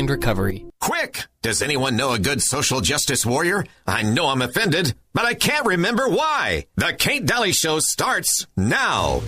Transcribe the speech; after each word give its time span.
recovery. 0.00 0.64
Quick! 0.80 1.26
Does 1.42 1.60
anyone 1.60 1.96
know 1.96 2.12
a 2.12 2.18
good 2.18 2.40
social 2.40 2.80
justice 2.80 3.26
warrior? 3.26 3.64
I 3.86 4.02
know 4.02 4.28
I'm 4.28 4.40
offended, 4.40 4.94
but 5.12 5.26
I 5.26 5.34
can't 5.34 5.66
remember 5.66 6.08
why. 6.08 6.66
The 6.76 6.94
Kate 6.98 7.26
Daly 7.26 7.52
Show 7.52 7.78
starts 7.80 8.46
now. 8.56 9.22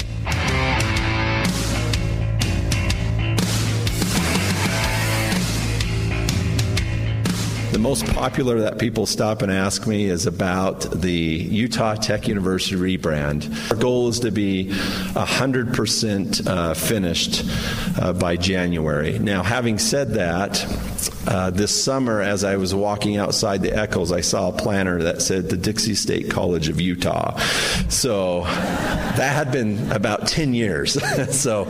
Most 7.85 8.07
popular 8.14 8.61
that 8.61 8.79
people 8.79 9.05
stop 9.05 9.43
and 9.43 9.53
ask 9.53 9.87
me 9.87 10.07
is 10.07 10.27
about 10.27 10.80
the 10.91 11.12
Utah 11.12 11.95
Tech 11.95 12.27
University 12.27 12.77
rebrand. 12.77 13.71
Our 13.71 13.77
goal 13.77 14.09
is 14.09 14.21
to 14.21 14.30
be 14.30 14.71
100% 14.71 16.46
uh, 16.46 16.73
finished 16.73 17.45
uh, 18.00 18.14
by 18.14 18.36
January. 18.36 19.18
Now, 19.18 19.43
having 19.43 19.79
said 19.79 20.14
that, 20.14 20.64
uh, 21.27 21.50
this 21.50 21.85
summer, 21.85 22.23
as 22.23 22.43
I 22.45 22.57
was 22.57 22.75
walking 22.75 23.17
outside 23.18 23.63
the 23.63 23.77
Eccles, 23.77 24.13
I 24.13 24.21
saw 24.22 24.49
a 24.49 24.53
planner 24.53 25.03
that 25.03 25.21
said 25.22 25.50
the 25.50 25.57
Dixie 25.57 25.94
State 25.94 26.30
College 26.30 26.69
of 26.69 26.80
Utah. 26.80 27.39
So 27.89 28.44
that 28.44 29.35
had 29.35 29.53
been 29.53 29.91
about 29.93 30.27
10 30.27 30.55
years. 30.55 30.93
so 31.39 31.66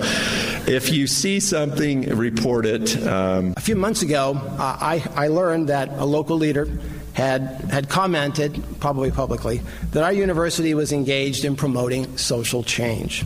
if 0.66 0.92
you 0.92 1.06
see 1.06 1.40
something, 1.40 2.02
report 2.16 2.66
it. 2.66 3.06
Um, 3.06 3.54
a 3.56 3.60
few 3.60 3.76
months 3.76 4.02
ago, 4.02 4.40
I, 4.58 5.04
I 5.14 5.28
learned 5.28 5.68
that 5.68 6.00
a 6.04 6.06
local 6.06 6.36
leader 6.36 6.68
had, 7.14 7.40
had 7.70 7.88
commented, 7.88 8.62
probably 8.78 9.10
publicly, 9.10 9.62
that 9.92 10.04
our 10.04 10.12
university 10.12 10.74
was 10.74 10.92
engaged 10.92 11.44
in 11.44 11.56
promoting 11.56 12.16
social 12.18 12.62
change. 12.62 13.24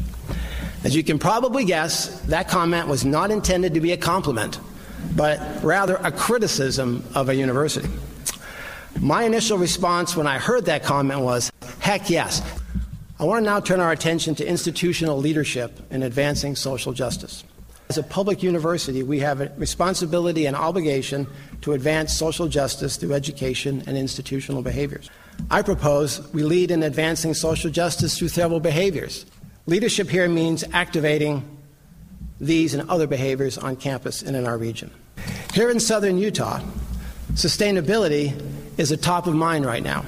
As 0.84 0.94
you 0.94 1.02
can 1.02 1.18
probably 1.18 1.64
guess, 1.64 2.20
that 2.26 2.48
comment 2.48 2.86
was 2.86 3.04
not 3.04 3.32
intended 3.32 3.74
to 3.74 3.80
be 3.80 3.92
a 3.92 3.96
compliment, 3.96 4.60
but 5.16 5.40
rather 5.62 5.96
a 5.96 6.12
criticism 6.12 7.04
of 7.14 7.28
a 7.28 7.34
university. 7.34 7.88
My 9.00 9.24
initial 9.24 9.58
response 9.58 10.16
when 10.16 10.28
I 10.28 10.38
heard 10.38 10.66
that 10.66 10.84
comment 10.84 11.20
was, 11.20 11.50
heck 11.80 12.08
yes. 12.08 12.42
I 13.18 13.24
want 13.24 13.44
to 13.44 13.50
now 13.50 13.58
turn 13.58 13.80
our 13.80 13.90
attention 13.90 14.36
to 14.36 14.48
institutional 14.48 15.18
leadership 15.18 15.80
in 15.90 16.04
advancing 16.04 16.54
social 16.54 16.92
justice. 16.92 17.42
As 17.88 17.96
a 17.96 18.02
public 18.02 18.42
university, 18.42 19.02
we 19.02 19.20
have 19.20 19.40
a 19.40 19.50
responsibility 19.56 20.44
and 20.44 20.54
obligation 20.54 21.26
to 21.62 21.72
advance 21.72 22.12
social 22.12 22.46
justice 22.46 22.96
through 22.96 23.14
education 23.14 23.82
and 23.86 23.96
institutional 23.96 24.62
behaviors. 24.62 25.08
I 25.50 25.62
propose 25.62 26.20
we 26.34 26.42
lead 26.42 26.70
in 26.70 26.82
advancing 26.82 27.32
social 27.32 27.70
justice 27.70 28.18
through 28.18 28.28
several 28.28 28.60
behaviors. 28.60 29.24
Leadership 29.66 30.08
here 30.08 30.28
means 30.28 30.64
activating 30.72 31.42
these 32.40 32.74
and 32.74 32.88
other 32.90 33.06
behaviors 33.06 33.56
on 33.56 33.76
campus 33.76 34.22
and 34.22 34.36
in 34.36 34.46
our 34.46 34.58
region. 34.58 34.90
Here 35.54 35.70
in 35.70 35.80
southern 35.80 36.18
Utah, 36.18 36.60
sustainability 37.32 38.40
is 38.76 38.92
a 38.92 38.96
top 38.96 39.26
of 39.26 39.34
mind 39.34 39.64
right 39.64 39.82
now. 39.82 40.04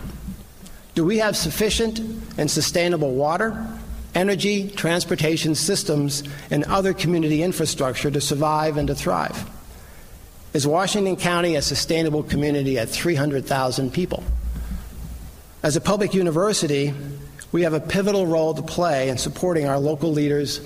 Do 0.94 1.05
we 1.05 1.19
have 1.19 1.37
sufficient 1.37 1.98
and 2.37 2.50
sustainable 2.50 3.15
water, 3.15 3.67
energy, 4.14 4.69
transportation 4.70 5.55
systems, 5.55 6.22
and 6.50 6.64
other 6.64 6.92
community 6.92 7.42
infrastructure 7.42 8.11
to 8.11 8.20
survive 8.20 8.77
and 8.77 8.89
to 8.89 8.94
thrive? 8.94 9.48
Is 10.53 10.66
Washington 10.66 11.16
County 11.16 11.55
a 11.55 11.62
sustainable 11.62 12.22
community 12.22 12.78
at 12.78 12.88
300,000 12.88 13.92
people? 13.92 14.25
As 15.62 15.77
a 15.77 15.81
public 15.81 16.14
university, 16.14 16.92
we 17.53 17.62
have 17.62 17.72
a 17.72 17.81
pivotal 17.81 18.27
role 18.27 18.55
to 18.55 18.62
play 18.62 19.08
in 19.08 19.19
supporting 19.19 19.66
our 19.66 19.78
local 19.78 20.11
leaders 20.11 20.61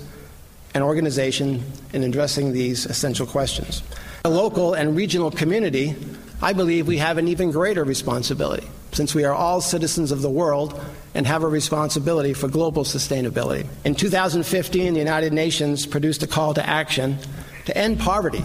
and 0.73 0.83
organization 0.83 1.63
in 1.93 2.03
addressing 2.03 2.51
these 2.51 2.85
essential 2.85 3.25
questions. 3.25 3.83
A 4.23 4.29
local 4.29 4.73
and 4.73 4.95
regional 4.95 5.31
community, 5.31 5.95
I 6.41 6.53
believe 6.53 6.87
we 6.87 6.97
have 6.97 7.17
an 7.17 7.27
even 7.27 7.51
greater 7.51 7.83
responsibility 7.83 8.67
since 8.95 9.13
we 9.13 9.25
are 9.25 9.33
all 9.33 9.59
citizens 9.59 10.11
of 10.11 10.21
the 10.21 10.29
world 10.29 10.79
and 11.13 11.27
have 11.27 11.43
a 11.43 11.47
responsibility 11.47 12.33
for 12.33 12.47
global 12.47 12.83
sustainability. 12.83 13.67
In 13.83 13.93
2015, 13.93 14.93
the 14.93 14.99
United 14.99 15.33
Nations 15.33 15.85
produced 15.85 16.23
a 16.23 16.27
call 16.27 16.53
to 16.53 16.65
action 16.65 17.17
to 17.65 17.77
end 17.77 17.99
poverty, 17.99 18.43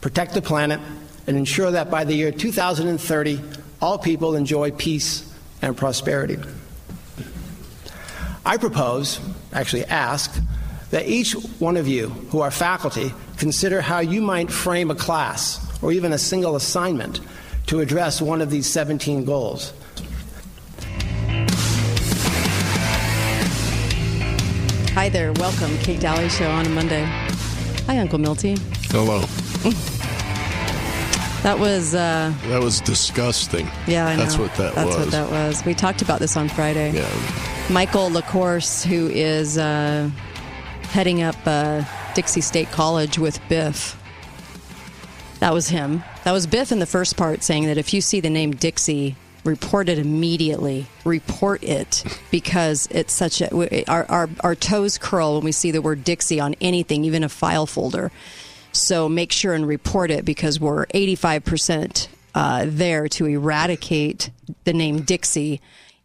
protect 0.00 0.34
the 0.34 0.42
planet, 0.42 0.80
and 1.26 1.36
ensure 1.36 1.70
that 1.70 1.90
by 1.90 2.04
the 2.04 2.14
year 2.14 2.30
2030, 2.30 3.40
all 3.80 3.98
people 3.98 4.34
enjoy 4.34 4.70
peace 4.70 5.32
and 5.62 5.76
prosperity. 5.76 6.38
I 8.44 8.56
propose, 8.56 9.20
actually 9.52 9.84
ask, 9.86 10.38
that 10.90 11.06
each 11.06 11.32
one 11.58 11.76
of 11.76 11.86
you 11.86 12.08
who 12.30 12.40
are 12.40 12.50
faculty 12.50 13.12
consider 13.36 13.80
how 13.80 14.00
you 14.00 14.20
might 14.20 14.50
frame 14.50 14.90
a 14.90 14.94
class 14.94 15.64
or 15.82 15.92
even 15.92 16.12
a 16.12 16.18
single 16.18 16.56
assignment 16.56 17.20
to 17.66 17.80
address 17.80 18.22
one 18.22 18.40
of 18.40 18.50
these 18.50 18.66
17 18.66 19.24
goals. 19.24 19.74
Hi 24.98 25.08
there, 25.08 25.32
welcome. 25.34 25.78
Kate 25.78 26.00
Daly 26.00 26.28
Show 26.28 26.50
on 26.50 26.66
a 26.66 26.68
Monday. 26.70 27.04
Hi, 27.86 27.98
Uncle 28.00 28.18
Milty. 28.18 28.56
Hello. 28.90 29.20
That 31.44 31.56
was 31.60 31.94
uh, 31.94 32.34
That 32.48 32.60
was 32.60 32.80
disgusting. 32.80 33.68
yeah, 33.86 34.08
I 34.08 34.16
know. 34.16 34.22
That's 34.24 34.36
what 34.38 34.52
that 34.56 34.74
That's 34.74 34.88
was. 34.88 34.96
what 34.96 35.10
that 35.12 35.30
was. 35.30 35.64
We 35.64 35.74
talked 35.74 36.02
about 36.02 36.18
this 36.18 36.36
on 36.36 36.48
Friday. 36.48 36.90
Yeah. 36.90 37.08
Michael 37.70 38.10
LaCourse, 38.10 38.84
who 38.84 39.06
is 39.06 39.56
uh, 39.56 40.10
heading 40.90 41.22
up 41.22 41.36
uh, 41.46 41.84
Dixie 42.14 42.40
State 42.40 42.72
College 42.72 43.20
with 43.20 43.38
Biff. 43.48 43.96
That 45.38 45.54
was 45.54 45.68
him. 45.68 46.02
That 46.24 46.32
was 46.32 46.48
Biff 46.48 46.72
in 46.72 46.80
the 46.80 46.86
first 46.86 47.16
part 47.16 47.44
saying 47.44 47.66
that 47.66 47.78
if 47.78 47.94
you 47.94 48.00
see 48.00 48.18
the 48.18 48.30
name 48.30 48.50
Dixie, 48.50 49.14
report 49.48 49.88
it 49.88 49.98
immediately. 49.98 50.86
Report 51.04 51.62
it 51.64 52.04
because 52.30 52.86
it's 52.90 53.12
such 53.12 53.40
a 53.40 53.90
our, 53.90 54.04
our 54.10 54.28
our 54.40 54.54
toes 54.54 54.98
curl 54.98 55.36
when 55.36 55.44
we 55.44 55.52
see 55.52 55.70
the 55.70 55.82
word 55.82 56.04
Dixie 56.04 56.40
on 56.40 56.54
anything, 56.60 57.04
even 57.04 57.24
a 57.24 57.28
file 57.28 57.66
folder. 57.66 58.10
So 58.72 59.08
make 59.08 59.32
sure 59.32 59.54
and 59.54 59.66
report 59.66 60.10
it 60.10 60.24
because 60.24 60.60
we're 60.60 60.86
85% 60.86 62.08
uh, 62.34 62.66
there 62.68 63.08
to 63.08 63.26
eradicate 63.26 64.30
the 64.64 64.72
name 64.72 65.00
Dixie, 65.02 65.60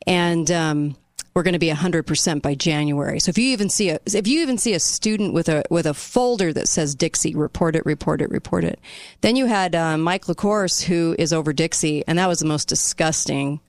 and 0.07 0.49
um, 0.49 0.95
we're 1.33 1.43
going 1.43 1.53
to 1.53 1.59
be 1.59 1.69
100% 1.69 2.41
by 2.41 2.53
January. 2.55 3.19
So 3.19 3.29
if 3.29 3.37
you 3.37 3.45
even 3.45 3.69
see 3.69 3.89
a 3.89 3.99
if 4.05 4.27
you 4.27 4.41
even 4.41 4.57
see 4.57 4.73
a 4.73 4.79
student 4.79 5.33
with 5.33 5.49
a 5.49 5.63
with 5.69 5.85
a 5.85 5.93
folder 5.93 6.53
that 6.53 6.67
says 6.67 6.95
Dixie, 6.95 7.35
report 7.35 7.75
it, 7.75 7.85
report 7.85 8.21
it, 8.21 8.29
report 8.29 8.63
it. 8.63 8.79
Then 9.21 9.35
you 9.35 9.45
had 9.45 9.75
uh, 9.75 9.97
Mike 9.97 10.25
LaCourse 10.25 10.83
who 10.83 11.15
is 11.17 11.33
over 11.33 11.51
Dixie, 11.53 12.03
and 12.07 12.19
that 12.19 12.27
was 12.27 12.39
the 12.39 12.45
most 12.45 12.67
disgusting 12.67 13.59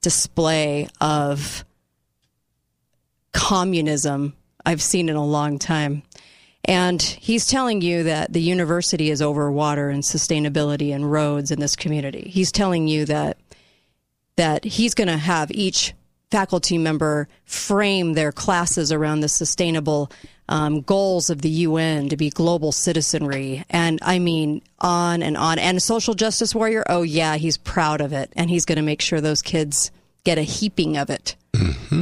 display 0.00 0.88
of 1.00 1.64
communism 3.32 4.34
I've 4.64 4.82
seen 4.82 5.08
in 5.08 5.16
a 5.16 5.24
long 5.24 5.58
time. 5.58 6.02
And 6.66 7.02
he's 7.02 7.46
telling 7.46 7.82
you 7.82 8.04
that 8.04 8.32
the 8.32 8.40
university 8.40 9.10
is 9.10 9.20
over 9.20 9.52
water 9.52 9.90
and 9.90 10.02
sustainability 10.02 10.94
and 10.94 11.10
roads 11.10 11.50
in 11.50 11.60
this 11.60 11.76
community. 11.76 12.30
He's 12.30 12.50
telling 12.50 12.88
you 12.88 13.04
that 13.04 13.36
that 14.36 14.64
he's 14.64 14.94
going 14.94 15.08
to 15.08 15.16
have 15.16 15.50
each 15.52 15.92
faculty 16.30 16.78
member 16.78 17.28
frame 17.44 18.14
their 18.14 18.32
classes 18.32 18.90
around 18.90 19.20
the 19.20 19.28
sustainable 19.28 20.10
um, 20.48 20.80
goals 20.82 21.30
of 21.30 21.42
the 21.42 21.48
UN 21.48 22.08
to 22.08 22.16
be 22.16 22.30
global 22.30 22.72
citizenry. 22.72 23.64
And 23.70 23.98
I 24.02 24.18
mean, 24.18 24.62
on 24.80 25.22
and 25.22 25.36
on. 25.36 25.58
And 25.58 25.76
a 25.76 25.80
social 25.80 26.14
justice 26.14 26.54
warrior, 26.54 26.84
oh, 26.88 27.02
yeah, 27.02 27.36
he's 27.36 27.56
proud 27.56 28.00
of 28.00 28.12
it. 28.12 28.32
And 28.36 28.50
he's 28.50 28.64
going 28.64 28.76
to 28.76 28.82
make 28.82 29.00
sure 29.00 29.20
those 29.20 29.42
kids 29.42 29.90
get 30.24 30.38
a 30.38 30.42
heaping 30.42 30.96
of 30.96 31.10
it. 31.10 31.36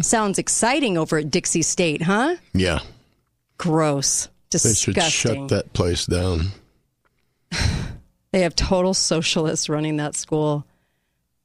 Sounds 0.00 0.38
exciting 0.38 0.96
over 0.96 1.18
at 1.18 1.30
Dixie 1.30 1.62
State, 1.62 2.02
huh? 2.02 2.36
Yeah. 2.54 2.80
Gross. 3.58 4.28
They 4.50 4.74
should 4.74 5.02
shut 5.02 5.48
that 5.48 5.72
place 5.72 6.06
down. 6.06 6.48
They 8.32 8.40
have 8.40 8.56
total 8.56 8.94
socialists 8.94 9.68
running 9.68 9.98
that 9.98 10.16
school, 10.16 10.64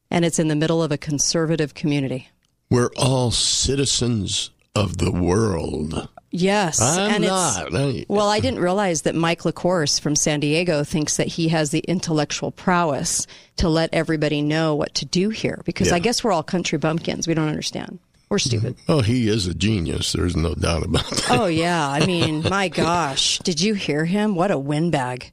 and 0.10 0.24
it's 0.24 0.40
in 0.40 0.48
the 0.48 0.56
middle 0.56 0.82
of 0.82 0.90
a 0.90 0.98
conservative 0.98 1.74
community. 1.74 2.30
We're 2.70 2.92
all 2.98 3.32
citizens 3.32 4.50
of 4.76 4.98
the 4.98 5.12
world. 5.12 6.10
Yes, 6.30 6.82
I'm 6.82 7.12
and 7.12 7.24
not. 7.24 7.70
it's 7.72 8.10
well. 8.10 8.28
I 8.28 8.42
didn't 8.42 8.60
realize 8.60 9.04
that 9.04 9.16
Mike 9.16 9.44
LaCourse 9.44 10.00
from 10.00 10.16
San 10.16 10.42
Diego 10.42 10.84
thinks 10.84 11.18
that 11.18 11.28
he 11.28 11.48
has 11.48 11.72
the 11.72 11.80
intellectual 11.80 12.52
prowess 12.52 13.26
to 13.56 13.70
let 13.70 13.90
everybody 13.94 14.42
know 14.42 14.76
what 14.76 14.94
to 14.96 15.06
do 15.06 15.30
here. 15.30 15.62
Because 15.66 15.92
I 15.92 16.00
guess 16.00 16.24
we're 16.24 16.34
all 16.34 16.44
country 16.44 16.78
bumpkins. 16.78 17.28
We 17.28 17.34
don't 17.34 17.48
understand. 17.48 18.00
We're 18.30 18.38
mm-hmm. 18.38 18.50
stupid. 18.50 18.76
Oh, 18.90 19.02
he 19.02 19.30
is 19.30 19.48
a 19.48 19.54
genius. 19.54 20.12
There's 20.12 20.36
no 20.36 20.54
doubt 20.54 20.84
about 20.84 21.10
that. 21.10 21.28
Oh 21.32 21.46
yeah, 21.48 21.88
I 21.88 22.06
mean, 22.06 22.44
my 22.44 22.68
gosh, 22.68 23.40
did 23.40 23.62
you 23.62 23.74
hear 23.74 24.04
him? 24.04 24.36
What 24.36 24.52
a 24.52 24.58
windbag! 24.58 25.32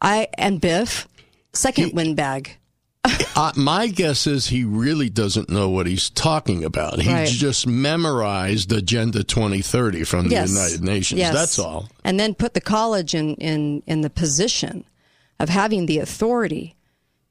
I 0.00 0.28
and 0.38 0.60
Biff, 0.60 1.08
second 1.52 1.92
windbag. 1.92 2.56
Uh, 3.36 3.52
my 3.56 3.86
guess 3.86 4.26
is 4.26 4.48
he 4.48 4.64
really 4.64 5.08
doesn't 5.08 5.48
know 5.48 5.70
what 5.70 5.86
he's 5.86 6.10
talking 6.10 6.62
about. 6.64 7.00
He 7.00 7.10
Right. 7.10 7.26
just 7.28 7.66
memorized 7.66 8.70
Agenda 8.72 9.24
2030 9.24 10.04
from 10.04 10.24
the 10.28 10.32
Yes. 10.34 10.50
United 10.50 10.82
Nations. 10.84 11.18
Yes. 11.20 11.32
That's 11.32 11.58
all. 11.58 11.88
And 12.04 12.20
then 12.20 12.34
put 12.34 12.52
the 12.52 12.60
college 12.60 13.14
in, 13.14 13.36
in, 13.36 13.82
in 13.86 14.02
the 14.02 14.10
position 14.10 14.84
of 15.38 15.48
having 15.48 15.86
the 15.86 15.98
authority 15.98 16.74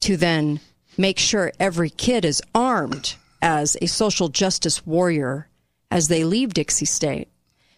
to 0.01 0.17
then 0.17 0.59
make 0.97 1.19
sure 1.19 1.51
every 1.59 1.91
kid 1.91 2.25
is 2.25 2.41
armed 2.55 3.15
as 3.41 3.77
a 3.81 3.85
social 3.85 4.29
justice 4.29 4.87
warrior 4.87 5.47
as 5.91 6.07
they 6.07 6.23
leave 6.23 6.53
Dixie 6.55 6.85
State. 6.85 7.27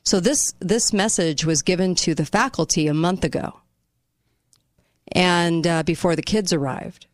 So 0.03 0.19
this 0.19 0.53
this 0.59 0.91
message 0.93 1.45
was 1.45 1.61
given 1.61 1.93
to 1.95 2.15
the 2.15 2.25
faculty 2.25 2.88
a 2.88 2.93
month 2.93 3.23
ago, 3.23 3.59
and 5.11 5.67
uh, 5.67 5.83
before 5.83 6.15
the 6.15 6.23
kids 6.23 6.51
arrived, 6.51 7.05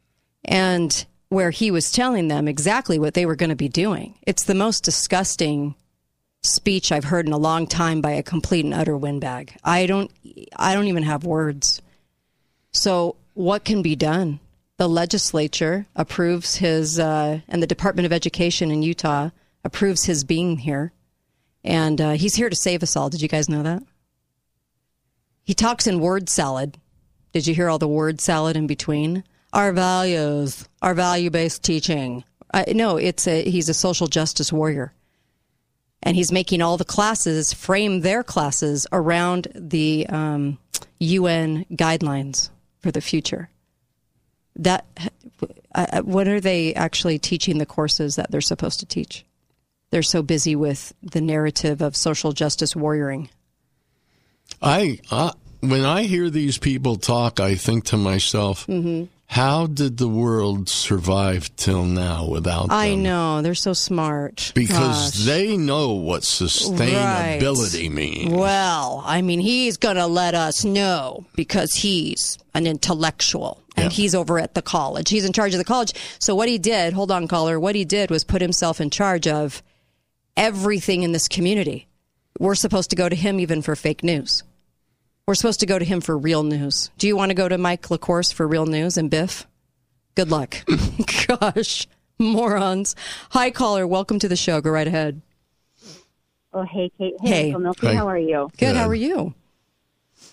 and 0.46 1.06
where 1.30 1.52
he 1.52 1.72
was 1.72 1.92
telling 1.92 2.28
them 2.28 2.48
exactly 2.48 2.98
what 2.98 3.14
they 3.14 3.26
were 3.26 3.36
going 3.36 3.50
to 3.50 3.56
be 3.56 3.70
doing. 3.70 4.16
It's 4.26 4.44
the 4.44 4.56
most 4.56 4.84
disgusting 4.84 5.76
speech 6.44 6.92
I've 6.92 7.06
heard 7.06 7.26
in 7.26 7.34
a 7.34 7.38
long 7.38 7.68
time 7.68 8.02
by 8.02 8.12
a 8.12 8.24
complete 8.24 8.64
and 8.66 8.74
utter 8.74 8.96
windbag. 8.96 9.58
I 9.64 9.86
don't 9.86 10.12
I 10.56 10.74
don't 10.74 10.88
even 10.88 11.04
have 11.04 11.24
words. 11.24 11.82
So 12.72 13.16
what 13.34 13.66
can 13.66 13.82
be 13.82 13.96
done? 13.96 14.40
The 14.78 14.88
legislature 14.88 15.88
approves 15.96 16.58
his 16.58 17.00
uh, 17.00 17.40
and 17.48 17.62
the 17.62 17.68
Department 17.68 18.06
of 18.06 18.14
Education 18.14 18.72
in 18.72 18.84
Utah 18.84 19.32
approves 19.64 20.06
his 20.06 20.24
being 20.24 20.60
here, 20.60 20.94
and 21.64 22.00
uh, 22.00 22.12
he's 22.12 22.36
here 22.36 22.50
to 22.50 22.56
save 22.56 22.84
us 22.84 22.96
all. 22.96 23.10
Did 23.10 23.22
you 23.22 23.28
guys 23.28 23.50
know 23.50 23.64
that? 23.64 23.84
He 25.44 25.54
talks 25.54 25.88
in 25.88 26.00
word 26.00 26.30
salad. 26.30 26.78
Did 27.34 27.48
you 27.48 27.56
hear 27.56 27.70
all 27.70 27.80
the 27.80 27.88
word 27.88 28.22
salad 28.22 28.56
in 28.56 28.68
between? 28.68 29.24
Our 29.54 29.72
values, 29.72 30.68
our 30.82 30.94
value 30.94 31.30
based 31.30 31.64
teaching. 31.64 32.24
Uh, 32.54 32.66
no, 32.70 32.98
it's 32.98 33.28
a 33.28 33.44
he's 33.50 33.70
a 33.70 33.74
social 33.74 34.08
justice 34.08 34.52
warrior 34.52 34.94
and 36.04 36.16
he's 36.16 36.32
making 36.32 36.62
all 36.62 36.78
the 36.78 36.86
classes 36.86 37.54
frame 37.54 38.02
their 38.02 38.24
classes 38.24 38.88
around 38.92 39.48
the 39.56 40.06
um, 40.08 40.58
UN 41.00 41.66
guidelines 41.72 42.50
for 42.80 42.92
the 42.92 43.02
future. 43.02 43.50
That 44.56 44.86
uh, 45.76 46.02
what 46.02 46.28
are 46.28 46.40
they 46.40 46.74
actually 46.74 47.20
teaching 47.20 47.58
the 47.58 47.66
courses 47.66 48.16
that 48.16 48.32
they're 48.32 48.42
supposed 48.42 48.80
to 48.80 48.86
teach? 48.86 49.26
They're 49.90 50.04
so 50.04 50.24
busy 50.24 50.56
with 50.56 50.94
the 51.02 51.22
narrative 51.22 51.82
of 51.82 51.96
social 51.96 52.32
justice 52.32 52.74
warrioring. 52.74 53.30
I 54.62 55.00
uh, 55.12 55.34
when 55.60 55.84
I 55.86 56.04
hear 56.04 56.30
these 56.30 56.58
people 56.58 56.96
talk, 56.96 57.40
I 57.40 57.56
think 57.56 57.86
to 57.86 57.98
myself, 57.98 58.66
mm-hmm. 58.68 59.06
How 59.30 59.68
did 59.68 59.98
the 59.98 60.08
world 60.08 60.70
survive 60.70 61.54
till 61.58 61.84
now 61.84 62.26
without 62.26 62.72
I 62.72 62.92
them? 62.92 63.04
know. 63.04 63.42
They're 63.42 63.56
so 63.56 63.74
smart. 63.74 64.54
Because 64.56 65.12
Gosh. 65.12 65.26
they 65.26 65.58
know 65.58 65.92
what 65.94 66.22
sustainability 66.24 67.84
Right. 67.84 67.92
means. 67.92 68.34
Well, 68.34 69.04
I 69.06 69.22
mean, 69.22 69.40
he's 69.42 69.76
going 69.78 69.98
to 69.98 70.08
let 70.08 70.34
us 70.34 70.64
know 70.64 71.26
because 71.36 71.74
he's 71.74 72.38
an 72.54 72.66
intellectual 72.66 73.62
and 73.76 73.92
Yeah. 73.92 73.96
he's 73.98 74.16
over 74.16 74.40
at 74.40 74.54
the 74.56 74.62
college. 74.62 75.10
He's 75.10 75.26
in 75.26 75.34
charge 75.34 75.54
of 75.54 75.58
the 75.60 75.66
college. 75.66 75.94
So, 76.20 76.34
what 76.34 76.48
he 76.50 76.58
did, 76.58 76.94
hold 76.94 77.12
on, 77.12 77.28
caller, 77.28 77.60
what 77.60 77.76
he 77.76 77.84
did 77.86 78.10
was 78.10 78.24
put 78.24 78.42
himself 78.42 78.80
in 78.82 78.90
charge 78.90 79.28
of 79.28 79.62
everything 80.38 81.04
in 81.04 81.12
this 81.12 81.28
community. 81.28 81.88
We're 82.40 82.56
supposed 82.56 82.90
to 82.92 82.96
go 82.96 83.10
to 83.10 83.16
him 83.16 83.40
even 83.40 83.62
for 83.62 83.76
fake 83.76 84.04
news. 84.04 84.44
We're 85.28 85.36
supposed 85.36 85.60
to 85.60 85.66
go 85.66 85.78
to 85.78 85.84
him 85.84 86.00
for 86.00 86.18
real 86.18 86.42
news. 86.44 86.90
Do 86.98 87.06
you 87.06 87.18
want 87.18 87.32
to 87.32 87.36
go 87.36 87.50
to 87.50 87.58
Mike 87.58 87.82
LaCourse 87.90 88.32
for 88.34 88.48
real 88.48 88.66
news 88.66 88.96
and 88.96 89.10
Biff? 89.10 89.46
Good 90.16 90.32
luck. 90.32 90.56
Gosh, 91.28 91.86
morons. 92.18 92.96
Hi, 93.32 93.52
caller. 93.52 93.86
Welcome 93.86 94.20
to 94.20 94.30
the 94.30 94.38
show. 94.38 94.62
Go 94.62 94.70
right 94.70 94.88
ahead. 94.88 95.22
Oh, 96.54 96.64
hey, 96.64 96.90
Kate. 96.98 97.16
Hey. 97.20 97.52
Hey, 97.52 97.56
Milky, 97.58 97.88
Hi. 97.88 97.96
how 97.96 98.08
are 98.08 98.18
you? 98.18 98.50
Good. 98.58 98.78
How 98.78 98.88
are 98.88 98.96
you? 98.96 99.34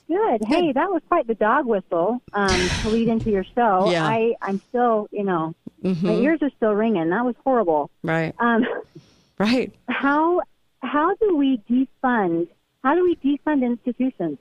Good. 0.06 0.44
Hey, 0.46 0.70
that 0.70 0.88
was 0.93 1.02
quite 1.08 1.26
the 1.26 1.35
dog 1.35 1.67
whistle 1.67 2.23
um, 2.32 2.69
to 2.82 2.88
lead 2.88 3.08
into 3.08 3.31
your 3.32 3.44
show. 3.52 3.91
Yeah. 3.91 4.06
I, 4.06 4.35
I'm 4.43 4.61
still, 4.69 5.08
you 5.11 5.25
know, 5.25 5.56
my 5.82 6.12
ears 6.12 6.38
are 6.41 6.50
still 6.56 6.73
ringing. 6.73 7.11
That 7.11 7.25
was 7.25 7.35
horrible. 7.43 7.91
Right. 8.05 8.32
Um, 8.38 8.64
Right. 9.41 9.75
how 9.88 10.43
how 10.85 11.17
do 11.17 11.37
we 11.37 11.61
defund? 11.69 12.46
How 12.85 12.94
do 12.94 13.02
we 13.02 13.17
defund 13.17 13.64
institutions 13.64 14.38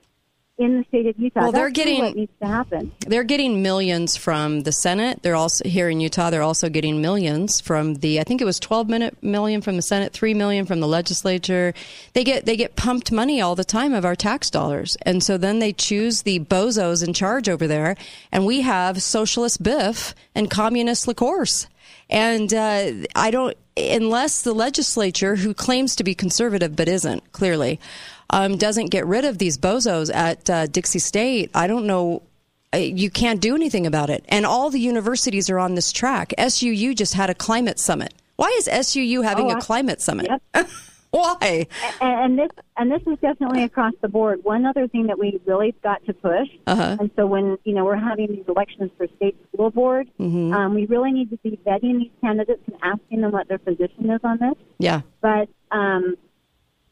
in 0.60 0.78
the 0.78 0.84
state 0.88 1.08
of 1.08 1.18
Utah? 1.18 1.42
Well, 1.42 1.52
they're 1.52 1.64
That's 1.70 1.74
getting- 1.74 2.02
what 2.02 2.16
needs 2.16 2.32
to 2.42 2.48
happen. 2.48 2.92
They're 3.08 3.24
getting 3.24 3.64
millions 3.64 4.16
from 4.16 4.62
the 4.62 4.72
Senate. 4.72 5.24
They're 5.24 5.36
also 5.36 5.68
here 5.68 5.90
in 5.90 6.00
Utah. 6.00 6.30
They're 6.30 6.44
also 6.44 6.70
getting 6.70 7.02
millions 7.02 7.60
from 7.60 7.96
the. 7.96 8.20
I 8.20 8.24
think 8.24 8.42
it 8.42 8.46
was 8.46 8.60
12 8.60 8.88
minute 8.88 9.18
million 9.24 9.62
from 9.62 9.76
the 9.76 9.82
Senate, 9.82 10.14
three 10.14 10.34
million 10.34 10.66
from 10.66 10.80
the 10.80 10.88
legislature. 10.88 11.74
They 12.14 12.24
get 12.24 12.46
they 12.46 12.56
get 12.56 12.76
pumped 12.76 13.12
money 13.12 13.42
all 13.42 13.56
the 13.56 13.64
time 13.64 13.94
of 13.94 14.06
our 14.06 14.16
tax 14.16 14.50
dollars, 14.50 14.96
and 15.02 15.24
so 15.24 15.38
then 15.38 15.60
they 15.60 15.74
choose 15.74 16.22
the 16.22 16.40
bozos 16.40 17.06
in 17.06 17.14
charge 17.14 17.50
over 17.50 17.66
there, 17.68 17.96
and 18.32 18.46
we 18.46 18.62
have 18.62 19.02
socialist 19.02 19.64
Biff 19.64 20.14
and 20.36 20.52
communist 20.52 21.08
LaCourse. 21.08 21.68
And 22.10 22.54
uh, 22.54 22.92
I 23.16 23.32
don't, 23.32 23.58
unless 23.76 24.42
the 24.44 24.54
legislature, 24.54 25.38
who 25.38 25.54
claims 25.54 25.96
to 25.96 26.04
be 26.04 26.14
conservative 26.14 26.76
but 26.76 26.88
isn't 26.88 27.32
clearly, 27.32 27.80
um, 28.30 28.58
doesn't 28.58 28.88
get 28.88 29.06
rid 29.06 29.26
of 29.26 29.38
these 29.38 29.58
bozos 29.58 30.14
at 30.14 30.50
uh, 30.50 30.68
Dixie 30.68 31.00
State. 31.00 31.52
I 31.54 31.68
don't 31.68 31.86
know 31.86 32.24
you 32.76 33.12
can't 33.12 33.40
do 33.40 33.54
anything 33.54 33.86
about 33.86 34.10
it. 34.10 34.26
And 34.30 34.48
all 34.48 34.72
the 34.72 34.80
universities 34.80 35.48
are 35.48 35.60
on 35.60 35.76
this 35.76 35.92
track. 35.92 36.34
SUU 36.40 36.96
just 36.96 37.14
had 37.14 37.30
a 37.30 37.36
climate 37.36 37.78
summit. 37.80 38.16
Why 38.36 38.48
is 38.58 38.68
SUU 38.68 39.24
having 39.24 39.46
Oh, 39.52 39.54
a 39.54 39.58
I- 39.58 39.60
climate 39.60 40.02
summit? 40.02 40.28
Yep. 40.56 40.70
Why? 41.12 41.68
and, 42.02 42.20
and 42.20 42.40
this 42.40 42.50
and 42.76 42.92
this 42.92 43.02
is 43.06 43.20
definitely 43.20 43.62
across 43.62 43.94
the 44.02 44.08
board. 44.08 44.44
One 44.44 44.66
other 44.66 44.88
thing 44.88 45.06
that 45.06 45.20
we 45.20 45.40
really 45.46 45.76
got 45.84 46.04
to 46.08 46.14
push, 46.16 46.48
Uh-huh. 46.66 46.98
and 47.00 47.12
so 47.16 47.28
when 47.28 47.60
you 47.64 47.76
know 47.76 47.86
we're 47.86 47.96
having 47.96 48.32
these 48.32 48.46
elections 48.48 48.90
for 48.98 49.06
state 49.18 49.38
school 49.54 49.70
board, 49.70 50.10
Mm-hmm. 50.20 50.52
um, 50.56 50.74
we 50.74 50.88
really 50.88 51.12
need 51.12 51.30
to 51.30 51.38
be 51.44 51.60
vetting 51.64 52.00
these 52.00 52.12
candidates 52.22 52.64
and 52.66 52.76
asking 52.82 53.22
them 53.22 53.32
what 53.32 53.48
their 53.48 53.60
position 53.60 54.10
is 54.10 54.22
on 54.24 54.40
this. 54.40 54.56
Yeah. 54.80 55.02
But 55.22 55.50
um, 55.70 56.16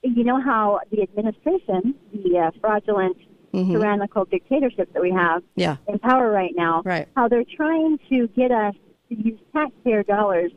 you 0.03 0.23
know 0.23 0.39
how 0.41 0.79
the 0.91 1.01
administration, 1.03 1.95
the 2.13 2.37
uh, 2.37 2.51
fraudulent, 2.59 3.17
tyrannical 3.53 4.25
dictatorship 4.25 4.91
that 4.93 5.01
we 5.01 5.11
have 5.11 5.41
Mm-hmm. 5.41 5.59
Yeah. 5.61 5.75
in 5.87 5.99
power 5.99 6.31
right 6.31 6.53
now, 6.55 6.81
Right. 6.85 7.07
how 7.15 7.27
they're 7.27 7.43
trying 7.55 7.99
to 8.09 8.27
get 8.29 8.51
us 8.51 8.73
to 9.09 9.15
use 9.15 9.39
taxpayer 9.53 10.03
dollars 10.03 10.51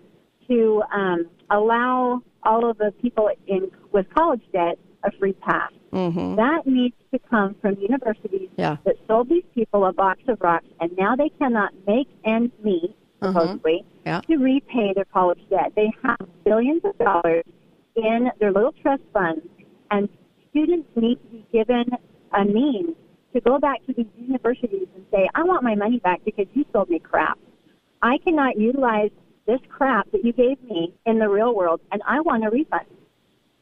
to 0.49 0.83
um, 0.93 1.27
allow 1.51 2.23
all 2.45 2.69
of 2.71 2.79
the 2.79 2.93
people 3.03 3.31
in 3.49 3.71
with 3.93 4.07
college 4.15 4.43
debt 4.53 4.79
a 5.03 5.11
free 5.19 5.33
pass. 5.33 5.73
Mm-hmm. 5.93 6.37
That 6.37 6.67
needs 6.67 6.95
to 7.13 7.19
come 7.31 7.55
from 7.61 7.77
universities 7.81 8.49
Yeah. 8.57 8.77
that 8.85 8.97
sold 9.09 9.29
these 9.29 9.45
people 9.55 9.85
a 9.87 9.93
box 9.93 10.21
of 10.29 10.41
rocks, 10.41 10.67
and 10.81 10.91
now 10.97 11.17
they 11.17 11.31
cannot 11.31 11.73
make 11.87 12.09
ends 12.25 12.53
meet, 12.63 12.95
supposedly, 13.23 13.81
Uh-huh. 13.81 13.91
Yeah. 14.07 14.21
to 14.29 14.37
repay 14.37 14.93
their 14.95 15.05
college 15.07 15.41
debt. 15.51 15.73
They 15.75 15.91
have 16.05 16.19
billions 16.45 16.83
of 16.85 16.97
dollars 16.99 17.45
in 17.97 18.31
their 18.41 18.53
little 18.53 18.73
trust 18.73 19.03
funds, 19.13 19.47
and 19.91 20.09
students 20.51 20.89
need 20.97 21.17
to 21.17 21.27
be 21.29 21.47
given 21.53 21.85
a 22.33 22.45
means 22.45 22.97
to 23.33 23.41
go 23.41 23.59
back 23.59 23.85
to 23.87 23.93
these 23.93 24.07
universities 24.17 24.87
and 24.95 25.05
say, 25.13 25.29
I 25.35 25.43
want 25.45 25.63
my 25.63 25.75
money 25.75 25.99
back 25.99 26.25
because 26.25 26.47
you 26.55 26.65
sold 26.73 26.89
me 26.91 26.99
crap. 26.99 27.39
I 28.03 28.19
cannot 28.19 28.59
utilize 28.59 29.11
this 29.47 29.61
crap 29.69 30.11
that 30.13 30.25
you 30.25 30.33
gave 30.33 30.63
me 30.63 30.95
in 31.07 31.19
the 31.19 31.29
real 31.29 31.55
world, 31.55 31.81
and 31.93 32.03
I 32.07 32.21
want 32.21 32.45
a 32.45 32.51
refund. 32.51 32.87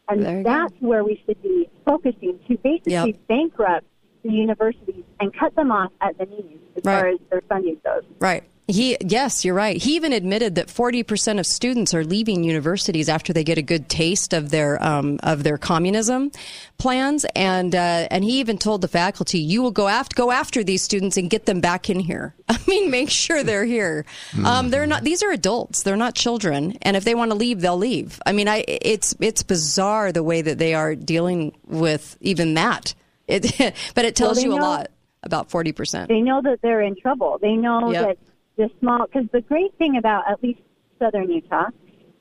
And 0.09 0.21
you 0.21 0.27
go. 0.27 0.43
that's 0.43 0.75
where 0.81 1.05
we 1.05 1.23
should 1.27 1.41
be 1.43 1.69
focusing 1.87 2.39
to 2.49 2.59
basically 2.59 2.93
Yep. 2.93 3.27
bankrupt 3.29 3.87
the 4.23 4.31
universities 4.31 5.05
and 5.21 5.33
cut 5.35 5.55
them 5.57 5.71
off 5.73 5.93
at 6.01 6.17
the 6.19 6.27
knees 6.27 6.59
as 6.77 6.85
Right. 6.85 6.93
far 7.01 7.07
as 7.09 7.19
their 7.31 7.41
funding 7.49 7.81
goes. 7.85 8.03
Right. 8.21 8.45
He 8.69 8.97
yes, 9.01 9.45
you're 9.45 9.57
right. 9.57 9.77
He 9.77 9.97
even 9.97 10.13
admitted 10.13 10.55
that 10.55 10.69
40% 10.69 11.41
of 11.41 11.47
students 11.47 11.95
are 11.95 12.05
leaving 12.05 12.45
universities 12.45 13.09
after 13.09 13.33
they 13.33 13.43
get 13.43 13.59
a 13.59 13.63
good 13.63 13.89
taste 13.89 14.33
of 14.33 14.51
their 14.51 14.81
um, 14.83 15.19
of 15.25 15.43
their 15.43 15.59
communism 15.59 16.31
plans, 16.79 17.27
and 17.35 17.75
uh, 17.75 18.07
and 18.11 18.23
he 18.23 18.39
even 18.39 18.59
told 18.59 18.81
the 18.81 18.87
faculty, 18.89 19.41
"You 19.41 19.63
will 19.63 19.73
go 19.73 19.89
after 19.89 20.15
go 20.15 20.31
after 20.31 20.63
these 20.63 20.83
students 20.83 21.17
and 21.17 21.29
get 21.29 21.45
them 21.45 21.61
back 21.61 21.91
in 21.91 21.99
here. 21.99 22.37
I 22.49 22.57
mean, 22.69 22.89
make 22.91 23.11
sure 23.11 23.43
they're 23.43 23.65
here. 23.65 24.05
Um, 24.45 24.71
they're 24.71 24.87
not. 24.87 25.03
These 25.03 25.25
are 25.25 25.33
adults. 25.33 25.83
They're 25.83 25.97
not 25.97 26.15
children. 26.15 26.79
And 26.83 26.97
if 26.97 27.03
they 27.03 27.17
want 27.17 27.33
to 27.33 27.37
leave, 27.37 27.61
they'll 27.61 27.77
leave. 27.77 28.23
I 28.25 28.31
mean, 28.33 28.47
I 28.47 28.65
it's 28.69 29.15
it's 29.19 29.43
bizarre 29.43 30.13
the 30.13 30.23
way 30.23 30.41
that 30.41 30.59
they 30.59 30.75
are 30.75 30.95
dealing 30.95 31.57
with 31.67 32.17
even 32.21 32.55
that. 32.55 32.95
It, 33.27 33.75
but 33.97 34.05
it 34.05 34.15
tells 34.15 34.37
they 34.37 34.45
you 34.45 34.53
a 34.53 34.57
know- 34.57 34.63
lot 34.63 34.91
about 35.25 35.49
40%. 35.51 36.09
They 36.09 36.21
know 36.21 36.43
that 36.43 36.61
they're 36.63 36.81
in 36.83 36.97
trouble. 36.97 37.39
They 37.41 37.55
know 37.55 37.93
Yep. 37.93 38.05
that 38.07 38.19
the 38.63 38.71
small, 38.81 39.07
because 39.07 39.29
the 39.33 39.41
great 39.41 39.77
thing 39.79 39.97
about 39.97 40.31
at 40.31 40.43
least 40.43 40.61
southern 40.99 41.31
Utah 41.31 41.69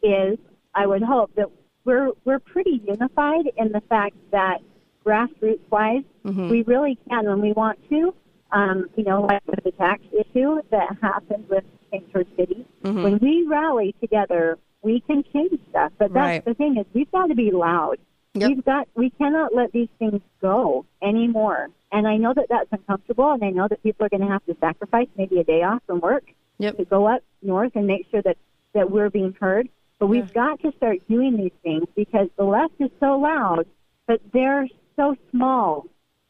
is, 0.02 0.38
I 0.74 0.88
would 0.88 1.04
hope 1.04 1.34
that 1.36 1.48
we're 1.86 2.12
we're 2.26 2.40
pretty 2.40 2.82
unified 2.88 3.46
in 3.58 3.72
the 3.72 3.82
fact 3.90 4.16
that 4.32 4.58
grassroots 5.06 5.60
wise, 5.70 6.04
we 6.50 6.64
really 6.64 6.98
can 7.10 7.26
when 7.26 7.42
we 7.42 7.52
want 7.54 7.78
to. 7.90 8.14
Um, 8.52 8.90
you 8.98 9.04
know, 9.06 9.22
like 9.22 9.42
with 9.48 9.64
the 9.64 9.72
tax 9.72 10.02
issue 10.12 10.62
that 10.72 10.98
happened 11.02 11.46
with 11.50 11.64
St. 11.90 12.12
George 12.12 12.28
City, 12.36 12.66
when 12.82 13.18
we 13.20 13.46
rally 13.48 13.96
together, 14.02 14.58
we 14.82 15.00
can 15.08 15.24
change 15.32 15.58
stuff. 15.70 15.94
But 15.98 16.14
that's 16.14 16.16
Right. 16.16 16.46
the 16.46 16.54
thing 16.56 16.78
is, 16.78 16.86
we've 16.94 17.10
got 17.12 17.28
to 17.28 17.36
be 17.36 17.52
loud. 17.52 17.98
Yep. 18.34 18.50
We've 18.50 18.66
got 18.66 18.88
we 18.96 19.10
cannot 19.10 19.54
let 19.54 19.72
these 19.74 19.90
things 20.00 20.22
go 20.42 20.86
anymore. 21.02 21.68
And 21.92 22.08
I 22.08 22.16
know 22.16 22.34
that 22.34 22.46
that's 22.50 22.70
uncomfortable, 22.72 23.32
and 23.34 23.44
I 23.44 23.50
know 23.50 23.68
that 23.68 23.84
people 23.84 24.06
are 24.06 24.10
going 24.10 24.22
to 24.22 24.28
have 24.28 24.46
to 24.46 24.56
sacrifice 24.62 25.08
maybe 25.18 25.40
a 25.40 25.44
day 25.44 25.64
off 25.64 25.82
from 25.86 26.00
work 26.00 26.24
Yep. 26.60 26.78
to 26.78 26.86
go 26.86 27.08
up 27.08 27.24
north 27.42 27.76
and 27.76 27.88
make 27.88 28.08
sure 28.10 28.22
that 28.22 28.38
that 28.74 28.90
we're 28.90 29.10
being 29.10 29.36
heard. 29.40 29.68
But 30.00 30.08
we've 30.08 30.34
got 30.34 30.62
to 30.62 30.72
start 30.78 31.00
doing 31.10 31.36
these 31.38 31.52
things 31.62 31.86
because 31.96 32.30
the 32.38 32.44
left 32.46 32.74
is 32.80 32.90
so 33.00 33.20
loud, 33.20 33.68
but 34.08 34.22
they're 34.32 34.68
so 34.96 35.16
small. 35.32 35.86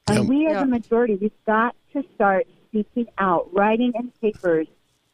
And 0.07 0.19
Yep. 0.19 0.27
we, 0.27 0.45
as 0.47 0.53
Yep. 0.53 0.63
a 0.63 0.65
majority, 0.67 1.15
we've 1.15 1.45
got 1.45 1.75
to 1.93 2.03
start 2.15 2.47
speaking 2.67 3.05
out, 3.19 3.47
writing 3.53 3.91
in 3.95 4.11
papers, 4.21 4.67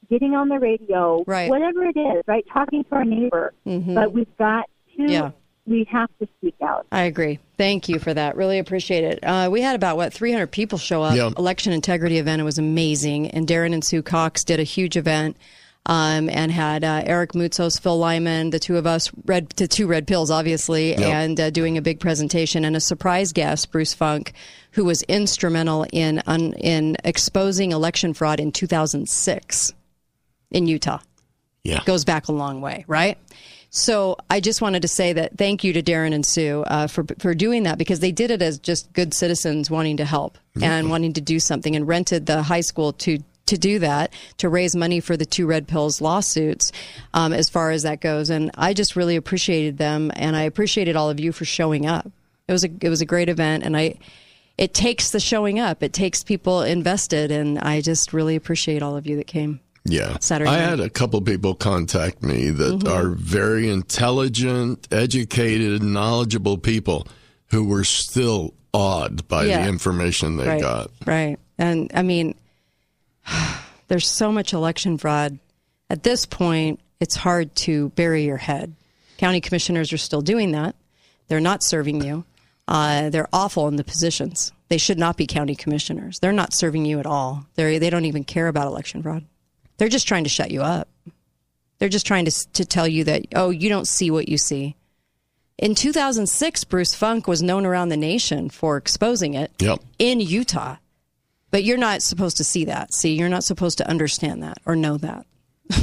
getting 0.10 0.34
on 0.36 0.48
the 0.48 0.58
radio, 0.60 1.24
Right. 1.28 1.50
whatever 1.50 1.84
it 1.84 1.98
is, 1.98 2.24
right? 2.28 2.46
Talking 2.52 2.84
to 2.86 2.96
our 2.96 3.04
neighbor. 3.06 3.54
Mm-hmm. 3.66 3.94
But 3.94 4.14
we've 4.14 4.38
got 4.38 4.70
to, 4.96 5.04
Yeah. 5.12 5.32
We 5.68 5.84
have 5.92 6.10
to 6.20 6.28
speak 6.40 6.56
out. 6.62 6.88
I 6.92 7.04
agree. 7.04 7.40
Thank 7.58 7.90
you 7.90 8.00
for 8.00 8.14
that. 8.14 8.36
Really 8.38 8.58
appreciate 8.58 9.04
it. 9.04 9.20
Uh, 9.24 9.50
we 9.52 9.62
had 9.62 9.76
about 9.76 9.98
what 9.98 10.14
300 10.14 10.48
people 10.48 10.78
show 10.78 11.04
up. 11.04 11.16
Yeah. 11.16 11.30
Election 11.38 11.74
integrity 11.74 12.18
event. 12.18 12.40
It 12.42 12.46
was 12.46 12.58
amazing. 12.58 13.28
And 13.32 13.46
Darren 13.46 13.74
and 13.74 13.84
Sue 13.84 14.02
Cox 14.02 14.44
did 14.46 14.60
a 14.60 14.64
huge 14.64 14.96
event. 14.98 15.36
Um, 15.90 16.30
and 16.30 16.52
had 16.52 16.84
uh, 16.84 17.04
Eric 17.06 17.32
Moutsos, 17.32 17.80
Phil 17.80 17.98
Lyman, 17.98 18.50
the 18.50 18.60
two 18.60 18.76
of 18.76 18.86
us, 18.86 19.10
red 19.24 19.48
the 19.52 19.70
two 19.70 19.88
red 19.88 20.06
pills, 20.06 20.30
obviously, 20.30 20.94
and 20.94 21.40
uh, 21.40 21.50
doing 21.50 21.78
a 21.78 21.82
big 21.82 22.02
presentation, 22.02 22.66
and 22.66 22.76
a 22.76 22.82
surprise 22.82 23.32
guest, 23.32 23.72
Bruce 23.72 23.94
Funk, 23.94 24.34
who 24.72 24.84
was 24.84 25.02
instrumental 25.04 25.86
in 25.94 26.22
un, 26.28 26.52
in 26.56 26.98
exposing 27.06 27.72
election 27.72 28.14
fraud 28.14 28.42
in 28.42 28.52
2006 28.52 29.74
in 30.52 30.68
Utah 30.68 31.00
Yeah. 31.64 31.82
goes 31.86 32.04
back 32.04 32.28
a 32.28 32.34
long 32.34 32.60
way, 32.60 32.84
right? 32.90 33.18
So 33.70 34.18
I 34.30 34.40
just 34.40 34.62
wanted 34.62 34.82
to 34.84 34.88
say 34.88 35.14
that 35.14 35.38
thank 35.38 35.64
you 35.64 35.74
to 35.74 35.84
Darren 35.84 36.14
and 36.14 36.26
Sue 36.26 36.64
uh, 36.68 36.88
for 36.88 37.06
for 37.20 37.34
doing 37.34 37.64
that 37.64 37.78
because 37.78 38.00
they 38.00 38.12
did 38.12 38.32
it 38.32 38.42
as 38.42 38.60
just 38.60 38.92
good 38.94 39.14
citizens 39.14 39.70
wanting 39.70 39.98
to 39.98 40.06
help 40.06 40.38
and 40.62 40.90
wanting 40.90 41.14
to 41.14 41.22
do 41.22 41.40
something 41.40 41.76
and 41.76 41.88
rented 41.88 42.26
the 42.26 42.44
high 42.44 42.62
school 42.62 42.94
to 42.94 43.20
to 43.46 43.58
do 43.58 43.80
that 43.80 44.12
to 44.38 44.50
raise 44.50 44.76
money 44.76 45.00
for 45.00 45.16
the 45.16 45.26
two 45.26 45.46
red 45.46 45.68
pills 45.68 46.02
lawsuits 46.02 46.72
um, 47.14 47.32
as 47.34 47.50
far 47.50 47.72
as 47.72 47.84
that 47.84 48.02
goes 48.02 48.30
and 48.30 48.52
I 48.56 48.74
just 48.74 48.96
really 48.96 49.16
appreciated 49.16 49.78
them 49.78 50.12
and 50.16 50.36
I 50.36 50.42
appreciated 50.44 50.96
all 50.96 51.10
of 51.10 51.20
you 51.20 51.32
for 51.32 51.46
showing 51.46 51.86
up. 51.86 52.10
It 52.48 52.54
was 52.54 52.64
a 52.64 52.70
it 52.82 52.90
was 52.90 53.02
a 53.02 53.06
great 53.06 53.30
event 53.30 53.64
and 53.64 53.76
I 53.76 53.96
it 54.58 54.74
takes 54.74 55.12
the 55.12 55.20
showing 55.20 55.60
up. 55.60 55.84
It 55.84 55.94
takes 55.94 56.24
people 56.24 56.64
invested 56.64 57.32
and 57.32 57.60
I 57.60 57.82
just 57.82 58.12
really 58.14 58.36
appreciate 58.36 58.82
all 58.82 58.98
of 58.98 59.06
you 59.06 59.18
that 59.18 59.28
came. 59.28 59.60
Yeah. 59.88 60.18
Saturday 60.20 60.50
I 60.52 60.58
night. 60.60 60.70
had 60.70 60.80
a 60.80 60.90
couple 60.90 61.22
people 61.22 61.56
contact 61.56 62.22
me 62.22 62.50
that 62.50 62.88
are 62.88 63.10
very 63.10 63.70
intelligent, 63.70 64.88
educated, 64.92 65.82
knowledgeable 65.82 66.58
people 66.58 67.08
who 67.48 67.64
were 67.66 67.84
still 67.84 68.54
awed 68.74 69.28
by 69.28 69.46
Yeah. 69.46 69.64
the 69.64 69.70
information 69.70 70.38
they 70.38 70.48
right, 70.48 70.62
got. 70.62 70.92
Right. 71.06 71.38
And 71.58 71.90
I 71.94 72.02
mean, 72.04 72.36
there's 73.88 74.08
so 74.08 74.32
much 74.32 74.54
election 74.54 74.98
fraud. 74.98 75.40
At 75.90 76.04
this 76.04 76.26
point, 76.26 76.80
it's 77.00 77.16
hard 77.16 77.56
to 77.58 77.90
bury 77.90 78.26
your 78.26 78.38
head. 78.38 78.74
County 79.18 79.42
commissioners 79.42 79.94
are 79.94 79.98
still 79.98 80.22
doing 80.22 80.52
that. 80.52 80.76
They're 81.28 81.40
not 81.40 81.64
serving 81.64 82.04
you. 82.04 82.26
Uh, 82.68 83.10
they're 83.10 83.30
awful 83.32 83.68
in 83.68 83.78
the 83.78 83.84
positions. 83.84 84.52
They 84.70 84.78
should 84.78 85.00
not 85.00 85.16
be 85.16 85.26
county 85.26 85.56
commissioners. 85.56 86.20
They're 86.20 86.34
not 86.34 86.54
serving 86.54 86.86
you 86.86 87.00
at 87.00 87.06
all. 87.06 87.46
They 87.56 87.78
they 87.78 87.90
don't 87.90 88.06
even 88.06 88.26
care 88.26 88.48
about 88.50 88.68
election 88.68 89.02
fraud. 89.02 89.24
They're 89.78 89.90
just 89.90 90.08
trying 90.08 90.24
to 90.24 90.30
shut 90.30 90.52
you 90.52 90.62
up. 90.62 90.88
They're 91.80 91.90
just 91.90 92.08
trying 92.08 92.26
to 92.26 92.32
to 92.54 92.66
tell 92.66 92.88
you 92.88 93.04
that 93.06 93.26
oh, 93.36 93.50
you 93.52 93.70
don't 93.70 93.88
see 93.88 94.10
what 94.12 94.28
you 94.30 94.38
see. 94.38 94.76
In 95.58 95.74
2006, 95.76 96.64
Bruce 96.66 96.94
Funk 96.94 97.28
was 97.28 97.42
known 97.42 97.66
around 97.66 97.90
the 97.90 97.98
nation 97.98 98.50
for 98.50 98.78
exposing 98.78 99.34
it 99.34 99.52
Yep. 99.60 99.80
in 99.98 100.20
Utah. 100.20 100.78
But 101.50 101.64
you're 101.64 101.78
not 101.78 102.02
supposed 102.04 102.38
to 102.38 102.44
see 102.44 102.66
that. 102.66 102.94
See, 102.94 103.16
you're 103.16 103.30
not 103.30 103.44
supposed 103.44 103.78
to 103.80 103.88
understand 103.90 104.44
that 104.44 104.58
or 104.66 104.76
know 104.76 104.98
that. 104.98 105.26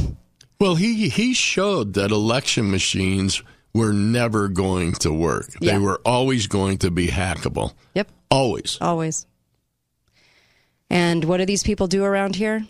Well, 0.61 0.77
he 0.77 1.09
he 1.09 1.35
showed 1.35 1.95
that 1.95 2.11
election 2.13 2.71
machines 2.71 3.43
were 3.75 3.93
never 3.93 4.49
going 4.49 4.93
to 4.93 5.13
work. 5.13 5.49
Yeah. 5.61 5.73
They 5.73 5.79
were 5.79 6.01
always 6.07 6.47
going 6.47 6.79
to 6.79 6.91
be 6.93 7.09
hackable. 7.09 7.75
Yep, 7.95 8.09
Always. 8.31 8.79
always. 8.81 9.27
And 10.89 11.25
what 11.25 11.39
do 11.39 11.45
these 11.45 11.63
people 11.65 11.87
do 11.87 12.05
around 12.05 12.37
here? 12.37 12.65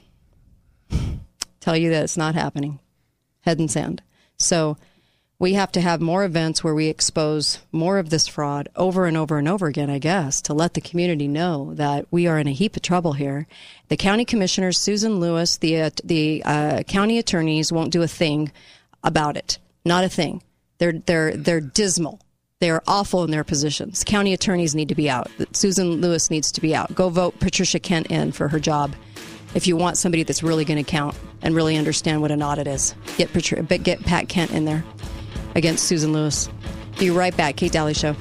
Tell 1.60 1.76
you 1.76 1.90
that 1.90 2.04
it's 2.04 2.16
not 2.16 2.34
happening. 2.34 2.78
Head 3.40 3.58
and 3.58 3.70
sand. 3.70 4.02
So 4.36 4.76
we 5.38 5.54
have 5.54 5.72
to 5.72 5.80
have 5.80 6.00
more 6.00 6.24
events 6.24 6.62
where 6.62 6.74
we 6.74 6.86
expose 6.86 7.58
more 7.72 7.98
of 7.98 8.10
this 8.10 8.26
fraud 8.26 8.68
over 8.76 9.06
and 9.06 9.16
over 9.16 9.36
and 9.38 9.48
over 9.48 9.66
again, 9.66 9.90
I 9.90 9.98
guess, 9.98 10.40
to 10.42 10.54
let 10.54 10.74
the 10.74 10.80
community 10.80 11.28
know 11.28 11.74
that 11.74 12.06
we 12.10 12.26
are 12.26 12.38
in 12.38 12.46
a 12.46 12.52
heap 12.52 12.76
of 12.76 12.82
trouble 12.82 13.14
here. 13.14 13.46
The 13.88 13.96
county 13.96 14.24
commissioners, 14.24 14.78
Susan 14.78 15.20
Lewis, 15.20 15.56
the 15.56 15.82
uh, 15.82 15.90
the 16.04 16.42
uh, 16.44 16.82
county 16.84 17.18
attorneys 17.18 17.72
won't 17.72 17.92
do 17.92 18.02
a 18.02 18.08
thing 18.08 18.52
about 19.02 19.36
it. 19.36 19.58
Not 19.84 20.04
a 20.04 20.08
thing. 20.08 20.42
They're 20.78 20.92
they're 20.92 21.36
they're 21.36 21.60
dismal. 21.60 22.20
They 22.60 22.70
are 22.70 22.82
awful 22.86 23.24
in 23.24 23.30
their 23.30 23.44
positions. 23.44 24.04
County 24.04 24.32
attorneys 24.32 24.74
need 24.74 24.88
to 24.88 24.94
be 24.94 25.10
out. 25.10 25.30
Susan 25.52 26.00
Lewis 26.00 26.30
needs 26.30 26.52
to 26.52 26.60
be 26.60 26.74
out. 26.74 26.94
Go 26.94 27.10
vote 27.10 27.38
Patricia 27.40 27.80
Kent 27.80 28.06
in 28.06 28.32
for 28.32 28.48
her 28.48 28.60
job. 28.60 28.94
If 29.54 29.68
you 29.68 29.76
want 29.76 29.96
somebody 29.96 30.24
that's 30.24 30.42
really 30.42 30.64
going 30.64 30.84
to 30.84 30.90
count 30.90 31.16
and 31.42 31.54
really 31.54 31.76
understand 31.76 32.20
what 32.20 32.32
an 32.32 32.42
audit 32.42 32.66
is, 32.66 32.94
get 33.16 33.32
get 33.84 34.00
Pat 34.04 34.28
Kent 34.28 34.50
in 34.50 34.64
there 34.64 34.84
against 35.54 35.84
Susan 35.84 36.12
Lewis. 36.12 36.48
Be 36.98 37.10
right 37.10 37.36
back. 37.36 37.56
Kate 37.56 37.70
Daly 37.70 37.94
Show. 37.94 38.14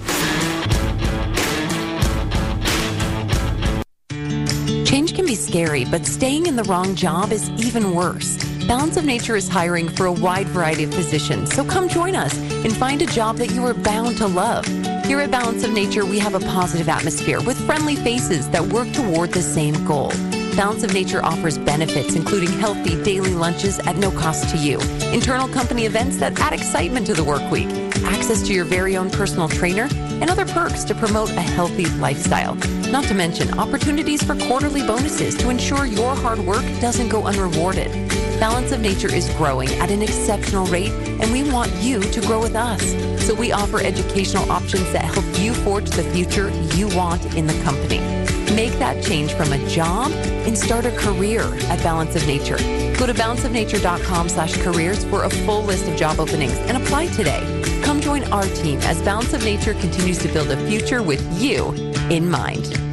Change 4.85 5.15
can 5.15 5.25
be 5.25 5.33
scary, 5.33 5.85
but 5.85 6.05
staying 6.05 6.45
in 6.45 6.55
the 6.55 6.63
wrong 6.65 6.93
job 6.93 7.31
is 7.31 7.49
even 7.51 7.95
worse. 7.95 8.37
Balance 8.67 8.95
of 8.95 9.05
Nature 9.05 9.35
is 9.35 9.49
hiring 9.49 9.89
for 9.89 10.05
a 10.05 10.11
wide 10.11 10.47
variety 10.47 10.83
of 10.83 10.91
positions, 10.91 11.53
so 11.53 11.65
come 11.65 11.89
join 11.89 12.15
us 12.15 12.37
and 12.37 12.71
find 12.77 13.01
a 13.01 13.07
job 13.07 13.37
that 13.37 13.51
you 13.51 13.65
are 13.65 13.73
bound 13.73 14.17
to 14.17 14.27
love. 14.27 14.65
Here 15.05 15.19
at 15.19 15.31
Balance 15.31 15.63
of 15.63 15.71
Nature, 15.71 16.05
we 16.05 16.19
have 16.19 16.35
a 16.35 16.39
positive 16.41 16.87
atmosphere 16.87 17.41
with 17.41 17.57
friendly 17.65 17.95
faces 17.95 18.47
that 18.51 18.61
work 18.67 18.91
toward 18.93 19.31
the 19.31 19.41
same 19.41 19.83
goal. 19.83 20.11
Balance 20.55 20.83
of 20.83 20.93
Nature 20.93 21.23
offers 21.25 21.57
benefits, 21.57 22.15
including 22.15 22.51
healthy 22.59 23.01
daily 23.03 23.33
lunches 23.33 23.79
at 23.79 23.95
no 23.95 24.11
cost 24.11 24.49
to 24.49 24.57
you, 24.57 24.79
internal 25.11 25.47
company 25.47 25.85
events 25.87 26.17
that 26.17 26.39
add 26.39 26.53
excitement 26.53 27.07
to 27.07 27.15
the 27.15 27.23
work 27.23 27.49
week, 27.51 27.69
access 28.03 28.43
to 28.43 28.53
your 28.53 28.63
very 28.63 28.95
own 28.95 29.09
personal 29.09 29.49
trainer, 29.49 29.87
and 29.91 30.29
other 30.29 30.45
perks 30.45 30.83
to 30.83 30.93
promote 30.93 31.31
a 31.31 31.41
healthy 31.41 31.85
lifestyle. 31.97 32.53
Not 32.91 33.05
to 33.05 33.15
mention 33.15 33.57
opportunities 33.57 34.21
for 34.21 34.35
quarterly 34.41 34.85
bonuses 34.85 35.35
to 35.37 35.49
ensure 35.49 35.85
your 35.85 36.15
hard 36.15 36.39
work 36.39 36.63
doesn't 36.79 37.09
go 37.09 37.25
unrewarded. 37.25 37.91
Balance 38.39 38.71
of 38.71 38.79
Nature 38.79 39.11
is 39.13 39.27
growing 39.31 39.69
at 39.79 39.89
an 39.89 40.03
exceptional 40.03 40.67
rate, 40.67 40.91
and 40.91 41.31
we 41.31 41.49
want 41.51 41.71
you 41.81 41.99
to 41.99 42.21
grow 42.21 42.39
with 42.39 42.55
us. 42.55 42.83
So 43.25 43.33
we 43.33 43.51
offer 43.51 43.81
educational 43.81 44.51
options 44.51 44.91
that 44.93 45.05
help 45.05 45.25
you 45.39 45.53
forge 45.63 45.89
the 45.89 46.03
future 46.03 46.51
you 46.75 46.95
want 46.95 47.25
in 47.35 47.47
the 47.47 47.59
company. 47.63 48.22
Make 48.51 48.73
that 48.73 49.01
change 49.03 49.33
from 49.33 49.51
a 49.53 49.69
job 49.69 50.11
and 50.45 50.57
start 50.57 50.85
a 50.85 50.91
career 50.91 51.41
at 51.69 51.81
Balance 51.81 52.15
of 52.15 52.27
Nature. 52.27 52.57
Go 52.97 53.05
to 53.05 53.13
balanceofnature.com 53.13 54.29
slash 54.29 54.57
careers 54.61 55.03
for 55.05 55.23
a 55.23 55.29
full 55.29 55.63
list 55.63 55.87
of 55.87 55.95
job 55.95 56.19
openings 56.19 56.57
and 56.67 56.77
apply 56.77 57.07
today. 57.07 57.41
Come 57.83 58.01
join 58.01 58.23
our 58.31 58.43
team 58.43 58.79
as 58.81 59.01
Balance 59.01 59.33
of 59.33 59.43
Nature 59.43 59.73
continues 59.75 60.19
to 60.19 60.27
build 60.27 60.51
a 60.51 60.67
future 60.67 61.01
with 61.01 61.21
you 61.41 61.69
in 62.09 62.29
mind. 62.29 62.92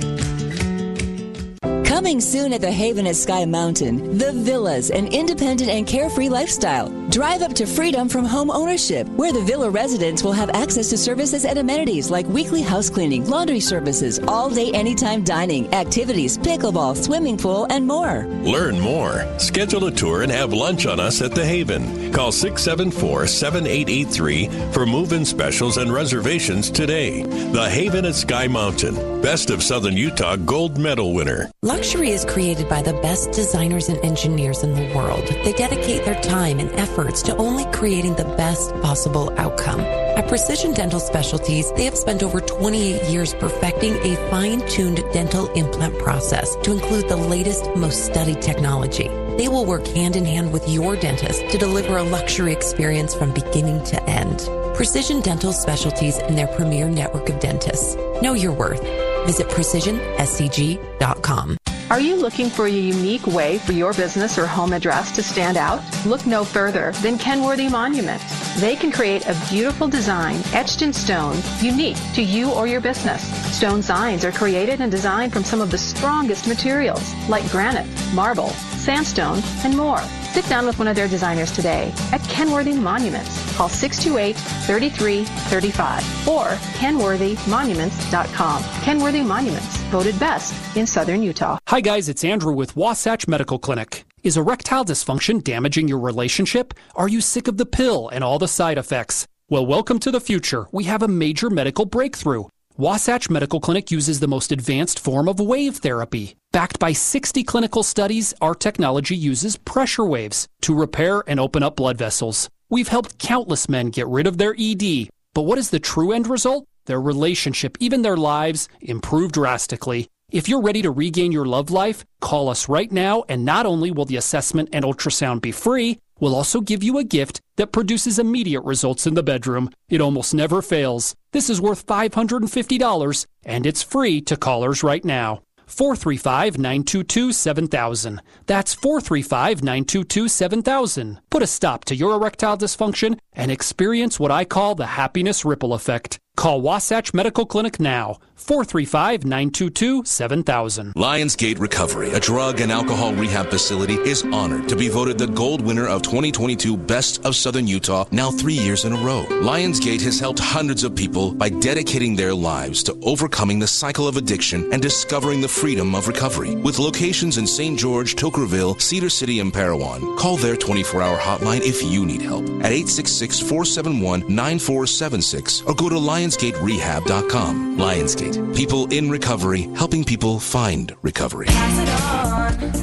Coming 2.01 2.23
soon 2.23 2.55
at 2.55 2.63
the 2.63 2.73
Haven 2.73 3.07
at 3.07 3.17
Sky 3.17 3.45
Mountain, 3.45 4.17
the 4.17 4.33
Villas, 4.33 4.89
an 4.91 5.09
independent 5.09 5.69
and 5.69 5.87
carefree 5.87 6.31
lifestyle. 6.31 6.89
Drive 7.11 7.43
up 7.43 7.53
to 7.57 7.67
freedom 7.67 8.09
from 8.09 8.25
home 8.25 8.51
ownership, 8.51 9.07
where 9.09 9.35
the 9.35 9.43
villa 9.43 9.69
residents 9.69 10.23
will 10.23 10.33
have 10.33 10.49
access 10.51 10.89
to 10.89 10.97
services 10.97 11.45
and 11.45 11.59
amenities 11.59 12.11
like 12.11 12.27
weekly 12.29 12.63
house 12.63 12.89
cleaning, 12.89 13.29
laundry 13.29 13.61
services, 13.61 14.19
all 14.29 14.49
day, 14.49 14.73
anytime 14.73 15.23
dining, 15.23 15.71
activities, 15.75 16.39
pickleball, 16.39 16.97
swimming 16.97 17.37
pool, 17.37 17.67
and 17.69 17.87
more. 17.87 18.25
Learn 18.45 18.81
more. 18.81 19.27
Schedule 19.39 19.85
a 19.85 19.91
tour 19.91 20.23
and 20.23 20.33
have 20.33 20.55
lunch 20.55 20.87
on 20.87 21.01
us 21.01 21.21
at 21.21 21.35
the 21.35 21.45
Haven. 21.45 22.15
Call 22.15 22.33
674 22.33 23.27
7883 23.27 24.49
for 24.73 24.87
move 24.87 25.13
in 25.13 25.27
specials 25.27 25.77
and 25.77 25.93
reservations 25.93 26.71
today. 26.71 27.25
The 27.25 27.69
Haven 27.69 28.07
at 28.07 28.15
Sky 28.15 28.47
Mountain. 28.47 29.21
Best 29.21 29.51
of 29.51 29.63
Southern 29.63 29.99
Utah 29.99 30.37
gold 30.37 30.79
medal 30.79 31.13
winner. 31.13 31.51
Luxury 31.63 31.90
is 31.99 32.25
created 32.25 32.69
by 32.69 32.83
the 32.83 32.93
best 32.95 33.33
designers 33.33 33.89
and 33.89 33.99
engineers 34.05 34.63
in 34.63 34.75
the 34.75 34.95
world. 34.95 35.27
They 35.45 35.53
dedicate 35.53 36.05
their 36.05 36.21
time 36.23 36.61
and 36.61 36.71
efforts 36.73 37.21
to 37.23 37.37
only 37.37 37.65
creating 37.73 38.15
the 38.15 38.33
best 38.37 38.73
possible 38.81 39.33
outcome. 39.37 39.81
At 39.81 40.29
Precision 40.29 40.73
Dental 40.73 41.01
Specialties, 41.01 41.73
they 41.73 41.85
have 41.85 41.97
spent 41.97 42.23
over 42.23 42.41
28 42.41 43.11
years 43.11 43.35
perfecting 43.35 43.95
a 43.97 44.15
fine-tuned 44.31 45.03
dental 45.13 45.51
implant 45.53 45.99
process 45.99 46.55
to 46.63 46.73
include 46.73 47.09
the 47.09 47.17
latest, 47.17 47.69
most 47.77 48.05
studied 48.05 48.41
technology. 48.41 49.09
They 49.37 49.49
will 49.49 49.65
work 49.65 49.87
hand 49.89 50.17
in 50.17 50.25
hand 50.25 50.53
with 50.53 50.69
your 50.69 50.97
dentist 50.97 51.41
to 51.51 51.59
deliver 51.59 51.97
a 51.97 52.03
luxury 52.03 52.53
experience 52.53 53.15
from 53.15 53.35
beginning 53.35 53.83
to 53.85 54.03
end. 54.05 54.49
Precision 54.77 55.21
Dental 55.21 55.53
Specialties 55.53 56.19
and 56.19 56.39
their 56.39 56.49
premier 56.49 56.89
network 56.89 57.29
of 57.29 57.41
dentists. 57.41 57.97
Know 58.23 58.35
your 58.35 58.53
worth. 58.53 58.83
Visit 59.27 59.49
precisionscg.com. 59.49 61.60
Are 61.91 61.99
you 61.99 62.15
looking 62.15 62.51
for 62.51 62.67
a 62.67 62.71
unique 62.71 63.27
way 63.27 63.59
for 63.59 63.73
your 63.73 63.93
business 63.93 64.39
or 64.39 64.47
home 64.47 64.73
address 64.73 65.11
to 65.17 65.25
stand 65.25 65.57
out? 65.57 65.83
Look 66.07 66.25
no 66.25 66.45
further 66.45 66.93
than 67.03 67.19
Kenworthy 67.19 67.69
Monument. 67.69 68.23
They 68.59 68.77
can 68.77 68.93
create 68.93 69.27
a 69.27 69.37
beautiful 69.51 69.89
design 69.89 70.41
etched 70.53 70.83
in 70.83 70.93
stone, 70.93 71.43
unique 71.59 71.99
to 72.15 72.23
you 72.23 72.53
or 72.53 72.69
your 72.69 72.81
business. 72.81 73.25
Stone 73.57 73.83
signs 73.83 74.25
are 74.25 74.31
created 74.31 74.81
and 74.81 74.93
designed 74.93 75.33
from 75.33 75.43
some 75.43 75.61
of 75.61 75.73
the 75.73 75.79
strongest 75.79 76.47
materials, 76.47 77.03
like 77.29 77.51
granite, 77.51 77.89
marble, 78.15 78.53
sandstone, 78.81 79.43
and 79.65 79.77
more. 79.77 80.01
Sit 80.33 80.49
down 80.49 80.67
with 80.67 80.79
one 80.79 80.89
of 80.89 80.97
their 80.97 81.09
designers 81.09 81.53
today 81.53 81.93
at 82.13 82.23
Kenworthy 82.23 82.73
Monuments. 82.73 83.55
Call 83.57 83.69
628-3335 83.69 86.27
or 86.27 86.47
kenworthymonuments.com. 86.79 88.63
Kenworthy 88.83 89.23
Monuments, 89.23 89.77
voted 89.93 90.19
best 90.19 90.55
in 90.77 90.87
southern 90.87 91.23
Utah. 91.23 91.59
Hi 91.69 91.81
guys, 91.81 92.09
it's 92.09 92.25
Andrew 92.25 92.53
with 92.53 92.77
Wasatch 92.77 93.29
Medical 93.29 93.59
Clinic. 93.59 94.05
Is 94.23 94.37
erectile 94.37 94.85
dysfunction 94.85 95.43
damaging 95.43 95.89
your 95.89 95.99
relationship? 95.99 96.75
Are 96.95 97.09
you 97.09 97.21
sick 97.21 97.49
of 97.49 97.57
the 97.57 97.67
pill 97.67 98.09
and 98.09 98.23
all 98.23 98.39
the 98.39 98.49
side 98.49 98.79
effects? 98.79 99.27
Well, 99.49 99.67
welcome 99.67 99.99
to 100.01 100.11
the 100.11 100.21
future. 100.21 100.69
We 100.73 100.85
have 100.85 101.03
a 101.03 101.09
major 101.09 101.51
medical 101.51 101.87
breakthrough. 101.87 102.45
Wasatch 102.77 103.29
Medical 103.29 103.61
Clinic 103.61 103.91
uses 103.91 104.21
the 104.21 104.29
most 104.29 104.53
advanced 104.53 105.01
form 105.01 105.29
of 105.29 105.41
wave 105.41 105.79
therapy. 105.79 106.37
Backed 106.53 106.81
by 106.81 106.93
60 106.93 107.45
clinical 107.45 107.85
studies, 107.85 108.35
our 108.41 108.57
technology 108.57 109.15
uses 109.15 109.57
pressure 109.57 110.05
waves 110.05 110.49
to 110.63 110.75
repair 110.75 111.23
and 111.29 111.39
open 111.39 111.63
up 111.63 111.77
blood 111.77 111.97
vessels. 111.97 112.51
We've 112.69 112.89
helped 112.89 113.19
countless 113.19 113.69
men 113.69 113.91
get 113.91 114.09
rid 114.09 114.27
of 114.27 114.37
their 114.37 114.57
ED. 114.59 115.11
But 115.33 115.43
what 115.43 115.59
is 115.59 115.71
the 115.71 115.79
true 115.79 116.11
end 116.11 116.27
result? 116.27 116.65
Their 116.87 117.01
relationship, 117.01 117.79
even 117.79 118.03
their 118.03 118.17
lives, 118.17 118.69
improve 118.81 119.31
drastically. 119.31 120.09
If 120.33 120.49
you're 120.49 120.61
ready 120.61 120.83
to 120.83 120.91
regain 120.91 121.31
your 121.31 121.47
love 121.47 121.71
life, 121.71 122.05
call 122.21 122.49
us 122.49 122.69
right 122.69 122.91
now, 122.91 123.23
and 123.29 123.45
not 123.45 123.65
only 123.65 123.93
will 123.93 124.05
the 124.05 124.17
assessment 124.17 124.71
and 124.73 124.85
ultrasound 124.85 125.43
be 125.43 125.53
free, 125.53 126.01
we'll 126.19 126.35
also 126.35 126.61
give 126.61 126.83
you 126.83 126.99
a 126.99 127.05
gift 127.05 127.41
that 127.59 127.71
produces 127.71 128.19
immediate 128.19 128.63
results 128.63 129.07
in 129.07 129.15
the 129.15 129.23
bedroom. 129.23 129.71
It 129.89 130.01
almost 130.01 130.35
never 130.35 130.63
fails. 130.63 131.15
This 131.31 131.49
is 131.49 131.61
worth 131.61 131.87
$550, 131.87 133.27
and 133.45 133.67
it's 133.67 133.85
free 133.85 134.21
to 134.23 134.37
callers 134.37 134.83
right 134.83 135.05
now. 135.05 135.43
435 135.71 136.59
922 136.59 137.33
7000. 137.33 138.21
That's 138.47 138.75
435 138.75 139.63
922 139.63 140.29
7000. 140.29 141.21
Put 141.31 141.43
a 141.43 141.47
stop 141.47 141.85
to 141.87 141.95
your 141.95 142.15
erectile 142.15 142.59
dysfunction 142.59 143.19
and 143.33 143.51
experience 143.51 144.19
what 144.19 144.31
I 144.31 144.45
call 144.45 144.75
the 144.75 144.87
happiness 144.87 145.45
ripple 145.45 145.73
effect. 145.73 146.19
Call 146.37 146.61
Wasatch 146.61 147.15
Medical 147.15 147.47
Clinic 147.47 147.79
now. 147.79 148.19
435 148.41 149.25
922 149.25 150.05
7000. 150.05 150.95
Lionsgate 150.95 151.61
Recovery, 151.61 152.11
a 152.11 152.21
drug 152.21 152.61
and 152.61 152.73
alcohol 152.73 153.13
rehab 153.13 153.47
facility, 153.49 153.95
is 153.95 154.25
honored 154.33 154.69
to 154.69 154.77
be 154.77 154.89
voted 154.89 155.19
the 155.19 155.27
gold 155.27 155.61
winner 155.63 155.87
of 155.87 156.03
2022 156.03 156.77
Best 156.77 157.25
of 157.25 157.37
Southern 157.37 157.67
Utah 157.67 158.05
now 158.11 158.31
three 158.31 158.55
years 158.55 158.85
in 158.85 158.93
a 158.93 158.97
row. 159.05 159.25
Lionsgate 159.29 160.01
has 160.03 160.19
helped 160.19 160.39
hundreds 160.39 160.85
of 160.85 160.95
people 160.95 161.33
by 161.33 161.49
dedicating 161.49 162.17
their 162.17 162.35
lives 162.35 162.83
to 162.85 162.99
overcoming 163.03 163.59
the 163.59 163.67
cycle 163.67 164.09
of 164.09 164.17
addiction 164.17 164.73
and 164.73 164.81
discovering 164.83 165.41
the 165.41 165.49
freedom 165.49 165.95
of 165.95 166.09
recovery. 166.09 166.55
With 166.57 166.79
locations 166.79 167.39
in 167.39 167.47
St. 167.47 167.79
George, 167.79 168.17
Toquerville, 168.17 168.81
Cedar 168.81 169.11
City, 169.11 169.41
and 169.41 169.53
Parowan, 169.53 170.17
call 170.17 170.37
their 170.37 170.57
24 170.57 171.03
hour 171.03 171.19
hotline 171.19 171.61
if 171.61 171.83
you 171.83 172.05
need 172.07 172.23
help 172.23 172.45
at 172.65 172.73
866 172.73 173.41
471 173.41 174.21
9476 174.35 175.63
or 175.63 175.75
go 175.75 175.89
to 175.89 175.97
lionsgaterehab.com. 175.97 177.77
Lionsgate, 177.79 178.30
people 178.55 178.87
in 178.93 179.11
recovery, 179.11 179.63
helping 179.75 180.05
people 180.05 180.39
find 180.39 180.95
recovery. 181.03 181.49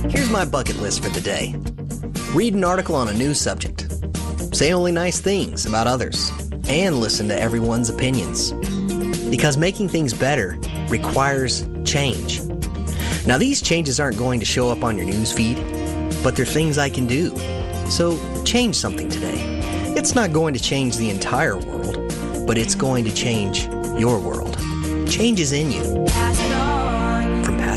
Here's 0.09 0.29
my 0.29 0.45
bucket 0.45 0.77
list 0.77 1.03
for 1.03 1.09
the 1.09 1.21
day 1.21 1.55
read 2.33 2.53
an 2.53 2.63
article 2.63 2.95
on 2.95 3.07
a 3.07 3.13
new 3.13 3.33
subject, 3.33 3.87
say 4.55 4.73
only 4.73 4.91
nice 4.91 5.19
things 5.19 5.65
about 5.65 5.87
others, 5.87 6.31
and 6.67 6.99
listen 6.99 7.27
to 7.29 7.39
everyone's 7.39 7.89
opinions. 7.89 8.51
Because 9.29 9.57
making 9.57 9.89
things 9.89 10.13
better 10.13 10.57
requires 10.89 11.67
change. 11.85 12.41
Now, 13.25 13.37
these 13.37 13.61
changes 13.61 13.99
aren't 13.99 14.17
going 14.17 14.39
to 14.39 14.45
show 14.45 14.69
up 14.69 14.83
on 14.83 14.97
your 14.97 15.05
news 15.05 15.31
feed, 15.31 15.57
but 16.23 16.35
they're 16.35 16.45
things 16.45 16.77
I 16.77 16.89
can 16.89 17.07
do. 17.07 17.35
So, 17.89 18.17
change 18.43 18.75
something 18.75 19.09
today. 19.09 19.57
It's 19.97 20.15
not 20.15 20.31
going 20.31 20.53
to 20.53 20.59
change 20.59 20.97
the 20.97 21.09
entire 21.09 21.57
world, 21.57 22.13
but 22.45 22.57
it's 22.57 22.75
going 22.75 23.03
to 23.05 23.13
change 23.13 23.65
your 23.97 24.19
world. 24.19 24.57
Change 25.09 25.39
is 25.39 25.53
in 25.53 25.71
you. 25.71 26.76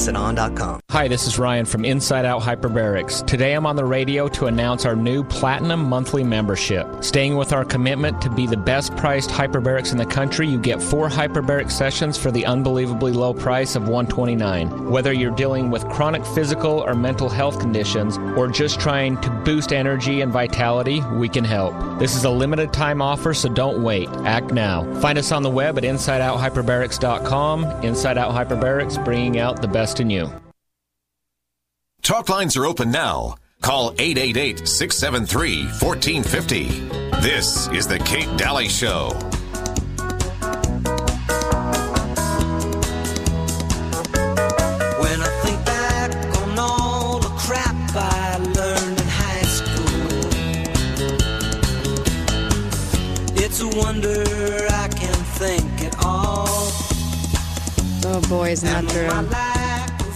PassItOn.com. 0.01 0.81
Hi, 0.89 1.09
this 1.09 1.27
is 1.27 1.39
Ryan 1.39 1.67
from 1.67 1.85
Inside 1.85 2.25
Out 2.25 2.41
Hyperbarics. 2.41 3.27
Today 3.27 3.53
I'm 3.53 3.67
on 3.67 3.77
the 3.77 3.85
radio 3.85 4.29
to 4.29 4.47
announce 4.47 4.87
our 4.87 4.97
new 4.97 5.23
Platinum 5.23 5.85
Monthly 5.85 6.25
membership. 6.25 7.05
Staying 7.05 7.37
with 7.37 7.53
our 7.53 7.67
commitment 7.67 8.23
to 8.23 8.31
be 8.31 8.47
the 8.47 8.57
best 8.57 8.97
priced 8.97 9.29
hyperbarics 9.29 9.93
in 9.93 9.99
the 9.99 10.07
country, 10.07 10.49
you 10.49 10.59
get 10.59 10.83
four 10.83 11.11
hyperbaric 11.11 11.71
sessions 11.71 12.17
for 12.17 12.31
the 12.31 12.47
unbelievably 12.47 13.13
low 13.13 13.35
price 13.35 13.77
of 13.77 13.83
129. 13.89 14.91
Whether 14.91 15.13
you're 15.13 15.35
dealing 15.35 15.71
with 15.71 15.87
chronic 15.91 16.25
physical 16.25 16.81
or 16.81 16.95
mental 16.95 17.29
health 17.29 17.61
conditions, 17.61 18.17
or 18.39 18.49
just 18.49 18.81
trying 18.81 19.21
to 19.21 19.29
boost 19.45 19.71
energy 19.71 20.23
and 20.23 20.33
vitality, 20.33 21.03
we 21.13 21.29
can 21.29 21.45
help. 21.45 21.75
This 21.99 22.17
is 22.17 22.25
a 22.25 22.31
limited 22.31 22.73
time 22.73 23.03
offer, 23.03 23.35
so 23.35 23.51
don't 23.51 23.83
wait. 23.83 24.09
Act 24.25 24.51
now. 24.51 24.83
Find 25.01 25.19
us 25.19 25.31
on 25.31 25.43
the 25.43 25.51
web 25.51 25.77
at 25.77 25.85
InsideOutHyperbarics.com. 25.85 27.65
Inside 27.83 28.17
Out 28.17 28.33
Hyperbarics, 28.33 29.05
bringing 29.05 29.39
out 29.39 29.61
the 29.61 29.69
best 29.69 29.90
in 29.99 30.11
you. 30.11 30.31
Talk 32.03 32.29
lines 32.29 32.57
are 32.57 32.67
open 32.67 32.91
now. 32.91 33.35
Call 33.63 33.93
888 33.99 34.67
673 34.67 35.65
1450. 35.65 36.65
This 37.21 37.69
is 37.69 37.87
The 37.87 37.99
Kate 37.99 38.35
Daly 38.39 38.69
Show. 38.69 39.11
When 45.01 45.21
I 45.21 45.29
think 45.45 45.65
back 45.67 46.15
on 46.39 46.59
all 46.59 47.19
the 47.19 47.29
crap 47.37 47.75
I 47.95 48.39
learned 48.39 48.99
in 48.99 49.09
high 49.09 49.43
school, 49.43 50.21
it's 53.45 53.61
a 53.61 53.69
wonder 53.79 54.25
I 54.71 54.89
can 54.89 55.15
think 55.37 55.83
at 55.83 55.97
all. 56.05 56.47
Oh 58.03 58.21
boy, 58.29 58.53
isn't 58.53 58.67
that 58.67 58.89
true? 58.89 59.50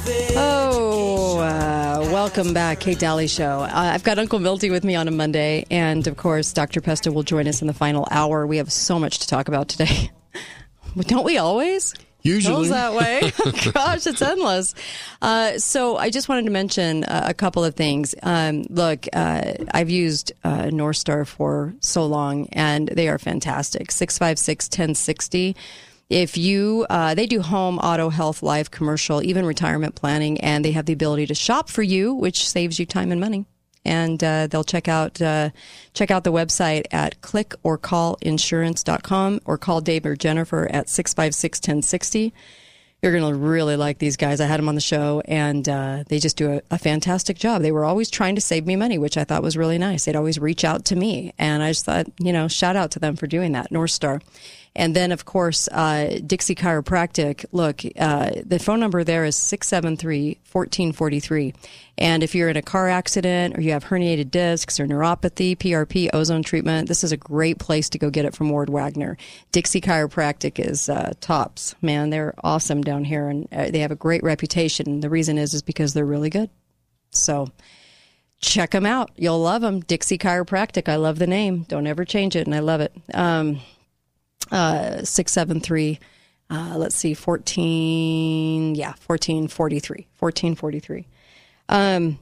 Oh, 0.06 1.38
uh, 1.38 2.08
welcome 2.12 2.52
back, 2.52 2.80
Kate 2.80 2.98
Daly 2.98 3.26
Show. 3.26 3.60
Uh, 3.60 3.70
I've 3.72 4.02
got 4.02 4.18
Uncle 4.18 4.38
Milty 4.38 4.70
with 4.70 4.84
me 4.84 4.94
on 4.94 5.08
a 5.08 5.10
Monday, 5.10 5.64
and 5.70 6.06
of 6.06 6.16
course, 6.16 6.52
Dr. 6.52 6.80
Pesta 6.80 7.10
will 7.10 7.22
join 7.22 7.48
us 7.48 7.62
in 7.62 7.66
the 7.68 7.72
final 7.72 8.06
hour. 8.10 8.46
We 8.46 8.58
have 8.58 8.70
so 8.70 8.98
much 8.98 9.20
to 9.20 9.28
talk 9.28 9.48
about 9.48 9.68
today. 9.68 10.10
Don't 11.06 11.24
we 11.24 11.38
always? 11.38 11.94
Usually. 12.22 12.54
Feels 12.54 12.68
that 12.70 12.94
way. 12.94 13.32
Gosh, 13.72 14.06
it's 14.06 14.20
endless. 14.22 14.74
Uh, 15.22 15.58
so 15.58 15.96
I 15.96 16.10
just 16.10 16.28
wanted 16.28 16.44
to 16.46 16.50
mention 16.50 17.04
uh, 17.04 17.24
a 17.28 17.34
couple 17.34 17.64
of 17.64 17.74
things. 17.74 18.14
Um, 18.22 18.64
look, 18.68 19.06
uh, 19.12 19.54
I've 19.72 19.90
used 19.90 20.32
uh, 20.42 20.70
North 20.70 20.96
Star 20.96 21.24
for 21.24 21.74
so 21.80 22.04
long, 22.06 22.48
and 22.52 22.88
they 22.88 23.08
are 23.08 23.18
fantastic. 23.18 23.90
656 23.90 24.66
1060. 24.68 25.56
If 26.14 26.36
you, 26.36 26.86
uh, 26.88 27.14
they 27.16 27.26
do 27.26 27.42
home, 27.42 27.78
auto, 27.78 28.08
health, 28.08 28.40
life, 28.40 28.70
commercial, 28.70 29.20
even 29.20 29.44
retirement 29.44 29.96
planning, 29.96 30.40
and 30.40 30.64
they 30.64 30.70
have 30.70 30.86
the 30.86 30.92
ability 30.92 31.26
to 31.26 31.34
shop 31.34 31.68
for 31.68 31.82
you, 31.82 32.14
which 32.14 32.48
saves 32.48 32.78
you 32.78 32.86
time 32.86 33.10
and 33.10 33.20
money. 33.20 33.46
And 33.84 34.22
uh, 34.22 34.46
they'll 34.46 34.62
check 34.62 34.86
out 34.86 35.20
uh, 35.20 35.50
check 35.92 36.12
out 36.12 36.22
the 36.22 36.30
website 36.30 36.84
at 36.92 37.20
clickorcallinsurance.com 37.20 39.40
or 39.44 39.58
call 39.58 39.80
Dave 39.80 40.06
or 40.06 40.14
Jennifer 40.14 40.68
at 40.70 40.88
656 40.88 41.58
1060. 41.58 42.32
You're 43.02 43.12
going 43.12 43.34
to 43.34 43.38
really 43.38 43.74
like 43.74 43.98
these 43.98 44.16
guys. 44.16 44.40
I 44.40 44.46
had 44.46 44.60
them 44.60 44.68
on 44.68 44.76
the 44.76 44.80
show, 44.80 45.20
and 45.24 45.68
uh, 45.68 46.04
they 46.06 46.20
just 46.20 46.36
do 46.36 46.52
a, 46.52 46.62
a, 46.70 46.78
fantastic 46.78 47.36
job. 47.36 47.60
They 47.60 47.72
were 47.72 47.84
always 47.84 48.08
trying 48.08 48.36
to 48.36 48.40
save 48.40 48.66
me 48.66 48.76
money, 48.76 48.98
which 48.98 49.18
I 49.18 49.24
thought 49.24 49.42
was 49.42 49.58
really 49.58 49.78
nice. 49.78 50.04
They'd 50.04 50.14
always 50.16 50.38
reach 50.38 50.64
out 50.64 50.84
to 50.86 50.96
me, 50.96 51.34
and 51.38 51.62
I 51.62 51.70
just 51.70 51.84
thought, 51.84 52.06
you 52.18 52.32
know, 52.32 52.48
shout 52.48 52.76
out 52.76 52.92
to 52.92 53.00
them 53.00 53.16
for 53.16 53.26
doing 53.26 53.52
that. 53.52 53.70
North 53.72 53.90
Star. 53.90 54.22
And 54.76 54.96
then, 54.96 55.12
of 55.12 55.24
course, 55.24 55.68
uh, 55.68 56.18
Dixie 56.26 56.56
Chiropractic. 56.56 57.44
Look, 57.52 57.82
uh, 57.96 58.30
the 58.44 58.58
phone 58.58 58.80
number 58.80 59.04
there 59.04 59.24
is 59.24 59.36
673 59.36 60.38
1443. 60.50 61.54
And 61.96 62.24
if 62.24 62.34
you're 62.34 62.48
in 62.48 62.56
a 62.56 62.62
car 62.62 62.88
accident 62.88 63.56
or 63.56 63.60
you 63.60 63.70
have 63.70 63.84
herniated 63.84 64.32
discs 64.32 64.80
or 64.80 64.86
neuropathy, 64.86 65.56
PRP, 65.56 66.10
ozone 66.12 66.42
treatment, 66.42 66.88
this 66.88 67.04
is 67.04 67.12
a 67.12 67.16
great 67.16 67.60
place 67.60 67.88
to 67.90 67.98
go 67.98 68.10
get 68.10 68.24
it 68.24 68.34
from 68.34 68.50
Ward 68.50 68.68
Wagner. 68.68 69.16
Dixie 69.52 69.80
Chiropractic 69.80 70.58
is 70.58 70.88
uh, 70.88 71.12
tops. 71.20 71.76
Man, 71.80 72.10
they're 72.10 72.34
awesome 72.42 72.82
down 72.82 73.04
here 73.04 73.28
and 73.28 73.46
uh, 73.52 73.70
they 73.70 73.78
have 73.78 73.92
a 73.92 73.96
great 73.96 74.24
reputation. 74.24 75.00
The 75.00 75.10
reason 75.10 75.38
is, 75.38 75.54
is 75.54 75.62
because 75.62 75.94
they're 75.94 76.04
really 76.04 76.30
good. 76.30 76.50
So, 77.10 77.52
check 78.40 78.72
them 78.72 78.86
out. 78.86 79.10
You'll 79.16 79.40
love 79.40 79.62
them. 79.62 79.80
Dixie 79.80 80.18
Chiropractic. 80.18 80.88
I 80.88 80.96
love 80.96 81.20
the 81.20 81.28
name. 81.28 81.62
Don't 81.68 81.86
ever 81.86 82.04
change 82.04 82.34
it, 82.34 82.46
and 82.46 82.54
I 82.54 82.58
love 82.58 82.80
it. 82.80 82.92
Um, 83.14 83.60
uh, 84.54 85.02
673, 85.04 85.98
uh, 86.48 86.74
let's 86.76 86.94
see, 86.94 87.12
14, 87.12 88.74
yeah, 88.76 88.94
1443. 89.06 90.06
1443. 90.18 91.06
Um, 91.68 92.18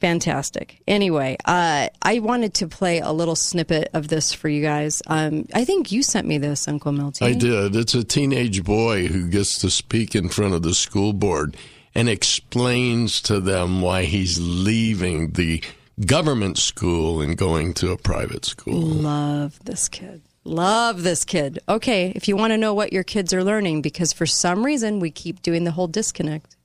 fantastic. 0.00 0.80
Anyway, 0.88 1.36
uh, 1.44 1.88
I 2.00 2.20
wanted 2.20 2.54
to 2.54 2.68
play 2.68 3.00
a 3.00 3.12
little 3.12 3.36
snippet 3.36 3.90
of 3.92 4.08
this 4.08 4.32
for 4.32 4.48
you 4.48 4.62
guys. 4.62 5.02
Um, 5.08 5.46
I 5.54 5.66
think 5.66 5.92
you 5.92 6.02
sent 6.02 6.26
me 6.26 6.38
this, 6.38 6.66
Uncle 6.66 6.92
Milty. 6.92 7.24
I 7.24 7.34
did. 7.34 7.76
It's 7.76 7.94
a 7.94 8.02
teenage 8.02 8.64
boy 8.64 9.08
who 9.08 9.28
gets 9.28 9.58
to 9.58 9.70
speak 9.70 10.14
in 10.14 10.30
front 10.30 10.54
of 10.54 10.62
the 10.62 10.74
school 10.74 11.12
board 11.12 11.56
and 11.94 12.08
explains 12.08 13.20
to 13.22 13.40
them 13.40 13.82
why 13.82 14.04
he's 14.04 14.40
leaving 14.40 15.32
the 15.32 15.62
government 16.06 16.56
school 16.56 17.20
and 17.20 17.36
going 17.36 17.74
to 17.74 17.90
a 17.90 17.98
private 17.98 18.44
school. 18.44 18.80
Love 18.80 19.58
this 19.64 19.88
kid. 19.88 20.22
Love 20.48 21.02
this 21.02 21.26
kid. 21.26 21.58
Okay, 21.68 22.10
if 22.16 22.26
you 22.26 22.34
want 22.34 22.52
to 22.52 22.56
know 22.56 22.72
what 22.72 22.90
your 22.90 23.02
kids 23.02 23.34
are 23.34 23.44
learning, 23.44 23.82
because 23.82 24.14
for 24.14 24.24
some 24.24 24.64
reason 24.64 24.98
we 24.98 25.10
keep 25.10 25.42
doing 25.42 25.64
the 25.64 25.72
whole 25.72 25.88
disconnect. 25.88 26.56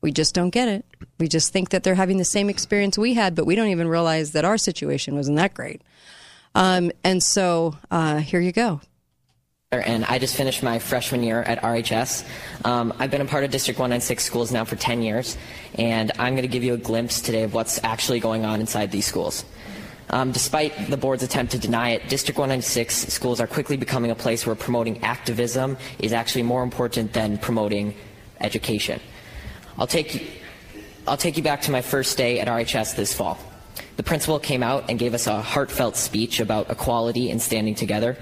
We 0.00 0.12
just 0.12 0.32
don't 0.32 0.50
get 0.50 0.68
it. 0.68 0.84
We 1.18 1.26
just 1.26 1.52
think 1.52 1.70
that 1.70 1.82
they're 1.82 1.96
having 1.96 2.18
the 2.18 2.24
same 2.24 2.48
experience 2.48 2.96
we 2.96 3.14
had, 3.14 3.34
but 3.34 3.46
we 3.46 3.56
don't 3.56 3.66
even 3.66 3.88
realize 3.88 4.30
that 4.30 4.44
our 4.44 4.56
situation 4.56 5.16
wasn't 5.16 5.38
that 5.38 5.54
great. 5.54 5.82
Um, 6.54 6.92
and 7.02 7.20
so 7.20 7.76
uh, 7.90 8.18
here 8.18 8.38
you 8.38 8.52
go. 8.52 8.80
And 9.72 10.04
I 10.04 10.20
just 10.20 10.36
finished 10.36 10.62
my 10.62 10.78
freshman 10.78 11.24
year 11.24 11.42
at 11.42 11.62
RHS. 11.62 12.24
Um, 12.64 12.92
I've 13.00 13.10
been 13.10 13.22
a 13.22 13.24
part 13.24 13.42
of 13.42 13.50
District 13.50 13.78
196 13.78 14.22
schools 14.22 14.52
now 14.52 14.64
for 14.64 14.76
10 14.76 15.02
years, 15.02 15.36
and 15.74 16.12
I'm 16.16 16.34
going 16.34 16.42
to 16.42 16.48
give 16.48 16.62
you 16.62 16.74
a 16.74 16.78
glimpse 16.78 17.20
today 17.20 17.42
of 17.42 17.54
what's 17.54 17.82
actually 17.82 18.20
going 18.20 18.44
on 18.44 18.60
inside 18.60 18.92
these 18.92 19.06
schools. 19.06 19.44
Um, 20.12 20.32
despite 20.32 20.90
the 20.90 20.96
board's 20.96 21.22
attempt 21.22 21.52
to 21.52 21.58
deny 21.58 21.90
it, 21.90 22.08
District 22.08 22.36
196 22.36 23.12
schools 23.12 23.40
are 23.40 23.46
quickly 23.46 23.76
becoming 23.76 24.10
a 24.10 24.16
place 24.16 24.44
where 24.44 24.56
promoting 24.56 25.02
activism 25.04 25.76
is 26.00 26.12
actually 26.12 26.42
more 26.42 26.64
important 26.64 27.12
than 27.12 27.38
promoting 27.38 27.94
education. 28.40 29.00
I'll 29.78 29.86
take 29.86 30.42
I'll 31.06 31.16
take 31.16 31.36
you 31.36 31.42
back 31.42 31.62
to 31.62 31.70
my 31.70 31.80
first 31.80 32.18
day 32.18 32.40
at 32.40 32.48
RHS 32.48 32.94
this 32.96 33.14
fall. 33.14 33.38
The 33.96 34.02
principal 34.02 34.38
came 34.38 34.62
out 34.62 34.90
and 34.90 34.98
gave 34.98 35.14
us 35.14 35.26
a 35.26 35.40
heartfelt 35.40 35.96
speech 35.96 36.40
about 36.40 36.70
equality 36.70 37.30
and 37.30 37.40
standing 37.40 37.74
together. 37.74 38.16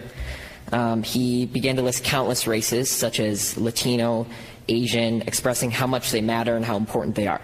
Um, 0.73 1.03
he 1.03 1.47
began 1.47 1.77
to 1.77 1.83
list 1.83 2.05
countless 2.05 2.47
races, 2.47 2.91
such 2.91 3.19
as 3.21 3.57
Latino, 3.57 4.27
Asian, 4.69 5.23
expressing 5.23 5.71
how 5.71 5.87
much 5.87 6.11
they 6.11 6.21
matter 6.21 6.55
and 6.55 6.65
how 6.65 6.77
important 6.77 7.17
they 7.17 7.27
are. 7.27 7.41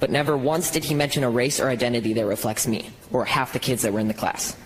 But 0.00 0.10
never 0.10 0.36
once 0.36 0.70
did 0.70 0.84
he 0.84 0.94
mention 0.94 1.24
a 1.24 1.30
race 1.30 1.60
or 1.60 1.68
identity 1.68 2.12
that 2.14 2.26
reflects 2.26 2.66
me, 2.66 2.90
or 3.12 3.24
half 3.24 3.52
the 3.52 3.58
kids 3.58 3.82
that 3.82 3.92
were 3.92 4.00
in 4.00 4.08
the 4.08 4.14
class. 4.14 4.56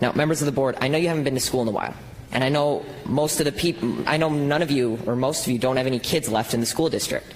Now, 0.00 0.12
members 0.12 0.42
of 0.42 0.46
the 0.46 0.52
board, 0.52 0.76
I 0.80 0.88
know 0.88 0.98
you 0.98 1.08
haven't 1.08 1.24
been 1.24 1.34
to 1.34 1.40
school 1.40 1.62
in 1.62 1.68
a 1.68 1.72
while. 1.72 1.94
And 2.32 2.44
I 2.44 2.48
know 2.48 2.84
most 3.06 3.40
of 3.40 3.46
the 3.46 3.52
people, 3.52 4.06
I 4.06 4.16
know 4.16 4.28
none 4.28 4.62
of 4.62 4.70
you, 4.70 4.98
or 5.06 5.16
most 5.16 5.46
of 5.46 5.52
you, 5.52 5.58
don't 5.58 5.76
have 5.76 5.86
any 5.86 5.98
kids 5.98 6.28
left 6.28 6.54
in 6.54 6.60
the 6.60 6.66
school 6.66 6.88
district. 6.90 7.32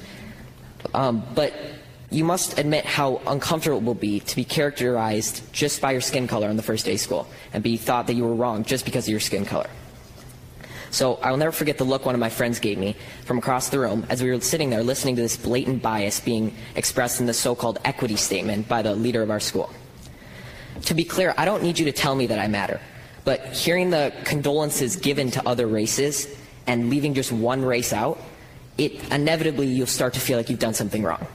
Um, 0.92 1.24
but 1.34 1.54
you 2.10 2.24
must 2.24 2.58
admit 2.58 2.84
how 2.84 3.20
uncomfortable 3.26 3.78
it 3.78 3.84
will 3.84 3.94
be 3.94 4.20
to 4.20 4.36
be 4.36 4.44
characterized 4.44 5.52
just 5.52 5.80
by 5.80 5.92
your 5.92 6.00
skin 6.00 6.26
color 6.26 6.48
on 6.48 6.56
the 6.56 6.62
first 6.62 6.84
day 6.84 6.94
of 6.94 7.00
school 7.00 7.28
and 7.52 7.62
be 7.62 7.76
thought 7.76 8.08
that 8.08 8.14
you 8.14 8.24
were 8.24 8.34
wrong 8.34 8.64
just 8.64 8.84
because 8.84 9.06
of 9.06 9.10
your 9.10 9.20
skin 9.20 9.44
color. 9.44 9.70
So 10.90 11.14
I 11.16 11.31
will 11.31 11.38
never 11.38 11.53
forget 11.53 11.79
the 11.79 11.85
look 11.85 12.05
one 12.05 12.14
of 12.14 12.20
my 12.20 12.31
friends 12.31 12.59
gave 12.59 12.76
me 12.76 12.96
from 13.24 13.38
across 13.38 13.68
the 13.68 13.79
room 13.79 14.05
as 14.11 14.22
we 14.22 14.31
were 14.31 14.40
sitting 14.40 14.70
there 14.70 14.83
listening 14.83 15.16
to 15.16 15.22
this 15.22 15.37
blatant 15.37 15.83
bias 15.83 16.20
being 16.20 16.55
expressed 16.74 17.20
in 17.20 17.26
the 17.26 17.35
so-called 17.35 17.79
equity 17.85 18.16
statement 18.16 18.68
by 18.68 18.83
the 18.83 18.94
leader 18.94 19.22
of 19.22 19.31
our 19.31 19.40
school. 19.40 19.70
To 20.83 20.94
be 20.94 21.05
clear, 21.05 21.35
I 21.37 21.44
don't 21.44 21.62
need 21.62 21.79
you 21.79 21.85
to 21.87 21.92
tell 21.92 22.14
me 22.14 22.26
that 22.26 22.38
I 22.38 22.48
matter, 22.48 22.81
but 23.24 23.46
hearing 23.53 23.90
the 23.90 24.12
condolences 24.24 24.96
given 24.96 25.31
to 25.33 25.48
other 25.48 25.66
races 25.66 26.35
and 26.66 26.90
leaving 26.90 27.14
just 27.14 27.31
one 27.31 27.64
race 27.64 27.92
out, 27.92 28.18
it 28.79 28.92
inevitably 29.12 29.66
you'll 29.66 29.87
start 29.87 30.14
to 30.14 30.20
feel 30.20 30.38
like 30.38 30.50
you've 30.50 30.59
done 30.59 30.74
something 30.74 31.03
wrong. 31.03 31.26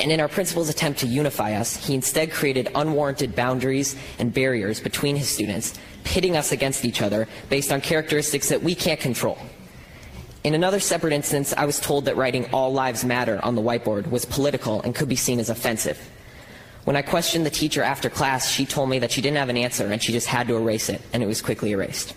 And 0.00 0.12
in 0.12 0.20
our 0.20 0.28
principal's 0.28 0.68
attempt 0.68 1.00
to 1.00 1.06
unify 1.06 1.54
us, 1.54 1.76
he 1.76 1.94
instead 1.94 2.30
created 2.30 2.70
unwarranted 2.74 3.34
boundaries 3.34 3.96
and 4.18 4.32
barriers 4.32 4.80
between 4.80 5.16
his 5.16 5.28
students, 5.28 5.76
pitting 6.04 6.36
us 6.36 6.52
against 6.52 6.84
each 6.84 7.02
other 7.02 7.26
based 7.48 7.72
on 7.72 7.80
characteristics 7.80 8.48
that 8.48 8.62
we 8.62 8.74
can't 8.74 9.00
control. 9.00 9.38
In 10.44 10.54
another 10.54 10.78
separate 10.78 11.12
instance, 11.12 11.52
I 11.56 11.64
was 11.64 11.80
told 11.80 12.04
that 12.04 12.16
writing 12.16 12.48
All 12.52 12.72
Lives 12.72 13.04
Matter 13.04 13.44
on 13.44 13.56
the 13.56 13.60
whiteboard 13.60 14.08
was 14.08 14.24
political 14.24 14.80
and 14.82 14.94
could 14.94 15.08
be 15.08 15.16
seen 15.16 15.40
as 15.40 15.50
offensive. 15.50 15.98
When 16.84 16.96
I 16.96 17.02
questioned 17.02 17.44
the 17.44 17.50
teacher 17.50 17.82
after 17.82 18.08
class, 18.08 18.48
she 18.48 18.64
told 18.64 18.88
me 18.88 19.00
that 19.00 19.10
she 19.10 19.20
didn't 19.20 19.36
have 19.36 19.48
an 19.48 19.56
answer 19.56 19.88
and 19.88 20.00
she 20.00 20.12
just 20.12 20.28
had 20.28 20.46
to 20.48 20.56
erase 20.56 20.88
it, 20.88 21.02
and 21.12 21.22
it 21.22 21.26
was 21.26 21.42
quickly 21.42 21.72
erased. 21.72 22.14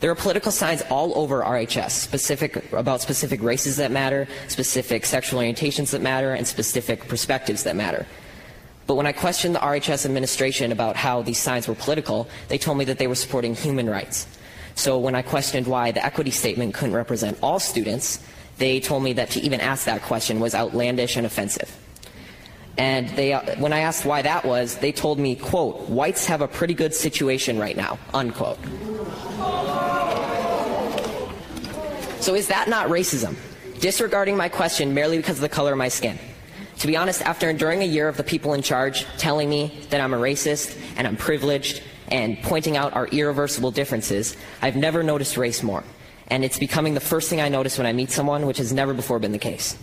There 0.00 0.10
are 0.10 0.14
political 0.14 0.52
signs 0.52 0.82
all 0.90 1.16
over 1.18 1.42
RHS 1.42 1.90
specific 1.90 2.72
about 2.72 3.00
specific 3.00 3.42
races 3.42 3.76
that 3.78 3.90
matter, 3.90 4.28
specific 4.48 5.06
sexual 5.06 5.40
orientations 5.40 5.90
that 5.92 6.02
matter, 6.02 6.34
and 6.34 6.46
specific 6.46 7.08
perspectives 7.08 7.62
that 7.64 7.76
matter. 7.76 8.06
But 8.86 8.96
when 8.96 9.06
I 9.06 9.12
questioned 9.12 9.54
the 9.54 9.60
RHS 9.60 10.04
administration 10.04 10.70
about 10.70 10.96
how 10.96 11.22
these 11.22 11.38
signs 11.38 11.66
were 11.66 11.74
political, 11.74 12.28
they 12.48 12.58
told 12.58 12.78
me 12.78 12.84
that 12.84 12.98
they 12.98 13.06
were 13.06 13.14
supporting 13.14 13.54
human 13.54 13.88
rights. 13.88 14.26
So 14.74 14.98
when 14.98 15.14
I 15.14 15.22
questioned 15.22 15.66
why 15.66 15.90
the 15.90 16.04
equity 16.04 16.30
statement 16.30 16.74
couldn't 16.74 16.94
represent 16.94 17.38
all 17.42 17.58
students, 17.58 18.20
they 18.58 18.78
told 18.80 19.02
me 19.02 19.14
that 19.14 19.30
to 19.30 19.40
even 19.40 19.60
ask 19.60 19.86
that 19.86 20.02
question 20.02 20.40
was 20.40 20.54
outlandish 20.54 21.16
and 21.16 21.26
offensive. 21.26 21.74
And 22.78 23.08
they, 23.10 23.32
uh, 23.32 23.56
when 23.58 23.72
I 23.72 23.80
asked 23.80 24.04
why 24.04 24.22
that 24.22 24.44
was, 24.44 24.76
they 24.76 24.92
told 24.92 25.18
me, 25.18 25.34
quote, 25.34 25.88
whites 25.88 26.26
have 26.26 26.42
a 26.42 26.48
pretty 26.48 26.74
good 26.74 26.94
situation 26.94 27.58
right 27.58 27.76
now, 27.76 27.98
unquote. 28.12 28.58
So 32.20 32.34
is 32.34 32.48
that 32.48 32.68
not 32.68 32.88
racism? 32.88 33.36
Disregarding 33.80 34.36
my 34.36 34.48
question 34.48 34.92
merely 34.94 35.16
because 35.16 35.36
of 35.36 35.42
the 35.42 35.48
color 35.48 35.72
of 35.72 35.78
my 35.78 35.88
skin. 35.88 36.18
To 36.80 36.86
be 36.86 36.96
honest, 36.96 37.22
after 37.22 37.48
enduring 37.48 37.82
a 37.82 37.86
year 37.86 38.08
of 38.08 38.18
the 38.18 38.24
people 38.24 38.52
in 38.52 38.60
charge 38.60 39.06
telling 39.16 39.48
me 39.48 39.86
that 39.90 40.00
I'm 40.00 40.12
a 40.12 40.18
racist 40.18 40.78
and 40.96 41.06
I'm 41.06 41.16
privileged 41.16 41.82
and 42.08 42.40
pointing 42.42 42.76
out 42.76 42.94
our 42.94 43.06
irreversible 43.06 43.70
differences, 43.70 44.36
I've 44.60 44.76
never 44.76 45.02
noticed 45.02 45.36
race 45.36 45.62
more. 45.62 45.84
And 46.28 46.44
it's 46.44 46.58
becoming 46.58 46.94
the 46.94 47.00
first 47.00 47.30
thing 47.30 47.40
I 47.40 47.48
notice 47.48 47.78
when 47.78 47.86
I 47.86 47.92
meet 47.92 48.10
someone, 48.10 48.44
which 48.46 48.58
has 48.58 48.72
never 48.72 48.92
before 48.92 49.18
been 49.18 49.32
the 49.32 49.38
case. 49.38 49.76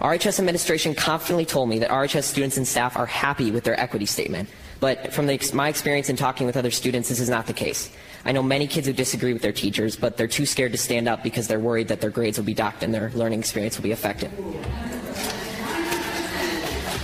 RHS 0.00 0.38
administration 0.38 0.94
confidently 0.94 1.44
told 1.44 1.68
me 1.68 1.80
that 1.80 1.90
RHS 1.90 2.22
students 2.22 2.56
and 2.56 2.66
staff 2.66 2.96
are 2.96 3.06
happy 3.06 3.50
with 3.50 3.64
their 3.64 3.78
equity 3.78 4.06
statement. 4.06 4.48
But 4.78 5.12
from 5.12 5.26
the, 5.26 5.50
my 5.54 5.68
experience 5.68 6.08
in 6.08 6.14
talking 6.14 6.46
with 6.46 6.56
other 6.56 6.70
students, 6.70 7.08
this 7.08 7.18
is 7.18 7.28
not 7.28 7.46
the 7.48 7.52
case. 7.52 7.90
I 8.24 8.30
know 8.30 8.42
many 8.42 8.68
kids 8.68 8.86
who 8.86 8.92
disagree 8.92 9.32
with 9.32 9.42
their 9.42 9.52
teachers, 9.52 9.96
but 9.96 10.16
they're 10.16 10.28
too 10.28 10.46
scared 10.46 10.70
to 10.70 10.78
stand 10.78 11.08
up 11.08 11.24
because 11.24 11.48
they're 11.48 11.58
worried 11.58 11.88
that 11.88 12.00
their 12.00 12.10
grades 12.10 12.38
will 12.38 12.44
be 12.44 12.54
docked 12.54 12.84
and 12.84 12.94
their 12.94 13.10
learning 13.10 13.40
experience 13.40 13.76
will 13.76 13.82
be 13.82 13.92
affected. 13.92 14.30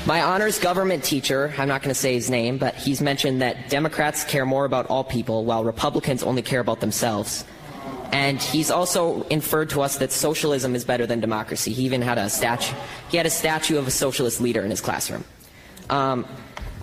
My 0.07 0.23
honors 0.23 0.59
government 0.61 1.03
teacher, 1.03 1.53
I'm 1.59 1.67
not 1.67 1.83
going 1.83 1.93
to 1.93 1.99
say 1.99 2.15
his 2.15 2.31
name, 2.31 2.59
but 2.59 2.75
he's 2.77 3.01
mentioned 3.01 3.43
that 3.43 3.71
Democrats 3.71 4.23
care 4.23 4.45
more 4.45 4.67
about 4.67 4.87
all 4.87 5.03
people 5.03 5.45
while 5.45 5.65
Republicans 5.65 6.23
only 6.23 6.43
care 6.43 6.61
about 6.61 6.81
themselves. 6.81 7.45
And 8.13 8.41
he's 8.41 8.71
also 8.71 9.23
inferred 9.25 9.71
to 9.71 9.83
us 9.83 9.99
that 9.99 10.13
socialism 10.13 10.75
is 10.75 10.85
better 10.85 11.07
than 11.07 11.21
democracy. 11.21 11.73
He 11.73 11.85
even 11.85 12.03
had 12.03 12.19
a 12.19 12.29
statue. 12.29 12.75
He 13.11 13.17
had 13.17 13.27
a 13.27 13.31
statue 13.31 13.79
of 13.79 13.87
a 13.87 13.91
socialist 13.91 14.41
leader 14.41 14.63
in 14.63 14.71
his 14.71 14.81
classroom. 14.81 15.25
Um, 15.91 16.27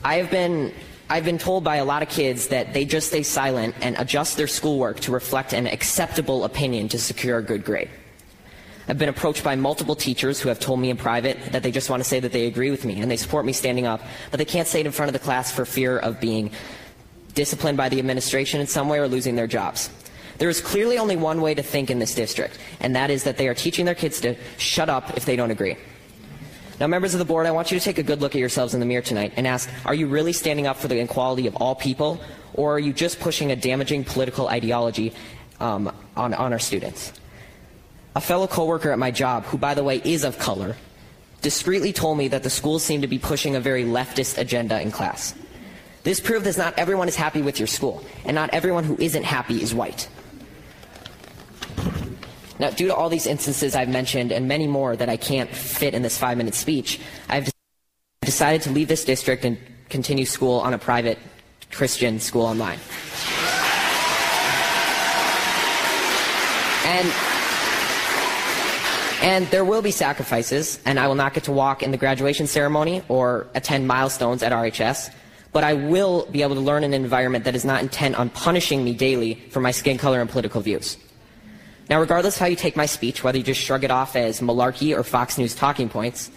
I 0.04 0.16
have 0.16 0.32
been 0.32 0.74
I've 1.10 1.26
been 1.26 1.38
told 1.38 1.66
by 1.66 1.76
a 1.76 1.84
lot 1.84 2.04
of 2.04 2.08
kids 2.08 2.48
that 2.48 2.74
they 2.74 2.86
just 2.86 3.10
stay 3.10 3.22
silent 3.22 3.76
and 3.82 3.98
adjust 3.98 4.38
their 4.38 4.48
schoolwork 4.48 5.02
to 5.02 5.12
reflect 5.12 5.52
an 5.52 5.68
acceptable 5.68 6.46
opinion 6.46 6.88
to 6.88 6.98
secure 7.00 7.38
a 7.38 7.44
good 7.44 7.66
grade. 7.66 7.90
I've 8.88 8.98
been 8.98 9.10
approached 9.10 9.44
by 9.44 9.56
multiple 9.58 9.96
teachers 9.96 10.40
who 10.40 10.48
have 10.48 10.60
told 10.60 10.80
me 10.80 10.90
in 10.90 10.96
private 10.96 11.38
that 11.52 11.64
they 11.64 11.72
just 11.72 11.90
want 11.90 12.02
to 12.02 12.08
say 12.08 12.22
that 12.22 12.32
they 12.32 12.46
agree 12.46 12.72
with 12.72 12.86
me 12.86 13.02
and 13.02 13.12
they 13.12 13.18
support 13.18 13.46
me 13.46 13.52
standing 13.52 13.86
up, 13.86 14.02
but 14.32 14.38
they 14.38 14.46
can't 14.46 14.70
say 14.70 14.80
it 14.80 14.86
in 14.86 14.94
front 14.94 15.10
of 15.10 15.14
the 15.14 15.20
class 15.20 15.52
for 15.52 15.66
fear 15.66 15.98
of 15.98 16.22
being 16.22 16.50
disciplined 17.34 17.78
by 17.78 17.90
the 17.90 18.00
administration 18.00 18.62
in 18.62 18.68
some 18.68 18.88
way 18.88 18.98
or 18.98 19.08
losing 19.10 19.36
their 19.36 19.48
jobs. 19.48 19.90
There 20.42 20.50
is 20.50 20.60
clearly 20.60 20.98
only 20.98 21.18
one 21.18 21.40
way 21.40 21.54
to 21.54 21.62
think 21.62 21.92
in 21.92 22.00
this 22.00 22.16
district, 22.16 22.58
and 22.80 22.96
that 22.96 23.12
is 23.12 23.26
that 23.26 23.38
they 23.38 23.48
are 23.48 23.54
teaching 23.54 23.86
their 23.86 23.94
kids 23.94 24.20
to 24.22 24.36
shut 24.58 24.90
up 24.90 25.16
if 25.16 25.24
they 25.24 25.36
don't 25.36 25.52
agree. 25.52 25.78
Now, 26.80 26.88
members 26.88 27.14
of 27.14 27.20
the 27.20 27.26
board, 27.26 27.46
I 27.46 27.52
want 27.52 27.72
you 27.72 27.78
to 27.78 27.86
take 27.86 28.00
a 28.00 28.04
good 28.04 28.22
look 28.22 28.34
at 28.34 28.40
yourselves 28.40 28.74
in 28.74 28.80
the 28.80 28.88
mirror 28.88 29.04
tonight 29.04 29.34
and 29.38 29.46
ask, 29.46 29.70
are 29.86 29.94
you 29.94 30.08
really 30.08 30.34
standing 30.34 30.66
up 30.66 30.78
for 30.78 30.88
the 30.88 31.00
equality 31.00 31.46
of 31.46 31.56
all 31.58 31.76
people, 31.76 32.20
or 32.56 32.74
are 32.74 32.80
you 32.80 32.92
just 32.92 33.20
pushing 33.20 33.52
a 33.52 33.56
damaging 33.56 34.04
political 34.04 34.48
ideology 34.48 35.14
um, 35.60 35.94
on, 36.18 36.34
on 36.34 36.54
our 36.54 36.58
students? 36.58 37.14
A 38.16 38.20
fellow 38.20 38.48
coworker 38.48 38.92
at 38.92 38.98
my 38.98 39.12
job, 39.12 39.44
who 39.44 39.60
by 39.60 39.76
the 39.76 39.84
way 39.84 40.02
is 40.04 40.24
of 40.24 40.40
color, 40.40 40.76
discreetly 41.44 41.94
told 41.94 42.18
me 42.18 42.30
that 42.30 42.42
the 42.42 42.50
schools 42.50 42.84
seem 42.84 43.02
to 43.02 43.08
be 43.08 43.20
pushing 43.20 43.56
a 43.56 43.60
very 43.60 43.84
leftist 43.84 44.40
agenda 44.40 44.82
in 44.82 44.90
class. 44.90 45.36
This 46.02 46.20
proved 46.20 46.48
that 46.48 46.58
not 46.58 46.74
everyone 46.80 47.08
is 47.08 47.16
happy 47.16 47.44
with 47.44 47.60
your 47.60 47.68
school, 47.68 48.04
and 48.26 48.34
not 48.34 48.50
everyone 48.56 48.86
who 48.86 48.98
isn't 48.98 49.24
happy 49.24 49.62
is 49.62 49.72
white. 49.72 50.10
Now, 52.62 52.70
due 52.70 52.86
to 52.86 52.96
all 52.96 53.10
these 53.10 53.26
instances 53.26 53.74
I've 53.74 53.90
mentioned 53.90 54.32
and 54.32 54.48
many 54.48 54.68
more 54.68 54.96
that 54.96 55.10
I 55.10 55.18
can't 55.18 55.50
fit 55.50 55.96
in 55.96 56.04
this 56.04 56.16
five 56.16 56.38
minute 56.38 56.54
speech, 56.54 57.00
I've 57.28 57.50
decided 58.22 58.62
to 58.62 58.70
leave 58.70 58.88
this 58.88 59.04
district 59.04 59.46
and 59.46 59.58
continue 59.90 60.26
school 60.26 60.60
on 60.60 60.76
a 60.76 60.78
private 60.78 61.18
Christian 61.72 62.20
school 62.20 62.44
online. 62.44 62.78
And 66.86 67.12
and 69.24 69.48
there 69.48 69.66
will 69.66 69.82
be 69.82 69.92
sacrifices, 69.92 70.80
and 70.86 71.00
I 71.00 71.08
will 71.08 71.16
not 71.16 71.34
get 71.34 71.46
to 71.46 71.52
walk 71.52 71.82
in 71.82 71.90
the 71.90 71.98
graduation 71.98 72.46
ceremony 72.46 73.02
or 73.08 73.48
attend 73.56 73.88
milestones 73.88 74.44
at 74.44 74.52
RHS, 74.52 75.10
but 75.52 75.64
I 75.64 75.74
will 75.74 76.28
be 76.28 76.44
able 76.44 76.56
to 76.56 76.62
learn 76.62 76.84
in 76.84 76.94
an 76.94 77.04
environment 77.04 77.46
that 77.46 77.56
is 77.56 77.66
not 77.66 77.82
intent 77.82 78.16
on 78.18 78.30
punishing 78.30 78.84
me 78.84 78.94
daily 78.94 79.34
for 79.50 79.62
my 79.62 79.72
skin 79.72 79.98
color 79.98 80.22
and 80.22 80.30
political 80.30 80.62
views. 80.62 80.98
Now, 81.92 82.00
regardless 82.00 82.38
how 82.38 82.46
you 82.46 82.56
take 82.56 82.78
my 82.78 82.86
speech, 82.86 83.22
whether 83.22 83.38
you 83.38 83.44
just 83.44 83.60
shrug 83.60 83.84
it 83.84 83.92
off 83.92 84.16
as 84.16 84.40
malarkey 84.40 84.98
or 84.98 85.04
Fox 85.04 85.38
News 85.38 85.54
talking 85.54 85.90
points, 85.90 86.32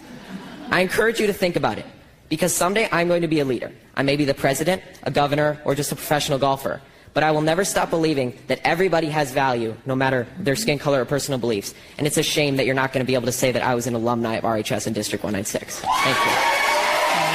I 0.69 0.81
encourage 0.81 1.21
you 1.21 1.27
to 1.27 1.33
think 1.33 1.55
about 1.55 1.77
it. 1.77 1.85
Because 2.27 2.53
someday 2.53 2.89
I'm 2.91 3.07
going 3.07 3.21
to 3.21 3.29
be 3.29 3.39
a 3.39 3.45
leader. 3.45 3.71
I 3.95 4.03
may 4.03 4.17
be 4.17 4.25
the 4.25 4.33
president, 4.33 4.81
a 5.03 5.11
governor, 5.11 5.61
or 5.63 5.73
just 5.73 5.93
a 5.93 5.95
professional 5.95 6.39
golfer. 6.39 6.81
But 7.13 7.23
I 7.23 7.31
will 7.31 7.39
never 7.39 7.63
stop 7.63 7.89
believing 7.89 8.37
that 8.47 8.59
everybody 8.65 9.07
has 9.07 9.31
value, 9.31 9.77
no 9.85 9.95
matter 9.95 10.27
their 10.37 10.57
skin 10.57 10.77
color 10.77 11.03
or 11.03 11.05
personal 11.05 11.39
beliefs. 11.39 11.73
And 11.97 12.05
it's 12.05 12.17
a 12.17 12.23
shame 12.23 12.57
that 12.57 12.65
you're 12.65 12.75
not 12.75 12.91
going 12.91 13.05
to 13.05 13.07
be 13.07 13.15
able 13.15 13.27
to 13.27 13.31
say 13.31 13.53
that 13.53 13.63
I 13.63 13.75
was 13.75 13.87
an 13.87 13.93
alumni 13.95 14.35
of 14.35 14.43
RHS 14.43 14.87
in 14.87 14.91
District 14.91 15.23
196. 15.23 15.79
Thank 15.79 16.17
you. 16.17 16.31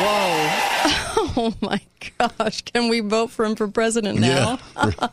Whoa. 0.04 0.66
Oh 1.36 1.54
my 1.60 1.80
gosh. 2.18 2.62
Can 2.62 2.88
we 2.88 3.00
vote 3.00 3.30
for 3.30 3.44
him 3.44 3.54
for 3.54 3.68
president 3.68 4.18
now? 4.18 4.58
Yeah. 4.76 5.08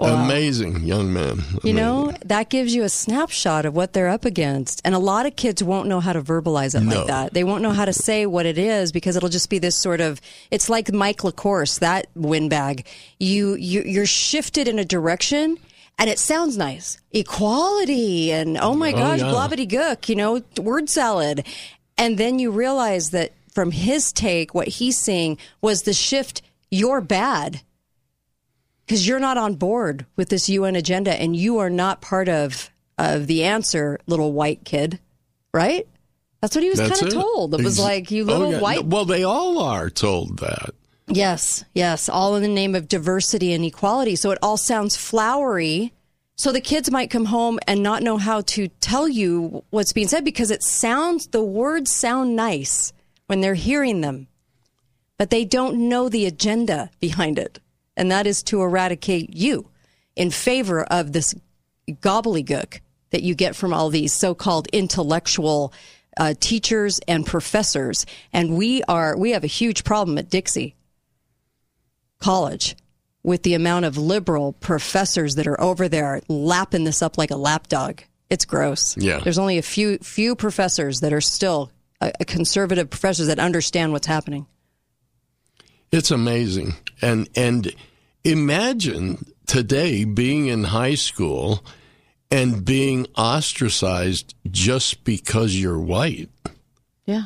Amazing 0.00 0.82
young 0.82 1.12
man. 1.12 1.42
You 1.62 1.72
know, 1.72 2.12
that 2.24 2.48
gives 2.50 2.74
you 2.74 2.82
a 2.82 2.88
snapshot 2.88 3.64
of 3.64 3.74
what 3.76 3.92
they're 3.92 4.08
up 4.08 4.24
against. 4.24 4.82
And 4.84 4.92
a 4.94 4.98
lot 4.98 5.24
of 5.24 5.36
kids 5.36 5.62
won't 5.62 5.88
know 5.88 6.00
how 6.00 6.12
to 6.12 6.20
verbalize 6.20 6.74
it 6.74 6.80
No. 6.82 6.96
like 6.96 7.06
that. 7.06 7.32
They 7.34 7.44
won't 7.44 7.62
know 7.62 7.70
how 7.70 7.84
to 7.84 7.92
say 7.92 8.26
what 8.26 8.44
it 8.44 8.58
is 8.58 8.90
because 8.90 9.14
it'll 9.16 9.28
just 9.28 9.48
be 9.50 9.58
this 9.60 9.76
sort 9.76 10.00
of 10.00 10.20
it's 10.50 10.68
like 10.68 10.92
Mike 10.92 11.18
LaCourse, 11.18 11.78
that 11.78 12.06
windbag. 12.16 12.86
You 13.20 13.54
you 13.54 13.82
you're 13.86 14.04
shifted 14.06 14.66
in 14.66 14.78
a 14.80 14.84
direction 14.84 15.58
and 15.96 16.10
it 16.10 16.18
sounds 16.18 16.56
nice. 16.56 16.98
Equality 17.12 18.32
and 18.32 18.58
oh 18.60 18.74
my 18.74 18.92
Oh, 18.92 18.96
gosh, 18.96 19.20
yeah. 19.20 19.26
blobbity 19.26 19.68
gook, 19.68 20.08
you 20.08 20.16
know, 20.16 20.42
word 20.60 20.88
salad. 20.90 21.46
And 21.96 22.18
then 22.18 22.40
you 22.40 22.50
realize 22.50 23.10
that 23.10 23.32
from 23.52 23.70
his 23.70 24.12
take, 24.12 24.54
what 24.54 24.66
he's 24.66 24.98
seeing 24.98 25.38
was 25.60 25.82
the 25.82 25.92
shift, 25.92 26.42
you're 26.70 27.00
bad 27.00 27.60
because 28.86 29.06
you're 29.06 29.20
not 29.20 29.36
on 29.38 29.54
board 29.54 30.06
with 30.16 30.28
this 30.28 30.48
UN 30.48 30.76
agenda 30.76 31.12
and 31.20 31.34
you 31.36 31.58
are 31.58 31.70
not 31.70 32.00
part 32.00 32.28
of 32.28 32.70
of 32.98 33.26
the 33.26 33.42
answer, 33.44 33.98
little 34.06 34.32
white 34.32 34.64
kid, 34.64 35.00
right? 35.52 35.86
That's 36.40 36.54
what 36.54 36.62
he 36.62 36.70
was 36.70 36.78
kind 36.78 36.92
of 36.92 37.12
told. 37.12 37.54
It 37.54 37.64
was 37.64 37.78
like 37.78 38.10
you 38.10 38.22
Oh, 38.22 38.26
little 38.26 38.52
yeah. 38.52 38.60
white. 38.60 38.84
Well, 38.84 39.04
they 39.04 39.24
all 39.24 39.58
are 39.60 39.90
told 39.90 40.38
that. 40.38 40.70
Yes, 41.08 41.64
yes, 41.74 42.08
all 42.08 42.36
in 42.36 42.42
the 42.42 42.48
name 42.48 42.74
of 42.74 42.86
diversity 42.88 43.52
and 43.52 43.64
equality. 43.64 44.14
So 44.16 44.30
it 44.30 44.38
all 44.42 44.56
sounds 44.56 44.96
flowery. 44.96 45.92
So 46.36 46.52
the 46.52 46.60
kids 46.60 46.90
might 46.90 47.10
come 47.10 47.26
home 47.26 47.58
and 47.66 47.82
not 47.82 48.02
know 48.02 48.16
how 48.16 48.40
to 48.42 48.68
tell 48.80 49.08
you 49.08 49.64
what's 49.70 49.92
being 49.92 50.08
said 50.08 50.24
because 50.24 50.50
it 50.50 50.62
sounds 50.62 51.28
the 51.28 51.42
words 51.42 51.92
sound 51.94 52.36
nice 52.36 52.92
when 53.26 53.40
they're 53.40 53.54
hearing 53.54 54.00
them. 54.02 54.28
But 55.18 55.30
they 55.30 55.44
don't 55.44 55.88
know 55.88 56.08
the 56.08 56.26
agenda 56.26 56.90
behind 57.00 57.38
it. 57.38 57.58
And 57.96 58.10
that 58.10 58.26
is 58.26 58.42
to 58.44 58.62
eradicate 58.62 59.34
you 59.34 59.68
in 60.16 60.30
favor 60.30 60.82
of 60.84 61.12
this 61.12 61.34
gobbledygook 61.88 62.80
that 63.10 63.22
you 63.22 63.34
get 63.34 63.54
from 63.54 63.72
all 63.72 63.90
these 63.90 64.12
so-called 64.12 64.68
intellectual 64.72 65.72
uh, 66.16 66.34
teachers 66.40 67.00
and 67.06 67.26
professors. 67.26 68.06
And 68.32 68.56
we 68.56 68.82
are 68.84 69.16
we 69.16 69.30
have 69.30 69.44
a 69.44 69.48
huge 69.48 69.84
problem 69.84 70.18
at 70.18 70.30
Dixie 70.30 70.74
College 72.20 72.76
with 73.22 73.42
the 73.42 73.54
amount 73.54 73.84
of 73.84 73.96
liberal 73.96 74.52
professors 74.52 75.34
that 75.36 75.46
are 75.46 75.60
over 75.60 75.88
there 75.88 76.20
lapping 76.28 76.84
this 76.84 77.02
up 77.02 77.18
like 77.18 77.30
a 77.30 77.36
lapdog. 77.36 78.00
It's 78.30 78.44
gross. 78.44 78.96
Yeah. 78.96 79.20
There's 79.20 79.38
only 79.38 79.58
a 79.58 79.62
few 79.62 79.98
few 79.98 80.34
professors 80.34 81.00
that 81.00 81.12
are 81.12 81.20
still 81.20 81.70
uh, 82.00 82.10
conservative 82.26 82.90
professors 82.90 83.28
that 83.28 83.38
understand 83.38 83.92
what's 83.92 84.06
happening. 84.06 84.46
It's 85.92 86.10
amazing. 86.10 86.74
And 87.04 87.28
and 87.36 87.70
imagine 88.24 89.26
today 89.46 90.04
being 90.04 90.46
in 90.46 90.64
high 90.64 90.94
school 90.94 91.64
and 92.30 92.64
being 92.64 93.06
ostracized 93.16 94.34
just 94.50 95.04
because 95.04 95.54
you're 95.54 95.78
white. 95.78 96.30
Yeah. 97.04 97.24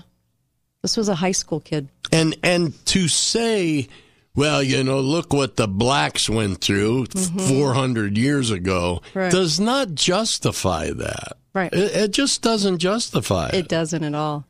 This 0.82 0.96
was 0.96 1.08
a 1.08 1.14
high 1.14 1.32
school 1.32 1.60
kid. 1.60 1.88
And 2.12 2.36
and 2.42 2.74
to 2.86 3.08
say, 3.08 3.88
well, 4.34 4.62
you 4.62 4.82
know, 4.84 5.00
look 5.00 5.32
what 5.32 5.56
the 5.56 5.68
blacks 5.68 6.28
went 6.28 6.60
through 6.60 7.06
Mhm. 7.06 7.48
400 7.48 8.18
years 8.18 8.50
ago 8.50 9.00
Right. 9.14 9.30
does 9.32 9.58
not 9.60 9.94
justify 9.94 10.90
that. 10.90 11.36
Right. 11.54 11.72
It, 11.72 11.92
it 11.96 12.10
just 12.12 12.42
doesn't 12.42 12.78
justify 12.78 13.48
it. 13.48 13.54
It 13.54 13.68
doesn't 13.68 14.04
at 14.04 14.14
all. 14.14 14.44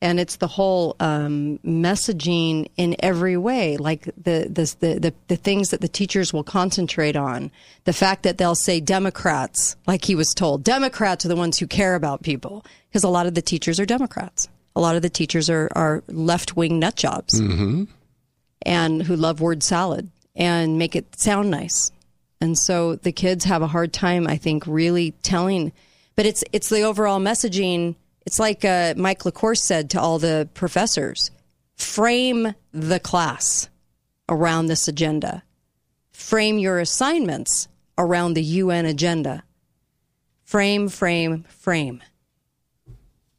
And 0.00 0.20
it's 0.20 0.36
the 0.36 0.46
whole 0.46 0.94
um, 1.00 1.58
messaging 1.64 2.68
in 2.76 2.94
every 3.00 3.36
way, 3.36 3.76
like 3.76 4.04
the, 4.04 4.46
the 4.48 4.76
the 4.78 5.12
the 5.26 5.36
things 5.36 5.70
that 5.70 5.80
the 5.80 5.88
teachers 5.88 6.32
will 6.32 6.44
concentrate 6.44 7.16
on. 7.16 7.50
The 7.82 7.92
fact 7.92 8.22
that 8.22 8.38
they'll 8.38 8.54
say 8.54 8.78
Democrats, 8.78 9.74
like 9.88 10.04
he 10.04 10.14
was 10.14 10.32
told, 10.34 10.62
Democrats 10.62 11.24
are 11.24 11.28
the 11.28 11.34
ones 11.34 11.58
who 11.58 11.66
care 11.66 11.96
about 11.96 12.22
people, 12.22 12.64
because 12.88 13.02
a 13.02 13.08
lot 13.08 13.26
of 13.26 13.34
the 13.34 13.42
teachers 13.42 13.80
are 13.80 13.86
Democrats. 13.86 14.48
A 14.76 14.80
lot 14.80 14.94
of 14.94 15.02
the 15.02 15.10
teachers 15.10 15.50
are 15.50 15.68
are 15.74 16.04
left 16.06 16.56
wing 16.56 16.78
nut 16.78 16.94
jobs 16.94 17.40
Mm-hmm. 17.40 17.84
and 18.62 19.02
who 19.02 19.16
love 19.16 19.40
word 19.40 19.64
salad 19.64 20.10
and 20.36 20.78
make 20.78 20.94
it 20.94 21.18
sound 21.18 21.50
nice. 21.50 21.90
And 22.40 22.56
so 22.56 22.94
the 22.94 23.10
kids 23.10 23.44
have 23.46 23.62
a 23.62 23.66
hard 23.66 23.92
time, 23.92 24.28
I 24.28 24.36
think, 24.36 24.64
really 24.68 25.10
telling. 25.22 25.72
But 26.14 26.26
it's 26.26 26.44
it's 26.52 26.68
the 26.68 26.82
overall 26.82 27.18
messaging. 27.18 27.96
It's 28.28 28.38
like 28.38 28.62
uh, 28.62 28.92
Mike 28.94 29.20
LaCourse 29.20 29.56
said 29.56 29.88
to 29.88 30.00
all 30.02 30.18
the 30.18 30.50
professors: 30.52 31.30
frame 31.76 32.54
the 32.72 33.00
class 33.00 33.70
around 34.28 34.66
this 34.66 34.86
agenda. 34.86 35.42
Frame 36.12 36.58
your 36.58 36.78
assignments 36.78 37.68
around 37.96 38.34
the 38.34 38.42
UN 38.42 38.84
agenda. 38.84 39.44
Frame, 40.44 40.90
frame, 40.90 41.44
frame. 41.48 42.02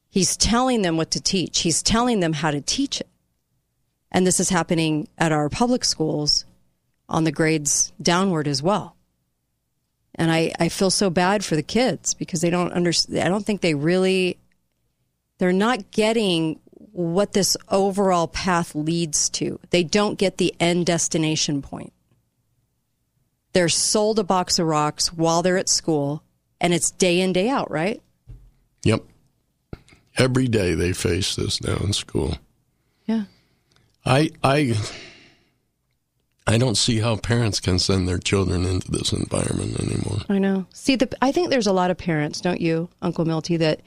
He's 0.10 0.36
telling 0.36 0.82
them 0.82 0.98
what 0.98 1.12
to 1.12 1.22
teach. 1.22 1.60
He's 1.60 1.84
telling 1.84 2.20
them 2.20 2.34
how 2.34 2.50
to 2.50 2.60
teach 2.60 3.00
it. 3.00 3.10
And 4.12 4.26
this 4.26 4.40
is 4.40 4.50
happening 4.50 5.08
at 5.20 5.32
our 5.32 5.50
public 5.50 5.86
schools 5.86 6.46
on 7.08 7.26
the 7.26 7.32
grades 7.32 7.94
downward 8.02 8.48
as 8.48 8.64
well. 8.64 8.96
And 10.16 10.32
I, 10.32 10.52
I 10.60 10.68
feel 10.68 10.90
so 10.90 11.12
bad 11.12 11.46
for 11.46 11.56
the 11.56 11.62
kids 11.62 12.16
because 12.16 12.42
they 12.42 12.50
don't 12.50 12.74
understand. 12.74 13.20
I 13.20 13.30
don't 13.30 13.46
think 13.46 13.62
they 13.62 13.76
really, 13.76 14.40
they're 15.40 15.52
not 15.52 15.92
getting 15.92 16.60
what 16.92 17.34
this 17.34 17.58
overall 17.70 18.28
path 18.28 18.76
leads 18.76 19.30
to. 19.32 19.60
They 19.72 19.84
don't 19.84 20.18
get 20.18 20.38
the 20.38 20.54
end 20.60 20.86
destination 20.86 21.62
point. 21.62 21.94
They're 23.54 23.70
sold 23.70 24.20
a 24.20 24.24
box 24.24 24.60
of 24.60 24.68
rocks 24.68 25.12
while 25.12 25.42
they're 25.42 25.58
at 25.58 25.70
school, 25.70 26.24
and 26.62 26.74
it's 26.74 26.92
day 26.92 27.20
in, 27.20 27.34
day 27.34 27.50
out, 27.50 27.72
right? 27.72 28.02
Yep. 28.84 29.04
Every 30.18 30.48
day 30.48 30.76
they 30.76 30.94
face 30.94 31.36
this 31.36 31.62
now 31.62 31.78
in 31.78 31.94
school. 31.94 32.38
Yeah. 33.06 33.24
I 34.06 34.32
I 34.44 34.76
I 36.46 36.58
don't 36.58 36.76
see 36.76 37.00
how 37.00 37.16
parents 37.16 37.60
can 37.60 37.80
send 37.80 38.08
their 38.08 38.18
children 38.18 38.66
into 38.66 38.92
this 38.92 39.14
environment 39.14 39.80
anymore. 39.80 40.22
I 40.30 40.40
know. 40.40 40.66
See, 40.74 40.96
the, 40.96 41.08
I 41.22 41.32
think 41.32 41.50
there's 41.50 41.68
a 41.68 41.74
lot 41.74 41.92
of 41.92 41.98
parents, 41.98 42.42
don't 42.42 42.60
you, 42.60 42.90
Uncle 43.04 43.24
Milty, 43.24 43.58
that, 43.58 43.82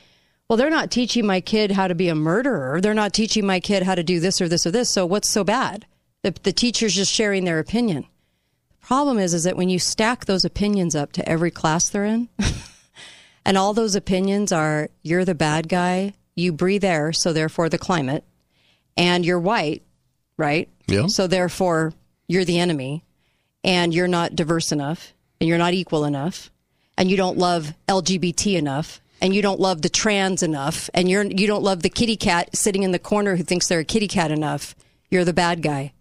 well, 0.52 0.58
they're 0.58 0.68
not 0.68 0.90
teaching 0.90 1.24
my 1.24 1.40
kid 1.40 1.70
how 1.70 1.88
to 1.88 1.94
be 1.94 2.10
a 2.10 2.14
murderer. 2.14 2.78
They're 2.78 2.92
not 2.92 3.14
teaching 3.14 3.46
my 3.46 3.58
kid 3.58 3.84
how 3.84 3.94
to 3.94 4.02
do 4.02 4.20
this 4.20 4.38
or 4.38 4.48
this 4.48 4.66
or 4.66 4.70
this. 4.70 4.90
So 4.90 5.06
what's 5.06 5.30
so 5.30 5.44
bad? 5.44 5.86
The, 6.20 6.34
the 6.42 6.52
teacher's 6.52 6.94
just 6.94 7.10
sharing 7.10 7.46
their 7.46 7.58
opinion. 7.58 8.04
The 8.68 8.86
problem 8.86 9.18
is, 9.18 9.32
is 9.32 9.44
that 9.44 9.56
when 9.56 9.70
you 9.70 9.78
stack 9.78 10.26
those 10.26 10.44
opinions 10.44 10.94
up 10.94 11.12
to 11.12 11.26
every 11.26 11.50
class 11.50 11.88
they're 11.88 12.04
in, 12.04 12.28
and 13.46 13.56
all 13.56 13.72
those 13.72 13.94
opinions 13.94 14.52
are, 14.52 14.90
you're 15.02 15.24
the 15.24 15.34
bad 15.34 15.70
guy, 15.70 16.12
you 16.34 16.52
breathe 16.52 16.84
air, 16.84 17.14
so 17.14 17.32
therefore 17.32 17.70
the 17.70 17.78
climate, 17.78 18.22
and 18.94 19.24
you're 19.24 19.40
white, 19.40 19.80
right? 20.36 20.68
Yeah. 20.86 21.06
So 21.06 21.28
therefore 21.28 21.94
you're 22.28 22.44
the 22.44 22.58
enemy, 22.58 23.04
and 23.64 23.94
you're 23.94 24.06
not 24.06 24.36
diverse 24.36 24.70
enough, 24.70 25.14
and 25.40 25.48
you're 25.48 25.56
not 25.56 25.72
equal 25.72 26.04
enough, 26.04 26.50
and 26.98 27.10
you 27.10 27.16
don't 27.16 27.38
love 27.38 27.72
LGBT 27.88 28.58
enough, 28.58 29.00
and 29.22 29.34
you 29.34 29.40
don't 29.40 29.58
love 29.60 29.80
the 29.80 29.88
trans 29.88 30.42
enough, 30.42 30.90
and 30.92 31.08
you're 31.08 31.24
you 31.24 31.46
don't 31.46 31.62
love 31.62 31.82
the 31.82 31.88
kitty 31.88 32.16
cat 32.16 32.54
sitting 32.54 32.82
in 32.82 32.90
the 32.90 32.98
corner 32.98 33.36
who 33.36 33.42
thinks 33.42 33.68
they're 33.68 33.80
a 33.80 33.84
kitty 33.84 34.08
cat 34.08 34.30
enough. 34.30 34.74
You're 35.10 35.24
the 35.24 35.32
bad 35.32 35.62
guy. 35.62 35.92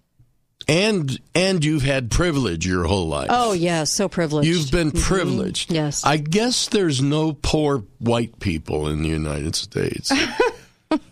And 0.67 1.19
and 1.33 1.65
you've 1.65 1.81
had 1.83 2.11
privilege 2.11 2.65
your 2.67 2.83
whole 2.85 3.07
life. 3.07 3.27
Oh 3.31 3.53
yeah, 3.53 3.83
so 3.83 4.07
privileged. 4.07 4.47
You've 4.47 4.71
been 4.71 4.91
Mhm. 4.91 5.01
privileged. 5.01 5.71
Yes. 5.71 6.03
I 6.05 6.17
guess 6.17 6.67
there's 6.67 7.01
no 7.01 7.33
poor 7.33 7.83
white 7.99 8.39
people 8.39 8.87
in 8.87 9.01
the 9.03 9.09
United 9.09 9.55
States. 9.55 10.11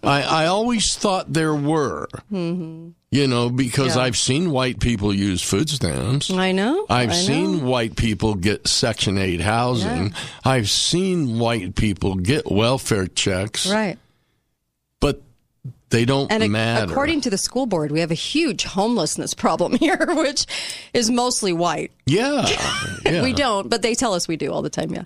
I, 0.03 0.21
I 0.23 0.45
always 0.47 0.95
thought 0.95 1.31
there 1.33 1.53
were. 1.55 2.07
hmm 2.29 2.89
You 3.11 3.27
know, 3.27 3.49
because 3.49 3.95
Yeah. 3.95 4.03
I've 4.03 4.17
seen 4.17 4.51
white 4.51 4.79
people 4.79 5.13
use 5.13 5.41
food 5.41 5.69
stamps. 5.69 6.29
I 6.31 6.51
know. 6.51 6.85
I've 6.89 7.09
I 7.11 7.13
seen 7.13 7.57
know. 7.59 7.69
white 7.69 7.95
people 7.95 8.35
get 8.35 8.67
Section 8.67 9.17
8 9.17 9.41
housing. 9.41 10.13
I've 10.43 10.69
seen 10.69 11.39
white 11.39 11.75
people 11.75 12.15
get 12.15 12.51
welfare 12.51 13.07
checks, 13.07 13.65
Right. 13.69 13.97
but 14.99 15.21
they 15.89 16.05
don't 16.05 16.31
And 16.31 16.51
matter. 16.51 16.91
according 16.91 17.21
to 17.21 17.29
the 17.31 17.37
school 17.37 17.65
board, 17.65 17.91
we 17.91 17.99
have 18.01 18.11
a 18.11 18.15
huge 18.15 18.63
homelessness 18.63 19.33
problem 19.33 19.73
here, 19.79 19.97
which 20.09 20.45
is 20.93 21.09
mostly 21.09 21.51
white. 21.53 21.91
yeah. 22.05 22.45
yeah. 23.05 23.23
We 23.23 23.33
don't, 23.33 23.69
but 23.69 23.81
they 23.81 23.95
tell 23.95 24.13
us 24.13 24.27
we 24.27 24.37
do 24.37 24.51
all 24.51 24.61
the 24.61 24.69
time. 24.69 24.91
Yeah, 24.93 25.03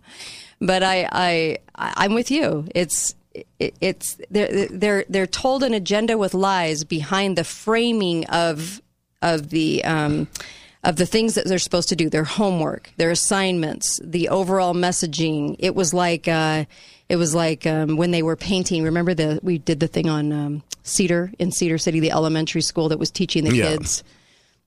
but 0.59 0.83
I, 0.83 1.07
I- 1.11 1.57
I'm 1.75 2.13
with 2.13 2.31
you. 2.31 2.67
It's, 2.75 3.15
it, 3.59 3.73
it's 3.81 4.17
they're 4.29 4.67
they're 4.67 5.05
they're 5.09 5.27
told 5.27 5.63
an 5.63 5.73
agenda 5.73 6.17
with 6.17 6.33
lies 6.33 6.83
behind 6.83 7.37
the 7.37 7.43
framing 7.43 8.25
of 8.27 8.81
of 9.21 9.49
the. 9.49 9.83
Um, 9.83 10.27
of 10.85 10.97
the 10.97 11.05
things 11.05 11.35
that 11.35 11.45
they're 11.45 11.59
supposed 11.59 11.87
to 11.87 11.95
do, 11.95 12.09
their 12.09 12.25
homework, 12.25 12.91
their 12.97 13.09
assignments, 13.09 14.01
the 14.03 14.27
overall 14.27 14.73
messaging. 14.73 15.55
It 15.59 15.75
was 15.75 15.93
like 15.93 16.27
uh, 16.27 16.65
it 17.07 17.15
was 17.15 17.33
like 17.33 17.65
um, 17.65 17.95
when 17.95 18.11
they 18.11 18.21
were 18.21 18.35
painting. 18.35 18.83
Remember 18.83 19.13
the 19.13 19.39
we 19.41 19.59
did 19.59 19.79
the 19.79 19.87
thing 19.87 20.09
on 20.09 20.33
um, 20.33 20.63
Cedar 20.83 21.31
in 21.39 21.53
Cedar 21.53 21.77
City, 21.77 22.01
the 22.01 22.11
elementary 22.11 22.59
school 22.61 22.89
that 22.89 22.99
was 22.99 23.11
teaching 23.11 23.45
the 23.45 23.55
Yeah. 23.55 23.69
kids 23.69 24.03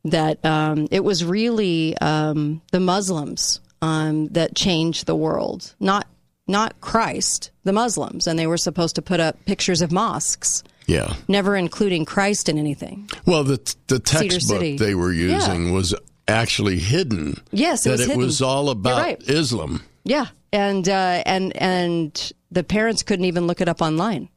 that 0.07 0.43
um, 0.43 0.89
it 0.91 1.05
was 1.05 1.23
really 1.23 1.95
um, 1.99 2.63
the 2.73 2.81
Muslims 2.81 3.61
um, 3.83 4.29
that 4.29 4.55
changed 4.55 5.05
the 5.05 5.15
world, 5.17 5.75
not 5.81 6.07
not 6.49 6.81
Christ, 6.81 7.51
the 7.67 7.73
Muslims, 7.73 8.27
and 8.27 8.39
they 8.39 8.47
were 8.47 8.57
supposed 8.57 8.95
to 8.97 9.03
put 9.03 9.21
up 9.21 9.37
pictures 9.45 9.83
of 9.83 9.93
mosques, 9.93 10.63
Yeah. 10.87 11.15
never 11.29 11.55
including 11.57 12.05
Christ 12.07 12.49
in 12.49 12.59
anything. 12.59 13.09
Well, 13.27 13.45
the 13.45 13.59
the 13.89 13.99
textbook 13.99 14.79
they 14.79 14.95
were 14.95 15.13
using 15.13 15.73
was 15.73 15.95
actually 16.29 16.79
hidden. 16.79 17.41
Yes, 17.53 17.85
it 17.85 17.91
that 17.91 17.93
was 17.93 18.01
it 18.01 18.09
hidden. 18.09 18.23
was 18.23 18.41
all 18.43 18.71
about 18.71 19.03
right. 19.03 19.23
Islam. 19.29 19.83
Yeah, 20.05 20.27
and 20.53 20.89
uh, 20.89 21.23
and 21.27 21.55
and 21.57 22.33
the 22.51 22.65
parents 22.65 23.03
couldn't 23.03 23.25
even 23.27 23.47
look 23.47 23.61
it 23.61 23.69
up 23.69 23.83
online. 23.83 24.29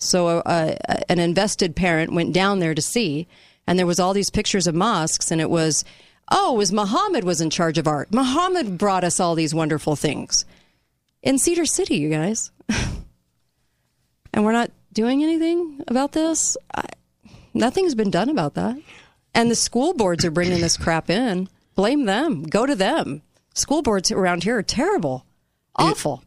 So 0.00 0.28
uh, 0.28 0.76
an 1.08 1.18
invested 1.18 1.74
parent 1.76 2.12
went 2.12 2.32
down 2.32 2.60
there 2.60 2.74
to 2.74 2.82
see, 2.82 3.26
and 3.66 3.78
there 3.78 3.86
was 3.86 3.98
all 4.00 4.14
these 4.14 4.30
pictures 4.30 4.66
of 4.66 4.74
mosques, 4.74 5.30
and 5.32 5.40
it 5.40 5.50
was, 5.50 5.84
oh, 6.30 6.54
it 6.54 6.58
was 6.58 6.72
Muhammad 6.72 7.24
was 7.24 7.40
in 7.40 7.50
charge 7.50 7.78
of 7.78 7.88
art. 7.88 8.12
Muhammad 8.14 8.78
brought 8.78 9.02
us 9.04 9.18
all 9.20 9.34
these 9.34 9.54
wonderful 9.54 9.96
things 9.96 10.44
in 11.22 11.38
Cedar 11.38 11.66
City, 11.66 11.96
you 11.96 12.08
guys, 12.10 12.50
and 14.32 14.44
we're 14.44 14.52
not 14.52 14.70
doing 14.92 15.22
anything 15.22 15.82
about 15.88 16.12
this. 16.12 16.56
I, 16.74 16.84
nothing's 17.54 17.94
been 17.94 18.10
done 18.10 18.28
about 18.28 18.54
that, 18.54 18.76
and 19.34 19.50
the 19.50 19.54
school 19.56 19.94
boards 19.94 20.24
are 20.24 20.30
bringing 20.30 20.60
this 20.60 20.76
crap 20.76 21.10
in. 21.10 21.48
Blame 21.74 22.06
them. 22.06 22.42
Go 22.42 22.66
to 22.66 22.74
them. 22.74 23.22
School 23.54 23.82
boards 23.82 24.10
around 24.10 24.42
here 24.44 24.56
are 24.58 24.62
terrible, 24.62 25.24
awful. 25.76 26.22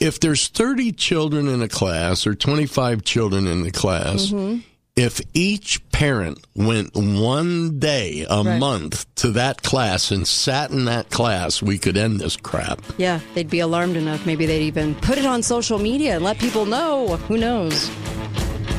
If 0.00 0.18
there's 0.20 0.48
30 0.48 0.92
children 0.92 1.46
in 1.48 1.62
a 1.62 1.68
class 1.68 2.26
or 2.26 2.34
25 2.34 3.04
children 3.04 3.46
in 3.46 3.62
the 3.62 3.70
class, 3.70 4.26
Mhm. 4.30 4.62
If 4.94 5.20
each 5.32 5.80
parent 5.90 6.38
went 6.54 6.94
one 6.94 7.78
day 7.78 8.26
a 8.28 8.42
Right. 8.42 8.58
month 8.58 9.06
to 9.16 9.30
that 9.30 9.62
class 9.62 10.10
and 10.10 10.26
sat 10.28 10.70
in 10.70 10.84
that 10.84 11.08
class, 11.10 11.62
we 11.62 11.78
could 11.78 11.96
end 11.96 12.20
this 12.20 12.36
crap. 12.36 12.82
Yeah, 12.98 13.20
they'd 13.34 13.48
be 13.48 13.60
alarmed 13.60 13.96
enough. 13.96 14.26
Maybe 14.26 14.44
they'd 14.44 14.62
even 14.66 14.94
put 14.96 15.16
it 15.16 15.24
on 15.24 15.42
social 15.42 15.78
media 15.78 16.16
and 16.16 16.24
let 16.24 16.38
people 16.38 16.66
know. 16.66 17.16
Who 17.28 17.38
knows? 17.38 17.90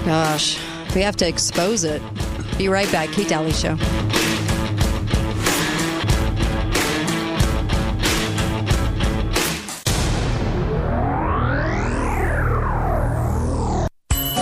Gosh, 0.05 0.57
we 0.93 1.01
have 1.01 1.15
to 1.17 1.27
expose 1.27 1.83
it. 1.83 2.01
Be 2.57 2.67
right 2.69 2.91
back. 2.91 3.09
Kate 3.11 3.27
Daly 3.27 3.51
Show. 3.51 3.75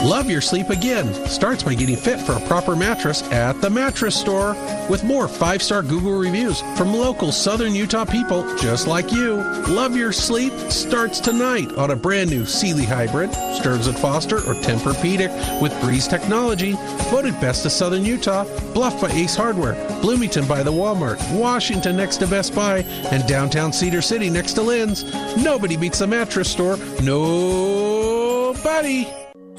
Love 0.04 0.32
your 0.32 0.42
sleep 0.42 0.72
again 0.72 1.14
starts 1.28 1.62
by 1.62 1.76
getting 1.76 1.96
fit 1.96 2.20
for 2.20 2.34
a 2.34 2.40
proper 2.48 2.76
mattress 2.76 3.22
at 3.32 3.62
the 3.62 3.70
mattress 3.70 4.20
store 4.20 4.56
with 4.90 5.04
more 5.04 5.28
five 5.28 5.62
star 5.62 5.84
Google 5.84 6.18
reviews 6.18 6.62
from 6.76 6.92
local 6.92 7.32
southern 7.32 7.76
Utah 7.76 8.06
people 8.06 8.42
just 8.58 8.88
like 8.88 9.12
you. 9.12 9.36
Love 9.68 9.96
your 9.96 10.12
sleep 10.12 10.54
starts 10.72 11.20
tonight 11.20 11.72
on 11.74 11.92
a 11.92 11.96
brand 11.96 12.32
new 12.32 12.48
Sealy 12.48 12.84
Hybrid, 12.84 13.32
Stearns 13.56 13.86
and 13.86 13.96
Foster, 13.96 14.38
or 14.38 14.56
Tempur-Pedic 14.56 15.62
with 15.62 15.80
Breeze 15.82 16.08
technology. 16.08 16.72
Voted 17.12 17.40
best 17.40 17.64
of 17.68 17.72
southern 17.72 18.04
Utah, 18.04 18.46
Bluff 18.74 19.00
by 19.00 19.12
Ace 19.12 19.36
Hardware, 19.36 19.76
Bloomington 20.02 20.48
by 20.48 20.64
the 20.64 20.72
Walmart, 20.72 21.20
Washington 21.38 21.96
next 21.96 22.18
to 22.18 22.28
Best 22.28 22.56
Buy, 22.56 22.80
and 23.12 23.28
downtown 23.28 23.72
Cedar 23.72 24.02
City 24.02 24.32
next 24.32 24.54
to 24.54 24.64
Lin's. 24.64 25.04
Nobody 25.38 25.78
beats 25.78 26.00
the 26.00 26.08
mattress 26.08 26.50
store. 26.50 26.78
Nobody. 27.04 29.08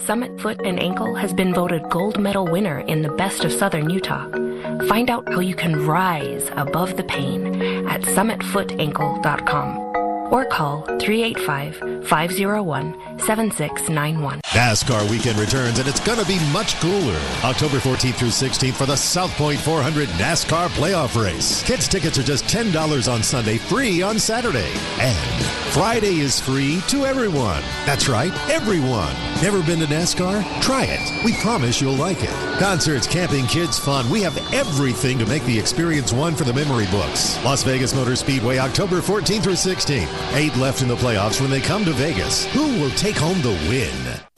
Summit 0.06 0.40
Foot 0.40 0.60
and 0.64 0.80
Ankle 0.80 1.14
has 1.14 1.32
been 1.32 1.54
voted 1.54 1.88
gold 1.88 2.18
medal 2.18 2.44
winner 2.44 2.80
in 2.80 3.02
the 3.02 3.10
Best 3.10 3.44
of 3.44 3.52
Southern 3.52 3.88
Utah. 3.88 4.28
Find 4.88 5.08
out 5.08 5.28
how 5.28 5.38
you 5.38 5.54
can 5.54 5.86
rise 5.86 6.50
above 6.56 6.96
the 6.96 7.04
pain 7.04 7.86
at 7.86 8.02
summitfootankle.com 8.02 9.78
or 10.32 10.44
call 10.46 10.82
385 10.98 12.08
501 12.08 13.11
7691. 13.26 14.40
NASCAR 14.52 15.08
weekend 15.10 15.38
returns 15.38 15.78
and 15.78 15.88
it's 15.88 16.00
going 16.00 16.18
to 16.18 16.26
be 16.26 16.38
much 16.52 16.78
cooler. 16.80 17.20
October 17.44 17.78
14th 17.78 18.14
through 18.14 18.28
16th 18.28 18.74
for 18.74 18.86
the 18.86 18.96
South 18.96 19.30
Point 19.32 19.58
400 19.60 20.08
NASCAR 20.10 20.68
playoff 20.70 21.20
race. 21.20 21.62
Kids 21.62 21.88
tickets 21.88 22.18
are 22.18 22.22
just 22.22 22.44
$10 22.44 23.12
on 23.12 23.22
Sunday, 23.22 23.58
free 23.58 24.02
on 24.02 24.18
Saturday. 24.18 24.72
And 24.98 25.44
Friday 25.72 26.20
is 26.20 26.38
free 26.38 26.82
to 26.88 27.06
everyone. 27.06 27.62
That's 27.86 28.08
right, 28.08 28.32
everyone. 28.50 29.14
Never 29.40 29.62
been 29.62 29.80
to 29.80 29.86
NASCAR? 29.86 30.44
Try 30.60 30.84
it. 30.84 31.24
We 31.24 31.32
promise 31.40 31.80
you'll 31.80 31.94
like 31.94 32.22
it. 32.22 32.58
Concerts, 32.58 33.06
camping, 33.06 33.46
kids, 33.46 33.78
fun. 33.78 34.08
We 34.10 34.20
have 34.22 34.36
everything 34.52 35.18
to 35.18 35.26
make 35.26 35.44
the 35.44 35.58
experience 35.58 36.12
one 36.12 36.34
for 36.34 36.44
the 36.44 36.52
memory 36.52 36.86
books. 36.90 37.42
Las 37.44 37.62
Vegas 37.62 37.94
Motor 37.94 38.16
Speedway, 38.16 38.58
October 38.58 39.00
14th 39.00 39.44
through 39.44 39.52
16th. 39.54 40.34
Eight 40.34 40.54
left 40.56 40.82
in 40.82 40.88
the 40.88 40.96
playoffs 40.96 41.40
when 41.40 41.50
they 41.50 41.60
come 41.60 41.84
to 41.84 41.92
Vegas. 41.92 42.44
Who 42.52 42.78
will 42.78 42.90
take 42.90 43.11
home 43.16 43.40
the 43.42 43.50
win? 43.68 44.31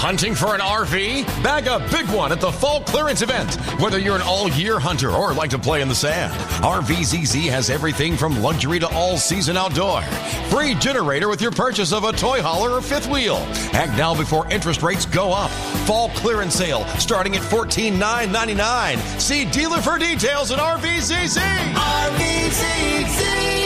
Hunting 0.00 0.36
for 0.36 0.54
an 0.54 0.60
RV? 0.60 1.26
Bag 1.42 1.66
a 1.66 1.80
big 1.90 2.08
one 2.14 2.30
at 2.30 2.40
the 2.40 2.52
fall 2.52 2.82
clearance 2.82 3.20
event. 3.20 3.56
Whether 3.80 3.98
you're 3.98 4.14
an 4.14 4.22
all 4.22 4.48
year 4.50 4.78
hunter 4.78 5.10
or 5.10 5.34
like 5.34 5.50
to 5.50 5.58
play 5.58 5.82
in 5.82 5.88
the 5.88 5.94
sand, 5.94 6.32
RVZZ 6.62 7.50
has 7.50 7.68
everything 7.68 8.16
from 8.16 8.40
luxury 8.40 8.78
to 8.78 8.86
all 8.90 9.16
season 9.16 9.56
outdoor. 9.56 10.02
Free 10.50 10.76
generator 10.76 11.28
with 11.28 11.42
your 11.42 11.50
purchase 11.50 11.92
of 11.92 12.04
a 12.04 12.12
toy 12.12 12.40
hauler 12.40 12.76
or 12.76 12.80
fifth 12.80 13.10
wheel. 13.10 13.38
Act 13.72 13.98
now 13.98 14.14
before 14.14 14.48
interest 14.52 14.84
rates 14.84 15.04
go 15.04 15.32
up. 15.32 15.50
Fall 15.84 16.10
clearance 16.10 16.54
sale 16.54 16.86
starting 17.00 17.34
at 17.34 17.42
14,999. 17.42 18.98
See 19.18 19.46
dealer 19.46 19.82
for 19.82 19.98
details 19.98 20.52
at 20.52 20.60
RVZZ. 20.60 21.40
RVZZ. 21.74 23.57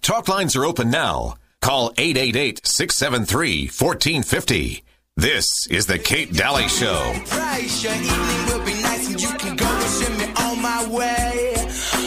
Talk 0.07 0.29
lines 0.29 0.55
are 0.55 0.65
open 0.65 0.89
now. 0.89 1.35
Call 1.61 1.93
888 1.99 2.65
673 2.65 3.63
1450. 3.63 4.85
This 5.17 5.67
is 5.69 5.87
The 5.87 5.99
Kate 5.99 6.33
Daly 6.33 6.69
Show. 6.69 7.13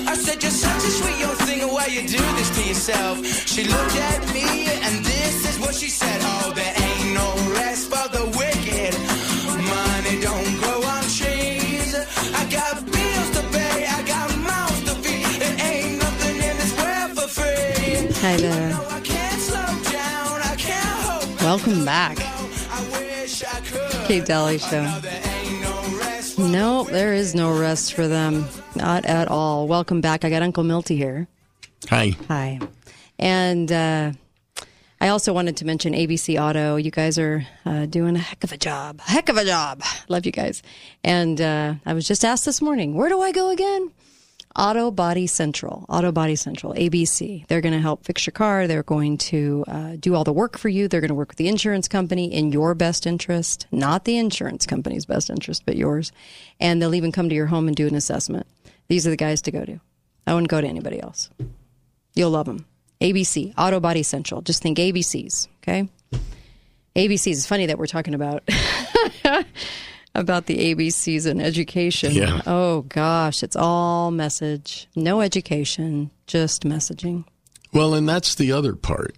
I 0.08 0.16
said, 0.16 0.42
You're 0.42 0.50
such 0.50 0.78
a 0.78 0.80
sweet 0.80 1.20
young 1.20 1.36
thing, 1.36 1.68
why 1.68 1.88
you 1.88 2.08
do 2.08 2.24
this 2.40 2.50
to 2.56 2.64
yourself? 2.70 3.26
She 3.26 3.66
looked 3.66 3.98
at 3.98 4.34
me 4.34 4.70
and 4.70 5.04
this 5.04 5.50
is 5.50 5.60
what 5.60 5.76
she 5.76 5.90
said. 5.90 6.22
Oh, 6.24 6.54
there 6.56 6.74
ain't 6.78 7.14
no 7.14 7.36
rest 7.52 7.90
for 7.92 8.08
the 8.16 8.39
Hi 18.22 18.36
there. 18.36 18.74
I 18.90 19.00
can't 19.00 19.42
slow 19.42 19.92
down, 19.92 20.42
I 20.42 20.56
can't 20.58 20.86
hope. 20.86 21.42
Welcome 21.42 21.86
back. 21.86 22.18
Kate 24.08 24.26
Daly 24.26 24.58
Show. 24.58 24.84
No, 26.38 26.84
there 26.84 27.14
is 27.14 27.34
no 27.34 27.58
rest 27.58 27.94
for 27.94 28.10
them. 28.10 28.46
Not 28.76 29.06
at 29.06 29.30
all. 29.30 29.68
Welcome 29.68 30.02
back. 30.02 30.26
I 30.26 30.30
got 30.30 30.42
Uncle 30.42 30.64
Milty 30.66 30.98
here. 30.98 31.30
Hi. 31.90 32.16
Hi. 32.28 32.60
And 33.18 33.72
uh, 33.72 34.12
I 35.00 35.08
also 35.08 35.32
wanted 35.32 35.56
to 35.58 35.66
mention 35.66 35.94
ABC 35.94 36.38
Auto. 36.42 36.76
You 36.76 36.92
guys 36.92 37.18
are 37.18 37.48
uh, 37.66 37.86
doing 37.86 38.18
a 38.18 38.20
heck 38.20 38.44
of 38.44 38.52
a 38.52 38.58
job. 38.58 39.00
A 39.08 39.12
heck 39.12 39.30
of 39.30 39.38
a 39.38 39.46
job. 39.46 39.82
Love 40.10 40.26
you 40.26 40.34
guys. 40.34 40.62
And 41.06 41.40
uh, 41.40 41.76
I 41.86 41.94
was 41.94 42.06
just 42.06 42.26
asked 42.26 42.44
this 42.44 42.62
morning, 42.62 42.96
where 42.96 43.08
do 43.08 43.22
I 43.22 43.32
go 43.32 43.50
again? 43.50 43.92
Auto 44.56 44.92
Body 44.92 45.28
Central, 45.28 45.86
Auto 45.90 46.12
Body 46.12 46.36
Central, 46.36 46.74
ABC. 46.74 47.46
They're 47.48 47.62
going 47.62 47.74
to 47.74 47.80
help 47.80 48.04
fix 48.04 48.26
your 48.26 48.32
car. 48.32 48.68
They're 48.68 48.84
going 48.84 49.18
to 49.18 49.64
uh, 49.68 49.96
do 50.00 50.16
all 50.16 50.24
the 50.24 50.34
work 50.34 50.58
for 50.58 50.70
you. 50.70 50.88
They're 50.88 51.02
going 51.02 51.10
to 51.10 51.16
work 51.16 51.30
with 51.30 51.38
the 51.38 51.48
insurance 51.48 51.88
company 51.88 52.34
in 52.34 52.52
your 52.52 52.74
best 52.76 53.06
interest, 53.06 53.68
not 53.72 54.06
the 54.06 54.18
insurance 54.18 54.66
company's 54.66 55.06
best 55.06 55.30
interest, 55.30 55.64
but 55.66 55.76
yours. 55.76 56.12
And 56.60 56.82
they'll 56.82 56.96
even 56.96 57.12
come 57.12 57.30
to 57.30 57.36
your 57.36 57.48
home 57.48 57.68
and 57.68 57.76
do 57.76 57.88
an 57.88 57.96
assessment. 57.96 58.48
These 58.88 59.06
are 59.06 59.12
the 59.12 59.18
guys 59.18 59.42
to 59.44 59.52
go 59.52 59.64
to. 59.66 59.80
I 60.26 60.34
wouldn't 60.34 60.50
go 60.50 60.62
to 60.62 60.68
anybody 60.68 61.02
else. 61.02 61.30
You'll 62.16 62.32
love 62.32 62.48
them. 62.48 62.66
ABC, 63.02 63.54
Auto 63.58 63.80
Body 63.80 64.04
Central. 64.04 64.42
Just 64.42 64.62
think 64.62 64.78
ABCs, 64.78 65.48
okay? 65.64 65.88
ABCs. 66.96 67.32
It's 67.32 67.48
funny 67.48 67.68
that 67.68 67.78
we're 67.78 67.88
talking 67.88 68.14
about 68.14 68.44
about 70.16 70.46
the 70.48 70.74
ABCs 70.76 71.26
in 71.28 71.40
education. 71.42 72.12
Yeah. 72.14 72.42
Oh 72.46 72.82
gosh, 72.82 73.44
it's 73.44 73.56
all 73.56 74.12
message, 74.12 74.88
no 74.96 75.22
education, 75.22 76.12
just 76.28 76.64
messaging. 76.64 77.26
Well, 77.74 77.94
and 77.94 78.08
that's 78.10 78.36
the 78.36 78.52
other 78.52 78.76
part. 78.76 79.16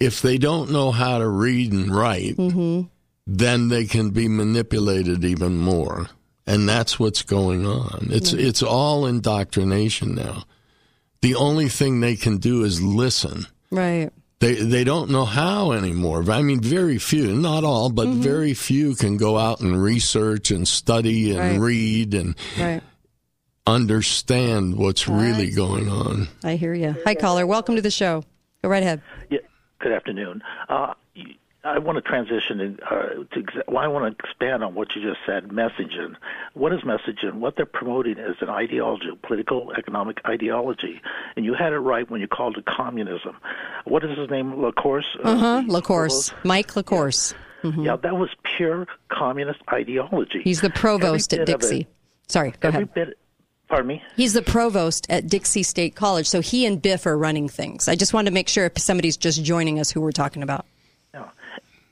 If 0.00 0.20
they 0.22 0.36
don't 0.38 0.70
know 0.72 0.90
how 0.90 1.18
to 1.18 1.28
read 1.28 1.72
and 1.72 1.94
write, 1.94 2.36
Mm-hmm. 2.36 2.88
then 3.26 3.68
they 3.68 3.84
can 3.84 4.10
be 4.10 4.26
manipulated 4.28 5.24
even 5.24 5.58
more. 5.58 6.08
And 6.44 6.68
that's 6.68 6.98
what's 6.98 7.22
going 7.22 7.64
on. 7.66 8.08
It's 8.10 8.32
it's 8.32 8.64
all 8.64 9.06
indoctrination 9.06 10.16
now. 10.16 10.42
The 11.20 11.36
only 11.36 11.68
thing 11.68 12.00
they 12.00 12.16
can 12.16 12.38
do 12.38 12.64
is 12.64 12.82
listen. 12.82 13.46
Right. 13.70 14.10
They 14.42 14.54
they 14.56 14.82
don't 14.82 15.08
know 15.10 15.24
how 15.24 15.70
anymore. 15.70 16.28
I 16.28 16.42
mean, 16.42 16.60
very 16.60 16.98
few, 16.98 17.28
not 17.36 17.62
all, 17.62 17.90
but 17.90 18.08
Mm-hmm. 18.08 18.22
very 18.22 18.54
few 18.54 18.96
can 18.96 19.16
go 19.16 19.38
out 19.38 19.60
and 19.60 19.80
research 19.80 20.50
and 20.50 20.66
study 20.66 21.30
and 21.30 21.38
Right. 21.38 21.60
read 21.60 22.12
and 22.14 22.34
Right. 22.58 22.82
understand 23.68 24.76
what's 24.76 25.06
really 25.08 25.50
going 25.50 25.88
on. 25.88 26.26
I 26.42 26.56
hear 26.56 26.74
you. 26.74 26.96
Hi, 27.04 27.14
caller. 27.14 27.46
Welcome 27.46 27.76
to 27.76 27.82
the 27.82 27.90
show. 27.92 28.24
Go 28.62 28.68
right 28.68 28.82
ahead. 28.82 29.00
Yeah, 29.30 29.38
good 29.80 29.92
afternoon. 29.92 30.42
Uh, 30.68 30.88
y- 30.88 30.94
I 31.64 31.78
want 31.78 31.96
to 31.96 32.02
transition 32.02 32.78
uh, 32.84 32.94
to. 33.34 33.44
Well, 33.68 33.78
I 33.78 33.86
want 33.86 34.18
to 34.18 34.24
expand 34.24 34.64
on 34.64 34.74
what 34.74 34.96
you 34.96 35.02
just 35.02 35.20
said. 35.24 35.48
Messaging. 35.48 36.16
What 36.54 36.72
is 36.72 36.80
messaging? 36.80 37.34
What 37.34 37.54
they're 37.56 37.66
promoting 37.66 38.18
is 38.18 38.36
an 38.40 38.48
ideology, 38.48 39.08
a 39.12 39.14
political, 39.26 39.72
economic 39.78 40.20
ideology, 40.26 41.00
and 41.36 41.44
you 41.44 41.54
had 41.54 41.72
it 41.72 41.78
right 41.78 42.10
when 42.10 42.20
you 42.20 42.26
called 42.26 42.56
it 42.58 42.64
communism. 42.64 43.36
What 43.84 44.02
is 44.04 44.18
his 44.18 44.28
name? 44.28 44.60
Lacourse. 44.60 45.06
Uh 45.22 45.36
huh. 45.36 45.62
LaCourse. 45.68 46.32
Mike 46.44 46.72
LaCourse. 46.74 47.34
Mhm. 47.62 47.84
Yeah, 47.84 47.94
that 47.96 48.16
was 48.16 48.30
pure 48.56 48.88
communist 49.08 49.60
ideology. 49.72 50.40
He's 50.42 50.62
the 50.62 50.70
provost 50.70 51.32
at 51.32 51.40
of 51.40 51.48
it- 51.48 51.60
Dixie. 51.60 51.86
Sorry, 52.26 52.54
go 52.58 52.70
ahead. 52.70 52.92
bit 52.92 53.16
Pardon 53.68 53.86
me? 53.86 54.02
He's 54.16 54.32
the 54.34 54.42
provost 54.42 55.06
at 55.08 55.28
Dixie 55.28 55.62
State 55.62 55.94
College, 55.94 56.26
so 56.26 56.40
he 56.42 56.66
and 56.66 56.82
Biff 56.82 57.06
are 57.06 57.16
running 57.16 57.48
things. 57.48 57.88
I 57.88 57.94
just 57.94 58.12
wanted 58.12 58.30
to 58.30 58.34
make 58.34 58.48
sure 58.48 58.66
if 58.66 58.76
somebody's 58.78 59.16
just 59.16 59.42
joining 59.44 59.78
us 59.80 59.90
who 59.90 60.00
we're 60.02 60.12
talking 60.12 60.42
about. 60.42 60.66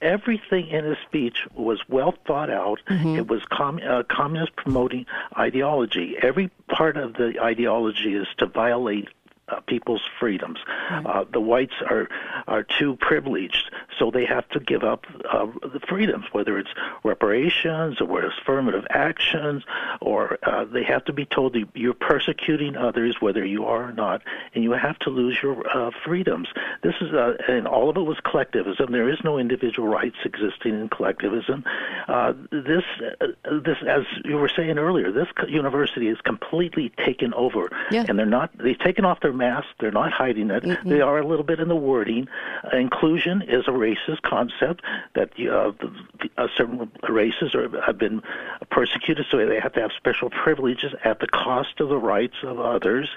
Everything 0.01 0.69
in 0.69 0.85
his 0.85 0.97
speech 1.07 1.47
was 1.55 1.81
well 1.89 2.15
thought 2.27 2.51
out. 2.51 2.81
Mm-hmm. 2.89 3.17
It 3.17 3.29
was 3.29 3.43
com- 3.51 3.81
uh, 3.87 4.03
communist 4.09 4.57
promoting 4.57 5.07
ideology. 5.37 6.17
Every 6.21 6.51
part 6.69 6.97
of 6.97 7.15
the 7.15 7.41
ideology 7.41 8.15
is 8.15 8.27
to 8.39 8.47
violate 8.47 9.09
uh, 9.51 9.61
people's 9.67 10.03
freedoms. 10.19 10.59
Uh, 10.91 11.25
the 11.33 11.41
whites 11.41 11.75
are 11.89 12.09
are 12.49 12.63
too 12.63 12.97
privileged, 13.01 13.71
so 13.99 14.11
they 14.11 14.25
have 14.25 14.49
to 14.51 14.61
give 14.61 14.83
up 14.85 15.07
uh, 15.31 15.47
the 15.63 15.81
freedoms, 15.89 16.25
whether 16.33 16.59
it's 16.59 16.71
reparations 17.05 18.01
or 18.01 18.07
whether 18.07 18.27
it's 18.29 18.39
affirmative 18.43 18.87
actions, 18.91 19.63
or 20.01 20.39
uh, 20.43 20.65
they 20.65 20.83
have 20.85 21.05
to 21.05 21.13
be 21.13 21.25
told 21.25 21.53
that 21.55 21.67
you're 21.75 21.95
persecuting 21.95 22.77
others, 22.77 23.21
whether 23.21 23.45
you 23.45 23.65
are 23.65 23.89
or 23.89 23.93
not, 23.93 24.23
and 24.55 24.65
you 24.65 24.73
have 24.73 24.99
to 25.01 25.11
lose 25.11 25.39
your 25.43 25.67
uh, 25.77 25.91
freedoms. 26.05 26.49
This 26.83 26.95
is 27.01 27.13
uh, 27.13 27.37
and 27.49 27.67
all 27.67 27.89
of 27.91 27.97
it 27.97 28.03
was 28.03 28.19
collectivism. 28.25 28.93
There 28.93 29.09
is 29.09 29.19
no 29.25 29.39
individual 29.39 29.89
rights 29.89 30.17
existing 30.25 30.75
in 30.81 30.89
collectivism. 30.89 31.65
Uh, 32.09 32.33
this 32.51 32.85
uh, 33.21 33.27
this 33.63 33.79
as 33.87 34.05
you 34.25 34.37
were 34.37 34.49
saying 34.49 34.79
earlier, 34.79 35.11
this 35.13 35.29
university 35.49 36.09
is 36.09 36.21
completely 36.23 36.91
taken 37.05 37.35
over, 37.35 37.71
Yeah. 37.91 38.05
and 38.09 38.19
they're 38.19 38.27
not. 38.27 38.51
They've 38.57 38.79
taken 38.79 39.05
off 39.05 39.21
their 39.21 39.33
mask. 39.41 39.69
They're 39.81 39.91
not 39.91 40.13
hiding 40.13 40.51
it. 40.51 40.65
They 40.85 41.01
are 41.01 41.19
a 41.19 41.27
little 41.27 41.45
bit 41.45 41.59
in 41.59 41.69
the 41.69 41.77
wording. 41.77 42.29
Uh, 42.65 42.77
inclusion 42.77 43.43
is 43.43 43.67
a 43.67 43.73
racist 43.73 44.23
concept 44.23 44.85
that 45.15 45.31
uh, 45.33 45.73
the, 45.81 45.93
the, 46.21 46.31
uh, 46.39 46.47
certain 46.57 46.91
races 47.09 47.55
are, 47.55 47.69
have 47.83 47.99
been 47.99 48.23
persecuted, 48.71 49.27
so 49.31 49.39
they 49.39 49.59
have 49.59 49.73
to 49.73 49.81
have 49.81 49.91
special 49.97 50.31
privileges 50.31 50.93
at 51.05 51.19
the 51.21 51.27
cost 51.27 51.81
of 51.81 51.89
the 51.89 51.99
rights 51.99 52.37
of 52.43 52.61
others. 52.61 53.09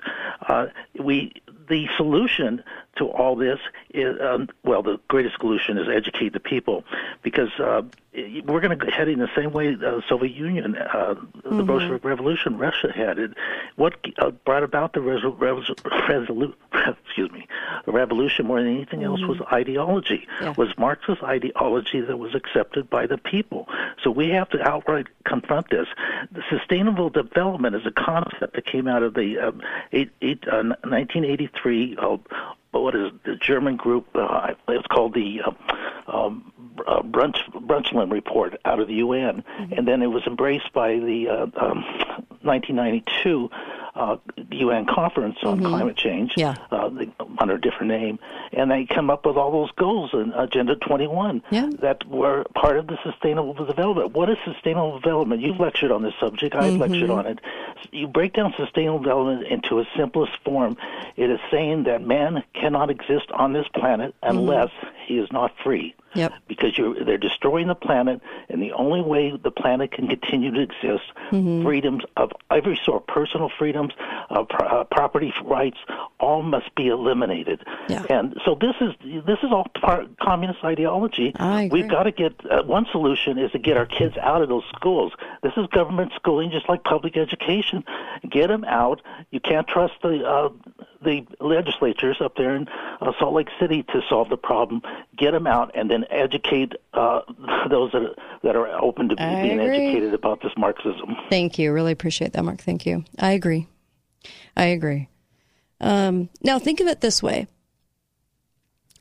Uh, 0.48 0.68
we 1.00 1.34
the 1.70 1.88
solution 1.96 2.64
to 2.98 3.06
all 3.08 3.36
this 3.36 3.60
is 3.94 4.16
um, 4.22 4.50
well, 4.64 4.84
the 4.84 5.00
greatest 5.08 5.38
solution 5.40 5.78
is 5.78 5.88
educate 5.90 6.34
the 6.34 6.40
people, 6.40 6.84
because 7.24 7.50
uh, 7.60 7.82
we're 8.46 8.62
going 8.62 8.78
to 8.78 8.86
head 8.92 9.08
in 9.08 9.18
the 9.20 9.30
same 9.36 9.52
way 9.52 9.74
the 9.74 10.04
Soviet 10.08 10.36
Union, 10.36 10.76
uh, 10.78 11.16
the 11.44 11.50
Mhm. 11.50 11.66
Bolshevik 11.68 12.04
Revolution, 12.06 12.58
Russia 12.58 12.92
headed. 12.94 13.36
What 13.76 13.96
uh, 14.20 14.30
brought 14.30 14.62
about 14.64 14.94
the 14.94 15.00
resol- 15.00 15.38
resol- 15.38 15.76
resolu- 16.08 16.54
excuse 17.06 17.32
me, 17.32 17.48
the 17.86 17.92
revolution 17.92 18.46
more 18.46 18.62
than 18.62 18.70
anything 18.76 19.04
else 19.04 19.22
was 19.22 19.40
ideology. 19.52 20.28
Was 20.58 20.70
Marxist 20.78 21.24
ideology 21.24 22.02
that 22.02 22.18
was 22.18 22.36
accepted 22.36 22.90
by 22.90 23.08
the 23.08 23.18
people. 23.18 23.68
So 24.04 24.12
we 24.12 24.30
have 24.30 24.50
to 24.52 24.62
outright 24.62 25.08
confront 25.26 25.70
this. 25.72 25.88
The 26.32 26.44
sustainable 26.50 27.10
development 27.10 27.76
is 27.76 27.86
a 27.88 27.92
concept 27.92 28.54
that 28.56 28.66
came 28.66 28.88
out 28.88 29.02
of 29.02 29.16
the 29.16 29.40
um, 29.40 29.62
eight, 29.92 30.12
eight, 30.22 30.44
uh, 30.48 30.64
1983. 30.84 31.98
Uh, 31.98 32.18
what 32.82 32.96
is 32.96 33.12
the 33.26 33.36
German 33.36 33.76
group? 33.76 34.08
Uh, 34.16 34.54
it's 34.68 34.88
called 34.88 35.14
the 35.14 35.42
uh, 35.42 35.52
um, 36.08 36.52
uh, 36.88 37.02
Brunch, 37.02 37.38
Brundtland 37.54 38.12
Report 38.12 38.60
out 38.66 38.80
of 38.80 38.88
the 38.88 38.96
UN, 38.96 39.44
and 39.76 39.88
then 39.88 40.02
it 40.02 40.08
was 40.08 40.24
embraced 40.26 40.72
by 40.74 41.00
the 41.00 41.28
uh, 41.30 41.66
um, 41.66 41.84
1992 42.42 43.50
uh, 43.96 44.18
UN 44.52 44.86
Conference 44.86 45.38
on 45.44 45.60
Mhm. 45.60 45.66
Climate 45.68 45.96
Change 45.96 46.34
Yeah. 46.36 46.56
uh, 46.72 46.90
they, 46.90 47.10
under 47.38 47.56
a 47.56 47.62
different 47.62 47.90
name, 47.92 48.18
and 48.52 48.72
they 48.72 48.86
come 48.86 49.10
up 49.10 49.26
with 49.26 49.38
all 49.38 49.52
those 49.52 49.72
goals 49.72 50.14
in 50.14 50.34
Agenda 50.34 50.76
21 50.76 51.44
that 51.82 52.04
were 52.08 52.44
part 52.56 52.78
of 52.78 52.88
the 52.88 52.98
Sustainable 53.04 53.54
Development. 53.54 54.12
What 54.14 54.30
is 54.30 54.38
Sustainable 54.46 55.00
Development? 55.00 55.42
You've 55.42 55.60
lectured 55.60 55.92
on 55.92 56.02
this 56.02 56.14
subject. 56.20 56.56
I've 56.56 56.74
Mhm. 56.74 56.80
lectured 56.80 57.10
on 57.10 57.26
it. 57.28 57.40
You 57.92 58.08
break 58.08 58.34
down 58.34 58.54
Sustainable 58.58 59.00
Development 59.00 59.44
into 59.48 59.80
its 59.80 59.90
simplest 59.96 60.36
form. 60.44 60.76
It 61.16 61.30
is 61.30 61.40
saying 61.52 61.84
that 61.84 62.02
man 62.06 62.44
cannot 62.54 62.90
exist 62.90 63.32
on 63.32 63.54
this 63.54 63.68
planet 63.70 64.16
unless 64.24 64.72
he 65.06 65.18
is 65.20 65.32
not 65.32 65.52
free 65.64 65.94
Yep. 66.16 66.34
because 66.48 66.78
you're, 66.78 67.04
they're 67.04 67.18
destroying 67.18 67.68
the 67.68 67.76
planet, 67.76 68.22
and 68.50 68.62
the 68.62 68.72
only 68.74 69.02
way 69.02 69.32
the 69.42 69.52
planet 69.52 69.92
can 69.92 70.08
continue 70.08 70.52
to 70.52 70.62
exist, 70.62 71.04
Mhm. 71.32 71.64
freedoms 71.64 72.04
of 72.18 72.32
every 72.52 72.80
sort, 72.84 73.08
personal 73.08 73.50
freedoms, 73.58 73.94
uh, 74.30 74.44
pro- 74.44 74.68
uh, 74.68 74.84
property 74.86 75.34
rights, 75.44 75.78
all 76.20 76.42
must 76.44 76.74
be 76.76 76.88
eliminated. 76.88 77.62
Yeah. 77.90 78.04
And 78.10 78.40
so 78.46 78.56
this 78.56 78.76
is 78.80 78.94
this 79.26 79.40
is 79.44 79.52
all 79.52 79.68
part 79.82 80.08
communist 80.20 80.64
ideology. 80.64 81.34
We've 81.72 81.88
got 81.88 82.04
to 82.04 82.12
get 82.12 82.34
uh, 82.50 82.64
one 82.64 82.86
solution 82.92 83.38
is 83.38 83.52
to 83.52 83.60
get 83.60 83.78
our 83.78 83.86
kids 83.86 84.16
out 84.18 84.42
of 84.42 84.50
those 84.50 84.64
schools. 84.76 85.14
This 85.42 85.54
is 85.58 85.68
government 85.68 86.12
schooling, 86.16 86.52
just 86.52 86.70
like 86.70 86.84
public 86.84 87.18
education. 87.18 87.84
Get 88.30 88.48
them 88.48 88.64
out. 88.66 89.02
You 89.32 89.40
can't 89.40 89.68
trust 89.68 89.94
the 90.02 90.24
uh, 90.26 90.50
the 91.04 91.26
legislatures 91.40 92.18
up 92.22 92.36
there 92.36 92.56
in 92.56 92.68
uh, 93.02 93.12
Salt 93.20 93.34
Lake 93.34 93.50
City 93.60 93.84
to 93.84 94.02
solve 94.10 94.30
the 94.30 94.38
problem. 94.38 94.82
Get 95.18 95.32
them 95.32 95.48
out 95.48 95.72
and 95.76 95.90
then 95.90 96.06
educate 96.10 96.74
uh, 96.94 97.22
those 97.70 97.92
that 97.92 98.02
are, 98.02 98.16
that 98.44 98.56
are 98.56 98.68
open 98.82 99.10
to 99.10 99.16
be, 99.16 99.24
being 99.24 99.60
agree. 99.60 99.88
educated 99.88 100.14
about 100.14 100.42
this 100.42 100.52
Marxism. 100.58 101.16
Thank 101.30 101.60
you. 101.60 101.72
Really 101.72 101.92
appreciate 101.92 102.34
that, 102.34 102.44
Mark. 102.44 102.62
Thank 102.62 102.86
you. 102.86 103.04
I 103.20 103.32
agree. 103.32 103.68
I 104.56 104.66
agree. 104.66 105.10
Um, 105.82 106.30
now, 106.42 106.60
think 106.60 106.80
of 106.80 106.88
it 106.88 107.02
this 107.02 107.22
way 107.22 107.48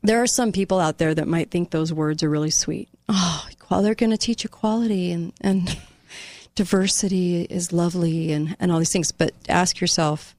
there 0.05 0.21
are 0.21 0.27
some 0.27 0.51
people 0.51 0.79
out 0.79 0.97
there 0.97 1.15
that 1.15 1.27
might 1.27 1.49
think 1.49 1.71
those 1.71 1.93
words 1.93 2.23
are 2.23 2.29
really 2.29 2.49
sweet. 2.49 2.89
Oh, 3.07 3.47
they're 3.81 3.95
going 3.95 4.11
to 4.11 4.17
teach 4.17 4.45
equality 4.45 5.11
and, 5.11 5.33
and 5.41 5.77
diversity 6.55 7.43
is 7.43 7.73
lovely 7.73 8.31
and, 8.31 8.55
and 8.59 8.71
all 8.71 8.79
these 8.79 8.91
things. 8.91 9.11
But 9.11 9.33
ask 9.49 9.81
yourself 9.81 10.35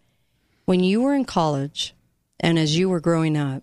when 0.64 0.80
you 0.80 1.02
were 1.02 1.14
in 1.14 1.24
college 1.24 1.94
and 2.40 2.58
as 2.58 2.76
you 2.76 2.88
were 2.88 3.00
growing 3.00 3.36
up, 3.36 3.62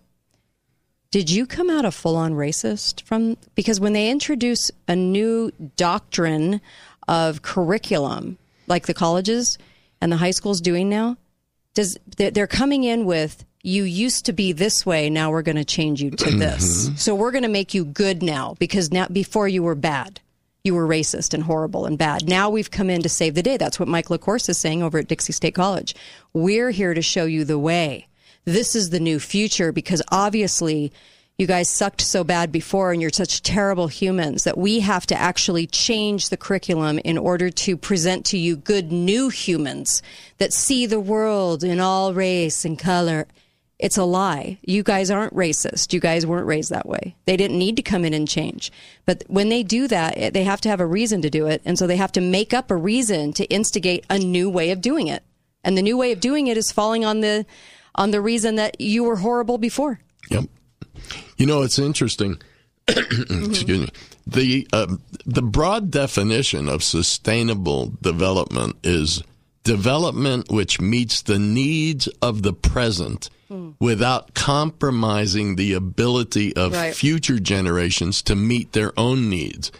did 1.10 1.30
you 1.30 1.46
come 1.46 1.68
out 1.68 1.84
a 1.84 1.90
full 1.90 2.16
on 2.16 2.32
racist 2.32 3.02
from 3.02 3.36
because 3.54 3.78
when 3.80 3.92
they 3.92 4.10
introduce 4.10 4.70
a 4.88 4.96
new 4.96 5.50
doctrine 5.76 6.60
of 7.08 7.42
curriculum 7.42 8.38
like 8.66 8.86
the 8.86 8.94
colleges 8.94 9.58
and 10.00 10.10
the 10.10 10.16
high 10.16 10.30
schools 10.30 10.60
doing 10.60 10.88
now 10.88 11.16
does 11.74 11.98
they're 12.16 12.46
coming 12.46 12.84
in 12.84 13.04
with 13.04 13.44
you 13.62 13.82
used 13.84 14.24
to 14.24 14.32
be 14.32 14.52
this 14.52 14.86
way 14.86 15.10
now 15.10 15.30
we're 15.30 15.42
going 15.42 15.56
to 15.56 15.64
change 15.66 16.00
you 16.00 16.10
to 16.12 16.30
this 16.30 16.88
Mhm. 16.88 16.98
so 16.98 17.14
we're 17.14 17.30
going 17.30 17.42
to 17.42 17.48
make 17.48 17.74
you 17.74 17.84
good 17.84 18.22
now 18.22 18.54
because 18.58 18.90
now 18.90 19.06
before 19.08 19.48
you 19.48 19.62
were 19.62 19.74
bad 19.74 20.20
you 20.64 20.74
were 20.74 20.86
racist 20.86 21.34
and 21.34 21.42
horrible 21.42 21.86
and 21.86 21.98
bad. 21.98 22.28
Now 22.28 22.48
we've 22.48 22.70
come 22.70 22.88
in 22.88 23.02
to 23.02 23.08
save 23.08 23.34
the 23.34 23.42
day. 23.42 23.56
That's 23.56 23.80
what 23.80 23.88
mike 23.88 24.10
lacourse 24.10 24.48
is 24.48 24.58
saying 24.58 24.80
over 24.82 24.98
at 24.98 25.08
dixie 25.08 25.32
state 25.32 25.56
college. 25.56 25.94
We're 26.32 26.70
here 26.70 26.94
to 26.94 27.02
show 27.02 27.24
you 27.24 27.44
the 27.44 27.58
way. 27.58 28.06
This 28.44 28.76
is 28.76 28.90
the 28.90 29.00
new 29.00 29.18
future 29.18 29.72
because 29.72 30.02
obviously 30.12 30.92
you 31.36 31.48
guys 31.48 31.68
sucked 31.68 32.00
so 32.00 32.22
bad 32.22 32.52
before 32.52 32.92
and 32.92 33.00
you're 33.00 33.10
such 33.10 33.42
terrible 33.42 33.88
humans 33.88 34.44
that 34.44 34.56
we 34.56 34.78
have 34.80 35.04
to 35.06 35.16
actually 35.16 35.66
change 35.66 36.28
the 36.28 36.36
curriculum 36.36 37.00
in 37.00 37.18
order 37.18 37.50
to 37.50 37.76
present 37.76 38.24
to 38.26 38.38
you 38.38 38.54
good 38.54 38.92
new 38.92 39.30
humans 39.30 40.00
that 40.38 40.52
see 40.52 40.86
the 40.86 41.00
world 41.00 41.64
in 41.64 41.80
all 41.80 42.14
race 42.14 42.64
and 42.64 42.78
color. 42.78 43.26
It's 43.82 43.96
a 43.96 44.04
lie. 44.04 44.60
You 44.62 44.84
guys 44.84 45.10
aren't 45.10 45.34
racist. 45.34 45.92
You 45.92 45.98
guys 45.98 46.24
weren't 46.24 46.46
raised 46.46 46.70
that 46.70 46.86
way. 46.86 47.16
They 47.24 47.36
didn't 47.36 47.58
need 47.58 47.74
to 47.76 47.82
come 47.82 48.04
in 48.04 48.14
and 48.14 48.28
change. 48.28 48.70
But 49.06 49.24
when 49.26 49.48
they 49.48 49.64
do 49.64 49.88
that, 49.88 50.32
they 50.32 50.44
have 50.44 50.60
to 50.60 50.68
have 50.68 50.78
a 50.78 50.86
reason 50.86 51.20
to 51.22 51.30
do 51.30 51.48
it. 51.48 51.62
And 51.64 51.76
so 51.76 51.88
they 51.88 51.96
have 51.96 52.12
to 52.12 52.20
make 52.20 52.54
up 52.54 52.70
a 52.70 52.76
reason 52.76 53.32
to 53.32 53.44
instigate 53.46 54.06
a 54.08 54.20
new 54.20 54.48
way 54.48 54.70
of 54.70 54.80
doing 54.80 55.08
it. 55.08 55.24
And 55.64 55.76
the 55.76 55.82
new 55.82 55.98
way 55.98 56.12
of 56.12 56.20
doing 56.20 56.46
it 56.46 56.56
is 56.56 56.70
falling 56.70 57.04
on 57.04 57.22
the 57.22 57.44
on 57.96 58.12
the 58.12 58.20
reason 58.20 58.54
that 58.54 58.80
you 58.80 59.02
were 59.02 59.16
horrible 59.16 59.58
before. 59.58 59.98
Yep. 60.30 60.44
You 61.36 61.46
know, 61.46 61.62
it's 61.62 61.80
interesting. 61.80 62.40
Excuse 62.88 63.66
me. 63.68 63.88
The 64.28 64.68
uh, 64.72 64.94
the 65.26 65.42
broad 65.42 65.90
definition 65.90 66.68
of 66.68 66.84
sustainable 66.84 67.94
development 68.00 68.76
is 68.84 69.24
development 69.64 70.52
which 70.52 70.80
meets 70.80 71.22
the 71.22 71.40
needs 71.40 72.06
of 72.22 72.42
the 72.42 72.52
present 72.52 73.28
without 73.80 74.34
compromising 74.34 75.56
the 75.56 75.72
ability 75.74 76.54
of 76.56 76.72
Right. 76.72 76.94
future 76.94 77.38
generations 77.38 78.22
to 78.22 78.34
meet 78.34 78.72
their 78.72 78.92
own 78.98 79.28
needs. 79.28 79.70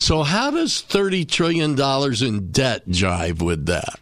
So 0.00 0.22
how 0.22 0.50
does 0.50 0.80
30 0.80 1.24
trillion 1.24 1.74
dollars 1.74 2.22
in 2.22 2.50
debt 2.52 2.88
jive 2.88 3.42
with 3.42 3.66
that? 3.66 3.98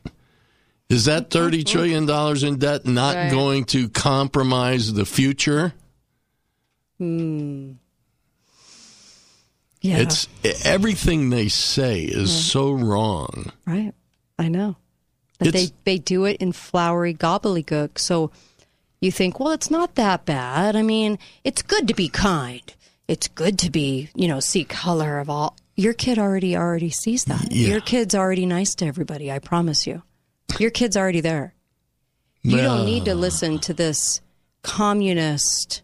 Is 0.89 1.07
that 1.07 1.31
30 1.31 1.65
trillion 1.73 2.07
dollars 2.07 2.43
in 2.43 2.59
debt 2.59 2.87
not 2.87 3.17
Right. 3.17 3.31
going 3.31 3.65
to 3.67 3.89
compromise 3.89 4.93
the 4.93 5.07
future? 5.07 5.73
Hmm. 6.99 7.73
Yeah. 9.81 9.99
It's 9.99 10.29
everything 10.65 11.31
they 11.31 11.49
say 11.49 12.03
is 12.03 12.33
Yeah. 12.33 12.41
so 12.53 12.73
wrong. 12.73 13.53
Right. 13.67 13.93
I 14.39 14.49
know. 14.49 14.77
But 15.39 15.53
they, 15.53 15.71
they 15.85 15.99
do 15.99 16.25
it 16.25 16.39
in 16.39 16.53
flowery 16.53 17.15
gobbledygook. 17.15 17.99
So 17.99 18.31
you 19.07 19.13
think, 19.13 19.41
well, 19.41 19.53
it's 19.53 19.71
not 19.71 19.95
that 19.95 20.27
bad. 20.27 20.77
I 20.77 20.83
mean, 20.83 21.19
it's 21.45 21.63
good 21.63 21.89
to 21.89 21.95
be 21.95 22.09
kind. 22.09 22.75
It's 23.09 23.29
good 23.29 23.59
to 23.61 23.71
be, 23.71 24.11
you 24.15 24.29
know, 24.29 24.41
see 24.41 24.65
color 24.65 25.19
of 25.19 25.31
all. 25.31 25.57
Your 25.77 25.93
kid 25.93 26.19
already 26.19 26.57
already 26.57 26.91
sees 26.91 27.25
that. 27.25 27.53
Yeah. 27.53 27.69
Your 27.69 27.81
kid's 27.81 28.15
already 28.15 28.47
nice 28.47 28.75
to 28.77 28.87
everybody. 28.87 29.31
I 29.31 29.39
promise 29.39 29.87
you. 29.87 30.03
Your 30.59 30.71
kid's 30.71 30.97
already 30.97 31.21
there. 31.21 31.55
You 32.43 32.59
don't 32.59 32.87
need 32.87 33.07
to 33.07 33.15
listen 33.15 33.59
to 33.61 33.75
this 33.75 34.21
communist, 34.63 35.83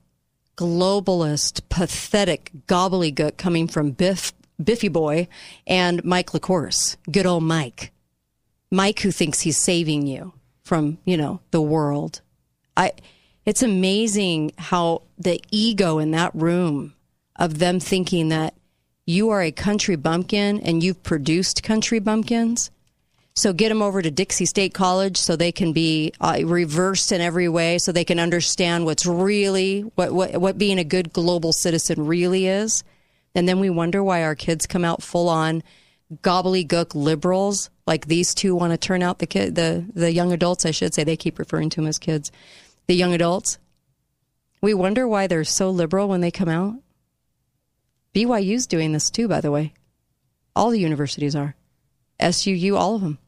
globalist, 0.56 1.60
pathetic 1.68 2.50
gobbledygook 2.68 3.36
coming 3.36 3.66
from 3.66 3.90
Biff, 3.90 4.32
Biffy 4.62 4.88
Boy 4.88 5.26
and 5.66 6.04
Mike 6.04 6.30
LaCourse. 6.30 6.96
Good 7.10 7.26
old 7.26 7.42
Mike. 7.42 7.90
Mike 8.70 9.00
who 9.00 9.10
thinks 9.10 9.40
he's 9.40 9.58
saving 9.58 10.06
you 10.06 10.32
from, 10.62 10.98
you 11.04 11.16
know, 11.16 11.40
the 11.50 11.60
world. 11.60 12.20
I 12.76 12.92
it's 13.44 13.62
amazing 13.62 14.52
how 14.56 15.02
the 15.18 15.40
ego 15.50 15.98
in 15.98 16.12
that 16.12 16.34
room 16.34 16.94
of 17.36 17.58
them 17.58 17.80
thinking 17.80 18.28
that 18.28 18.54
you 19.04 19.30
are 19.30 19.42
a 19.42 19.50
country 19.50 19.96
bumpkin 19.96 20.60
and 20.60 20.82
you've 20.82 21.02
produced 21.02 21.62
country 21.62 21.98
bumpkins. 21.98 22.70
So 23.34 23.52
get 23.52 23.70
them 23.70 23.80
over 23.82 24.02
to 24.02 24.10
Dixie 24.10 24.44
State 24.44 24.74
College 24.74 25.16
so 25.16 25.36
they 25.36 25.52
can 25.52 25.72
be 25.72 26.12
uh, 26.20 26.40
reversed 26.44 27.12
in 27.12 27.22
every 27.22 27.48
way, 27.48 27.78
so 27.78 27.90
they 27.90 28.04
can 28.04 28.20
understand 28.20 28.84
what's 28.84 29.06
really 29.06 29.80
what, 29.94 30.12
what 30.12 30.40
what 30.40 30.58
being 30.58 30.78
a 30.78 30.84
good 30.84 31.12
global 31.12 31.52
citizen 31.52 32.06
really 32.06 32.46
is. 32.46 32.84
And 33.34 33.48
then 33.48 33.58
we 33.58 33.70
wonder 33.70 34.04
why 34.04 34.22
our 34.22 34.34
kids 34.34 34.66
come 34.66 34.84
out 34.84 35.02
full 35.02 35.28
on 35.30 35.62
gobbledygook 36.20 36.94
liberals 36.94 37.70
like 37.86 38.06
these 38.06 38.34
two 38.34 38.54
want 38.54 38.72
to 38.72 38.76
turn 38.76 39.02
out 39.02 39.18
the 39.18 39.26
kid 39.26 39.54
the 39.54 39.86
the 39.94 40.12
young 40.12 40.32
adults. 40.32 40.66
I 40.66 40.70
should 40.70 40.92
say 40.92 41.02
they 41.02 41.16
keep 41.16 41.38
referring 41.38 41.70
to 41.70 41.76
them 41.76 41.86
as 41.86 41.98
kids. 41.98 42.30
The 42.86 42.94
young 42.94 43.14
adults. 43.14 43.58
We 44.60 44.74
wonder 44.74 45.08
why 45.08 45.26
they're 45.26 45.44
so 45.44 45.70
liberal 45.70 46.08
when 46.08 46.20
they 46.20 46.30
come 46.30 46.48
out. 46.48 46.76
BYU's 48.14 48.66
doing 48.66 48.92
this 48.92 49.10
too, 49.10 49.28
by 49.28 49.40
the 49.40 49.50
way. 49.50 49.72
All 50.54 50.70
the 50.70 50.78
universities 50.78 51.34
are. 51.34 51.54
SUU, 52.20 52.76
all 52.76 52.96
of 52.96 53.00
them. 53.00 53.18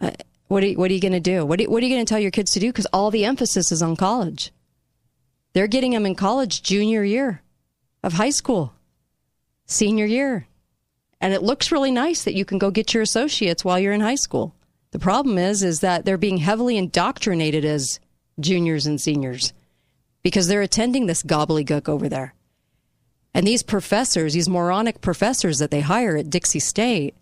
Uh, 0.00 0.10
what 0.48 0.62
are, 0.62 0.66
you 0.66 1.00
going 1.00 1.12
to 1.12 1.20
do? 1.20 1.46
What 1.46 1.60
are, 1.60 1.64
what 1.64 1.82
are 1.82 1.86
you 1.86 1.94
going 1.94 2.04
to 2.04 2.08
tell 2.08 2.20
your 2.20 2.30
kids 2.30 2.50
to 2.52 2.60
do? 2.60 2.68
Because 2.68 2.86
all 2.92 3.10
the 3.10 3.24
emphasis 3.24 3.72
is 3.72 3.82
on 3.82 3.96
college. 3.96 4.52
They're 5.54 5.66
getting 5.66 5.92
them 5.92 6.04
in 6.04 6.14
college 6.14 6.62
junior 6.62 7.02
year 7.04 7.42
of 8.02 8.14
high 8.14 8.30
school, 8.30 8.74
senior 9.64 10.04
year. 10.04 10.46
And 11.20 11.32
it 11.32 11.42
looks 11.42 11.72
really 11.72 11.90
nice 11.90 12.24
that 12.24 12.34
you 12.34 12.44
can 12.44 12.58
go 12.58 12.70
get 12.70 12.92
your 12.92 13.02
associates 13.02 13.64
while 13.64 13.78
you're 13.78 13.92
in 13.92 14.00
high 14.00 14.16
school. 14.16 14.54
The 14.92 14.98
problem 14.98 15.38
is, 15.38 15.62
is 15.62 15.80
that 15.80 16.04
they're 16.04 16.16
being 16.16 16.38
heavily 16.38 16.76
indoctrinated 16.76 17.64
as 17.64 17.98
juniors 18.38 18.86
and 18.86 19.00
seniors 19.00 19.52
because 20.22 20.48
they're 20.48 20.62
attending 20.62 21.06
this 21.06 21.22
gobbledygook 21.22 21.88
over 21.88 22.08
there. 22.08 22.34
And 23.34 23.46
these 23.46 23.62
professors, 23.62 24.34
these 24.34 24.48
moronic 24.48 25.00
professors 25.00 25.58
that 25.58 25.70
they 25.70 25.80
hire 25.80 26.16
at 26.16 26.30
Dixie 26.30 26.60
State, 26.60 27.14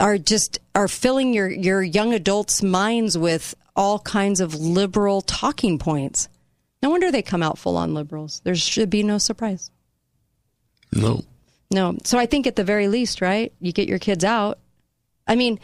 are 0.00 0.18
just 0.18 0.58
are 0.74 0.88
filling 0.88 1.32
your 1.34 1.50
your 1.50 1.82
young 1.82 2.14
adults' 2.14 2.62
minds 2.62 3.16
with 3.16 3.54
all 3.76 3.98
kinds 4.00 4.40
of 4.40 4.54
liberal 4.54 5.20
talking 5.20 5.78
points. 5.78 6.28
No 6.82 6.90
wonder 6.90 7.10
they 7.10 7.22
come 7.22 7.42
out 7.42 7.58
full 7.58 7.76
on 7.76 7.94
liberals. 7.94 8.40
There 8.44 8.54
should 8.54 8.90
be 8.90 9.02
no 9.02 9.18
surprise. 9.18 9.70
No. 10.92 11.24
No. 11.70 11.96
So 12.04 12.18
I 12.18 12.26
think 12.26 12.46
at 12.46 12.56
the 12.56 12.64
very 12.64 12.88
least, 12.88 13.20
right? 13.20 13.52
You 13.60 13.72
get 13.72 13.88
your 13.88 13.98
kids 13.98 14.24
out. 14.24 14.58
I 15.26 15.36
mean, 15.36 15.60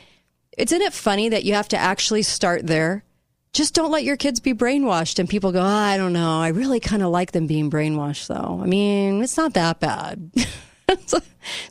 isn't 0.56 0.82
it 0.82 0.92
funny 0.92 1.28
that 1.30 1.44
you 1.44 1.54
have 1.54 1.68
to 1.68 1.78
actually 1.78 2.22
start 2.22 2.66
there? 2.66 3.04
Just 3.52 3.74
don't 3.74 3.90
let 3.90 4.04
your 4.04 4.16
kids 4.16 4.38
be 4.40 4.54
brainwashed 4.54 5.18
and 5.18 5.28
people 5.28 5.50
go, 5.50 5.60
oh, 5.60 5.64
I 5.64 5.96
don't 5.96 6.12
know. 6.12 6.40
I 6.40 6.48
really 6.48 6.80
kind 6.80 7.02
of 7.02 7.10
like 7.10 7.32
them 7.32 7.46
being 7.46 7.70
brainwashed 7.70 8.28
though. 8.28 8.60
I 8.62 8.66
mean, 8.66 9.22
it's 9.22 9.36
not 9.36 9.54
that 9.54 9.80
bad. 9.80 10.30
it's 10.88 11.14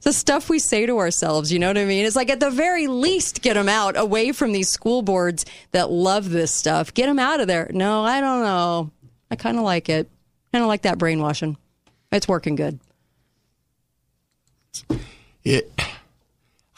the 0.02 0.14
stuff 0.14 0.50
we 0.50 0.60
say 0.60 0.86
to 0.86 0.98
ourselves, 0.98 1.52
you 1.52 1.60
know 1.60 1.68
what 1.68 1.78
I 1.78 1.86
mean? 1.86 2.06
It's 2.06 2.16
like 2.16 2.30
at 2.30 2.40
the 2.40 2.50
very 2.50 2.88
least, 2.88 3.42
get 3.42 3.54
them 3.54 3.70
out 3.70 3.98
away 3.98 4.32
from 4.32 4.52
these 4.52 4.70
school 4.70 5.02
boards 5.02 5.46
that 5.72 5.90
love 5.90 6.30
this 6.30 6.54
stuff. 6.54 6.94
Get 6.94 7.06
them 7.06 7.20
out 7.20 7.40
of 7.40 7.48
there. 7.48 7.70
No, 7.74 8.04
I 8.04 8.20
don't 8.20 8.44
know. 8.44 8.92
I 9.32 9.36
kind 9.36 9.58
of 9.58 9.64
like 9.64 9.88
it. 9.90 10.10
Kind 10.52 10.64
of 10.64 10.68
like 10.68 10.82
that 10.82 10.98
brainwashing. 10.98 11.58
It's 12.12 12.28
working 12.28 12.56
good. 12.56 12.80
It. 15.44 15.72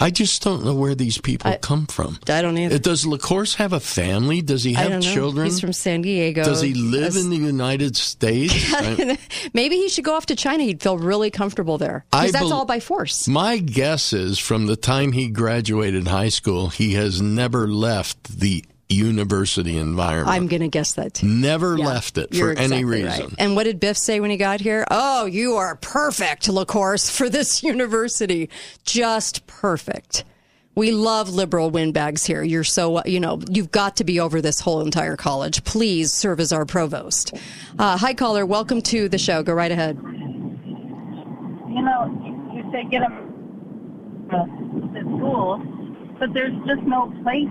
I 0.01 0.09
just 0.09 0.41
don't 0.41 0.65
know 0.65 0.73
where 0.73 0.95
these 0.95 1.19
people 1.19 1.51
I- 1.51 1.57
come 1.57 1.85
from. 1.85 2.17
I 2.27 2.41
don't 2.41 2.57
either. 2.57 2.79
Does 2.79 3.05
LaCourse 3.05 3.55
have 3.55 3.71
a 3.71 3.79
family? 3.79 4.41
Does 4.41 4.63
he 4.63 4.75
I 4.75 4.89
have 4.89 5.01
children? 5.03 5.45
He's 5.45 5.59
from 5.59 5.73
San 5.73 6.01
Diego. 6.01 6.43
Does 6.43 6.61
he 6.61 6.73
live 6.73 7.15
As- 7.15 7.23
in 7.23 7.29
the 7.29 7.37
United 7.37 7.95
States? 7.95 8.73
Maybe 9.53 9.75
he 9.75 9.89
should 9.89 10.03
go 10.03 10.15
off 10.15 10.25
to 10.27 10.35
China. 10.35 10.63
He'd 10.63 10.81
feel 10.81 10.97
really 10.97 11.29
comfortable 11.29 11.77
there. 11.77 12.05
Because 12.11 12.31
that's 12.31 12.45
bel- 12.45 12.53
all 12.53 12.65
by 12.65 12.79
force. 12.79 13.27
My 13.27 13.57
guess 13.57 14.11
is 14.11 14.39
from 14.39 14.65
the 14.65 14.75
time 14.75 15.11
he 15.11 15.29
graduated 15.29 16.07
high 16.07 16.29
school, 16.29 16.69
he 16.69 16.93
has 16.95 17.21
never 17.21 17.67
left 17.67 18.39
the 18.39 18.65
university 18.91 19.77
environment. 19.77 20.29
I'm 20.29 20.47
going 20.47 20.61
to 20.61 20.67
guess 20.67 20.93
that 20.93 21.13
too. 21.15 21.27
never 21.27 21.77
Yeah, 21.77 21.85
left 21.87 22.17
it 22.17 22.33
you're 22.33 22.53
for 22.55 22.59
any 22.61 22.83
reason. 22.83 23.27
right. 23.27 23.33
And 23.39 23.55
what 23.55 23.63
did 23.63 23.79
Biff 23.79 23.97
say 23.97 24.19
when 24.19 24.29
he 24.31 24.37
got 24.37 24.59
here? 24.61 24.85
Oh, 24.91 25.25
you 25.25 25.53
are 25.55 25.75
perfect, 25.75 26.47
LaCourse, 26.47 27.09
for 27.09 27.29
this 27.29 27.63
university. 27.73 28.49
Just 28.85 29.47
perfect. 29.47 30.23
We 30.73 30.91
love 30.91 31.27
liberal 31.29 31.69
windbags 31.69 32.25
here. 32.25 32.41
You're 32.43 32.63
so, 32.63 33.03
you 33.05 33.19
know, 33.19 33.41
you've 33.49 33.71
got 33.71 33.97
to 33.97 34.05
be 34.05 34.19
over 34.21 34.41
this 34.41 34.61
whole 34.61 34.79
entire 34.81 35.17
college. 35.17 35.65
Please 35.65 36.13
serve 36.13 36.39
as 36.39 36.53
our 36.53 36.65
provost. 36.65 37.33
Uh, 37.77 37.97
hi, 37.97 38.13
caller. 38.13 38.45
Welcome 38.45 38.81
to 38.83 39.09
the 39.09 39.17
show. 39.17 39.43
Go 39.43 39.51
right 39.53 39.71
ahead. 39.71 39.97
you 40.01 41.81
know, 41.81 42.51
you 42.53 42.63
say 42.71 42.85
get 42.89 43.01
them 43.01 44.27
to 44.31 45.01
school, 45.01 45.61
but 46.19 46.33
there's 46.33 46.53
just 46.65 46.83
no 46.83 47.11
place 47.23 47.49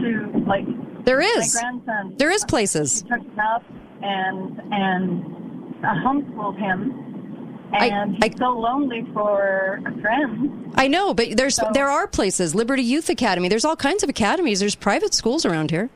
to 0.00 0.44
like. 0.46 1.04
There 1.04 1.20
is. 1.20 1.54
My 1.54 1.60
grandson. 1.62 2.14
There 2.18 2.30
is 2.30 2.44
places. 2.44 3.02
Took 3.02 3.20
him 3.20 3.38
up 3.38 3.64
and 4.02 4.60
and 4.72 5.74
uh, 5.84 5.94
homeschooled 6.04 6.58
him, 6.58 7.58
I- 7.72 7.86
and 7.86 8.22
he's 8.22 8.36
so 8.38 8.50
lonely 8.50 9.06
for 9.12 9.80
friends. 10.00 10.72
I 10.76 10.88
know, 10.88 11.14
but 11.14 11.36
there's 11.36 11.58
there 11.74 11.88
are 11.88 12.06
places. 12.06 12.54
Liberty 12.54 12.82
Youth 12.82 13.08
Academy. 13.08 13.48
There's 13.48 13.64
all 13.64 13.76
kinds 13.76 14.02
of 14.02 14.08
academies. 14.08 14.60
There's 14.60 14.74
private 14.74 15.14
schools 15.14 15.44
around 15.44 15.70
here, 15.70 15.90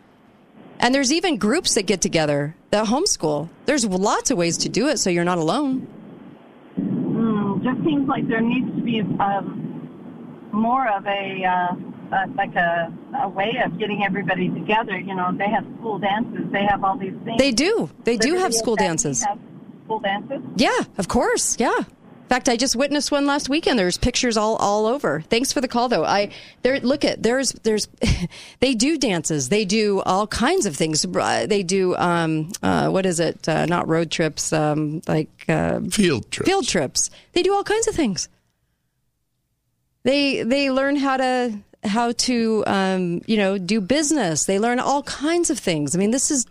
and 0.80 0.95
there's 0.95 1.12
even 1.12 1.36
groups 1.36 1.74
that 1.74 1.82
get 1.86 2.01
together 2.01 2.57
that 2.70 2.86
homeschool. 2.86 3.49
There's 3.66 3.84
lots 3.86 4.30
of 4.30 4.38
ways 4.38 4.57
to 4.59 4.68
do 4.68 4.88
it, 4.88 4.99
so 4.99 5.11
you're 5.11 5.24
not 5.24 5.38
alone. 5.38 5.86
Mm, 6.78 7.62
just 7.62 7.84
seems 7.84 8.09
like 8.09 8.26
there 8.28 8.40
needs 8.40 8.74
to 8.74 8.82
be 8.82 9.01
um, 9.20 10.49
more 10.53 10.88
of 10.88 11.07
a 11.07 11.45
uh, 11.45 11.74
uh, 12.13 12.27
like 12.37 12.55
a, 12.55 12.93
a 13.23 13.29
way 13.29 13.61
of 13.65 13.79
getting 13.79 14.05
everybody 14.05 14.49
together. 14.49 14.99
You 14.99 15.15
know, 15.15 15.33
they 15.37 15.49
have 15.49 15.65
school 15.79 15.99
dances. 15.99 16.51
They 16.53 16.65
have 16.65 16.85
all 16.85 16.97
these 16.97 17.15
things. 17.25 17.39
They 17.39 17.53
do. 17.53 17.91
They 18.05 18.17
do 18.17 18.29
Liberty 18.29 18.43
have 18.43 18.55
school 18.55 18.77
dances. 18.77 19.25
has 19.25 19.39
School 19.85 20.01
dances. 20.01 20.41
Yeah, 20.57 20.79
of 20.99 21.09
course. 21.09 21.57
Yeah. 21.61 21.77
In 21.79 22.29
fact, 22.29 22.49
I 22.49 22.57
just 22.57 22.75
witnessed 22.75 23.13
one 23.13 23.27
last 23.27 23.51
weekend. 23.51 23.79
There's 23.79 23.99
pictures 23.99 24.39
all, 24.39 24.57
all 24.57 24.87
over. 24.87 25.21
Thanks 25.21 25.53
for 25.53 25.61
the 25.61 25.69
call, 25.69 25.91
though. 25.91 26.05
I 26.07 26.31
there. 26.63 26.81
Look 26.81 27.05
at 27.05 27.23
there's 27.23 27.53
there's 27.65 27.87
they 28.61 28.75
do 28.75 28.97
dances. 28.97 29.51
They 29.51 29.67
do 29.67 30.01
all 30.01 30.27
kinds 30.27 30.65
of 30.65 30.75
things. 30.75 31.05
Uh, 31.05 31.47
They 31.47 31.63
do 31.63 31.95
um 31.97 32.51
uh, 32.63 32.89
what 32.89 33.05
is 33.05 33.21
it? 33.21 33.47
Uh, 33.47 33.67
not 33.67 33.87
road 33.89 34.11
trips. 34.11 34.55
Um 34.55 35.03
like 35.07 35.29
uh, 35.49 35.81
field 35.91 36.31
trips. 36.31 36.49
Field 36.49 36.67
trips. 36.67 37.11
They 37.35 37.43
do 37.43 37.53
all 37.53 37.63
kinds 37.63 37.89
of 37.89 37.95
things. 37.95 38.31
They 40.03 40.43
they 40.43 40.71
learn 40.71 40.97
how 40.97 41.19
to 41.19 41.59
how 41.85 42.12
to 42.12 42.64
um, 42.66 43.22
you 43.26 43.37
know 43.37 43.59
do 43.59 43.80
business. 43.80 44.45
They 44.45 44.59
learn 44.59 44.78
all 44.78 45.03
kinds 45.03 45.51
of 45.51 45.59
things. 45.59 45.95
I 45.95 45.99
mean, 45.99 46.11
this 46.11 46.30
is 46.30 46.47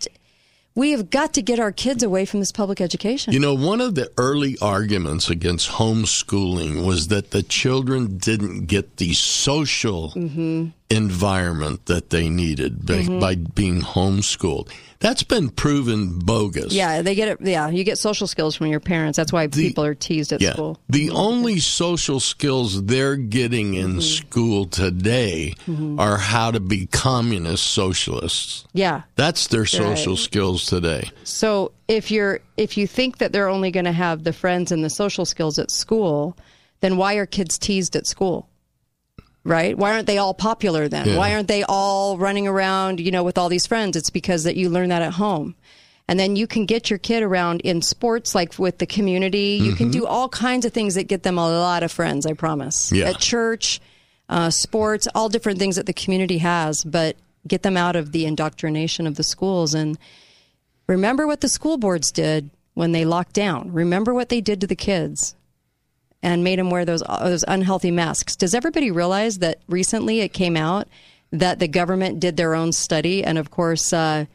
we 0.76 0.92
have 0.92 1.10
got 1.10 1.34
to 1.34 1.42
get 1.42 1.60
our 1.60 1.72
kids 1.72 2.02
away 2.02 2.26
from 2.26 2.40
this 2.40 2.52
public 2.52 2.82
education. 2.82 3.34
You 3.34 3.40
know, 3.40 3.54
one 3.54 3.80
of 3.80 3.96
the 3.96 4.12
early 4.18 4.58
arguments 4.62 5.30
against 5.30 5.70
homeschooling 5.70 6.86
was 6.86 7.10
that 7.10 7.32
the 7.32 7.44
children 7.44 8.18
didn't 8.18 8.66
get 8.66 8.98
the 8.98 9.14
social 9.14 10.10
hmm 10.12 10.68
environment 10.94 11.86
that 11.88 12.10
they 12.10 12.30
needed 12.30 12.86
by, 12.86 13.04
Mhm. 13.04 13.20
by 13.20 13.36
being 13.36 13.82
homeschooled. 13.82 14.70
That's 15.00 15.24
been 15.24 15.50
proven 15.50 16.20
bogus. 16.20 16.72
Yeah, 16.72 17.02
they 17.02 17.14
get 17.14 17.28
it. 17.28 17.40
Yeah, 17.42 17.70
you 17.70 17.84
get 17.84 17.98
social 17.98 18.26
skills 18.26 18.56
from 18.56 18.68
your 18.68 18.80
parents. 18.80 19.18
That's 19.18 19.34
why 19.34 19.48
people 19.48 19.84
are 19.84 19.94
teased 19.96 20.32
at 20.32 20.40
Yeah. 20.40 20.54
school. 20.54 20.80
The 20.90 21.10
only 21.10 21.60
social 21.60 22.22
skills 22.22 22.84
they're 22.86 23.18
getting 23.18 23.74
in 23.74 24.00
school 24.00 24.66
today 24.66 25.56
Mhm. 25.68 26.00
are 26.00 26.18
how 26.18 26.52
to 26.52 26.62
be 26.62 26.86
communist 26.86 27.66
socialists. 27.66 28.64
Yeah. 28.74 29.02
That's 29.18 29.48
their 29.48 29.62
Right. 29.62 29.70
social 29.70 30.16
skills 30.16 30.66
today. 30.66 31.10
So 31.26 31.72
if 31.90 32.10
you're 32.10 32.40
if 32.56 32.78
you 32.78 32.86
think 32.88 33.18
that 33.18 33.34
they're 33.34 33.50
only 33.50 33.72
going 33.72 33.86
to 33.86 33.92
have 33.92 34.24
the 34.24 34.32
friends 34.32 34.72
and 34.72 34.84
the 34.86 34.90
social 34.90 35.26
skills 35.26 35.58
at 35.60 35.72
school, 35.72 36.38
then 36.82 36.96
why 36.98 37.16
are 37.16 37.26
kids 37.26 37.58
teased 37.58 37.96
at 37.96 38.06
school? 38.08 38.48
Right? 39.46 39.78
Why 39.78 39.94
aren't 39.94 40.08
they 40.08 40.18
all 40.18 40.34
popular 40.34 40.88
then? 40.88 41.10
Yeah. 41.10 41.18
Why 41.18 41.34
aren't 41.34 41.50
they 41.50 41.64
all 41.64 42.18
running 42.18 42.48
around, 42.48 43.02
you 43.02 43.12
know, 43.12 43.24
with 43.24 43.38
all 43.38 43.50
these 43.50 43.68
friends? 43.68 43.98
It's 43.98 44.10
because 44.10 44.46
that 44.46 44.56
you 44.56 44.70
learn 44.70 44.90
that 44.90 45.02
at 45.02 45.14
home. 45.14 45.56
And 46.08 46.18
then 46.20 46.36
you 46.36 46.48
can 46.48 46.66
get 46.66 46.90
your 46.90 47.00
kid 47.00 47.24
around 47.24 47.62
in 47.62 47.82
sports 47.82 48.34
like 48.36 48.58
with 48.58 48.78
the 48.78 48.86
community. 48.86 49.60
You 49.62 49.74
can 49.74 49.90
Mhm. 49.90 49.94
do 49.94 50.06
all 50.06 50.30
kinds 50.30 50.66
of 50.66 50.72
things 50.74 50.96
that 50.96 51.08
get 51.10 51.24
them 51.24 51.38
a 51.38 51.50
lot 51.50 51.84
of 51.84 51.92
friends, 51.92 52.26
I 52.26 52.34
promise. 52.34 52.92
Yeah. 52.92 53.10
At 53.10 53.20
church, 53.20 53.82
uh, 54.30 54.50
sports, 54.50 55.08
all 55.14 55.28
different 55.30 55.60
things 55.60 55.76
that 55.76 55.86
the 55.88 55.94
community 55.94 56.38
has, 56.38 56.84
but 56.84 57.18
get 57.46 57.64
them 57.64 57.76
out 57.76 57.96
of 57.98 58.14
the 58.14 58.26
indoctrination 58.26 59.08
of 59.08 59.16
the 59.16 59.24
schools. 59.24 59.74
And 59.74 59.98
remember 60.88 61.28
what 61.28 61.42
the 61.42 61.50
school 61.50 61.78
boards 61.78 62.12
did 62.12 62.50
when 62.74 62.92
they 62.94 63.06
locked 63.06 63.34
down. 63.34 63.72
Remember 63.74 64.14
what 64.14 64.30
they 64.30 64.42
did 64.42 64.62
to 64.62 64.68
the 64.68 64.76
kids 64.76 65.36
and 66.24 66.44
made 66.44 66.58
them 66.58 66.72
wear 66.72 66.86
those 66.86 67.04
those 67.22 67.46
unhealthy 67.48 67.92
masks. 67.92 68.36
Does 68.36 68.56
everybody 68.56 68.90
realize 68.90 69.40
that 69.40 69.60
recently 69.68 70.22
it 70.22 70.34
came 70.34 70.58
out 70.58 70.88
that 71.32 71.60
the 71.60 71.68
government 71.68 72.20
did 72.20 72.38
their 72.38 72.56
own 72.56 72.72
study, 72.72 73.24
and 73.24 73.38
of 73.38 73.52
course. 73.52 73.94
Uh, 73.94 74.26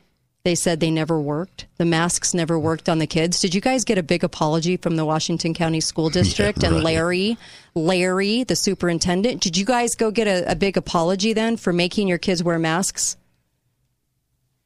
they 0.45 0.55
said 0.55 0.81
they 0.81 0.91
never 0.91 1.21
worked. 1.21 1.67
The 1.77 1.85
masks 1.85 2.33
never 2.33 2.59
worked 2.59 2.89
on 2.89 3.01
the 3.01 3.07
kids. 3.07 3.41
Did 3.41 3.55
you 3.55 3.61
guys 3.61 3.85
get 3.85 3.99
a 3.99 4.03
big 4.03 4.25
apology 4.25 4.79
from 4.79 4.97
the 4.97 5.05
Washington 5.05 5.53
County 5.53 5.81
School 5.81 6.09
District 6.21 6.63
Yeah, 6.63 6.71
and. 6.71 6.83
Larry, 6.83 7.37
Larry, 7.75 8.45
the 8.45 8.57
superintendent? 8.57 9.43
Did 9.43 9.59
you 9.59 9.67
guys 9.67 9.95
go 9.95 10.11
get 10.11 10.27
a, 10.27 10.53
a 10.53 10.55
big 10.55 10.77
apology 10.77 11.35
then 11.35 11.57
for 11.59 11.73
making 11.73 12.09
your 12.09 12.19
kids 12.19 12.43
wear 12.43 12.59
masks 12.59 13.17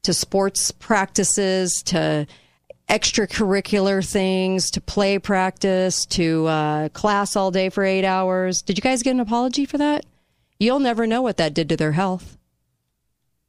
to 0.03 0.13
sports 0.13 0.71
practices, 0.71 1.83
to 1.85 2.27
extracurricular 2.89 4.07
things, 4.07 4.71
to 4.73 4.81
play 4.81 5.19
practice, 5.19 6.05
to 6.07 6.47
uh, 6.47 6.89
class 6.91 7.37
all 7.37 7.51
day 7.51 7.69
for 7.69 7.85
eight 7.85 8.05
hours? 8.05 8.63
Did 8.63 8.77
you 8.77 8.83
guys 8.83 9.03
get 9.03 9.13
an 9.13 9.21
apology 9.21 9.65
for 9.65 9.79
that? 9.79 10.05
You'll 10.59 10.81
never 10.81 11.07
know 11.07 11.23
what 11.23 11.39
that 11.39 11.55
did 11.55 11.69
to 11.71 11.77
their 11.77 11.93
health 11.93 12.37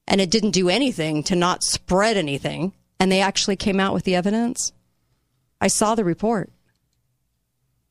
and 0.07 0.19
it 0.19 0.29
didn't 0.29 0.51
do 0.51 0.69
anything 0.69 1.23
to 1.23 1.35
not 1.35 1.63
spread 1.63 2.17
anything. 2.17 2.73
And 2.99 3.11
they 3.11 3.21
actually 3.21 3.55
came 3.55 3.79
out 3.79 3.93
with 3.93 4.03
the 4.03 4.15
evidence. 4.15 4.71
I 5.59 5.67
saw 5.67 5.95
the 5.95 6.05
report. 6.05 6.51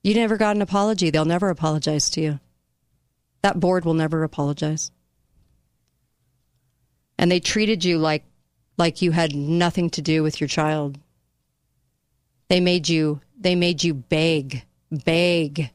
You 0.02 0.14
never 0.14 0.36
got 0.36 0.56
an 0.56 0.62
apology. 0.62 1.10
They'll 1.10 1.24
never 1.24 1.50
apologize 1.50 2.10
to 2.10 2.20
you. 2.20 2.40
That 3.42 3.60
board 3.60 3.84
will 3.84 3.94
never 3.94 4.22
apologize. 4.22 4.90
And 7.18 7.30
they 7.30 7.40
treated 7.40 7.84
you 7.84 7.98
like 7.98 8.24
like 8.78 9.02
you 9.02 9.10
had 9.10 9.34
nothing 9.34 9.90
to 9.90 10.02
do 10.02 10.22
with 10.22 10.40
your 10.40 10.48
child. 10.48 10.98
They 12.52 12.60
made 12.60 12.86
you 12.86 13.22
they 13.40 13.54
made 13.54 13.82
you 13.82 13.94
beg, 13.94 14.62
beg 14.90 15.70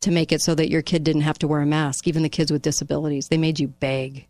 to 0.00 0.10
make 0.10 0.32
it 0.32 0.40
so 0.40 0.54
that 0.54 0.70
your 0.70 0.80
kid 0.80 1.04
didn't 1.04 1.20
have 1.20 1.38
to 1.40 1.46
wear 1.46 1.60
a 1.60 1.66
mask, 1.66 2.08
even 2.08 2.22
the 2.22 2.30
kids 2.30 2.50
with 2.50 2.62
disabilities. 2.62 3.28
They 3.28 3.36
made 3.36 3.60
you 3.60 3.68
beg. 3.68 4.26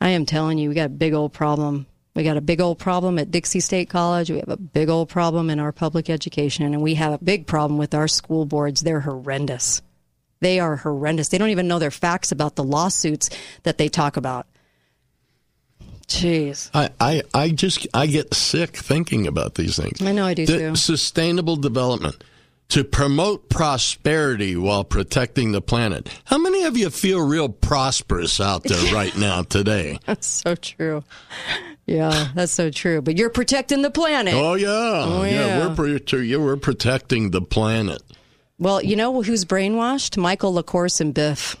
I 0.00 0.08
am 0.08 0.24
telling 0.24 0.56
you, 0.56 0.70
we 0.70 0.74
got 0.74 0.86
a 0.86 0.88
big 0.88 1.12
old 1.12 1.34
problem. 1.34 1.88
We 2.14 2.22
got 2.22 2.38
a 2.38 2.40
big 2.40 2.62
old 2.62 2.78
problem 2.78 3.18
at 3.18 3.30
Dixie 3.30 3.60
State 3.60 3.90
College. 3.90 4.30
We 4.30 4.38
have 4.38 4.48
a 4.48 4.56
big 4.56 4.88
old 4.88 5.10
problem 5.10 5.50
in 5.50 5.60
our 5.60 5.72
public 5.72 6.08
education, 6.08 6.64
and 6.64 6.80
we 6.80 6.94
have 6.94 7.12
a 7.12 7.22
big 7.22 7.46
problem 7.46 7.76
with 7.76 7.92
our 7.92 8.08
school 8.08 8.46
boards. 8.46 8.80
They're 8.80 9.00
horrendous. 9.00 9.82
They 10.40 10.58
are 10.58 10.76
horrendous. 10.76 11.28
They 11.28 11.36
don't 11.36 11.50
even 11.50 11.68
know 11.68 11.80
their 11.80 11.90
facts 11.90 12.32
about 12.32 12.56
the 12.56 12.64
lawsuits 12.64 13.28
that 13.64 13.76
they 13.76 13.90
talk 13.90 14.16
about. 14.16 14.46
Jeez. 16.10 16.70
I, 16.74 16.90
I, 17.00 17.22
I 17.32 17.50
just 17.50 17.86
I 17.94 18.06
get 18.06 18.34
sick 18.34 18.76
thinking 18.76 19.26
about 19.28 19.54
these 19.54 19.76
things. 19.76 20.02
I 20.02 20.10
know 20.12 20.26
I 20.26 20.34
do 20.34 20.44
The 20.44 20.58
too. 20.58 20.76
Sustainable 20.76 21.54
development 21.56 22.22
to 22.70 22.82
promote 22.84 23.48
prosperity 23.48 24.56
while 24.56 24.82
protecting 24.84 25.52
the 25.52 25.60
planet. 25.62 26.08
How 26.24 26.38
many 26.38 26.64
of 26.64 26.76
you 26.76 26.90
feel 26.90 27.24
real 27.24 27.48
prosperous 27.48 28.40
out 28.40 28.64
there 28.64 28.92
right 28.94 29.16
now 29.16 29.42
today? 29.42 30.00
That's 30.06 30.26
so 30.26 30.56
true. 30.56 31.04
Yeah, 31.86 32.28
that's 32.34 32.52
so 32.52 32.70
true. 32.70 33.00
But 33.02 33.16
you're 33.16 33.30
protecting 33.30 33.82
the 33.82 33.90
planet. 33.90 34.34
Oh 34.34 34.54
yeah, 34.54 34.68
Oh, 34.68 35.22
yeah. 35.22 35.74
We're 35.76 36.20
yeah, 36.22 36.36
we're 36.38 36.56
protecting 36.56 37.30
the 37.30 37.40
planet. 37.42 38.02
Well, 38.58 38.82
you 38.82 38.94
know 38.96 39.22
who's 39.22 39.44
brainwashed? 39.44 40.16
Michael 40.16 40.52
LaCourse 40.52 41.00
and 41.00 41.14
Biff. 41.14 41.56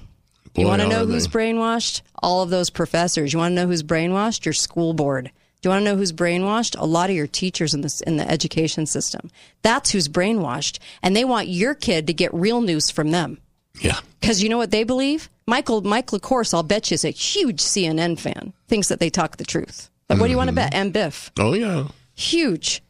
You 0.56 0.66
want 0.66 0.82
to 0.82 0.88
know 0.88 1.06
they. 1.06 1.14
who's 1.14 1.28
brainwashed? 1.28 2.02
All 2.22 2.42
of 2.42 2.50
those 2.50 2.70
professors. 2.70 3.32
You 3.32 3.38
want 3.38 3.52
to 3.52 3.56
know 3.56 3.66
who's 3.66 3.82
brainwashed? 3.82 4.44
Your 4.44 4.52
school 4.52 4.94
board. 4.94 5.30
Do 5.60 5.68
you 5.68 5.70
want 5.70 5.82
to 5.82 5.84
know 5.84 5.96
who's 5.96 6.12
brainwashed? 6.12 6.78
A 6.78 6.86
lot 6.86 7.10
of 7.10 7.16
your 7.16 7.26
teachers 7.26 7.74
in 7.74 7.82
this 7.82 8.00
in 8.00 8.16
the 8.16 8.28
education 8.28 8.86
system. 8.86 9.30
That's 9.62 9.90
who's 9.90 10.08
brainwashed, 10.08 10.78
and 11.02 11.14
they 11.14 11.24
want 11.24 11.48
your 11.48 11.74
kid 11.74 12.06
to 12.06 12.14
get 12.14 12.32
real 12.32 12.62
news 12.62 12.90
from 12.90 13.10
them. 13.10 13.38
Yeah. 13.80 14.00
Because 14.20 14.42
you 14.42 14.48
know 14.48 14.58
what 14.58 14.70
they 14.70 14.84
believe? 14.84 15.28
Michael 15.46 15.82
Mike 15.82 16.08
LaCourse, 16.08 16.54
I'll 16.54 16.62
bet 16.62 16.90
you, 16.90 16.94
is 16.94 17.04
a 17.04 17.10
huge 17.10 17.60
CNN 17.60 18.18
fan. 18.18 18.52
Thinks 18.68 18.88
that 18.88 19.00
they 19.00 19.10
talk 19.10 19.36
the 19.36 19.44
truth. 19.44 19.90
Like, 20.08 20.18
what 20.18 20.26
do 20.26 20.32
you 20.32 20.36
want 20.36 20.48
to 20.48 20.52
mm-hmm. 20.52 20.70
bet? 20.70 20.74
And 20.74 20.92
Biff 20.92 21.30
Oh 21.38 21.52
yeah. 21.52 21.88
huge. 22.14 22.82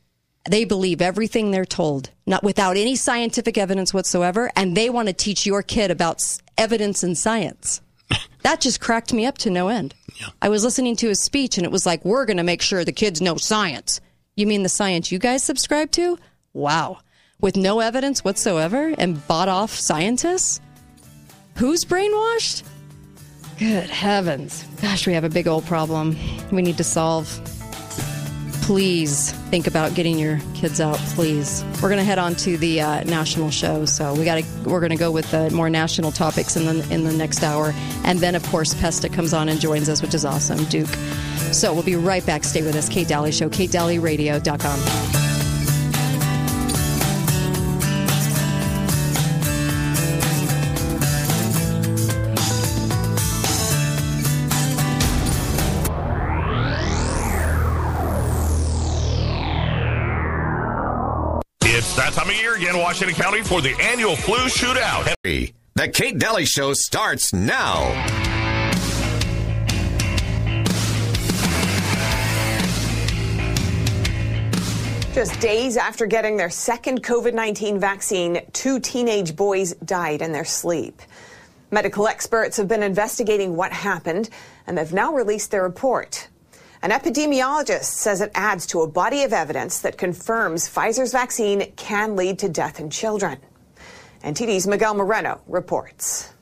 They 0.49 0.65
believe 0.65 1.03
everything 1.03 1.51
they're 1.51 1.65
told, 1.67 2.11
not 2.27 2.43
without 2.43 2.77
any 2.77 2.97
scientific 2.97 3.59
evidence 3.59 3.93
whatsoever, 3.93 4.51
and 4.57 4.77
they 4.77 4.89
want 4.89 5.09
to 5.09 5.13
teach 5.15 5.45
your 5.45 5.63
kid 5.63 5.91
about 5.91 6.23
evidence 6.57 7.03
and 7.03 7.17
science. 7.17 7.81
That 8.43 8.63
just 8.63 8.81
cracked 8.81 9.13
me 9.13 9.27
up 9.27 9.37
to 9.39 9.51
no 9.51 9.69
end. 9.69 9.95
I 10.41 10.49
was 10.49 10.65
listening 10.65 10.97
to 10.97 11.09
his 11.09 11.23
speech, 11.23 11.59
and 11.59 11.67
it 11.67 11.71
was 11.71 11.85
like, 11.85 12.03
"We're 12.07 12.25
going 12.25 12.39
to 12.39 12.43
make 12.43 12.63
sure 12.63 12.85
the 12.85 12.91
kids 12.91 13.21
know 13.21 13.37
science." 13.37 14.01
You 14.35 14.47
mean 14.47 14.63
the 14.63 14.71
science 14.71 15.13
you 15.13 15.19
guys 15.19 15.43
subscribe 15.43 15.91
to? 15.93 16.19
Wow, 16.55 17.01
with 17.43 17.55
no 17.55 17.81
evidence 17.81 18.25
whatsoever, 18.25 18.95
and 18.97 19.25
bought 19.29 19.49
off 19.49 19.75
scientists? 19.75 20.59
Who's 21.57 21.85
brainwashed? 21.85 22.63
Good 23.59 23.91
heavens! 23.91 24.65
Gosh, 24.81 25.07
we 25.07 25.13
have 25.13 25.25
a 25.25 25.29
big 25.29 25.47
old 25.47 25.67
problem. 25.67 26.17
We 26.51 26.63
need 26.63 26.79
to 26.79 26.85
solve 26.85 27.29
please 28.71 29.33
think 29.51 29.67
about 29.67 29.97
getting 29.97 30.17
your 30.17 30.39
kids 30.55 30.81
out 30.81 30.97
please. 31.17 31.65
We're 31.83 31.89
going 31.89 31.99
to 31.99 32.05
head 32.05 32.21
on 32.21 32.37
to 32.37 32.57
the 32.57 32.81
uh, 32.81 33.03
national 33.03 33.51
show 33.51 33.85
so 33.85 34.15
we 34.15 34.25
got 34.25 34.41
to 34.41 34.45
we're 34.65 34.79
going 34.79 34.91
to 34.91 34.97
go 34.97 35.11
with 35.11 35.29
the 35.33 35.51
more 35.51 35.69
national 35.69 36.13
topics 36.13 36.55
in 36.55 36.67
the 36.67 36.95
in 36.95 37.03
the 37.03 37.13
next 37.13 37.43
hour. 37.43 37.75
And 38.05 38.21
then 38.21 38.37
of 38.37 38.47
course 38.47 38.73
pesta 38.75 39.09
comes 39.09 39.35
on 39.35 39.49
and 39.49 39.61
joins 39.61 39.89
us 39.89 40.03
which 40.03 40.15
is 40.15 40.25
awesome. 40.25 40.63
Duke. 40.67 40.87
So 41.51 41.75
we'll 41.75 41.83
be 41.83 41.97
right 41.97 42.25
back. 42.25 42.45
Stay 42.45 42.63
with 42.63 42.77
us. 42.77 42.89
Kate 42.89 43.09
Daly 43.09 43.33
show 43.33 43.49
katedalyradio.com 43.49 45.30
time 62.71 62.81
of 62.81 63.01
year 63.01 63.11
again, 63.11 63.15
Washington 63.17 63.17
County, 63.17 63.43
for 63.43 63.61
the 63.61 63.75
annual 63.83 64.17
flu 64.17 64.37
shootout. 64.49 65.15
The 65.23 65.89
Kate 65.89 66.19
Daly 66.19 66.45
Show 66.45 66.73
starts 66.75 67.33
now. 67.33 67.93
Just 75.15 75.41
days 75.41 75.77
after 75.77 76.07
getting 76.07 76.37
their 76.37 76.51
second 76.51 77.03
COVID 77.03 77.35
19 77.35 77.79
vaccine, 77.79 78.41
two 78.53 78.79
teenage 78.79 79.35
boys 79.35 79.75
died 79.85 80.23
in 80.23 80.33
their 80.33 80.45
sleep. 80.45 81.03
Medical 81.71 82.09
experts 82.09 82.57
have 82.57 82.69
been 82.69 82.83
investigating 82.83 83.57
what 83.57 83.73
happened, 83.73 84.29
and 84.67 84.77
they've 84.77 84.93
now 84.93 85.13
released 85.13 85.51
their 85.51 85.63
report. 85.63 86.29
An 86.83 86.93
epidemiologist 86.93 87.85
says 87.85 88.23
it 88.23 88.31
adds 88.35 88.65
to 88.69 88.81
a 88.81 88.87
body 88.87 89.23
of 89.25 89.35
evidence 89.35 89.81
that 89.81 89.99
confirms 89.99 90.67
Pfizer's 90.67 91.13
vaccine 91.13 91.73
can 91.77 92.17
lead 92.17 92.39
to 92.39 92.49
death 92.49 92.81
in 92.81 92.89
children. 92.89 93.39
NTD's 94.25 94.67
Miguel 94.67 94.95
Moreno 94.95 95.43
reports. 95.47 96.33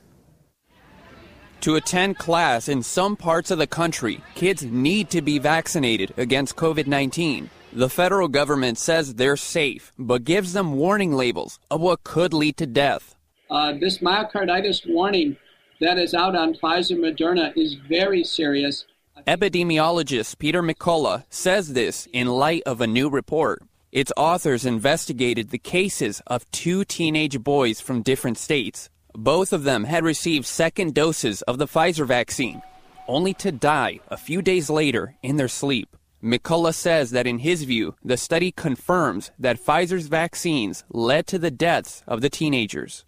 To 1.61 1.75
attend 1.75 2.17
class 2.17 2.69
in 2.69 2.83
some 2.83 3.17
parts 3.17 3.51
of 3.51 3.57
the 3.57 3.67
country, 3.67 4.21
kids 4.33 4.63
need 4.63 5.09
to 5.09 5.21
be 5.21 5.39
vaccinated 5.39 6.13
against 6.15 6.55
COVID 6.55 6.87
19. 6.87 7.49
The 7.73 7.89
federal 7.89 8.29
government 8.29 8.77
says 8.77 9.15
they're 9.15 9.35
safe, 9.35 9.91
but 9.99 10.23
gives 10.23 10.53
them 10.53 10.77
warning 10.77 11.11
labels 11.11 11.59
of 11.69 11.81
what 11.81 12.05
could 12.05 12.33
lead 12.33 12.55
to 12.57 12.65
death. 12.65 13.13
Uh, 13.49 13.73
this 13.73 13.97
myocarditis 13.97 14.89
warning 14.89 15.35
that 15.81 15.97
is 15.97 16.13
out 16.13 16.35
on 16.35 16.53
Pfizer 16.53 16.97
Moderna 16.97 17.51
is 17.57 17.73
very 17.73 18.23
serious. 18.23 18.85
Epidemiologist 19.27 20.37
Peter 20.39 20.61
McCullough 20.63 21.23
says 21.29 21.73
this 21.73 22.07
in 22.13 22.27
light 22.27 22.63
of 22.65 22.81
a 22.81 22.87
new 22.87 23.09
report. 23.09 23.61
Its 23.91 24.11
authors 24.15 24.65
investigated 24.65 25.49
the 25.49 25.57
cases 25.57 26.21
of 26.27 26.49
two 26.51 26.85
teenage 26.85 27.39
boys 27.43 27.81
from 27.81 28.01
different 28.01 28.37
states. 28.37 28.89
Both 29.13 29.51
of 29.51 29.63
them 29.63 29.83
had 29.83 30.03
received 30.03 30.45
second 30.45 30.93
doses 30.93 31.41
of 31.43 31.57
the 31.57 31.67
Pfizer 31.67 32.05
vaccine, 32.05 32.61
only 33.07 33.33
to 33.35 33.51
die 33.51 33.99
a 34.09 34.17
few 34.17 34.41
days 34.41 34.69
later 34.69 35.15
in 35.23 35.37
their 35.37 35.47
sleep. 35.47 35.95
McCullough 36.23 36.75
says 36.75 37.11
that 37.11 37.27
in 37.27 37.39
his 37.39 37.63
view, 37.63 37.95
the 38.03 38.17
study 38.17 38.51
confirms 38.51 39.31
that 39.39 39.59
Pfizer's 39.59 40.07
vaccines 40.07 40.83
led 40.89 41.25
to 41.27 41.39
the 41.39 41.51
deaths 41.51 42.03
of 42.07 42.21
the 42.21 42.29
teenagers. 42.29 43.05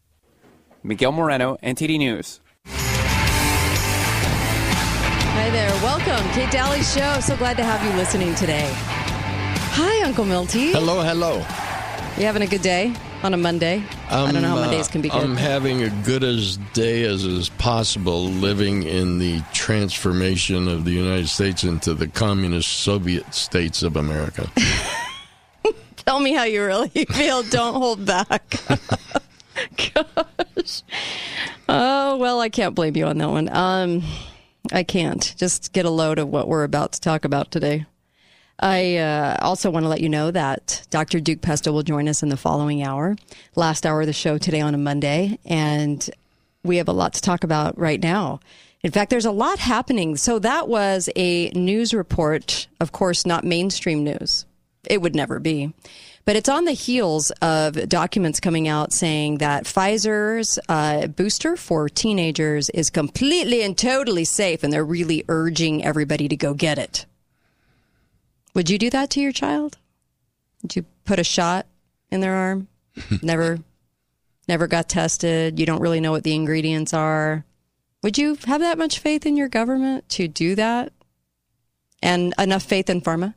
Miguel 0.83 1.11
Moreno, 1.11 1.57
NTD 1.61 1.99
News. 1.99 2.40
Hi 5.41 5.49
there. 5.49 5.71
Welcome. 5.81 6.23
Kate 6.33 6.51
Daly 6.51 6.83
Show. 6.83 7.19
So 7.19 7.35
glad 7.35 7.57
to 7.57 7.63
have 7.63 7.83
you 7.83 7.89
listening 7.97 8.35
today. 8.35 8.71
Hi, 9.73 10.05
Uncle 10.05 10.23
Milty. 10.23 10.71
Hello, 10.71 11.01
hello. 11.01 11.37
You 12.15 12.27
having 12.27 12.43
a 12.43 12.47
good 12.47 12.61
day 12.61 12.93
on 13.23 13.33
a 13.33 13.37
Monday? 13.37 13.83
I 14.11 14.31
don't 14.31 14.43
know 14.43 14.49
how 14.49 14.55
my 14.57 14.77
uh, 14.77 14.83
can 14.83 15.01
be 15.01 15.09
good. 15.09 15.19
I'm 15.19 15.35
having 15.35 15.81
a 15.81 15.89
good 16.05 16.23
as 16.23 16.57
day 16.73 17.05
as 17.05 17.23
is 17.23 17.49
possible 17.49 18.25
living 18.25 18.83
in 18.83 19.17
the 19.17 19.41
transformation 19.51 20.67
of 20.67 20.85
the 20.85 20.91
United 20.91 21.27
States 21.27 21.63
into 21.63 21.95
the 21.95 22.07
communist 22.07 22.69
Soviet 22.71 23.33
states 23.33 23.81
of 23.81 23.95
America. 23.95 24.47
Tell 26.05 26.19
me 26.19 26.33
how 26.33 26.43
you 26.43 26.63
really 26.63 26.89
feel. 27.13 27.41
Don't 27.41 27.73
hold 27.73 28.05
back. 28.05 28.47
Gosh. 29.75 30.83
Oh, 31.67 32.17
well, 32.17 32.39
I 32.39 32.49
can't 32.49 32.75
blame 32.75 32.95
you 32.95 33.07
on 33.07 33.17
that 33.17 33.29
one. 33.29 33.49
Um, 33.49 34.03
I 34.71 34.83
can't. 34.83 35.33
Just 35.37 35.73
get 35.73 35.85
a 35.85 35.89
load 35.89 36.19
of 36.19 36.29
what 36.29 36.47
we're 36.47 36.63
about 36.63 36.93
to 36.93 37.01
talk 37.01 37.25
about 37.25 37.51
today. 37.51 37.85
I 38.59 38.97
uh, 38.97 39.37
also 39.41 39.71
want 39.71 39.85
to 39.85 39.89
let 39.89 40.01
you 40.01 40.09
know 40.09 40.29
that 40.31 40.85
Dr. 40.91 41.19
Duke 41.19 41.41
Pesta 41.41 41.71
will 41.73 41.81
join 41.81 42.07
us 42.07 42.21
in 42.21 42.29
the 42.29 42.37
following 42.37 42.83
hour, 42.83 43.15
last 43.55 43.85
hour 43.85 44.01
of 44.01 44.07
the 44.07 44.13
show 44.13 44.37
today 44.37 44.61
on 44.61 44.75
a 44.75 44.77
Monday. 44.77 45.39
And 45.45 46.07
we 46.63 46.77
have 46.77 46.87
a 46.87 46.93
lot 46.93 47.13
to 47.13 47.21
talk 47.21 47.43
about 47.43 47.77
right 47.77 48.01
now. 48.01 48.39
In 48.83 48.91
fact, 48.91 49.09
there's 49.09 49.25
a 49.25 49.31
lot 49.31 49.59
happening. 49.59 50.15
So 50.15 50.39
that 50.39 50.67
was 50.67 51.09
a 51.15 51.49
news 51.49 51.93
report, 51.93 52.67
of 52.79 52.91
course, 52.91 53.25
not 53.25 53.43
mainstream 53.43 54.03
news. 54.03 54.45
It 54.87 55.01
would 55.01 55.15
never 55.15 55.39
be. 55.39 55.73
But 56.23 56.35
it's 56.35 56.49
on 56.49 56.65
the 56.65 56.71
heels 56.71 57.31
of 57.41 57.89
documents 57.89 58.39
coming 58.39 58.67
out 58.67 58.93
saying 58.93 59.39
that 59.39 59.63
Pfizer's 59.63 60.59
uh, 60.69 61.07
booster 61.07 61.57
for 61.57 61.89
teenagers 61.89 62.69
is 62.69 62.89
completely 62.89 63.63
and 63.63 63.77
totally 63.77 64.25
safe, 64.25 64.63
and 64.63 64.71
they're 64.71 64.85
really 64.85 65.23
urging 65.27 65.83
everybody 65.83 66.27
to 66.27 66.35
go 66.35 66.53
get 66.53 66.77
it. 66.77 67.05
Would 68.53 68.69
you 68.69 68.77
do 68.77 68.89
that 68.89 69.09
to 69.11 69.21
your 69.21 69.31
child? 69.31 69.77
Would 70.61 70.75
you 70.75 70.85
put 71.05 71.19
a 71.19 71.23
shot 71.23 71.65
in 72.11 72.21
their 72.21 72.35
arm? 72.35 72.67
never, 73.21 73.59
never 74.47 74.67
got 74.67 74.89
tested. 74.89 75.59
You 75.59 75.65
don't 75.65 75.81
really 75.81 76.01
know 76.01 76.11
what 76.11 76.23
the 76.23 76.35
ingredients 76.35 76.93
are. 76.93 77.45
Would 78.03 78.17
you 78.17 78.37
have 78.45 78.61
that 78.61 78.77
much 78.77 78.99
faith 78.99 79.25
in 79.25 79.37
your 79.37 79.49
government 79.49 80.07
to 80.09 80.27
do 80.27 80.55
that? 80.55 80.91
And 82.03 82.33
enough 82.37 82.63
faith 82.63 82.89
in 82.89 83.01
pharma? 83.01 83.35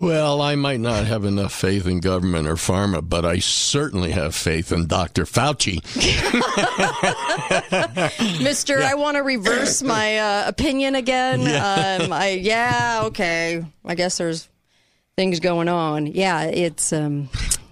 Well, 0.00 0.40
I 0.40 0.54
might 0.54 0.80
not 0.80 1.04
have 1.04 1.26
enough 1.26 1.52
faith 1.52 1.86
in 1.86 2.00
government 2.00 2.48
or 2.48 2.54
pharma, 2.54 3.06
but 3.06 3.26
I 3.26 3.38
certainly 3.38 4.12
have 4.12 4.34
faith 4.34 4.72
in 4.72 4.86
Dr. 4.86 5.26
Fauci. 5.26 5.82
Mister, 8.42 8.82
I 8.82 8.94
want 8.94 9.18
to 9.18 9.22
reverse 9.22 9.82
my 9.82 10.16
uh, 10.16 10.48
opinion 10.48 10.94
again. 10.94 11.42
Yeah. 11.42 11.98
Um, 12.00 12.12
I 12.14 12.30
yeah, 12.30 13.02
okay. 13.04 13.62
I 13.84 13.94
guess 13.94 14.16
there's 14.16 14.48
things 15.16 15.38
going 15.38 15.68
on. 15.68 16.06
Yeah, 16.06 16.44
it's. 16.44 16.94
Um, 16.94 17.28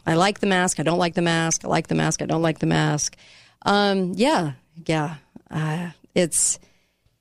I 0.07 0.15
like 0.15 0.41
the 0.41 0.47
mask. 0.47 0.81
I 0.81 0.83
don't 0.83 0.99
like 0.99 1.15
the 1.15 1.23
mask. 1.23 1.65
I 1.65 1.69
like 1.69 1.87
the 1.87 1.95
mask. 1.95 2.21
I 2.21 2.27
don't 2.27 2.43
like 2.43 2.59
the 2.59 2.67
mask. 2.67 3.17
Um, 3.63 4.13
yeah, 4.17 4.53
yeah. 4.85 5.15
Uh, 5.51 5.93
it's 6.15 6.59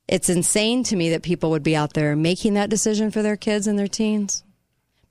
it's 0.09 0.27
insane 0.27 0.83
to 0.83 0.97
me 0.97 1.11
that 1.11 1.21
people 1.21 1.51
would 1.51 1.63
be 1.63 1.77
out 1.77 1.93
there 1.93 2.13
making 2.17 2.55
that 2.55 2.69
decision 2.69 3.09
for 3.09 3.21
their 3.21 3.37
kids 3.37 3.67
and 3.67 3.79
their 3.79 3.87
teens. 3.87 4.43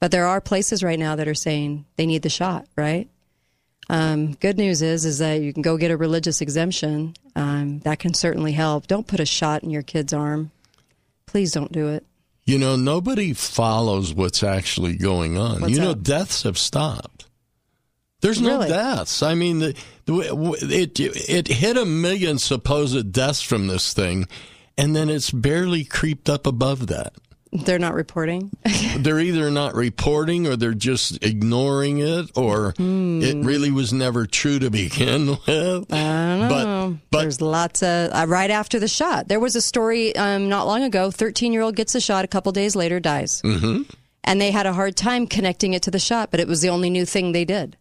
But 0.01 0.11
there 0.11 0.27
are 0.27 0.41
places 0.41 0.83
right 0.83 0.99
now 0.99 1.17
that 1.17 1.29
are 1.29 1.35
saying 1.35 1.87
they 1.97 2.07
need 2.07 2.23
the 2.23 2.29
shot, 2.29 2.67
right? 2.77 3.09
Um, 3.89 4.33
good 4.35 4.59
news 4.59 4.83
is 4.83 5.05
is 5.05 5.19
that 5.19 5.41
you 5.41 5.53
can 5.53 5.63
go 5.63 5.77
get 5.77 5.91
a 5.91 5.97
religious 5.97 6.41
exemption. 6.41 7.15
Um, 7.35 7.79
that 7.81 7.99
can 7.99 8.15
certainly 8.15 8.53
help. 8.53 8.87
Don't 8.89 9.07
put 9.07 9.21
a 9.21 9.27
shot 9.27 9.63
in 9.63 9.71
your 9.71 9.83
kid's 9.83 10.13
arm. 10.13 10.51
Please 11.27 11.53
don't 11.53 11.73
do 11.73 11.89
it. 11.89 12.05
You 12.45 12.59
know, 12.59 12.77
nobody 12.77 13.33
follows 13.33 14.15
what's 14.15 14.43
actually 14.43 14.97
going 14.97 15.37
on. 15.37 15.61
What's 15.63 15.73
you 15.73 15.81
know, 15.81 15.91
up? 15.93 16.03
deaths 16.03 16.43
have 16.45 16.59
stopped. 16.59 17.27
There's 18.21 18.41
no 18.41 18.59
Really? 18.59 18.69
deaths. 18.69 19.23
I 19.23 19.35
mean, 19.35 19.59
the, 19.59 19.77
the, 20.07 20.57
it 20.63 20.99
it 20.99 21.49
hit 21.49 21.77
a 21.77 21.85
million 21.85 22.39
supposed 22.39 23.13
deaths 23.13 23.43
from 23.43 23.67
this 23.67 23.93
thing, 23.93 24.27
and 24.79 24.97
then 24.97 25.09
it's 25.11 25.31
barely 25.31 25.85
creeped 25.85 26.29
up 26.29 26.47
above 26.47 26.87
that. 26.87 27.15
They're 27.65 27.79
not 27.79 27.95
reporting. 27.95 28.51
they're 28.99 29.19
either 29.21 29.51
not 29.51 29.75
reporting 29.75 30.47
or 30.47 30.57
they're 30.57 30.75
just 30.75 31.25
ignoring 31.25 31.99
it, 31.99 32.31
or 32.37 32.73
Hmm. 32.77 33.21
it 33.23 33.37
really 33.45 33.71
was 33.71 33.93
never 33.93 34.27
true 34.27 34.59
to 34.59 34.71
begin 34.71 35.29
with. 35.47 35.93
I 35.93 36.39
don't 36.39 36.49
know. 36.49 36.99
There's 37.13 37.41
lots 37.41 37.83
of 37.83 38.11
uh, 38.13 38.27
right 38.29 38.51
after 38.51 38.79
the 38.79 38.89
shot. 38.89 39.29
There 39.29 39.41
was 39.41 39.57
a 39.57 39.61
story 39.63 40.15
um, 40.17 40.49
not 40.49 40.67
long 40.67 40.83
ago. 40.83 41.11
Thirteen 41.11 41.53
year 41.53 41.63
old 41.63 41.77
gets 41.77 41.95
a 41.95 42.01
shot. 42.01 42.25
A 42.25 42.29
couple 42.29 42.53
days 42.53 42.77
later, 42.77 43.01
dies. 43.01 43.41
hmm 43.41 43.83
and 44.29 44.41
they 44.41 44.51
had 44.51 44.67
a 44.67 44.73
hard 44.73 44.97
time 44.97 45.25
connecting 45.29 45.73
it 45.73 45.83
to 45.83 45.91
the 45.93 46.01
shot, 46.01 46.33
but 46.33 46.41
it 46.41 46.49
was 46.49 46.61
the 46.61 46.69
only 46.69 46.91
new 46.91 47.05
thing 47.07 47.31
they 47.31 47.45
did. 47.45 47.77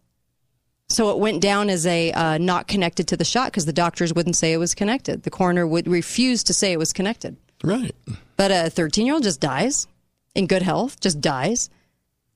So 0.89 1.09
it 1.09 1.17
went 1.17 1.41
down 1.41 1.71
as 1.71 1.87
a 1.87 2.11
uh, 2.11 2.37
not 2.37 2.67
connected 2.67 3.07
to 3.07 3.17
the 3.17 3.25
shot 3.25 3.47
because 3.51 3.65
the 3.65 3.73
doctors 3.73 4.13
wouldn't 4.13 4.35
say 4.35 4.53
it 4.53 4.57
was 4.57 4.75
connected. 4.75 5.23
The 5.23 5.31
coroner 5.31 5.65
would 5.65 5.87
refuse 5.87 6.43
to 6.43 6.53
say 6.53 6.71
it 6.71 6.77
was 6.77 6.93
connected. 6.93 7.37
Right. 7.63 7.95
But 8.37 8.51
a 8.51 8.69
13 8.69 9.05
year 9.05 9.15
old 9.15 9.23
just 9.23 9.39
dies 9.39 9.87
in 10.33 10.47
good 10.47 10.61
health, 10.61 10.99
just 10.99 11.21
dies 11.21 11.69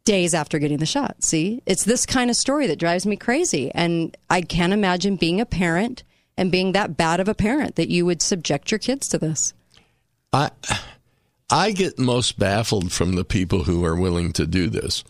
days 0.05 0.33
after 0.33 0.57
getting 0.57 0.77
the 0.77 0.85
shot. 0.85 1.23
See, 1.23 1.61
it's 1.65 1.83
this 1.83 2.05
kind 2.05 2.29
of 2.29 2.35
story 2.35 2.67
that 2.67 2.79
drives 2.79 3.05
me 3.05 3.15
crazy. 3.15 3.71
And 3.75 4.15
I 4.29 4.41
can't 4.41 4.73
imagine 4.73 5.17
being 5.17 5.39
a 5.39 5.45
parent 5.45 6.03
and 6.37 6.51
being 6.51 6.71
that 6.71 6.97
bad 6.97 7.19
of 7.19 7.27
a 7.27 7.35
parent 7.35 7.75
that 7.75 7.89
you 7.89 8.05
would 8.05 8.21
subject 8.21 8.71
your 8.71 8.79
kids 8.79 9.07
to 9.09 9.17
this. 9.17 9.53
I 10.31 10.51
I 11.49 11.71
get 11.71 11.99
most 11.99 12.39
baffled 12.39 12.91
from 12.91 13.13
the 13.13 13.25
people 13.25 13.63
who 13.63 13.83
are 13.83 13.95
willing 13.95 14.31
to 14.33 14.47
do 14.47 14.69
this. 14.69 15.03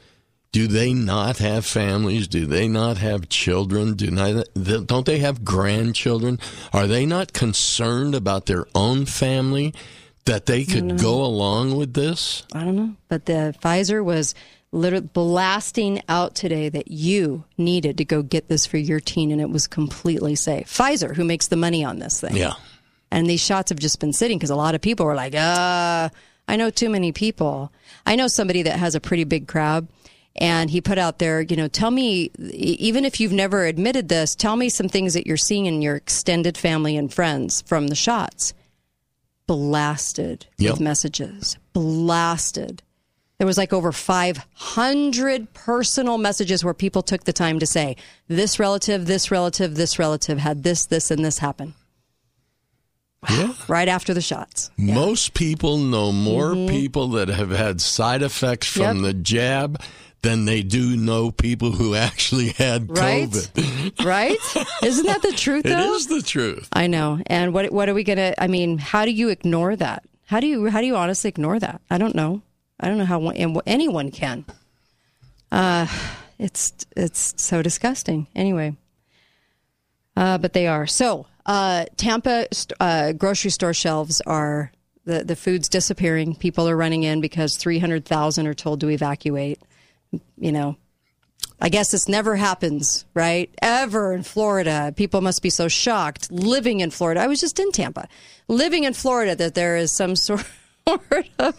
Do 0.52 0.68
they 0.68 0.94
not 0.94 1.38
have 1.38 1.66
families? 1.66 2.28
Do 2.28 2.48
they 2.48 2.68
not 2.68 2.98
have 2.98 3.30
children? 3.30 3.94
Do 3.94 4.10
not 4.10 4.48
don't 4.56 5.06
they 5.06 5.20
have 5.20 5.46
grandchildren? 5.46 6.40
Are 6.74 6.88
they 6.88 7.06
not 7.06 7.34
concerned 7.34 8.16
about 8.16 8.48
their 8.48 8.66
own 8.74 9.06
family 9.06 9.74
that 10.30 10.46
they 10.46 10.64
could 10.64 11.00
go 11.00 11.24
along 11.24 11.76
with 11.76 11.94
this? 11.94 12.44
I 12.54 12.64
don't 12.64 12.76
know. 12.76 12.96
But 13.08 13.26
the 13.26 13.56
Pfizer 13.62 14.04
was 14.04 14.36
literally 14.72 15.08
blasting 15.12 16.02
out 16.08 16.36
today 16.36 16.70
that 16.70 16.92
you 16.92 17.44
needed 17.58 17.98
to 17.98 18.06
go 18.06 18.22
get 18.22 18.48
this 18.48 18.68
for 18.68 18.78
your 18.78 19.00
teen 19.00 19.32
and 19.32 19.42
it 19.42 19.50
was 19.50 19.66
completely 19.66 20.36
safe. 20.36 20.68
Pfizer, 20.68 21.16
who 21.16 21.24
makes 21.24 21.48
the 21.48 21.56
money 21.56 21.84
on 21.84 21.98
this 21.98 22.22
thing. 22.22 22.36
Yeah. 22.36 22.54
And 23.10 23.28
these 23.28 23.42
shots 23.42 23.70
have 23.70 23.80
just 23.80 24.00
been 24.00 24.14
sitting 24.14 24.38
because 24.38 24.52
a 24.52 24.56
lot 24.56 24.76
of 24.76 24.82
people 24.82 25.08
were 25.08 25.16
like, 25.16 25.34
uh, 25.34 26.10
I 26.48 26.56
know 26.56 26.70
too 26.70 26.90
many 26.90 27.12
people. 27.12 27.74
I 28.06 28.16
know 28.16 28.28
somebody 28.28 28.62
that 28.64 28.78
has 28.78 28.94
a 28.94 29.00
pretty 29.00 29.24
big 29.24 29.48
crowd. 29.48 29.88
And 30.36 30.70
he 30.70 30.80
put 30.80 31.00
out 31.00 31.18
there, 31.18 31.42
you 31.42 31.56
know, 31.56 31.68
tell 31.68 31.90
me, 31.90 32.32
even 32.54 33.04
if 33.04 33.20
you've 33.20 33.34
never 33.34 33.66
admitted 33.66 34.10
this, 34.10 34.36
tell 34.36 34.56
me 34.56 34.70
some 34.70 34.88
things 34.88 35.16
that 35.16 35.26
you're 35.26 35.38
seeing 35.38 35.66
in 35.66 35.82
your 35.82 35.96
extended 35.96 36.56
family 36.56 36.96
and 36.96 37.12
friends 37.12 37.64
from 37.64 37.88
the 37.88 37.96
shots. 37.96 38.54
Blasted 39.50 40.46
Yep. 40.60 40.74
with 40.74 40.80
messages, 40.80 41.58
blasted. 41.74 42.84
There 43.40 43.48
was 43.48 43.58
like 43.58 43.74
over 43.74 43.92
500 43.92 45.54
personal 45.56 46.20
messages 46.20 46.64
where 46.64 46.76
people 46.76 47.02
took 47.02 47.24
the 47.24 47.34
time 47.34 47.58
to 47.58 47.66
say, 47.66 47.96
this 48.28 48.60
relative, 48.60 49.08
this 49.08 49.32
relative, 49.32 49.74
this 49.74 49.98
relative 49.98 50.38
had 50.38 50.62
this, 50.62 50.86
this, 50.86 51.10
and 51.10 51.26
this 51.26 51.40
happen 51.40 51.74
Yeah. 53.28 53.54
right 53.68 53.88
after 53.88 54.14
the 54.14 54.22
shots. 54.22 54.70
Most 54.78 55.34
people 55.34 55.78
know 55.80 56.12
more 56.12 56.54
Mhm. 56.54 56.70
people 56.70 57.08
that 57.10 57.30
have 57.30 57.50
had 57.50 57.82
side 57.82 58.22
effects 58.22 58.68
from 58.68 58.98
Yep. 58.98 59.04
the 59.04 59.14
jab 59.16 59.82
than 60.22 60.46
they 60.46 60.62
do 60.64 60.98
know 60.98 61.32
people 61.32 61.72
who 61.72 61.96
actually 61.96 62.50
had 62.50 62.90
Right? 62.98 63.30
COVID. 63.30 64.06
Right? 64.06 64.38
Isn't 64.84 65.06
that 65.06 65.22
the 65.22 65.32
truth, 65.32 65.66
It 65.66 65.70
though? 65.70 65.94
is 65.96 66.08
the 66.08 66.22
truth. 66.22 66.68
I 66.74 66.88
know. 66.88 67.22
And 67.28 67.54
what 67.54 67.72
what 67.72 67.88
are 67.90 67.94
we 67.94 68.04
gonna? 68.04 68.34
I 68.38 68.48
mean, 68.48 68.78
how 68.78 69.06
do 69.06 69.12
you 69.12 69.30
ignore 69.30 69.76
that? 69.76 70.04
How 70.26 70.40
do 70.40 70.48
you 70.48 70.70
how 70.70 70.82
do 70.82 70.88
you 70.88 70.96
honestly 70.96 71.30
ignore 71.30 71.60
that? 71.60 71.82
I 71.90 71.98
don't 71.98 72.16
know. 72.16 72.42
I 72.80 72.88
don't 72.88 72.98
know 72.98 73.06
how 73.06 73.20
one, 73.20 73.36
and 73.36 73.60
anyone 73.66 74.12
can. 74.12 74.46
Uh, 75.52 75.88
it's 76.38 76.74
it's 76.96 77.34
so 77.42 77.62
disgusting. 77.62 78.28
Anyway, 78.36 78.76
uh, 80.16 80.38
but 80.38 80.54
they 80.54 80.68
are 80.68 80.86
so. 80.88 81.26
Uh, 81.46 81.86
Tampa 81.98 82.48
st- 82.52 82.74
uh, 82.80 83.12
grocery 83.14 83.52
store 83.52 83.74
shelves 83.74 84.22
are 84.28 84.72
the 85.06 85.24
the 85.24 85.36
food's 85.36 85.68
disappearing. 85.70 86.36
People 86.36 86.70
are 86.70 86.76
running 86.78 87.04
in 87.04 87.22
because 87.22 87.58
three 87.58 87.80
hundred 87.80 88.06
thousand 88.06 88.48
are 88.48 88.54
told 88.54 88.82
to 88.82 88.90
evacuate. 88.90 89.60
You 90.12 90.52
know, 90.52 90.78
I 91.62 91.70
guess 91.70 91.92
this 91.92 92.08
never 92.08 92.36
happens, 92.36 93.06
right? 93.14 93.50
Ever 93.62 94.14
in 94.14 94.24
Florida. 94.24 94.94
People 94.96 95.22
must 95.22 95.42
be 95.42 95.50
so 95.50 95.68
shocked 95.68 96.32
living 96.32 96.80
in 96.80 96.90
Florida. 96.92 97.22
I 97.22 97.28
was 97.28 97.40
just 97.40 97.60
in 97.60 97.72
Tampa, 97.72 98.08
living 98.48 98.86
in 98.86 98.94
Florida, 98.94 99.36
that 99.36 99.56
there 99.56 99.78
is 99.78 99.92
some 99.92 100.16
sort 100.16 100.46
of 100.88 101.56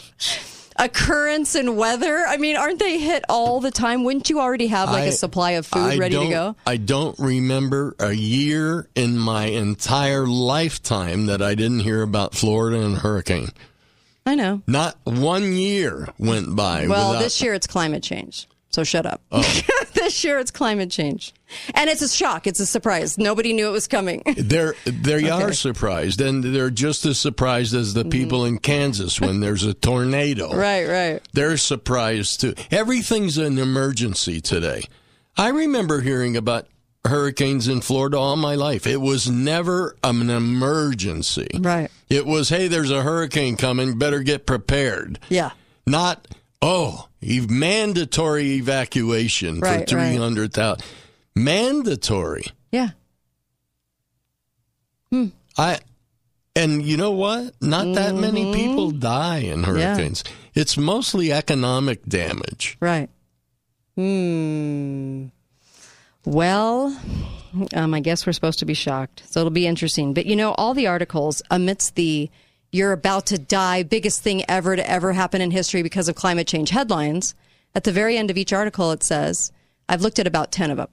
occurrence 0.77 1.55
in 1.55 1.77
weather. 1.77 2.25
I 2.27 2.39
mean, 2.39 2.57
aren't 2.57 2.79
they 2.79 2.99
hit 2.99 3.25
all 3.29 3.61
the 3.61 3.71
time? 3.71 4.05
Wouldn't 4.05 4.31
you 4.31 4.41
already 4.41 4.69
have 4.69 4.91
like 4.91 5.05
a 5.05 5.09
I- 5.09 5.11
supply 5.11 5.53
of 5.53 5.67
food 5.67 5.79
I 5.81 5.99
ready 5.99 6.19
to 6.19 6.29
go? 6.29 6.57
I 6.67 6.79
don't 6.79 7.19
remember 7.19 7.95
a 7.99 8.13
year 8.13 8.89
in 8.95 9.19
my 9.19 9.47
entire 9.47 10.27
lifetime 10.27 11.27
that 11.27 11.43
I 11.43 11.55
didn't 11.55 11.81
hear 11.81 12.03
about 12.03 12.35
Florida 12.35 12.81
and 12.81 12.99
hurricane. 12.99 13.51
I 14.27 14.35
know. 14.35 14.63
Not 14.67 14.97
one 15.05 15.53
year 15.53 16.09
went 16.19 16.55
by. 16.55 16.87
Well, 16.87 17.11
without, 17.11 17.23
this 17.23 17.41
year 17.43 17.55
it's 17.55 17.67
climate 17.67 18.03
change. 18.03 18.47
So 18.71 18.85
shut 18.85 19.05
up. 19.05 19.21
Oh. 19.33 19.43
this 19.95 20.23
year 20.23 20.39
it's 20.39 20.53
climate 20.53 20.91
change. 20.91 21.35
And 21.75 21.91
it's 21.91 22.03
a 22.03 22.09
shock. 22.09 22.47
It's 22.47 22.61
a 22.61 22.67
surprise. 22.67 23.19
Nobody 23.19 23.53
knew 23.53 23.67
it 23.67 23.73
was 23.73 23.89
coming. 23.89 24.23
They're 24.37 24.75
they 24.85 25.29
are 25.29 25.53
surprised, 25.53 26.21
and 26.21 26.45
they're 26.45 26.71
just 26.71 27.05
as 27.05 27.19
surprised 27.19 27.75
as 27.75 27.95
the 27.95 28.05
people 28.05 28.45
in 28.45 28.59
Kansas 28.59 29.21
when 29.21 29.41
there's 29.41 29.65
a 29.65 29.75
tornado. 29.75 30.51
Mm-hmm. 30.51 30.59
right, 30.59 30.87
right. 30.87 31.29
They're 31.33 31.57
surprised 31.57 32.43
too. 32.43 32.55
Everything's 32.71 33.39
an 33.39 33.59
emergency 33.59 34.41
today. 34.41 34.85
I 35.37 35.49
remember 35.49 36.01
hearing 36.01 36.37
about 36.37 36.69
hurricanes 37.07 37.69
in 37.69 37.81
Florida 37.81 38.19
all 38.19 38.37
my 38.37 38.55
life. 38.55 38.87
It 38.87 39.01
was 39.01 39.31
never 39.31 39.97
an 40.05 40.31
emergency. 40.31 41.49
Right. 41.59 41.91
It 42.09 42.27
was, 42.27 42.49
hey, 42.49 42.69
there's 42.69 42.91
a 42.91 43.03
hurricane 43.03 43.57
coming, 43.57 43.99
better 43.99 44.23
get 44.23 44.47
prepared. 44.47 45.19
Yeah. 45.29 45.51
Not, 45.87 46.29
oh, 46.61 47.09
mandatory 47.23 48.53
evacuation 48.55 49.61
Right, 49.61 49.89
for 49.89 49.97
right. 49.97 50.11
300,000. 50.11 50.85
Mandatory. 51.35 52.45
Yeah. 52.71 52.91
Hmm. 55.11 55.27
I 55.57 55.81
and 56.57 56.83
you 56.83 56.97
know 56.97 57.13
what? 57.13 57.55
Not 57.61 57.95
that 57.95 58.15
many 58.15 58.53
people 58.53 58.91
die 58.91 59.39
in 59.39 59.63
hurricanes. 59.65 60.25
It's 60.55 60.77
mostly 60.77 61.33
economic 61.33 62.05
damage. 62.07 62.77
Right. 62.81 63.09
Hmm. 63.97 65.27
Well, 66.25 66.97
um, 67.75 67.95
I 67.95 68.01
guess 68.01 68.27
we're 68.27 68.33
supposed 68.33 68.59
to 68.61 68.67
be 68.67 68.75
shocked. 68.75 69.23
So 69.27 69.41
it'll 69.41 69.51
be 69.51 69.67
interesting. 69.67 70.15
But 70.15 70.27
you 70.27 70.37
know, 70.37 70.53
all 70.53 70.75
the 70.75 70.87
articles 70.87 71.43
amidst 71.51 71.95
the 71.95 72.31
you're 72.73 72.93
about 72.93 73.27
to 73.27 73.39
die, 73.39 73.83
biggest 73.83 74.23
thing 74.23 74.45
ever 74.49 74.77
to 74.77 74.89
ever 74.89 75.13
happen 75.13 75.41
in 75.41 75.51
history 75.51 75.83
because 75.83 76.09
of 76.09 76.15
climate 76.15 76.47
change 76.47 76.71
headlines, 76.71 77.35
at 77.75 77.85
the 77.85 77.93
very 77.93 78.17
end 78.17 78.31
of 78.31 78.39
each 78.39 78.53
article, 78.53 78.93
it 78.93 79.03
says, 79.03 79.51
I've 79.89 80.03
looked 80.03 80.19
at 80.19 80.27
about 80.27 80.53
10 80.53 80.71
of 80.71 80.77
them. 80.77 80.89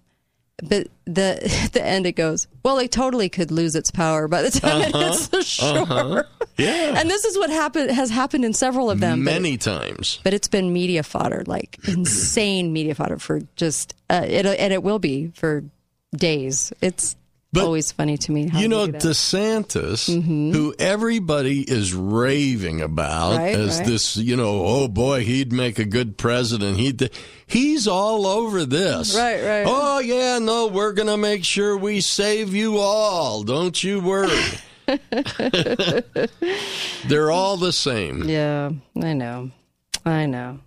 But 0.64 0.88
the 1.06 1.40
at 1.66 1.72
the 1.74 1.86
end 1.86 2.06
it 2.08 2.14
goes, 2.14 2.48
well, 2.64 2.80
it 2.80 2.92
totally 2.92 3.30
could 3.30 3.52
lose 3.52 3.76
its 3.76 3.92
power 3.92 4.28
by 4.28 4.42
the 4.42 4.50
time 4.52 4.82
Uh-huh. 4.82 4.98
it 4.98 5.06
hits 5.10 5.28
the 5.28 5.44
shore. 5.44 5.78
Uh-huh. 5.80 6.24
Yeah. 6.58 6.96
And 7.00 7.08
this 7.10 7.24
is 7.26 7.38
what 7.38 7.52
happened 7.52 7.92
has 7.92 8.10
happened 8.10 8.44
in 8.44 8.54
several 8.54 8.90
of 8.90 9.00
them. 9.00 9.24
but- 9.24 9.32
Many 9.34 9.58
times. 9.58 10.20
but 10.24 10.34
it's 10.34 10.48
been 10.48 10.74
media 10.74 11.04
fodder, 11.04 11.44
like 11.46 11.78
insane 11.88 12.74
media 12.74 12.96
fodder 12.96 13.20
for 13.20 13.42
just 13.56 13.94
uh, 14.10 14.24
it, 14.28 14.46
and 14.48 14.74
it 14.74 14.82
will 14.82 14.98
be 15.00 15.28
for 15.36 15.64
days. 16.16 16.74
It's 16.82 17.16
always 17.56 17.92
funny 17.92 18.18
to 18.18 18.32
me. 18.32 18.48
How 18.50 18.60
You 18.60 18.68
know. 18.68 18.88
DeSantis, 18.88 20.08
who 20.54 20.74
everybody 20.80 21.62
is 21.62 21.94
raving 21.94 22.82
about 22.82 23.38
Right, 23.38 23.56
as 23.56 23.78
right. 23.80 23.88
this, 23.88 24.18
you 24.18 24.36
know, 24.36 24.64
oh 24.66 24.88
boy, 24.88 25.24
he'd 25.24 25.52
make 25.52 25.80
a 25.80 25.86
good 25.86 26.18
president. 26.18 26.78
He'd, 26.78 27.10
he's 27.48 27.88
all 27.88 28.28
over 28.28 28.66
this. 28.66 29.16
Right, 29.16 29.42
right. 29.44 29.66
Oh, 29.68 30.00
yeah, 30.00 30.38
no, 30.40 30.68
we're 30.68 30.94
going 30.94 31.08
to 31.08 31.18
make 31.18 31.44
sure 31.44 31.76
we 31.78 32.02
save 32.02 32.54
you 32.54 32.78
all. 32.78 33.44
Don't 33.44 33.84
you 33.84 34.00
worry. 34.00 34.30
They're 37.08 37.32
all 37.32 37.58
the 37.58 37.72
same. 37.74 38.24
Yeah, 38.30 38.72
I 39.02 39.14
know, 39.14 39.52
I 40.06 40.26
know. 40.26 40.60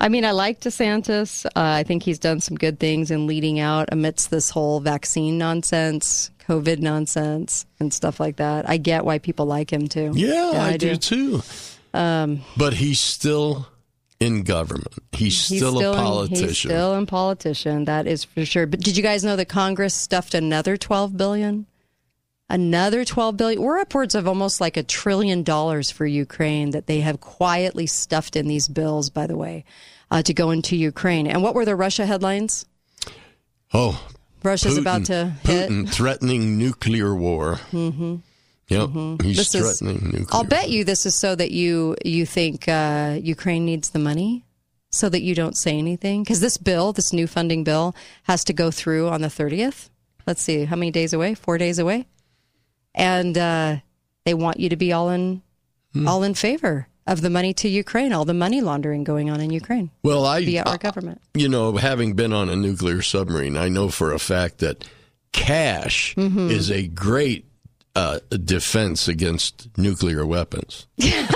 I 0.00 0.08
mean, 0.08 0.24
I 0.24 0.30
like 0.30 0.60
DeSantis. 0.60 1.44
Uh, 1.46 1.50
I 1.54 1.82
think 1.82 2.04
he's 2.04 2.20
done 2.20 2.40
some 2.40 2.56
good 2.56 2.78
things 2.78 3.10
in 3.10 3.26
leading 3.26 3.58
out 3.58 3.88
amidst 3.90 4.30
this 4.30 4.50
whole 4.50 4.78
vaccine 4.78 5.38
nonsense, 5.38 6.30
COVID 6.48 6.78
nonsense, 6.78 7.66
and 7.80 7.92
stuff 7.92 8.20
like 8.20 8.36
that. 8.36 8.68
I 8.68 8.76
get 8.76 9.04
why 9.04 9.18
people 9.18 9.46
like 9.46 9.72
him 9.72 9.88
too. 9.88 10.12
Yeah, 10.14 10.52
I, 10.54 10.76
do, 10.76 10.94
too. 10.96 11.42
Um, 11.92 12.42
But 12.56 12.74
he's 12.74 13.00
still 13.00 13.66
in 14.20 14.42
government. 14.42 14.88
He's, 15.12 15.48
He's 15.48 15.58
still, 15.60 15.78
a 15.80 15.90
in- 15.90 15.96
politician. 15.96 16.48
he's 16.48 16.58
still 16.58 16.94
a 16.94 17.06
politician. 17.06 17.84
That 17.84 18.06
is 18.06 18.24
for 18.24 18.44
sure. 18.44 18.66
But 18.66 18.80
did 18.80 18.96
you 18.96 19.02
guys 19.02 19.24
know 19.24 19.36
that 19.36 19.48
Congress 19.48 19.94
stuffed 19.94 20.34
another 20.34 20.76
twelve 20.76 21.16
billion? 21.16 21.66
Another 22.50 23.04
twelve 23.04 23.36
billion. 23.36 23.60
We're 23.62 23.78
upwards 23.78 24.14
of 24.14 24.26
almost 24.26 24.60
like 24.60 24.76
a 24.76 24.82
trillion 24.82 25.42
dollars 25.42 25.90
for 25.90 26.06
Ukraine 26.06 26.70
that 26.70 26.86
they 26.86 27.00
have 27.00 27.20
quietly 27.20 27.86
stuffed 27.86 28.36
in 28.36 28.48
these 28.48 28.68
bills. 28.68 29.10
By 29.10 29.26
the 29.26 29.36
way, 29.36 29.64
uh, 30.10 30.22
to 30.22 30.32
go 30.34 30.50
into 30.50 30.74
Ukraine. 30.76 31.26
And 31.26 31.42
what 31.42 31.54
were 31.54 31.64
the 31.64 31.76
Russia 31.76 32.06
headlines? 32.06 32.64
oh, 33.74 34.02
Russia's 34.42 34.78
Putin- 34.78 34.80
about 34.80 35.04
to 35.06 35.26
hit. 35.44 35.68
Putin 35.70 35.88
threatening 35.88 36.56
nuclear 36.58 37.14
war. 37.14 37.56
Mm-hmm. 37.72 38.16
Yep, 38.68 38.90
he's 39.22 39.36
This 39.38 39.54
is- 39.54 39.78
threatening 39.80 40.04
nuclear. 40.04 40.26
I'll 40.32 40.44
bet 40.44 40.68
you 40.70 40.84
this 40.84 41.06
is 41.06 41.18
so 41.18 41.34
that 41.34 41.50
you 41.50 41.96
you 42.04 42.26
think 42.26 42.68
uh, 42.68 43.18
Ukraine 43.22 43.64
needs 43.64 43.90
the 43.90 43.98
money, 43.98 44.44
so 44.92 45.08
that 45.08 45.22
you 45.22 45.34
don't 45.34 45.56
say 45.56 45.78
anything. 45.78 46.22
Because 46.22 46.40
this 46.40 46.58
bill, 46.58 46.92
this 46.92 47.12
new 47.12 47.26
funding 47.26 47.64
bill, 47.64 47.94
has 48.24 48.44
to 48.44 48.52
go 48.52 48.70
through 48.70 49.08
on 49.08 49.22
the 49.22 49.30
thirtieth. 49.30 49.88
Let's 50.26 50.42
see, 50.42 50.64
how 50.66 50.76
many 50.76 50.90
days 50.90 51.12
away? 51.14 51.34
Four 51.34 51.56
days 51.56 51.78
away, 51.78 52.06
and 52.94 53.36
uh, 53.38 53.76
they 54.26 54.34
want 54.34 54.60
you 54.60 54.68
to 54.68 54.76
be 54.76 54.92
all 54.92 55.08
in 55.10 55.42
Hmm. 55.94 56.06
all 56.06 56.22
in 56.22 56.34
favor 56.34 56.86
of 57.06 57.22
the 57.22 57.30
money 57.30 57.54
to 57.54 57.66
Ukraine, 57.66 58.12
all 58.12 58.26
the 58.26 58.34
money 58.34 58.60
laundering 58.60 59.02
going 59.04 59.30
on 59.30 59.40
in 59.40 59.48
Ukraine 59.48 59.90
Well, 60.02 60.26
I, 60.26 60.44
via 60.44 60.62
our 60.64 60.74
I- 60.74 60.76
government. 60.76 61.22
you 61.32 61.48
know, 61.48 61.74
having 61.78 62.12
been 62.12 62.34
on 62.34 62.50
a 62.50 62.56
nuclear 62.56 63.00
submarine, 63.00 63.56
I 63.56 63.70
know 63.70 63.88
for 63.88 64.12
a 64.12 64.18
fact 64.18 64.58
that 64.58 64.84
cash 65.32 66.14
Mhm. 66.16 66.50
is 66.50 66.70
a 66.70 66.86
great 66.88 67.46
uh, 67.98 68.20
defense 68.44 69.08
against 69.08 69.76
nuclear 69.76 70.24
weapons. 70.24 70.86
well, 70.98 71.28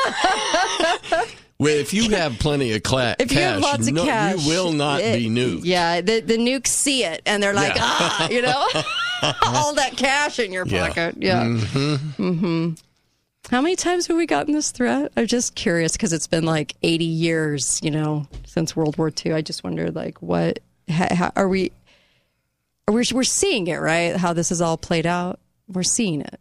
if 1.76 1.92
you 1.92 2.10
have 2.10 2.38
plenty 2.38 2.72
of 2.72 2.82
cla- 2.82 3.16
If 3.18 3.30
you 3.32 3.38
cash, 3.38 3.52
have 3.54 3.62
lots 3.62 3.88
of 3.88 3.94
cash, 3.96 4.42
you 4.44 4.48
will 4.48 4.72
not 4.72 5.00
it- 5.00 5.18
be 5.18 5.28
nuked. 5.28 5.62
Yeah, 5.64 6.00
the 6.00 6.20
the 6.20 6.36
nukes 6.36 6.68
see 6.68 7.04
it 7.04 7.22
and 7.26 7.42
they're 7.42 7.54
like, 7.54 7.74
Yeah. 7.74 7.82
ah, 7.84 8.28
you 8.28 8.42
know, 8.42 8.68
all 9.42 9.74
that 9.74 9.96
cash 9.96 10.38
in 10.38 10.52
your 10.52 10.66
Yeah. 10.66 10.88
pocket. 10.88 11.16
Yeah. 11.18 11.44
Mhm. 11.44 11.98
hmm 12.16 12.70
How 13.50 13.60
many 13.60 13.76
times 13.76 14.06
have 14.06 14.16
we 14.16 14.26
gotten 14.26 14.54
this 14.54 14.70
threat? 14.70 15.12
I'm 15.16 15.26
just 15.26 15.54
curious 15.54 15.92
because 15.92 16.12
it's 16.12 16.26
been 16.28 16.44
like 16.44 16.74
80 16.82 17.04
years, 17.04 17.80
you 17.82 17.90
know, 17.90 18.26
since 18.46 18.76
World 18.76 18.96
War 18.98 19.12
II. 19.24 19.32
I 19.32 19.42
just 19.42 19.64
wonder, 19.64 19.90
like, 19.90 20.20
what 20.22 20.60
how, 20.88 21.14
how, 21.14 21.32
are 21.36 21.48
we? 21.48 21.72
Are 22.88 22.94
we 22.94 23.04
we're 23.12 23.22
seeing 23.24 23.66
it, 23.68 23.78
right? 23.78 24.16
How 24.16 24.32
this 24.32 24.50
is 24.52 24.60
all 24.60 24.76
played 24.76 25.06
out. 25.06 25.38
We're 25.68 25.82
seeing 25.84 26.20
it. 26.20 26.40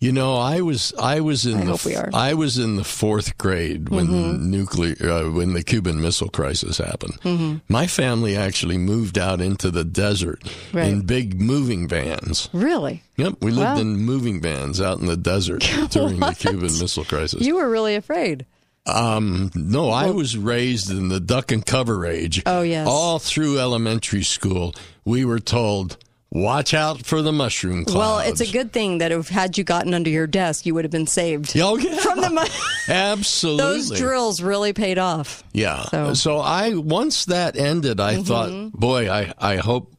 You 0.00 0.12
know, 0.12 0.34
I 0.38 0.62
was 0.62 0.94
I 0.98 1.20
was 1.20 1.44
in 1.44 1.58
I 1.58 1.64
the 1.66 1.70
hope 1.72 1.84
we 1.84 1.94
are. 1.94 2.08
I 2.14 2.32
was 2.32 2.56
in 2.56 2.76
the 2.76 2.84
fourth 2.84 3.36
grade 3.36 3.90
when 3.90 4.06
Mhm. 4.08 4.40
nuclear 4.44 4.96
uh, 5.12 5.30
when 5.30 5.52
the 5.52 5.62
Cuban 5.62 6.00
Missile 6.00 6.30
Crisis 6.30 6.78
happened. 6.78 7.20
Mhm. 7.22 7.60
My 7.68 7.86
family 7.86 8.34
actually 8.34 8.78
moved 8.78 9.18
out 9.18 9.42
into 9.42 9.70
the 9.70 9.84
desert 9.84 10.42
Right. 10.72 10.88
in 10.88 11.02
big 11.02 11.38
moving 11.38 11.86
vans. 11.86 12.48
Really? 12.54 13.02
Yep, 13.18 13.34
we 13.42 13.50
lived 13.50 13.74
Wow. 13.74 13.78
in 13.80 13.98
moving 13.98 14.40
vans 14.40 14.80
out 14.80 15.00
in 15.00 15.06
the 15.06 15.18
desert 15.18 15.60
during 15.90 16.18
the 16.18 16.32
Cuban 16.32 16.78
Missile 16.78 17.04
Crisis. 17.04 17.42
You 17.42 17.56
were 17.56 17.68
really 17.68 17.94
afraid. 17.94 18.46
Um, 18.86 19.50
no, 19.54 19.90
I 19.90 20.08
was 20.08 20.34
raised 20.38 20.90
in 20.90 21.08
the 21.10 21.20
duck 21.20 21.52
and 21.52 21.64
cover 21.64 22.06
age. 22.06 22.42
Oh, 22.46 22.62
yes. 22.62 22.88
All 22.88 23.18
through 23.18 23.58
elementary 23.58 24.24
school, 24.24 24.74
we 25.04 25.26
were 25.26 25.38
told, 25.40 25.98
"Watch 26.32 26.74
out 26.74 27.04
for 27.04 27.22
the 27.22 27.32
mushroom 27.32 27.84
clouds." 27.84 27.96
Well, 27.98 28.18
it's 28.20 28.40
a 28.40 28.46
good 28.50 28.72
thing 28.72 28.98
that 28.98 29.10
if 29.12 29.28
had 29.28 29.58
you 29.58 29.64
gotten 29.64 29.94
under 29.94 30.10
your 30.10 30.26
desk, 30.26 30.64
you 30.66 30.74
would 30.74 30.84
have 30.84 30.92
been 30.92 31.06
saved. 31.06 31.56
Oh, 31.58 31.76
yeah. 31.76 31.96
From 31.96 32.20
the 32.20 32.30
mu- 32.30 32.46
Absolutely. 32.94 33.62
those 33.64 33.90
drills 33.90 34.40
really 34.42 34.72
paid 34.72 34.98
off. 34.98 35.42
Yeah. 35.52 35.84
So- 35.90 36.14
So, 36.14 36.38
I 36.38 36.74
once 36.74 37.24
that 37.26 37.56
ended, 37.56 37.98
I 38.00 38.16
Mhm. 38.16 38.26
thought, 38.26 38.72
boy, 38.72 39.10
I 39.10 39.32
I 39.38 39.56
hope 39.56 39.92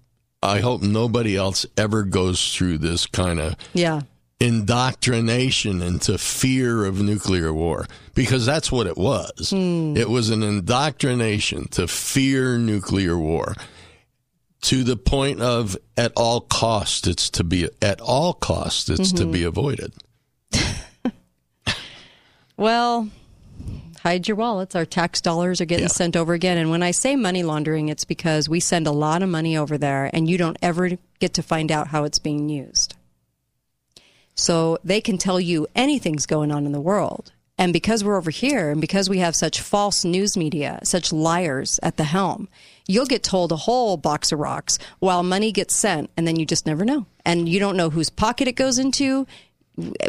I 0.44 0.60
hope 0.60 0.82
nobody 0.82 1.36
else 1.38 1.66
ever 1.78 2.02
goes 2.04 2.54
through 2.56 2.80
this 2.80 3.06
kind 3.06 3.40
of 3.40 3.56
Yeah. 3.74 4.02
indoctrination 4.40 5.82
into 5.82 6.18
fear 6.18 6.86
of 6.86 7.00
nuclear 7.02 7.54
war 7.54 7.86
because 8.16 8.46
that's 8.46 8.72
what 8.72 8.88
it 8.88 8.98
was. 8.98 9.52
Hmm. 9.52 9.96
It 9.96 10.10
was 10.10 10.30
an 10.30 10.42
indoctrination 10.44 11.68
to 11.72 11.88
fear 11.88 12.58
nuclear 12.58 13.18
war 13.18 13.56
to 14.62 14.84
the 14.84 14.96
point 14.98 15.42
of 15.42 15.76
at 15.98 16.12
all 16.16 16.42
cost 16.42 17.08
it's 17.08 17.30
to 17.32 17.44
be 17.44 17.68
at 17.82 18.00
all 18.00 18.34
cost 18.34 18.90
it's 18.90 19.12
to 19.12 19.24
Mhm. 19.26 19.32
be 19.32 19.44
avoided. 19.44 19.94
Well, 22.58 23.10
hide 24.02 24.28
your 24.28 24.38
wallets. 24.38 24.76
Our 24.76 24.86
tax 24.86 25.20
dollars 25.20 25.62
are 25.62 25.66
getting 25.66 25.86
Yeah. 25.86 25.90
sent 25.90 26.16
over 26.16 26.34
again. 26.34 26.58
And 26.60 26.70
when 26.70 26.84
I 26.84 26.92
say 26.92 27.16
money 27.16 27.42
laundering, 27.42 27.90
it's 27.90 28.06
because 28.06 28.48
we 28.48 28.60
send 28.60 28.86
a 28.86 28.92
lot 28.92 29.24
of 29.24 29.30
money 29.30 29.58
over 29.58 29.78
there 29.80 30.12
and 30.14 30.30
you 30.30 30.38
don't 30.38 30.58
ever 30.62 30.92
get 31.20 31.34
to 31.36 31.42
find 31.44 31.72
out 31.72 31.88
how 31.88 32.04
it's 32.04 32.20
being 32.20 32.50
used. 32.50 32.94
So 34.36 34.78
they 34.84 35.02
can 35.02 35.18
tell 35.18 35.40
you 35.40 35.66
anything's 35.76 36.26
going 36.28 36.52
on 36.52 36.66
in 36.68 36.72
the 36.72 36.80
world. 36.82 37.32
And 37.62 37.74
because 37.74 38.04
we're 38.04 38.18
over 38.18 38.32
here 38.32 38.72
and 38.72 38.82
because 38.82 39.08
we 39.08 39.20
have 39.20 39.36
such 39.36 39.62
false 39.62 40.04
news 40.04 40.36
media, 40.36 40.80
such 40.84 41.14
liars 41.14 41.80
at 41.84 41.96
the 41.96 42.04
helm, 42.06 42.50
you'll 42.88 43.06
get 43.06 43.22
told 43.22 43.52
a 43.52 43.56
whole 43.56 43.98
box 43.98 44.32
of 44.32 44.40
rocks 44.40 44.80
while 44.98 45.22
money 45.22 45.52
gets 45.52 45.76
sent 45.76 46.10
and 46.18 46.28
then 46.28 46.38
you 46.38 46.46
just 46.48 46.66
never 46.66 46.84
know. 46.84 47.06
And 47.24 47.48
you 47.48 47.60
don't 47.60 47.78
know 47.78 47.92
whose 47.92 48.10
pocket 48.10 48.48
it 48.48 48.54
goes 48.54 48.80
into. 48.80 49.28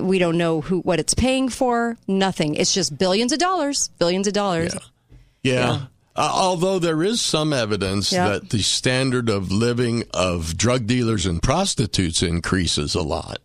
We 0.00 0.18
don't 0.18 0.38
know 0.38 0.62
who 0.62 0.78
what 0.80 0.98
it's 0.98 1.12
paying 1.12 1.50
for. 1.50 1.98
Nothing. 2.08 2.54
It's 2.54 2.72
just 2.72 2.96
billions 2.96 3.32
of 3.32 3.38
dollars, 3.38 3.90
billions 3.98 4.26
of 4.26 4.32
dollars. 4.32 4.74
Yeah. 5.42 5.82
Uh, 6.16 6.30
although 6.32 6.78
there 6.78 7.02
is 7.02 7.20
some 7.20 7.52
evidence 7.52 8.12
Yeah. 8.12 8.28
that 8.30 8.48
the 8.48 8.62
standard 8.62 9.28
of 9.28 9.52
living 9.52 10.04
of 10.14 10.56
drug 10.56 10.86
dealers 10.86 11.26
and 11.26 11.42
prostitutes 11.42 12.22
increases 12.22 12.94
a 12.94 13.02
lot. 13.02 13.40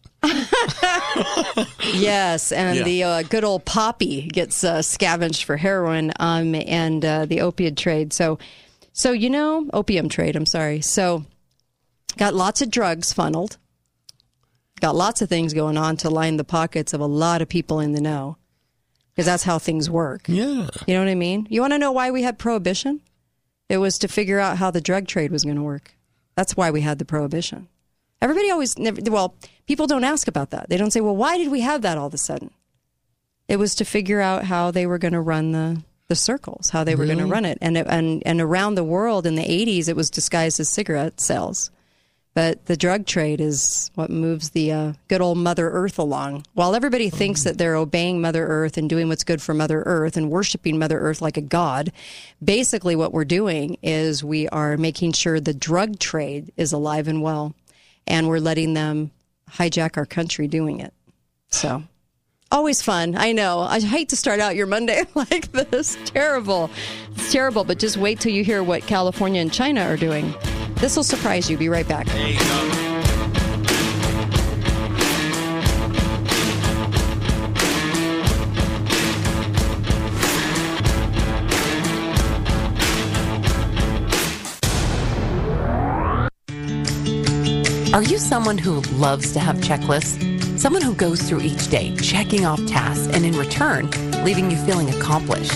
Yes, 1.93 2.51
and 2.51 2.78
Yeah. 2.78 2.84
the 2.84 3.03
uh, 3.03 3.22
good 3.24 3.43
old 3.43 3.65
poppy 3.65 4.24
gets 4.28 4.63
uh, 4.63 4.82
scavenged 4.82 5.43
for 5.43 5.57
heroin 5.57 6.11
um, 6.20 6.53
and 6.55 7.03
uh, 7.03 7.26
the 7.26 7.41
opiate 7.41 7.78
trade. 7.78 8.13
So, 8.13 8.38
so 8.93 9.11
you 9.11 9.30
know, 9.30 9.70
opium 9.74 10.09
trade. 10.09 10.36
I'm 10.36 10.45
sorry. 10.45 10.82
So, 10.82 11.26
got 12.18 12.34
lots 12.34 12.61
of 12.61 12.70
drugs 12.70 13.13
funneled. 13.13 13.57
Got 14.80 14.95
lots 14.95 15.22
of 15.22 15.30
things 15.30 15.53
going 15.53 15.78
on 15.78 15.97
to 15.97 16.09
line 16.09 16.38
the 16.38 16.43
pockets 16.43 16.93
of 16.93 17.01
a 17.01 17.05
lot 17.07 17.41
of 17.41 17.49
people 17.49 17.80
in 17.80 17.93
the 17.93 18.01
know, 18.01 18.38
because 19.15 19.26
that's 19.26 19.43
how 19.43 19.57
things 19.57 19.89
work. 19.89 20.24
Yeah, 20.28 20.68
you 20.86 20.93
know 20.93 20.99
what 20.99 21.09
I 21.09 21.15
mean. 21.15 21.47
You 21.49 21.61
want 21.61 21.74
to 21.74 21.80
know 21.80 21.91
why 21.91 22.11
we 22.11 22.22
had 22.22 22.38
prohibition? 22.38 23.01
It 23.70 23.78
was 23.78 23.97
to 23.99 24.07
figure 24.07 24.39
out 24.39 24.57
how 24.57 24.70
the 24.72 24.80
drug 24.82 25.07
trade 25.07 25.32
was 25.32 25.43
going 25.43 25.55
to 25.55 25.63
work. 25.63 25.93
That's 26.36 26.55
why 26.55 26.70
we 26.70 26.82
had 26.82 26.99
the 26.99 27.05
prohibition. 27.05 27.68
Everybody 28.22 28.49
always, 28.49 28.78
never, 28.78 28.99
well, 29.09 29.36
people 29.68 29.88
don't 29.88 30.03
ask 30.03 30.28
about 30.28 30.49
that. 30.51 30.70
They 30.70 30.78
don't 30.78 30.91
say, 30.91 31.01
well, 31.01 31.15
why 31.15 31.38
did 31.38 31.51
we 31.51 31.61
have 31.61 31.82
that 31.84 31.97
all 31.97 32.07
of 32.07 32.13
a 32.13 32.18
sudden? 32.18 32.51
It 33.47 33.57
was 33.57 33.76
to 33.76 33.86
figure 33.86 34.20
out 34.20 34.45
how 34.45 34.72
they 34.72 34.88
were 34.88 34.97
going 34.97 35.13
to 35.13 35.22
run 35.22 35.51
the, 35.51 35.84
the 36.07 36.15
circles, 36.15 36.72
how 36.72 36.84
they 36.84 36.95
were 36.95 37.05
going 37.05 37.20
to 37.20 37.26
run 37.26 37.45
it. 37.45 37.57
And, 37.61 37.78
and, 37.78 38.24
and 38.26 38.41
around 38.41 38.76
the 38.76 38.84
world 38.84 39.26
in 39.26 39.36
the 39.36 39.43
80s, 39.43 39.88
it 39.88 39.95
was 39.95 40.09
disguised 40.09 40.59
as 40.59 40.70
cigarette 40.70 41.22
sales. 41.22 41.72
But 42.38 42.68
the 42.68 42.78
drug 42.78 43.07
trade 43.07 43.41
is 43.41 43.89
what 43.95 44.11
moves 44.11 44.51
the 44.51 44.72
uh, 44.72 44.93
good 45.07 45.22
old 45.22 45.39
Mother 45.39 45.72
Earth 45.72 45.97
along. 45.97 46.45
While 46.53 46.76
everybody 46.76 47.09
thinks 47.09 47.43
that 47.43 47.57
they're 47.57 47.76
obeying 47.76 48.22
Mother 48.22 48.45
Earth 48.45 48.78
and 48.78 48.88
doing 48.88 49.07
what's 49.07 49.24
good 49.24 49.41
for 49.41 49.55
Mother 49.55 49.82
Earth 49.88 50.15
and 50.18 50.30
worshiping 50.30 50.78
Mother 50.78 50.99
Earth 50.99 51.20
like 51.20 51.38
a 51.38 51.41
god, 51.41 51.91
basically 52.43 52.95
what 52.95 53.11
we're 53.11 53.26
doing 53.26 53.80
is 53.82 54.24
we 54.24 54.47
are 54.49 54.78
making 54.78 55.13
sure 55.13 55.39
the 55.39 55.51
drug 55.51 55.97
trade 55.97 56.51
is 56.57 56.72
alive 56.74 57.07
and 57.07 57.24
well, 57.24 57.55
and 58.08 58.28
we're 58.28 58.39
letting 58.39 58.74
them 58.74 59.12
hijack 59.49 59.97
our 59.97 60.05
country 60.05 60.47
doing 60.47 60.80
it. 60.80 60.93
So. 61.49 61.84
Always 62.49 62.82
fun. 62.82 63.16
I 63.18 63.34
know. 63.34 63.60
I 63.60 63.82
hate 63.82 64.10
to 64.10 64.16
start 64.16 64.39
out 64.39 64.55
your 64.55 64.68
Monday 64.68 65.03
like 65.16 65.51
this. 65.51 65.97
Terrible. 66.05 66.70
It's 67.12 67.32
terrible, 67.32 67.64
but 67.66 67.78
just 67.78 67.97
wait 67.97 68.20
till 68.20 68.32
you 68.32 68.43
hear 68.43 68.64
what 68.64 68.84
California 68.84 69.41
and 69.41 69.51
China 69.51 69.82
are 69.82 69.97
doing. 69.97 70.34
This 70.76 70.95
will 70.95 71.03
surprise 71.03 71.49
you. 71.49 71.58
Be 71.58 71.70
right 71.70 71.88
back. 71.88 72.08
Are 87.98 88.04
you 88.04 88.20
someone 88.20 88.60
who 88.60 88.82
loves 89.00 89.34
to 89.34 89.39
have 89.39 89.56
checklists? 89.56 90.60
Someone 90.60 90.84
who 90.84 90.93
goes 90.93 91.20
through 91.20 91.41
each 91.41 91.68
day, 91.70 91.95
checking 91.95 92.45
off 92.45 92.64
tasks, 92.68 93.08
and 93.08 93.26
in 93.26 93.36
return, 93.36 93.89
leaving 94.24 94.52
you 94.52 94.58
feeling 94.68 94.88
accomplished? 94.91 95.56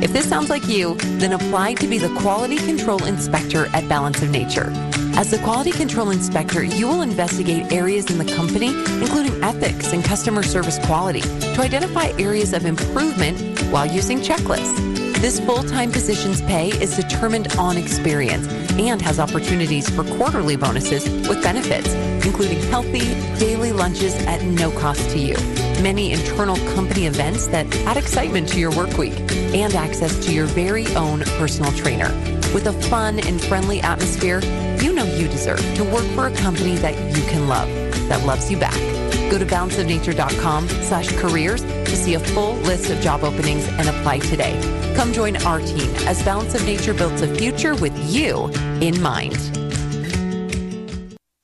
If 0.00 0.12
this 0.12 0.28
sounds 0.28 0.50
like 0.50 0.68
you, 0.68 0.94
then 1.18 1.32
apply 1.32 1.74
to 1.74 1.88
be 1.88 1.98
the 1.98 2.16
Quality 2.20 2.58
Control 2.58 3.04
Inspector 3.04 3.66
at 3.74 3.88
Balance 3.88 4.22
of 4.22 4.30
Nature. 4.30 4.70
As 5.16 5.32
the 5.32 5.38
Quality 5.38 5.72
Control 5.72 6.10
Inspector, 6.10 6.62
you 6.62 6.86
will 6.86 7.02
investigate 7.02 7.72
areas 7.72 8.08
in 8.08 8.18
the 8.18 8.36
company, 8.36 8.68
including 9.02 9.42
ethics 9.42 9.92
and 9.92 10.04
customer 10.04 10.44
service 10.44 10.78
quality, 10.86 11.22
to 11.22 11.60
identify 11.60 12.12
areas 12.20 12.52
of 12.52 12.66
improvement 12.66 13.58
while 13.72 13.84
using 13.84 14.20
checklists. 14.20 14.99
This 15.20 15.38
full-time 15.38 15.92
position's 15.92 16.40
pay 16.40 16.68
is 16.68 16.96
determined 16.96 17.52
on 17.58 17.76
experience 17.76 18.48
and 18.78 19.02
has 19.02 19.20
opportunities 19.20 19.86
for 19.90 20.02
quarterly 20.16 20.56
bonuses 20.56 21.04
with 21.28 21.42
benefits, 21.42 21.92
including 22.24 22.58
healthy 22.70 23.00
daily 23.38 23.70
lunches 23.70 24.14
at 24.24 24.42
no 24.42 24.70
cost 24.70 25.10
to 25.10 25.18
you, 25.18 25.34
many 25.82 26.12
internal 26.12 26.56
company 26.74 27.04
events 27.04 27.48
that 27.48 27.66
add 27.86 27.98
excitement 27.98 28.48
to 28.48 28.58
your 28.58 28.74
work 28.74 28.96
week, 28.96 29.12
and 29.54 29.74
access 29.74 30.24
to 30.24 30.32
your 30.32 30.46
very 30.46 30.86
own 30.96 31.20
personal 31.36 31.70
trainer. 31.72 32.08
With 32.54 32.66
a 32.66 32.72
fun 32.88 33.20
and 33.20 33.44
friendly 33.44 33.82
atmosphere, 33.82 34.40
you 34.80 34.94
know 34.94 35.04
you 35.04 35.28
deserve 35.28 35.60
to 35.74 35.84
work 35.84 36.06
for 36.14 36.28
a 36.28 36.34
company 36.36 36.76
that 36.76 36.94
you 37.14 37.22
can 37.24 37.46
love, 37.46 37.68
that 38.08 38.24
loves 38.24 38.50
you 38.50 38.56
back. 38.56 38.99
Go 39.30 39.38
to 39.38 39.46
balanceofnature.com 39.46 40.68
slash 40.68 41.16
careers 41.16 41.62
to 41.62 41.96
see 41.96 42.14
a 42.14 42.20
full 42.20 42.54
list 42.56 42.90
of 42.90 43.00
job 43.00 43.22
openings 43.22 43.66
and 43.68 43.88
apply 43.88 44.18
today. 44.18 44.58
Come 44.96 45.12
join 45.12 45.36
our 45.44 45.60
team 45.60 45.88
as 46.06 46.22
Balance 46.24 46.54
of 46.56 46.64
Nature 46.66 46.94
builds 46.94 47.22
a 47.22 47.32
future 47.36 47.76
with 47.76 47.96
you 48.12 48.48
in 48.80 49.00
mind. 49.00 49.69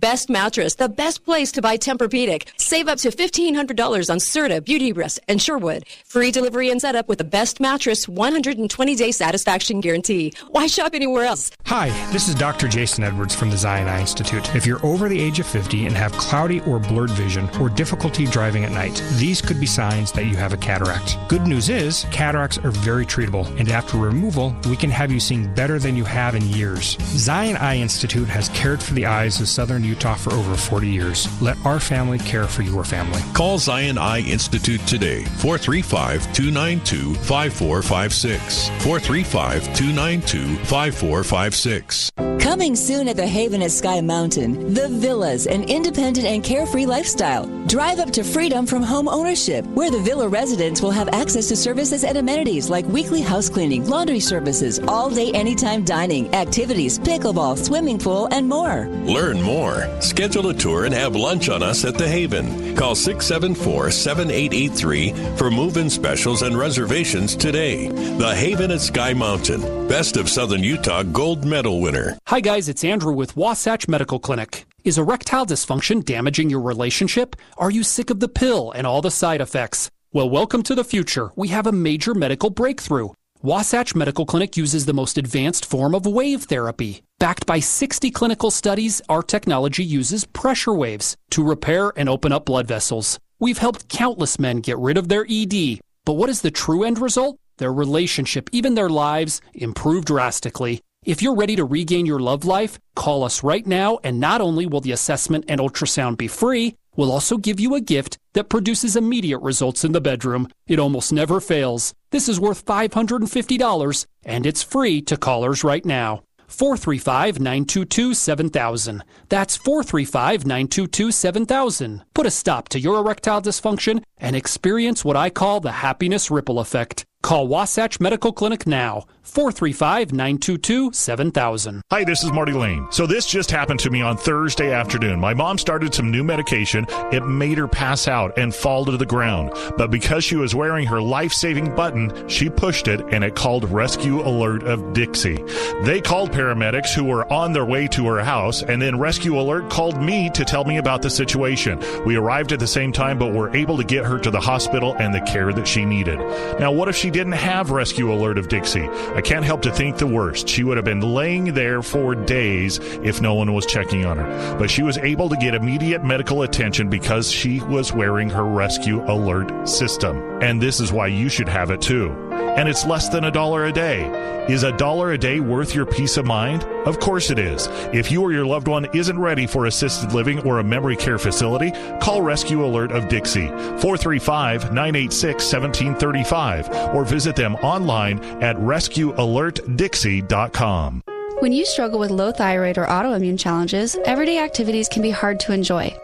Best 0.00 0.30
mattress, 0.30 0.76
the 0.76 0.88
best 0.88 1.26
place 1.26 1.52
to 1.52 1.60
buy 1.60 1.76
Tempur-Pedic. 1.76 2.48
Save 2.58 2.88
up 2.88 2.96
to 3.00 3.10
$1,500 3.10 4.08
on 4.08 4.16
Serta, 4.16 4.64
Beauty 4.64 4.94
Rest, 4.94 5.20
and 5.28 5.42
Sherwood. 5.42 5.84
Free 6.06 6.30
delivery 6.30 6.70
and 6.70 6.80
setup 6.80 7.06
with 7.06 7.18
the 7.18 7.24
best 7.24 7.60
mattress, 7.60 8.06
120-day 8.06 9.12
satisfaction 9.12 9.80
guarantee. 9.80 10.32
Why 10.48 10.68
shop 10.68 10.94
anywhere 10.94 11.26
else? 11.26 11.50
Hi, 11.66 11.90
this 12.12 12.28
is 12.30 12.34
Dr. 12.34 12.66
Jason 12.66 13.04
Edwards 13.04 13.34
from 13.34 13.50
the 13.50 13.58
Zion 13.58 13.88
Eye 13.88 14.00
Institute. 14.00 14.54
If 14.54 14.64
you're 14.64 14.84
over 14.86 15.06
the 15.06 15.20
age 15.20 15.38
of 15.38 15.46
50 15.46 15.84
and 15.84 15.94
have 15.94 16.12
cloudy 16.12 16.60
or 16.62 16.78
blurred 16.78 17.10
vision 17.10 17.50
or 17.60 17.68
difficulty 17.68 18.24
driving 18.24 18.64
at 18.64 18.72
night, 18.72 19.04
these 19.16 19.42
could 19.42 19.60
be 19.60 19.66
signs 19.66 20.12
that 20.12 20.24
you 20.24 20.36
have 20.36 20.54
a 20.54 20.56
cataract. 20.56 21.18
Good 21.28 21.46
news 21.46 21.68
is, 21.68 22.06
cataracts 22.10 22.56
are 22.56 22.70
very 22.70 23.04
treatable, 23.04 23.46
and 23.60 23.68
after 23.68 23.98
removal, 23.98 24.56
we 24.70 24.76
can 24.76 24.88
have 24.88 25.12
you 25.12 25.20
seeing 25.20 25.52
better 25.52 25.78
than 25.78 25.94
you 25.94 26.04
have 26.04 26.34
in 26.34 26.48
years. 26.48 26.96
Zion 27.02 27.58
Eye 27.58 27.76
Institute 27.76 28.28
has 28.28 28.48
cared 28.50 28.82
for 28.82 28.94
the 28.94 29.04
eyes 29.04 29.38
of 29.42 29.48
Southern 29.48 29.89
Utah 29.90 30.14
for 30.14 30.32
over 30.32 30.56
40 30.56 30.88
years. 30.88 31.28
Let 31.42 31.56
our 31.66 31.80
family 31.80 32.18
care 32.18 32.46
for 32.46 32.62
your 32.62 32.84
family. 32.84 33.20
Call 33.34 33.58
Zion 33.58 33.98
Eye 33.98 34.20
Institute 34.20 34.80
today, 34.86 35.24
435 35.42 36.32
292 36.32 37.14
5456. 37.14 38.68
435 38.82 39.74
292 39.74 40.56
5456. 40.64 42.10
Coming 42.40 42.74
soon 42.74 43.06
at 43.06 43.16
the 43.16 43.26
Haven 43.26 43.62
at 43.62 43.70
Sky 43.70 44.00
Mountain, 44.00 44.74
The 44.74 44.88
Villas, 44.88 45.46
an 45.46 45.62
independent 45.64 46.26
and 46.26 46.42
carefree 46.42 46.86
lifestyle. 46.86 47.46
Drive 47.66 48.00
up 48.00 48.10
to 48.10 48.24
freedom 48.24 48.66
from 48.66 48.82
home 48.82 49.08
ownership, 49.08 49.64
where 49.66 49.90
the 49.90 50.00
villa 50.00 50.26
residents 50.26 50.82
will 50.82 50.90
have 50.90 51.08
access 51.10 51.48
to 51.48 51.56
services 51.56 52.02
and 52.02 52.18
amenities 52.18 52.68
like 52.68 52.84
weekly 52.86 53.20
house 53.20 53.48
cleaning, 53.48 53.88
laundry 53.88 54.20
services, 54.20 54.80
all 54.88 55.10
day 55.10 55.30
anytime 55.32 55.84
dining, 55.84 56.34
activities, 56.34 56.98
pickleball, 56.98 57.56
swimming 57.56 57.98
pool, 57.98 58.26
and 58.32 58.48
more. 58.48 58.88
Learn 59.04 59.40
more. 59.42 59.79
Schedule 60.00 60.48
a 60.48 60.54
tour 60.54 60.84
and 60.84 60.94
have 60.94 61.14
lunch 61.16 61.48
on 61.48 61.62
us 61.62 61.84
at 61.84 61.96
The 61.96 62.08
Haven. 62.08 62.74
Call 62.76 62.94
674 62.94 63.90
7883 63.90 65.36
for 65.36 65.50
move 65.50 65.76
in 65.76 65.90
specials 65.90 66.42
and 66.42 66.56
reservations 66.56 67.36
today. 67.36 67.88
The 67.88 68.34
Haven 68.34 68.70
at 68.70 68.80
Sky 68.80 69.12
Mountain. 69.12 69.88
Best 69.88 70.16
of 70.16 70.28
Southern 70.28 70.62
Utah 70.62 71.02
gold 71.02 71.44
medal 71.44 71.80
winner. 71.80 72.18
Hi, 72.26 72.40
guys, 72.40 72.68
it's 72.68 72.84
Andrew 72.84 73.12
with 73.12 73.36
Wasatch 73.36 73.88
Medical 73.88 74.18
Clinic. 74.18 74.66
Is 74.82 74.98
erectile 74.98 75.44
dysfunction 75.44 76.04
damaging 76.04 76.48
your 76.48 76.60
relationship? 76.60 77.36
Are 77.58 77.70
you 77.70 77.82
sick 77.82 78.10
of 78.10 78.20
the 78.20 78.28
pill 78.28 78.72
and 78.72 78.86
all 78.86 79.02
the 79.02 79.10
side 79.10 79.40
effects? 79.40 79.90
Well, 80.12 80.30
welcome 80.30 80.62
to 80.64 80.74
the 80.74 80.84
future. 80.84 81.30
We 81.36 81.48
have 81.48 81.66
a 81.66 81.72
major 81.72 82.14
medical 82.14 82.50
breakthrough. 82.50 83.10
Wasatch 83.42 83.94
Medical 83.94 84.26
Clinic 84.26 84.56
uses 84.56 84.86
the 84.86 84.92
most 84.92 85.16
advanced 85.16 85.64
form 85.64 85.94
of 85.94 86.04
wave 86.06 86.44
therapy. 86.44 87.02
Backed 87.20 87.44
by 87.44 87.60
60 87.60 88.10
clinical 88.12 88.50
studies, 88.50 89.02
our 89.10 89.22
technology 89.22 89.84
uses 89.84 90.24
pressure 90.24 90.72
waves 90.72 91.18
to 91.32 91.44
repair 91.44 91.92
and 91.94 92.08
open 92.08 92.32
up 92.32 92.46
blood 92.46 92.66
vessels. 92.66 93.20
We've 93.38 93.58
helped 93.58 93.90
countless 93.90 94.38
men 94.38 94.60
get 94.60 94.78
rid 94.78 94.96
of 94.96 95.08
their 95.08 95.26
ED. 95.28 95.80
But 96.06 96.14
what 96.14 96.30
is 96.30 96.40
the 96.40 96.50
true 96.50 96.82
end 96.82 96.98
result? 96.98 97.36
Their 97.58 97.74
relationship, 97.74 98.48
even 98.52 98.74
their 98.74 98.88
lives, 98.88 99.42
improve 99.52 100.06
drastically. 100.06 100.80
If 101.04 101.20
you're 101.20 101.34
ready 101.34 101.56
to 101.56 101.64
regain 101.64 102.06
your 102.06 102.20
love 102.20 102.46
life, 102.46 102.78
call 102.96 103.22
us 103.22 103.42
right 103.42 103.66
now, 103.66 103.98
and 104.02 104.18
not 104.18 104.40
only 104.40 104.64
will 104.64 104.80
the 104.80 104.92
assessment 104.92 105.44
and 105.46 105.60
ultrasound 105.60 106.16
be 106.16 106.26
free, 106.26 106.74
we'll 106.96 107.12
also 107.12 107.36
give 107.36 107.60
you 107.60 107.74
a 107.74 107.82
gift 107.82 108.16
that 108.32 108.48
produces 108.48 108.96
immediate 108.96 109.40
results 109.40 109.84
in 109.84 109.92
the 109.92 110.00
bedroom. 110.00 110.48
It 110.66 110.78
almost 110.78 111.12
never 111.12 111.38
fails. 111.38 111.92
This 112.12 112.30
is 112.30 112.40
worth 112.40 112.64
$550, 112.64 114.06
and 114.24 114.46
it's 114.46 114.62
free 114.62 115.02
to 115.02 115.18
callers 115.18 115.62
right 115.62 115.84
now. 115.84 116.22
435 116.50 117.38
922 117.38 118.12
7000. 118.14 119.02
That's 119.28 119.56
435 119.56 120.44
922 120.44 121.10
7000. 121.10 122.02
Put 122.12 122.26
a 122.26 122.30
stop 122.30 122.68
to 122.70 122.80
your 122.80 122.98
erectile 122.98 123.40
dysfunction 123.40 124.02
and 124.18 124.36
experience 124.36 125.04
what 125.04 125.16
I 125.16 125.30
call 125.30 125.60
the 125.60 125.72
happiness 125.72 126.30
ripple 126.30 126.58
effect. 126.58 127.06
Call 127.22 127.48
Wasatch 127.48 128.00
Medical 128.00 128.32
Clinic 128.32 128.66
now, 128.66 129.04
435 129.22 130.10
922 130.10 130.90
7000. 130.92 131.82
Hi, 131.90 132.02
this 132.02 132.24
is 132.24 132.32
Marty 132.32 132.52
Lane. 132.52 132.88
So, 132.90 133.06
this 133.06 133.26
just 133.26 133.50
happened 133.50 133.78
to 133.80 133.90
me 133.90 134.00
on 134.00 134.16
Thursday 134.16 134.72
afternoon. 134.72 135.20
My 135.20 135.34
mom 135.34 135.58
started 135.58 135.92
some 135.92 136.10
new 136.10 136.24
medication. 136.24 136.86
It 137.12 137.26
made 137.26 137.58
her 137.58 137.68
pass 137.68 138.08
out 138.08 138.38
and 138.38 138.54
fall 138.54 138.86
to 138.86 138.96
the 138.96 139.04
ground. 139.04 139.52
But 139.76 139.90
because 139.90 140.24
she 140.24 140.36
was 140.36 140.54
wearing 140.54 140.86
her 140.86 141.00
life 141.00 141.32
saving 141.32 141.74
button, 141.76 142.26
she 142.26 142.48
pushed 142.48 142.88
it 142.88 143.00
and 143.10 143.22
it 143.22 143.36
called 143.36 143.70
Rescue 143.70 144.22
Alert 144.22 144.62
of 144.62 144.94
Dixie. 144.94 145.44
They 145.82 146.00
called 146.00 146.32
paramedics 146.32 146.94
who 146.94 147.04
were 147.04 147.30
on 147.30 147.52
their 147.52 147.66
way 147.66 147.86
to 147.88 148.06
her 148.06 148.24
house, 148.24 148.62
and 148.62 148.80
then 148.80 148.98
Rescue 148.98 149.38
Alert 149.38 149.68
called 149.68 150.02
me 150.02 150.30
to 150.30 150.44
tell 150.44 150.64
me 150.64 150.78
about 150.78 151.02
the 151.02 151.10
situation. 151.10 151.78
We 152.06 152.16
arrived 152.16 152.52
at 152.52 152.60
the 152.60 152.66
same 152.66 152.92
time, 152.92 153.18
but 153.18 153.34
were 153.34 153.54
able 153.54 153.76
to 153.76 153.84
get 153.84 154.06
her 154.06 154.18
to 154.18 154.30
the 154.30 154.40
hospital 154.40 154.96
and 154.98 155.14
the 155.14 155.20
care 155.20 155.52
that 155.52 155.68
she 155.68 155.84
needed. 155.84 156.18
Now, 156.58 156.72
what 156.72 156.88
if 156.88 156.96
she 156.96 157.09
didn't 157.10 157.32
have 157.32 157.70
Rescue 157.70 158.12
Alert 158.12 158.38
of 158.38 158.48
Dixie? 158.48 158.88
I 159.14 159.20
can't 159.20 159.44
help 159.44 159.62
to 159.62 159.72
think 159.72 159.98
the 159.98 160.06
worst. 160.06 160.48
She 160.48 160.64
would 160.64 160.76
have 160.76 160.84
been 160.84 161.00
laying 161.00 161.54
there 161.54 161.82
for 161.82 162.14
days 162.14 162.78
if 163.02 163.20
no 163.20 163.34
one 163.34 163.52
was 163.52 163.66
checking 163.66 164.04
on 164.04 164.18
her. 164.18 164.56
But 164.58 164.70
she 164.70 164.82
was 164.82 164.98
able 164.98 165.28
to 165.28 165.36
get 165.36 165.54
immediate 165.54 166.04
medical 166.04 166.42
attention 166.42 166.88
because 166.88 167.30
she 167.30 167.60
was 167.60 167.92
wearing 167.92 168.30
her 168.30 168.44
Rescue 168.44 169.02
Alert 169.10 169.68
system. 169.68 170.42
And 170.42 170.60
this 170.60 170.80
is 170.80 170.92
why 170.92 171.08
you 171.08 171.28
should 171.28 171.48
have 171.48 171.70
it 171.70 171.80
too. 171.80 172.10
And 172.56 172.68
it's 172.68 172.84
less 172.84 173.08
than 173.08 173.24
a 173.24 173.30
dollar 173.30 173.66
a 173.66 173.72
day. 173.72 174.30
Is 174.48 174.64
a 174.64 174.76
dollar 174.76 175.12
a 175.12 175.18
day 175.18 175.38
worth 175.38 175.74
your 175.74 175.86
peace 175.86 176.16
of 176.16 176.26
mind? 176.26 176.64
Of 176.84 176.98
course 176.98 177.30
it 177.30 177.38
is. 177.38 177.68
If 177.92 178.10
you 178.10 178.22
or 178.22 178.32
your 178.32 178.44
loved 178.44 178.66
one 178.66 178.86
isn't 178.92 179.18
ready 179.18 179.46
for 179.46 179.66
assisted 179.66 180.12
living 180.12 180.40
or 180.40 180.58
a 180.58 180.64
memory 180.64 180.96
care 180.96 181.18
facility, 181.18 181.70
call 182.00 182.22
Rescue 182.22 182.64
Alert 182.64 182.90
of 182.90 183.08
Dixie 183.08 183.46
435 183.46 184.72
986 184.72 185.52
1735 185.52 186.68
or 187.00 187.04
visit 187.04 187.34
them 187.34 187.56
online 187.56 188.22
at 188.42 188.54
rescuealertdixie.com. 188.56 191.02
When 191.40 191.52
you 191.52 191.64
struggle 191.64 191.98
with 191.98 192.10
low 192.10 192.32
thyroid 192.32 192.76
or 192.76 192.84
autoimmune 192.84 193.38
challenges, 193.38 193.96
everyday 194.04 194.38
activities 194.38 194.90
can 194.90 195.00
be 195.00 195.10
hard 195.10 195.40
to 195.40 195.54
enjoy. 195.54 195.96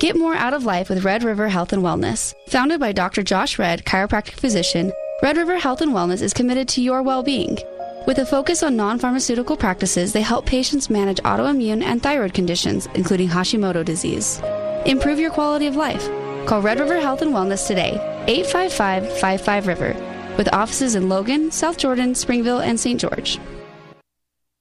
Get 0.00 0.16
more 0.16 0.34
out 0.34 0.54
of 0.54 0.64
life 0.64 0.88
with 0.88 1.04
Red 1.04 1.24
River 1.24 1.48
Health 1.48 1.74
and 1.74 1.82
Wellness. 1.82 2.32
Founded 2.48 2.80
by 2.80 2.92
Dr. 2.92 3.22
Josh 3.22 3.58
Redd, 3.58 3.84
chiropractic 3.84 4.40
physician, 4.40 4.90
Red 5.22 5.36
River 5.36 5.58
Health 5.58 5.82
and 5.82 5.92
Wellness 5.92 6.22
is 6.22 6.32
committed 6.32 6.68
to 6.68 6.80
your 6.80 7.02
well 7.02 7.22
being. 7.22 7.58
With 8.06 8.16
a 8.18 8.24
focus 8.24 8.62
on 8.62 8.76
non 8.76 8.98
pharmaceutical 8.98 9.58
practices, 9.58 10.14
they 10.14 10.22
help 10.22 10.46
patients 10.46 10.88
manage 10.88 11.18
autoimmune 11.18 11.82
and 11.82 12.02
thyroid 12.02 12.32
conditions, 12.32 12.88
including 12.94 13.28
Hashimoto 13.28 13.84
disease. 13.84 14.40
Improve 14.86 15.18
your 15.18 15.32
quality 15.32 15.66
of 15.66 15.76
life. 15.76 16.08
Call 16.46 16.62
Red 16.62 16.80
River 16.80 16.98
Health 16.98 17.20
and 17.20 17.34
Wellness 17.34 17.66
today, 17.66 17.92
855 18.26 19.20
55 19.20 19.66
River, 19.66 20.17
with 20.38 20.48
offices 20.54 20.94
in 20.94 21.10
Logan, 21.10 21.50
South 21.50 21.76
Jordan, 21.76 22.14
Springville, 22.14 22.60
and 22.60 22.80
St. 22.80 22.98
George. 22.98 23.38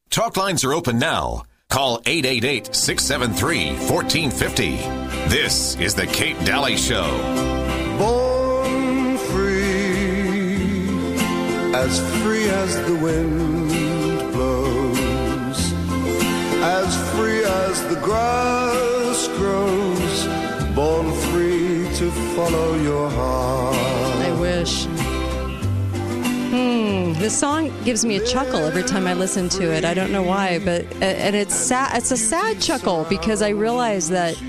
Talk 0.09 0.35
lines 0.35 0.65
are 0.65 0.73
open 0.73 0.99
now. 0.99 1.43
Call 1.69 2.01
888 2.05 2.73
673 2.73 3.67
1450. 3.87 4.77
This 5.29 5.75
is 5.77 5.93
The 5.93 6.07
Kate 6.07 6.39
Daly 6.43 6.77
Show. 6.77 7.05
Born 7.99 9.17
free, 9.17 10.55
as 11.75 11.99
free 12.23 12.49
as 12.49 12.75
the 12.87 12.95
wind 12.95 14.31
blows, 14.31 15.73
as 16.63 17.15
free 17.15 17.43
as 17.43 17.87
the 17.93 17.99
grass 18.01 19.27
grows, 19.37 20.73
born 20.73 21.11
free 21.31 21.87
to 21.97 22.09
follow 22.35 22.75
your 22.81 23.09
heart. 23.09 23.75
I 23.75 24.31
wish. 24.39 24.87
Hmm, 26.49 27.11
this 27.19 27.37
song 27.37 27.73
gives 27.83 28.05
me 28.05 28.15
a 28.15 28.25
chuckle 28.25 28.59
every 28.59 28.83
time 28.83 29.05
I 29.05 29.13
listen 29.13 29.49
to 29.49 29.63
it. 29.73 29.83
I 29.83 29.93
don't 29.93 30.13
know 30.13 30.23
why, 30.23 30.59
but 30.59 30.85
and 31.03 31.35
it's 31.35 31.53
sad. 31.53 31.97
It's 31.97 32.11
a 32.11 32.15
sad 32.15 32.61
chuckle 32.61 33.05
because 33.09 33.41
I 33.41 33.49
realize 33.49 34.07
that 34.11 34.41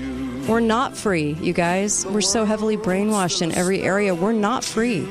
we're 0.47 0.61
not 0.61 0.95
free, 0.95 1.33
you 1.41 1.51
guys. 1.51 2.05
We're 2.05 2.21
so 2.21 2.45
heavily 2.45 2.77
brainwashed 2.77 3.41
in 3.41 3.51
every 3.51 3.81
area. 3.81 4.15
We're 4.15 4.31
not 4.31 4.63
free. 4.63 5.05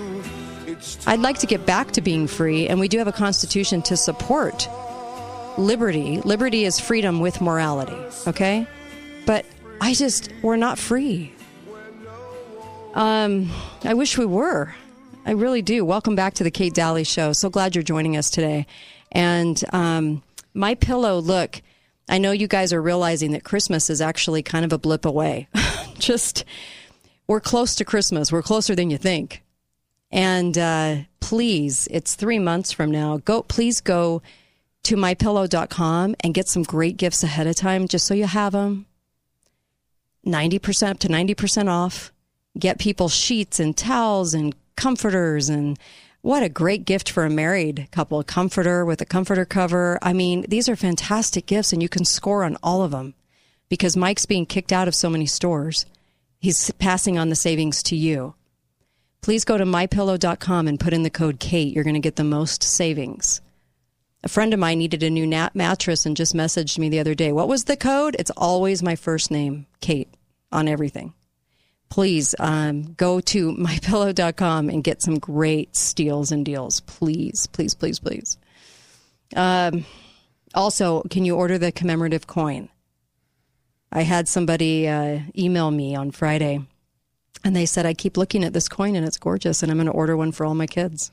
I'd 1.06 1.20
like 1.20 1.39
to 1.40 1.47
get 1.47 1.66
back 1.66 1.93
to 1.93 2.01
being 2.01 2.27
free, 2.27 2.69
and 2.69 2.81
we 2.81 2.89
do 2.89 2.97
have 2.97 3.06
a 3.06 3.12
constitution 3.12 3.82
to 3.82 3.97
support 3.97 4.66
liberty. 5.59 6.23
Liberty 6.23 6.65
is 6.65 6.81
freedom 6.81 7.20
with 7.20 7.43
morality, 7.43 7.98
okay? 8.27 8.66
But 9.27 9.44
I 9.82 9.93
just 9.93 10.32
we're 10.40 10.56
not 10.56 10.78
free. 10.78 11.35
Um, 12.94 13.51
I 13.85 13.93
wish 13.93 14.16
we 14.16 14.24
were. 14.24 14.74
I 15.28 15.32
really 15.32 15.60
do. 15.60 15.84
Welcome 15.84 16.14
back 16.14 16.32
to 16.34 16.42
the 16.42 16.50
Kate 16.50 16.72
Daly 16.72 17.05
Show. 17.05 17.34
So 17.34 17.50
glad 17.50 17.74
you're 17.74 17.82
joining 17.82 18.16
us 18.16 18.30
today. 18.30 18.66
And 19.12 19.62
um, 19.74 20.22
my 20.55 20.74
pillow, 20.74 21.18
look, 21.18 21.60
I 22.09 22.16
know 22.16 22.30
you 22.30 22.48
guys 22.48 22.72
are 22.72 22.80
realizing 22.80 23.32
that 23.32 23.44
Christmas 23.44 23.90
is 23.90 24.00
actually 24.00 24.42
kind 24.42 24.64
of 24.64 24.72
a 24.72 24.78
blip 24.78 25.05
away. 25.05 25.48
Just 25.98 26.46
we're 27.26 27.42
close 27.42 27.74
to 27.74 27.84
Christmas. 27.84 28.32
We're 28.32 28.40
closer 28.40 28.74
than 28.74 28.88
you 28.88 28.96
think. 28.96 29.42
And 30.10 30.56
uh, 30.56 30.96
please, 31.20 31.88
it's 31.90 32.14
three 32.14 32.38
months 32.38 32.72
from 32.72 32.90
now. 32.90 33.18
Go, 33.18 33.42
please 33.42 33.82
go 33.82 34.22
to 34.84 34.96
mypillow.com 34.96 36.16
and 36.20 36.32
get 36.32 36.48
some 36.48 36.62
great 36.62 36.96
gifts 36.96 37.22
ahead 37.22 37.46
of 37.46 37.55
time, 37.55 37.86
just 37.86 38.06
so 38.06 38.14
you 38.14 38.24
have 38.24 38.52
them. 38.52 38.86
Ninety 40.24 40.59
percent 40.59 40.92
up 40.92 40.98
to 41.00 41.10
ninety 41.10 41.34
percent 41.34 41.68
off. 41.68 42.12
Get 42.59 42.78
people 42.78 43.10
sheets 43.10 43.60
and 43.60 43.76
towels 43.76 44.32
and 44.32 44.55
comforters 44.78 45.48
and 45.48 45.78
what 46.22 46.42
a 46.42 46.48
great 46.48 46.84
gift 46.84 47.10
for 47.10 47.24
a 47.24 47.30
married 47.30 47.88
couple 47.90 48.20
a 48.20 48.24
comforter 48.24 48.84
with 48.84 49.00
a 49.00 49.05
comforter 49.05 49.44
cover. 49.44 49.98
I 50.00 50.12
mean 50.12 50.46
these 50.48 50.68
are 50.68 50.76
fantastic 50.76 51.46
gifts 51.46 51.72
and 51.72 51.82
you 51.82 51.88
can 51.88 52.05
score 52.05 52.44
on 52.44 52.56
all 52.62 52.82
of 52.82 52.92
them 52.92 53.14
because 53.68 53.96
mike's 53.96 54.24
being 54.24 54.46
kicked 54.46 54.72
out 54.72 54.88
of 54.88 54.94
so 54.94 55.10
many 55.10 55.26
stores. 55.26 55.84
He's 56.38 56.70
passing 56.72 57.18
on 57.18 57.28
the 57.28 57.34
savings 57.34 57.82
to 57.84 57.96
you. 57.96 58.34
Please 59.20 59.44
go 59.44 59.59
to 59.59 59.64
mypillow.com 59.64 60.68
and 60.68 60.78
put 60.78 60.92
in 60.92 61.02
the 61.02 61.10
code 61.10 61.40
kate. 61.40 61.74
You're 61.74 61.84
going 61.84 61.94
to 61.94 62.00
get 62.00 62.14
the 62.14 62.24
most 62.24 62.62
savings. 62.62 63.40
A 64.22 64.28
friend 64.28 64.55
of 64.55 64.60
mine 64.60 64.78
needed 64.78 65.02
a 65.02 65.10
new 65.10 65.26
nat 65.26 65.56
mattress 65.56 66.06
and 66.06 66.16
just 66.16 66.34
messaged 66.34 66.78
me 66.78 66.88
the 66.88 67.00
other 67.00 67.14
day. 67.14 67.32
What 67.32 67.48
was 67.48 67.64
the 67.64 67.76
code? 67.76 68.14
It's 68.18 68.30
always 68.36 68.80
my 68.80 68.94
first 68.94 69.32
name 69.32 69.66
kate 69.80 70.09
on 70.52 70.68
everything 70.68 71.14
please 71.89 72.35
um, 72.39 72.94
go 72.94 73.20
to 73.20 73.52
mypillow.com 73.56 74.69
and 74.69 74.85
get 74.85 75.02
some 75.02 75.19
great 75.19 75.77
steals 75.77 76.32
and 76.32 76.44
deals. 76.44 76.81
Please, 76.81 77.47
please, 77.48 77.74
please, 77.74 77.98
please. 77.98 78.39
Um, 79.35 79.85
also, 80.55 81.02
can 81.10 81.24
you 81.24 81.36
order 81.36 81.59
the 81.59 81.73
commemorative 81.73 82.27
coin? 82.27 82.69
I 83.90 84.02
had 84.02 84.28
somebody 84.28 84.86
uh, 84.86 85.20
email 85.36 85.70
me 85.70 85.94
on 85.94 86.10
Friday 86.10 86.60
and 87.44 87.56
they 87.56 87.66
said, 87.66 87.86
I 87.86 87.94
keep 87.94 88.16
looking 88.16 88.44
at 88.44 88.52
this 88.52 88.69
coin 88.69 88.97
and 88.97 89.06
it's 89.06 89.19
gorgeous 89.19 89.62
and 89.62 89.70
I'm 89.70 89.78
going 89.78 89.86
to 89.86 89.93
order 89.93 90.16
one 90.16 90.32
for 90.32 90.44
all 90.44 90.55
my 90.55 90.66
kids. 90.66 91.10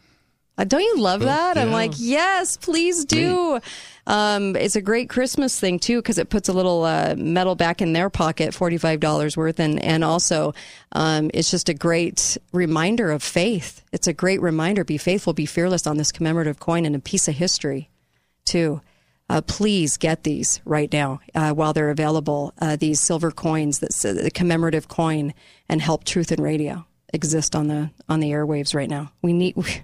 Uh, 0.58 0.64
don't 0.64 0.82
you 0.82 0.98
love 1.00 1.22
that? 1.22 1.56
Yeah. 1.56 1.62
I'm 1.62 1.72
like, 1.72 1.94
yes, 1.98 2.56
please 2.58 3.04
do. 3.06 3.60
Um, 4.08 4.56
it's 4.56 4.76
a 4.76 4.82
great 4.82 5.10
Christmas 5.10 5.60
thing 5.60 5.80
too 5.80 5.98
because 6.02 6.18
it 6.18 6.30
puts 6.30 6.48
a 6.48 6.54
little 6.54 6.84
uh, 6.84 7.16
metal 7.18 7.56
back 7.56 7.82
in 7.82 7.94
their 7.94 8.10
pocket, 8.10 8.54
forty 8.54 8.78
five 8.78 9.00
dollars 9.00 9.36
worth, 9.36 9.60
and 9.60 9.82
and 9.82 10.04
also 10.04 10.54
um, 10.92 11.32
it's 11.34 11.50
just 11.52 11.70
a 11.70 11.74
great 11.74 12.38
reminder 12.54 13.12
of 13.12 13.24
faith. 13.24 13.84
It's 13.92 14.08
a 14.08 14.14
great 14.14 14.42
reminder: 14.42 14.84
be 14.84 14.98
faithful, 14.98 15.34
be 15.34 15.46
fearless 15.46 15.88
on 15.88 15.98
this 15.98 16.12
commemorative 16.12 16.60
coin 16.60 16.86
and 16.86 16.96
a 16.96 17.00
piece 17.00 17.28
of 17.28 17.36
history, 17.36 17.90
too. 18.46 18.82
Uh, 19.28 19.42
please 19.42 19.98
get 19.98 20.24
these 20.24 20.62
right 20.66 20.94
now 20.94 21.20
uh, 21.34 21.52
while 21.52 21.74
they're 21.74 21.90
available. 21.90 22.54
Uh, 22.62 22.76
these 22.76 23.00
silver 23.00 23.32
coins, 23.32 23.80
that 23.80 23.92
the 23.92 24.30
commemorative 24.30 24.88
coin, 24.88 25.34
and 25.68 25.82
help 25.82 26.04
truth 26.04 26.32
and 26.32 26.44
radio 26.44 26.86
exist 27.12 27.56
on 27.56 27.68
the 27.68 27.90
on 28.08 28.20
the 28.20 28.30
airwaves 28.32 28.76
right 28.76 28.90
now. 28.90 29.12
We 29.24 29.34
need 29.34 29.56
we 29.58 29.82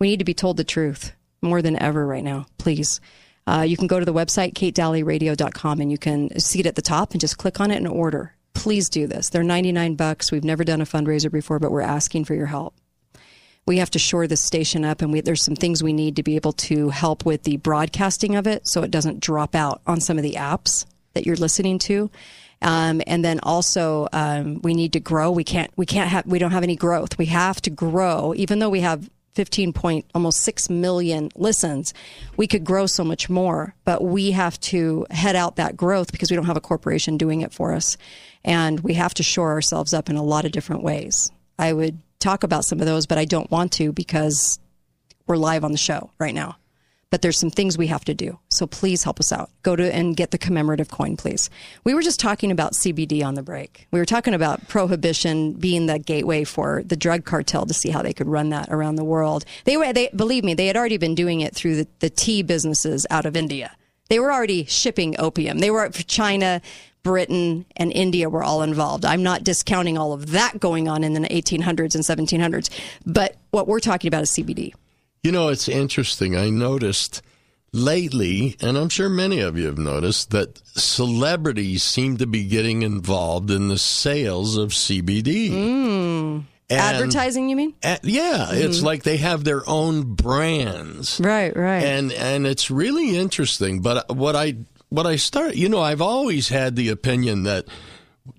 need 0.00 0.18
to 0.18 0.24
be 0.24 0.34
told 0.34 0.56
the 0.56 0.64
truth 0.64 1.12
more 1.40 1.62
than 1.62 1.80
ever 1.80 2.06
right 2.06 2.24
now. 2.24 2.46
Please. 2.58 3.00
Uh, 3.46 3.64
you 3.66 3.76
can 3.76 3.86
go 3.86 3.98
to 3.98 4.06
the 4.06 4.14
website, 4.14 4.54
katedalyradio.com, 4.54 5.80
and 5.80 5.90
you 5.90 5.98
can 5.98 6.38
see 6.40 6.60
it 6.60 6.66
at 6.66 6.76
the 6.76 6.82
top 6.82 7.12
and 7.12 7.20
just 7.20 7.38
click 7.38 7.60
on 7.60 7.70
it 7.70 7.76
and 7.76 7.88
order. 7.88 8.34
Please 8.54 8.88
do 8.88 9.06
this. 9.06 9.28
They're 9.28 9.42
99 9.42 9.96
bucks. 9.96 10.32
We've 10.32 10.44
never 10.44 10.64
done 10.64 10.80
a 10.80 10.86
fundraiser 10.86 11.30
before, 11.30 11.58
but 11.58 11.70
we're 11.70 11.82
asking 11.82 12.24
for 12.24 12.34
your 12.34 12.46
help. 12.46 12.74
We 13.66 13.78
have 13.78 13.90
to 13.90 13.98
shore 13.98 14.26
this 14.26 14.40
station 14.40 14.84
up, 14.84 15.02
and 15.02 15.12
we, 15.12 15.20
there's 15.20 15.44
some 15.44 15.56
things 15.56 15.82
we 15.82 15.92
need 15.92 16.16
to 16.16 16.22
be 16.22 16.36
able 16.36 16.52
to 16.52 16.90
help 16.90 17.24
with 17.24 17.44
the 17.44 17.56
broadcasting 17.58 18.36
of 18.36 18.46
it 18.46 18.66
so 18.66 18.82
it 18.82 18.90
doesn't 18.90 19.20
drop 19.20 19.54
out 19.54 19.80
on 19.86 20.00
some 20.00 20.18
of 20.18 20.22
the 20.22 20.34
apps 20.34 20.86
that 21.14 21.26
you're 21.26 21.36
listening 21.36 21.78
to. 21.80 22.10
Um, 22.62 23.02
and 23.06 23.24
then 23.24 23.40
also 23.42 24.08
um, 24.12 24.60
we 24.62 24.74
need 24.74 24.94
to 24.94 25.00
grow. 25.00 25.30
We 25.30 25.44
can't 25.44 25.70
we 25.76 25.84
can't 25.84 26.08
have 26.08 26.26
we 26.26 26.38
don't 26.38 26.52
have 26.52 26.62
any 26.62 26.76
growth. 26.76 27.18
We 27.18 27.26
have 27.26 27.60
to 27.62 27.70
grow, 27.70 28.32
even 28.36 28.58
though 28.58 28.70
we 28.70 28.80
have 28.80 29.10
15 29.34 29.72
point, 29.72 30.06
almost 30.14 30.40
6 30.40 30.70
million 30.70 31.30
listens. 31.34 31.92
We 32.36 32.46
could 32.46 32.64
grow 32.64 32.86
so 32.86 33.04
much 33.04 33.28
more, 33.28 33.74
but 33.84 34.02
we 34.02 34.30
have 34.30 34.58
to 34.60 35.06
head 35.10 35.36
out 35.36 35.56
that 35.56 35.76
growth 35.76 36.12
because 36.12 36.30
we 36.30 36.36
don't 36.36 36.46
have 36.46 36.56
a 36.56 36.60
corporation 36.60 37.16
doing 37.16 37.40
it 37.40 37.52
for 37.52 37.72
us. 37.72 37.96
And 38.44 38.80
we 38.80 38.94
have 38.94 39.14
to 39.14 39.22
shore 39.22 39.52
ourselves 39.52 39.92
up 39.92 40.08
in 40.08 40.16
a 40.16 40.22
lot 40.22 40.44
of 40.44 40.52
different 40.52 40.82
ways. 40.82 41.30
I 41.58 41.72
would 41.72 41.98
talk 42.20 42.44
about 42.44 42.64
some 42.64 42.80
of 42.80 42.86
those, 42.86 43.06
but 43.06 43.18
I 43.18 43.24
don't 43.24 43.50
want 43.50 43.72
to 43.72 43.92
because 43.92 44.58
we're 45.26 45.36
live 45.36 45.64
on 45.64 45.72
the 45.72 45.78
show 45.78 46.10
right 46.18 46.34
now. 46.34 46.56
But 47.14 47.22
there's 47.22 47.38
some 47.38 47.50
things 47.50 47.78
we 47.78 47.86
have 47.86 48.04
to 48.06 48.12
do. 48.12 48.40
So 48.50 48.66
please 48.66 49.04
help 49.04 49.20
us 49.20 49.30
out. 49.30 49.48
Go 49.62 49.76
to 49.76 49.94
and 49.94 50.16
get 50.16 50.32
the 50.32 50.36
commemorative 50.36 50.90
coin, 50.90 51.16
please. 51.16 51.48
We 51.84 51.94
were 51.94 52.02
just 52.02 52.18
talking 52.18 52.50
about 52.50 52.72
CBD 52.72 53.24
on 53.24 53.34
the 53.34 53.42
break. 53.44 53.86
We 53.92 54.00
were 54.00 54.04
talking 54.04 54.34
about 54.34 54.66
prohibition 54.66 55.52
being 55.52 55.86
the 55.86 56.00
gateway 56.00 56.42
for 56.42 56.82
the 56.82 56.96
drug 56.96 57.24
cartel 57.24 57.66
to 57.66 57.72
see 57.72 57.90
how 57.90 58.02
they 58.02 58.12
could 58.12 58.26
run 58.26 58.48
that 58.48 58.68
around 58.68 58.96
the 58.96 59.04
world. 59.04 59.44
They 59.62 59.76
were, 59.76 59.92
they 59.92 60.08
believe 60.08 60.42
me, 60.42 60.54
they 60.54 60.66
had 60.66 60.76
already 60.76 60.96
been 60.96 61.14
doing 61.14 61.40
it 61.40 61.54
through 61.54 61.76
the, 61.76 61.88
the 62.00 62.10
tea 62.10 62.42
businesses 62.42 63.06
out 63.10 63.26
of 63.26 63.36
India. 63.36 63.76
They 64.08 64.18
were 64.18 64.32
already 64.32 64.64
shipping 64.64 65.14
opium. 65.16 65.60
They 65.60 65.70
were 65.70 65.88
China, 65.90 66.62
Britain, 67.04 67.64
and 67.76 67.92
India 67.92 68.28
were 68.28 68.42
all 68.42 68.62
involved. 68.62 69.04
I'm 69.04 69.22
not 69.22 69.44
discounting 69.44 69.96
all 69.96 70.12
of 70.12 70.32
that 70.32 70.58
going 70.58 70.88
on 70.88 71.04
in 71.04 71.12
the 71.12 71.20
1800s 71.20 71.94
and 71.94 72.02
1700s, 72.02 72.70
but 73.06 73.36
what 73.52 73.68
we're 73.68 73.78
talking 73.78 74.08
about 74.08 74.24
is 74.24 74.32
CBD. 74.32 74.74
You 75.24 75.32
know, 75.32 75.48
it's 75.48 75.68
interesting. 75.68 76.36
I 76.36 76.50
noticed 76.50 77.22
lately, 77.72 78.56
and 78.60 78.76
I'm 78.76 78.90
sure 78.90 79.08
many 79.08 79.40
of 79.40 79.56
you 79.58 79.66
have 79.66 79.78
noticed, 79.78 80.30
that 80.32 80.58
celebrities 80.78 81.82
seem 81.82 82.18
to 82.18 82.26
be 82.26 82.44
getting 82.44 82.82
involved 82.82 83.50
in 83.50 83.68
the 83.68 83.78
sales 83.78 84.56
of 84.58 84.70
CBD. 84.70 85.50
Mm. 85.50 86.44
Advertising, 86.70 87.48
you 87.48 87.56
mean? 87.56 87.74
Uh, 87.82 87.96
yeah, 88.02 88.48
Mm-hmm. 88.50 88.62
it's 88.68 88.82
like 88.82 89.02
they 89.02 89.16
have 89.16 89.44
their 89.44 89.68
own 89.68 90.14
brands. 90.14 91.20
Right, 91.22 91.54
right. 91.56 91.82
And 91.84 92.12
and 92.12 92.46
it's 92.46 92.70
really 92.70 93.16
interesting, 93.16 93.80
but 93.80 94.14
what 94.14 94.34
I 94.36 94.56
what 94.88 95.06
I 95.06 95.16
start, 95.16 95.54
you 95.56 95.68
know, 95.68 95.80
I've 95.80 96.00
always 96.02 96.48
had 96.50 96.76
the 96.76 96.88
opinion 96.88 97.42
that 97.44 97.66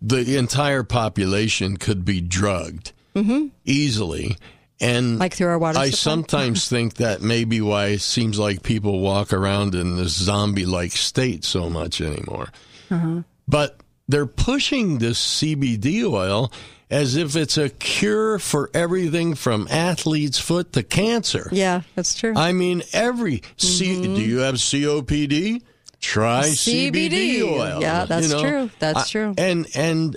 the 0.02 0.38
entire 0.38 0.84
population 0.84 1.78
could 1.78 2.06
be 2.06 2.22
drugged 2.22 2.92
Mm-hmm. 3.16 3.48
easily. 3.64 4.38
And 4.82 5.20
Like 5.20 5.34
through 5.36 5.48
our 5.48 5.58
water 5.60 5.80
I 5.80 5.90
supply? 5.90 5.98
sometimes 6.12 6.68
think 6.70 6.96
that 6.96 7.22
may 7.22 7.44
be 7.46 7.62
why 7.62 7.88
it 7.88 8.02
seems 8.02 8.38
like 8.38 8.62
people 8.64 9.00
walk 9.00 9.32
around 9.34 9.74
in 9.76 9.96
this 9.96 10.12
zombie 10.14 10.66
like 10.66 10.92
state 10.92 11.44
so 11.46 11.70
much 11.70 12.02
anymore. 12.02 12.50
Uh-huh. 12.92 13.22
But 13.48 13.78
they're 14.08 14.26
pushing 14.26 14.98
this 14.98 15.20
CBD 15.42 16.04
oil 16.04 16.52
as 16.92 17.16
if 17.16 17.36
it's 17.36 17.58
a 17.58 17.70
cure 17.70 18.38
for 18.38 18.70
everything 18.74 19.34
from 19.34 19.68
athlete's 19.70 20.40
foot 20.40 20.74
to 20.74 20.84
cancer. 20.84 21.50
Yeah, 21.52 21.82
that's 21.96 22.14
true. 22.14 22.34
I 22.36 22.52
mean, 22.52 22.84
every 22.94 23.42
C, 23.58 23.96
Mm-hmm. 23.96 24.16
do 24.16 24.22
you 24.22 24.40
have 24.40 24.56
COPD? 24.56 25.62
Try 26.02 26.44
CBD, 26.44 27.10
CBD. 27.10 27.42
oil. 27.42 27.82
Yeah, 27.82 28.06
that's 28.06 28.28
you 28.28 28.34
know? 28.36 28.42
true. 28.42 28.70
That's 28.80 29.00
I- 29.00 29.08
true. 29.08 29.34
And 29.38 29.66
and 29.74 30.16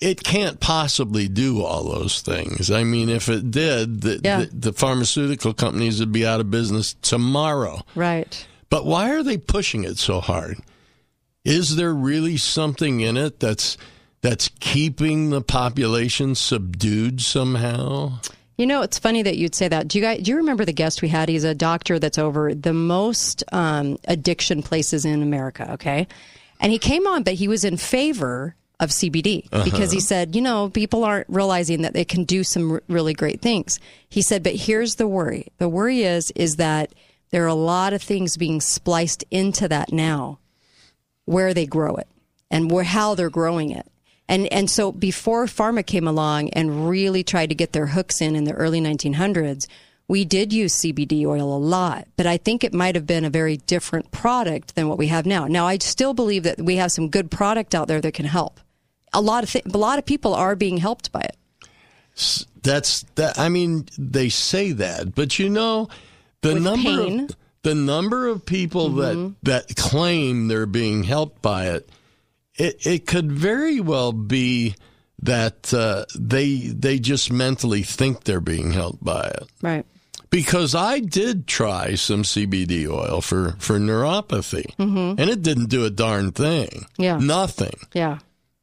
it 0.00 0.22
can't 0.22 0.60
possibly 0.60 1.28
do 1.28 1.62
all 1.62 1.84
those 1.84 2.20
things. 2.20 2.70
I 2.70 2.84
mean, 2.84 3.08
if 3.08 3.28
it 3.28 3.50
did, 3.50 4.02
the, 4.02 4.20
Yeah. 4.22 4.40
the, 4.40 4.46
the 4.46 4.72
pharmaceutical 4.72 5.54
companies 5.54 6.00
would 6.00 6.12
be 6.12 6.26
out 6.26 6.40
of 6.40 6.50
business 6.50 6.94
tomorrow. 7.02 7.82
Right. 7.94 8.46
But 8.70 8.84
why 8.86 9.10
are 9.10 9.22
they 9.22 9.38
pushing 9.38 9.84
it 9.84 9.98
so 9.98 10.20
hard? 10.20 10.58
Is 11.44 11.76
there 11.76 11.92
really 11.94 12.36
something 12.36 13.00
in 13.00 13.16
it 13.16 13.38
that's 13.40 13.76
that's 14.22 14.48
keeping 14.60 15.28
the 15.30 15.42
population 15.42 16.34
subdued 16.34 17.20
somehow? 17.20 18.18
You 18.56 18.66
know, 18.66 18.82
it's 18.82 18.98
funny 18.98 19.22
that 19.22 19.36
you'd 19.36 19.54
say 19.54 19.68
that. 19.68 19.88
Do 19.88 19.98
you 19.98 20.04
guys, 20.04 20.22
do 20.22 20.30
you 20.30 20.38
remember 20.38 20.64
the 20.64 20.72
guest 20.72 21.02
we 21.02 21.08
had? 21.08 21.28
He's 21.28 21.44
a 21.44 21.54
doctor 21.54 21.98
that's 21.98 22.18
over 22.18 22.54
the 22.54 22.72
most 22.72 23.44
um, 23.52 23.98
addiction 24.08 24.62
places 24.62 25.04
in 25.04 25.22
America. 25.22 25.72
Okay, 25.72 26.06
and 26.60 26.72
he 26.72 26.78
came 26.78 27.06
on, 27.06 27.22
but 27.24 27.34
he 27.34 27.48
was 27.48 27.64
in 27.64 27.76
favor 27.76 28.54
of 28.84 28.90
CBD 28.90 29.48
because 29.64 29.90
he 29.90 29.98
Uh-huh. 29.98 30.06
said, 30.06 30.36
you 30.36 30.42
know, 30.42 30.68
people 30.68 31.02
aren't 31.02 31.28
realizing 31.28 31.82
that 31.82 31.92
they 31.94 32.04
can 32.04 32.22
do 32.24 32.44
some 32.44 32.70
r- 32.72 32.82
really 32.88 33.14
great 33.14 33.40
things. 33.42 33.80
He 34.08 34.22
said, 34.22 34.42
but 34.44 34.54
here's 34.54 34.94
the 34.94 35.08
worry. 35.08 35.48
The 35.58 35.68
worry 35.68 36.02
is 36.04 36.30
is 36.36 36.56
that 36.56 36.94
there 37.30 37.42
are 37.42 37.48
a 37.48 37.54
lot 37.54 37.92
of 37.92 38.00
things 38.02 38.36
being 38.36 38.60
spliced 38.60 39.24
into 39.32 39.66
that 39.66 39.92
now, 39.92 40.38
where 41.24 41.52
they 41.54 41.66
grow 41.66 41.96
it 41.96 42.06
and 42.50 42.70
where 42.70 42.84
how 42.84 43.14
they're 43.16 43.30
growing 43.30 43.70
it. 43.70 43.86
And 44.28 44.46
and 44.52 44.70
so 44.70 44.92
before 44.92 45.46
pharma 45.46 45.84
came 45.84 46.06
along 46.06 46.50
and 46.50 46.88
really 46.88 47.22
tried 47.22 47.48
to 47.48 47.54
get 47.54 47.72
their 47.72 47.86
hooks 47.88 48.20
in 48.20 48.36
in 48.36 48.44
the 48.44 48.52
early 48.52 48.80
1900s, 48.80 49.66
we 50.06 50.24
did 50.24 50.52
use 50.52 50.74
CBD 50.74 51.24
oil 51.26 51.54
a 51.54 51.58
lot, 51.58 52.06
but 52.16 52.26
I 52.26 52.36
think 52.36 52.62
it 52.62 52.74
might 52.74 52.94
have 52.94 53.06
been 53.06 53.24
a 53.24 53.30
very 53.30 53.56
different 53.56 54.10
product 54.12 54.74
than 54.76 54.88
what 54.88 54.98
we 54.98 55.06
have 55.08 55.24
now. 55.26 55.46
Now 55.46 55.66
I 55.66 55.78
still 55.78 56.14
believe 56.14 56.42
that 56.44 56.60
we 56.60 56.76
have 56.76 56.92
some 56.92 57.08
good 57.08 57.30
product 57.30 57.74
out 57.74 57.88
there 57.88 58.00
that 58.02 58.12
can 58.14 58.26
help. 58.26 58.60
A 59.14 59.20
lot 59.20 59.44
of 59.44 59.50
th- 59.50 59.64
a 59.64 59.78
lot 59.78 59.98
of 59.98 60.04
people 60.04 60.34
are 60.34 60.54
being 60.56 60.76
helped 60.78 61.10
by 61.12 61.20
it. 61.20 61.36
That's 62.62 63.02
that. 63.16 63.38
I 63.38 63.48
mean, 63.48 63.86
they 63.98 64.28
say 64.28 64.72
that, 64.72 65.14
but 65.14 65.38
you 65.38 65.48
know, 65.48 65.88
the 66.42 66.54
With 66.54 66.62
number 66.62 67.04
pain. 67.04 67.20
of 67.20 67.36
the 67.62 67.74
number 67.74 68.28
of 68.28 68.44
people 68.46 68.90
that 68.96 69.34
that 69.42 69.74
claim 69.76 70.48
they're 70.48 70.66
being 70.66 71.04
helped 71.04 71.42
by 71.42 71.68
it, 71.70 71.88
it 72.54 72.86
it 72.86 73.06
could 73.06 73.30
very 73.32 73.80
well 73.80 74.12
be 74.12 74.74
that 75.22 75.72
uh, 75.74 76.04
they 76.18 76.56
they 76.58 76.98
just 76.98 77.32
mentally 77.32 77.82
think 77.82 78.24
they're 78.24 78.40
being 78.40 78.72
helped 78.72 79.02
by 79.04 79.26
it. 79.28 79.44
Right. 79.62 79.86
Because 80.30 80.74
I 80.74 80.98
did 81.00 81.46
try 81.46 81.94
some 81.94 82.22
CBD 82.22 82.88
oil 82.88 83.20
for 83.20 83.54
for 83.58 83.78
neuropathy, 83.78 84.74
Mhm. 84.76 85.18
and 85.18 85.30
it 85.30 85.42
didn't 85.42 85.68
do 85.68 85.84
a 85.84 85.90
darn 85.90 86.32
thing. 86.32 86.86
Yeah. 86.96 87.18
nothing. 87.18 87.76
Yeah. 87.92 88.18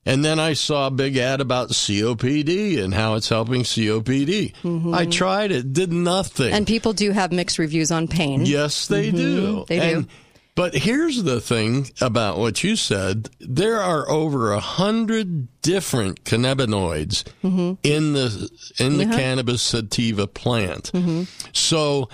And 0.05 0.25
then 0.25 0.39
I 0.39 0.53
saw 0.53 0.87
a 0.87 0.91
big 0.91 1.15
ad 1.17 1.41
about 1.41 1.69
COPD 1.69 2.81
and 2.83 2.93
how 2.93 3.13
it's 3.15 3.29
helping 3.29 3.61
COPD. 3.63 4.53
Mhm. 4.63 4.95
I 4.95 5.05
tried 5.05 5.51
it, 5.51 5.73
did 5.73 5.93
nothing. 5.93 6.51
And 6.53 6.65
people 6.65 6.93
do 6.93 7.11
have 7.11 7.31
mixed 7.31 7.59
reviews 7.59 7.91
on 7.91 8.07
pain. 8.07 8.45
yes, 8.45 8.87
they 8.87 9.11
Mhm. 9.11 9.15
do. 9.15 9.65
They 9.67 9.79
And- 9.79 10.03
do. 10.07 10.13
But 10.53 10.75
here's 10.75 11.23
the 11.23 11.39
thing 11.39 11.91
about 12.01 12.37
what 12.37 12.61
you 12.61 12.75
said: 12.75 13.29
there 13.39 13.81
are 13.81 14.09
over 14.11 14.51
a 14.51 14.59
hundred 14.59 15.47
different 15.61 16.25
cannabinoids 16.25 17.23
Mm-hmm. 17.43 17.73
in 17.83 18.13
the 18.13 18.49
in 18.77 18.97
the 18.97 19.05
cannabis 19.05 19.61
sativa 19.61 20.27
plant. 20.27 20.91
Mm-hmm. 20.93 21.23
So, 21.53 22.09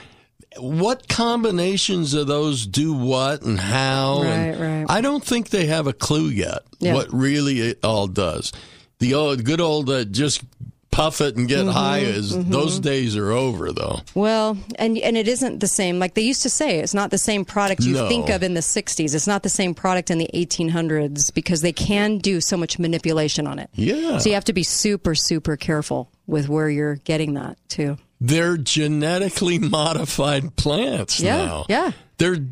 what 0.60 1.08
combinations 1.08 2.14
of 2.14 2.28
those 2.28 2.66
do 2.68 2.94
what 2.94 3.42
and 3.44 3.60
how? 3.60 4.22
and 4.24 4.60
Right, 4.60 4.68
right. 4.80 4.86
I 4.90 5.02
don't 5.02 5.24
think 5.24 5.50
they 5.50 5.68
have 5.68 5.88
a 5.88 5.94
clue 5.94 6.28
yet 6.28 6.60
Yeah. 6.80 6.94
what 6.94 7.12
really 7.14 7.60
it 7.62 7.80
all 7.84 8.08
does. 8.08 8.52
The 9.00 9.14
old 9.14 9.44
good 9.44 9.62
old 9.62 9.90
uh, 9.90 10.06
just 10.06 10.42
puff 10.90 11.22
it 11.22 11.36
and 11.36 11.48
get 11.48 11.60
Mhm, 11.66 11.72
high 11.72 12.00
is 12.00 12.34
mhm. 12.36 12.50
those 12.50 12.80
days 12.80 13.16
are 13.16 13.32
over 13.32 13.72
though. 13.72 14.00
Well, 14.16 14.58
and 14.80 14.98
and 14.98 15.16
it 15.16 15.28
isn't 15.28 15.60
the 15.60 15.68
same. 15.68 16.00
Like 16.00 16.16
they 16.16 16.24
used 16.24 16.42
to 16.42 16.50
say, 16.50 16.80
it's 16.80 16.96
not 16.96 17.12
the 17.12 17.20
same 17.20 17.46
product 17.46 17.84
you 17.84 17.94
No. 17.94 18.10
think 18.10 18.30
of 18.30 18.42
in 18.42 18.56
the 18.56 18.62
'60s. 18.64 19.14
It's 19.14 19.28
not 19.28 19.44
the 19.44 19.50
same 19.50 19.76
product 19.76 20.10
in 20.10 20.18
the 20.18 20.30
1800s 20.34 21.30
because 21.32 21.62
they 21.62 21.72
can 21.74 22.18
do 22.18 22.42
so 22.42 22.58
much 22.58 22.80
manipulation 22.80 23.46
on 23.46 23.60
it. 23.60 23.70
Yeah. 23.76 24.18
So 24.18 24.30
you 24.30 24.34
have 24.34 24.46
to 24.46 24.54
be 24.54 24.64
super 24.64 25.14
super 25.14 25.56
careful 25.56 26.10
with 26.26 26.50
where 26.50 26.70
you're 26.70 26.96
getting 26.96 27.36
that 27.36 27.58
too. 27.70 27.98
They're 28.20 28.58
genetically 28.58 29.60
modified 29.78 30.56
plants 30.56 31.20
Yeah, 31.20 31.38
now. 31.38 31.66
yeah. 31.70 31.92
They're 32.18 32.38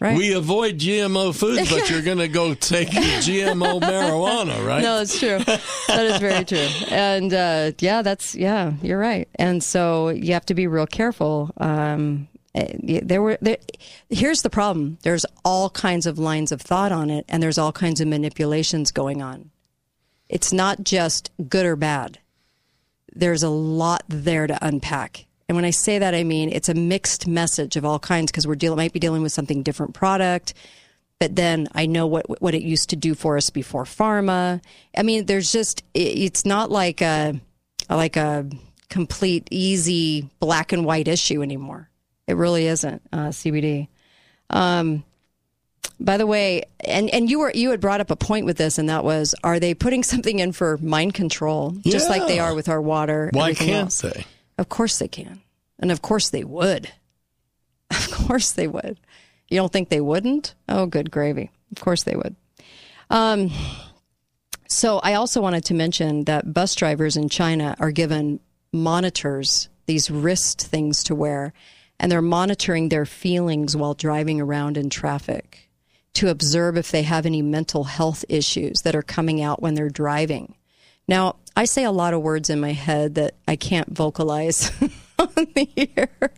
Right. 0.00 0.16
we 0.16 0.32
avoid 0.32 0.78
GMO 0.78 1.34
foods, 1.34 1.68
but 1.72 1.90
you're 1.90 2.02
going 2.02 2.18
to 2.18 2.28
go 2.28 2.54
take 2.54 2.88
GMO 2.90 3.80
marijuana, 3.80 4.64
right? 4.64 4.80
No, 4.80 5.00
it's 5.00 5.18
true. 5.18 5.38
that 5.38 6.06
is 6.06 6.18
very 6.18 6.44
true. 6.44 6.68
And 6.88 7.34
uh, 7.34 7.72
yeah, 7.80 8.02
that's 8.02 8.36
yeah, 8.36 8.74
you're 8.80 8.98
right. 8.98 9.28
And 9.34 9.60
so 9.60 10.10
you 10.10 10.34
have 10.34 10.46
to 10.46 10.54
be 10.54 10.68
real 10.68 10.86
careful. 10.86 11.50
Um, 11.56 12.28
eh, 12.54 13.00
there 13.02 13.20
were 13.20 13.38
there, 13.40 13.56
here's 14.08 14.42
the 14.42 14.50
problem. 14.50 14.98
There's 15.02 15.26
all 15.44 15.68
kinds 15.68 16.06
of 16.06 16.16
lines 16.16 16.52
of 16.52 16.60
thought 16.60 16.92
on 16.92 17.10
it, 17.10 17.24
and 17.28 17.42
there's 17.42 17.58
all 17.58 17.72
kinds 17.72 18.00
of 18.00 18.06
manipulations 18.06 18.92
going 18.92 19.20
on. 19.20 19.50
It's 20.28 20.52
not 20.52 20.84
just 20.84 21.32
good 21.48 21.66
or 21.66 21.74
bad. 21.74 22.20
There's 23.18 23.42
a 23.42 23.48
lot 23.50 24.02
there 24.08 24.46
to 24.46 24.58
unpack. 24.66 25.26
And 25.48 25.56
when 25.56 25.64
I 25.64 25.70
say 25.70 25.98
that, 25.98 26.14
I 26.14 26.24
mean 26.24 26.50
it's 26.50 26.68
a 26.68 26.74
mixed 26.74 27.26
message 27.26 27.76
of 27.76 27.84
all 27.84 27.98
kinds 27.98 28.30
because 28.30 28.46
we're 28.46 28.54
dealing 28.54 28.76
might 28.78 28.92
be 28.92 29.00
dealing 29.00 29.22
with 29.22 29.32
something 29.32 29.62
different 29.62 29.94
product 29.94 30.54
but 31.20 31.34
then 31.34 31.66
I 31.74 31.86
know 31.86 32.06
what 32.06 32.40
what 32.40 32.54
it 32.54 32.62
used 32.62 32.90
to 32.90 32.96
do 32.96 33.14
for 33.16 33.36
us 33.36 33.50
before 33.50 33.82
pharma. 33.82 34.62
I 34.96 35.02
mean, 35.02 35.26
there's 35.26 35.50
just 35.50 35.82
it- 35.92 36.16
it's 36.18 36.46
not 36.46 36.70
like 36.70 37.00
a 37.00 37.40
like 37.90 38.16
a 38.16 38.48
complete 38.88 39.48
easy 39.50 40.30
black 40.38 40.72
and 40.72 40.84
white 40.84 41.08
issue 41.08 41.42
anymore. 41.42 41.90
It 42.28 42.36
really 42.36 42.66
isn't 42.66 43.02
uh, 43.12 43.28
CBD. 43.30 43.88
Um, 44.50 45.02
by 46.00 46.16
the 46.16 46.26
way, 46.26 46.64
and 46.80 47.10
and 47.10 47.30
you 47.30 47.40
were 47.40 47.52
you 47.54 47.70
had 47.70 47.80
brought 47.80 48.00
up 48.00 48.10
a 48.10 48.16
point 48.16 48.46
with 48.46 48.56
this, 48.56 48.78
and 48.78 48.88
that 48.88 49.04
was, 49.04 49.34
are 49.42 49.58
they 49.58 49.74
putting 49.74 50.02
something 50.04 50.38
in 50.38 50.52
for 50.52 50.78
mind 50.78 51.14
control, 51.14 51.76
just 51.84 52.08
like 52.08 52.26
they 52.26 52.38
are 52.38 52.54
with 52.54 52.68
our 52.68 52.80
water? 52.80 53.30
Why 53.32 53.54
can't 53.54 53.84
else? 53.84 54.00
they? 54.02 54.24
Of 54.56 54.68
course 54.68 54.98
they 54.98 55.08
can. 55.08 55.40
And 55.78 55.92
of 55.92 56.02
course 56.02 56.30
they 56.30 56.44
would. 56.44 56.90
Of 57.90 58.10
course 58.26 58.52
they 58.52 58.68
would. 58.68 59.00
You 59.48 59.56
don't 59.56 59.72
think 59.72 59.88
they 59.88 60.02
wouldn't? 60.02 60.54
Oh, 60.68 60.84
good 60.84 61.10
gravy. 61.10 61.50
Of 61.74 61.82
course 61.82 62.02
they 62.02 62.14
would. 62.14 62.36
Um, 63.08 63.50
so 64.68 64.98
I 64.98 65.14
also 65.14 65.40
wanted 65.40 65.64
to 65.66 65.74
mention 65.74 66.24
that 66.24 66.52
bus 66.52 66.74
drivers 66.74 67.16
in 67.16 67.30
China 67.30 67.74
are 67.78 67.90
given 67.90 68.40
monitors, 68.74 69.70
these 69.86 70.10
wrist 70.10 70.66
things 70.66 71.02
to 71.04 71.14
wear, 71.14 71.54
and 71.98 72.12
they're 72.12 72.20
monitoring 72.20 72.90
their 72.90 73.06
feelings 73.06 73.74
while 73.74 73.94
driving 73.94 74.38
around 74.38 74.76
in 74.76 74.90
traffic 74.90 75.67
to 76.14 76.28
observe 76.28 76.76
if 76.76 76.90
they 76.90 77.02
have 77.02 77.26
any 77.26 77.42
mental 77.42 77.84
health 77.84 78.24
issues 78.28 78.82
that 78.82 78.96
are 78.96 79.02
coming 79.02 79.42
out 79.42 79.62
when 79.62 79.74
they're 79.74 79.88
driving. 79.88 80.54
Now, 81.06 81.36
I 81.56 81.64
say 81.64 81.84
a 81.84 81.90
lot 81.90 82.14
of 82.14 82.22
words 82.22 82.50
in 82.50 82.60
my 82.60 82.72
head 82.72 83.14
that 83.16 83.34
I 83.46 83.56
can't 83.56 83.88
vocalize 83.88 84.70
on 85.18 85.28
the 85.54 85.90
air 85.96 86.30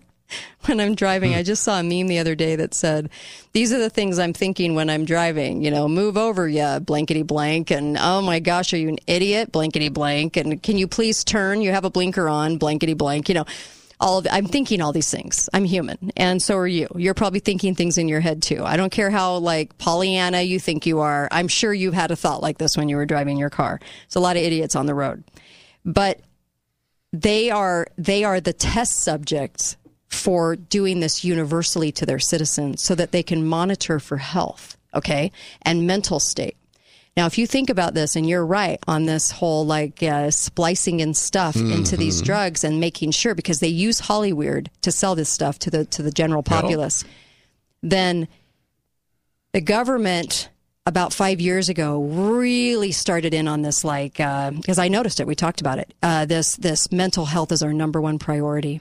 when 0.67 0.81
I'm 0.81 0.95
driving. 0.95 1.35
I 1.35 1.43
just 1.43 1.63
saw 1.63 1.79
a 1.79 1.83
meme 1.83 2.07
the 2.07 2.19
other 2.19 2.35
day 2.35 2.57
that 2.57 2.75
said, 2.75 3.11
These 3.53 3.73
are 3.73 3.79
the 3.79 3.91
things 3.91 4.19
I'm 4.19 4.33
thinking 4.33 4.75
when 4.75 4.89
I'm 4.89 5.05
driving. 5.05 5.63
You 5.63 5.71
know, 5.71 5.89
move 5.89 6.17
over, 6.17 6.49
yeah, 6.49 6.79
blankety 6.79 7.23
blank. 7.23 7.71
And 7.71 7.97
oh 7.99 8.23
my 8.23 8.39
gosh, 8.39 8.73
are 8.73 8.79
you 8.79 8.89
an 8.89 8.99
idiot? 9.07 9.53
Blankety 9.53 9.89
blank. 9.89 10.37
And 10.37 10.63
can 10.63 10.79
you 10.79 10.87
please 10.87 11.25
turn? 11.25 11.63
You 11.63 11.73
have 11.73 11.85
a 11.85 11.91
blinker 11.91 12.29
on, 12.29 12.59
blankety 12.59 12.95
blank. 12.95 13.29
You 13.29 13.37
know, 13.37 13.45
all 14.01 14.19
of, 14.19 14.27
I'm 14.31 14.47
thinking 14.47 14.81
all 14.81 14.93
these 14.93 15.11
things. 15.11 15.49
I'm 15.53 15.65
human. 15.65 16.11
And 16.17 16.43
so 16.43 16.57
are 16.57 16.67
you. 16.67 16.89
You're 16.97 17.15
probably 17.15 17.41
thinking 17.41 17.75
things 17.75 17.99
in 17.99 18.09
your 18.09 18.21
head 18.21 18.43
too. 18.43 18.65
I 18.65 18.77
don't 18.77 18.91
care 18.91 19.11
how 19.11 19.37
like 19.37 19.77
Pollyanna 19.79 20.43
you 20.43 20.59
think 20.59 20.87
you 20.87 21.01
are. 21.01 21.29
I'm 21.31 21.49
sure 21.49 21.75
you've 21.75 21.95
had 21.95 22.11
a 22.11 22.17
thought 22.17 22.43
like 22.43 22.59
this 22.59 22.77
when 22.77 22.89
you 22.89 22.97
were 22.97 23.07
driving 23.07 23.37
your 23.37 23.51
car. 23.51 23.79
There's 23.81 24.17
a 24.17 24.21
lot 24.21 24.37
of 24.37 24.43
idiots 24.43 24.75
on 24.75 24.87
the 24.87 24.95
road. 24.95 25.25
But 25.85 26.21
they 27.13 27.51
are 27.51 27.87
they 27.99 28.25
are 28.25 28.41
the 28.41 28.53
test 28.53 29.01
subjects 29.01 29.77
for 30.09 30.57
doing 30.57 31.01
this 31.01 31.25
universally 31.25 31.93
to 31.93 32.07
their 32.07 32.19
citizens 32.19 32.83
so 32.83 32.95
that 32.95 33.13
they 33.13 33.23
can 33.23 33.47
monitor 33.47 34.01
for 34.01 34.17
health, 34.17 34.77
okay, 34.95 35.31
and 35.63 35.87
mental 35.87 36.19
state. 36.19 36.57
Now, 37.16 37.27
if 37.27 37.37
you 37.39 37.47
think 37.47 37.70
about 37.70 37.95
this, 37.95 38.15
and 38.16 38.27
you're 38.28 38.47
right 38.47 38.78
on 38.87 39.05
this 39.05 39.31
whole 39.32 39.66
like 39.66 40.03
uh, 40.03 40.31
splicing 40.31 41.01
in 41.01 41.12
stuff 41.15 41.57
into 41.57 41.97
these 41.97 42.23
Mhm. 42.23 42.24
drugs 42.24 42.65
and 42.65 42.81
making 42.81 43.11
sure 43.11 43.35
because 43.35 43.59
they 43.61 43.69
use 43.69 44.01
Hollywood 44.01 44.70
to 44.82 44.93
sell 44.93 45.15
this 45.15 45.28
stuff 45.28 45.59
to 45.61 45.70
the 45.70 45.85
to 45.87 46.03
the 46.03 46.12
general 46.12 46.43
populace, 46.43 47.05
then 47.82 48.28
the 49.53 49.61
government 49.61 50.49
about 50.87 51.12
five 51.12 51.41
years 51.41 51.69
ago 51.69 52.01
really 52.03 52.91
started 52.93 53.35
in 53.35 53.47
on 53.47 53.62
this 53.62 53.85
like 53.85 54.15
because 54.15 54.78
i 54.78 54.89
noticed 54.89 55.20
it. 55.20 55.27
We 55.27 55.35
talked 55.35 55.61
about 55.61 55.78
it. 55.78 55.93
Uh, 56.03 56.24
this 56.24 56.57
this 56.57 56.91
mental 56.93 57.27
health 57.27 57.53
is 57.53 57.62
our 57.62 57.73
number 57.73 58.01
one 58.01 58.19
priority. 58.19 58.81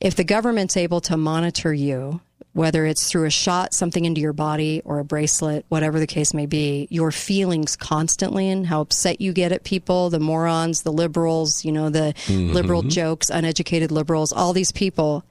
If 0.00 0.14
the 0.16 0.24
government's 0.24 0.76
able 0.76 1.00
to 1.02 1.16
monitor 1.16 1.72
you 1.74 2.20
whether 2.58 2.84
it's 2.84 3.08
through 3.08 3.24
a 3.24 3.30
shot 3.30 3.72
something 3.72 4.04
into 4.04 4.20
your 4.20 4.32
body 4.32 4.82
or 4.84 4.98
a 4.98 5.04
bracelet 5.04 5.64
whatever 5.68 5.98
the 6.00 6.06
case 6.06 6.34
may 6.34 6.46
be 6.46 6.86
your 6.90 7.10
feelings 7.12 7.76
constantly 7.76 8.48
and 8.48 8.66
how 8.66 8.80
upset 8.80 9.20
you 9.20 9.32
get 9.32 9.52
at 9.52 9.62
people 9.64 10.10
the 10.10 10.18
morons 10.18 10.82
the 10.82 10.92
liberals 10.92 11.64
you 11.64 11.72
know 11.72 11.88
the 11.88 12.12
Mhm. 12.26 12.52
liberal 12.52 12.82
jokes 12.82 13.30
uneducated 13.30 13.90
liberals 13.92 14.32
all 14.32 14.52
these 14.52 14.72
people 14.72 15.24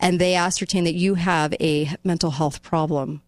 and 0.00 0.20
they 0.20 0.34
ascertain 0.36 0.84
that 0.84 0.94
you 0.94 1.14
have 1.16 1.52
a 1.60 1.90
mental 2.04 2.30
health 2.30 2.62
problem 2.62 3.20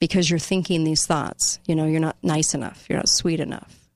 because 0.00 0.28
you're 0.30 0.38
thinking 0.38 0.84
these 0.84 1.06
thoughts. 1.06 1.58
You 1.66 1.74
know, 1.74 1.86
you're 1.86 2.00
not 2.00 2.16
nice 2.22 2.54
enough, 2.54 2.84
you're 2.88 2.98
not 2.98 3.08
sweet 3.08 3.40
enough, 3.40 3.88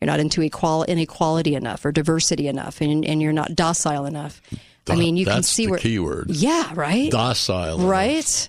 you're 0.00 0.06
not 0.06 0.20
into 0.20 0.42
equal 0.42 0.84
inequality 0.84 1.54
enough 1.54 1.84
or 1.84 1.92
diversity 1.92 2.48
enough, 2.48 2.80
and, 2.80 3.04
and 3.04 3.20
you're 3.22 3.32
not 3.32 3.54
docile 3.54 4.06
enough. 4.06 4.40
I 4.90 4.96
mean, 4.96 5.16
you 5.16 5.26
can 5.26 5.42
see 5.42 5.66
where. 5.66 5.78
key 5.78 5.98
word. 5.98 6.30
Yeah, 6.30 6.72
right. 6.74 7.10
Docile. 7.10 7.78
Right. 7.78 8.48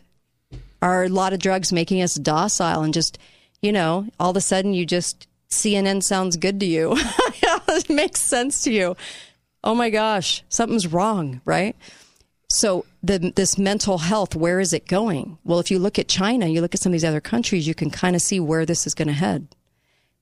Are 0.81 1.03
a 1.03 1.09
lot 1.09 1.33
of 1.33 1.39
drugs 1.39 1.71
making 1.71 2.01
us 2.01 2.15
docile 2.15 2.81
and 2.81 2.93
just, 2.93 3.19
you 3.61 3.71
know, 3.71 4.07
all 4.19 4.31
of 4.31 4.37
a 4.37 4.41
sudden 4.41 4.73
you 4.73 4.85
just 4.85 5.27
CNN 5.49 6.01
sounds 6.01 6.37
good 6.37 6.59
to 6.59 6.65
you. 6.65 6.95
it 6.97 7.89
makes 7.89 8.21
sense 8.21 8.63
to 8.63 8.71
you. 8.71 8.95
Oh 9.63 9.75
my 9.75 9.89
gosh, 9.89 10.43
something's 10.49 10.87
wrong, 10.87 11.41
right? 11.45 11.75
So 12.49 12.85
the 13.03 13.31
this 13.35 13.57
mental 13.57 13.99
health, 13.99 14.35
where 14.35 14.59
is 14.59 14.73
it 14.73 14.87
going? 14.87 15.37
Well, 15.43 15.59
if 15.59 15.71
you 15.71 15.79
look 15.79 15.99
at 15.99 16.07
China, 16.07 16.47
you 16.47 16.61
look 16.61 16.73
at 16.73 16.81
some 16.81 16.91
of 16.91 16.93
these 16.93 17.05
other 17.05 17.21
countries, 17.21 17.67
you 17.67 17.75
can 17.75 17.89
kind 17.89 18.15
of 18.15 18.21
see 18.21 18.39
where 18.39 18.65
this 18.65 18.85
is 18.87 18.93
going 18.93 19.07
to 19.07 19.13
head. 19.13 19.47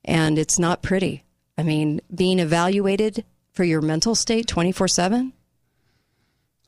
And 0.05 0.37
it's 0.37 0.59
not 0.59 0.81
pretty. 0.81 1.23
I 1.57 1.63
mean, 1.63 2.01
being 2.13 2.39
evaluated 2.39 3.25
for 3.53 3.63
your 3.63 3.81
mental 3.81 4.15
state 4.15 4.47
24/7? 4.47 5.31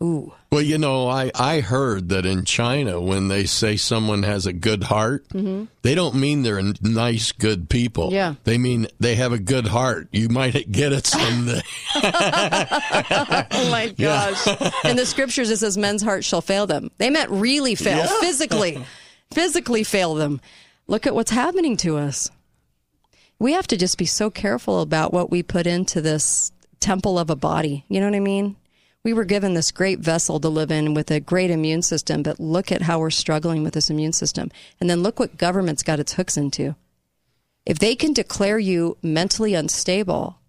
Ooh. 0.04 0.34
Well, 0.52 0.62
you 0.64 0.78
know, 0.80 1.08
I, 1.08 1.32
I 1.36 1.60
heard 1.60 2.10
that 2.10 2.26
in 2.26 2.44
China, 2.44 3.00
when 3.00 3.28
they 3.28 3.46
say 3.46 3.78
someone 3.78 4.24
has 4.24 4.46
a 4.48 4.52
good 4.54 4.84
heart, 4.84 5.28
Mhm. 5.30 5.68
they 5.84 5.94
don't 5.96 6.16
mean 6.16 6.42
they're 6.42 6.62
nice, 6.82 7.32
good 7.32 7.70
people. 7.70 8.12
Yeah. 8.12 8.34
They 8.44 8.58
mean 8.58 8.88
they 9.00 9.16
have 9.16 9.32
a 9.32 9.38
good 9.40 9.68
heart. 9.68 10.08
You 10.12 10.28
might 10.30 10.54
get 10.72 10.92
it 10.92 11.06
someday. 11.06 11.62
oh 11.96 13.68
my 13.72 13.94
Yeah. 13.98 14.32
gosh. 14.32 14.48
In 14.86 14.96
the 14.98 15.06
scriptures, 15.06 15.50
it 15.50 15.58
says 15.58 15.78
men's 15.78 16.02
hearts 16.02 16.26
shall 16.28 16.42
fail 16.42 16.68
them. 16.68 16.90
They 16.98 17.10
meant 17.10 17.30
really 17.30 17.76
fail, 17.76 17.98
Yeah. 18.00 18.20
physically, 18.20 18.84
physically 19.34 19.84
fail 19.84 20.16
them. 20.16 20.42
Look 20.88 21.08
at 21.08 21.16
what's 21.16 21.32
happening 21.32 21.78
to 21.78 21.98
us. 21.98 22.30
We 23.40 23.54
have 23.54 23.68
to 23.68 23.78
just 23.78 23.98
be 23.98 24.06
so 24.06 24.30
careful 24.30 24.82
about 24.82 25.14
what 25.14 25.32
we 25.32 25.44
put 25.44 25.66
into 25.68 26.02
this 26.02 26.52
temple 26.80 27.18
of 27.18 27.30
a 27.30 27.36
body. 27.36 27.86
You 27.88 28.00
know 28.00 28.08
what 28.08 28.16
I 28.16 28.20
mean? 28.20 28.56
We 29.04 29.14
were 29.14 29.26
given 29.26 29.56
this 29.56 29.72
great 29.72 30.00
vessel 30.00 30.40
to 30.40 30.50
live 30.50 30.72
in 30.72 30.94
with 30.94 31.10
a 31.10 31.20
great 31.20 31.50
immune 31.50 31.82
system, 31.82 32.22
but 32.22 32.40
look 32.40 32.72
at 32.72 32.84
how 32.84 33.00
we're 33.00 33.10
struggling 33.10 33.64
with 33.64 33.74
this 33.74 33.90
immune 33.90 34.14
system. 34.14 34.52
And 34.80 34.90
then 34.90 35.02
look 35.02 35.20
what 35.20 35.38
government's 35.38 35.82
got 35.82 36.00
its 36.00 36.14
hooks 36.14 36.38
into. 36.38 36.76
If 37.66 37.80
they 37.80 37.96
can 37.96 38.14
declare 38.14 38.60
you 38.60 38.98
mentally 39.02 39.56
unstable, 39.56 40.40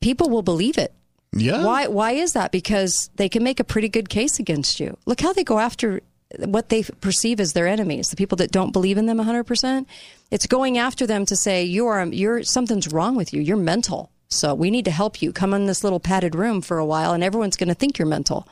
people 0.00 0.30
will 0.30 0.42
believe 0.42 0.78
it. 0.78 0.92
Yeah. 1.36 1.64
Why 1.64 1.88
why 1.88 2.12
is 2.12 2.32
that? 2.34 2.52
Because 2.52 3.10
they 3.16 3.28
can 3.28 3.42
make 3.42 3.58
a 3.58 3.64
pretty 3.64 3.88
good 3.88 4.08
case 4.08 4.38
against 4.38 4.78
you. 4.78 4.96
Look 5.04 5.20
how 5.20 5.32
they 5.32 5.42
go 5.42 5.58
after 5.58 6.00
what 6.38 6.68
they 6.68 6.82
perceive 6.82 7.40
as 7.40 7.52
their 7.52 7.66
enemies, 7.66 8.08
the 8.08 8.16
people 8.16 8.36
that 8.36 8.50
don't 8.50 8.72
believe 8.72 8.98
in 8.98 9.06
them 9.06 9.18
100%. 9.18 9.86
It's 10.30 10.46
going 10.46 10.78
after 10.78 11.06
them 11.06 11.26
to 11.26 11.36
say 11.36 11.64
you 11.64 11.86
are 11.86 12.04
you're 12.06 12.42
something's 12.42 12.92
wrong 12.92 13.16
with 13.16 13.32
you. 13.32 13.40
You're 13.40 13.56
mental. 13.56 14.10
So 14.34 14.54
we 14.54 14.70
need 14.70 14.84
to 14.86 14.90
help 14.90 15.22
you. 15.22 15.32
Come 15.32 15.54
in 15.54 15.66
this 15.66 15.84
little 15.84 16.00
padded 16.00 16.34
room 16.34 16.60
for 16.60 16.78
a 16.78 16.84
while 16.84 17.12
and 17.12 17.22
everyone's 17.22 17.56
going 17.56 17.68
to 17.68 17.74
think 17.74 17.98
you're 17.98 18.06
mental. 18.06 18.46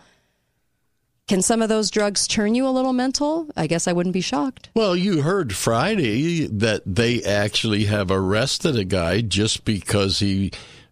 Can 1.29 1.41
some 1.41 1.63
of 1.63 1.69
those 1.69 1.91
drugs 1.91 2.27
turn 2.27 2.55
you 2.55 2.67
a 2.67 2.71
little 2.71 2.93
mental? 2.93 3.49
I 3.57 3.67
guess 3.67 3.87
I 3.87 3.93
wouldn't 3.93 4.13
be 4.13 4.21
shocked. 4.21 4.71
Well, 4.75 4.97
you 4.97 5.23
heard 5.23 5.55
Friday 5.55 6.47
that 6.47 6.83
they 6.85 7.23
actually 7.23 7.85
have 7.85 8.11
arrested 8.11 8.77
a 8.77 8.85
guy 8.85 9.21
just 9.21 9.65
because 9.65 10.19
he 10.19 10.51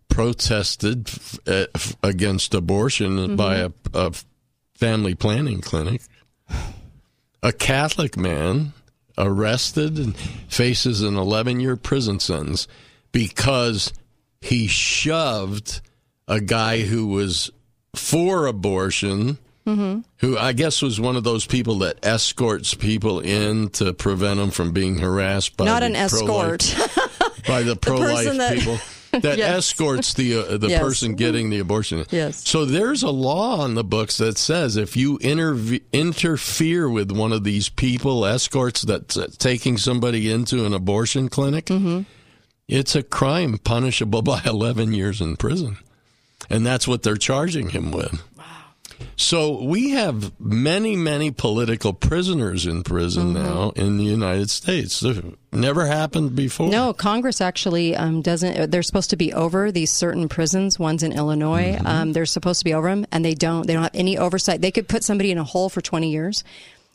protested 0.09 1.09
f- 1.09 1.39
uh, 1.47 1.67
against 2.03 2.55
abortion 2.55 3.37
by 3.37 3.57
a, 3.57 3.71
a 3.93 4.13
family 4.75 5.15
planning 5.15 5.61
clinic. 5.61 6.03
A 7.43 7.53
Catholic 7.53 8.17
man 8.17 8.73
arrested 9.19 9.99
and 9.99 10.17
faces 10.17 11.03
an 11.03 11.17
11 11.17 11.61
year 11.61 11.77
prison 11.77 12.21
sentence 12.21 12.67
because 13.13 13.93
he 14.41 14.67
shoved 14.67 15.81
a 16.29 16.41
guy 16.41 16.81
who 16.83 17.07
was 17.07 17.51
for 17.95 18.47
abortion 18.47 19.39
Mm-hmm. 19.67 20.01
who 20.17 20.39
I 20.39 20.53
guess 20.53 20.81
was 20.81 20.99
one 20.99 21.17
of 21.17 21.23
those 21.23 21.47
people 21.47 21.81
that 21.81 22.05
escorts 22.05 22.73
people 22.75 23.21
in 23.21 23.69
to 23.73 23.93
prevent 23.93 24.41
them 24.41 24.51
from 24.51 24.73
being 24.73 24.99
harassed 24.99 25.57
by 25.59 25.67
Not 25.67 25.81
the 25.81 25.87
an 25.87 25.97
escort. 25.97 26.61
by 27.47 27.63
the 27.63 27.77
pro-life 27.77 28.37
that- 28.39 28.55
people 28.59 28.79
that 29.21 29.37
Yes. 29.39 29.59
escorts 29.59 30.15
the 30.15 30.35
uh, 30.37 30.57
the 30.57 30.71
Yes. 30.71 30.81
person 30.83 31.15
getting 31.15 31.51
the 31.51 31.59
abortion. 31.59 32.05
Yes. 32.11 32.49
So 32.49 32.65
there's 32.65 33.03
a 33.03 33.11
law 33.11 33.61
on 33.61 33.75
the 33.75 33.85
books 33.85 34.17
that 34.17 34.39
says 34.39 34.77
if 34.77 34.97
you 34.97 35.19
interve- 35.19 35.83
interfere 35.93 36.89
with 36.89 37.13
one 37.13 37.31
of 37.33 37.45
these 37.45 37.69
people 37.69 38.25
escorts 38.25 38.81
that's 38.83 39.17
uh, 39.19 39.29
taking 39.39 39.77
somebody 39.77 40.33
into 40.33 40.65
an 40.65 40.73
abortion 40.73 41.29
clinic, 41.29 41.67
Mm-hmm. 41.67 42.01
It's 42.71 42.95
a 42.95 43.03
crime 43.03 43.59
punishable 43.59 44.23
by 44.33 44.41
11 44.47 44.93
years 44.93 45.21
in 45.21 45.37
prison. 45.37 45.77
And 46.49 46.65
that's 46.65 46.89
what 46.89 47.03
they're 47.03 47.17
charging 47.17 47.71
him 47.71 47.93
with. 47.93 48.23
So 49.17 49.63
we 49.63 49.91
have 49.91 50.33
many, 50.41 50.95
many 50.97 51.31
political 51.31 51.93
prisoners 51.93 52.67
in 52.67 52.83
prison 52.83 53.35
Mm-hmm. 53.35 53.43
now 53.43 53.71
in 53.71 53.97
the 53.99 54.05
United 54.05 54.51
States. 54.51 55.03
Never 55.53 55.87
happened 55.87 56.35
before. 56.37 56.69
No, 56.69 56.93
Congress 56.93 57.41
actually 57.41 57.97
um, 57.97 58.21
doesn't. 58.23 58.71
They're 58.71 58.83
supposed 58.83 59.11
to 59.11 59.17
be 59.17 59.33
over 59.33 59.73
these 59.73 59.91
certain 59.91 60.29
prisons. 60.29 60.79
One's 60.79 61.03
in 61.03 61.13
Illinois. 61.13 61.77
Mm-hmm. 61.77 61.87
Um, 61.87 62.13
they're 62.13 62.27
supposed 62.27 62.61
to 62.61 62.65
be 62.65 62.75
over 62.75 62.89
them, 62.89 63.07
and 63.13 63.25
they 63.25 63.35
don't. 63.35 63.67
They 63.67 63.73
don't 63.75 63.83
have 63.85 63.95
any 63.95 64.19
oversight. 64.19 64.61
They 64.61 64.71
could 64.71 64.89
put 64.89 65.03
somebody 65.05 65.31
in 65.31 65.39
a 65.39 65.45
hole 65.45 65.69
for 65.71 65.81
twenty 65.81 66.11
years, 66.11 66.45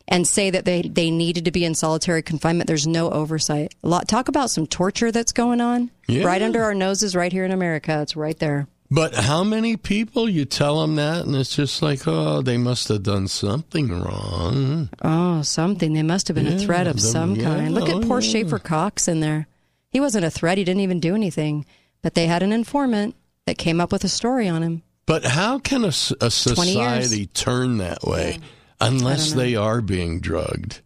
and 0.08 0.26
say 0.26 0.50
that 0.50 0.64
they 0.64 0.82
they 0.82 1.10
needed 1.10 1.44
to 1.46 1.50
be 1.50 1.64
in 1.64 1.74
solitary 1.74 2.22
confinement. 2.22 2.68
There's 2.68 2.86
no 2.86 3.10
oversight. 3.10 3.74
A 3.82 3.88
lot. 3.88 4.08
Talk 4.08 4.28
about 4.28 4.50
some 4.50 4.66
torture 4.66 5.10
that's 5.10 5.32
going 5.32 5.60
on 5.60 5.90
Yeah. 6.08 6.24
right 6.24 6.42
under 6.42 6.62
our 6.62 6.74
noses, 6.74 7.16
right 7.16 7.32
here 7.32 7.44
in 7.44 7.52
America. 7.52 8.00
It's 8.02 8.16
right 8.16 8.38
there. 8.38 8.68
But 8.88 9.14
how 9.14 9.42
many 9.42 9.76
people 9.76 10.28
you 10.28 10.44
tell 10.44 10.80
them 10.80 10.94
that, 10.94 11.26
and 11.26 11.34
it's 11.34 11.56
just 11.56 11.82
like, 11.82 12.06
oh, 12.06 12.40
they 12.40 12.56
must 12.56 12.86
have 12.86 13.02
done 13.02 13.26
something 13.26 13.88
wrong. 13.88 14.90
Oh, 15.02 15.42
something. 15.42 15.92
They 15.92 16.04
must 16.04 16.28
have 16.28 16.36
been 16.36 16.46
a 16.46 16.58
threat 16.58 16.86
of 16.86 16.96
the- 16.96 17.02
some 17.02 17.34
yeah, 17.34 17.44
kind. 17.44 17.74
Look 17.74 17.88
oh, 17.88 17.98
at 17.98 18.06
poor 18.06 18.20
yeah. 18.20 18.30
Schaeffer 18.30 18.60
Cox 18.60 19.08
in 19.08 19.18
there. 19.18 19.48
He 19.90 19.98
wasn't 19.98 20.24
a 20.24 20.30
threat. 20.30 20.56
He 20.56 20.62
didn't 20.62 20.82
even 20.82 21.00
do 21.00 21.16
anything. 21.16 21.66
But 22.00 22.14
they 22.14 22.28
had 22.28 22.44
an 22.44 22.52
informant 22.52 23.16
that 23.46 23.58
came 23.58 23.80
up 23.80 23.90
with 23.90 24.04
a 24.04 24.08
story 24.08 24.46
on 24.46 24.62
him. 24.62 24.82
But 25.06 25.24
how 25.24 25.58
can 25.58 25.84
a, 25.84 25.90
20 25.90 25.90
years. 25.90 26.34
society 26.36 27.26
turn 27.26 27.78
that 27.78 28.04
way 28.04 28.38
unless 28.80 29.32
they 29.32 29.54
are 29.54 29.80
being 29.80 30.20
drugged? 30.20 30.80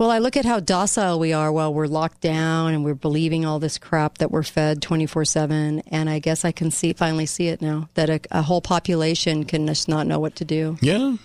Well, 0.00 0.10
I 0.10 0.18
look 0.18 0.38
at 0.38 0.46
how 0.46 0.60
docile 0.60 1.18
we 1.18 1.34
are 1.34 1.52
while 1.52 1.74
we're 1.74 1.86
locked 1.86 2.22
down 2.22 2.72
and 2.72 2.82
we're 2.82 2.94
believing 2.94 3.44
all 3.44 3.58
this 3.58 3.76
crap 3.76 4.16
that 4.16 4.30
we're 4.30 4.42
fed 4.42 4.80
24 4.80 5.26
7. 5.26 5.80
And 5.88 6.08
I 6.08 6.20
guess 6.20 6.42
I 6.42 6.52
can 6.52 6.70
see, 6.70 6.94
finally 6.94 7.26
see 7.26 7.48
it 7.48 7.60
now 7.60 7.90
that 7.94 8.08
a, 8.08 8.18
a 8.30 8.40
whole 8.40 8.62
population 8.62 9.44
can 9.44 9.66
just 9.66 9.88
not 9.88 10.06
know 10.06 10.18
what 10.18 10.36
to 10.36 10.46
do. 10.46 10.78
Yeah. 10.80 11.16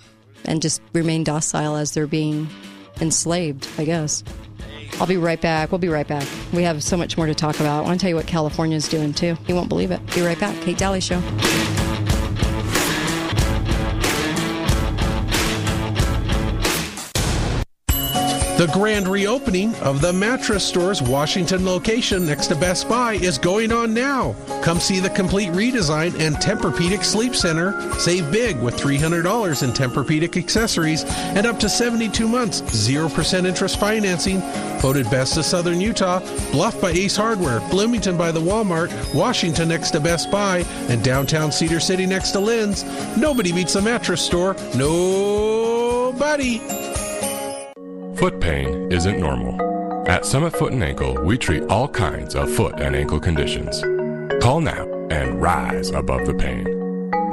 And 0.44 0.62
just 0.62 0.82
remain 0.92 1.24
docile 1.24 1.78
as 1.78 1.94
they're 1.94 2.06
being 2.06 2.50
enslaved, 3.00 3.66
I 3.78 3.86
guess. 3.86 4.26
I'll 5.00 5.08
be 5.08 5.16
right 5.16 5.40
back. 5.40 5.72
We'll 5.72 5.80
be 5.80 5.88
right 5.88 6.06
back. 6.08 6.28
We 6.52 6.64
have 6.64 6.84
so 6.84 6.98
much 6.98 7.16
more 7.16 7.28
to 7.28 7.36
talk 7.36 7.62
about. 7.62 7.80
I 7.80 7.88
want 7.88 7.98
to 7.98 8.04
tell 8.04 8.10
you 8.10 8.18
what 8.18 8.28
California's 8.28 8.90
doing 8.90 9.14
too. 9.14 9.38
You 9.48 9.56
won't 9.56 9.70
believe 9.70 9.92
it. 9.92 10.06
Be 10.14 10.22
right 10.22 10.38
back. 10.38 10.60
Kate 10.64 10.78
Daly 10.78 11.00
Show. 11.00 11.22
The 18.58 18.68
grand 18.68 19.10
reopening 19.10 19.76
of 19.82 20.00
the 20.00 20.14
Mattress 20.14 20.64
Store's 20.64 21.02
Washington 21.02 21.66
location 21.66 22.26
next 22.26 22.48
to 22.48 22.56
Best 22.56 22.88
Buy 22.88 23.16
is 23.16 23.38
going 23.38 23.74
on 23.74 23.94
now. 23.94 24.34
Come 24.64 24.80
see 24.80 25.02
the 25.02 25.10
complete 25.10 25.52
redesign 25.52 26.18
and 26.22 26.38
Tempur-Pedic 26.38 27.04
Sleep 27.04 27.36
Center. 27.36 27.78
Save 28.00 28.32
big 28.32 28.58
with 28.62 28.78
$300 28.78 29.62
in 29.62 29.72
Tempur-Pedic 29.72 30.38
accessories 30.38 31.04
and 31.04 31.46
up 31.46 31.60
to 31.60 31.68
72 31.68 32.30
months, 32.30 32.62
0% 32.62 33.46
interest 33.46 33.78
financing. 33.78 34.40
Voted 34.80 35.12
best 35.12 35.36
of 35.36 35.44
Southern 35.44 35.82
Utah, 35.82 36.22
Bluff 36.54 36.80
by 36.80 36.92
Ace 36.92 37.18
Hardware, 37.18 37.60
Bloomington 37.70 38.16
by 38.16 38.32
the 38.32 38.40
Walmart, 38.40 38.90
Washington 39.14 39.68
next 39.68 39.92
to 39.92 40.00
Best 40.00 40.32
Buy, 40.32 40.60
and 40.88 41.04
downtown 41.04 41.52
Cedar 41.52 41.82
City 41.82 42.06
next 42.06 42.32
to 42.32 42.40
Lin's. 42.40 42.86
Nobody 43.18 43.52
beats 43.52 43.74
the 43.74 43.82
Mattress 43.82 44.22
Store. 44.22 44.56
Nobody. 44.78 46.62
Foot 48.18 48.40
pain 48.40 48.92
isn't 48.94 49.20
normal. 49.20 49.60
At 50.08 50.26
Summit 50.26 50.54
Foot 50.54 50.72
and 50.72 50.84
Ankle, 50.84 51.22
we 51.26 51.38
treat 51.38 51.64
all 51.64 51.88
kinds 51.88 52.34
of 52.34 52.50
foot 52.50 52.80
and 52.80 52.96
ankle 52.96 53.20
conditions. 53.20 53.82
Call 54.42 54.62
now 54.62 54.86
and 55.10 55.42
rise 55.42 55.90
above 55.90 56.26
the 56.26 56.34
pain. 56.34 56.64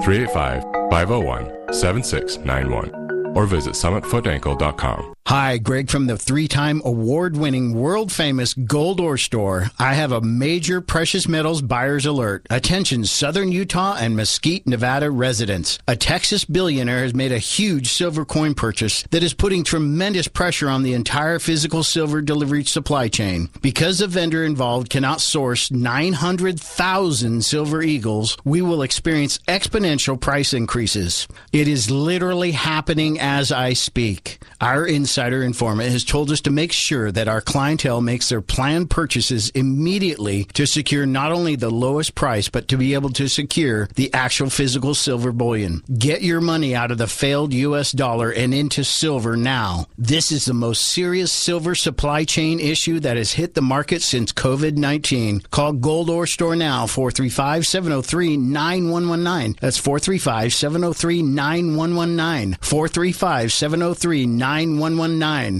385 0.02 0.62
501 0.90 1.72
7691 1.72 3.36
or 3.36 3.46
visit 3.46 3.74
summitfootankle.com. 3.74 5.14
Hi, 5.26 5.56
Greg 5.58 5.88
from 5.88 6.08
the 6.08 6.18
three 6.18 6.48
time 6.48 6.82
award 6.84 7.36
winning, 7.36 7.74
world 7.74 8.10
famous 8.10 8.54
Gold 8.54 8.98
Ore 9.00 9.16
Store. 9.16 9.70
I 9.78 9.94
have 9.94 10.10
a 10.10 10.20
major 10.20 10.80
precious 10.80 11.28
metals 11.28 11.62
buyer's 11.62 12.04
alert. 12.04 12.44
Attention, 12.50 13.04
Southern 13.04 13.52
Utah 13.52 13.96
and 13.98 14.16
Mesquite, 14.16 14.66
Nevada 14.66 15.10
residents. 15.12 15.78
A 15.86 15.94
Texas 15.94 16.44
billionaire 16.44 17.02
has 17.02 17.14
made 17.14 17.30
a 17.30 17.38
huge 17.38 17.92
silver 17.92 18.24
coin 18.24 18.54
purchase 18.54 19.04
that 19.10 19.22
is 19.22 19.32
putting 19.32 19.62
tremendous 19.62 20.26
pressure 20.26 20.68
on 20.68 20.82
the 20.82 20.92
entire 20.92 21.38
physical 21.38 21.84
silver 21.84 22.20
delivery 22.20 22.64
supply 22.64 23.06
chain. 23.06 23.48
Because 23.62 24.00
the 24.00 24.08
vendor 24.08 24.44
involved 24.44 24.90
cannot 24.90 25.20
source 25.20 25.70
900,000 25.70 27.44
silver 27.44 27.80
eagles, 27.80 28.36
we 28.44 28.60
will 28.60 28.82
experience 28.82 29.38
exponential 29.48 30.20
price 30.20 30.52
increases. 30.52 31.28
It 31.52 31.68
is 31.68 31.92
literally 31.92 32.50
happening 32.50 33.20
as 33.20 33.52
I 33.52 33.72
speak. 33.74 34.40
Our 34.60 34.86
insider 35.12 35.42
informant 35.42 35.92
has 35.92 36.04
told 36.04 36.30
us 36.30 36.40
to 36.40 36.50
make 36.50 36.72
sure 36.72 37.12
that 37.12 37.28
our 37.28 37.42
clientele 37.42 38.00
makes 38.00 38.30
their 38.30 38.40
planned 38.40 38.88
purchases 38.88 39.50
immediately 39.50 40.44
to 40.54 40.66
secure 40.66 41.04
not 41.04 41.30
only 41.30 41.54
the 41.54 41.68
lowest 41.68 42.14
price, 42.14 42.48
but 42.48 42.66
to 42.66 42.78
be 42.78 42.94
able 42.94 43.10
to 43.10 43.28
secure 43.28 43.90
the 43.96 44.10
actual 44.14 44.48
physical 44.48 44.94
silver 44.94 45.30
bullion. 45.30 45.82
Get 45.98 46.22
your 46.22 46.40
money 46.40 46.74
out 46.74 46.90
of 46.90 46.96
the 46.96 47.06
failed 47.06 47.52
U.S. 47.52 47.92
dollar 47.92 48.30
and 48.30 48.54
into 48.54 48.84
silver 48.84 49.36
now. 49.36 49.84
This 49.98 50.32
is 50.32 50.46
the 50.46 50.54
most 50.54 50.80
serious 50.80 51.30
silver 51.30 51.74
supply 51.74 52.24
chain 52.24 52.58
issue 52.58 52.98
that 53.00 53.18
has 53.18 53.34
hit 53.34 53.52
the 53.52 53.60
market 53.60 54.00
since 54.00 54.32
COVID 54.32 54.78
19. 54.78 55.40
Call 55.50 55.74
Gold 55.74 56.08
Ore 56.08 56.26
Store 56.26 56.56
now, 56.56 56.86
435 56.86 57.66
703 57.66 58.38
9119. 58.38 59.58
That's 59.60 59.76
435 59.76 60.54
703 60.54 61.20
9119. 61.20 62.56
435 62.62 63.52
703 63.52 64.24
9119. 64.24 65.01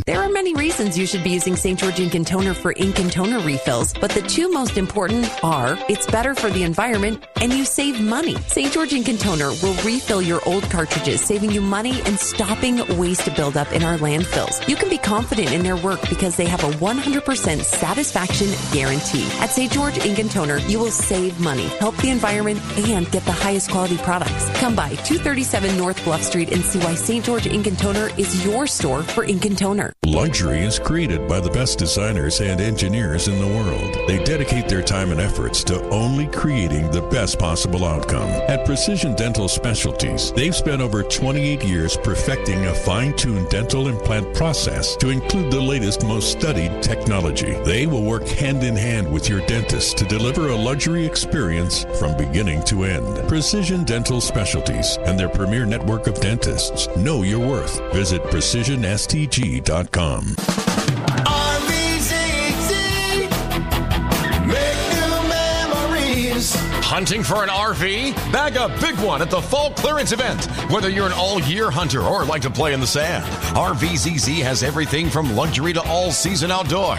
There 0.07 0.21
are 0.21 0.29
many 0.29 0.55
reasons 0.55 0.97
you 0.97 1.07
should 1.07 1.25
be 1.25 1.31
using 1.31 1.57
St. 1.57 1.79
George 1.79 1.99
Ink 1.99 2.15
and 2.15 2.27
Toner 2.27 2.55
for 2.55 2.73
ink 2.77 2.99
and 2.99 3.11
toner 3.11 3.41
refills, 3.41 3.93
but 3.93 4.11
the 4.11 4.23
two 4.23 4.51
most 4.51 4.77
important 4.79 5.29
are 5.43 5.77
it's 5.89 6.07
better 6.07 6.35
for 6.35 6.49
the 6.51 6.63
environment 6.63 7.25
and 7.41 7.53
you 7.53 7.65
save 7.65 8.01
money. 8.01 8.37
St. 8.47 8.73
George 8.73 8.93
Ink 8.93 9.09
and 9.09 9.19
Toner 9.19 9.51
will 9.63 9.75
refill 9.83 10.23
your 10.23 10.41
old 10.47 10.63
cartridges, 10.71 11.21
saving 11.21 11.51
you 11.51 11.61
money 11.61 12.01
and 12.03 12.19
stopping 12.19 12.77
waste 12.97 13.35
buildup 13.35 13.73
in 13.73 13.83
our 13.83 13.99
landfills. 13.99 14.67
You 14.69 14.77
can 14.77 14.89
be 14.89 14.99
confident 14.99 15.53
in 15.53 15.63
their 15.63 15.77
work 15.77 16.01
because 16.09 16.37
they 16.37 16.47
have 16.47 16.63
a 16.63 16.71
100% 16.71 17.63
satisfaction 17.63 18.49
guarantee. 18.73 19.27
At 19.41 19.51
St. 19.51 19.73
George 19.73 19.99
Ink 19.99 20.19
and 20.19 20.31
Toner, 20.31 20.59
you 20.69 20.79
will 20.79 20.91
save 20.91 21.39
money, 21.41 21.67
help 21.81 21.97
the 21.97 22.11
environment, 22.11 22.61
and 22.79 23.11
get 23.11 23.25
the 23.25 23.33
highest 23.33 23.71
quality 23.71 23.97
products. 23.99 24.49
Come 24.61 24.77
by 24.77 24.91
237 24.91 25.77
North 25.77 26.03
Bluff 26.05 26.23
Street 26.23 26.53
and 26.53 26.63
see 26.63 26.79
why 26.79 26.95
St. 26.95 27.25
George 27.25 27.47
Ink 27.47 27.67
and 27.67 27.79
Toner 27.79 28.11
is 28.17 28.45
your 28.45 28.67
store 28.67 29.03
for 29.03 29.25
ink 29.33 29.47
and 29.47 29.57
toner. 29.57 29.93
Luxury 30.05 30.59
is 30.59 30.79
created 30.79 31.27
by 31.27 31.41
the 31.41 31.51
best 31.51 31.79
designers 31.79 32.41
and 32.41 32.61
engineers 32.61 33.29
in 33.29 33.39
the 33.39 33.47
world. 33.47 33.97
They 34.07 34.23
dedicate 34.23 34.69
their 34.69 34.83
time 34.83 35.11
and 35.11 35.21
efforts 35.21 35.65
to 35.65 35.89
only 35.89 36.27
creating 36.27 36.91
the 36.91 37.01
best 37.01 37.39
possible 37.39 37.85
outcome. 37.87 38.29
At 38.49 38.67
Precision 38.67 39.15
Dental 39.15 39.49
Specialties, 39.49 40.33
they've 40.33 40.55
spent 40.55 40.83
over 40.83 41.03
28 41.03 41.65
years 41.65 41.97
perfecting 41.97 42.67
a 42.67 42.75
fine-tuned 42.75 43.49
dental 43.49 43.89
implant 43.89 44.35
process 44.37 44.97
to 44.97 45.09
include 45.09 45.51
the 45.51 45.61
latest, 45.61 46.05
most 46.05 46.31
studied 46.31 46.83
technology. 46.83 47.53
They 47.65 47.87
will 47.87 48.05
work 48.05 48.29
hand 48.29 48.63
in 48.63 48.77
hand 48.77 49.11
with 49.11 49.31
your 49.31 49.41
dentist 49.47 49.97
to 49.99 50.05
deliver 50.05 50.49
a 50.49 50.57
luxury 50.57 51.07
experience 51.07 51.85
from 51.99 52.17
beginning 52.19 52.65
to 52.65 52.85
end. 52.85 53.27
Precision 53.29 53.85
Dental 53.85 54.21
Specialties 54.21 54.99
and 55.07 55.19
their 55.19 55.31
premier 55.31 55.65
network 55.65 56.07
of 56.07 56.21
dentists 56.21 56.87
know 56.97 57.23
your 57.23 57.41
worth. 57.41 57.81
Visit 57.95 58.23
precisionstg.com. 58.25 59.22
Make 59.23 59.39
Hunting 66.93 67.23
for 67.23 67.43
an 67.43 67.49
RV? 67.49 68.15
Bag 68.31 68.57
a 68.57 68.69
big 68.79 68.99
one 69.03 69.23
at 69.23 69.31
the 69.31 69.41
fall 69.41 69.71
clearance 69.71 70.13
event. 70.13 70.45
Whether 70.71 70.91
you're 70.91 71.07
an 71.07 71.15
all 71.15 71.41
year 71.41 71.71
hunter 71.71 72.03
or 72.03 72.23
like 72.27 72.43
to 72.43 72.51
play 72.51 72.75
in 72.75 72.81
the 72.81 72.87
sand, 72.87 73.25
RVZZ 73.57 74.43
has 74.43 74.63
everything 74.63 75.09
from 75.09 75.35
luxury 75.35 75.73
to 75.73 75.81
all 75.89 76.13
season 76.13 76.51
outdoor. 76.51 76.97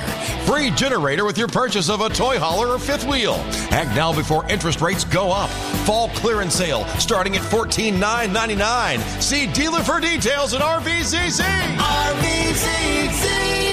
Free 0.48 0.72
generator 0.72 1.26
with 1.26 1.38
your 1.38 1.48
purchase 1.48 1.92
of 1.92 2.02
a 2.02 2.10
toy 2.10 2.40
hauler 2.40 2.70
or 2.70 2.80
fifth 2.80 3.06
wheel. 3.06 3.36
Act 3.70 3.96
now 3.96 4.12
before 4.12 4.50
interest 4.50 4.82
rates 4.82 5.04
go 5.04 5.32
up. 5.32 5.52
Fall 5.86 6.10
clearance 6.10 6.56
sale 6.56 6.88
starting 6.98 7.36
at 7.36 7.44
14,999. 7.44 9.00
See 9.22 9.46
dealer 9.46 9.82
for 9.82 10.00
details 10.00 10.56
at 10.56 10.62
RVZZ. 10.62 11.44
RVZZ. 11.78 13.73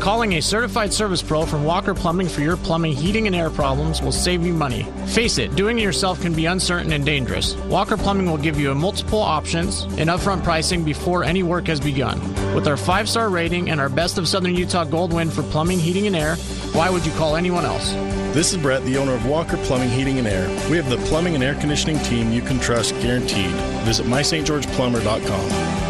Calling 0.00 0.32
a 0.36 0.40
certified 0.40 0.94
service 0.94 1.20
pro 1.20 1.44
from 1.44 1.62
Walker 1.62 1.92
Plumbing 1.92 2.26
for 2.26 2.40
your 2.40 2.56
plumbing, 2.56 2.92
heating, 2.92 3.26
and 3.26 3.36
air 3.36 3.50
problems 3.50 4.00
will 4.00 4.12
save 4.12 4.46
you 4.46 4.54
money. 4.54 4.84
Face 5.08 5.36
it, 5.36 5.54
doing 5.56 5.78
it 5.78 5.82
yourself 5.82 6.22
can 6.22 6.32
be 6.32 6.46
uncertain 6.46 6.92
and 6.92 7.04
dangerous. 7.04 7.54
Walker 7.66 7.98
Plumbing 7.98 8.30
will 8.30 8.38
give 8.38 8.58
you 8.58 8.74
multiple 8.74 9.18
options 9.18 9.82
and 9.98 10.08
upfront 10.08 10.42
pricing 10.42 10.84
before 10.84 11.22
any 11.22 11.42
work 11.42 11.66
has 11.66 11.80
begun. 11.80 12.18
With 12.54 12.66
our 12.66 12.78
five 12.78 13.10
star 13.10 13.28
rating 13.28 13.68
and 13.68 13.78
our 13.78 13.90
Best 13.90 14.16
of 14.16 14.26
Southern 14.26 14.54
Utah 14.54 14.84
Gold 14.84 15.12
win 15.12 15.28
for 15.28 15.42
plumbing, 15.42 15.78
heating, 15.78 16.06
and 16.06 16.16
air, 16.16 16.36
why 16.72 16.88
would 16.88 17.04
you 17.04 17.12
call 17.12 17.36
anyone 17.36 17.66
else? 17.66 17.92
This 18.32 18.54
is 18.54 18.58
Brett, 18.58 18.82
the 18.86 18.96
owner 18.96 19.12
of 19.12 19.26
Walker 19.26 19.58
Plumbing, 19.58 19.90
Heating, 19.90 20.18
and 20.18 20.26
Air. 20.26 20.48
We 20.70 20.78
have 20.78 20.88
the 20.88 20.96
plumbing 21.08 21.34
and 21.34 21.44
air 21.44 21.56
conditioning 21.56 21.98
team 22.04 22.32
you 22.32 22.40
can 22.40 22.58
trust 22.58 22.94
guaranteed. 23.02 23.50
Visit 23.84 24.06
mystgeorgeplumber.com. 24.06 25.89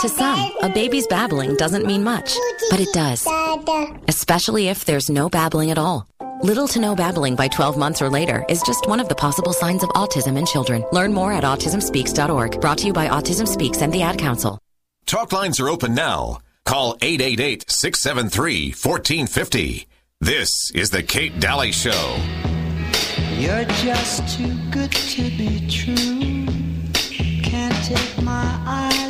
Steamroller 0.00 0.14
Copies. 0.16 0.54
To 0.56 0.62
some, 0.62 0.70
a 0.70 0.74
baby's 0.74 1.06
babbling 1.06 1.56
doesn't 1.56 1.86
mean 1.86 2.02
much, 2.02 2.34
but 2.70 2.80
it 2.80 2.92
does. 2.92 3.26
Especially 4.08 4.68
if 4.68 4.84
there's 4.84 5.10
no 5.10 5.28
babbling 5.28 5.70
at 5.70 5.78
all. 5.78 6.06
Little 6.42 6.68
to 6.68 6.80
no 6.80 6.94
babbling 6.94 7.36
by 7.36 7.48
12 7.48 7.76
months 7.76 8.00
or 8.00 8.08
later 8.08 8.44
is 8.48 8.62
just 8.62 8.88
one 8.88 8.98
of 9.00 9.08
the 9.08 9.14
possible 9.14 9.52
signs 9.52 9.82
of 9.82 9.90
autism 9.90 10.38
in 10.38 10.46
children. 10.46 10.84
Learn 10.90 11.12
more 11.12 11.32
at 11.32 11.44
autismspeaks.org. 11.44 12.60
Brought 12.60 12.78
to 12.78 12.86
you 12.86 12.92
by 12.94 13.08
Autism 13.08 13.46
Speaks 13.46 13.82
and 13.82 13.92
the 13.92 14.02
Ad 14.02 14.18
Council. 14.18 14.58
Talk 15.04 15.32
lines 15.32 15.60
are 15.60 15.68
open 15.68 15.94
now. 15.94 16.38
Call 16.64 16.96
888 17.02 17.70
673 17.70 18.68
1450. 18.68 19.86
This 20.20 20.70
is 20.74 20.90
The 20.90 21.02
Kate 21.02 21.38
Daly 21.40 21.72
Show. 21.72 22.16
You're 23.36 23.64
just 23.64 24.36
too 24.38 24.54
good 24.70 24.92
to 24.92 25.22
be 25.22 25.66
true. 25.68 26.46
Can't 27.42 27.84
take 27.84 28.22
my 28.22 28.60
eyes 28.66 29.09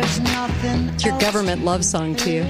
It's 1.01 1.07
your 1.07 1.17
government 1.19 1.65
love 1.65 1.83
song 1.83 2.15
to 2.17 2.29
you. 2.29 2.43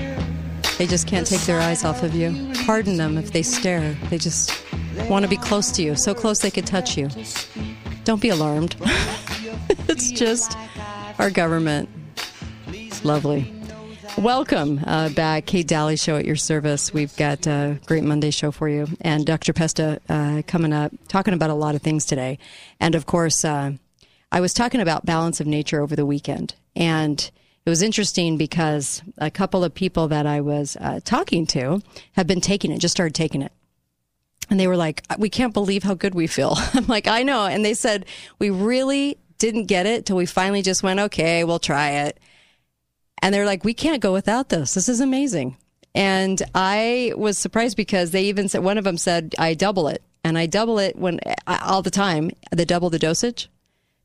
They 0.78 0.86
just 0.86 1.08
can't 1.08 1.26
take 1.26 1.40
their 1.44 1.62
eyes 1.62 1.86
off 1.86 2.04
of 2.04 2.14
you. 2.14 2.52
Pardon 2.66 2.98
them 2.98 3.18
if 3.18 3.32
they 3.32 3.44
stare. 3.44 3.94
They 4.10 4.18
just 4.18 4.66
want 5.08 5.24
to 5.24 5.30
be 5.30 5.38
close 5.38 5.72
to 5.72 5.82
you, 5.82 5.96
so 5.96 6.14
close 6.14 6.40
they 6.40 6.52
could 6.52 6.68
touch 6.68 6.98
you. 6.98 7.08
Don't 8.04 8.22
be 8.22 8.28
alarmed. 8.28 8.76
it's 9.88 10.12
just 10.12 10.58
our 11.18 11.30
government. 11.30 11.88
It's 12.68 13.06
lovely. 13.06 13.54
Welcome 14.18 14.82
uh, 14.86 15.08
back, 15.08 15.46
Kate 15.46 15.66
Dalley 15.66 15.96
Show 15.96 16.18
at 16.18 16.26
your 16.26 16.36
service. 16.36 16.94
We've 16.94 17.16
got 17.16 17.48
a 17.48 17.80
great 17.86 18.04
Monday 18.04 18.32
show 18.32 18.52
for 18.52 18.68
you, 18.68 18.86
and 19.00 19.26
Dr. 19.26 19.54
Pesta 19.54 20.02
uh, 20.10 20.42
coming 20.46 20.74
up, 20.74 20.92
talking 21.08 21.34
about 21.34 21.52
a 21.52 21.56
lot 21.56 21.76
of 21.76 21.82
things 21.82 22.06
today. 22.06 22.38
And 22.82 22.96
of 22.96 23.06
course, 23.06 23.46
uh, 23.46 23.72
I 24.30 24.42
was 24.42 24.54
talking 24.54 24.82
about 24.82 25.06
balance 25.06 25.40
of 25.40 25.48
nature 25.48 25.82
over 25.82 25.96
the 25.96 26.06
weekend, 26.06 26.56
and 26.76 27.32
it 27.66 27.70
was 27.70 27.82
interesting 27.82 28.38
because 28.38 29.04
a 29.18 29.30
couple 29.30 29.64
of 29.64 29.74
people 29.74 30.08
that 30.08 30.26
I 30.26 30.42
was 30.42 30.78
uh, 30.80 31.00
talking 31.04 31.46
to 31.48 31.82
have 32.14 32.26
been 32.26 32.42
taking 32.42 32.72
it, 32.72 32.80
just 32.80 32.94
started 32.94 33.14
taking 33.14 33.42
it. 33.42 33.52
And 34.50 34.60
they 34.60 34.68
were 34.68 34.78
like, 34.78 35.04
we 35.18 35.30
can't 35.30 35.54
believe 35.54 35.84
how 35.84 35.94
good 35.94 36.16
we 36.16 36.28
feel. 36.28 36.56
I'm 36.74 36.88
like, 36.88 37.08
I 37.08 37.24
know. 37.24 37.46
And 37.46 37.64
they 37.64 37.74
said, 37.74 38.06
we 38.40 38.50
really 38.50 39.18
didn't 39.38 39.66
get 39.66 39.86
it 39.86 40.06
till 40.06 40.18
we 40.18 40.26
finally 40.26 40.62
just 40.62 40.84
went, 40.84 41.00
okay, 41.00 41.44
we'll 41.44 41.60
try 41.60 41.92
it. 42.06 42.20
And 43.22 43.34
they're 43.34 43.46
like, 43.46 43.64
we 43.64 43.74
can't 43.74 44.02
go 44.02 44.12
without 44.12 44.50
this. 44.50 44.74
This 44.74 44.90
is 44.90 45.00
amazing. 45.00 45.56
And 45.94 46.42
I 46.56 47.14
was 47.16 47.38
surprised 47.38 47.78
because 47.78 48.12
they 48.12 48.24
even 48.24 48.50
said, 48.50 48.64
one 48.64 48.78
of 48.78 48.84
them 48.84 48.98
said, 48.98 49.36
I 49.38 49.54
double 49.54 49.88
it. 49.88 50.02
And 50.24 50.38
I 50.38 50.46
double 50.46 50.80
it 50.80 50.96
when 50.96 51.20
all 51.48 51.82
the 51.82 51.92
time, 51.92 52.32
they 52.52 52.66
double 52.66 52.90
the 52.90 53.00
dosage 53.00 53.50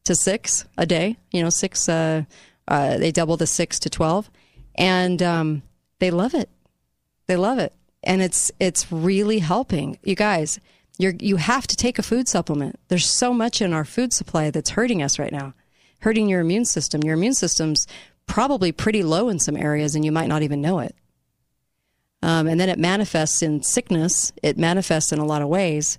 to 0.04 0.14
six 0.14 0.64
a 0.76 0.86
day, 0.86 1.16
you 1.30 1.42
know, 1.42 1.50
six, 1.50 1.88
uh, 1.88 2.24
uh, 2.68 2.98
they 2.98 3.12
double 3.12 3.36
the 3.36 3.46
six 3.46 3.78
to 3.80 3.90
12. 3.90 4.30
And 4.76 5.22
um, 5.22 5.62
they 5.98 6.10
love 6.10 6.34
it. 6.34 6.48
They 7.26 7.36
love 7.36 7.58
it. 7.58 7.72
And 8.02 8.22
it's, 8.22 8.52
it's 8.60 8.90
really 8.92 9.38
helping. 9.38 9.98
You 10.04 10.14
guys, 10.14 10.60
you're, 10.98 11.14
you 11.18 11.36
have 11.36 11.66
to 11.66 11.76
take 11.76 11.98
a 11.98 12.02
food 12.02 12.28
supplement. 12.28 12.78
There's 12.88 13.08
so 13.08 13.32
much 13.32 13.60
in 13.60 13.72
our 13.72 13.84
food 13.84 14.12
supply 14.12 14.50
that's 14.50 14.70
hurting 14.70 15.02
us 15.02 15.18
right 15.18 15.32
now, 15.32 15.54
hurting 16.00 16.28
your 16.28 16.40
immune 16.40 16.64
system. 16.64 17.02
Your 17.02 17.14
immune 17.14 17.34
system's 17.34 17.86
probably 18.26 18.72
pretty 18.72 19.02
low 19.02 19.28
in 19.28 19.38
some 19.38 19.56
areas 19.56 19.94
and 19.94 20.04
you 20.04 20.12
might 20.12 20.28
not 20.28 20.42
even 20.42 20.60
know 20.60 20.80
it. 20.80 20.94
Um, 22.22 22.46
and 22.46 22.58
then 22.58 22.68
it 22.68 22.78
manifests 22.78 23.42
in 23.42 23.62
sickness. 23.62 24.32
It 24.42 24.58
manifests 24.58 25.12
in 25.12 25.18
a 25.18 25.24
lot 25.24 25.42
of 25.42 25.48
ways, 25.48 25.98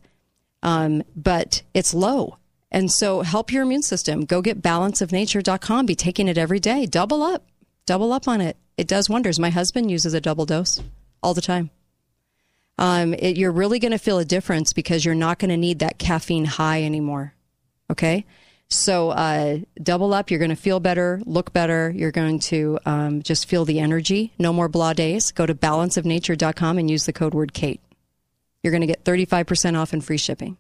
um, 0.64 1.04
but 1.16 1.62
it's 1.74 1.94
low. 1.94 2.38
And 2.72 2.92
so 2.92 3.22
help 3.22 3.52
your 3.52 3.64
immune 3.64 3.82
system. 3.82 4.26
Go 4.26 4.42
get 4.42 4.62
balanceofnature.com. 4.62 5.86
Be 5.86 5.96
taking 5.96 6.28
it 6.28 6.38
every 6.38 6.60
day. 6.60 6.86
Double 6.86 7.24
up. 7.24 7.46
Double 7.86 8.12
up 8.12 8.28
on 8.28 8.42
it. 8.42 8.58
It 8.78 8.88
does 8.88 9.10
wonders. 9.10 9.40
My 9.40 9.50
husband 9.50 9.90
uses 9.90 10.14
a 10.14 10.22
double 10.22 10.46
dose 10.46 10.82
all 11.24 11.34
the 11.34 11.42
time. 11.42 11.70
Um, 12.78 13.14
it, 13.14 13.38
you're 13.38 13.52
really 13.52 13.80
going 13.80 13.92
to 13.92 13.98
feel 13.98 14.20
a 14.20 14.26
difference 14.26 14.74
because 14.74 15.04
you're 15.04 15.16
not 15.16 15.40
going 15.40 15.50
to 15.50 15.58
need 15.58 15.80
that 15.80 15.98
caffeine 15.98 16.46
high 16.46 16.84
anymore. 16.84 17.34
Okay. 17.90 18.26
So 18.70 19.12
uh, 19.12 19.60
double 19.82 20.14
up. 20.14 20.30
You're 20.30 20.40
going 20.40 20.50
to 20.50 20.56
feel 20.56 20.80
better, 20.80 21.22
look 21.26 21.54
better. 21.54 21.90
You're 21.96 22.12
going 22.12 22.40
to 22.40 22.78
um, 22.86 23.24
just 23.24 23.48
feel 23.48 23.66
the 23.66 23.80
energy. 23.80 24.34
No 24.38 24.52
more 24.52 24.68
blah 24.68 24.94
days. 24.94 25.32
Go 25.32 25.46
to 25.46 25.56
balanceofnature.com 25.56 26.78
and 26.78 26.92
use 26.92 27.06
the 27.06 27.14
code 27.14 27.34
word 27.34 27.54
Kate. 27.54 27.80
You're 28.62 28.72
going 28.72 28.82
to 28.82 28.88
get 28.88 29.06
35% 29.06 29.80
off 29.80 29.94
and 29.94 30.04
free 30.04 30.18
shipping. 30.18 30.58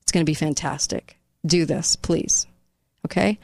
It's 0.00 0.12
going 0.12 0.24
to 0.24 0.30
be 0.30 0.34
fantastic. 0.34 1.19
Do 1.44 1.64
this, 1.64 1.96
please. 1.96 2.46
Okay. 3.06 3.38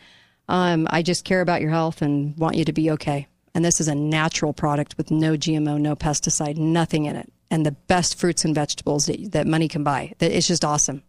Um, 0.48 0.86
I 0.90 1.02
just 1.02 1.24
care 1.24 1.40
about 1.40 1.60
your 1.60 1.70
health 1.70 2.02
and 2.02 2.36
want 2.36 2.56
you 2.56 2.64
to 2.66 2.72
be 2.72 2.90
okay. 2.92 3.26
And 3.54 3.64
this 3.64 3.80
is 3.80 3.88
a 3.88 3.94
natural 3.94 4.52
product 4.52 4.96
with 4.96 5.10
no 5.10 5.32
GMO, 5.32 5.80
no 5.80 5.96
pesticide, 5.96 6.56
nothing 6.56 7.06
in 7.06 7.16
it, 7.16 7.32
and 7.50 7.64
the 7.64 7.72
best 7.72 8.18
fruits 8.18 8.44
and 8.44 8.54
vegetables 8.54 9.06
that, 9.06 9.32
that 9.32 9.46
money 9.46 9.66
can 9.66 9.82
buy. 9.82 10.12
It's 10.20 10.46
just 10.46 10.64
awesome. 10.64 11.02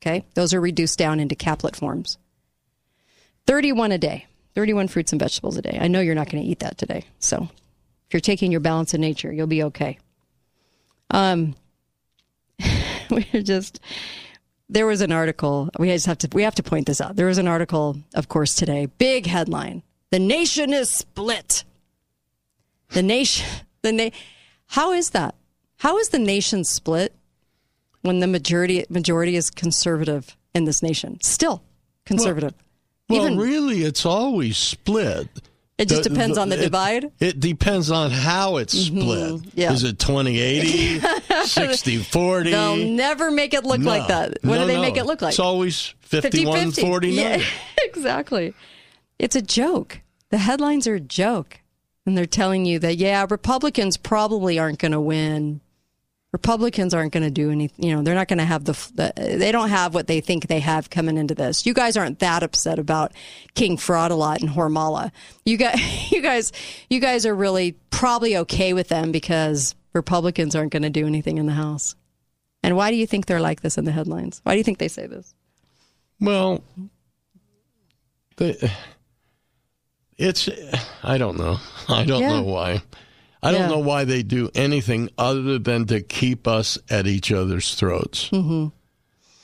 Okay. 0.00 0.24
Those 0.34 0.54
are 0.54 0.60
reduced 0.60 0.98
down 0.98 1.20
into 1.20 1.34
caplet 1.34 1.74
forms. 1.74 2.18
31 3.46 3.92
a 3.92 3.98
day, 3.98 4.26
31 4.54 4.88
fruits 4.88 5.12
and 5.12 5.20
vegetables 5.20 5.56
a 5.56 5.62
day. 5.62 5.78
I 5.80 5.88
know 5.88 6.00
you're 6.00 6.14
not 6.14 6.28
going 6.28 6.42
to 6.44 6.48
eat 6.48 6.60
that 6.60 6.78
today. 6.78 7.04
So 7.18 7.48
if 8.08 8.14
you're 8.14 8.20
taking 8.20 8.52
your 8.52 8.60
balance 8.60 8.94
in 8.94 9.00
nature, 9.00 9.32
you'll 9.32 9.46
be 9.46 9.64
okay. 9.64 9.98
Um, 11.10 11.56
we're 13.10 13.42
just, 13.42 13.80
there 14.68 14.86
was 14.86 15.00
an 15.00 15.12
article. 15.12 15.70
We 15.78 15.88
just 15.88 16.06
have 16.06 16.18
to, 16.18 16.28
we 16.32 16.42
have 16.42 16.54
to 16.56 16.62
point 16.62 16.86
this 16.86 17.00
out. 17.00 17.16
There 17.16 17.26
was 17.26 17.38
an 17.38 17.48
article, 17.48 17.96
of 18.14 18.28
course, 18.28 18.54
today, 18.54 18.86
big 18.98 19.26
headline. 19.26 19.82
The 20.10 20.18
nation 20.18 20.72
is 20.72 20.90
split. 20.90 21.64
The 22.90 23.02
nation, 23.02 23.46
the 23.82 23.92
na- 23.92 24.10
how 24.66 24.92
is 24.92 25.10
that? 25.10 25.34
How 25.78 25.98
is 25.98 26.08
the 26.08 26.18
nation 26.18 26.64
split 26.64 27.14
when 28.02 28.20
the 28.20 28.26
majority, 28.26 28.84
majority 28.88 29.36
is 29.36 29.50
conservative 29.50 30.36
in 30.54 30.64
this 30.64 30.82
nation? 30.82 31.20
Still 31.22 31.62
conservative. 32.04 32.54
Well, 33.08 33.24
Even, 33.24 33.38
really, 33.38 33.84
it's 33.84 34.04
always 34.04 34.58
split. 34.58 35.28
It 35.78 35.88
just 35.88 36.02
the, 36.02 36.08
depends 36.10 36.34
the, 36.34 36.42
on 36.42 36.48
the 36.48 36.58
it, 36.58 36.62
divide? 36.62 37.12
It 37.20 37.38
depends 37.38 37.92
on 37.92 38.10
how 38.10 38.56
it's 38.56 38.76
split. 38.76 39.04
Mm-hmm. 39.04 39.48
Yeah. 39.54 39.72
Is 39.72 39.84
it 39.84 40.00
2080, 40.00 40.98
60 41.44 41.98
40? 41.98 42.50
They'll 42.50 42.76
never 42.76 43.30
make 43.30 43.54
it 43.54 43.64
look 43.64 43.80
no. 43.80 43.88
like 43.88 44.08
that. 44.08 44.38
What 44.42 44.56
no, 44.56 44.60
do 44.62 44.66
they 44.66 44.74
no. 44.74 44.82
make 44.82 44.96
it 44.96 45.04
look 45.06 45.22
like? 45.22 45.30
It's 45.30 45.38
always 45.38 45.94
51 46.00 46.72
49. 46.72 47.14
Yeah, 47.14 47.44
exactly. 47.84 48.54
It's 49.20 49.36
a 49.36 49.42
joke. 49.42 50.00
The 50.30 50.38
headlines 50.38 50.88
are 50.88 50.96
a 50.96 51.00
joke. 51.00 51.60
and 52.04 52.18
they're 52.18 52.26
telling 52.26 52.64
you 52.64 52.80
that 52.80 52.96
yeah, 52.96 53.24
Republicans 53.30 53.96
probably 53.96 54.58
aren't 54.58 54.80
going 54.80 54.92
to 54.92 55.00
win. 55.00 55.60
Republicans 56.32 56.92
aren't 56.92 57.12
going 57.12 57.22
to 57.22 57.30
do 57.30 57.50
anything. 57.50 57.86
You 57.86 57.96
know, 57.96 58.02
they're 58.02 58.14
not 58.14 58.28
going 58.28 58.38
to 58.38 58.44
have 58.44 58.64
the, 58.64 58.72
the. 58.94 59.12
They 59.38 59.50
don't 59.50 59.70
have 59.70 59.94
what 59.94 60.06
they 60.08 60.20
think 60.20 60.46
they 60.46 60.60
have 60.60 60.90
coming 60.90 61.16
into 61.16 61.34
this. 61.34 61.64
You 61.64 61.72
guys 61.72 61.96
aren't 61.96 62.18
that 62.18 62.42
upset 62.42 62.78
about 62.78 63.12
King 63.54 63.78
Fraud 63.78 64.10
a 64.10 64.14
lot 64.14 64.40
and 64.42 64.50
Hormala. 64.50 65.10
You 65.46 65.56
guys, 65.56 65.78
you 66.12 66.20
guys, 66.20 66.52
you 66.90 67.00
guys 67.00 67.24
are 67.24 67.34
really 67.34 67.76
probably 67.90 68.36
okay 68.38 68.74
with 68.74 68.88
them 68.88 69.10
because 69.10 69.74
Republicans 69.94 70.54
aren't 70.54 70.70
going 70.72 70.82
to 70.82 70.90
do 70.90 71.06
anything 71.06 71.38
in 71.38 71.46
the 71.46 71.52
House. 71.52 71.94
And 72.62 72.76
why 72.76 72.90
do 72.90 72.96
you 72.96 73.06
think 73.06 73.24
they're 73.26 73.40
like 73.40 73.62
this 73.62 73.78
in 73.78 73.84
the 73.86 73.92
headlines? 73.92 74.40
Why 74.44 74.52
do 74.52 74.58
you 74.58 74.64
think 74.64 74.78
they 74.78 74.88
say 74.88 75.06
this? 75.06 75.34
Well, 76.20 76.62
the, 78.36 78.70
it's 80.18 80.48
I 81.02 81.16
don't 81.16 81.38
know. 81.38 81.56
I 81.88 82.04
don't 82.04 82.20
Yeah. 82.20 82.32
know 82.40 82.42
why. 82.42 82.82
I 83.42 83.52
don't 83.52 83.68
know 83.68 83.78
why 83.78 84.04
they 84.04 84.22
do 84.22 84.50
anything 84.54 85.10
other 85.16 85.58
than 85.58 85.86
to 85.86 86.00
keep 86.00 86.48
us 86.48 86.78
at 86.90 87.06
each 87.06 87.30
other's 87.30 87.74
throats. 87.74 88.28
Mm-hmm. 88.30 88.68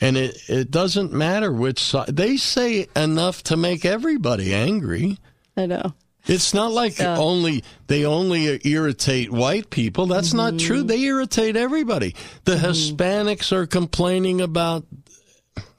And 0.00 0.16
it, 0.16 0.36
it 0.48 0.70
doesn't 0.70 1.12
matter 1.12 1.52
which 1.52 1.80
side. 1.80 2.08
They 2.08 2.36
say 2.36 2.88
enough 2.96 3.42
to 3.44 3.56
make 3.56 3.84
everybody 3.84 4.52
angry. 4.52 5.18
I 5.56 5.66
know. 5.66 5.94
It's 6.26 6.52
not 6.54 6.72
like 6.72 6.98
Yeah. 6.98 7.18
only 7.18 7.62
they 7.86 8.04
only 8.04 8.58
irritate 8.64 9.30
white 9.30 9.70
people. 9.70 10.06
That's 10.06 10.34
not 10.34 10.58
true. 10.58 10.78
Mm-hmm. 10.78 10.86
They 10.88 11.00
irritate 11.02 11.54
everybody. 11.56 12.14
The 12.44 12.56
Hispanics 12.56 13.52
are 13.52 13.66
complaining 13.66 14.40
about 14.40 14.84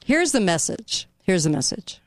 Here's 0.04 0.32
the 0.32 0.40
message. 0.40 1.08
Here's 1.22 1.44
the 1.44 1.50
message. 1.50 2.00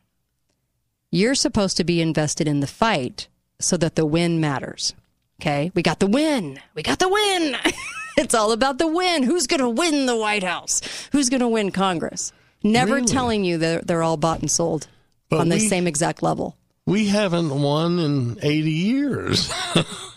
You're 1.11 1.35
supposed 1.35 1.75
to 1.77 1.83
be 1.83 2.01
invested 2.01 2.47
in 2.47 2.61
the 2.61 2.67
fight 2.67 3.27
so 3.59 3.75
that 3.77 3.95
the 3.95 4.05
win 4.05 4.39
matters. 4.39 4.93
Okay? 5.39 5.71
We 5.73 5.81
got 5.81 5.99
the 5.99 6.07
win. 6.07 6.59
We 6.75 6.83
got 6.83 6.99
the 6.99 7.09
win. 7.09 7.55
it's 8.17 8.33
all 8.35 8.51
about 8.51 8.77
the 8.77 8.87
win. 8.87 9.23
Who's 9.23 9.47
going 9.47 9.61
to 9.61 9.69
win 9.69 10.05
the 10.05 10.17
White 10.17 10.43
House? 10.43 10.81
Who's 11.11 11.29
going 11.29 11.39
to 11.39 11.47
win 11.47 11.71
Congress? 11.71 12.33
Never 12.63 12.95
Really? 12.95 13.07
telling 13.07 13.43
you 13.45 13.57
that 13.59 13.87
they're 13.87 14.03
all 14.03 14.17
bought 14.17 14.39
and 14.41 14.51
sold 14.51 14.87
But 15.29 15.39
on 15.39 15.49
the 15.49 15.55
we- 15.55 15.67
same 15.67 15.87
exact 15.87 16.21
level. 16.21 16.57
we 16.85 17.07
haven't 17.07 17.61
won 17.61 17.99
in 17.99 18.37
80 18.41 18.71
years. 18.71 19.51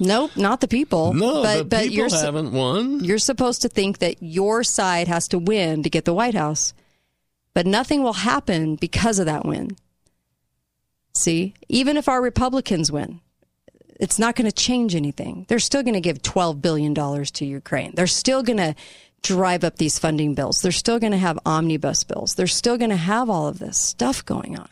Nope, 0.01 0.36
not 0.36 0.61
the 0.61 0.66
people. 0.66 1.15
No, 1.15 1.43
but, 1.44 1.69
but 1.69 1.82
people 1.82 1.97
you're 1.97 2.09
haven't 2.11 2.51
won. 2.53 3.05
You're 3.05 3.19
supposed 3.19 3.62
to 3.62 3.69
think 3.69 3.99
that 3.99 4.20
your 4.20 4.65
side 4.65 5.07
has 5.07 5.28
to 5.28 5.39
win 5.39 5.85
to 5.85 5.90
get 5.90 6.05
the 6.05 6.12
White 6.15 6.35
House. 6.35 6.74
But 7.55 7.66
nothing 7.66 8.03
will 8.03 8.15
happen 8.15 8.74
because 8.74 9.20
of 9.20 9.27
that 9.27 9.44
win. 9.47 9.77
See, 11.15 11.55
even 11.69 11.97
if 11.97 12.09
our 12.09 12.20
Republicans 12.20 12.90
win, 12.90 13.20
it's 14.02 14.18
not 14.18 14.34
going 14.34 14.50
to 14.50 14.52
change 14.52 14.96
anything. 14.96 15.46
They're 15.46 15.60
still 15.60 15.84
going 15.84 15.94
to 15.94 16.00
give 16.00 16.22
$12 16.22 16.60
billion 16.60 16.92
to 16.92 17.46
Ukraine. 17.46 17.92
They're 17.94 18.08
still 18.08 18.42
going 18.42 18.56
to 18.56 18.74
drive 19.22 19.62
up 19.62 19.76
these 19.76 19.96
funding 19.96 20.34
bills. 20.34 20.60
They're 20.60 20.72
still 20.72 20.98
going 20.98 21.12
to 21.12 21.18
have 21.18 21.38
omnibus 21.46 22.02
bills. 22.02 22.34
They're 22.34 22.48
still 22.48 22.76
going 22.76 22.90
to 22.90 22.96
have 22.96 23.30
all 23.30 23.46
of 23.46 23.60
this 23.60 23.78
stuff 23.78 24.26
going 24.26 24.58
on. 24.58 24.68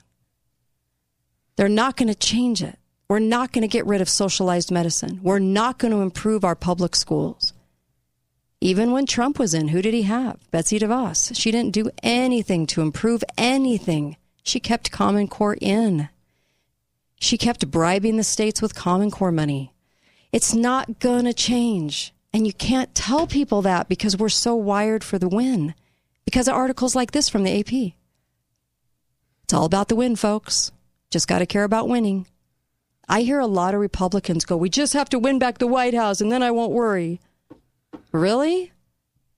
They're 1.55 1.69
not 1.69 1.97
going 1.97 2.09
to 2.09 2.15
change 2.15 2.61
it. 2.61 2.77
We're 3.09 3.21
not 3.21 3.53
going 3.53 3.63
to 3.63 3.69
get 3.69 3.87
rid 3.87 4.01
of 4.01 4.09
socialized 4.09 4.73
medicine. 4.73 5.21
We're 5.23 5.39
not 5.39 5.79
going 5.79 5.93
to 5.93 6.01
improve 6.01 6.45
our 6.45 6.57
public 6.57 6.97
schools. 6.97 7.53
Even 8.61 8.91
when 8.91 9.07
Trump 9.07 9.39
was 9.39 9.55
in, 9.55 9.69
who 9.69 9.81
did 9.81 9.95
he 9.95 10.03
have? 10.03 10.41
Betsy 10.51 10.81
DeVos. 10.81 11.37
She 11.37 11.53
didn't 11.53 11.73
do 11.73 11.89
anything 12.03 12.67
to 12.67 12.83
improve 12.83 13.23
anything. 13.39 14.17
She 14.43 14.59
kept 14.59 14.91
Common 14.91 15.29
Core 15.29 15.57
in. 15.61 16.09
She 17.21 17.37
kept 17.37 17.71
bribing 17.71 18.17
the 18.17 18.25
states 18.25 18.61
with 18.61 18.75
Common 18.75 19.11
Core 19.11 19.31
money. 19.31 19.75
It's 20.33 20.55
not 20.55 20.99
going 20.99 21.27
to 21.27 21.35
change. 21.35 22.15
And 22.33 22.47
you 22.47 22.53
can't 22.53 22.95
tell 22.95 23.27
people 23.27 23.63
that 23.63 23.89
because 23.89 24.17
we're 24.17 24.31
so 24.31 24.55
wired 24.55 25.05
for 25.05 25.19
the 25.19 25.29
win. 25.29 25.75
Because 26.25 26.49
of 26.49 26.55
articles 26.55 26.97
like 26.97 27.11
this 27.11 27.29
from 27.29 27.43
the 27.45 27.61
AP. 27.61 27.93
It's 29.45 29.53
all 29.53 29.67
about 29.67 29.89
the 29.89 29.97
win, 29.97 30.17
folks. 30.17 30.73
Just 31.11 31.29
got 31.29 31.41
to 31.41 31.47
care 31.47 31.65
about 31.65 31.89
winning. 31.89 32.27
I 33.09 33.23
hear 33.23 33.39
a 33.39 33.47
lot 33.47 33.75
of 33.75 33.81
Republicans 33.81 34.45
go, 34.45 34.57
We 34.57 34.71
just 34.71 34.95
have 34.95 35.09
to 35.11 35.19
win 35.19 35.39
back 35.39 35.59
the 35.59 35.67
White 35.67 35.95
House 35.95 36.21
and 36.21 36.33
then 36.33 36.43
I 36.43 36.53
won't 36.53 36.73
worry. 36.73 37.21
Really? 38.13 38.73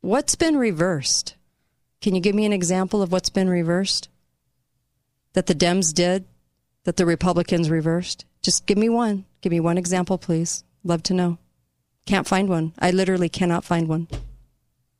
What's 0.02 0.36
been 0.36 0.56
reversed? 0.56 1.34
Can 2.00 2.14
you 2.14 2.20
give 2.20 2.34
me 2.34 2.44
an 2.44 2.52
example 2.52 3.02
of 3.02 3.10
what's 3.10 3.30
been 3.30 3.48
reversed? 3.48 4.08
That 5.32 5.46
the 5.46 5.54
Dems 5.54 5.94
did, 5.94 6.26
that 6.84 6.96
the 6.96 7.06
Republicans 7.06 7.70
reversed? 7.70 8.24
Just 8.42 8.66
give 8.66 8.78
me 8.78 8.88
one. 8.88 9.24
Give 9.40 9.50
me 9.52 9.60
one 9.60 9.78
example, 9.78 10.18
please. 10.18 10.64
Love 10.84 11.02
to 11.04 11.14
know. 11.14 11.38
Can't 12.06 12.26
find 12.26 12.48
one. 12.48 12.72
I 12.78 12.90
literally 12.90 13.28
cannot 13.28 13.64
find 13.64 13.88
one. 13.88 14.08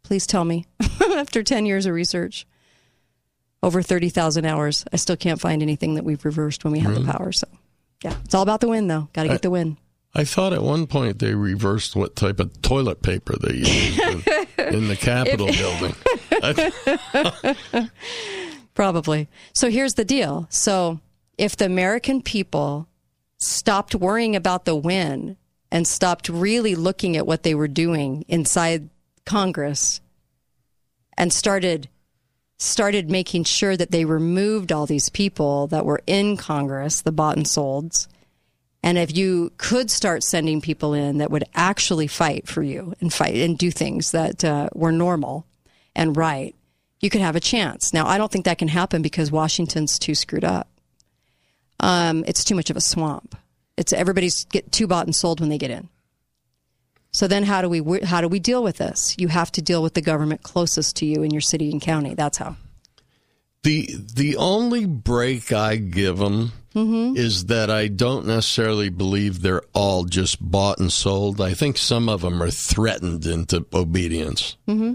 Please 0.05 0.27
tell 0.27 0.45
me. 0.45 0.67
After 1.17 1.43
10 1.43 1.67
years 1.67 1.87
of 1.87 1.95
research, 1.95 2.47
over 3.63 3.83
30,000 3.83 4.45
hours, 4.45 4.85
I 4.93 4.97
still 4.97 5.17
can't 5.17 5.41
find 5.41 5.63
anything 5.63 5.95
that 5.95 6.05
we've 6.05 6.25
reversed 6.25 6.65
when 6.65 6.73
we 6.73 6.79
had 6.81 6.91
Really? 6.91 7.05
the 7.05 7.13
power. 7.13 7.33
So, 7.33 7.49
yeah, 8.05 8.17
it's 8.25 8.35
all 8.35 8.43
about 8.43 8.61
the 8.61 8.69
win, 8.69 8.87
though. 8.89 9.09
Got 9.13 9.25
to 9.25 9.29
I- 9.31 9.33
get 9.33 9.43
the 9.43 9.51
win. 9.51 9.77
I 10.15 10.25
thought 10.25 10.53
at 10.53 10.63
one 10.63 10.87
point 10.87 11.21
they 11.21 11.35
reversed 11.35 11.97
what 11.97 12.15
type 12.17 12.39
of 12.39 12.61
toilet 12.61 13.01
paper 13.03 13.35
they 13.41 13.55
used 13.55 13.99
in 14.59 14.89
the 14.89 14.97
Capitol 15.01 15.47
building. 15.47 15.95
Probably. 18.75 19.29
So 19.55 19.71
here's 19.71 19.95
the 19.95 20.05
deal. 20.05 20.47
So 20.51 21.01
if 21.39 21.57
the 21.57 21.67
American 21.67 22.23
people 22.23 22.89
stopped 23.39 23.95
worrying 23.95 24.37
about 24.37 24.65
the 24.65 24.77
win 24.77 25.37
and 25.71 25.87
stopped 25.87 26.29
really 26.29 26.75
looking 26.75 27.17
at 27.17 27.27
what 27.27 27.43
they 27.43 27.55
were 27.55 27.69
doing 27.69 28.25
inside 28.29 28.89
Congress 29.25 30.01
and 31.17 31.33
started 31.33 31.89
started 32.59 33.11
making 33.11 33.43
sure 33.43 33.77
that 33.77 33.91
they 33.91 34.05
removed 34.05 34.71
all 34.71 34.87
these 34.87 35.09
people 35.09 35.67
that 35.67 35.85
were 35.85 36.01
in 36.07 36.37
Congress, 36.37 37.03
the 37.03 37.11
bought 37.11 37.37
and 37.37 37.47
solds, 37.47 38.07
and 38.83 38.99
if 38.99 39.17
you 39.17 39.53
could 39.59 39.91
start 39.91 40.25
sending 40.25 40.61
people 40.61 40.93
in 40.93 41.19
that 41.19 41.31
would 41.31 41.45
actually 41.55 42.09
fight 42.09 42.49
for 42.49 42.63
you 42.63 42.95
and 43.01 43.13
fight 43.13 43.37
and 43.37 43.57
do 43.57 43.71
things 43.71 44.11
that 44.11 44.45
uh, 44.45 44.69
were 44.75 44.93
normal 44.93 45.47
and 45.95 46.17
right, 46.17 46.55
you 47.01 47.11
could 47.11 47.21
have 47.21 47.37
a 47.37 47.41
chance. 47.41 47.93
Now, 47.93 48.07
I 48.07 48.19
don't 48.19 48.31
think 48.31 48.45
that 48.45 48.59
can 48.59 48.69
happen 48.69 49.03
because 49.03 49.31
Washington's 49.31 49.99
too 49.99 50.15
screwed 50.15 50.45
up. 50.45 50.69
Um, 51.83 52.25
it's 52.27 52.45
too 52.45 52.55
much 52.55 52.71
of 52.71 52.77
a 52.77 52.81
swamp. 52.81 53.37
It's 53.77 53.93
everybody's 53.93 54.45
get 54.45 54.71
too 54.73 54.87
bought 54.87 55.07
and 55.07 55.15
sold 55.15 55.41
when 55.41 55.49
they 55.49 55.59
get 55.59 55.71
in. 55.71 55.89
So 57.13 57.27
then, 57.29 57.43
how 57.43 57.61
do 57.61 57.69
we 57.69 58.01
how 58.01 58.21
do 58.23 58.29
we 58.29 58.39
deal 58.41 58.63
with 58.63 58.79
this? 58.79 59.15
You 59.19 59.29
have 59.29 59.53
to 59.53 59.63
deal 59.63 59.83
with 59.83 59.95
the 59.95 60.01
government 60.01 60.43
closest 60.43 60.97
to 60.97 61.07
you 61.07 61.23
in 61.23 61.31
your 61.31 61.41
city 61.43 61.71
and 61.71 61.81
county. 61.83 62.15
That's 62.15 62.39
how. 62.39 62.57
The 63.65 63.89
the 64.15 64.37
only 64.37 64.87
break 64.87 65.53
I 65.53 65.77
give 65.77 66.19
them 66.19 66.53
Mm-hmm. 66.75 67.19
is 67.19 67.47
that 67.47 67.69
I 67.71 67.89
don't 67.89 68.27
necessarily 68.27 68.89
believe 68.89 69.43
they're 69.43 69.61
all 69.75 70.05
just 70.05 70.41
bought 70.41 70.79
and 70.79 70.91
sold. 70.91 71.39
I 71.39 71.53
think 71.53 71.77
some 71.77 72.09
of 72.09 72.23
them 72.23 72.43
are 72.43 72.51
threatened 72.51 73.27
into 73.27 73.67
obedience. 73.75 74.57
Mm-hmm. 74.67 74.95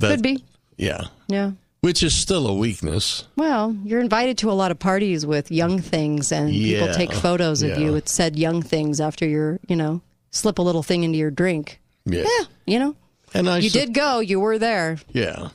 That- 0.00 0.10
Could 0.16 0.22
be. 0.24 0.42
Yeah, 0.76 1.02
Yeah. 1.28 1.52
Which 1.80 2.02
is 2.02 2.14
still 2.14 2.46
a 2.46 2.54
weakness. 2.54 3.24
Well, 3.36 3.76
you're 3.84 4.00
invited 4.00 4.38
to 4.38 4.50
a 4.50 4.52
lot 4.52 4.70
of 4.70 4.78
parties 4.78 5.24
with 5.24 5.50
young 5.50 5.80
things, 5.80 6.32
and 6.32 6.50
people 6.50 6.92
take 6.94 7.12
photos 7.12 7.62
of 7.62 7.70
yeah. 7.70 7.78
you 7.78 7.92
with 7.92 8.08
said 8.08 8.36
young 8.36 8.62
things 8.62 9.00
after 9.00 9.26
you're, 9.26 9.60
you 9.68 9.76
know, 9.76 10.00
slip 10.30 10.58
a 10.58 10.62
little 10.62 10.82
thing 10.82 11.04
into 11.04 11.18
your 11.18 11.30
drink. 11.30 11.80
Yeah, 12.04 12.24
You 12.66 12.78
know, 12.78 12.96
and 13.34 13.48
I 13.48 13.58
you 13.58 13.68
su- 13.68 13.78
did 13.80 13.94
go. 13.94 14.20
You 14.20 14.40
were 14.40 14.58
there. 14.58 14.98
Yeah, 15.12 15.50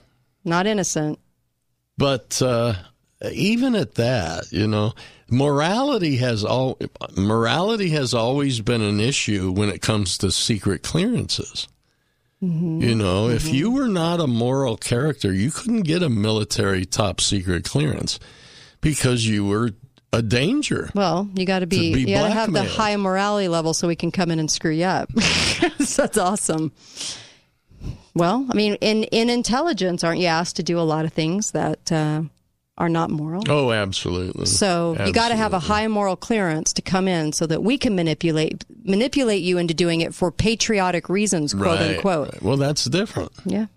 Not 0.46 0.68
innocent. 0.68 1.20
but 1.98 2.42
uh, 2.42 2.76
even 3.32 3.76
at 3.76 3.96
that, 3.96 4.52
you 4.52 4.68
know, 4.68 4.94
morality 5.30 6.18
has 6.18 6.44
all 6.46 6.78
morality 7.18 7.90
has 7.90 8.14
always 8.14 8.62
been 8.62 8.82
an 8.82 9.00
issue 9.00 9.52
when 9.52 9.70
it 9.70 9.82
comes 9.82 10.18
to 10.20 10.32
secret 10.32 10.84
clearances. 10.84 11.68
Mm-hmm. 12.44 12.82
You 12.82 12.96
know, 12.96 13.30
if 13.30 13.48
you 13.48 13.72
were 13.72 13.88
not 13.88 14.20
a 14.20 14.28
moral 14.28 14.76
character, 14.76 15.32
you 15.34 15.50
couldn't 15.50 15.84
get 15.84 16.04
a 16.04 16.10
military 16.10 16.84
top 16.86 17.22
secret 17.22 17.64
clearance 17.64 18.20
because 18.82 19.26
you 19.26 19.46
were 19.46 19.72
a 20.12 20.22
danger. 20.22 20.92
Well, 20.94 21.30
you 21.36 21.46
got 21.46 21.60
to 21.60 21.68
be, 21.68 21.94
be 21.94 22.02
you 22.02 22.16
got 22.16 22.28
to 22.28 22.34
have 22.34 22.52
the 22.52 22.64
high 22.64 22.98
morality 22.98 23.48
level 23.48 23.74
so 23.74 23.88
we 23.88 23.96
can 23.96 24.12
come 24.12 24.30
in 24.30 24.40
and 24.40 24.52
screw 24.52 24.72
you 24.72 24.84
up. 24.84 25.10
that's 25.80 26.18
awesome. 26.18 26.74
Well, 28.14 28.46
I 28.50 28.54
mean, 28.56 28.76
in 28.76 29.06
in 29.06 29.30
intelligence, 29.30 30.04
aren't 30.04 30.20
you 30.20 30.28
asked 30.28 30.58
to 30.58 30.64
do 30.64 30.80
a 30.80 30.82
lot 30.82 31.06
of 31.06 31.14
things 31.14 31.52
that 31.52 31.92
uh, 31.92 32.24
are 32.78 32.90
not 32.90 33.10
moral? 33.12 33.44
Oh, 33.48 33.72
absolutely. 33.72 34.46
So 34.48 34.96
you 35.06 35.14
got 35.14 35.30
to 35.30 35.36
have 35.36 35.54
a 35.54 35.60
high 35.60 35.88
moral 35.88 36.16
clearance 36.16 36.74
to 36.74 36.82
come 36.82 37.08
in 37.08 37.32
so 37.32 37.46
that 37.48 37.64
we 37.64 37.78
can 37.78 37.96
manipulate 37.96 38.66
manipulate 38.84 39.42
you 39.44 39.58
into 39.58 39.74
doing 39.74 40.02
it 40.02 40.14
for 40.14 40.32
patriotic 40.32 41.10
reasons, 41.10 41.54
quote 41.54 41.80
Right, 41.80 41.96
unquote. 41.96 42.42
Well, 42.42 42.58
that's 42.58 42.86
different. 42.86 43.32
Yeah. 43.46 43.68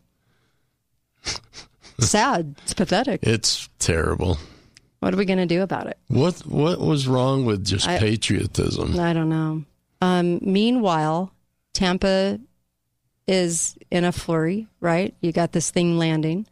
Sad. 1.98 2.56
It's 2.64 2.74
pathetic. 2.74 3.20
It's 3.22 3.68
terrible. 3.78 4.38
What 5.00 5.14
are 5.14 5.16
we 5.16 5.24
going 5.24 5.38
to 5.38 5.46
do 5.46 5.62
about 5.62 5.86
it? 5.86 5.98
What 6.08 6.34
what 6.46 6.80
was 6.80 7.06
wrong 7.06 7.44
with 7.44 7.64
just 7.64 7.86
I- 7.88 7.98
patriotism? 7.98 8.98
I 8.98 9.12
don't 9.12 9.28
know. 9.28 9.64
Um, 10.02 10.40
meanwhile, 10.42 11.32
Tampa 11.72 12.38
is 13.26 13.76
in 13.90 14.04
a 14.04 14.12
flurry, 14.12 14.66
right? 14.80 15.14
You 15.20 15.32
got 15.32 15.52
this 15.52 15.70
thing 15.70 15.98
landing. 15.98 16.46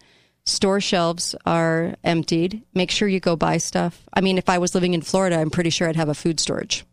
Store 0.46 0.80
shelves 0.80 1.34
are 1.46 1.94
emptied. 2.04 2.62
Make 2.74 2.90
sure 2.90 3.08
you 3.08 3.18
go 3.20 3.34
buy 3.34 3.56
stuff. 3.56 4.02
I 4.12 4.20
mean, 4.20 4.36
if 4.36 4.48
I 4.48 4.58
was 4.58 4.74
living 4.74 4.92
in 4.92 5.00
Florida, 5.00 5.38
I'm 5.38 5.50
pretty 5.50 5.70
sure 5.70 5.88
I'd 5.88 5.96
have 5.96 6.10
a 6.10 6.14
food 6.14 6.38
storage. 6.38 6.84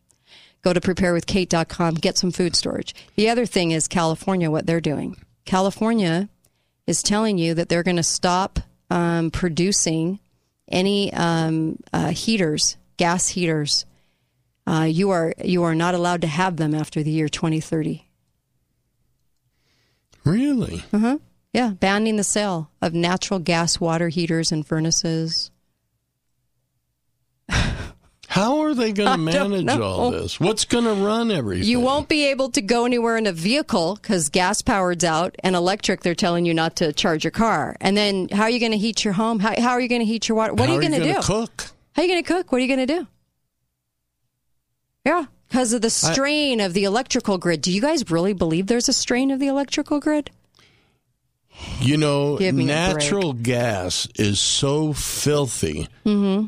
Go 0.62 0.74
to 0.74 0.80
preparewithkate.com, 0.80 1.96
get 1.96 2.18
some 2.18 2.32
food 2.32 2.56
storage. 2.56 2.96
The 3.16 3.30
other 3.30 3.46
thing 3.46 3.72
is 3.72 3.88
California, 3.88 4.50
what 4.50 4.68
they're 4.68 4.80
doing. 4.80 5.18
California 5.44 6.30
is 6.88 7.04
telling 7.04 7.38
you 7.38 7.54
that 7.56 7.68
they're 7.68 7.84
going 7.84 7.98
to 7.98 8.04
stop 8.04 8.60
um, 8.90 9.32
producing 9.32 10.20
any 10.68 11.12
um, 11.14 11.78
uh, 11.92 12.10
heaters, 12.10 12.78
gas 12.98 13.30
heaters. 13.30 13.86
Uh, 14.68 14.86
you 14.88 15.10
are 15.10 15.34
you 15.44 15.64
are 15.64 15.76
not 15.76 15.96
allowed 15.96 16.22
to 16.22 16.28
have 16.28 16.58
them 16.58 16.74
after 16.76 17.02
the 17.04 17.12
year 17.12 17.28
2030. 17.28 18.08
Really? 20.24 20.84
Uh 20.94 21.00
huh. 21.00 21.18
Yeah, 21.54 21.72
banning 21.72 22.16
the 22.16 22.24
sale 22.24 22.72
of 22.82 22.94
natural 22.94 23.40
gas 23.40 23.80
water 23.80 24.10
heaters 24.10 24.52
and 24.52 24.66
furnaces. 24.66 25.52
How 28.32 28.62
are 28.62 28.74
they 28.74 28.94
going 28.94 29.12
to 29.12 29.18
manage 29.18 29.68
all 29.68 30.12
this? 30.12 30.40
What's 30.40 30.64
going 30.64 30.86
to 30.86 30.94
run 30.94 31.32
everything? 31.32 31.68
You 31.68 31.82
won't 31.82 32.08
be 32.08 32.28
able 32.28 32.50
to 32.52 32.62
go 32.62 32.86
anywhere 32.86 33.18
in 33.18 33.28
a 33.28 33.34
vehicle 33.34 34.00
because 34.02 34.30
gas 34.30 34.62
powered's 34.62 35.04
out 35.04 35.36
and 35.44 35.54
electric. 35.54 36.02
They're 36.02 36.16
telling 36.16 36.46
you 36.46 36.54
not 36.54 36.78
to 36.78 36.94
charge 36.94 37.26
your 37.26 37.32
car. 37.32 37.76
And 37.82 37.98
then 37.98 38.30
how 38.30 38.44
are 38.44 38.50
you 38.50 38.62
going 38.62 38.72
to 38.72 38.78
heat 38.78 39.04
your 39.04 39.14
home? 39.14 39.40
How, 39.40 39.60
how 39.60 39.72
are 39.72 39.82
you 39.82 39.90
going 39.90 40.00
to 40.00 40.06
heat 40.06 40.30
your 40.30 40.38
water? 40.38 40.54
What 40.54 40.70
How 40.70 40.76
are 40.78 40.82
you 40.82 40.90
going 40.90 41.02
to 41.02 41.14
do? 41.14 41.20
Cook. 41.22 41.72
How 41.94 42.02
are 42.02 42.06
you 42.06 42.12
going 42.14 42.24
to 42.24 42.28
cook? 42.34 42.54
What 42.54 42.60
are 42.60 42.62
you 42.62 42.74
going 42.74 42.88
to 42.88 43.00
do? 43.00 43.08
Yeah, 45.06 45.26
because 45.50 45.74
of 45.74 45.82
the 45.82 45.90
strain 45.90 46.62
of 46.62 46.74
the 46.74 46.86
electrical 46.86 47.38
grid. 47.38 47.62
Do 47.62 47.72
you 47.72 47.82
guys 47.82 48.10
really 48.10 48.34
believe 48.34 48.68
there's 48.68 48.88
a 48.88 48.94
strain 48.94 49.32
of 49.32 49.40
the 49.40 49.48
electrical 49.48 50.00
grid? 50.00 50.32
You 51.80 51.98
know, 51.98 52.38
Give 52.38 52.56
me 52.56 52.64
a 52.64 52.68
natural 52.68 53.34
gas 53.34 54.08
is 54.16 54.40
so 54.40 54.94
filthy 54.94 55.88
Mm-hmm. 56.06 56.48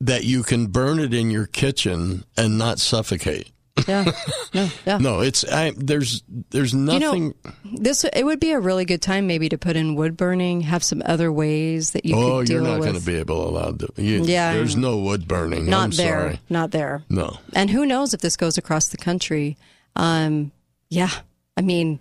that 0.00 0.24
you 0.24 0.42
can 0.42 0.66
burn 0.66 0.98
it 0.98 1.14
in 1.14 1.30
your 1.30 1.46
kitchen 1.46 2.24
and 2.36 2.58
not 2.58 2.78
suffocate. 2.80 3.50
Yeah. 3.88 4.10
No. 4.54 4.68
Yeah. 4.84 4.98
No, 4.98 5.20
it's 5.20 5.50
I, 5.50 5.72
there's 5.74 6.22
there's 6.50 6.74
nothing. 6.74 7.22
You 7.22 7.34
know, 7.44 7.52
this 7.78 8.04
it 8.04 8.22
would 8.22 8.38
be 8.38 8.50
a 8.50 8.60
really 8.60 8.84
good 8.84 9.00
time 9.00 9.26
maybe 9.26 9.48
to 9.48 9.56
put 9.56 9.76
in 9.76 9.94
wood 9.94 10.14
burning. 10.14 10.60
Have 10.60 10.84
some 10.84 11.02
other 11.06 11.32
ways 11.32 11.92
that 11.92 12.04
you 12.04 12.14
oh, 12.14 12.40
you're 12.40 12.60
not 12.60 12.80
going 12.80 12.98
to 13.00 13.06
be 13.06 13.14
able 13.16 13.48
allowed 13.48 13.78
to. 13.78 13.88
You, 13.96 14.24
Yeah. 14.24 14.52
there's 14.52 14.76
no 14.76 14.98
wood 14.98 15.26
burning. 15.26 15.70
not 15.70 15.84
I'm 15.84 15.90
there. 15.92 16.20
sorry. 16.20 16.40
Not 16.50 16.70
there. 16.72 17.02
No. 17.08 17.38
And 17.54 17.70
who 17.70 17.86
knows 17.86 18.12
if 18.12 18.20
this 18.20 18.36
goes 18.36 18.58
across 18.58 18.88
the 18.88 18.98
country? 18.98 19.56
Um, 19.96 20.52
yeah, 20.90 21.08
I 21.56 21.62
mean, 21.62 22.00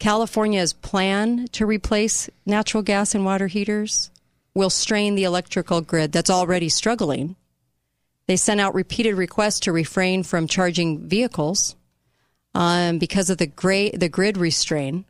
California's 0.00 0.72
plan 0.72 1.46
to 1.52 1.66
replace 1.66 2.30
natural 2.46 2.82
gas 2.82 3.14
and 3.14 3.24
water 3.24 3.46
heaters 3.46 4.10
will 4.54 4.70
strain 4.70 5.14
the 5.14 5.24
electrical 5.24 5.82
grid 5.82 6.10
that's 6.10 6.30
already 6.30 6.70
struggling. 6.70 7.36
They 8.26 8.36
sent 8.36 8.60
out 8.60 8.74
repeated 8.74 9.14
requests 9.14 9.60
to 9.60 9.72
refrain 9.72 10.22
from 10.22 10.46
charging 10.46 11.06
vehicles 11.06 11.76
um, 12.54 12.98
because 12.98 13.28
of 13.28 13.38
the 13.38 13.46
gray, 13.46 13.90
the 13.90 14.08
grid 14.08 14.36
restrain. 14.38 15.04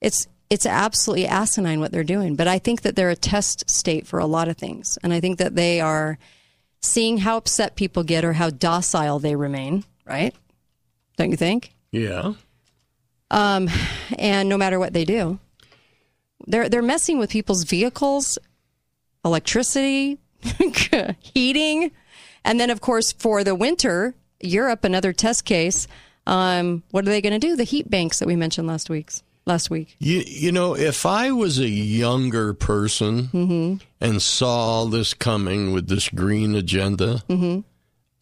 It's 0.00 0.26
it's 0.50 0.66
absolutely 0.66 1.26
asinine 1.26 1.80
what 1.80 1.90
they're 1.90 2.04
doing, 2.04 2.36
but 2.36 2.48
I 2.48 2.58
think 2.58 2.82
that 2.82 2.96
they're 2.96 3.10
a 3.10 3.16
test 3.16 3.70
state 3.70 4.06
for 4.06 4.18
a 4.18 4.26
lot 4.26 4.48
of 4.48 4.56
things, 4.56 4.98
and 5.02 5.12
I 5.12 5.20
think 5.20 5.38
that 5.38 5.54
they 5.54 5.80
are 5.80 6.18
seeing 6.82 7.18
how 7.18 7.38
upset 7.38 7.76
people 7.76 8.02
get 8.02 8.24
or 8.24 8.34
how 8.34 8.50
docile 8.50 9.20
they 9.20 9.36
remain. 9.36 9.84
Right? 10.04 10.34
Don't 11.16 11.30
you 11.30 11.36
think? 11.36 11.72
Yeah. 11.92 12.34
Um, 13.34 13.68
and 14.18 14.48
no 14.48 14.56
matter 14.56 14.78
what 14.78 14.92
they 14.92 15.04
do, 15.04 15.38
they're 16.46 16.68
they're 16.68 16.82
messing 16.82 17.18
with 17.18 17.30
people's 17.30 17.64
vehicles, 17.64 18.38
electricity, 19.24 20.18
heating, 21.20 21.90
and 22.44 22.60
then 22.60 22.70
of 22.70 22.80
course 22.80 23.12
for 23.12 23.42
the 23.44 23.54
winter, 23.54 24.14
Europe 24.40 24.84
another 24.84 25.12
test 25.12 25.44
case. 25.44 25.86
Um, 26.26 26.82
what 26.90 27.04
are 27.06 27.10
they 27.10 27.20
going 27.20 27.38
to 27.38 27.46
do? 27.46 27.56
The 27.56 27.64
heat 27.64 27.90
banks 27.90 28.18
that 28.20 28.28
we 28.28 28.36
mentioned 28.36 28.66
last 28.66 28.88
week's 28.88 29.22
last 29.46 29.68
week. 29.70 29.96
You 29.98 30.22
you 30.26 30.52
know, 30.52 30.74
if 30.76 31.04
I 31.04 31.32
was 31.32 31.58
a 31.58 31.68
younger 31.68 32.54
person 32.54 33.28
Mm-hmm. 33.32 33.84
and 34.00 34.22
saw 34.22 34.48
all 34.56 34.86
this 34.86 35.12
coming 35.14 35.72
with 35.72 35.88
this 35.88 36.08
green 36.08 36.54
agenda, 36.54 37.22
Mm-hmm. 37.28 37.60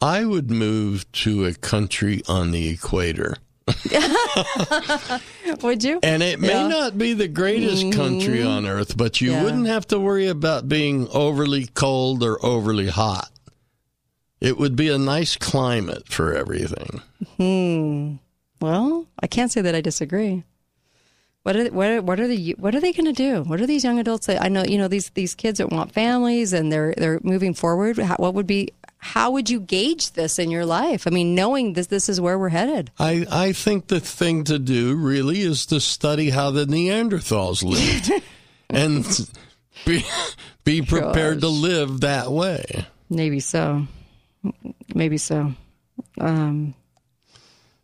I 0.01 0.25
would 0.25 0.49
move 0.51 1.09
to 1.23 1.45
a 1.45 1.53
country 1.53 2.21
on 2.27 2.51
the 2.51 2.67
equator. 2.67 3.37
Would 5.61 5.83
you? 5.83 5.99
And 6.03 6.21
it 6.23 6.39
may 6.39 6.47
Yeah. 6.49 6.67
not 6.67 6.97
be 6.97 7.13
the 7.13 7.27
greatest 7.27 7.91
country 7.91 8.39
Mhm. 8.39 8.49
on 8.49 8.65
earth, 8.65 8.97
but 8.97 9.21
you 9.21 9.31
Yeah. 9.31 9.43
wouldn't 9.43 9.67
have 9.67 9.87
to 9.87 9.99
worry 9.99 10.27
about 10.27 10.67
being 10.69 11.07
overly 11.13 11.67
cold 11.73 12.23
or 12.23 12.43
overly 12.45 12.87
hot. 12.87 13.29
It 14.41 14.57
would 14.57 14.75
be 14.75 14.89
a 14.89 14.97
nice 14.97 15.37
climate 15.37 16.09
for 16.09 16.33
everything. 16.35 17.01
Hmm. 17.37 18.15
Well, 18.59 19.07
I 19.19 19.27
can't 19.27 19.51
say 19.51 19.61
that 19.61 19.75
I 19.75 19.81
disagree. 19.81 20.43
What 21.43 21.55
are 21.57 21.65
what 21.67 21.89
are, 21.89 22.01
what 22.01 22.19
are 22.21 22.27
the 22.27 22.55
what 22.57 22.73
are 22.75 22.79
they 22.79 22.93
going 22.93 23.05
to 23.05 23.11
do? 23.13 23.43
What 23.43 23.59
are 23.59 23.67
these 23.67 23.83
young 23.83 23.99
adults? 23.99 24.27
That, 24.27 24.41
I 24.41 24.47
know 24.47 24.63
you 24.63 24.77
know 24.77 24.87
these 24.87 25.09
these 25.13 25.35
kids 25.35 25.57
that 25.57 25.71
want 25.71 25.91
families 25.91 26.53
and 26.53 26.71
they're 26.71 26.93
they're 26.97 27.19
moving 27.21 27.53
forward. 27.53 27.97
How, 27.99 28.15
what 28.15 28.33
would 28.33 28.47
be 28.47 28.69
how 29.03 29.31
would 29.31 29.49
you 29.49 29.59
gauge 29.59 30.13
this 30.13 30.39
in 30.39 30.49
your 30.49 30.65
life? 30.65 31.05
I 31.05 31.09
mean, 31.09 31.35
knowing 31.35 31.73
this 31.73 31.87
this 31.87 32.07
is 32.07 32.21
where 32.21 32.39
we're 32.39 32.49
headed. 32.49 32.89
I, 32.97 33.25
I 33.29 33.51
think 33.51 33.87
the 33.87 33.99
thing 33.99 34.45
to 34.45 34.57
do 34.57 34.95
really 34.95 35.41
is 35.41 35.65
to 35.67 35.81
study 35.81 36.29
how 36.29 36.51
the 36.51 36.65
Neanderthals 36.65 37.63
lived 37.63 38.23
and 38.69 39.05
be, 39.85 40.05
be 40.63 40.81
prepared 40.81 41.41
to 41.41 41.49
live 41.49 42.01
that 42.01 42.31
way. 42.31 42.85
Maybe 43.09 43.41
so. 43.41 43.87
Maybe 44.95 45.17
so. 45.17 45.53
Um, 46.19 46.73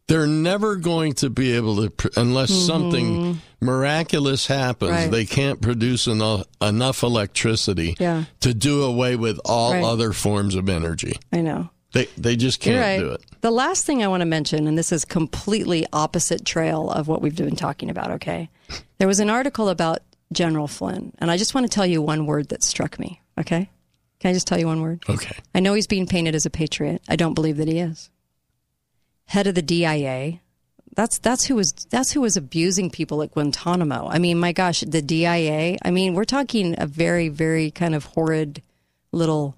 They're 0.10 0.28
never 0.28 0.76
going 0.76 1.14
to 1.14 1.30
be 1.30 1.54
able 1.54 1.88
to, 1.88 2.10
unless 2.18 2.52
Mhm. 2.52 2.66
something 2.68 3.42
miraculous 3.62 4.48
happens, 4.48 4.92
Right. 4.92 5.12
they 5.12 5.26
can't 5.26 5.62
produce 5.62 6.08
enough, 6.08 6.46
enough 6.62 7.04
electricity 7.04 7.96
Yeah. 8.00 8.26
to 8.42 8.54
do 8.54 8.84
away 8.84 9.16
with 9.16 9.40
all 9.46 9.74
Right. 9.74 9.84
other 9.84 10.12
forms 10.12 10.56
of 10.56 10.68
energy. 10.68 11.14
I 11.32 11.42
know. 11.42 11.70
They, 11.94 12.08
they 12.18 12.36
just 12.36 12.60
can't 12.60 12.82
right. 12.82 13.00
do 13.00 13.12
it. 13.12 13.22
The 13.42 13.52
last 13.52 13.86
thing 13.86 14.04
I 14.04 14.08
want 14.08 14.22
to 14.22 14.26
mention, 14.26 14.68
and 14.68 14.78
this 14.78 14.92
is 14.92 15.06
completely 15.06 15.86
opposite 15.94 16.44
trail 16.46 16.90
of 16.90 17.08
what 17.08 17.22
we've 17.22 17.36
been 17.36 17.56
talking 17.56 17.90
about, 17.90 18.12
okay? 18.12 18.50
There 19.00 19.08
was 19.08 19.20
an 19.20 19.30
article 19.30 19.70
about 19.70 20.00
General 20.32 20.68
Flynn, 20.68 21.14
and 21.20 21.32
I 21.32 21.38
just 21.38 21.56
want 21.56 21.66
to 21.66 21.74
tell 21.74 21.86
you 21.86 22.02
one 22.02 22.26
word 22.28 22.50
that 22.50 22.64
struck 22.64 23.00
me, 23.00 23.22
okay? 23.40 23.70
Can 24.20 24.30
I 24.30 24.34
just 24.34 24.46
tell 24.48 24.60
you 24.60 24.68
one 24.68 24.82
word? 24.82 25.04
Okay. 25.10 25.36
I 25.56 25.60
know 25.62 25.74
he's 25.74 25.88
being 25.88 26.06
painted 26.06 26.36
as 26.36 26.46
a 26.46 26.50
patriot. 26.52 27.02
I 27.08 27.16
don't 27.16 27.34
believe 27.34 27.58
that 27.58 27.68
he 27.68 27.80
is. 27.80 28.10
Head 29.30 29.46
of 29.46 29.54
the 29.54 29.62
DIA. 29.62 30.40
That's 30.96 31.20
that's 31.20 31.46
who 31.46 31.56
was 31.56 31.72
that's 31.92 32.12
who 32.12 32.22
was 32.22 32.36
abusing 32.36 32.90
people 32.90 33.22
at 33.22 33.32
Guantanamo. 33.32 34.10
I 34.10 34.18
mean, 34.18 34.40
my 34.40 34.54
gosh, 34.54 34.82
the 34.82 35.04
DIA. 35.04 35.78
I 35.86 35.92
mean, 35.92 36.16
we're 36.16 36.26
talking 36.26 36.74
a 36.80 36.88
very 36.88 37.30
very 37.30 37.70
kind 37.70 37.94
of 37.94 38.06
horrid 38.06 38.64
little 39.12 39.56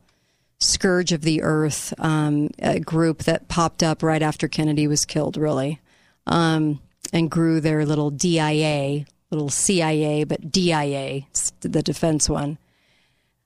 scourge 0.59 1.13
of 1.13 1.21
the 1.21 1.41
earth 1.41 1.93
um, 1.99 2.49
group 2.83 3.23
that 3.23 3.47
popped 3.47 3.81
up 3.81 4.03
right 4.03 4.21
after 4.21 4.49
Kennedy 4.49 4.87
was 4.87 5.05
killed, 5.05 5.37
really, 5.37 5.79
um, 6.27 6.81
and 7.13 7.31
grew 7.31 7.61
their 7.61 7.85
little 7.85 8.09
DIA, 8.09 9.05
little 9.29 9.49
CIA, 9.49 10.25
but 10.25 10.51
DIA, 10.51 11.21
the 11.61 11.81
defense 11.81 12.29
one, 12.29 12.57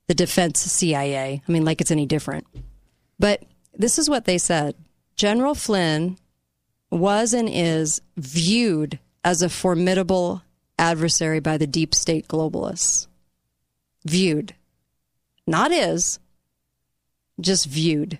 the 0.07 0.15
defense 0.15 0.59
CIA. 0.59 1.43
I 1.47 1.51
mean, 1.51 1.65
like 1.65 1.81
it's 1.81 1.91
any 1.91 2.07
different. 2.07 2.47
But 3.19 3.43
this 3.75 3.99
is 3.99 4.09
what 4.09 4.25
they 4.25 4.39
said 4.39 4.75
General 5.15 5.55
Flynn 5.55 6.17
was 6.91 7.33
and 7.33 7.49
is 7.49 8.01
viewed 8.17 8.99
as 9.23 9.41
a 9.41 9.49
formidable 9.49 10.43
adversary 10.77 11.39
by 11.39 11.57
the 11.57 11.67
deep 11.67 11.95
state 11.95 12.27
globalists. 12.27 13.07
Viewed. 14.05 14.53
Not 15.47 15.71
is, 15.71 16.19
just 17.39 17.65
viewed. 17.65 18.19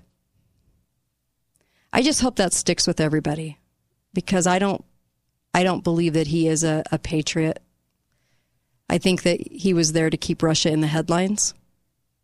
I 1.91 2.01
just 2.01 2.21
hope 2.21 2.35
that 2.37 2.53
sticks 2.53 2.87
with 2.87 2.99
everybody 2.99 3.57
because 4.13 4.47
I 4.47 4.59
don't 4.59 4.83
I 5.53 5.63
don't 5.63 5.83
believe 5.83 6.13
that 6.13 6.27
he 6.27 6.49
is 6.49 6.65
a, 6.65 6.83
a 6.91 6.99
patriot. 6.99 7.61
I 8.89 8.97
think 8.97 9.23
that 9.23 9.39
he 9.51 9.73
was 9.73 9.93
there 9.93 10.09
to 10.09 10.17
keep 10.17 10.43
Russia 10.43 10.69
in 10.69 10.81
the 10.81 10.87
headlines. 10.87 11.53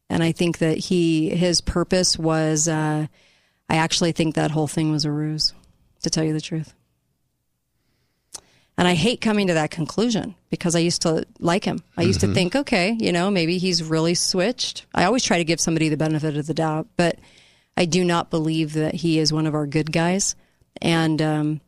And 0.10 0.22
I 0.22 0.34
think 0.34 0.57
that 0.57 0.77
he 0.77 1.30
his 1.30 1.61
purpose 1.61 2.18
was 2.18 2.68
uh, 2.68 3.07
I 3.72 3.77
actually 3.77 4.11
think 4.11 4.35
that 4.35 4.52
whole 4.52 4.68
thing 4.68 4.91
was 4.91 5.06
a 5.06 5.11
ruse, 5.11 5.53
to 6.03 6.10
tell 6.10 6.26
you 6.26 6.34
the 6.34 6.41
truth. 6.41 6.73
And 8.77 8.88
I 8.88 8.95
hate 8.95 9.22
coming 9.22 9.48
to 9.48 9.53
that 9.53 9.72
conclusion 9.72 10.35
because 10.49 10.76
I 10.76 10.80
used 10.80 11.02
to 11.03 11.26
like 11.39 11.64
him. 11.65 11.84
I 11.98 12.02
used 12.02 12.19
Mhm. 12.19 12.27
to 12.30 12.34
think, 12.34 12.56
okay, 12.56 12.98
you 12.99 13.11
know, 13.11 13.31
maybe 13.31 13.57
he's 13.60 13.81
really 13.84 14.14
switched. 14.15 14.85
I 14.93 15.06
always 15.06 15.23
try 15.23 15.38
to 15.38 15.43
give 15.45 15.61
somebody 15.61 15.88
the 15.89 15.98
benefit 15.98 16.35
of 16.35 16.48
the 16.48 16.53
doubt, 16.53 16.88
but 16.98 17.19
I 17.77 17.85
do 17.85 18.03
not 18.03 18.30
believe 18.30 18.73
that 18.73 18.95
he 18.95 19.19
is 19.19 19.31
one 19.31 19.48
of 19.48 19.56
our 19.56 19.65
good 19.68 19.91
guys. 19.91 20.35
and 20.81 21.22
um, 21.22 21.61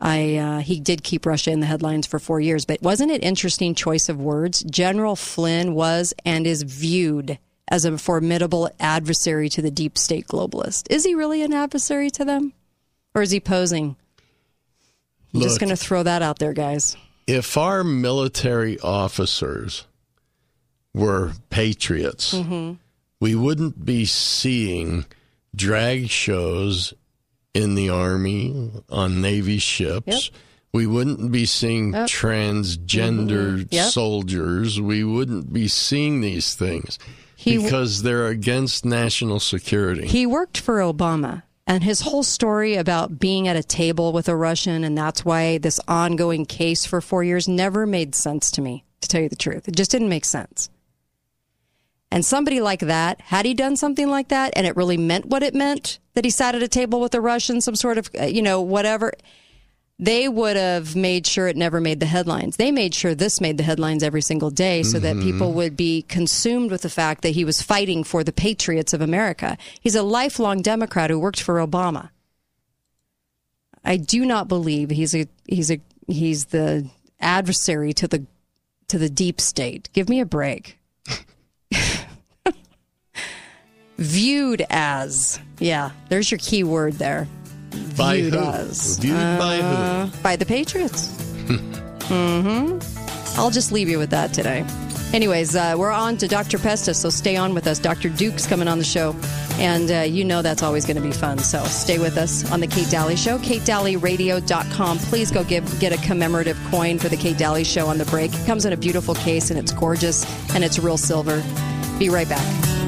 I 0.00 0.36
uh, 0.36 0.58
he 0.60 0.78
did 0.78 1.02
keep 1.02 1.24
Russia 1.26 1.50
in 1.50 1.60
the 1.60 1.66
headlines 1.66 2.06
for 2.06 2.18
four 2.18 2.38
years. 2.38 2.64
But 2.66 2.82
wasn't 2.82 3.10
it 3.10 3.24
interesting 3.24 3.74
choice 3.74 4.08
of 4.10 4.20
words? 4.20 4.62
General 4.70 5.16
Flynn 5.16 5.74
was 5.74 6.12
and 6.24 6.46
is 6.46 6.62
viewed 6.62 7.38
as 7.68 7.84
a 7.84 7.98
formidable 7.98 8.70
adversary 8.78 9.48
to 9.50 9.62
the 9.62 9.70
deep 9.70 9.98
state 9.98 10.26
globalist. 10.28 10.84
Is 10.90 11.04
he 11.04 11.14
really 11.14 11.42
an 11.42 11.52
adversary 11.52 12.10
to 12.10 12.24
them, 12.24 12.52
or 13.14 13.22
is 13.22 13.30
he 13.30 13.40
posing? 13.40 13.96
I'm 15.34 15.40
just 15.40 15.60
going 15.60 15.70
to 15.70 15.76
throw 15.76 16.02
that 16.02 16.22
out 16.22 16.38
there, 16.38 16.52
guys. 16.52 16.96
If 17.26 17.56
our 17.58 17.82
military 17.84 18.78
officers 18.80 19.84
were 20.94 21.32
patriots, 21.50 22.32
hmm 22.32 22.72
we 23.18 23.34
wouldn't 23.34 23.82
be 23.82 24.04
seeing 24.04 25.06
drag 25.54 26.10
shows 26.10 26.92
in 27.54 27.74
the 27.74 27.88
army 27.88 28.70
on 28.90 29.22
navy 29.22 29.56
ships. 29.56 30.06
Yep. 30.06 30.22
We 30.74 30.86
wouldn't 30.86 31.32
be 31.32 31.46
seeing 31.46 31.92
transgender 31.92 33.60
Mhm. 33.64 33.68
Yep. 33.70 33.90
soldiers. 33.90 34.78
We 34.78 35.02
wouldn't 35.02 35.50
be 35.50 35.66
seeing 35.66 36.20
these 36.20 36.54
things 36.54 36.98
He 37.36 37.58
because 37.58 38.02
they're 38.02 38.26
against 38.28 38.84
national 38.84 39.40
security. 39.40 40.06
He 40.06 40.26
worked 40.26 40.58
for 40.58 40.78
Obama. 40.78 41.42
And 41.68 41.82
his 41.82 42.02
whole 42.02 42.22
story 42.22 42.76
about 42.76 43.18
being 43.18 43.48
at 43.48 43.56
a 43.56 43.62
table 43.62 44.12
with 44.12 44.28
a 44.28 44.36
Russian, 44.36 44.84
and 44.84 44.96
that's 44.96 45.24
why 45.24 45.58
this 45.58 45.80
ongoing 45.88 46.46
case 46.46 46.86
for 46.86 47.00
four 47.00 47.24
years 47.24 47.48
never 47.48 47.86
made 47.86 48.14
sense 48.14 48.52
to 48.52 48.62
me, 48.62 48.84
to 49.00 49.08
tell 49.08 49.20
you 49.20 49.28
the 49.28 49.34
truth. 49.34 49.66
It 49.66 49.74
just 49.74 49.90
didn't 49.90 50.08
make 50.08 50.24
sense. 50.24 50.70
And 52.12 52.24
somebody 52.24 52.60
like 52.60 52.80
that, 52.80 53.20
had 53.20 53.46
he 53.46 53.52
done 53.52 53.76
something 53.76 54.08
like 54.08 54.28
that 54.28 54.52
and 54.54 54.64
it 54.64 54.76
really 54.76 54.96
meant 54.96 55.26
what 55.26 55.42
it 55.42 55.54
meant, 55.54 55.98
that 56.14 56.24
he 56.24 56.30
sat 56.30 56.54
at 56.54 56.62
a 56.62 56.68
table 56.68 57.00
with 57.00 57.16
a 57.16 57.20
Russian, 57.20 57.60
some 57.60 57.74
sort 57.74 57.98
of, 57.98 58.08
uh, 58.18 58.26
you 58.26 58.42
know, 58.42 58.60
whatever, 58.60 59.12
they 59.98 60.28
would 60.28 60.56
have 60.56 60.94
made 60.94 61.26
sure 61.26 61.48
it 61.48 61.56
never 61.56 61.80
made 61.80 62.00
the 62.00 62.06
headlines. 62.06 62.56
They 62.56 62.70
made 62.70 62.94
sure 62.94 63.14
this 63.14 63.40
made 63.40 63.56
the 63.56 63.62
headlines 63.62 64.02
every 64.02 64.20
single 64.20 64.50
day 64.50 64.82
so 64.82 64.98
that 64.98 65.16
Mhm. 65.16 65.22
people 65.22 65.52
would 65.54 65.74
be 65.76 66.02
consumed 66.02 66.70
with 66.70 66.82
the 66.82 66.90
fact 66.90 67.22
that 67.22 67.30
he 67.30 67.44
was 67.46 67.62
fighting 67.62 68.04
for 68.04 68.22
the 68.22 68.32
patriots 68.32 68.92
of 68.92 69.00
America. 69.00 69.56
He's 69.80 69.94
a 69.94 70.02
lifelong 70.02 70.60
Democrat 70.60 71.08
who 71.08 71.18
worked 71.18 71.40
for 71.40 71.54
Obama. 71.66 72.10
I 73.84 73.96
do 73.96 74.26
not 74.26 74.48
believe 74.48 74.90
he's 74.90 75.14
a 75.14 75.26
he's 75.46 75.70
a 75.70 75.80
he's 76.08 76.46
the 76.46 76.88
adversary 77.20 77.92
to 77.94 78.06
the 78.06 78.24
to 78.88 78.98
the 78.98 79.08
deep 79.08 79.40
state. 79.40 79.88
Give 79.94 80.08
me 80.08 80.20
a 80.20 80.26
break. 80.26 80.78
Viewed 83.98 84.62
as. 84.68 85.40
Yeah, 85.58 85.92
there's 86.10 86.30
your 86.30 86.38
key 86.38 86.62
word 86.64 86.94
there. 86.94 87.26
By 87.96 88.16
Viewed 88.16 88.34
who? 88.34 88.40
as. 88.40 88.98
Viewed 88.98 89.16
by 89.38 89.56
who? 89.56 89.62
Uh, 89.62 90.10
By 90.22 90.36
the 90.36 90.46
Patriots. 90.46 91.08
mm-hmm. 92.08 93.40
I'll 93.40 93.50
just 93.50 93.72
leave 93.72 93.88
you 93.88 93.98
with 93.98 94.10
that 94.10 94.32
today. 94.32 94.64
Anyways, 95.12 95.54
uh, 95.54 95.74
we're 95.78 95.92
on 95.92 96.16
to 96.18 96.26
Dr. 96.28 96.58
Pesta, 96.58 96.92
so 96.92 97.10
stay 97.10 97.36
on 97.36 97.54
with 97.54 97.66
us. 97.66 97.78
Dr. 97.78 98.08
Duke's 98.08 98.46
coming 98.46 98.66
on 98.66 98.78
the 98.78 98.84
show, 98.84 99.14
and 99.52 99.90
uh, 99.90 100.00
you 100.00 100.24
know 100.24 100.42
that's 100.42 100.62
always 100.62 100.84
going 100.84 100.96
to 100.96 101.02
be 101.02 101.12
fun. 101.12 101.38
So 101.38 101.62
stay 101.64 101.98
with 101.98 102.18
us 102.18 102.50
on 102.50 102.60
the 102.60 102.66
Kate 102.66 102.90
Dalley 102.90 103.16
Show, 103.16 103.38
katedallyradio.com. 103.38 104.98
Please 104.98 105.30
go 105.30 105.44
give, 105.44 105.80
get 105.80 105.92
a 105.92 106.06
commemorative 106.06 106.58
coin 106.70 106.98
for 106.98 107.08
the 107.08 107.16
Kate 107.16 107.38
Dalley 107.38 107.64
Show 107.64 107.86
on 107.86 107.98
the 107.98 108.04
break. 108.06 108.34
It 108.34 108.46
comes 108.46 108.66
in 108.66 108.72
a 108.72 108.76
beautiful 108.76 109.14
case, 109.14 109.50
and 109.50 109.58
it's 109.58 109.72
gorgeous, 109.72 110.26
and 110.54 110.64
it's 110.64 110.78
real 110.78 110.98
silver. 110.98 111.42
Be 111.98 112.08
right 112.10 112.28
back. 112.28 112.85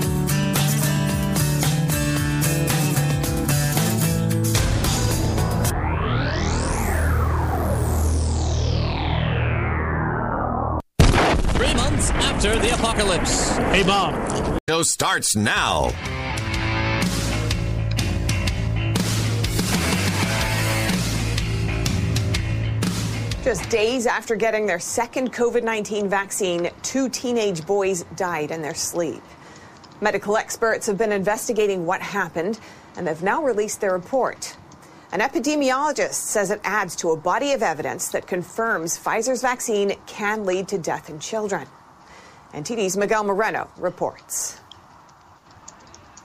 The 13.25 13.31
apocalypse. 13.31 13.49
Hey, 13.75 13.83
Bob. 13.83 14.59
Show 14.69 14.83
starts 14.83 15.37
now. 15.37 15.91
Just 23.45 23.71
days 23.71 24.07
after 24.07 24.37
getting 24.37 24.67
their 24.67 24.79
second 24.79 25.33
COVID 25.33 25.63
19 25.63 26.09
vaccine, 26.09 26.71
two 26.83 27.09
teenage 27.09 27.65
boys 27.65 28.05
died 28.17 28.51
in 28.51 28.61
their 28.61 28.75
sleep. 28.75 29.23
Medical 30.01 30.37
experts 30.37 30.87
have 30.87 30.99
been 30.99 31.13
investigating 31.13 31.87
what 31.87 32.03
happened 32.03 32.61
and 32.97 33.07
they've 33.07 33.23
now 33.23 33.43
released 33.43 33.81
their 33.81 33.93
report. 33.93 34.57
An 35.13 35.21
epidemiologist 35.21 36.13
says 36.15 36.51
it 36.51 36.61
adds 36.65 36.95
to 36.97 37.13
a 37.13 37.17
body 37.17 37.53
of 37.53 37.63
evidence 37.63 38.11
that 38.11 38.27
confirms 38.27 38.99
Pfizer's 38.99 39.41
vaccine 39.41 39.95
can 40.07 40.45
lead 40.45 40.69
to 40.69 40.77
death 40.77 41.09
in 41.09 41.19
children. 41.19 41.67
NTD's 42.53 42.97
Miguel 42.97 43.25
Moreno 43.25 43.71
reports. 43.77 44.61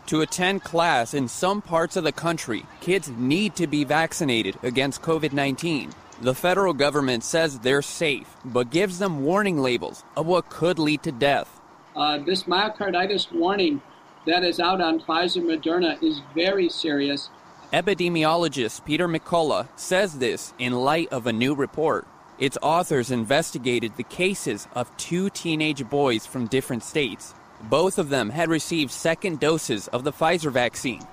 To 0.08 0.22
attend 0.22 0.64
class 0.64 1.14
in 1.14 1.28
some 1.28 1.62
parts 1.62 1.96
of 1.96 2.04
the 2.04 2.12
country, 2.12 2.66
kids 2.82 3.10
need 3.10 3.56
to 3.56 3.68
be 3.68 3.84
vaccinated 3.84 4.58
against 4.62 5.02
COVID 5.02 5.34
19. 5.34 5.92
The 6.22 6.36
federal 6.36 6.74
government 6.74 7.24
says 7.24 7.60
they're 7.60 7.82
safe, 7.82 8.36
but 8.46 8.70
gives 8.70 9.00
them 9.00 9.24
warning 9.24 9.58
labels 9.58 10.04
of 10.16 10.26
what 10.26 10.50
could 10.50 10.80
lead 10.80 11.04
to 11.04 11.12
death. 11.12 11.60
Uh, 11.96 12.20
this 12.20 12.44
myocarditis 12.44 13.32
warning 13.32 13.82
that 14.26 14.44
is 14.44 14.60
out 14.60 14.82
on 14.82 15.00
Pfizer 15.00 15.44
Moderna 15.44 16.02
is 16.02 16.22
very 16.34 16.70
serious. 16.70 17.30
Epidemiologist 17.74 18.86
Peter 18.86 19.08
McCullough 19.08 19.68
says 19.76 20.20
this 20.20 20.54
in 20.60 20.74
light 20.74 21.08
of 21.12 21.28
a 21.28 21.34
new 21.34 21.56
report. 21.56 22.08
Its 22.40 22.58
authors 22.62 23.12
investigated 23.12 23.96
the 23.96 24.04
cases 24.04 24.68
of 24.74 24.96
two 24.98 25.30
teenage 25.30 25.88
boys 25.88 26.26
from 26.26 26.48
different 26.48 26.84
states. 26.84 27.36
Both 27.62 28.00
of 28.00 28.10
them 28.10 28.30
had 28.30 28.50
received 28.50 28.92
second 28.92 29.40
doses 29.40 29.88
of 29.90 30.04
the 30.04 30.12
Pfizer 30.12 30.52
vaccine, 30.52 31.04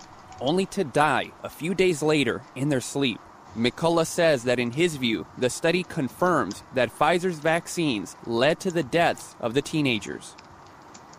only 0.41 0.65
to 0.67 0.83
die 0.83 1.31
a 1.43 1.51
few 1.51 1.75
days 1.75 2.03
later 2.03 2.43
in 2.57 2.71
their 2.71 2.81
sleep. 2.81 3.21
McCullough 3.57 4.07
says 4.07 4.45
that 4.45 4.59
in 4.59 4.71
his 4.71 4.97
view, 4.97 5.27
the 5.37 5.51
study 5.51 5.83
confirms 5.83 6.63
that 6.75 6.97
Pfizer's 6.97 7.39
vaccines 7.39 8.17
led 8.25 8.59
to 8.61 8.71
the 8.71 8.83
deaths 8.83 9.37
of 9.41 9.55
the 9.55 9.63
teenagers. 9.63 10.35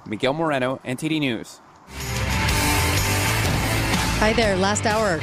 Miguel 0.06 0.34
Moreno, 0.34 0.80
NTD 0.84 1.20
News. 1.20 1.60
Hi 4.20 4.34
there, 4.34 4.56
last 4.56 4.86
hour 4.86 5.20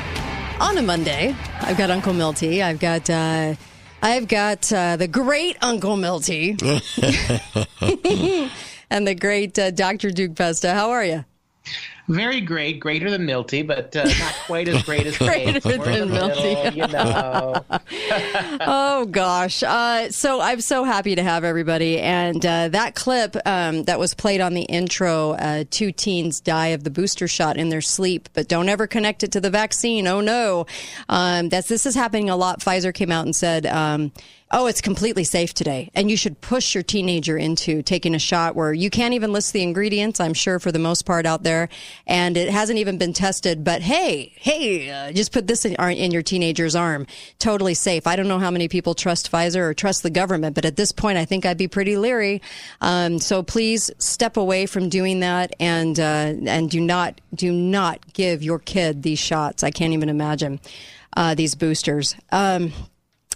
on 0.61 0.79
a 0.79 0.83
Monday. 0.83 1.35
I've 1.61 1.79
got 1.79 1.91
Uncle 1.91 2.13
Milty. 2.13 2.63
I've 2.63 2.79
got 2.79 3.09
uh, 3.11 3.55
I've 4.03 4.29
got 4.29 4.73
uh, 4.73 4.97
the 4.97 5.09
great 5.09 5.57
Uncle 5.61 5.97
Milty 5.97 6.53
and 8.91 9.07
the 9.07 9.15
great 9.15 9.59
uh, 9.59 9.71
Dr. 9.71 10.11
Duke 10.11 10.37
Pesta. 10.37 10.73
How 10.73 10.91
are 10.91 11.05
you? 11.05 11.25
Very 12.09 12.41
great, 12.41 12.81
greater 12.81 13.11
than 13.11 13.27
Milty, 13.27 13.63
but 13.63 13.95
uh, 13.95 14.05
not 14.05 14.35
quite 14.47 14.67
as 14.69 14.83
great 14.83 15.07
as 15.07 15.19
Greater 15.19 15.61
Kate. 15.61 15.63
Than 15.63 15.81
middle, 15.81 16.09
Milty. 16.09 16.77
you 16.77 16.87
know. 16.87 17.65
oh 18.61 19.07
gosh 19.11 19.63
uh, 19.63 20.11
so 20.11 20.41
i'm 20.41 20.61
so 20.61 20.85
happy 20.85 21.15
to 21.15 21.23
have 21.23 21.45
everybody 21.45 22.01
and 22.01 22.45
uh, 22.45 22.69
that 22.69 22.95
clip 22.95 23.37
um, 23.47 23.85
that 23.85 23.99
was 23.99 24.15
played 24.15 24.41
on 24.41 24.55
the 24.55 24.63
intro 24.63 25.33
uh, 25.33 25.65
two 25.71 25.93
teens 25.93 26.41
die 26.41 26.69
of 26.69 26.85
the 26.85 26.91
booster 26.91 27.29
shot 27.29 27.57
in 27.57 27.69
their 27.69 27.81
sleep 27.81 28.29
but 28.33 28.49
don't 28.49 28.69
ever 28.69 28.87
connect 28.87 29.23
it 29.23 29.33
to 29.33 29.41
the 29.41 29.51
vaccine 29.51 30.07
oh 30.07 30.21
no 30.21 30.67
um, 31.09 31.49
that's 31.49 31.69
this 31.69 31.87
is 31.87 31.95
happening 31.95 32.31
a 32.31 32.37
lot 32.37 32.61
pfizer 32.61 32.93
came 32.93 33.13
out 33.13 33.25
and 33.25 33.37
said 33.37 33.67
um, 33.67 34.13
oh 34.51 34.67
it's 34.67 34.81
completely 34.81 35.25
safe 35.25 35.55
today. 35.55 35.91
And 35.95 36.11
you 36.11 36.17
should 36.17 36.41
push 36.41 36.75
your 36.75 36.83
teenager 36.83 37.37
into 37.37 37.83
taking 37.83 38.15
a 38.15 38.19
shot 38.19 38.57
where 38.57 38.73
you 38.73 38.91
can't 38.91 39.15
even 39.15 39.33
list 39.33 39.53
the 39.53 39.63
ingredients 39.63 40.21
i'm 40.21 40.35
sure 40.35 40.59
for 40.59 40.73
the 40.73 40.79
most 40.79 41.05
part 41.07 41.27
out 41.27 41.43
there. 41.43 41.69
And 42.07 42.37
it 42.37 42.49
hasn't 42.49 42.79
even 42.79 42.99
been 42.99 43.13
tested. 43.13 43.65
But 43.65 43.83
hey 43.83 44.33
hey 44.37 44.91
uh, 44.91 45.13
just 45.13 45.33
put 45.33 45.47
this 45.47 45.65
in, 45.65 45.75
in 45.75 46.11
your 46.11 46.23
teenager's 46.23 46.77
arm. 46.77 47.07
Totally 47.39 47.75
safe. 47.75 48.07
I 48.07 48.17
don't 48.17 48.29
know 48.29 48.39
how 48.39 48.51
many 48.51 48.69
people 48.69 48.95
trust 48.95 49.31
pfizer 49.31 49.61
or 49.61 49.75
trust 49.75 50.03
the 50.03 50.11
government 50.11 50.55
but 50.55 50.65
at 50.65 50.77
this 50.77 50.93
point 50.93 51.19
i 51.19 51.25
think 51.25 51.45
i'd 51.47 51.59
be 51.59 51.69
pretty 51.69 51.97
leery. 51.97 52.43
Um, 52.81 53.19
so 53.19 53.43
please 53.43 53.91
step 53.99 54.37
away 54.37 54.67
from 54.67 54.89
doing 54.89 55.21
that 55.21 55.55
and 55.61 55.99
uh, 55.99 56.35
and 56.47 56.71
do 56.71 56.81
not 56.81 57.21
do 57.35 57.53
not 57.53 58.13
give 58.13 58.43
your 58.43 58.59
kid 58.59 59.03
these 59.03 59.19
shots. 59.19 59.63
I 59.63 59.71
can't 59.71 59.93
even 59.93 60.09
imagine 60.09 60.61
uh, 61.17 61.35
these 61.35 61.55
boosters. 61.55 62.15
Um, 62.31 62.73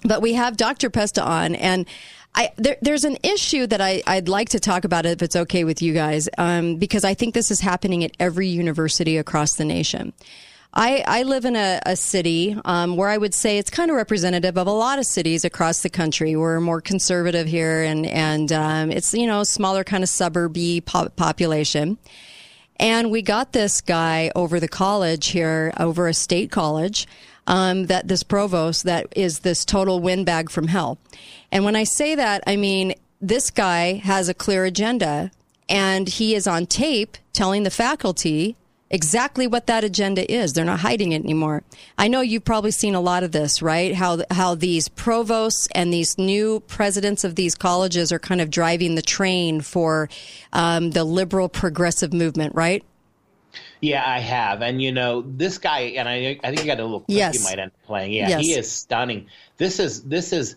but 0.04 0.22
we 0.22 0.34
have 0.34 0.56
Dr. 0.56 0.90
Pesta 0.90 1.22
on, 1.22 1.54
and 1.54 1.86
I, 2.34 2.50
there, 2.56 2.76
there's 2.80 3.04
an 3.04 3.18
issue 3.22 3.66
that 3.66 3.80
I, 3.80 4.02
I'd 4.06 4.28
like 4.28 4.50
to 4.50 4.60
talk 4.60 4.84
about 4.84 5.04
if 5.04 5.22
it's 5.22 5.36
okay 5.36 5.64
with 5.64 5.82
you 5.82 5.92
guys, 5.92 6.28
um, 6.38 6.76
because 6.76 7.04
I 7.04 7.14
think 7.14 7.34
this 7.34 7.50
is 7.50 7.60
happening 7.60 8.04
at 8.04 8.12
every 8.18 8.48
university 8.48 9.18
across 9.18 9.56
the 9.56 9.64
nation. 9.64 10.12
I, 10.74 11.04
I 11.06 11.22
live 11.24 11.44
in 11.44 11.54
a, 11.54 11.80
a 11.84 11.96
city 11.96 12.56
um, 12.64 12.96
where 12.96 13.10
I 13.10 13.18
would 13.18 13.34
say 13.34 13.58
it's 13.58 13.68
kind 13.68 13.90
of 13.90 13.96
representative 13.96 14.56
of 14.56 14.66
a 14.66 14.72
lot 14.72 14.98
of 14.98 15.04
cities 15.04 15.44
across 15.44 15.82
the 15.82 15.90
country. 15.90 16.34
We're 16.34 16.60
more 16.60 16.80
conservative 16.80 17.46
here, 17.46 17.82
and 17.82 18.06
and 18.06 18.50
um, 18.52 18.90
it's 18.90 19.12
you 19.12 19.26
know 19.26 19.44
smaller 19.44 19.84
kind 19.84 20.02
of 20.02 20.08
suburby 20.08 20.82
po- 20.86 21.10
population. 21.10 21.98
And 22.78 23.10
we 23.10 23.20
got 23.20 23.52
this 23.52 23.82
guy 23.82 24.32
over 24.34 24.58
the 24.58 24.68
college 24.68 25.28
here, 25.28 25.74
over 25.78 26.08
a 26.08 26.14
state 26.14 26.50
college, 26.50 27.06
um, 27.46 27.86
that 27.86 28.08
this 28.08 28.22
provost 28.22 28.84
that 28.84 29.06
is 29.16 29.40
this 29.40 29.64
total 29.64 30.00
windbag 30.00 30.50
from 30.50 30.68
hell. 30.68 30.98
And 31.50 31.64
when 31.64 31.76
I 31.76 31.84
say 31.84 32.14
that, 32.14 32.42
I 32.46 32.56
mean 32.56 32.94
this 33.20 33.50
guy 33.50 33.94
has 33.94 34.28
a 34.28 34.34
clear 34.34 34.64
agenda, 34.64 35.30
and 35.68 36.08
he 36.08 36.34
is 36.34 36.46
on 36.46 36.66
tape 36.66 37.16
telling 37.32 37.62
the 37.62 37.70
faculty 37.70 38.56
exactly 38.90 39.46
what 39.46 39.66
that 39.68 39.84
agenda 39.84 40.30
is. 40.30 40.52
They're 40.52 40.64
not 40.64 40.80
hiding 40.80 41.12
it 41.12 41.22
anymore. 41.22 41.62
I 41.96 42.08
know 42.08 42.20
you've 42.20 42.44
probably 42.44 42.72
seen 42.72 42.94
a 42.94 43.00
lot 43.00 43.22
of 43.22 43.32
this, 43.32 43.62
right? 43.62 43.94
How 43.94 44.18
how 44.30 44.54
these 44.54 44.88
provosts 44.88 45.68
and 45.74 45.92
these 45.92 46.18
new 46.18 46.60
presidents 46.60 47.24
of 47.24 47.36
these 47.36 47.54
colleges 47.54 48.12
are 48.12 48.18
kind 48.18 48.40
of 48.40 48.50
driving 48.50 48.94
the 48.96 49.02
train 49.02 49.60
for 49.60 50.08
um, 50.52 50.90
the 50.90 51.04
liberal 51.04 51.48
progressive 51.48 52.12
movement, 52.12 52.54
right? 52.54 52.84
Yeah, 53.82 54.04
I 54.06 54.20
have, 54.20 54.62
and 54.62 54.80
you 54.80 54.92
know 54.92 55.22
this 55.22 55.58
guy, 55.58 55.80
and 55.80 56.08
I, 56.08 56.38
I 56.44 56.48
think 56.48 56.60
you 56.60 56.66
got 56.66 56.78
a 56.78 56.84
little 56.84 57.00
clip 57.00 57.18
Yes. 57.18 57.34
you 57.34 57.42
might 57.42 57.58
end 57.58 57.72
up 57.72 57.82
playing. 57.82 58.12
Yeah, 58.12 58.28
Yes. 58.28 58.40
he 58.40 58.52
is 58.54 58.70
stunning. 58.70 59.26
This 59.58 59.80
is 59.80 60.04
this 60.04 60.32
is 60.32 60.54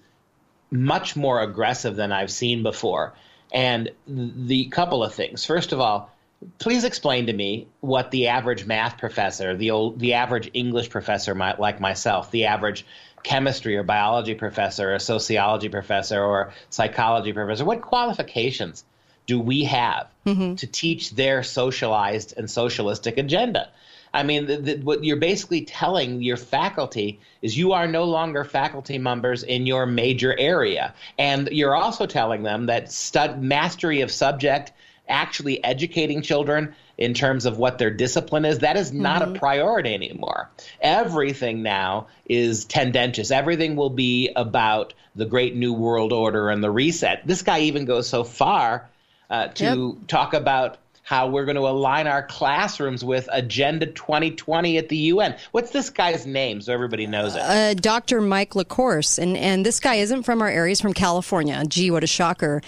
much 0.70 1.16
more 1.16 1.42
aggressive 1.42 1.96
than 1.96 2.12
I've 2.12 2.32
seen 2.32 2.62
before, 2.62 3.14
and 3.52 3.90
the 4.08 4.66
couple 4.66 5.04
of 5.04 5.16
things. 5.16 5.44
First 5.44 5.72
of 5.74 5.80
all, 5.80 6.12
please 6.60 6.84
explain 6.84 7.26
to 7.26 7.34
me 7.34 7.68
what 7.80 8.12
the 8.12 8.28
average 8.28 8.68
math 8.68 9.00
professor, 9.00 9.56
the 9.58 9.72
old, 9.72 10.00
the 10.00 10.14
average 10.14 10.52
English 10.54 10.92
professor, 10.92 11.34
might, 11.34 11.60
like 11.60 11.80
myself, 11.82 12.30
the 12.30 12.46
average 12.46 12.86
chemistry 13.24 13.76
or 13.76 13.82
biology 13.82 14.36
professor, 14.36 14.94
or 14.94 15.00
sociology 15.00 15.70
professor, 15.70 16.24
or 16.24 16.54
psychology 16.70 17.34
professor, 17.34 17.66
what 17.66 17.82
qualifications 17.82 18.84
do 19.26 19.40
we 19.40 19.64
have 19.66 20.08
mm-hmm. 20.26 20.56
to 20.56 20.68
teach 20.68 21.12
their 21.12 21.44
socialized 21.44 22.34
and 22.38 22.50
socialistic 22.50 23.18
agenda? 23.18 23.70
I 24.14 24.24
mean, 24.24 24.46
the, 24.46 24.58
the, 24.58 24.76
what 24.78 25.04
you're 25.04 25.18
basically 25.18 25.66
telling 25.66 26.22
your 26.22 26.38
faculty 26.38 27.20
is 27.42 27.58
you 27.58 27.74
are 27.74 27.86
no 27.86 28.06
longer 28.06 28.46
faculty 28.46 28.98
members 28.98 29.44
in 29.44 29.68
your 29.68 29.86
major 29.86 30.34
area, 30.38 30.94
and 31.20 31.50
you're 31.52 31.76
also 31.76 32.06
telling 32.06 32.44
them 32.44 32.68
that 32.68 32.94
stud, 32.94 33.42
mastery 33.42 34.02
of 34.02 34.12
subject, 34.12 34.72
actually 35.10 35.62
educating 35.64 36.22
children 36.22 36.74
in 36.98 37.14
terms 37.14 37.46
of 37.46 37.58
what 37.58 37.78
their 37.78 37.92
discipline 37.92 38.46
is, 38.46 38.60
that 38.60 38.78
is 38.78 38.94
not 38.94 39.22
a 39.22 39.26
mm-hmm. 39.26 39.36
priority 39.36 39.94
anymore. 39.94 40.50
Everything 40.80 41.62
now 41.62 42.08
is 42.26 42.64
tendentious. 42.64 43.32
Everything 43.32 43.76
will 43.76 43.90
be 43.90 44.32
about 44.36 44.94
the 45.14 45.26
great 45.26 45.56
new 45.56 45.74
world 45.74 46.14
order 46.14 46.50
and 46.50 46.64
the 46.64 46.72
reset. 46.72 47.28
This 47.28 47.42
guy 47.42 47.60
even 47.62 47.84
goes 47.84 48.08
so 48.08 48.24
far 48.24 48.90
uh, 49.30 49.48
to 49.50 49.98
talk 50.08 50.34
about 50.34 50.78
how 51.06 51.28
we're 51.28 51.46
going 51.46 51.56
to 51.56 51.68
align 51.68 52.08
our 52.08 52.24
classrooms 52.24 53.06
with 53.06 53.30
Agenda 53.32 53.86
2020 53.86 54.78
at 54.80 54.90
the 54.90 54.98
UN. 54.98 55.36
What's 55.52 55.70
this 55.70 55.92
guy's 55.92 56.26
name 56.26 56.62
so 56.62 56.74
everybody 56.74 57.06
knows 57.06 57.36
it? 57.36 57.42
uh, 57.42 57.74
Dr. 57.76 58.22
Mike 58.22 58.56
LaCourse, 58.56 59.20
and 59.20 59.38
and 59.38 59.66
this 59.66 59.80
guy 59.80 59.96
isn't 59.96 60.24
from 60.24 60.42
our 60.42 60.50
area; 60.50 60.70
he's 60.70 60.82
from 60.82 60.94
California. 60.94 61.64
Gee, 61.68 61.92
what 61.92 62.04
a 62.04 62.08
shocker! 62.08 62.62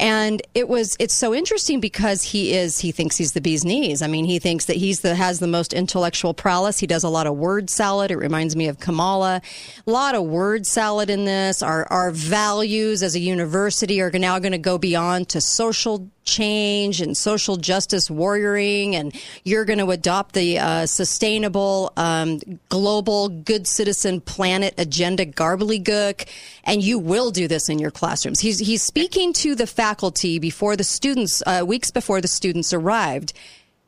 And 0.00 0.40
it 0.54 0.66
was 0.66 0.96
it's 0.98 1.12
so 1.12 1.34
interesting 1.34 1.78
because 1.78 2.22
he 2.22 2.54
is 2.54 2.78
he 2.78 2.90
thinks 2.90 3.18
he's 3.18 3.32
the 3.32 3.40
bee's 3.42 3.66
knees. 3.66 4.00
I 4.00 4.06
mean, 4.06 4.24
he 4.24 4.38
thinks 4.38 4.64
that 4.64 4.76
he's 4.76 5.02
the 5.02 5.14
has 5.14 5.40
the 5.40 5.46
most 5.46 5.74
intellectual 5.74 6.32
prowess. 6.32 6.78
He 6.78 6.86
does 6.86 7.04
a 7.04 7.10
lot 7.10 7.26
of 7.26 7.36
word 7.36 7.68
salad. 7.68 8.10
It 8.10 8.16
reminds 8.16 8.56
me 8.56 8.68
of 8.68 8.80
Kamala. 8.80 9.42
A 9.86 9.90
lot 9.90 10.14
of 10.14 10.24
word 10.24 10.66
salad 10.66 11.10
in 11.10 11.26
this. 11.26 11.62
Our 11.62 11.86
our 11.92 12.12
values 12.12 13.02
as 13.02 13.14
a 13.14 13.20
university 13.20 14.00
are 14.00 14.10
now 14.10 14.38
going 14.38 14.52
to 14.52 14.58
go 14.58 14.78
beyond 14.78 15.28
to 15.30 15.40
social 15.42 16.08
change 16.24 17.00
and 17.00 17.16
social 17.16 17.56
justice 17.56 18.08
warrioring, 18.08 18.94
and 18.94 19.14
you're 19.44 19.64
going 19.64 19.78
to 19.78 19.90
adopt 19.90 20.34
the 20.34 20.58
uh, 20.58 20.86
sustainable, 20.86 21.92
um, 21.96 22.38
global, 22.68 23.28
good 23.28 23.66
citizen 23.66 24.20
planet 24.20 24.74
agenda 24.78 25.26
gobbledygook, 25.26 26.26
and 26.64 26.82
you 26.82 26.98
will 26.98 27.30
do 27.30 27.48
this 27.48 27.68
in 27.68 27.78
your 27.78 27.90
classrooms. 27.90 28.40
He's 28.40 28.58
he's 28.58 28.82
speaking 28.82 29.32
to 29.34 29.54
the 29.54 29.66
faculty 29.94 30.38
before 30.38 30.76
the 30.76 30.84
students, 30.84 31.42
uh, 31.46 31.64
weeks 31.66 31.90
before 31.90 32.20
the 32.20 32.28
students 32.28 32.72
arrived. 32.72 33.32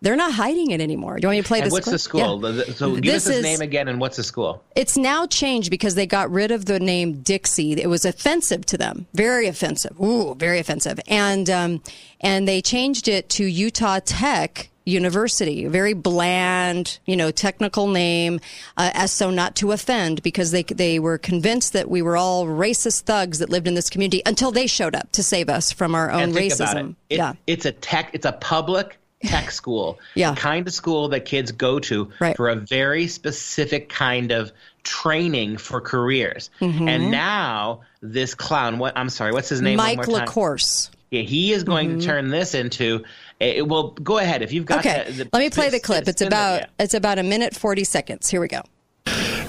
They're 0.01 0.17
not 0.17 0.33
hiding 0.33 0.73
it 0.73 0.81
anymore. 0.81 1.15
Do 1.21 1.23
you 1.23 1.29
want 1.29 1.37
me 1.39 1.43
to 1.43 1.47
play 1.49 1.59
and 1.61 1.67
this? 1.67 1.73
what's 1.73 1.85
clip? 1.85 1.95
the 1.95 1.99
school? 2.01 2.53
Yeah. 2.57 2.65
So 2.75 2.97
give 2.97 3.05
This 3.05 3.25
us 3.29 3.29
his 3.29 3.37
is- 3.37 3.45
name 3.45 3.61
again 3.61 3.87
and 3.87 4.01
what's 4.01 4.17
the 4.17 4.25
school? 4.25 4.61
it's 4.75 4.97
now 4.97 5.27
changed 5.29 5.71
because 5.71 5.95
they 5.95 6.07
got 6.07 6.29
rid 6.33 6.51
of 6.51 6.65
the 6.65 6.81
name 6.81 7.21
Dixie. 7.23 7.81
It 7.81 7.87
was 7.89 8.05
offensive 8.05 8.67
to 8.67 8.77
them, 8.77 9.07
very 9.15 9.47
offensive. 9.47 9.95
Ooh, 10.01 10.35
very 10.35 10.59
offensive. 10.59 10.99
And 11.07 11.49
um, 11.49 11.83
and 12.21 12.49
they 12.49 12.61
changed 12.61 13.07
it 13.07 13.29
to 13.37 13.45
Utah 13.45 14.01
Tech 14.05 14.71
University, 14.85 15.67
very 15.67 15.93
bland, 15.95 16.99
you 17.07 17.17
know, 17.17 17.31
technical 17.31 17.87
name, 17.89 18.41
uh, 18.77 18.91
as 18.95 19.13
so 19.13 19.31
not 19.31 19.55
to 19.57 19.73
offend, 19.73 20.23
because 20.23 20.51
they 20.51 20.63
they 20.65 20.99
were 20.99 21.19
convinced 21.19 21.73
that 21.75 21.89
we 21.91 22.03
were 22.03 22.17
all 22.17 22.47
racist 22.47 23.03
thugs 23.03 23.39
that 23.39 23.49
lived 23.51 23.67
in 23.69 23.75
this 23.75 23.89
community 23.91 24.23
until 24.27 24.51
they 24.51 24.67
showed 24.67 24.95
up 24.95 25.11
to 25.13 25.23
save 25.23 25.49
us 25.49 25.73
from 25.73 25.95
our 25.95 26.11
own 26.11 26.23
and 26.23 26.35
think 26.35 26.53
about 26.55 26.77
racism. 26.77 26.91
it. 27.09 27.15
It- 27.15 27.17
yeah. 27.19 27.33
It's 27.47 27.65
a 27.67 27.73
tech. 27.73 28.11
It's 28.13 28.27
a 28.27 28.33
public 28.33 28.99
tech 29.25 29.51
school. 29.61 30.01
Yeah. 30.15 30.35
The 30.35 30.41
kind 30.41 30.67
of 30.67 30.73
school 30.73 31.09
that 31.11 31.25
kids 31.25 31.53
go 31.53 31.79
to 31.81 32.11
Right. 32.21 32.37
for 32.37 32.49
a 32.49 32.57
very 32.57 33.07
specific 33.07 33.89
kind 33.89 34.33
of 34.33 34.51
training 34.83 35.59
for 35.59 35.81
careers. 35.81 36.51
Mhm. 36.61 36.89
And 36.89 37.11
now 37.13 37.83
this 38.01 38.35
clown. 38.35 38.79
What? 38.79 38.95
I'm 38.97 39.11
sorry. 39.11 39.31
What's 39.33 39.49
his 39.49 39.61
name? 39.63 39.77
Mike? 39.77 40.01
LaCourse. 40.01 40.91
Yeah, 41.13 41.23
he 41.23 41.53
is 41.53 41.63
going 41.63 41.91
Mhm. 41.91 42.01
to 42.01 42.07
turn 42.07 42.31
this 42.31 42.55
into. 42.55 43.05
Uh, 43.43 43.65
well, 43.65 43.89
go 43.91 44.19
ahead 44.19 44.43
if 44.43 44.53
you've 44.53 44.67
got. 44.67 44.81
Okay, 44.87 45.05
the- 45.07 45.25
the- 45.25 45.31
let 45.33 45.41
me 45.41 45.51
play 45.51 45.69
the 45.69 45.81
clip. 45.81 46.07
It's 46.07 46.19
spin 46.21 46.31
the- 46.31 46.35
about 46.37 46.61
yeah. 46.61 46.67
it's 46.85 46.95
about 46.95 47.19
a 47.19 47.23
minute 47.23 47.57
forty 47.57 47.85
seconds. 47.85 48.29
Here 48.31 48.41
we 48.41 48.49
go. 48.49 48.63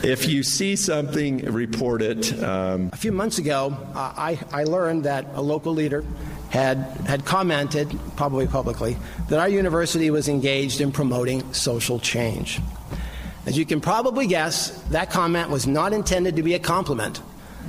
If 0.03 0.27
you 0.27 0.43
see 0.43 0.75
something, 0.75 1.37
report 1.45 2.01
it. 2.01 2.43
Um, 2.43 2.89
A 2.91 2.97
few 2.97 3.13
months 3.13 3.37
ago, 3.37 3.77
uh, 3.95 4.13
I, 4.17 4.37
I 4.51 4.65
learned 4.65 5.05
that 5.05 5.27
a 5.33 5.41
local 5.41 5.73
leader 5.73 6.03
had, 6.49 6.77
had 7.07 7.23
commented, 7.23 7.97
probably 8.17 8.45
publicly, 8.45 8.97
that 9.29 9.39
our 9.39 9.47
university 9.47 10.11
was 10.11 10.27
engaged 10.27 10.81
in 10.81 10.91
promoting 10.91 11.53
social 11.53 11.99
change. 11.99 12.59
As 13.45 13.57
you 13.57 13.65
can 13.65 13.79
probably 13.79 14.27
guess, 14.27 14.71
that 14.89 15.09
comment 15.09 15.49
was 15.49 15.67
not 15.67 15.93
intended 15.93 16.35
to 16.35 16.43
be 16.43 16.53
a 16.53 16.59
compliment, 16.59 17.21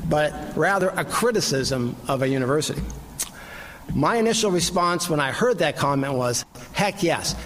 but 0.08 0.34
rather 0.56 0.88
a 0.96 1.04
criticism 1.04 1.94
of 2.08 2.22
a 2.22 2.26
university. 2.28 2.82
My 3.92 4.16
initial 4.16 4.50
response 4.50 5.08
when 5.08 5.20
I 5.20 5.32
heard 5.32 5.58
that 5.58 5.76
comment 5.76 6.14
was, 6.14 6.44
heck 6.72 7.02
yes. 7.02 7.36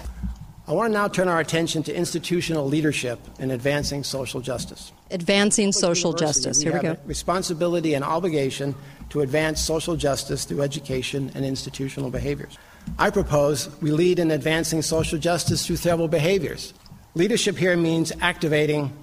I 0.67 0.73
want 0.73 0.93
to 0.93 0.93
now 0.93 1.07
turn 1.07 1.27
our 1.27 1.39
attention 1.39 1.81
to 1.83 1.95
institutional 1.95 2.67
leadership 2.67 3.19
in 3.39 3.49
advancing 3.49 4.03
social 4.03 4.39
justice. 4.39 4.91
Advancing 5.09 5.71
social 5.71 6.11
University, 6.11 6.43
justice. 6.43 6.61
Here 6.61 6.71
we 6.71 6.85
have 6.85 6.97
go. 6.97 7.03
a 7.03 7.07
responsibility 7.07 7.95
and 7.95 8.05
obligation 8.05 8.75
to 9.09 9.21
advance 9.21 9.61
social 9.61 9.95
justice 9.95 10.45
through 10.45 10.61
education 10.61 11.31
and 11.33 11.43
institutional 11.43 12.11
behaviors. 12.11 12.57
I 12.99 13.09
propose 13.09 13.69
we 13.81 13.91
lead 13.91 14.19
in 14.19 14.29
advancing 14.29 14.83
social 14.83 15.17
justice 15.17 15.65
through 15.65 15.77
several 15.77 16.07
behaviors. 16.07 16.73
Leadership 17.15 17.57
here 17.57 17.75
means 17.75 18.11
activating 18.21 18.93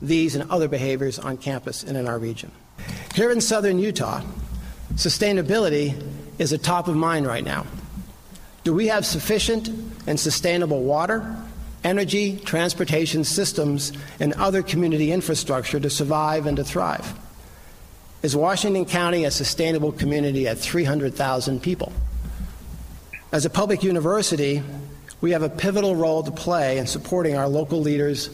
these 0.00 0.34
and 0.34 0.50
other 0.50 0.66
behaviors 0.66 1.18
on 1.18 1.36
campus 1.36 1.84
and 1.84 1.96
in 1.96 2.08
our 2.08 2.18
region. 2.18 2.50
Here 3.14 3.30
in 3.30 3.40
southern 3.40 3.78
Utah, 3.78 4.22
sustainability 4.94 5.94
is 6.42 6.52
a 6.52 6.58
top 6.58 6.88
of 6.88 6.96
mind 6.96 7.24
right 7.26 7.44
now. 7.44 7.64
Do 8.64 8.74
we 8.74 8.88
have 8.88 9.06
sufficient 9.06 9.68
and 10.06 10.18
sustainable 10.18 10.82
water, 10.82 11.36
energy, 11.84 12.36
transportation 12.36 13.22
systems, 13.22 13.92
and 14.18 14.32
other 14.34 14.62
community 14.62 15.12
infrastructure 15.12 15.78
to 15.78 15.88
survive 15.88 16.46
and 16.46 16.56
to 16.56 16.64
thrive? 16.64 17.14
Is 18.22 18.36
Washington 18.36 18.84
County 18.84 19.24
a 19.24 19.30
sustainable 19.30 19.92
community 19.92 20.48
at 20.48 20.58
300,000 20.58 21.62
people? 21.62 21.92
As 23.30 23.46
a 23.46 23.50
public 23.50 23.84
university, 23.84 24.62
we 25.20 25.30
have 25.30 25.42
a 25.42 25.48
pivotal 25.48 25.94
role 25.94 26.24
to 26.24 26.32
play 26.32 26.78
in 26.78 26.86
supporting 26.88 27.36
our 27.36 27.48
local 27.48 27.80
leaders 27.80 28.30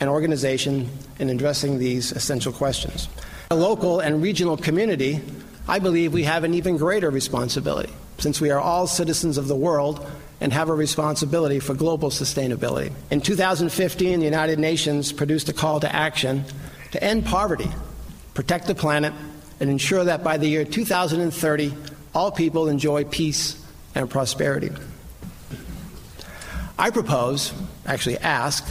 and 0.00 0.08
organization 0.08 0.88
in 1.18 1.30
addressing 1.30 1.78
these 1.78 2.12
essential 2.12 2.52
questions. 2.52 3.08
A 3.50 3.56
local 3.56 4.00
and 4.00 4.22
regional 4.22 4.56
community, 4.56 5.20
I 5.66 5.78
believe 5.78 6.12
we 6.12 6.24
have 6.24 6.44
an 6.44 6.54
even 6.54 6.76
greater 6.76 7.08
responsibility 7.08 7.92
since 8.18 8.40
we 8.40 8.50
are 8.50 8.60
all 8.60 8.86
citizens 8.86 9.38
of 9.38 9.48
the 9.48 9.56
world 9.56 10.06
and 10.40 10.52
have 10.52 10.68
a 10.68 10.74
responsibility 10.74 11.58
for 11.58 11.74
global 11.74 12.10
sustainability. 12.10 12.92
In 13.10 13.20
2015, 13.20 14.18
the 14.18 14.24
United 14.24 14.58
Nations 14.58 15.12
produced 15.12 15.48
a 15.48 15.52
call 15.52 15.80
to 15.80 15.94
action 15.94 16.44
to 16.92 17.02
end 17.02 17.24
poverty, 17.24 17.70
protect 18.34 18.66
the 18.66 18.74
planet, 18.74 19.14
and 19.58 19.70
ensure 19.70 20.04
that 20.04 20.22
by 20.22 20.36
the 20.36 20.46
year 20.46 20.64
2030, 20.64 21.74
all 22.14 22.30
people 22.30 22.68
enjoy 22.68 23.04
peace 23.04 23.64
and 23.94 24.10
prosperity. 24.10 24.70
I 26.78 26.90
propose, 26.90 27.52
actually 27.86 28.18
ask, 28.18 28.68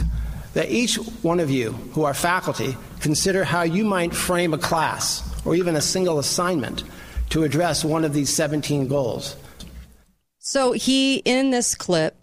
that 0.52 0.70
each 0.70 0.96
one 1.22 1.40
of 1.40 1.50
you 1.50 1.72
who 1.72 2.04
are 2.04 2.14
faculty 2.14 2.76
consider 3.00 3.42
how 3.42 3.62
you 3.62 3.84
might 3.84 4.14
frame 4.14 4.54
a 4.54 4.58
class 4.58 5.33
or 5.44 5.54
even 5.54 5.76
a 5.76 5.80
single 5.80 6.18
assignment 6.18 6.84
to 7.30 7.44
address 7.44 7.84
one 7.84 8.04
of 8.04 8.12
these 8.12 8.34
17 8.34 8.88
goals. 8.88 9.36
So 10.38 10.72
he 10.72 11.16
in 11.24 11.50
this 11.50 11.74
clip, 11.74 12.16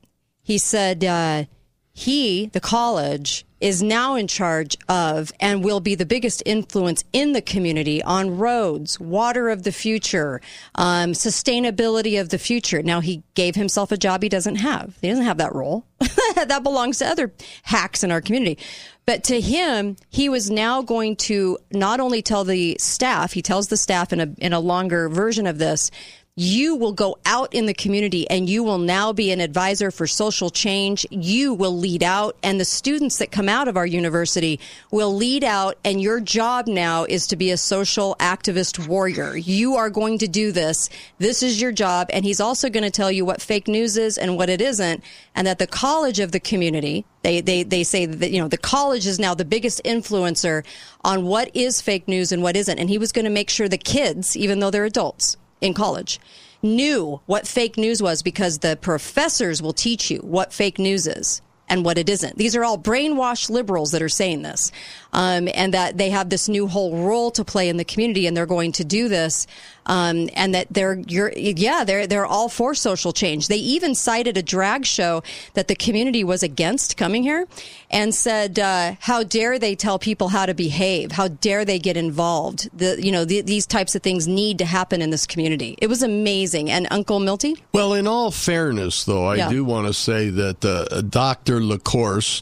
he 0.44 0.58
said 0.58 1.04
uh, 1.04 1.46
he, 1.94 2.48
the 2.48 2.60
college, 2.60 3.46
is 3.62 3.84
now 3.84 4.16
in 4.16 4.28
charge 4.28 4.76
of 4.90 5.32
and 5.40 5.64
will 5.64 5.80
be 5.80 5.96
the 5.96 6.06
biggest 6.06 6.42
influence 6.46 7.04
in 7.14 7.34
the 7.34 7.42
community 7.42 8.02
on 8.04 8.38
roads, 8.38 9.00
water 9.00 9.50
of 9.50 9.64
the 9.64 9.72
future, 9.72 10.42
um, 10.76 11.12
sustainability 11.12 12.20
of 12.20 12.30
the 12.30 12.40
future. 12.40 12.82
Now, 12.82 13.00
he 13.00 13.22
gave 13.36 13.56
himself 13.56 13.92
a 13.92 13.98
job 13.98 14.24
he 14.24 14.30
doesn't 14.30 14.56
have. 14.56 14.98
He 15.02 15.10
doesn't 15.10 15.26
have 15.26 15.38
that 15.38 15.54
role. 15.54 15.86
that 16.36 16.64
belongs 16.64 16.98
to 16.98 17.06
other 17.06 17.32
hacks 17.64 18.04
in 18.04 18.12
our 18.12 18.22
community. 18.22 18.58
But 19.06 19.24
to 19.26 19.42
him, 19.42 19.98
he 20.10 20.30
was 20.30 20.50
now 20.50 20.82
going 20.82 21.16
to 21.18 21.58
not 21.72 22.00
only 22.00 22.22
tell 22.22 22.44
the 22.44 22.78
staff, 22.80 23.34
he 23.34 23.42
tells 23.42 23.68
the 23.68 23.78
staff 23.78 24.14
in 24.14 24.20
a, 24.20 24.34
in 24.38 24.54
a 24.54 24.60
longer 24.60 25.10
version 25.10 25.48
of 25.48 25.58
this, 25.58 25.90
you 26.38 26.78
will 26.78 26.94
go 26.94 27.18
out 27.26 27.54
in 27.54 27.66
the 27.66 27.74
community 27.74 28.30
and 28.30 28.50
you 28.50 28.64
will 28.64 28.78
now 28.78 29.12
be 29.12 29.32
an 29.32 29.42
advisor 29.42 29.92
for 29.92 30.08
social 30.08 30.50
change. 30.50 31.06
You 31.10 31.54
will 31.54 31.78
lead 31.78 32.04
out 32.04 32.38
and 32.42 32.58
the 32.58 32.66
students 32.66 33.18
that 33.18 33.32
come 33.32 33.50
out 33.50 33.68
of 33.68 33.76
our 33.76 33.86
university 33.86 34.58
will 34.92 35.14
lead 35.14 35.44
out 35.44 35.78
and 35.84 36.02
your 36.02 36.22
job 36.22 36.68
now 36.68 37.04
is 37.04 37.28
to 37.28 37.36
be 37.36 37.52
a 37.52 37.58
social 37.58 38.16
activist 38.20 38.88
warrior. 38.88 39.36
You 39.36 39.76
are 39.76 39.90
going 39.90 40.20
to 40.20 40.28
do 40.28 40.54
this. 40.54 40.90
This 41.18 41.44
is 41.44 41.62
your 41.62 41.74
job. 41.74 42.10
And 42.14 42.24
he's 42.24 42.40
also 42.40 42.70
going 42.70 42.86
to 42.86 42.92
tell 42.92 43.12
you 43.12 43.26
what 43.26 43.42
fake 43.42 43.68
news 43.68 43.98
is 43.98 44.18
and 44.18 44.38
what 44.38 44.50
it 44.50 44.62
isn't. 44.62 45.04
And 45.36 45.48
that 45.48 45.60
the 45.60 45.68
college 45.68 46.22
of 46.22 46.32
the 46.32 46.40
community, 46.40 47.06
they, 47.24 47.42
they, 47.42 47.64
they 47.64 47.84
say 47.84 48.06
that, 48.06 48.32
you 48.32 48.42
know, 48.42 48.48
the 48.48 48.58
college 48.58 49.06
is 49.06 49.20
now 49.20 49.34
the 49.34 49.46
biggest 49.46 49.84
influencer 49.84 50.64
on 51.04 51.26
what 51.26 51.54
is 51.54 51.82
fake 51.82 52.08
news 52.08 52.32
and 52.32 52.42
what 52.42 52.56
isn't. 52.56 52.80
And 52.80 52.90
he 52.90 52.98
was 52.98 53.12
going 53.12 53.26
to 53.26 53.32
make 53.32 53.50
sure 53.50 53.68
the 53.68 53.78
kids, 53.78 54.38
even 54.38 54.60
though 54.60 54.72
they're 54.72 54.86
adults, 54.86 55.36
in 55.62 55.74
college 55.74 56.20
knew 56.64 57.20
what 57.26 57.48
fake 57.48 57.78
news 57.78 58.02
was 58.02 58.22
because 58.22 58.60
the 58.60 58.78
professors 58.78 59.62
will 59.62 59.74
teach 59.74 60.12
you 60.12 60.20
what 60.20 60.54
fake 60.54 60.78
news 60.78 61.08
is 61.08 61.42
and 61.72 61.86
what 61.86 61.98
it 61.98 62.10
isn't. 62.10 62.38
These 62.38 62.56
are 62.56 62.66
all 62.66 62.78
brainwashed 62.78 63.50
liberals 63.50 63.92
that 63.92 64.02
are 64.02 64.10
saying 64.10 64.42
this, 64.42 64.74
um, 65.14 65.48
and 65.54 65.74
that 65.74 65.98
they 65.98 66.10
have 66.10 66.30
this 66.30 66.50
new 66.50 66.68
whole 66.68 66.98
role 66.98 67.32
to 67.32 67.46
play 67.46 67.70
in 67.70 67.78
the 67.78 67.86
community, 67.86 68.28
and 68.28 68.36
they're 68.36 68.46
going 68.46 68.74
to 68.74 68.84
do 68.84 69.08
this, 69.08 69.48
um, 69.86 70.30
and 70.36 70.54
that 70.54 70.68
they're 70.72 70.96
you're 71.08 71.32
yeah 71.36 71.84
they're 71.84 72.08
they're 72.08 72.26
all 72.26 72.50
for 72.50 72.74
social 72.76 73.12
change. 73.14 73.48
They 73.48 73.58
even 73.58 73.96
cited 73.96 74.38
a 74.38 74.44
drag 74.44 74.86
show 74.86 75.24
that 75.54 75.68
the 75.68 75.76
community 75.76 76.24
was 76.24 76.44
against 76.44 76.98
coming 76.98 77.24
here, 77.24 77.48
and 77.90 78.14
said 78.14 78.60
uh, 78.60 78.96
how 79.00 79.24
dare 79.24 79.58
they 79.60 79.76
tell 79.76 79.98
people 80.00 80.30
how 80.30 80.46
to 80.46 80.54
behave? 80.54 81.12
How 81.14 81.28
dare 81.30 81.66
they 81.66 81.80
get 81.80 81.98
involved? 81.98 82.70
The 82.78 83.04
you 83.04 83.12
know 83.12 83.26
the, 83.26 83.42
these 83.42 83.66
types 83.66 83.96
of 83.96 84.04
things 84.04 84.28
need 84.28 84.58
to 84.60 84.66
happen 84.66 85.02
in 85.02 85.10
this 85.10 85.26
community. 85.26 85.76
It 85.82 85.88
was 85.88 86.04
amazing. 86.04 86.70
And 86.70 86.88
Uncle 86.92 87.20
Milty. 87.20 87.56
Well, 87.74 87.94
in 87.94 88.08
all 88.08 88.32
fairness, 88.32 89.04
though, 89.06 89.26
I 89.26 89.36
Yeah. 89.36 89.50
do 89.50 89.66
want 89.66 89.88
to 89.88 89.94
say 89.94 90.30
that 90.30 90.64
uh, 90.64 91.02
Dr. 91.02 91.60
LaCourse 91.60 92.42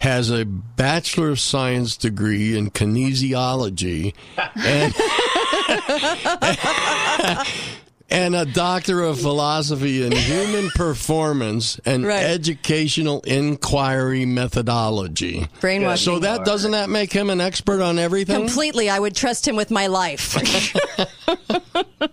has 0.00 0.30
a 0.30 0.44
Bachelor 0.44 1.30
of 1.30 1.40
Science 1.40 1.96
degree 1.96 2.56
in 2.56 2.70
kinesiology. 2.70 4.14
And, 4.56 4.94
and 8.10 8.34
a 8.34 8.44
Doctor 8.44 9.02
of 9.02 9.20
Philosophy 9.20 10.04
in 10.04 10.12
Human 10.12 10.70
Performance 10.74 11.80
and 11.84 12.04
Educational 12.06 13.20
Inquiry 13.22 14.26
Methodology. 14.26 15.48
Brainwashing. 15.60 16.04
So 16.04 16.18
that 16.20 16.44
doesn't 16.44 16.72
that 16.72 16.90
make 16.90 17.12
him 17.12 17.30
an 17.30 17.40
expert 17.40 17.80
on 17.80 17.98
everything? 17.98 18.36
Completely, 18.36 18.90
I 18.90 18.98
would 18.98 19.14
trust 19.14 19.46
him 19.46 19.56
with 19.56 19.70
my 19.70 19.86
life. 19.86 20.36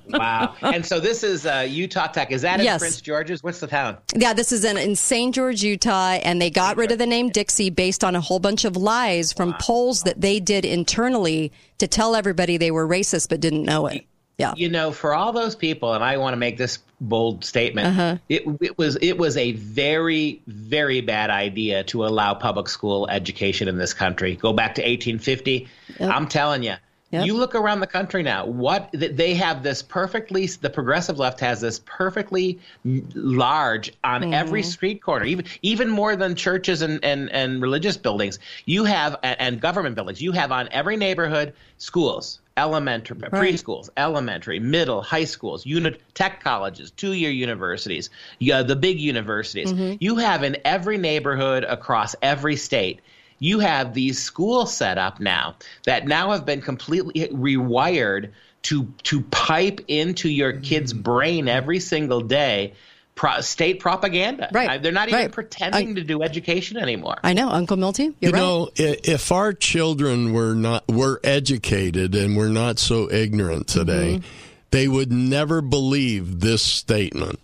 Wow. 0.09 0.55
and 0.61 0.85
so 0.85 0.99
this 0.99 1.23
is 1.23 1.45
uh, 1.45 1.65
Utah 1.67 2.07
Tech. 2.07 2.31
Is 2.31 2.41
that 2.41 2.59
in 2.59 2.65
Yes. 2.65 2.79
Prince 2.79 3.01
George's? 3.01 3.43
What's 3.43 3.59
the 3.59 3.67
town? 3.67 3.97
Yeah, 4.15 4.33
this 4.33 4.51
is 4.51 4.63
in, 4.65 4.77
in 4.77 4.95
St. 4.95 5.33
George, 5.35 5.61
Utah, 5.63 6.13
and 6.23 6.41
they 6.41 6.49
got 6.49 6.75
rid 6.77 6.91
of 6.91 6.97
the 6.97 7.05
name 7.05 7.29
Dixie 7.29 7.69
based 7.69 8.03
on 8.03 8.15
a 8.15 8.21
whole 8.21 8.39
bunch 8.39 8.65
of 8.65 8.75
lies 8.75 9.31
from 9.31 9.53
polls 9.59 10.03
that 10.03 10.19
they 10.19 10.39
did 10.39 10.65
internally 10.65 11.51
to 11.77 11.87
tell 11.87 12.15
everybody 12.15 12.57
they 12.57 12.71
were 12.71 12.87
racist 12.87 13.29
but 13.29 13.39
didn't 13.39 13.63
know 13.63 13.85
it. 13.87 14.05
Yeah. 14.37 14.53
You 14.55 14.69
know, 14.69 14.91
for 14.91 15.15
all 15.15 15.31
those 15.31 15.55
people, 15.55 15.93
and 15.93 16.03
I 16.03 16.17
want 16.17 16.33
to 16.33 16.37
make 16.37 16.57
this 16.57 16.77
bold 17.01 17.43
statement. 17.43 17.87
Uh-huh. 17.87 18.17
It, 18.29 18.43
it 18.61 18.77
was 18.77 18.97
it 19.01 19.17
was 19.17 19.35
a 19.35 19.53
very 19.53 20.41
very 20.45 21.01
bad 21.01 21.31
idea 21.31 21.83
to 21.85 22.05
allow 22.05 22.35
public 22.35 22.69
school 22.69 23.07
education 23.09 23.67
in 23.67 23.77
this 23.77 23.93
country. 23.93 24.35
Go 24.35 24.53
back 24.53 24.75
to 24.75 24.81
1850. 24.81 25.67
I'm 25.99 26.27
telling 26.27 26.63
you. 26.63 26.75
Yep. 27.11 27.25
You 27.25 27.37
look 27.37 27.55
around 27.55 27.79
the 27.79 27.87
country 27.87 28.21
now. 28.21 28.45
What 28.45 28.89
they 28.91 29.33
have 29.35 29.63
this 29.63 29.81
perfectly. 29.81 30.45
The 30.45 30.69
progressive 30.69 31.17
left 31.17 31.39
has 31.39 31.61
this 31.61 31.79
perfectly 31.85 32.59
large 32.83 33.93
on 34.03 34.33
every 34.33 34.61
street 34.61 35.01
corner, 35.01 35.23
even 35.23 35.45
even 35.61 35.89
more 35.89 36.17
than 36.17 36.35
churches 36.35 36.81
and, 36.81 37.01
and, 37.05 37.31
and 37.31 37.61
religious 37.61 37.95
buildings. 37.95 38.39
You 38.65 38.83
have 38.83 39.17
and 39.23 39.61
government 39.61 39.95
buildings. 39.95 40.21
You 40.21 40.33
have 40.33 40.51
on 40.51 40.67
every 40.71 40.97
neighborhood 40.97 41.53
schools, 41.77 42.39
elementary, 42.57 43.15
preschools, 43.15 43.89
elementary, 43.95 44.59
middle, 44.59 45.01
high 45.01 45.23
schools, 45.23 45.65
unit 45.65 46.01
tech 46.15 46.43
colleges, 46.43 46.91
two-year 46.91 47.29
universities, 47.29 48.09
yeah, 48.39 48.63
the 48.63 48.75
big 48.75 48.99
universities. 48.99 49.71
Mm-hmm. 49.71 49.97
You 49.99 50.17
have 50.17 50.43
in 50.43 50.57
every 50.65 50.97
neighborhood 50.97 51.63
across 51.63 52.15
every 52.21 52.55
state. 52.55 52.99
You 53.39 53.59
have 53.59 53.93
these 53.93 54.21
schools 54.21 54.75
set 54.75 54.97
up 54.97 55.19
now 55.19 55.55
that 55.85 56.07
now 56.07 56.31
have 56.31 56.45
been 56.45 56.61
completely 56.61 57.27
rewired 57.27 58.31
to 58.63 58.91
to 59.03 59.21
pipe 59.21 59.79
into 59.87 60.27
your 60.27 60.53
kid's 60.53 60.91
mm-hmm. 60.91 61.03
brain 61.03 61.47
every 61.47 61.79
single 61.79 62.21
day. 62.21 62.73
Pro, 63.17 63.41
state 63.41 63.81
propaganda. 63.81 64.47
Right. 64.53 64.81
they're 64.81 64.93
not 64.93 65.09
even 65.09 65.19
right. 65.21 65.31
pretending 65.31 65.95
to 65.95 66.03
do 66.03 66.21
education 66.23 66.77
anymore. 66.77 67.17
I 67.23 67.33
know, 67.33 67.49
Uncle 67.49 67.75
Milty. 67.75 68.03
You're 68.03 68.13
you 68.21 68.31
right. 68.31 68.39
know, 68.39 68.69
if 68.77 69.31
our 69.33 69.51
children 69.51 70.31
were 70.31 70.53
not 70.53 70.87
were 70.87 71.19
educated 71.23 72.15
and 72.15 72.37
were 72.37 72.47
not 72.49 72.79
so 72.79 73.11
ignorant 73.11 73.67
today, 73.67 74.19
Mm-hmm. 74.19 74.27
they 74.71 74.87
would 74.87 75.11
never 75.11 75.61
believe 75.61 76.39
this 76.39 76.61
statement. 76.63 77.39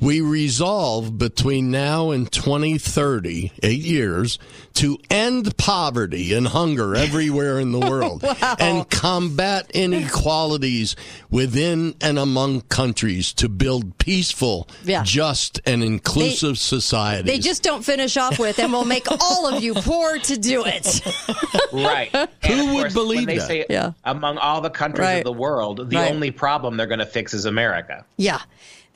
We 0.00 0.20
resolve 0.20 1.18
between 1.18 1.70
now 1.70 2.10
and 2.10 2.30
2030, 2.30 3.52
eight 3.62 3.80
years, 3.80 4.38
to 4.74 4.96
end 5.10 5.56
poverty 5.56 6.32
and 6.34 6.46
hunger 6.46 6.94
everywhere 6.94 7.58
in 7.58 7.72
the 7.72 7.80
world 7.80 8.24
and 8.60 8.88
combat 8.88 9.68
inequalities 9.74 10.94
within 11.30 11.96
and 12.00 12.16
among 12.18 12.60
countries 12.62 13.32
to 13.34 13.48
build 13.48 13.98
peaceful, 13.98 14.68
Yeah. 14.84 15.02
just, 15.04 15.60
and 15.66 15.82
inclusive 15.82 16.58
societies. 16.58 17.26
They 17.26 17.38
just 17.40 17.64
don't 17.64 17.84
finish 17.84 18.16
off 18.16 18.38
with, 18.38 18.58
and 18.60 18.72
we'll 18.72 18.84
make 18.84 19.06
all 19.10 19.52
of 19.52 19.62
you 19.62 19.74
poor 19.74 20.18
to 20.18 20.38
do 20.38 20.62
it. 20.64 21.00
right. 21.72 22.10
And 22.14 22.28
Who 22.44 22.60
of 22.68 22.74
would 22.74 22.80
course, 22.82 22.94
believe 22.94 23.16
when 23.18 23.26
they 23.26 23.38
that? 23.38 23.46
say 23.48 23.66
Yeah. 23.68 23.92
among 24.04 24.38
all 24.38 24.60
the 24.60 24.70
countries 24.70 25.00
Right. 25.04 25.14
of 25.18 25.24
the 25.24 25.32
world, 25.32 25.90
the 25.90 25.96
Right. 25.96 26.12
only 26.12 26.30
problem 26.30 26.76
they're 26.76 26.86
going 26.86 26.98
to 27.00 27.06
fix 27.06 27.34
is 27.34 27.46
America. 27.46 28.04
Yeah. 28.16 28.40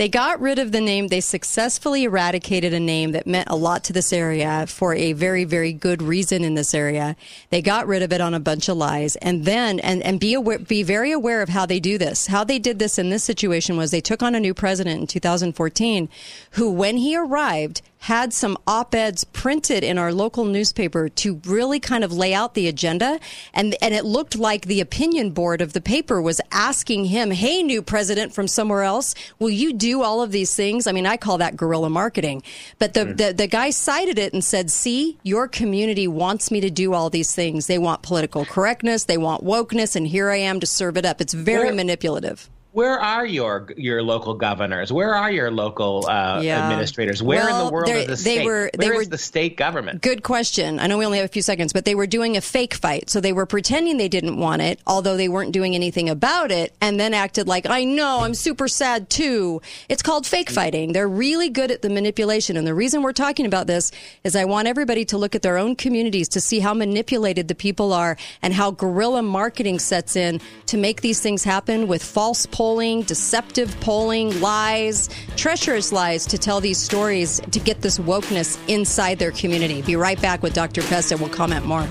They 0.02 0.08
got 0.08 0.40
rid 0.40 0.58
of 0.58 0.72
the 0.72 0.80
name. 0.80 1.06
They 1.06 1.20
successfully 1.20 2.02
eradicated 2.02 2.74
a 2.74 2.80
name 2.80 3.12
that 3.12 3.24
meant 3.24 3.48
a 3.48 3.54
lot 3.54 3.84
to 3.84 3.92
this 3.92 4.12
area 4.12 4.66
for 4.66 4.96
a 4.96 5.12
very, 5.12 5.44
very 5.44 5.72
good 5.72 6.02
reason 6.02 6.42
in 6.42 6.54
this 6.54 6.74
area. 6.74 7.14
They 7.50 7.62
got 7.62 7.86
rid 7.86 8.02
of 8.02 8.12
it 8.12 8.20
on 8.20 8.34
a 8.34 8.40
bunch 8.40 8.68
of 8.68 8.76
lies. 8.76 9.14
And 9.14 9.44
then, 9.44 9.78
and, 9.78 10.02
and 10.02 10.18
be 10.18 10.34
aware, 10.34 10.58
be 10.58 10.82
very 10.82 11.12
aware 11.12 11.40
of 11.40 11.50
how 11.50 11.66
they 11.66 11.78
do 11.78 11.98
this. 11.98 12.26
How 12.26 12.42
they 12.42 12.58
did 12.58 12.80
this 12.80 12.98
in 12.98 13.10
this 13.10 13.22
situation 13.22 13.76
was 13.76 13.92
they 13.92 14.00
took 14.00 14.24
on 14.24 14.34
a 14.34 14.40
new 14.40 14.54
president 14.54 15.02
in 15.02 15.06
2014 15.06 16.08
who, 16.50 16.72
when 16.72 16.96
he 16.96 17.16
arrived, 17.16 17.80
had 18.02 18.32
some 18.32 18.58
op-eds 18.66 19.22
printed 19.22 19.84
in 19.84 19.96
our 19.96 20.12
local 20.12 20.44
newspaper 20.44 21.08
to 21.08 21.40
really 21.44 21.78
kind 21.78 22.02
of 22.02 22.12
lay 22.12 22.34
out 22.34 22.54
the 22.54 22.66
agenda. 22.66 23.20
And 23.54 23.76
and 23.80 23.94
it 23.94 24.04
looked 24.04 24.36
like 24.36 24.66
the 24.66 24.80
opinion 24.80 25.30
board 25.30 25.60
of 25.60 25.72
the 25.72 25.80
paper 25.80 26.20
was 26.20 26.40
asking 26.50 27.04
him 27.04 27.30
hey 27.30 27.62
new 27.62 27.80
president 27.80 28.34
from 28.34 28.48
somewhere 28.48 28.82
else 28.82 29.14
will 29.38 29.50
you 29.50 29.72
do 29.72 30.02
all 30.02 30.20
of 30.20 30.32
these 30.32 30.52
things? 30.54 30.88
I 30.88 30.92
mean 30.92 31.06
i 31.06 31.16
call 31.16 31.38
that 31.38 31.56
guerrilla 31.56 31.90
marketing. 31.90 32.42
But 32.80 32.94
the 32.94 33.04
the, 33.04 33.32
the 33.32 33.46
guy 33.46 33.70
cited 33.70 34.18
it 34.18 34.32
and 34.32 34.42
said 34.42 34.72
see 34.72 35.18
your 35.22 35.46
community 35.46 36.08
wants 36.08 36.50
me 36.50 36.60
to 36.60 36.70
do 36.70 36.94
all 36.94 37.08
these 37.08 37.32
things. 37.32 37.68
They 37.68 37.78
want 37.78 38.02
political 38.02 38.44
correctness. 38.44 39.04
They 39.04 39.18
want 39.18 39.44
wokeness. 39.44 39.94
And 39.94 40.08
here 40.08 40.28
i 40.28 40.36
am 40.36 40.58
to 40.58 40.66
serve 40.66 40.96
it 40.96 41.04
up. 41.04 41.20
It's 41.20 41.34
very 41.34 41.70
manipulative 41.70 42.50
Where 42.72 42.98
are 42.98 43.26
your 43.26 43.68
your 43.76 44.02
local 44.02 44.32
governors? 44.32 44.90
Where 44.90 45.14
are 45.14 45.30
your 45.30 45.50
local 45.50 46.06
uh, 46.08 46.40
Yeah. 46.40 46.58
administrators? 46.64 47.22
Where 47.22 47.46
in 47.50 47.58
the 47.58 47.70
world 47.70 47.90
is 47.90 48.06
the 48.06 48.10
they 48.12 48.36
state? 48.36 48.44
were- 48.46 48.70
they 48.78 48.86
Where 48.86 48.96
were- 48.96 49.02
is 49.02 49.10
the 49.10 49.18
state 49.18 49.58
government? 49.58 50.00
Good 50.00 50.22
question. 50.22 50.80
I 50.80 50.86
know 50.86 50.96
we 50.96 51.04
only 51.04 51.18
have 51.18 51.26
a 51.26 51.28
few 51.28 51.42
seconds, 51.42 51.74
but 51.74 51.84
they 51.84 51.94
were 51.94 52.06
doing 52.06 52.34
a 52.34 52.40
fake 52.40 52.72
fight. 52.72 53.10
So 53.10 53.20
they 53.20 53.34
were 53.34 53.44
pretending 53.44 53.98
they 53.98 54.08
didn't 54.08 54.38
want 54.38 54.62
it, 54.62 54.78
although 54.86 55.18
they 55.18 55.28
weren't 55.28 55.52
doing 55.52 55.74
anything 55.74 56.08
about 56.08 56.50
it, 56.50 56.72
and 56.80 56.98
then 56.98 57.12
acted 57.12 57.46
like, 57.46 57.66
I 57.68 57.84
know, 57.84 58.20
I'm 58.20 58.32
super 58.32 58.68
sad 58.68 59.10
too. 59.10 59.60
It's 59.90 60.02
called 60.02 60.26
fake 60.26 60.48
fighting. 60.48 60.92
They're 60.94 61.06
really 61.08 61.50
good 61.50 61.70
at 61.70 61.82
the 61.82 61.90
manipulation. 61.90 62.56
And 62.56 62.66
the 62.66 62.74
reason 62.74 63.02
we're 63.02 63.12
talking 63.12 63.44
about 63.44 63.66
this 63.66 63.92
is 64.24 64.34
I 64.34 64.46
want 64.46 64.66
everybody 64.66 65.04
to 65.06 65.18
look 65.18 65.34
at 65.34 65.42
their 65.42 65.58
own 65.58 65.76
communities 65.76 66.26
to 66.30 66.40
see 66.40 66.60
how 66.60 66.72
manipulated 66.72 67.48
the 67.48 67.54
people 67.54 67.92
are 67.92 68.16
and 68.40 68.54
how 68.54 68.70
guerrilla 68.70 69.20
marketing 69.22 69.78
sets 69.78 70.16
in 70.16 70.40
to 70.66 70.78
make 70.78 71.02
these 71.02 71.20
things 71.20 71.44
happen 71.44 71.86
with 71.86 72.02
false 72.02 72.46
polling, 72.62 73.02
deceptive 73.02 73.68
polling, 73.80 74.40
lies, 74.40 75.08
treacherous 75.34 75.90
lies 75.90 76.24
to 76.24 76.38
tell 76.38 76.60
these 76.60 76.78
stories 76.78 77.40
to 77.50 77.58
get 77.58 77.80
this 77.80 77.98
wokeness 77.98 78.56
inside 78.68 79.18
their 79.18 79.32
community. 79.32 79.82
Be 79.82 79.96
right 79.96 80.22
back 80.22 80.44
with 80.44 80.54
Dr. 80.54 80.80
Pesta. 80.82 81.16
We'll 81.16 81.28
comment 81.28 81.66
more. 81.66 81.82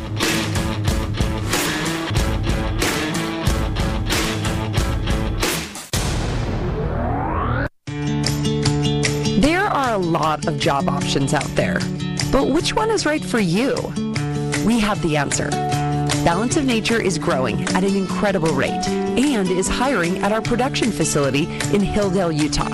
There 9.42 9.68
are 9.68 9.94
a 9.94 9.98
lot 9.98 10.48
of 10.48 10.58
job 10.58 10.88
options 10.88 11.34
out 11.34 11.54
there, 11.58 11.80
but 12.32 12.48
which 12.48 12.74
one 12.74 12.90
is 12.90 13.06
right 13.06 13.22
for 13.22 13.42
you? 13.42 13.76
We 14.66 14.80
have 14.80 15.02
the 15.02 15.18
answer. 15.18 15.50
Balance 16.24 16.56
of 16.56 16.66
Nature 16.66 17.02
is 17.02 17.18
growing 17.18 17.64
at 17.70 17.84
an 17.84 17.96
incredible 17.96 18.54
rate 18.54 18.88
and 18.88 19.50
is 19.50 19.68
hiring 19.68 20.20
at 20.20 20.32
our 20.32 20.42
production 20.42 20.92
facility 20.92 21.46
in 21.74 21.82
Hildale, 21.82 22.32
Utah. 22.32 22.70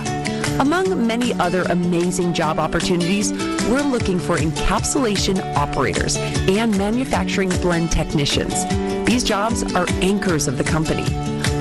Among 0.59 1.07
many 1.07 1.33
other 1.35 1.61
amazing 1.69 2.33
job 2.33 2.59
opportunities, 2.59 3.31
we're 3.69 3.83
looking 3.83 4.19
for 4.19 4.35
encapsulation 4.35 5.41
operators 5.55 6.17
and 6.17 6.77
manufacturing 6.77 7.47
blend 7.61 7.89
technicians. 7.89 8.65
These 9.05 9.23
jobs 9.23 9.63
are 9.75 9.85
anchors 10.01 10.49
of 10.49 10.57
the 10.57 10.65
company. 10.65 11.05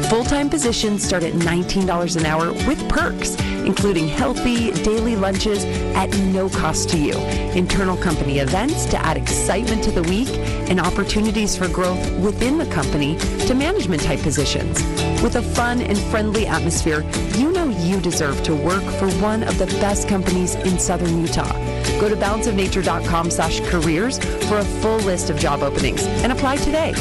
Full-time 0.09 0.51
positions 0.51 1.05
start 1.05 1.23
at 1.23 1.35
$19 1.35 2.17
an 2.17 2.27
hour 2.27 2.53
with 2.69 2.89
perks, 2.89 3.37
including 3.67 4.07
healthy 4.07 4.71
daily 4.83 5.17
lunches 5.17 5.65
at 5.97 6.17
no 6.19 6.49
cost 6.49 6.89
to 6.91 6.99
you, 6.99 7.15
internal 7.55 7.97
company 7.97 8.39
events 8.39 8.87
to 8.87 8.97
add 8.99 9.17
excitement 9.17 9.83
to 9.83 9.91
the 9.91 10.03
week, 10.05 10.29
and 10.69 10.81
opportunities 10.81 11.57
for 11.57 11.69
growth 11.69 11.99
within 12.21 12.59
the 12.59 12.67
company 12.67 13.17
to 13.47 13.55
management 13.55 14.03
type 14.03 14.21
positions. 14.21 14.83
With 15.23 15.37
a 15.37 15.43
fun 15.43 15.81
and 15.81 15.99
friendly 15.99 16.47
atmosphere, 16.47 17.03
you 17.37 17.53
know 17.53 17.69
you 17.69 18.01
deserve 18.01 18.43
to 18.45 18.55
work 18.55 18.83
for 18.99 19.11
one 19.23 19.43
of 19.43 19.59
the 19.59 19.67
best 19.81 20.09
companies 20.09 20.55
in 20.55 20.79
Southern 20.79 21.21
Utah. 21.21 21.53
Go 22.01 22.09
to 22.09 22.17
balanceofnature.com 22.17 23.31
slash 23.31 23.61
careers 23.69 24.19
for 24.49 24.59
a 24.59 24.65
full 24.65 24.99
list 24.99 25.31
of 25.31 25.39
job 25.39 25.63
openings 25.63 26.05
and 26.23 26.33
apply 26.33 26.57
today. 26.57 26.93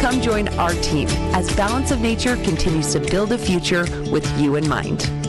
Come 0.00 0.20
join 0.20 0.48
our 0.58 0.74
team 0.74 1.08
as 1.34 1.54
Balance 1.56 1.90
of 1.90 2.00
Nature 2.00 2.36
continues 2.36 2.92
to 2.92 3.00
build 3.00 3.32
a 3.32 3.38
future 3.38 3.86
with 4.10 4.26
you 4.38 4.56
in 4.56 4.68
mind. 4.68 5.21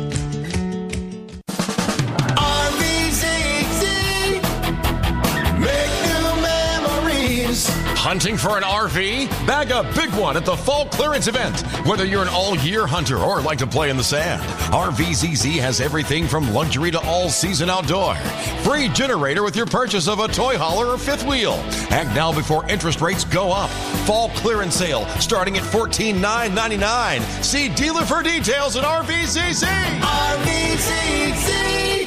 Hunting 8.14 8.38
for 8.38 8.57
an 8.57 8.64
RV? 8.64 9.27
Bag 9.48 9.72
a 9.72 9.81
big 9.95 10.14
one 10.14 10.38
at 10.38 10.45
the 10.45 10.56
fall 10.56 10.85
clearance 10.85 11.27
event. 11.27 11.61
Whether 11.88 12.06
you're 12.06 12.22
an 12.22 12.27
all 12.27 12.56
year 12.57 12.85
hunter 12.85 13.18
or 13.18 13.41
like 13.41 13.57
to 13.57 13.65
play 13.65 13.90
in 13.90 13.98
the 13.98 14.03
sand, 14.03 14.44
RVZZ 14.72 15.60
has 15.60 15.81
everything 15.81 16.27
from 16.27 16.53
luxury 16.53 16.91
to 16.91 16.99
all 17.07 17.30
season 17.30 17.72
outdoor. 17.72 18.14
Free 18.61 18.88
generator 18.90 19.41
with 19.41 19.56
your 19.56 19.65
purchase 19.65 20.07
of 20.07 20.19
a 20.19 20.27
toy 20.27 20.60
hauler 20.60 20.94
or 20.94 20.99
fifth 20.99 21.26
wheel. 21.26 21.53
Act 21.90 22.14
now 22.14 22.31
before 22.31 22.64
interest 22.69 23.02
rates 23.02 23.23
go 23.23 23.52
up. 23.52 23.72
Fall 24.06 24.30
clearance 24.35 24.76
sale 24.76 25.07
starting 25.19 25.57
at 25.57 25.64
14,999. 25.64 27.22
See 27.41 27.68
dealer 27.69 28.03
for 28.03 28.22
details 28.22 28.76
at 28.76 28.84
RVZZ. 28.84 29.65
RVZZ. 30.02 32.03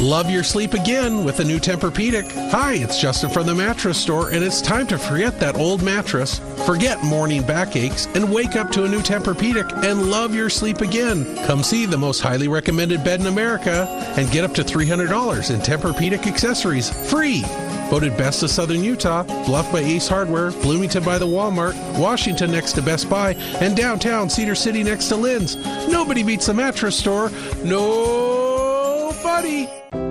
Love 0.00 0.30
your 0.30 0.44
sleep 0.44 0.74
again 0.74 1.24
with 1.24 1.40
a 1.40 1.44
new 1.44 1.58
Tempur-Pedic. 1.58 2.30
Hi, 2.52 2.74
it's 2.74 3.00
Justin 3.00 3.30
from 3.30 3.48
the 3.48 3.54
Mattress 3.54 3.98
Store, 3.98 4.30
and 4.30 4.44
it's 4.44 4.62
time 4.62 4.86
to 4.86 4.96
forget 4.96 5.40
that 5.40 5.56
old 5.56 5.82
mattress, 5.82 6.38
forget 6.64 7.02
morning 7.02 7.42
backaches, 7.42 8.06
and 8.14 8.32
wake 8.32 8.54
up 8.54 8.70
to 8.70 8.84
a 8.84 8.88
new 8.88 9.00
Tempur-Pedic 9.00 9.82
and 9.82 10.08
love 10.08 10.36
your 10.36 10.50
sleep 10.50 10.82
again. 10.82 11.34
Come 11.46 11.64
see 11.64 11.84
the 11.84 11.98
most 11.98 12.20
highly 12.20 12.46
recommended 12.46 13.02
bed 13.02 13.18
in 13.18 13.26
America 13.26 13.88
and 14.16 14.30
get 14.30 14.44
up 14.44 14.54
to 14.54 14.62
$300 14.62 15.52
in 15.52 15.60
Tempur-Pedic 15.60 16.28
accessories 16.28 16.90
free. 17.10 17.42
Voted 17.90 18.16
best 18.16 18.44
of 18.44 18.50
Southern 18.50 18.84
Utah, 18.84 19.24
Bluff 19.46 19.72
by 19.72 19.80
Ace 19.80 20.06
Hardware, 20.06 20.52
Bloomington 20.52 21.02
by 21.02 21.18
the 21.18 21.26
Walmart, 21.26 21.74
Washington 21.98 22.52
next 22.52 22.74
to 22.74 22.82
Best 22.82 23.10
Buy, 23.10 23.32
and 23.60 23.76
downtown 23.76 24.30
Cedar 24.30 24.54
City 24.54 24.84
next 24.84 25.08
to 25.08 25.16
Lin's. 25.16 25.56
Nobody 25.88 26.22
beats 26.22 26.46
the 26.46 26.54
mattress 26.54 26.96
store. 26.96 27.30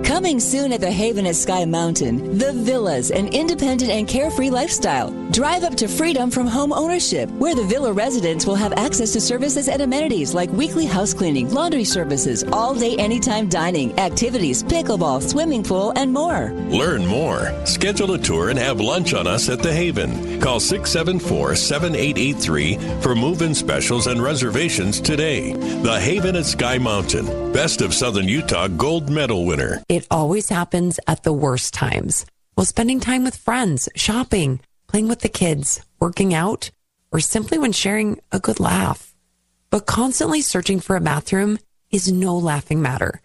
Coming 0.04 0.38
soon 0.38 0.72
at 0.72 0.80
the 0.80 0.90
Haven 0.90 1.26
at 1.26 1.34
Sky 1.34 1.64
Mountain, 1.64 2.38
The 2.38 2.52
Villas, 2.52 3.10
an 3.10 3.26
independent 3.28 3.90
and 3.90 4.06
carefree 4.06 4.50
lifestyle. 4.50 5.10
Drive 5.30 5.62
up 5.62 5.74
to 5.74 5.88
freedom 5.88 6.30
from 6.30 6.46
home 6.46 6.72
ownership, 6.72 7.30
where 7.32 7.54
the 7.54 7.64
villa 7.64 7.92
residents 7.92 8.46
will 8.46 8.54
have 8.54 8.72
access 8.72 9.12
to 9.12 9.20
services 9.20 9.68
and 9.68 9.82
amenities 9.82 10.32
like 10.32 10.50
weekly 10.50 10.86
house 10.86 11.12
cleaning, 11.12 11.52
laundry 11.52 11.84
services, 11.84 12.44
all 12.44 12.74
day 12.74 12.96
anytime 12.96 13.46
dining, 13.46 13.96
activities, 13.98 14.62
pickleball, 14.62 15.22
swimming 15.22 15.62
pool, 15.62 15.92
and 15.96 16.12
more. 16.12 16.52
Learn 16.70 17.04
more. 17.04 17.52
Schedule 17.66 18.12
a 18.12 18.18
tour 18.18 18.48
and 18.48 18.58
have 18.58 18.80
lunch 18.80 19.12
on 19.12 19.26
us 19.26 19.50
at 19.50 19.62
the 19.62 19.72
Haven. 19.72 20.40
Call 20.40 20.60
674 20.60 21.56
7883 21.56 22.78
for 23.02 23.14
move 23.14 23.42
in 23.42 23.54
specials 23.54 24.06
and 24.06 24.22
reservations 24.22 24.98
today. 24.98 25.52
The 25.52 26.00
Haven 26.00 26.36
at 26.36 26.46
Sky 26.46 26.78
Mountain, 26.78 27.52
Best 27.52 27.82
of 27.82 27.92
Southern 27.92 28.28
Utah 28.28 28.68
Gold 28.68 29.10
Medal 29.10 29.44
winner. 29.44 29.82
It 29.90 30.06
always 30.10 30.48
happens 30.48 30.98
at 31.06 31.22
the 31.22 31.34
worst 31.34 31.74
times. 31.74 32.24
While 32.54 32.64
spending 32.64 32.98
time 32.98 33.22
with 33.22 33.36
friends, 33.36 33.88
shopping, 33.94 34.60
playing 34.88 35.06
with 35.06 35.20
the 35.20 35.28
kids, 35.28 35.80
working 36.00 36.34
out, 36.34 36.70
or 37.12 37.20
simply 37.20 37.58
when 37.58 37.72
sharing 37.72 38.18
a 38.32 38.40
good 38.40 38.58
laugh. 38.58 39.14
But 39.70 39.86
constantly 39.86 40.40
searching 40.40 40.80
for 40.80 40.96
a 40.96 41.00
bathroom 41.00 41.58
is 41.90 42.10
no 42.10 42.36
laughing 42.36 42.82
matter. 42.82 43.20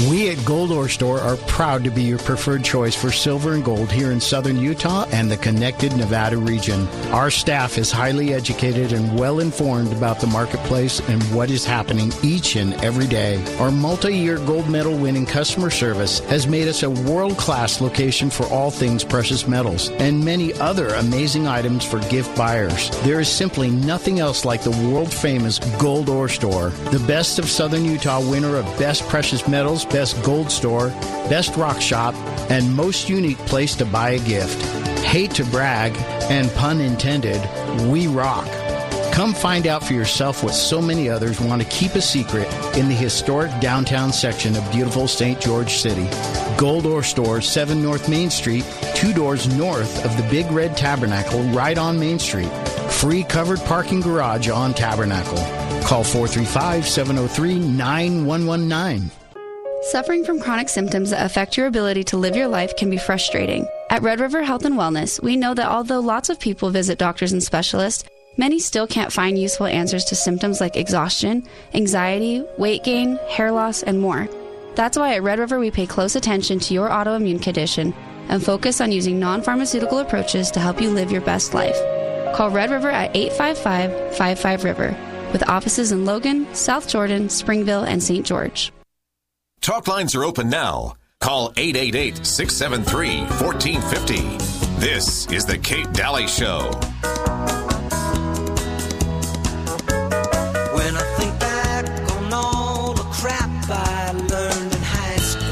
We 0.06 0.30
at 0.30 0.46
Gold 0.46 0.72
Ore 0.72 0.90
Store 0.90 1.20
are 1.20 1.38
proud 1.48 1.84
to 1.84 1.90
be 1.90 2.04
your 2.04 2.20
preferred 2.20 2.64
choice 2.64 2.94
for 2.94 3.12
silver 3.12 3.54
and 3.54 3.66
gold 3.66 3.92
here 3.92 4.12
in 4.12 4.22
southern 4.22 4.58
Utah 4.58 5.08
and 5.12 5.32
the 5.32 5.38
connected 5.38 5.98
Nevada 5.98 6.38
region. 6.38 6.88
Our 7.08 7.32
staff 7.32 7.80
is 7.80 7.92
highly 7.92 8.32
educated 8.32 8.94
and 8.94 9.20
well 9.20 9.40
informed 9.40 9.92
about 9.92 10.20
the 10.20 10.28
marketplace 10.28 11.00
and 11.10 11.24
what 11.34 11.50
is 11.50 11.66
happening 11.66 12.12
each 12.22 12.58
and 12.58 12.76
every 12.76 13.08
day. 13.08 13.44
Our 13.58 13.72
multi 13.72 14.16
year 14.16 14.38
gold 14.38 14.70
medal 14.70 14.96
winning 14.96 15.26
customer 15.26 15.72
service 15.72 16.20
has 16.26 16.46
made 16.46 16.68
us 16.68 16.84
a 16.84 16.92
world 16.92 17.36
class 17.38 17.82
location 17.82 18.30
for 18.30 18.46
all 18.48 18.70
things 18.70 19.04
precious 19.04 19.48
metals 19.48 19.90
and 19.90 20.24
many 20.24 20.54
other 20.60 20.90
amazing 20.90 21.48
items 21.48 21.84
for 21.84 22.00
gift 22.02 22.38
buyers. 22.38 22.92
There 23.02 23.20
is 23.20 23.30
simply 23.30 23.72
nothing 23.72 24.20
else 24.20 24.46
like 24.46 24.62
the 24.62 24.90
world 24.92 25.12
famous 25.12 25.58
Gold 25.80 26.08
Ore 26.08 26.30
Store, 26.30 26.70
the 26.92 27.04
best 27.08 27.40
of 27.40 27.50
southern 27.50 27.84
Utah 27.84 28.22
winner 28.22 28.58
of 28.58 28.66
Best 28.78 29.02
Precious 29.08 29.48
Metals 29.48 29.87
best 29.90 30.22
gold 30.24 30.52
store, 30.52 30.90
best 31.30 31.56
rock 31.56 31.82
shop, 31.82 32.14
and 32.50 32.76
most 32.76 33.10
unique 33.10 33.38
place 33.40 33.76
to 33.76 33.86
buy 33.86 34.12
a 34.12 34.20
gift. 34.20 34.62
Hate 35.00 35.32
to 35.32 35.46
brag, 35.46 35.96
and 36.30 36.52
pun 36.54 36.82
intended, 36.82 37.42
we 37.90 38.08
rock. 38.08 38.48
Come 39.18 39.34
find 39.34 39.66
out 39.66 39.84
for 39.84 39.94
yourself 39.94 40.44
what 40.44 40.54
so 40.54 40.80
many 40.80 41.10
others 41.10 41.42
want 41.42 41.60
to 41.60 41.68
keep 41.70 41.96
a 41.96 42.02
secret 42.02 42.48
in 42.78 42.88
the 42.88 42.94
historic 42.94 43.50
downtown 43.60 44.14
section 44.14 44.56
of 44.56 44.72
beautiful 44.72 45.08
St. 45.08 45.42
George 45.42 45.78
City. 45.78 46.08
Gold 46.56 46.86
Ore 46.86 47.02
Store, 47.02 47.42
7 47.42 47.82
North 47.82 48.10
Main 48.10 48.30
Street, 48.30 48.64
two 48.94 49.14
doors 49.14 49.48
north 49.58 50.06
of 50.06 50.16
the 50.18 50.30
Big 50.30 50.46
Red 50.52 50.78
Tabernacle, 50.78 51.42
right 51.46 51.80
on 51.80 52.00
Main 52.00 52.20
Street. 52.20 52.52
Free 52.92 53.24
covered 53.24 53.60
parking 53.62 54.02
garage 54.02 54.50
on 54.50 54.76
Tabernacle. 54.76 55.38
Call 55.84 56.04
435 56.04 56.88
703 56.88 57.58
9119. 57.58 59.10
Suffering 59.92 60.24
from 60.26 60.40
chronic 60.40 60.70
symptoms 60.70 61.12
that 61.12 61.26
affect 61.26 61.56
your 61.56 61.68
ability 61.68 62.04
to 62.06 62.18
live 62.18 62.36
your 62.36 62.48
life 62.48 62.76
can 62.76 62.90
be 62.90 62.98
frustrating. 62.98 63.66
At 63.90 64.02
Red 64.02 64.20
River 64.20 64.44
Health 64.44 64.66
and 64.66 64.76
Wellness, 64.76 65.22
we 65.22 65.38
know 65.38 65.54
that 65.54 65.70
although 65.70 66.02
lots 66.02 66.30
of 66.30 66.40
people 66.40 66.70
visit 66.72 66.98
doctors 66.98 67.32
and 67.32 67.42
specialists, 67.42 68.04
Many 68.40 68.60
still 68.60 68.86
can't 68.86 69.12
find 69.12 69.36
useful 69.36 69.66
answers 69.66 70.06
to 70.06 70.16
symptoms 70.16 70.62
like 70.62 70.76
exhaustion, 70.78 71.44
anxiety, 71.74 72.44
weight 72.60 72.84
gain, 72.84 73.18
hair 73.30 73.52
loss, 73.52 73.82
and 73.82 74.00
more. 74.00 74.30
That's 74.76 74.96
why 74.96 75.16
at 75.16 75.24
Red 75.24 75.40
River 75.40 75.58
we 75.58 75.72
pay 75.72 75.88
close 75.88 76.16
attention 76.16 76.60
to 76.60 76.74
your 76.76 76.88
autoimmune 76.88 77.42
condition 77.42 77.96
and 78.30 78.44
focus 78.44 78.80
on 78.80 78.92
using 78.92 79.20
non 79.20 79.42
pharmaceutical 79.42 79.98
approaches 79.98 80.52
to 80.52 80.60
help 80.60 80.80
you 80.80 80.92
live 80.92 81.12
your 81.12 81.22
best 81.22 81.56
life. 81.56 81.78
Call 82.36 82.52
Red 82.52 82.70
River 82.70 82.92
at 82.92 83.16
855 83.16 84.16
55 84.16 84.64
River 84.64 84.96
with 85.34 85.50
offices 85.50 85.92
in 85.92 86.06
Logan, 86.06 86.54
South 86.54 86.88
Jordan, 86.88 87.30
Springville, 87.30 87.86
and 87.86 88.04
St. 88.04 88.24
George. 88.24 88.72
Talk 89.68 89.86
lines 89.90 90.16
are 90.16 90.24
open 90.24 90.50
now. 90.50 90.96
Call 91.20 91.52
888 91.58 92.26
673 92.26 93.20
1450. 93.36 94.80
This 94.80 95.28
is 95.30 95.46
The 95.46 95.58
Kate 95.58 95.92
Dalley 95.92 96.26
Show. 96.26 96.72
When 100.72 100.96
I 100.96 101.04
think 101.18 101.38
back 101.38 101.86
on 102.14 102.32
all 102.32 102.94
the 102.94 103.04
crap 103.12 103.50
I 103.70 104.14
learned 104.14 104.74
in 104.74 104.82
high 104.84 105.18
school, 105.18 105.52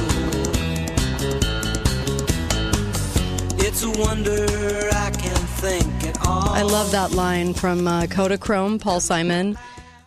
it's 3.59 3.83
a 3.83 3.91
wonder 3.99 4.45
I 4.93 5.11
can 5.11 5.35
think 5.35 6.05
at 6.05 6.25
all. 6.25 6.53
I 6.53 6.61
love 6.61 6.89
that 6.91 7.11
line 7.11 7.53
from 7.53 7.85
uh, 7.85 8.03
Kodachrome, 8.03 8.79
Paul 8.79 9.01
Simon. 9.01 9.57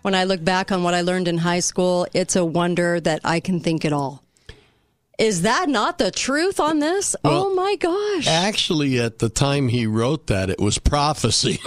When 0.08 0.14
I 0.14 0.24
look 0.24 0.42
back 0.42 0.72
on 0.72 0.84
what 0.84 0.94
I 0.94 1.02
learned 1.02 1.28
in 1.28 1.36
high 1.36 1.60
school, 1.60 2.06
it's 2.14 2.34
a 2.34 2.42
wonder 2.42 2.98
that 2.98 3.20
I 3.24 3.40
can 3.40 3.60
think 3.60 3.84
at 3.84 3.92
all. 3.92 4.22
Is 5.18 5.42
that 5.42 5.68
not 5.68 5.98
the 5.98 6.10
truth 6.10 6.60
on 6.60 6.78
this? 6.78 7.14
oh 7.26 7.54
my 7.54 7.76
gosh. 7.76 8.26
Actually, 8.26 8.98
at 9.00 9.18
the 9.18 9.28
time 9.28 9.68
he 9.68 9.86
wrote 9.86 10.28
that, 10.28 10.48
it 10.48 10.58
was 10.58 10.78
prophecy. 10.78 11.60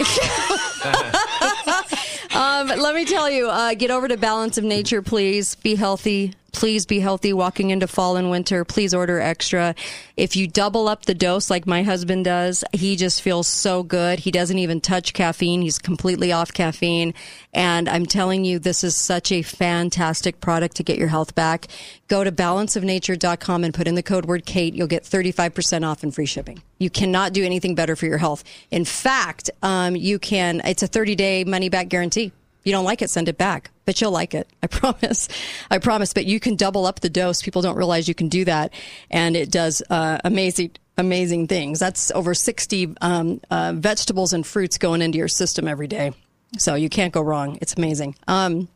um, 2.34 2.66
let 2.66 2.96
me 2.96 3.04
tell 3.04 3.30
you, 3.30 3.48
uh, 3.48 3.74
get 3.74 3.92
over 3.92 4.08
to 4.08 4.16
Balance 4.16 4.58
of 4.58 4.64
Nature, 4.64 5.02
please. 5.02 5.54
Be 5.54 5.76
healthy. 5.76 6.34
Please 6.52 6.84
be 6.84 7.00
healthy 7.00 7.32
walking 7.32 7.70
into 7.70 7.86
fall 7.86 8.16
and 8.16 8.30
winter. 8.30 8.64
Please 8.64 8.92
order 8.92 9.18
extra. 9.18 9.74
If 10.16 10.36
you 10.36 10.46
double 10.46 10.86
up 10.86 11.06
the 11.06 11.14
dose 11.14 11.48
like 11.48 11.66
my 11.66 11.82
husband 11.82 12.26
does, 12.26 12.62
he 12.72 12.94
just 12.94 13.22
feels 13.22 13.48
so 13.48 13.82
good. 13.82 14.20
He 14.20 14.30
doesn't 14.30 14.58
even 14.58 14.80
touch 14.80 15.14
caffeine. 15.14 15.62
He's 15.62 15.78
completely 15.78 16.30
off 16.30 16.52
caffeine. 16.52 17.14
And 17.54 17.88
I'm 17.88 18.04
telling 18.04 18.44
you, 18.44 18.58
this 18.58 18.84
is 18.84 18.96
such 18.96 19.32
a 19.32 19.42
fantastic 19.42 20.40
product 20.40 20.76
to 20.76 20.82
get 20.82 20.98
your 20.98 21.08
health 21.08 21.34
back. 21.34 21.68
Go 22.08 22.22
to 22.22 22.30
balanceofnature.com 22.30 23.64
and 23.64 23.72
put 23.72 23.88
in 23.88 23.94
the 23.94 24.02
code 24.02 24.26
word 24.26 24.44
Kate. 24.44 24.74
You'll 24.74 24.86
get 24.86 25.04
35% 25.04 25.88
off 25.88 26.02
and 26.02 26.14
free 26.14 26.26
shipping. 26.26 26.62
You 26.78 26.90
cannot 26.90 27.32
do 27.32 27.44
anything 27.44 27.74
better 27.74 27.96
for 27.96 28.06
your 28.06 28.18
health. 28.18 28.44
In 28.70 28.84
fact, 28.84 29.50
um, 29.62 29.96
you 29.96 30.18
can, 30.18 30.60
it's 30.64 30.82
a 30.82 30.86
30 30.86 31.14
day 31.14 31.44
money 31.44 31.70
back 31.70 31.88
guarantee 31.88 32.32
you 32.64 32.72
don't 32.72 32.84
like 32.84 33.02
it, 33.02 33.10
send 33.10 33.28
it 33.28 33.38
back. 33.38 33.70
But 33.84 34.00
you'll 34.00 34.12
like 34.12 34.34
it. 34.34 34.48
I 34.62 34.66
promise. 34.68 35.28
I 35.70 35.78
promise. 35.78 36.12
But 36.12 36.26
you 36.26 36.40
can 36.40 36.56
double 36.56 36.86
up 36.86 37.00
the 37.00 37.10
dose. 37.10 37.42
People 37.42 37.62
don't 37.62 37.76
realize 37.76 38.08
you 38.08 38.14
can 38.14 38.28
do 38.28 38.44
that. 38.44 38.72
And 39.10 39.36
it 39.36 39.50
does 39.50 39.82
uh, 39.90 40.18
amazing, 40.24 40.72
amazing 40.96 41.48
things. 41.48 41.78
That's 41.78 42.10
over 42.12 42.34
60 42.34 42.94
um, 43.00 43.40
uh, 43.50 43.72
vegetables 43.74 44.32
and 44.32 44.46
fruits 44.46 44.78
going 44.78 45.02
into 45.02 45.18
your 45.18 45.28
system 45.28 45.66
every 45.66 45.88
day. 45.88 46.12
So 46.58 46.74
you 46.74 46.88
can't 46.88 47.12
go 47.12 47.22
wrong. 47.22 47.58
It's 47.60 47.74
amazing. 47.74 48.14
Um, 48.28 48.68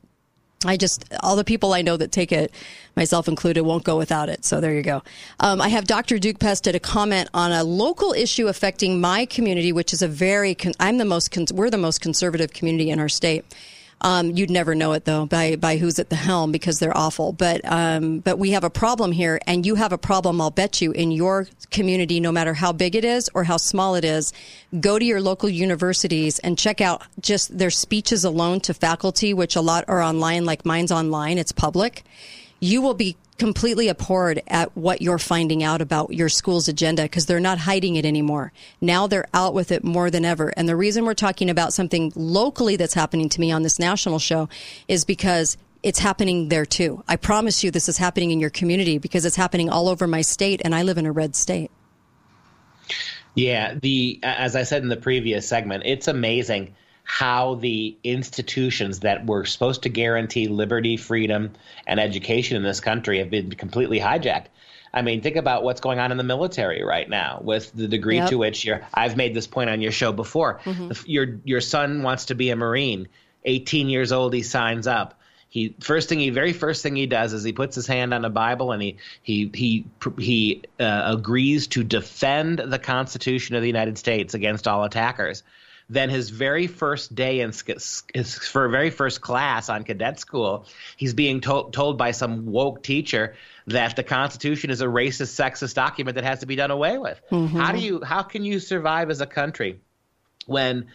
I 0.65 0.77
just, 0.77 1.05
all 1.23 1.37
the 1.37 1.45
people 1.45 1.75
I 1.75 1.83
know 1.83 1.97
that 1.97 2.13
take 2.13 2.33
it, 2.33 2.51
myself 2.97 3.29
included, 3.29 3.63
won't 3.63 3.85
go 3.85 3.99
without 3.99 4.29
it. 4.31 4.45
So 4.45 4.61
there 4.61 4.73
you 4.73 4.83
go. 4.83 5.03
Um, 5.39 5.61
I 5.61 5.69
have 5.69 5.87
Dr. 5.87 6.19
Duke 6.19 6.39
Pesta 6.39 6.73
did 6.73 6.77
a 6.77 6.81
comment 6.81 7.29
on 7.35 7.53
a 7.53 7.63
local 7.63 8.13
issue 8.15 8.49
affecting 8.49 9.01
my 9.01 9.27
community, 9.27 9.71
which 9.73 9.93
is 9.93 10.01
a 10.01 10.09
very, 10.09 10.55
con- 10.55 10.73
I'm 10.81 10.97
the 10.97 11.05
most, 11.05 11.31
con- 11.31 11.47
we're 11.53 11.71
the 11.71 11.79
most 11.79 12.01
conservative 12.01 12.55
community 12.55 12.91
in 12.91 12.99
our 12.99 13.09
state. 13.09 13.45
Um, 14.03 14.33
you'd 14.33 14.51
never 14.51 14.75
know 14.75 14.93
it 14.93 15.05
though 15.05 15.27
by 15.27 15.57
by 15.57 15.79
who's 15.79 15.99
at 15.99 16.11
the 16.11 16.17
helm 16.17 16.53
because 16.53 16.79
they're 16.79 16.97
awful. 16.97 17.33
But 17.33 17.61
um, 17.65 18.19
but 18.21 18.39
we 18.39 18.51
have 18.51 18.65
a 18.65 18.71
problem 18.71 19.11
here, 19.11 19.41
and 19.47 19.65
you 19.65 19.75
have 19.77 19.93
a 19.93 19.99
problem. 19.99 20.41
I'll 20.41 20.51
bet 20.51 20.81
you 20.81 20.93
in 20.93 21.11
your 21.11 21.49
community, 21.71 22.21
no 22.21 22.31
matter 22.31 22.55
how 22.55 22.73
big 22.73 22.95
it 22.95 23.05
is 23.05 23.31
or 23.35 23.45
how 23.45 23.57
small 23.57 23.95
it 23.95 24.05
is. 24.05 24.33
Go 24.79 24.99
to 24.99 25.05
your 25.05 25.21
local 25.21 25.49
universities 25.49 26.39
and 26.41 26.59
check 26.59 26.81
out 26.81 27.03
just 27.21 27.57
their 27.57 27.71
speeches 27.71 28.25
alone 28.25 28.61
to 28.61 28.75
faculty, 28.75 29.33
which 29.33 29.57
a 29.57 29.61
lot 29.61 29.85
are 29.89 30.03
online. 30.03 30.45
Like 30.45 30.67
mine's 30.67 30.93
online; 30.93 31.39
it's 31.39 31.53
public. 31.53 32.05
You 32.61 32.83
will 32.83 32.95
be 32.95 33.17
completely 33.39 33.89
abhorred 33.89 34.43
at 34.49 34.75
what 34.77 35.03
you're 35.03 35.19
finding 35.19 35.63
out 35.63 35.81
about 35.81 36.13
your 36.13 36.29
school's 36.29 36.69
agenda 36.69 37.03
because 37.03 37.27
they're 37.27 37.41
not 37.41 37.59
hiding 37.59 37.97
it 37.97 38.05
anymore. 38.05 38.53
Now 38.81 39.07
they're 39.07 39.29
out 39.35 39.55
with 39.55 39.71
it 39.71 39.85
more 39.85 40.11
than 40.11 40.25
ever. 40.25 40.49
And 40.57 40.69
the 40.69 40.77
reason 40.77 41.05
we're 41.05 41.15
talking 41.15 41.51
about 41.51 41.73
something 41.73 42.13
locally 42.15 42.77
that's 42.77 42.95
happening 42.95 43.29
to 43.31 43.41
me 43.41 43.53
on 43.53 43.63
this 43.63 43.79
national 43.79 44.19
show 44.19 44.49
is 44.89 45.05
because 45.05 45.57
it's 45.83 45.99
happening 45.99 46.49
there 46.49 46.67
too. 46.67 47.05
I 47.07 47.17
promise 47.17 47.63
you 47.63 47.71
this 47.71 47.89
is 47.89 47.99
happening 47.99 48.31
in 48.31 48.41
your 48.41 48.51
community 48.51 48.99
because 48.99 49.25
it's 49.25 49.37
happening 49.37 49.69
all 49.69 49.89
over 49.89 50.07
my 50.07 50.23
state 50.23 50.63
and 50.65 50.75
I 50.75 50.83
live 50.83 50.99
in 50.99 51.07
a 51.07 51.13
red 51.13 51.37
state. 51.37 51.71
Yeah, 53.35 53.75
the 53.75 54.19
as 54.23 54.57
I 54.57 54.63
said 54.63 54.83
in 54.83 54.89
the 54.89 54.97
previous 54.97 55.47
segment, 55.47 55.83
it's 55.85 56.09
amazing 56.09 56.75
how 57.09 57.55
the 57.55 57.97
institutions 58.03 59.01
that 59.01 59.25
were 59.27 59.45
supposed 59.45 59.85
to 59.85 59.89
guarantee 59.89 60.49
liberty, 60.49 60.97
freedom, 60.97 61.53
and 61.87 62.01
education 62.01 62.57
in 62.57 62.65
this 62.65 62.81
country 62.81 63.19
have 63.21 63.31
been 63.31 63.53
completely 63.53 64.01
hijacked. 64.01 64.47
I 64.93 65.03
mean, 65.03 65.21
think 65.21 65.37
about 65.37 65.63
what's 65.63 65.81
going 65.81 66.01
on 66.01 66.11
in 66.11 66.17
the 66.17 66.25
military 66.25 66.83
right 66.83 67.09
now 67.09 67.41
with 67.45 67.71
the 67.73 67.87
degree 67.87 68.17
Yep. 68.17 68.31
to 68.31 68.39
which 68.39 68.65
you're. 68.65 68.81
I've 68.93 69.17
made 69.17 69.35
this 69.35 69.47
point 69.47 69.71
on 69.71 69.81
your 69.81 69.93
show 69.93 70.11
before. 70.13 70.61
Mhm. 70.65 71.01
Your 71.07 71.39
your 71.45 71.61
son 71.61 72.03
wants 72.03 72.27
to 72.27 72.35
be 72.35 72.51
a 72.51 72.57
Marine. 72.57 73.07
18 73.45 73.89
years 73.89 74.11
old, 74.11 74.35
he 74.35 74.43
signs 74.43 74.89
up. 74.89 75.21
He 75.49 75.75
first 75.79 76.09
thing 76.09 76.19
he 76.19 76.31
very 76.31 76.53
first 76.53 76.83
thing 76.83 76.97
he 76.97 77.07
does 77.07 77.33
is 77.33 77.45
he 77.45 77.53
puts 77.53 77.77
his 77.77 77.87
hand 77.87 78.13
on 78.15 78.25
a 78.25 78.31
Bible 78.31 78.73
and 78.73 78.83
he 78.83 78.97
he 79.23 79.49
he 79.55 79.85
he 80.19 80.63
uh, 80.81 81.03
agrees 81.17 81.69
to 81.69 81.85
defend 81.85 82.59
the 82.59 82.79
Constitution 82.81 83.55
of 83.55 83.63
the 83.63 83.69
United 83.69 83.97
States 83.97 84.35
against 84.35 84.67
all 84.67 84.83
attackers. 84.83 85.45
Then 85.89 86.11
his 86.11 86.31
very 86.31 86.67
first 86.67 87.15
day 87.15 87.41
in 87.41 87.53
his 88.13 88.39
for 88.39 88.69
very 88.69 88.91
first 88.91 89.21
class 89.21 89.69
on 89.69 89.85
cadet 89.85 90.19
school, 90.19 90.67
he's 90.97 91.15
being 91.15 91.41
told 91.41 91.73
told 91.73 91.97
by 91.97 92.11
some 92.11 92.47
woke 92.47 92.83
teacher 92.83 93.37
that 93.69 93.95
the 93.95 94.03
Constitution 94.03 94.71
is 94.71 94.81
a 94.81 94.87
racist, 94.87 95.41
sexist 95.41 95.75
document 95.75 96.17
that 96.17 96.25
has 96.25 96.41
to 96.41 96.47
be 96.47 96.57
done 96.57 96.73
away 96.73 96.99
with. 96.99 97.21
Mhm. 97.31 97.51
How 97.51 97.73
do 97.73 97.79
you 97.79 98.03
how 98.03 98.23
can 98.23 98.45
you 98.45 98.59
survive 98.59 99.11
as 99.11 99.21
a 99.21 99.27
country 99.27 99.79
when 100.47 100.87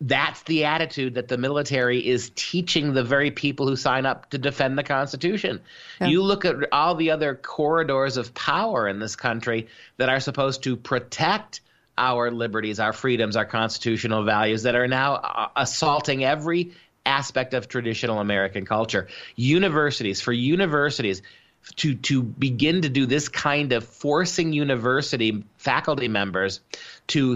that's 0.00 0.42
the 0.44 0.64
attitude 0.64 1.14
that 1.14 1.26
the 1.26 1.36
military 1.36 2.06
is 2.06 2.30
teaching 2.36 2.92
the 2.92 3.02
very 3.02 3.32
people 3.32 3.66
who 3.66 3.74
sign 3.74 4.06
up 4.06 4.30
to 4.30 4.38
defend 4.38 4.78
the 4.78 4.84
Constitution. 4.84 5.60
You 6.00 6.22
look 6.22 6.44
at 6.44 6.54
all 6.70 6.94
the 6.94 7.10
other 7.10 7.34
corridors 7.34 8.16
of 8.16 8.32
power 8.34 8.86
in 8.86 9.00
this 9.00 9.16
country 9.16 9.66
that 9.96 10.08
are 10.08 10.20
supposed 10.20 10.62
to 10.62 10.76
protect 10.76 11.60
our 11.98 12.30
liberties, 12.30 12.80
our 12.80 12.92
freedoms, 12.92 13.36
our 13.36 13.44
constitutional 13.44 14.24
values 14.24 14.62
that 14.62 14.74
are 14.74 14.88
now 14.88 15.14
uh, 15.16 15.48
assaulting 15.56 16.24
every 16.24 16.72
aspect 17.04 17.54
of 17.54 17.68
traditional 17.68 18.20
American 18.20 18.64
culture. 18.64 19.08
Universities, 19.36 20.20
for 20.20 20.32
universities, 20.32 21.22
to 21.76 21.94
to 21.96 22.22
begin 22.22 22.82
to 22.82 22.88
do 22.88 23.04
this 23.04 23.28
kind 23.28 23.72
of 23.72 23.84
forcing 23.84 24.52
university 24.52 25.44
faculty 25.58 26.08
members 26.08 26.60
to 27.08 27.32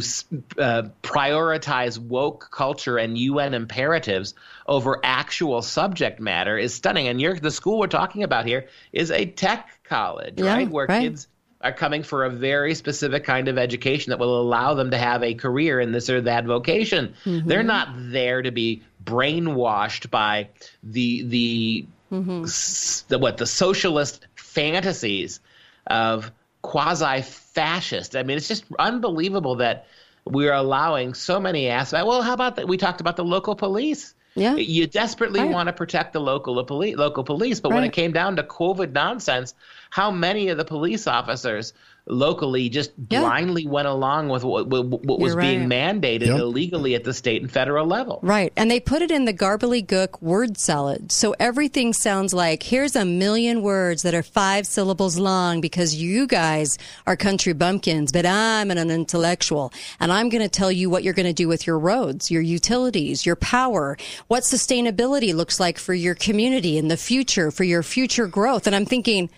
uh, 0.59 0.85
prioritize 1.03 1.99
woke 1.99 2.49
culture 2.51 2.99
and 2.99 3.19
UN 3.19 3.55
imperatives 3.55 4.35
over 4.67 5.01
actual 5.03 5.61
subject 5.63 6.21
matter 6.21 6.57
is 6.57 6.75
stunning. 6.75 7.09
And 7.09 7.21
you're, 7.21 7.37
the 7.37 7.51
school 7.51 7.79
we're 7.79 7.89
talking 7.89 8.23
about 8.23 8.47
here 8.47 8.69
is 8.93 9.11
a 9.11 9.27
tech 9.27 9.69
college, 9.85 10.35
Yeah, 10.37 10.55
right, 10.55 10.71
where 10.71 10.87
right. 10.87 11.03
kids 11.03 11.27
are 11.63 11.73
coming 11.73 12.03
for 12.03 12.25
a 12.25 12.31
very 12.31 12.75
specific 12.75 13.25
kind 13.25 13.49
of 13.49 13.57
education 13.59 14.11
that 14.11 14.19
will 14.19 14.41
allow 14.41 14.75
them 14.75 14.91
to 14.91 14.99
have 14.99 15.23
a 15.23 15.35
career 15.35 15.81
in 15.81 15.93
this 15.93 16.11
or 16.11 16.21
that 16.23 16.45
vocation. 16.45 17.15
Mhm. 17.25 17.47
They're 17.47 17.63
not 17.63 17.89
there 17.95 18.43
to 18.43 18.51
be 18.51 18.83
brainwashed 19.05 20.11
by 20.11 20.49
the 20.83 21.23
the 21.25 21.87
Mm-hmm. 22.13 22.45
s- 22.45 23.05
the 23.09 23.19
what 23.19 23.39
the 23.39 23.47
socialist 23.47 24.27
fantasies 24.35 25.41
of 25.87 26.31
quasi 26.61 27.23
fascist. 27.23 28.17
I 28.17 28.23
mean, 28.23 28.37
it's 28.37 28.49
just 28.49 28.65
unbelievable 28.79 29.57
that 29.57 29.87
we're 30.27 30.53
allowing 30.53 31.15
so 31.15 31.41
many 31.41 31.69
aspects. 31.69 32.07
Well, 32.07 32.21
how 32.21 32.35
about 32.35 32.57
that? 32.57 32.69
We 32.69 32.77
talked 32.77 33.01
about 33.01 33.17
the 33.17 33.25
local 33.25 33.57
police. 33.57 34.15
Yeah. 34.35 34.57
You 34.57 34.87
desperately 34.87 35.41
Right. 35.41 35.51
want 35.51 35.67
to 35.67 35.73
protect 35.73 36.13
the 36.13 36.21
local 36.21 36.63
police, 36.65 36.97
local 36.97 37.25
police, 37.25 37.61
but 37.61 37.73
when 37.73 37.85
it 37.85 37.93
came 37.93 38.13
down 38.13 38.37
to 38.37 38.43
COVID 38.43 38.93
nonsense, 38.93 39.55
how 39.91 40.11
many 40.11 40.49
of 40.49 40.57
the 40.57 40.65
police 40.65 41.07
officers 41.07 41.75
locally 42.07 42.69
just 42.69 42.91
Yeah. 43.11 43.21
blindly 43.21 43.67
went 43.67 43.87
along 43.87 44.29
with 44.29 44.43
what, 44.43 44.67
what, 44.67 44.85
what 44.87 45.21
was 45.21 45.35
You're 45.35 45.41
being 45.43 45.69
mandated 45.69 46.27
Yep. 46.27 46.41
illegally 46.41 46.95
at 46.97 47.05
the 47.05 47.15
state 47.15 47.43
and 47.43 47.51
federal 47.51 47.87
level. 47.87 48.19
Right. 48.23 48.53
And 48.57 48.69
they 48.71 48.81
put 48.81 49.03
it 49.03 49.11
in 49.13 49.25
the 49.25 49.33
garbly-gook 49.33 50.21
word 50.21 50.59
salad. 50.59 51.13
So 51.13 51.35
everything 51.39 51.93
sounds 51.93 52.35
like 52.35 52.65
here's 52.65 52.97
a 52.97 53.05
million 53.05 53.63
words 53.63 54.03
that 54.03 54.15
are 54.15 54.23
five 54.25 54.67
syllables 54.67 55.17
long 55.17 55.61
because 55.61 55.95
you 55.95 56.27
guys 56.27 56.77
are 57.07 57.17
country 57.17 57.53
bumpkins, 57.53 58.11
but 58.11 58.27
I'm 58.27 58.71
an 58.73 58.91
intellectual 58.91 59.73
and 60.01 60.11
I'm 60.13 60.29
going 60.29 60.43
to 60.43 60.49
tell 60.49 60.73
you 60.73 60.91
what 60.91 61.05
you're 61.05 61.15
going 61.15 61.27
to 61.27 61.33
do 61.33 61.47
with 61.47 61.67
your 61.69 61.79
roads, 61.79 62.31
your 62.33 62.43
utilities, 62.43 63.25
your 63.25 63.37
power, 63.37 63.97
what 64.27 64.43
sustainability 64.43 65.35
looks 65.35 65.61
like 65.61 65.79
for 65.79 65.95
your 65.95 66.15
community 66.17 66.79
in 66.79 66.89
the 66.89 66.97
future, 66.97 67.51
for 67.53 67.63
your 67.65 67.83
future 67.85 68.27
growth. 68.27 68.67
And 68.67 68.75
I'm 68.75 68.87
thinking, 68.87 69.29
how- 69.29 69.35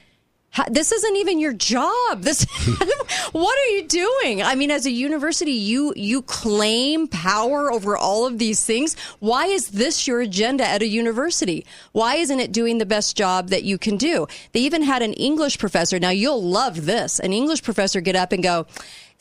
this 0.70 0.92
isn't 0.92 1.16
even 1.16 1.40
your 1.40 1.52
job. 1.52 2.22
This, 2.22 2.44
what 3.32 3.58
are 3.58 3.70
you 3.72 3.86
doing? 3.86 4.42
I 4.42 4.54
mean, 4.54 4.70
as 4.70 4.86
a 4.86 4.90
university, 4.90 5.52
you 5.52 5.92
you 5.96 6.22
claim 6.22 7.08
power 7.08 7.72
over 7.72 7.96
all 7.96 8.26
of 8.26 8.38
these 8.38 8.64
things. 8.64 8.96
Why 9.18 9.46
is 9.46 9.68
this 9.68 10.06
your 10.06 10.20
agenda 10.20 10.66
at 10.66 10.82
a 10.82 10.86
university? 10.86 11.66
Why 11.92 12.16
isn't 12.16 12.38
it 12.38 12.52
doing 12.52 12.78
the 12.78 12.86
best 12.86 13.16
job 13.16 13.48
that 13.48 13.64
you 13.64 13.78
can 13.78 13.96
do? 13.96 14.26
They 14.52 14.60
even 14.60 14.82
had 14.82 15.02
an 15.02 15.12
English 15.14 15.58
professor. 15.58 15.98
Now 15.98 16.10
you'll 16.10 16.42
love 16.42 16.86
this. 16.86 17.18
An 17.18 17.32
English 17.32 17.62
professor 17.62 18.00
get 18.00 18.16
up 18.16 18.32
and 18.32 18.42
go. 18.42 18.66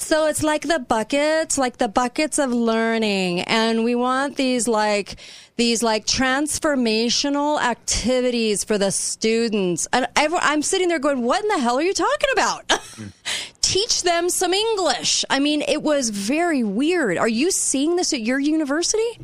So 0.04 0.28
it's 0.28 0.44
like 0.44 0.64
the 0.64 0.80
buckets, 0.80 1.58
like 1.58 1.78
the 1.78 1.88
buckets 1.88 2.38
of 2.38 2.52
learning. 2.52 3.40
And 3.42 3.86
we 3.86 3.96
want 3.96 4.36
these 4.36 4.68
like, 4.68 5.16
these 5.56 5.82
like 5.82 6.06
transformational 6.06 7.62
activities 7.62 8.66
for 8.66 8.78
the 8.78 8.92
students. 8.92 9.88
And 9.94 10.08
I'm 10.18 10.62
sitting 10.62 10.90
there 10.90 11.00
going, 11.00 11.22
what 11.22 11.42
in 11.42 11.48
the 11.48 11.58
hell 11.58 11.78
are 11.78 11.82
you 11.82 11.94
talking 11.94 12.30
about? 12.34 12.74
Teach 13.62 14.04
them 14.04 14.30
some 14.30 14.54
English. 14.54 15.24
I 15.30 15.40
mean, 15.40 15.62
it 15.62 15.82
was 15.82 16.10
very 16.10 16.64
weird. 16.64 17.18
Are 17.18 17.30
you 17.30 17.50
seeing 17.50 17.96
this 17.96 18.12
at 18.12 18.20
your 18.20 18.40
university? 18.40 19.20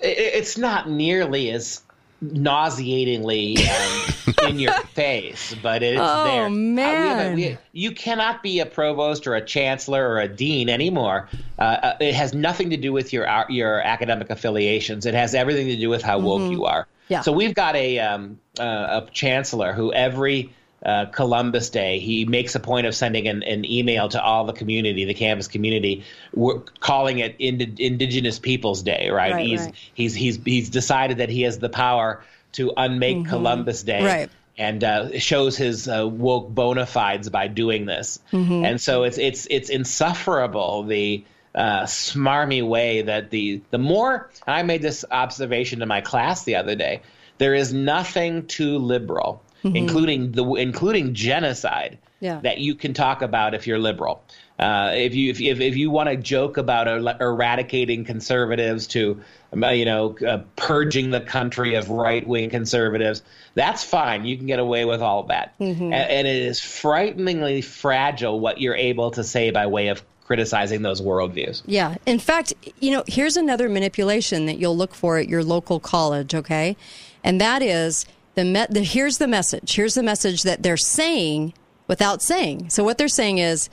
It's 0.00 0.56
not 0.56 0.88
nearly 0.88 1.50
as 1.50 1.82
nauseatingly 2.20 3.56
um, 3.68 4.34
in 4.48 4.58
your 4.58 4.72
face, 4.94 5.54
but 5.62 5.82
it's 5.82 6.00
Oh, 6.00 6.24
there. 6.24 6.44
Uh, 6.46 6.48
we 6.50 6.76
have 6.82 7.32
a- 7.32 7.36
man. 7.36 7.58
you 7.72 7.92
cannot 7.92 8.42
be 8.42 8.60
a 8.60 8.66
provost 8.66 9.26
or 9.26 9.34
a 9.34 9.44
chancellor 9.44 10.08
or 10.08 10.20
a 10.20 10.28
dean 10.28 10.68
anymore. 10.68 11.28
Uh, 11.58 11.62
uh, 11.62 11.96
it 12.00 12.14
has 12.14 12.34
nothing 12.34 12.70
to 12.70 12.76
do 12.76 12.92
with 12.92 13.12
your 13.12 13.28
uh, 13.28 13.44
your 13.48 13.80
academic 13.80 14.30
affiliations. 14.30 15.06
It 15.06 15.14
has 15.14 15.34
everything 15.34 15.66
to 15.68 15.76
do 15.76 15.88
with 15.88 16.02
how 16.02 16.18
woke 16.18 16.50
you 16.50 16.64
are. 16.64 16.86
Yeah. 17.08 17.22
So 17.22 17.32
we've 17.32 17.54
got 17.54 17.74
a 17.76 17.98
um, 18.00 18.38
uh, 18.58 19.02
a 19.06 19.10
chancellor 19.12 19.72
who 19.72 19.92
every 19.92 20.52
uh, 20.88 21.06
Columbus 21.06 21.70
Day 21.70 21.98
he 21.98 22.24
makes 22.24 22.54
a 22.54 22.60
point 22.60 22.86
of 22.86 22.94
sending 22.94 23.28
an, 23.28 23.42
an 23.42 23.64
email 23.64 24.08
to 24.08 24.22
all 24.22 24.44
the 24.46 24.52
community, 24.52 25.04
the 25.04 25.14
campus 25.14 25.48
community, 25.48 26.04
we're 26.32 26.60
calling 26.80 27.18
it 27.18 27.36
Indi- 27.38 27.84
Indigenous 27.84 28.38
Peoples 28.38 28.82
Day. 28.82 29.10
Right? 29.10 29.32
Right, 29.32 29.46
he's 29.46 29.60
right. 29.60 29.74
he's 29.94 30.14
he's 30.14 30.36
he's 30.44 30.70
decided 30.70 31.18
that 31.18 31.28
he 31.28 31.42
has 31.42 31.58
the 31.58 31.68
power 31.68 32.22
to 32.52 32.72
unmake 32.76 33.28
Columbus 33.28 33.82
Day. 33.82 33.98
Mm-hmm. 33.98 34.06
Right. 34.06 34.30
And 34.60 34.82
uh, 34.82 35.18
shows 35.20 35.56
his 35.56 35.86
uh, 35.86 36.08
woke 36.08 36.48
bona 36.52 36.86
fides 36.86 37.28
by 37.30 37.46
doing 37.48 37.86
this, 37.86 38.18
Mm-hmm. 38.32 38.64
and 38.64 38.80
so 38.80 39.04
it's 39.04 39.18
it's 39.18 39.46
it's 39.50 39.70
insufferable 39.70 40.82
the 40.82 41.24
uh, 41.54 41.84
smarmy 41.84 42.66
way 42.66 43.02
that 43.02 43.30
the 43.30 43.60
the 43.70 43.78
more 43.78 44.30
I 44.46 44.62
made 44.64 44.82
this 44.82 45.04
observation 45.10 45.80
to 45.80 45.86
my 45.86 46.00
class 46.00 46.44
the 46.44 46.56
other 46.56 46.74
day. 46.74 47.02
There 47.38 47.54
is 47.54 47.72
nothing 47.72 48.46
too 48.46 48.78
liberal, 48.78 49.42
including 49.76 50.32
the 50.32 50.44
including 50.54 51.14
genocide, 51.14 51.98
Yeah. 52.20 52.40
that 52.42 52.58
you 52.58 52.74
can 52.74 52.94
talk 52.94 53.22
about 53.22 53.54
if 53.54 53.66
you're 53.66 53.78
liberal. 53.78 54.22
Uh, 54.58 54.92
if 54.94 55.14
you 55.14 55.30
if, 55.30 55.40
if 55.40 55.60
if 55.60 55.76
you 55.76 55.90
want 55.90 56.08
to 56.08 56.16
joke 56.16 56.56
about 56.56 56.88
er- 56.88 57.16
eradicating 57.20 58.04
conservatives 58.04 58.88
to 58.88 59.20
um, 59.52 59.62
uh, 59.62 59.70
you 59.70 59.84
know 59.84 60.16
uh, 60.26 60.38
purging 60.56 61.10
the 61.10 61.20
country 61.20 61.74
of 61.76 61.90
right 61.90 62.26
wing 62.26 62.50
conservatives, 62.50 63.22
that's 63.54 63.84
fine. 63.84 64.24
You 64.24 64.36
can 64.36 64.46
get 64.46 64.58
away 64.58 64.84
with 64.84 65.00
all 65.00 65.22
that. 65.24 65.56
Mm-hmm. 65.60 65.92
A- 65.92 65.96
and 65.96 66.26
it 66.26 66.42
is 66.42 66.58
frighteningly 66.60 67.60
fragile 67.62 68.40
what 68.40 68.60
you're 68.60 68.74
able 68.74 69.12
to 69.12 69.22
say 69.22 69.50
by 69.52 69.66
way 69.68 69.88
of 69.88 70.02
criticizing 70.24 70.82
those 70.82 71.00
worldviews. 71.00 71.62
Yeah. 71.64 71.94
In 72.04 72.18
fact, 72.18 72.52
you 72.80 72.90
know, 72.90 73.02
here's 73.06 73.36
another 73.38 73.68
manipulation 73.68 74.44
that 74.46 74.58
you'll 74.58 74.76
look 74.76 74.94
for 74.94 75.16
at 75.16 75.26
your 75.26 75.42
local 75.42 75.80
college, 75.80 76.34
okay? 76.34 76.76
And 77.24 77.40
that 77.40 77.62
is 77.62 78.04
the, 78.38 78.44
me- 78.44 78.66
the 78.70 78.84
here's 78.84 79.18
the 79.18 79.26
message. 79.26 79.74
Here's 79.74 79.94
the 79.94 80.02
message 80.02 80.44
that 80.44 80.62
they're 80.62 80.76
saying 80.76 81.54
without 81.88 82.22
saying. 82.22 82.70
So 82.70 82.84
what 82.84 82.96
they're 82.96 83.08
saying 83.08 83.38
is 83.38 83.68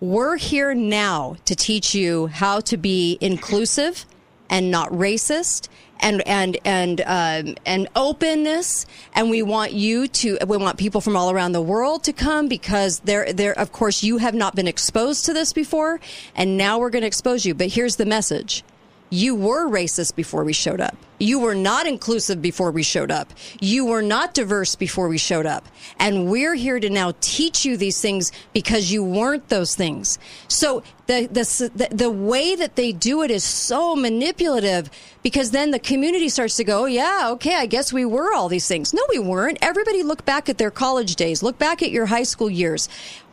we're 0.00 0.36
here 0.36 0.74
now 0.74 1.36
to 1.44 1.54
teach 1.54 1.94
you 1.94 2.26
how 2.26 2.58
to 2.60 2.76
be 2.76 3.16
inclusive 3.20 4.06
and 4.50 4.72
not 4.72 4.90
racist 4.90 5.68
and 6.00 6.26
and 6.26 6.56
and 6.64 7.00
um, 7.02 7.54
and 7.64 7.88
openness 7.94 8.86
and 9.14 9.30
we 9.30 9.42
want 9.42 9.72
you 9.72 10.08
to 10.08 10.38
we 10.46 10.56
want 10.56 10.78
people 10.78 11.00
from 11.00 11.16
all 11.16 11.30
around 11.30 11.52
the 11.52 11.62
world 11.62 12.04
to 12.04 12.12
come 12.12 12.48
because 12.48 13.00
they're 13.00 13.32
they're 13.32 13.58
of 13.58 13.72
course 13.72 14.02
you 14.04 14.18
have 14.18 14.34
not 14.34 14.54
been 14.54 14.68
exposed 14.68 15.26
to 15.26 15.32
this 15.32 15.52
before 15.52 16.00
and 16.36 16.56
now 16.56 16.78
we're 16.78 16.90
going 16.90 17.02
to 17.02 17.08
expose 17.08 17.44
you 17.44 17.52
but 17.52 17.66
here's 17.68 17.96
the 17.96 18.06
message 18.06 18.62
you 19.10 19.34
were 19.34 19.68
racist 19.68 20.14
before 20.14 20.44
we 20.44 20.52
showed 20.52 20.80
up. 20.80 20.96
You 21.20 21.40
were 21.40 21.54
not 21.54 21.86
inclusive 21.86 22.40
before 22.40 22.70
we 22.70 22.82
showed 22.82 23.10
up. 23.10 23.32
You 23.60 23.86
were 23.86 24.02
not 24.02 24.34
diverse 24.34 24.76
before 24.76 25.08
we 25.08 25.18
showed 25.18 25.46
up. 25.46 25.66
And 25.98 26.30
we're 26.30 26.54
here 26.54 26.78
to 26.78 26.88
now 26.88 27.14
teach 27.20 27.64
you 27.64 27.76
these 27.76 28.00
things 28.00 28.30
because 28.52 28.92
you 28.92 29.02
weren't 29.02 29.48
those 29.48 29.74
things. 29.74 30.18
So 30.46 30.84
the, 31.06 31.26
the, 31.32 31.88
the, 31.90 32.10
way 32.10 32.54
that 32.54 32.76
they 32.76 32.92
do 32.92 33.22
it 33.22 33.30
is 33.30 33.42
so 33.42 33.96
manipulative 33.96 34.90
because 35.22 35.50
then 35.50 35.70
the 35.70 35.78
community 35.78 36.28
starts 36.28 36.56
to 36.56 36.64
go, 36.64 36.84
yeah, 36.84 37.30
okay, 37.30 37.54
I 37.56 37.66
guess 37.66 37.92
we 37.92 38.04
were 38.04 38.32
all 38.34 38.48
these 38.48 38.68
things. 38.68 38.94
No, 38.94 39.02
we 39.08 39.18
weren't. 39.18 39.58
Everybody 39.60 40.02
look 40.02 40.24
back 40.24 40.48
at 40.48 40.58
their 40.58 40.70
college 40.70 41.16
days. 41.16 41.42
Look 41.42 41.58
back 41.58 41.82
at 41.82 41.90
your 41.90 42.06
high 42.06 42.22
school 42.22 42.50
years. 42.50 42.88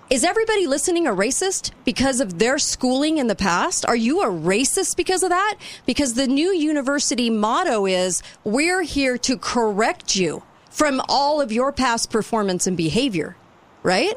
Is 0.07 0.23
everybody 0.23 0.68
listening 0.68 1.07
a 1.07 1.11
racist 1.11 1.72
because 1.84 2.19
of 2.19 2.38
their 2.38 2.60
schooling 2.60 3.18
in 3.18 3.26
the 3.26 3.36
past? 3.36 3.88
Are 3.88 3.95
you 3.95 4.22
a 4.22 4.27
racist 4.27 4.98
because 4.98 5.23
of 5.23 5.30
that? 5.30 5.56
Because 5.88 6.14
the 6.14 6.27
new 6.27 6.52
university 6.52 7.32
motto 7.32 7.88
is 7.88 8.22
we're 8.44 8.84
here 8.84 9.18
to 9.18 9.36
correct 9.36 10.15
you 10.15 10.44
from 10.69 11.02
all 11.10 11.41
of 11.41 11.52
your 11.52 11.72
past 11.72 12.11
performance 12.11 12.68
and 12.68 12.77
behavior, 12.77 13.36
right? 13.82 14.14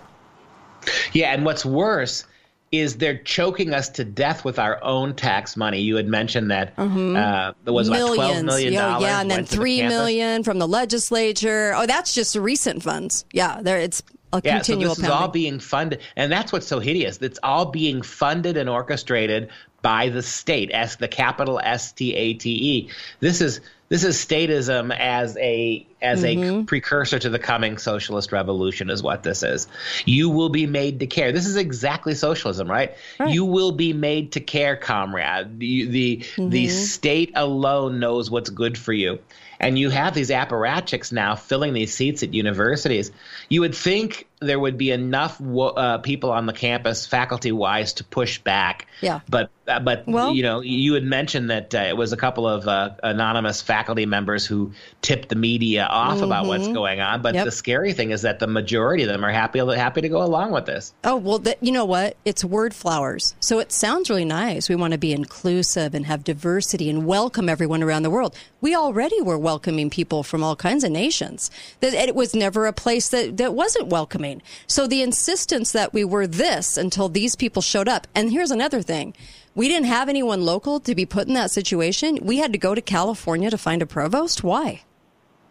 Yeah, 1.14 1.32
and 1.32 1.46
what's 1.46 1.64
worse 1.64 2.26
is 2.70 2.98
they're 2.98 3.16
choking 3.16 3.72
us 3.72 3.88
to 3.88 4.04
death 4.04 4.44
with 4.44 4.58
our 4.58 4.84
own 4.84 5.14
tax 5.14 5.56
money. 5.56 5.80
You 5.80 5.96
had 5.96 6.06
mentioned 6.06 6.50
that 6.50 6.74
uh, 6.76 7.54
there 7.64 7.72
was 7.72 7.88
about 7.88 8.14
twelve 8.14 8.44
million 8.44 8.74
yeah, 8.74 8.82
dollars. 8.82 9.02
yeah, 9.04 9.20
and 9.22 9.30
then 9.30 9.46
to 9.46 9.56
the 9.56 9.82
million 9.88 10.42
from 10.42 10.58
the 10.58 10.68
legislature. 10.68 11.72
Oh, 11.74 11.86
that's 11.86 12.14
just 12.14 12.36
recent 12.36 12.82
funds. 12.82 13.24
Yeah, 13.32 13.62
there 13.62 13.78
it's 13.78 14.02
a 14.32 14.40
Yeah, 14.44 14.58
so 14.62 14.72
continual 14.74 14.94
this 14.94 15.04
is 15.04 15.10
all 15.10 15.28
being 15.28 15.58
funded, 15.60 16.00
and 16.16 16.30
that's 16.30 16.52
what's 16.52 16.66
so 16.66 16.80
hideous. 16.80 17.18
It's 17.18 17.38
all 17.42 17.66
being 17.66 18.02
funded 18.02 18.56
and 18.56 18.68
orchestrated 18.68 19.50
by 19.80 20.08
the 20.08 20.22
state, 20.22 20.70
as 20.72 20.96
the 20.96 21.08
capital 21.08 21.60
S 21.62 21.92
T 21.92 22.14
A 22.14 22.34
T 22.34 22.50
E. 22.50 22.90
This 23.20 23.40
is 23.40 23.60
this 23.88 24.04
is 24.04 24.16
statism 24.16 24.94
as 24.94 25.36
a 25.38 25.86
as 26.02 26.22
Mm-hmm. 26.22 26.60
a 26.60 26.64
precursor 26.64 27.18
to 27.18 27.30
the 27.30 27.38
coming 27.38 27.78
socialist 27.78 28.30
revolution 28.32 28.90
is 28.90 29.02
what 29.02 29.22
this 29.22 29.42
is. 29.42 29.66
You 30.04 30.28
will 30.30 30.48
be 30.50 30.66
made 30.66 31.00
to 31.00 31.06
care. 31.06 31.32
This 31.32 31.46
is 31.46 31.56
exactly 31.56 32.14
socialism, 32.14 32.70
right? 32.70 32.94
You 33.26 33.44
will 33.44 33.72
be 33.72 33.92
made 33.92 34.32
to 34.32 34.40
care, 34.40 34.76
comrade. 34.76 35.58
The 35.58 35.86
the, 35.86 36.16
the 36.36 36.66
Mm-hmm. 36.66 36.68
state 36.68 37.32
alone 37.34 37.98
knows 38.00 38.30
what's 38.30 38.50
good 38.50 38.76
for 38.76 38.92
you. 38.92 39.20
And 39.60 39.78
you 39.78 39.90
have 39.90 40.14
these 40.14 40.30
apparatchiks 40.30 41.12
now 41.12 41.34
filling 41.34 41.72
these 41.72 41.92
seats 41.92 42.22
at 42.22 42.34
universities. 42.34 43.10
You 43.48 43.60
would 43.62 43.74
think 43.74 44.26
there 44.40 44.58
would 44.58 44.78
be 44.78 44.90
enough 44.90 45.40
wo- 45.40 45.68
uh, 45.68 45.98
people 45.98 46.30
on 46.30 46.46
the 46.46 46.52
campus, 46.52 47.06
faculty 47.06 47.50
wise, 47.52 47.94
to 47.94 48.04
push 48.04 48.38
back. 48.38 48.86
Yeah. 49.00 49.20
But 49.28 49.50
uh, 49.66 49.80
but 49.80 50.06
Well- 50.06 50.32
you 50.34 50.42
know 50.42 50.60
you 50.60 50.94
had 50.94 51.02
mentioned 51.04 51.50
that 51.50 51.74
uh, 51.74 51.78
it 51.78 51.96
was 51.96 52.12
a 52.12 52.16
couple 52.16 52.46
of 52.48 52.66
uh, 52.68 52.90
anonymous 53.02 53.60
faculty 53.62 54.06
members 54.06 54.46
who 54.46 54.72
tipped 55.02 55.28
the 55.28 55.34
media 55.36 55.84
off 55.86 56.22
about 56.22 56.46
what's 56.46 56.68
going 56.68 57.00
on. 57.00 57.22
But 57.22 57.28
Mm-hmm. 57.30 57.36
Yep. 57.38 57.44
the 57.44 57.52
scary 57.52 57.92
thing 57.92 58.10
is 58.10 58.22
that 58.22 58.38
the 58.38 58.46
majority 58.46 59.02
of 59.02 59.08
them 59.08 59.24
are 59.24 59.30
happy 59.30 59.58
happy 59.58 60.00
to 60.02 60.08
go 60.08 60.22
along 60.22 60.52
with 60.52 60.66
this. 60.66 60.92
Oh, 61.04 61.16
well, 61.16 61.42
you 61.60 61.72
know 61.72 61.84
what? 61.84 62.16
It's 62.24 62.44
word 62.44 62.74
flowers. 62.74 63.34
So 63.40 63.58
it 63.58 63.70
sounds 63.72 64.08
really 64.10 64.24
nice. 64.24 64.68
We 64.68 64.76
want 64.76 64.92
to 64.92 64.98
be 64.98 65.12
inclusive 65.12 65.94
and 65.94 66.06
have 66.06 66.24
diversity 66.24 66.88
and 66.90 67.06
welcome 67.06 67.48
everyone 67.48 67.82
around 67.82 68.02
the 68.02 68.10
world. 68.10 68.34
We 68.60 68.74
already 68.74 69.20
were 69.22 69.38
welcoming 69.38 69.88
people 69.90 70.22
from 70.22 70.42
all 70.42 70.56
kinds 70.56 70.84
of 70.84 70.90
nations. 70.90 71.50
That 71.80 71.94
It 71.94 72.14
was 72.14 72.34
never 72.34 72.66
a 72.66 72.72
place 72.72 73.08
that, 73.10 73.36
that 73.36 73.54
wasn't 73.54 73.88
welcoming. 73.88 74.27
So 74.66 74.86
the 74.86 75.02
insistence 75.02 75.72
that 75.72 75.92
we 75.92 76.04
were 76.04 76.26
this 76.26 76.76
until 76.76 77.08
these 77.08 77.36
people 77.36 77.62
showed 77.62 77.88
up. 77.88 78.06
And 78.14 78.30
here's 78.30 78.50
another 78.50 78.82
thing. 78.82 79.14
We 79.54 79.68
didn't 79.68 79.86
have 79.86 80.08
anyone 80.08 80.42
local 80.42 80.78
to 80.80 80.94
be 80.94 81.06
put 81.06 81.26
in 81.26 81.34
that 81.34 81.50
situation. 81.50 82.18
We 82.22 82.38
had 82.38 82.52
to 82.52 82.58
go 82.58 82.74
to 82.74 82.80
California 82.80 83.50
to 83.50 83.58
find 83.58 83.82
a 83.82 83.86
provost. 83.86 84.44
Why? 84.44 84.82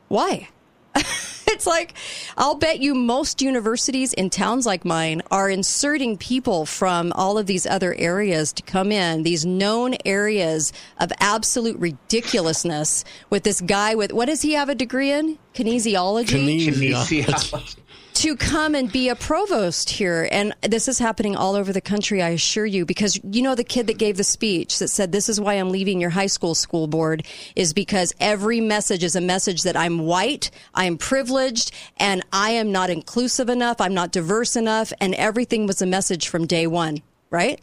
Why? 0.08 0.50
it's 1.48 1.68
like, 1.68 1.94
I'll 2.38 2.56
bet 2.56 2.80
you 2.80 2.94
most 2.96 3.42
universities 3.42 4.14
in 4.14 4.30
towns 4.30 4.66
like 4.66 4.86
mine 4.86 5.22
are 5.32 5.50
inserting 5.50 6.18
people 6.18 6.66
from 6.66 7.12
all 7.14 7.38
of 7.38 7.48
these 7.48 7.66
other 7.66 7.94
areas 7.96 8.54
to 8.54 8.64
come 8.64 8.92
in, 8.92 9.24
these 9.24 9.46
known 9.46 9.96
areas 10.06 10.74
of 11.00 11.12
absolute 11.20 11.78
ridiculousness 11.80 13.04
with 13.30 13.44
this 13.44 13.62
guy 13.62 13.96
with, 13.96 14.14
what 14.14 14.26
does 14.28 14.42
he 14.42 14.54
have 14.54 14.70
a 14.70 14.76
degree 14.76 15.12
in? 15.12 15.38
Kinesiology? 15.54 16.64
Kinesiology. 16.68 17.78
To 18.18 18.36
come 18.36 18.74
and 18.74 18.92
be 18.92 19.10
a 19.10 19.16
provost 19.16 19.92
here. 19.92 20.28
And 20.32 20.56
this 20.64 20.88
is 20.88 20.98
happening 20.98 21.36
all 21.36 21.54
over 21.54 21.72
the 21.72 21.82
country, 21.82 22.20
I 22.20 22.30
assure 22.30 22.66
you, 22.66 22.84
because 22.84 23.20
you 23.24 23.44
know 23.44 23.54
the 23.54 23.64
kid 23.64 23.86
that 23.86 24.00
gave 24.00 24.18
the 24.18 24.24
speech 24.24 24.80
that 24.80 24.88
said, 24.88 25.12
This 25.12 25.30
is 25.30 25.40
why 25.40 25.54
I'm 25.54 25.70
leaving 25.70 26.02
your 26.02 26.10
high 26.10 26.26
school 26.26 26.56
school 26.56 26.88
board, 26.88 27.28
is 27.56 27.74
because 27.74 28.16
every 28.20 28.60
message 28.60 29.04
is 29.04 29.16
a 29.16 29.22
message 29.22 29.62
that 29.62 29.78
I'm 29.78 30.00
white, 30.00 30.50
I 30.74 30.86
am 30.86 30.98
privileged, 30.98 31.72
and 31.98 32.26
I 32.34 32.50
am 32.52 32.72
not 32.72 32.90
inclusive 32.90 33.50
enough, 33.50 33.80
I'm 33.80 33.94
not 33.94 34.12
diverse 34.12 34.56
enough, 34.56 34.92
and 35.00 35.14
everything 35.14 35.68
was 35.68 35.84
a 35.84 35.86
message 35.86 36.28
from 36.28 36.48
day 36.48 36.66
one, 36.66 37.04
right? 37.30 37.62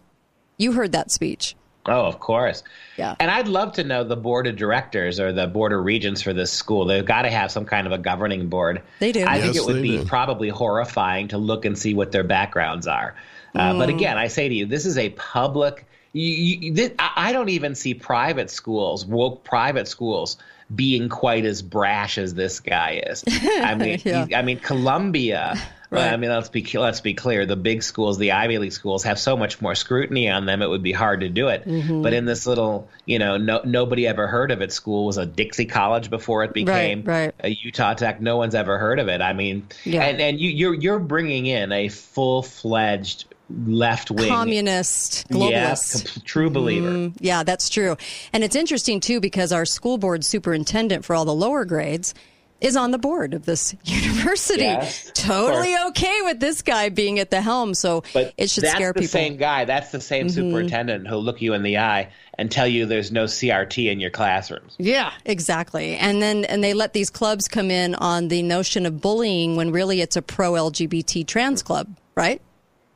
You 0.57 0.75
heard 0.75 0.93
that 0.93 1.11
speech. 1.11 1.57
Oh, 1.87 2.07
of 2.07 2.19
course. 2.19 2.63
Yeah. 2.97 3.15
And 3.21 3.31
I'd 3.31 3.49
love 3.49 3.73
to 3.75 3.85
know 3.85 4.05
the 4.05 4.17
board 4.17 4.47
of 4.47 4.57
directors 4.57 5.21
or 5.21 5.33
the 5.33 5.47
board 5.47 5.73
of 5.73 5.85
regents 5.85 6.23
for 6.23 6.33
this 6.33 6.51
school. 6.53 6.87
They've 6.87 7.05
got 7.05 7.23
to 7.23 7.31
have 7.31 7.51
some 7.51 7.67
kind 7.67 7.87
of 7.87 7.93
a 7.93 7.99
governing 7.99 8.49
board. 8.49 8.81
They 9.01 9.13
do. 9.13 9.25
I 9.27 9.41
think 9.41 9.57
it 9.57 9.65
would 9.65 9.83
be 9.83 9.99
do. 9.99 10.05
probably 10.05 10.49
horrifying 10.49 11.29
to 11.29 11.39
look 11.39 11.65
and 11.65 11.79
see 11.79 11.93
what 11.95 12.11
their 12.13 12.25
backgrounds 12.25 12.87
are. 12.87 13.15
Uh, 13.55 13.77
But 13.79 13.89
Mm. 13.89 13.95
again, 13.97 14.19
I 14.19 14.29
say 14.29 14.49
to 14.49 14.55
you, 14.55 14.67
this 14.67 14.87
is 14.87 14.97
a 14.99 15.11
public. 15.11 15.87
You, 16.15 16.23
you, 16.61 16.73
this, 16.75 16.93
I 16.99 17.33
don't 17.33 17.49
even 17.51 17.75
see 17.75 17.93
private 17.93 18.49
schools, 18.51 19.05
woke 19.05 19.45
private 19.45 19.89
schools, 19.89 20.39
being 20.75 21.09
quite 21.11 21.45
as 21.45 21.61
brash 21.61 22.17
as 22.19 22.33
this 22.35 22.61
guy 22.61 23.03
is. 23.07 23.23
I 23.27 23.75
mean, 23.79 24.01
Yeah. 24.05 24.27
he- 24.27 24.35
I 24.35 24.43
mean, 24.43 24.59
Columbia. 24.61 25.57
Right. 25.91 26.13
I 26.13 26.17
mean, 26.17 26.31
let's 26.31 26.49
be 26.49 26.67
let's 26.77 27.01
be 27.01 27.15
clear. 27.15 27.47
The 27.47 27.55
big 27.55 27.85
schools, 27.85 28.19
the 28.19 28.33
Ivy 28.33 28.59
League 28.59 28.73
schools, 28.73 29.05
have 29.05 29.17
so 29.17 29.37
much 29.37 29.61
more 29.61 29.77
scrutiny 29.77 30.29
on 30.29 30.45
them. 30.45 30.61
It 30.61 30.69
would 30.69 30.83
be 30.83 30.91
hard 30.93 31.21
to 31.21 31.29
do 31.29 31.49
it. 31.49 31.69
Mhm. 31.69 32.03
But 32.03 32.15
in 32.15 32.25
this 32.25 32.49
little, 32.49 32.89
you 33.07 33.21
know, 33.21 33.37
no, 33.37 33.61
nobody 33.65 34.05
ever 34.09 34.27
heard 34.27 34.51
of 34.51 34.61
it. 34.61 34.73
School 34.73 35.07
was 35.07 35.19
a 35.19 35.27
Dixie 35.27 35.67
College 35.67 36.11
before 36.11 36.43
it 36.43 36.53
became 36.53 37.03
right. 37.05 37.33
a 37.39 37.51
Utah 37.51 37.95
Tech. 37.95 38.21
No 38.21 38.37
one's 38.39 38.57
ever 38.57 38.77
heard 38.77 38.99
of 38.99 39.07
it. 39.09 39.21
I 39.21 39.35
mean, 39.35 39.69
Yeah. 39.85 40.03
and 40.03 40.21
and 40.21 40.41
you, 40.41 40.51
you're 40.51 40.75
you're 40.75 40.99
bringing 40.99 41.47
in 41.47 41.71
a 41.71 41.89
full 41.91 42.43
fledged 42.43 43.27
left 43.51 44.11
wing 44.11 44.29
Communist, 44.29 45.27
yeah, 45.31 45.37
globalist. 45.37 46.15
com- 46.15 46.23
true 46.25 46.51
believer. 46.51 46.89
Mm, 46.89 47.17
yeah, 47.21 47.43
that's 47.43 47.69
true. 47.69 47.97
And 48.33 48.43
it's 48.45 48.57
interesting, 48.57 49.01
too, 49.01 49.21
because 49.21 49.53
our 49.53 49.65
school 49.67 49.99
board 49.99 50.25
superintendent 50.25 51.05
for 51.05 51.15
all 51.15 51.25
the 51.25 51.35
lower 51.35 51.65
grades 51.65 52.15
is 52.61 52.77
on 52.77 52.93
the 52.93 52.99
board 52.99 53.35
of 53.35 53.45
this 53.45 53.75
university. 53.85 54.63
Yes, 54.63 55.11
totally 55.15 55.75
okay 55.89 56.23
with 56.23 56.41
this 56.41 56.63
guy 56.63 56.89
being 56.89 57.19
at 57.19 57.31
the 57.31 57.43
helm. 57.43 57.75
So 57.75 58.05
But 58.15 58.33
it 58.39 58.49
should 58.49 58.65
that's 58.65 58.75
scare 58.75 58.93
the 58.95 59.01
people. 59.01 59.09
same 59.13 59.37
guy. 59.37 59.67
That's 59.67 59.91
the 59.91 60.01
same 60.01 60.29
Mhm. 60.29 60.35
superintendent 60.35 61.07
who'll 61.07 61.23
look 61.23 61.43
you 61.43 61.53
in 61.53 61.63
the 61.63 61.77
eye 61.79 62.09
and 62.39 62.51
tell 62.51 62.67
you 62.67 62.87
there's 62.87 63.13
no 63.13 63.25
CRT 63.27 63.91
in 63.91 64.01
your 64.01 64.11
classrooms. 64.11 64.75
Yeah, 64.79 65.11
exactly. 65.27 65.97
And 65.97 66.23
then 66.23 66.47
and 66.47 66.65
they 66.65 66.73
let 66.73 66.95
these 66.95 67.11
clubs 67.11 67.49
come 67.49 67.71
in 67.71 67.95
on 67.97 68.29
the 68.29 68.41
notion 68.43 68.87
of 68.87 69.01
bullying 69.03 69.57
when 69.57 69.71
really 69.71 70.01
it's 70.01 70.17
a 70.17 70.23
pro 70.23 70.53
LGBT 70.53 71.27
trans 71.27 71.63
club, 71.63 71.89
right? 72.15 72.41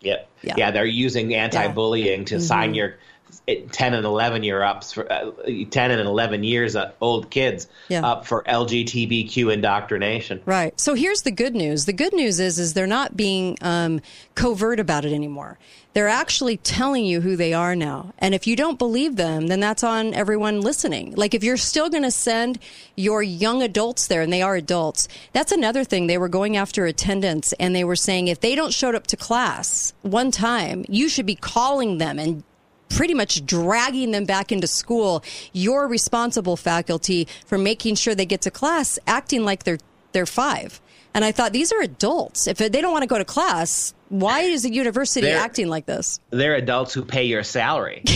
Yep. 0.01 0.29
Yeah. 0.43 0.55
Yeah. 0.57 0.71
they're 0.71 0.85
using 0.85 1.35
anti-bullying 1.35 2.27
to 2.27 2.41
sign 2.41 2.73
Mhm. 2.73 2.77
your 2.77 2.95
eh, 3.47 3.57
10 3.73 3.95
and 3.95 4.07
11 4.07 4.43
year 4.45 4.63
ups 4.63 4.93
for 4.93 5.11
uh, 5.13 5.31
10 5.71 5.91
and 5.91 6.01
11 6.01 6.45
years 6.45 6.77
uh, 6.77 6.93
old 7.01 7.31
kids 7.31 7.67
Yeah. 7.89 8.07
up 8.07 8.27
for 8.27 8.43
LGBTQ 8.45 9.53
indoctrination. 9.53 10.41
Right. 10.47 10.79
So 10.81 10.95
here's 10.95 11.23
the 11.23 11.31
good 11.31 11.55
news. 11.55 11.85
The 11.85 11.93
good 11.93 12.13
news 12.15 12.41
is 12.41 12.59
is 12.59 12.75
they're 12.75 12.87
not 12.87 13.17
being 13.17 13.57
um, 13.61 14.01
covert 14.35 14.81
about 14.81 15.05
it 15.05 15.13
anymore. 15.13 15.59
They're 15.95 16.09
actually 16.09 16.59
telling 16.59 17.05
you 17.05 17.23
who 17.23 17.35
they 17.35 17.53
are 17.53 17.75
now. 17.75 18.13
And 18.19 18.35
if 18.35 18.47
you 18.47 18.57
don't 18.57 18.79
believe 18.79 19.17
them, 19.17 19.47
then 19.49 19.59
that's 19.59 19.83
on 19.83 20.15
everyone 20.15 20.61
listening. 20.61 21.15
Like 21.17 21.35
if 21.35 21.43
you're 21.43 21.57
still 21.57 21.89
going 21.89 22.03
to 22.05 22.11
send 22.11 22.59
your 22.95 23.23
young 23.23 23.63
adults 23.63 24.07
there, 24.07 24.23
and 24.23 24.33
they 24.33 24.43
are 24.43 24.55
adults, 24.55 25.09
that's 25.33 25.51
another 25.51 25.85
thing. 25.85 26.07
They 26.07 26.19
were 26.19 26.29
going 26.29 26.57
after 26.57 26.87
attendance, 26.87 27.53
and 27.55 27.75
they 27.75 27.85
were 27.85 27.97
saying 27.97 28.29
if 28.29 28.41
they 28.41 28.55
don't 28.55 28.73
show 28.73 28.91
up 28.91 29.07
to 29.09 29.17
class 29.17 29.93
one 30.03 30.31
time, 30.31 30.85
you 30.89 31.09
should 31.09 31.27
be 31.27 31.35
calling 31.35 31.99
them 31.99 32.19
and 32.19 32.45
pretty 32.89 33.15
much 33.15 33.45
dragging 33.45 34.13
them 34.13 34.25
back 34.25 34.53
into 34.53 34.67
school. 34.67 35.23
You're 35.53 35.87
responsible 35.87 36.57
faculty 36.57 37.29
for 37.47 37.59
making 37.59 37.97
sure 37.97 38.15
they 38.15 38.27
get 38.27 38.43
to 38.43 38.51
class 38.51 38.99
acting 39.07 39.45
like 39.45 39.65
they're 39.65 39.79
they're 40.13 40.27
5. 40.27 40.81
And 41.19 41.25
I 41.25 41.33
thought 41.33 41.53
these 41.53 41.73
are 41.73 41.81
adults. 41.83 42.47
If 42.47 42.59
they 42.59 42.69
don't 42.69 42.93
want 42.93 43.03
to 43.03 43.09
go 43.09 43.19
to 43.19 43.25
class, 43.25 43.93
why 44.09 44.43
is 44.43 44.63
the 44.63 44.73
university 44.73 45.27
They're- 45.27 45.37
acting 45.37 45.67
like 45.67 45.85
this? 45.85 46.21
They're 46.31 46.55
adults 46.55 46.95
who 46.95 47.05
pay 47.05 47.25
your 47.25 47.43
salary. 47.43 48.05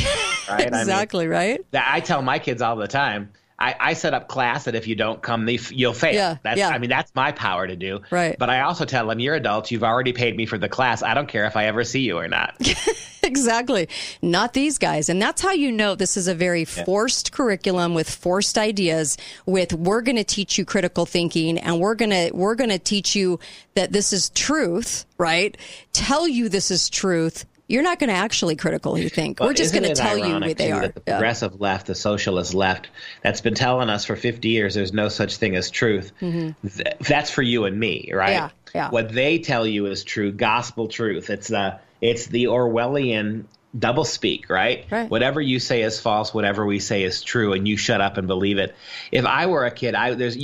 Right? 0.49 0.67
exactly, 0.67 1.29
right? 1.29 1.65
I 1.73 2.01
tell 2.01 2.21
my 2.21 2.39
kids 2.41 2.63
all 2.63 2.75
the 2.77 2.89
time. 2.89 3.31
I, 3.63 3.77
I 3.79 3.93
set 3.95 4.13
up 4.13 4.27
class 4.27 4.65
that 4.65 4.75
if 4.75 4.89
you 4.89 4.97
don't 4.97 5.23
come, 5.23 5.49
you'll 5.49 5.93
fail. 5.93 6.15
Yeah, 6.15 6.37
that's, 6.43 6.59
yeah. 6.59 6.71
I 6.71 6.79
mean, 6.79 6.91
that's 6.91 7.15
my 7.15 7.31
power 7.31 7.65
to 7.65 7.77
do. 7.77 8.01
Right. 8.11 8.37
But 8.37 8.51
I 8.51 8.63
also 8.63 8.85
tell 8.85 9.07
them, 9.07 9.21
you're 9.21 9.37
adults. 9.37 9.71
You've 9.71 9.85
already 9.85 10.13
paid 10.13 10.37
me 10.37 10.47
for 10.47 10.59
the 10.59 10.69
class. 10.69 11.05
I 11.05 11.15
don't 11.15 11.29
care 11.29 11.45
if 11.45 11.57
I 11.57 11.67
ever 11.67 11.85
see 11.85 12.01
you 12.01 12.19
or 12.19 12.27
not. 12.27 12.57
exactly. 13.23 13.89
Not 14.21 14.53
these 14.53 14.79
guys. 14.79 15.09
And 15.09 15.23
that's 15.23 15.41
how 15.41 15.53
you 15.53 15.71
know 15.71 15.95
this 15.95 16.17
is 16.17 16.27
a 16.27 16.35
very 16.35 16.65
forced 16.65 17.31
curriculum 17.31 17.95
with 17.95 18.11
forced 18.11 18.59
ideas 18.59 19.17
with 19.47 19.73
we're 19.73 20.03
going 20.03 20.17
to 20.17 20.25
teach 20.25 20.59
you 20.59 20.65
critical 20.65 21.07
thinking 21.07 21.57
and 21.57 21.79
we're 21.79 21.95
going 21.95 22.11
to 22.11 22.33
we're 22.35 22.57
going 22.57 22.71
to 22.71 22.81
teach 22.81 23.15
you 23.15 23.39
that 23.75 23.93
this 23.93 24.13
is 24.13 24.31
truth, 24.31 25.07
right? 25.19 25.57
Tell 25.93 26.27
you 26.27 26.49
this 26.49 26.73
is 26.73 26.91
truth. 26.91 27.45
You're 27.73 27.83
not 27.83 27.99
going 27.99 28.11
to 28.11 28.15
actually 28.17 28.55
critically 28.57 29.09
think. 29.09 29.41
Well, 29.41 29.49
we're 29.49 29.55
just 29.55 29.73
going 29.73 29.85
to 29.89 29.95
tell 29.95 30.19
you 30.19 30.39
what 30.39 30.59
they 30.59 30.71
are. 30.73 30.89
The 30.89 31.03
Yeah. 31.07 31.15
progressive 31.15 31.61
left, 31.61 31.87
the 31.87 31.95
socialist 31.95 32.53
left, 32.53 32.89
that's 33.23 33.41
been 33.41 33.55
telling 33.55 33.89
us 33.89 34.05
for 34.05 34.15
50 34.15 34.49
years 34.49 34.75
there's 34.75 34.93
no 34.93 35.09
such 35.09 35.37
thing 35.39 35.57
as 35.57 35.71
truth. 35.71 36.13
Mhm. 36.21 36.55
Th- 36.77 36.87
that's 37.09 37.31
for 37.31 37.41
you 37.43 37.65
and 37.65 37.81
me, 37.81 38.11
right? 38.13 38.31
Yeah, 38.33 38.49
yeah. 38.75 38.91
What 38.91 39.13
they 39.13 39.39
tell 39.39 39.67
you 39.67 39.87
is 39.87 40.05
true, 40.05 40.33
gospel 40.33 40.87
truth. 40.89 41.31
It's 41.31 41.49
the 41.49 41.77
it's 42.03 42.27
the 42.27 42.45
Orwellian 42.45 43.45
doublespeak, 43.79 44.51
right? 44.51 44.85
Right. 44.91 45.09
Whatever 45.09 45.41
you 45.41 45.59
say 45.59 45.83
is 45.83 45.99
false, 45.99 46.35
whatever 46.35 46.67
we 46.67 46.79
say 46.79 47.05
is 47.05 47.23
true, 47.23 47.53
and 47.55 47.67
you 47.67 47.77
shut 47.79 48.01
up 48.03 48.19
and 48.19 48.27
believe 48.27 48.59
it. 48.59 48.75
If 49.11 49.25
I 49.25 49.47
were 49.47 49.65
a 49.65 49.71
kid, 49.71 49.95
I 49.95 50.15
there's. 50.15 50.37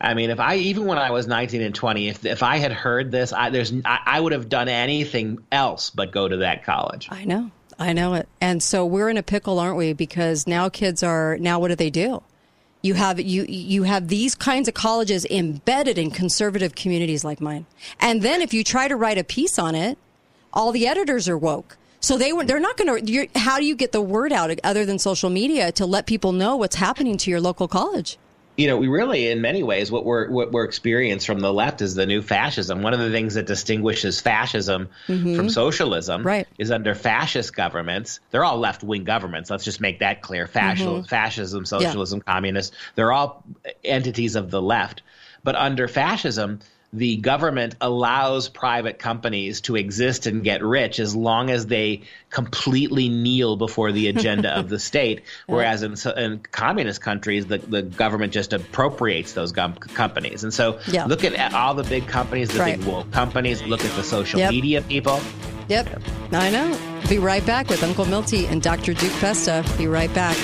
I 0.00 0.14
mean, 0.14 0.30
if 0.30 0.40
I 0.40 0.56
even 0.56 0.84
when 0.84 0.98
I 0.98 1.10
was 1.10 1.26
19 1.26 1.62
and 1.62 1.74
20, 1.74 2.08
if 2.08 2.24
if 2.26 2.42
I 2.42 2.58
had 2.58 2.72
heard 2.72 3.10
this, 3.10 3.32
I 3.32 3.50
there's 3.50 3.72
I, 3.84 4.00
I 4.04 4.20
would 4.20 4.32
have 4.32 4.48
done 4.48 4.68
anything 4.68 5.38
else 5.50 5.90
but 5.90 6.12
go 6.12 6.28
to 6.28 6.38
that 6.38 6.64
college. 6.64 7.08
I 7.10 7.24
know. 7.24 7.50
I 7.78 7.92
know 7.92 8.14
it. 8.14 8.28
And 8.40 8.62
so 8.62 8.84
we're 8.86 9.08
in 9.08 9.16
a 9.16 9.22
pickle, 9.22 9.58
aren't 9.58 9.76
we? 9.76 9.92
Because 9.92 10.46
now 10.46 10.68
kids 10.68 11.02
are 11.02 11.36
now 11.38 11.58
what 11.58 11.68
do 11.68 11.76
they 11.76 11.90
do? 11.90 12.22
You 12.82 12.94
have 12.94 13.18
you 13.20 13.46
you 13.48 13.84
have 13.84 14.08
these 14.08 14.34
kinds 14.34 14.68
of 14.68 14.74
colleges 14.74 15.24
embedded 15.26 15.98
in 15.98 16.10
conservative 16.10 16.74
communities 16.74 17.24
like 17.24 17.40
mine. 17.40 17.66
And 17.98 18.22
then 18.22 18.42
if 18.42 18.52
you 18.52 18.62
try 18.62 18.88
to 18.88 18.96
write 18.96 19.18
a 19.18 19.24
piece 19.24 19.58
on 19.58 19.74
it, 19.74 19.98
all 20.52 20.72
the 20.72 20.86
editors 20.86 21.28
are 21.28 21.38
woke. 21.38 21.78
So 22.00 22.18
they 22.18 22.32
they're 22.44 22.60
not 22.60 22.76
going 22.76 23.06
to 23.06 23.28
how 23.38 23.58
do 23.58 23.64
you 23.64 23.74
get 23.74 23.92
the 23.92 24.02
word 24.02 24.32
out 24.32 24.50
other 24.62 24.84
than 24.84 24.98
social 24.98 25.30
media 25.30 25.72
to 25.72 25.86
let 25.86 26.06
people 26.06 26.32
know 26.32 26.54
what's 26.56 26.76
happening 26.76 27.16
to 27.16 27.30
your 27.30 27.40
local 27.40 27.66
college? 27.66 28.18
You 28.56 28.66
know, 28.66 28.76
we 28.78 28.88
really, 28.88 29.28
in 29.30 29.40
many 29.42 29.62
ways, 29.62 29.90
what 29.90 30.04
we're 30.04 30.28
what 30.30 30.50
we're 30.50 30.64
experiencing 30.64 31.26
from 31.26 31.40
the 31.40 31.52
left 31.52 31.82
is 31.82 31.94
the 31.94 32.06
new 32.06 32.22
fascism. 32.22 32.82
One 32.82 32.94
of 32.94 33.00
the 33.00 33.10
things 33.10 33.34
that 33.34 33.46
distinguishes 33.46 34.20
fascism 34.20 34.88
Mhm. 35.08 35.36
from 35.36 35.48
socialism 35.50 36.22
Right. 36.22 36.46
is 36.58 36.70
under 36.70 36.94
fascist 36.94 37.54
governments. 37.54 38.20
They're 38.30 38.44
all 38.44 38.58
left 38.58 38.82
wing 38.82 39.04
governments. 39.04 39.50
Let's 39.50 39.64
just 39.64 39.80
make 39.80 39.98
that 40.00 40.22
clear. 40.22 40.46
Fascism, 40.46 41.02
Mhm. 41.02 41.08
fascism, 41.08 41.64
socialism, 41.66 42.22
communist. 42.22 42.72
They're 42.94 43.12
all 43.12 43.44
entities 43.84 44.36
of 44.36 44.50
the 44.50 44.62
left. 44.62 45.02
But 45.44 45.54
under 45.56 45.86
fascism, 45.86 46.60
the 46.96 47.16
government 47.16 47.76
allows 47.80 48.48
private 48.48 48.98
companies 48.98 49.60
to 49.62 49.76
exist 49.76 50.26
and 50.26 50.42
get 50.42 50.62
rich 50.64 50.98
as 50.98 51.14
long 51.14 51.50
as 51.50 51.66
they 51.66 52.02
completely 52.30 53.08
kneel 53.08 53.56
before 53.56 53.92
the 53.92 54.08
agenda 54.08 54.50
of 54.58 54.68
the 54.68 54.78
state. 54.90 55.22
Whereas 55.46 55.82
in, 55.82 55.94
in 56.16 56.38
communist 56.50 57.00
countries, 57.00 57.46
the, 57.46 57.58
the 57.58 57.82
government 57.82 58.32
just 58.32 58.52
appropriates 58.52 59.34
those 59.34 59.52
gum- 59.52 59.74
companies. 59.74 60.42
And 60.42 60.52
so 60.54 60.80
Yeah. 60.88 61.04
look 61.04 61.22
at 61.24 61.52
all 61.54 61.74
the 61.74 61.84
big 61.84 62.06
companies, 62.06 62.48
the 62.48 62.60
Right. 62.60 62.78
big 62.78 62.86
woke 62.88 63.10
companies, 63.12 63.62
look 63.62 63.84
at 63.84 63.94
the 63.96 64.02
social 64.02 64.40
Yep. 64.40 64.50
media 64.50 64.82
people. 64.82 65.20
Yep. 65.68 66.00
I 66.32 66.50
know. 66.50 66.78
Be 67.08 67.18
right 67.18 67.44
back 67.44 67.68
with 67.68 67.82
Uncle 67.82 68.04
Milty 68.06 68.46
and 68.46 68.62
Dr. 68.62 68.94
Duke 68.94 69.12
Pesta. 69.20 69.64
Be 69.76 69.86
right 69.86 70.12
back. 70.14 70.36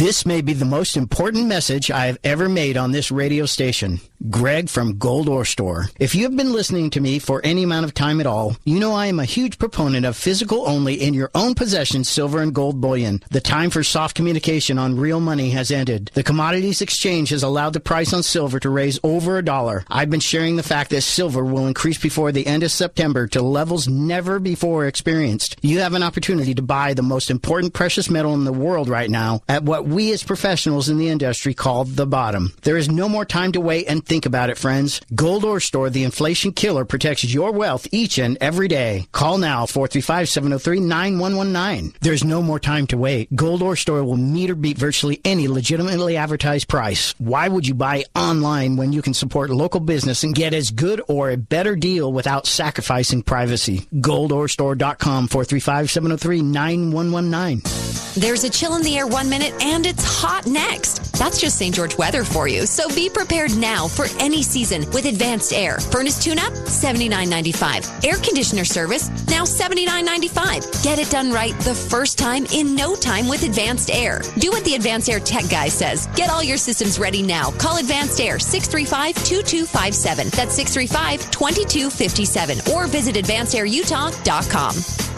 This 0.00 0.24
may 0.24 0.40
be 0.40 0.54
the 0.54 0.64
most 0.64 0.96
important 0.96 1.46
message 1.46 1.90
I 1.90 2.06
have 2.06 2.16
ever 2.24 2.48
made 2.48 2.78
on 2.78 2.90
this 2.90 3.10
radio 3.10 3.44
station. 3.44 4.00
Greg 4.30 4.70
from 4.70 4.98
Gold 4.98 5.28
Ore 5.28 5.44
Store. 5.44 5.86
If 5.98 6.14
you 6.14 6.24
have 6.24 6.36
been 6.36 6.54
listening 6.54 6.88
to 6.90 7.00
me 7.00 7.18
for 7.18 7.40
any 7.44 7.62
amount 7.62 7.84
of 7.84 7.92
time 7.92 8.18
at 8.18 8.26
all, 8.26 8.56
you 8.64 8.80
know 8.80 8.92
I 8.92 9.06
am 9.06 9.18
a 9.18 9.26
huge 9.26 9.58
proponent 9.58 10.06
of 10.06 10.16
physical 10.16 10.66
only 10.66 10.94
in 10.94 11.12
your 11.12 11.30
own 11.34 11.54
possession 11.54 12.04
silver 12.04 12.40
and 12.40 12.54
gold 12.54 12.80
bullion. 12.80 13.22
The 13.30 13.42
time 13.42 13.68
for 13.68 13.82
soft 13.82 14.16
communication 14.16 14.78
on 14.78 14.98
real 14.98 15.20
money 15.20 15.50
has 15.50 15.70
ended. 15.70 16.10
The 16.14 16.22
commodities 16.22 16.80
exchange 16.80 17.28
has 17.28 17.42
allowed 17.42 17.74
the 17.74 17.80
price 17.80 18.14
on 18.14 18.22
silver 18.22 18.58
to 18.60 18.70
raise 18.70 18.98
over 19.02 19.36
a 19.36 19.44
dollar. 19.44 19.84
I've 19.88 20.10
been 20.10 20.20
sharing 20.20 20.56
the 20.56 20.62
fact 20.62 20.90
that 20.90 21.02
silver 21.02 21.44
will 21.44 21.66
increase 21.66 21.98
before 21.98 22.32
the 22.32 22.46
end 22.46 22.62
of 22.62 22.72
September 22.72 23.26
to 23.28 23.42
levels 23.42 23.86
never 23.88 24.38
before 24.38 24.86
experienced. 24.86 25.56
You 25.60 25.80
have 25.80 25.92
an 25.92 26.02
opportunity 26.02 26.54
to 26.54 26.62
buy 26.62 26.94
the 26.94 27.02
most 27.02 27.30
important 27.30 27.74
precious 27.74 28.08
metal 28.08 28.32
in 28.32 28.44
the 28.44 28.52
world 28.52 28.88
right 28.88 29.10
now 29.10 29.42
at 29.46 29.62
what 29.62 29.89
we 29.90 30.12
as 30.12 30.22
professionals 30.22 30.88
in 30.88 30.98
the 30.98 31.08
industry 31.08 31.54
call 31.54 31.84
the 31.84 32.06
bottom. 32.06 32.52
There 32.62 32.76
is 32.76 32.90
no 32.90 33.08
more 33.08 33.24
time 33.24 33.52
to 33.52 33.60
wait 33.60 33.86
and 33.88 34.04
Think 34.10 34.26
about 34.26 34.50
it, 34.50 34.58
friends. 34.58 35.00
Gold 35.14 35.44
Ore 35.44 35.60
Store, 35.60 35.88
the 35.88 36.02
inflation 36.02 36.50
killer, 36.50 36.84
protects 36.84 37.22
your 37.22 37.52
wealth 37.52 37.86
each 37.92 38.18
and 38.18 38.36
every 38.40 38.66
day. 38.66 39.06
Call 39.12 39.38
now, 39.38 39.66
435-703-9119. 39.66 41.94
There's 42.00 42.24
no 42.24 42.42
more 42.42 42.58
time 42.58 42.88
to 42.88 42.98
wait. 42.98 43.32
Gold 43.32 43.62
Ore 43.62 43.76
Store 43.76 44.02
will 44.02 44.16
meet 44.16 44.50
or 44.50 44.56
beat 44.56 44.76
virtually 44.76 45.20
any 45.24 45.46
legitimately 45.46 46.16
advertised 46.16 46.66
price. 46.66 47.14
Why 47.18 47.46
would 47.46 47.68
you 47.68 47.74
buy 47.74 48.02
online 48.16 48.74
when 48.74 48.92
you 48.92 49.00
can 49.00 49.14
support 49.14 49.50
local 49.50 49.78
business 49.78 50.24
and 50.24 50.34
get 50.34 50.54
as 50.54 50.72
good 50.72 51.00
or 51.06 51.30
a 51.30 51.36
better 51.36 51.76
deal 51.76 52.12
without 52.12 52.48
sacrificing 52.48 53.22
privacy? 53.22 53.86
GoldOreStore.com, 53.94 55.28
435-703-9119. 55.28 57.90
There's 58.16 58.42
a 58.42 58.50
chill 58.50 58.74
in 58.74 58.82
the 58.82 58.98
air 58.98 59.06
one 59.06 59.30
minute 59.30 59.54
and 59.62 59.79
it's 59.86 60.04
hot 60.04 60.46
next. 60.46 61.12
That's 61.14 61.40
just 61.40 61.58
St. 61.58 61.74
George 61.74 61.96
weather 61.96 62.24
for 62.24 62.48
you. 62.48 62.66
So 62.66 62.88
be 62.88 63.08
prepared 63.08 63.56
now 63.56 63.88
for 63.88 64.06
any 64.18 64.42
season 64.42 64.90
with 64.90 65.04
advanced 65.04 65.52
air. 65.52 65.78
Furnace 65.78 66.22
tune 66.22 66.38
up, 66.38 66.52
$79.95. 66.52 68.04
Air 68.04 68.16
conditioner 68.16 68.64
service, 68.64 69.08
now 69.28 69.44
$79.95. 69.44 70.82
Get 70.82 70.98
it 70.98 71.10
done 71.10 71.30
right 71.32 71.58
the 71.60 71.74
first 71.74 72.18
time 72.18 72.46
in 72.46 72.74
no 72.74 72.94
time 72.94 73.28
with 73.28 73.42
advanced 73.42 73.90
air. 73.90 74.22
Do 74.38 74.50
what 74.50 74.64
the 74.64 74.74
advanced 74.74 75.08
air 75.08 75.20
tech 75.20 75.48
guy 75.50 75.68
says. 75.68 76.06
Get 76.16 76.30
all 76.30 76.42
your 76.42 76.58
systems 76.58 76.98
ready 76.98 77.22
now. 77.22 77.50
Call 77.52 77.78
advanced 77.78 78.20
air 78.20 78.38
635 78.38 79.14
2257. 79.24 80.28
That's 80.30 80.54
635 80.54 81.30
2257. 81.30 82.74
Or 82.74 82.86
visit 82.86 83.14
advancedairutah.com. 83.16 85.09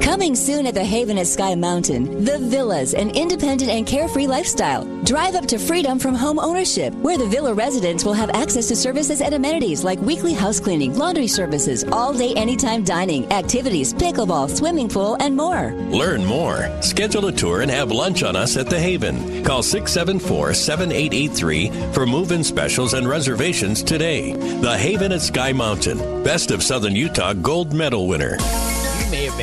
Coming 0.00 0.36
soon 0.36 0.66
at 0.66 0.74
the 0.74 0.84
Haven 0.84 1.18
at 1.18 1.26
Sky 1.26 1.56
Mountain, 1.56 2.24
the 2.24 2.38
Villas, 2.38 2.94
an 2.94 3.10
independent 3.10 3.68
and 3.68 3.84
carefree 3.84 4.28
lifestyle. 4.28 4.84
Drive 5.02 5.34
up 5.34 5.46
to 5.46 5.58
freedom 5.58 5.98
from 5.98 6.14
home 6.14 6.38
ownership, 6.38 6.94
where 6.94 7.18
the 7.18 7.26
villa 7.26 7.52
residents 7.52 8.04
will 8.04 8.12
have 8.12 8.30
access 8.30 8.68
to 8.68 8.76
services 8.76 9.20
and 9.20 9.34
amenities 9.34 9.82
like 9.82 9.98
weekly 10.00 10.34
house 10.34 10.60
cleaning, 10.60 10.96
laundry 10.96 11.26
services, 11.26 11.82
all 11.90 12.12
day 12.12 12.32
anytime 12.34 12.84
dining, 12.84 13.30
activities, 13.32 13.92
pickleball, 13.92 14.48
swimming 14.48 14.88
pool, 14.88 15.16
and 15.18 15.36
more. 15.36 15.72
Learn 15.90 16.24
more. 16.24 16.70
Schedule 16.80 17.26
a 17.26 17.32
tour 17.32 17.62
and 17.62 17.70
have 17.70 17.90
lunch 17.90 18.22
on 18.22 18.36
us 18.36 18.56
at 18.56 18.70
the 18.70 18.78
Haven. 18.78 19.42
Call 19.42 19.64
674 19.64 20.54
7883 20.54 21.92
for 21.92 22.06
move 22.06 22.30
in 22.30 22.44
specials 22.44 22.94
and 22.94 23.08
reservations 23.08 23.82
today. 23.82 24.32
The 24.60 24.78
Haven 24.78 25.10
at 25.10 25.22
Sky 25.22 25.52
Mountain, 25.52 26.22
Best 26.22 26.52
of 26.52 26.62
Southern 26.62 26.94
Utah 26.94 27.32
Gold 27.32 27.72
Medal 27.72 28.06
winner 28.06 28.36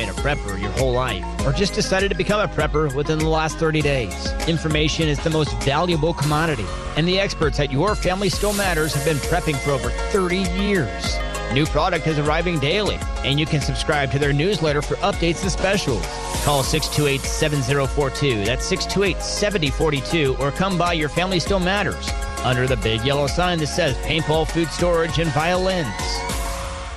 been 0.00 0.08
a 0.08 0.12
prepper 0.12 0.58
your 0.58 0.70
whole 0.72 0.92
life, 0.92 1.24
or 1.46 1.52
just 1.52 1.74
decided 1.74 2.08
to 2.08 2.16
become 2.16 2.40
a 2.40 2.48
prepper 2.48 2.94
within 2.94 3.18
the 3.18 3.28
last 3.28 3.58
30 3.58 3.82
days. 3.82 4.32
Information 4.48 5.08
is 5.08 5.18
the 5.22 5.28
most 5.28 5.52
valuable 5.62 6.14
commodity, 6.14 6.64
and 6.96 7.06
the 7.06 7.20
experts 7.20 7.60
at 7.60 7.70
Your 7.70 7.94
Family 7.94 8.30
Still 8.30 8.54
Matters 8.54 8.94
have 8.94 9.04
been 9.04 9.18
prepping 9.18 9.56
for 9.56 9.72
over 9.72 9.90
30 9.90 10.38
years. 10.58 11.16
New 11.52 11.66
product 11.66 12.06
is 12.06 12.18
arriving 12.18 12.58
daily, 12.60 12.98
and 13.24 13.38
you 13.38 13.44
can 13.44 13.60
subscribe 13.60 14.10
to 14.12 14.18
their 14.18 14.32
newsletter 14.32 14.80
for 14.80 14.94
updates 14.96 15.42
and 15.42 15.52
specials. 15.52 16.06
Call 16.44 16.62
628 16.62 17.20
7042, 17.20 18.44
that's 18.46 18.64
628 18.64 19.22
7042, 19.22 20.36
or 20.38 20.50
come 20.50 20.78
by 20.78 20.94
Your 20.94 21.10
Family 21.10 21.40
Still 21.40 21.60
Matters 21.60 22.08
under 22.42 22.66
the 22.66 22.76
big 22.78 23.04
yellow 23.04 23.26
sign 23.26 23.58
that 23.58 23.66
says 23.66 23.94
paintball 23.98 24.50
food 24.50 24.68
storage 24.68 25.18
and 25.18 25.30
violins. 25.32 25.92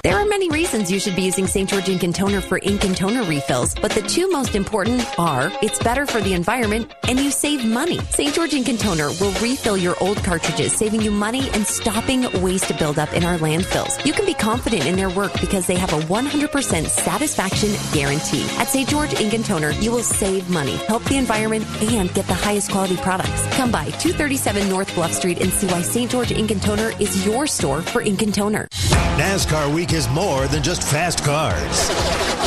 There 0.03 0.17
are 0.17 0.25
many 0.25 0.49
reasons 0.49 0.91
you 0.91 0.99
should 0.99 1.15
be 1.15 1.22
using 1.22 1.48
St. 1.48 1.69
George 1.69 1.88
Ink 1.88 2.03
and 2.03 2.14
Toner 2.14 2.41
for 2.41 2.59
ink 2.61 2.83
and 2.83 2.93
toner 2.93 3.23
refills, 3.23 3.73
but 3.73 3.90
the 3.91 4.01
two 4.01 4.30
most 4.30 4.53
important 4.53 5.01
are 5.17 5.49
it's 5.61 5.82
better 5.82 6.06
for 6.06 6.19
the 6.19 6.33
environment 6.33 6.93
and 7.07 7.17
you 7.17 7.32
save 7.32 7.64
money. 7.64 7.99
St. 8.09 8.35
George 8.35 8.53
Ink 8.53 8.67
and 8.67 8.77
Toner 8.77 9.11
will 9.22 9.32
refill 9.40 9.77
your 9.77 9.95
old 10.01 10.17
cartridges, 10.17 10.73
saving 10.73 11.01
you 11.01 11.09
money 11.09 11.49
and 11.51 11.65
stopping 11.65 12.23
waste 12.41 12.77
buildup 12.77 13.14
in 13.14 13.23
our 13.23 13.38
landfills. 13.38 14.06
You 14.06 14.11
can 14.11 14.25
be 14.25 14.33
confident 14.33 14.85
in 14.85 14.98
their 14.98 15.09
work 15.09 15.40
because 15.40 15.67
they 15.67 15.75
have 15.75 15.93
a 15.93 16.01
100% 16.01 16.85
satisfaction 16.90 17.69
guarantee. 17.93 18.43
At 18.57 18.67
St. 18.67 18.90
George 18.90 19.14
Ink 19.14 19.33
and 19.33 19.45
Toner, 19.45 19.72
you 19.72 19.91
will 19.91 20.03
save 20.03 20.49
money, 20.49 20.75
help 20.88 21.06
the 21.06 21.15
environment, 21.15 21.65
and 21.82 22.14
get 22.14 22.27
the 22.27 22.33
highest 22.33 22.72
quality 22.72 22.98
products. 22.98 23.48
Come 23.56 23.72
by 23.72 23.85
237 23.85 24.67
North 24.67 24.93
Bluff 24.95 25.14
Street 25.14 25.40
and 25.40 25.49
see 25.53 25.67
why 25.67 25.82
St. 25.82 26.11
George 26.11 26.33
Ink 26.33 26.51
and 26.51 26.61
Toner 26.61 26.91
is 26.99 27.25
your 27.25 27.48
store 27.48 27.82
for 27.82 28.01
ink 28.01 28.22
and 28.22 28.33
toner. 28.33 28.67
NASCAR 29.14 29.73
Week 29.73 29.93
is 29.94 30.10
more 30.10 30.48
than 30.48 30.64
just 30.64 30.82
fast 30.82 31.24
cars. 31.24 31.90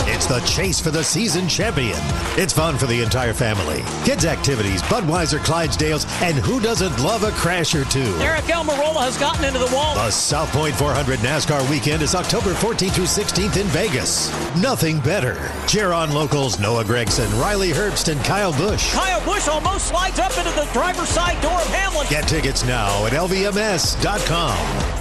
It's 0.09 0.27
the 0.27 0.41
chase 0.41 0.81
for 0.81 0.91
the 0.91 1.05
season 1.05 1.49
champion. 1.49 1.99
It's 2.37 2.53
fun 2.53 2.77
for 2.77 2.87
the 2.87 3.03
entire 3.03 3.33
family. 3.33 3.83
Kids' 4.05 4.25
activities, 4.25 4.83
Budweiser, 4.83 5.39
Clydesdales, 5.39 6.07
and 6.23 6.37
who 6.37 6.61
doesn't 6.61 6.99
love 7.03 7.23
a 7.23 7.31
crash 7.33 7.75
or 7.75 7.85
two? 7.85 8.13
Aric 8.15 8.51
Almirola 8.51 9.03
has 9.03 9.17
gotten 9.19 9.45
into 9.45 9.59
the 9.59 9.73
wall. 9.75 9.95
The 9.95 10.11
South 10.11 10.51
Point 10.51 10.75
400 10.75 11.21
NASCAR 11.21 11.69
weekend 11.71 12.03
is 12.03 12.15
October 12.15 12.53
14th 12.53 12.93
through 12.93 13.05
16th 13.05 13.57
in 13.61 13.67
Vegas. 13.69 14.31
Nothing 14.57 14.99
better. 15.01 15.37
Cheer 15.67 15.93
on 15.93 16.13
locals 16.13 16.59
Noah 16.59 16.85
Gragson, 16.85 17.31
Riley 17.41 17.71
Herbst, 17.71 18.11
and 18.11 18.23
Kyle 18.25 18.53
Busch. 18.53 18.93
Kyle 18.93 19.25
Busch 19.25 19.47
almost 19.49 19.89
slides 19.89 20.19
up 20.19 20.37
into 20.37 20.51
the 20.59 20.69
driver's 20.73 21.09
side 21.09 21.41
door 21.43 21.61
of 21.61 21.67
Hamlin. 21.69 22.07
Get 22.09 22.27
tickets 22.27 22.65
now 22.65 23.07
at 23.07 23.13
lvms.com. 23.13 24.96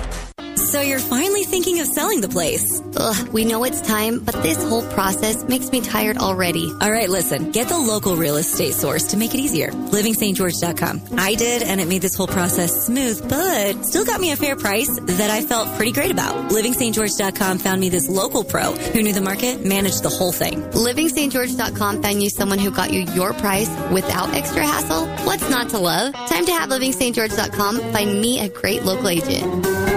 So 0.66 0.82
you're 0.82 0.98
finally 0.98 1.44
thinking 1.44 1.80
of 1.80 1.86
selling 1.86 2.22
the 2.22 2.28
place. 2.28 2.82
Ugh, 2.98 3.30
we 3.30 3.46
know 3.46 3.64
it's 3.66 3.82
time, 3.82 4.20
but 4.20 4.34
this 4.42 4.58
whole 4.68 4.82
process 4.94 5.44
makes 5.48 5.72
me 5.72 5.80
tired 5.80 6.18
already. 6.18 6.72
All 6.82 6.92
right, 6.92 7.08
listen, 7.08 7.52
get 7.52 7.68
the 7.68 7.78
local 7.78 8.16
real 8.16 8.38
estate 8.38 8.74
source 8.74 9.04
to 9.12 9.18
make 9.18 9.36
it 9.36 9.40
easier. 9.40 9.70
LivingStGeorge.com. 9.70 11.20
I 11.20 11.36
did, 11.36 11.62
and 11.62 11.80
it 11.80 11.88
made 11.88 12.02
this 12.02 12.16
whole 12.16 12.26
process 12.26 12.88
smooth, 12.88 13.30
but 13.30 13.86
still 13.86 14.06
got 14.06 14.20
me 14.20 14.32
a 14.32 14.36
fair 14.36 14.56
price 14.56 14.90
that 15.02 15.30
I 15.30 15.42
felt 15.44 15.68
pretty 15.76 15.92
great 15.92 16.10
about. 16.10 16.50
LivingStGeorge.com 16.52 17.60
found 17.60 17.80
me 17.80 17.90
this 17.90 18.10
local 18.10 18.44
pro 18.44 18.72
who 18.72 19.04
knew 19.04 19.14
the 19.14 19.22
market, 19.22 19.64
managed 19.64 20.02
the 20.02 20.10
whole 20.10 20.32
thing. 20.32 20.64
LivingStGeorge.com 20.72 22.02
found 22.02 22.24
you 22.24 22.30
someone 22.32 22.58
who 22.58 22.72
got 22.72 22.92
you 22.92 23.02
your 23.14 23.34
price 23.34 23.70
without 23.92 24.34
extra 24.34 24.66
hassle. 24.66 25.06
What's 25.28 25.48
not 25.48 25.70
to 25.70 25.78
love? 25.78 26.14
Time 26.28 26.46
to 26.48 26.52
have 26.54 26.70
LivingStGeorge.com 26.70 27.80
find 27.94 28.20
me 28.20 28.40
a 28.40 28.50
great 28.50 28.84
local 28.84 29.10
agent. 29.10 29.95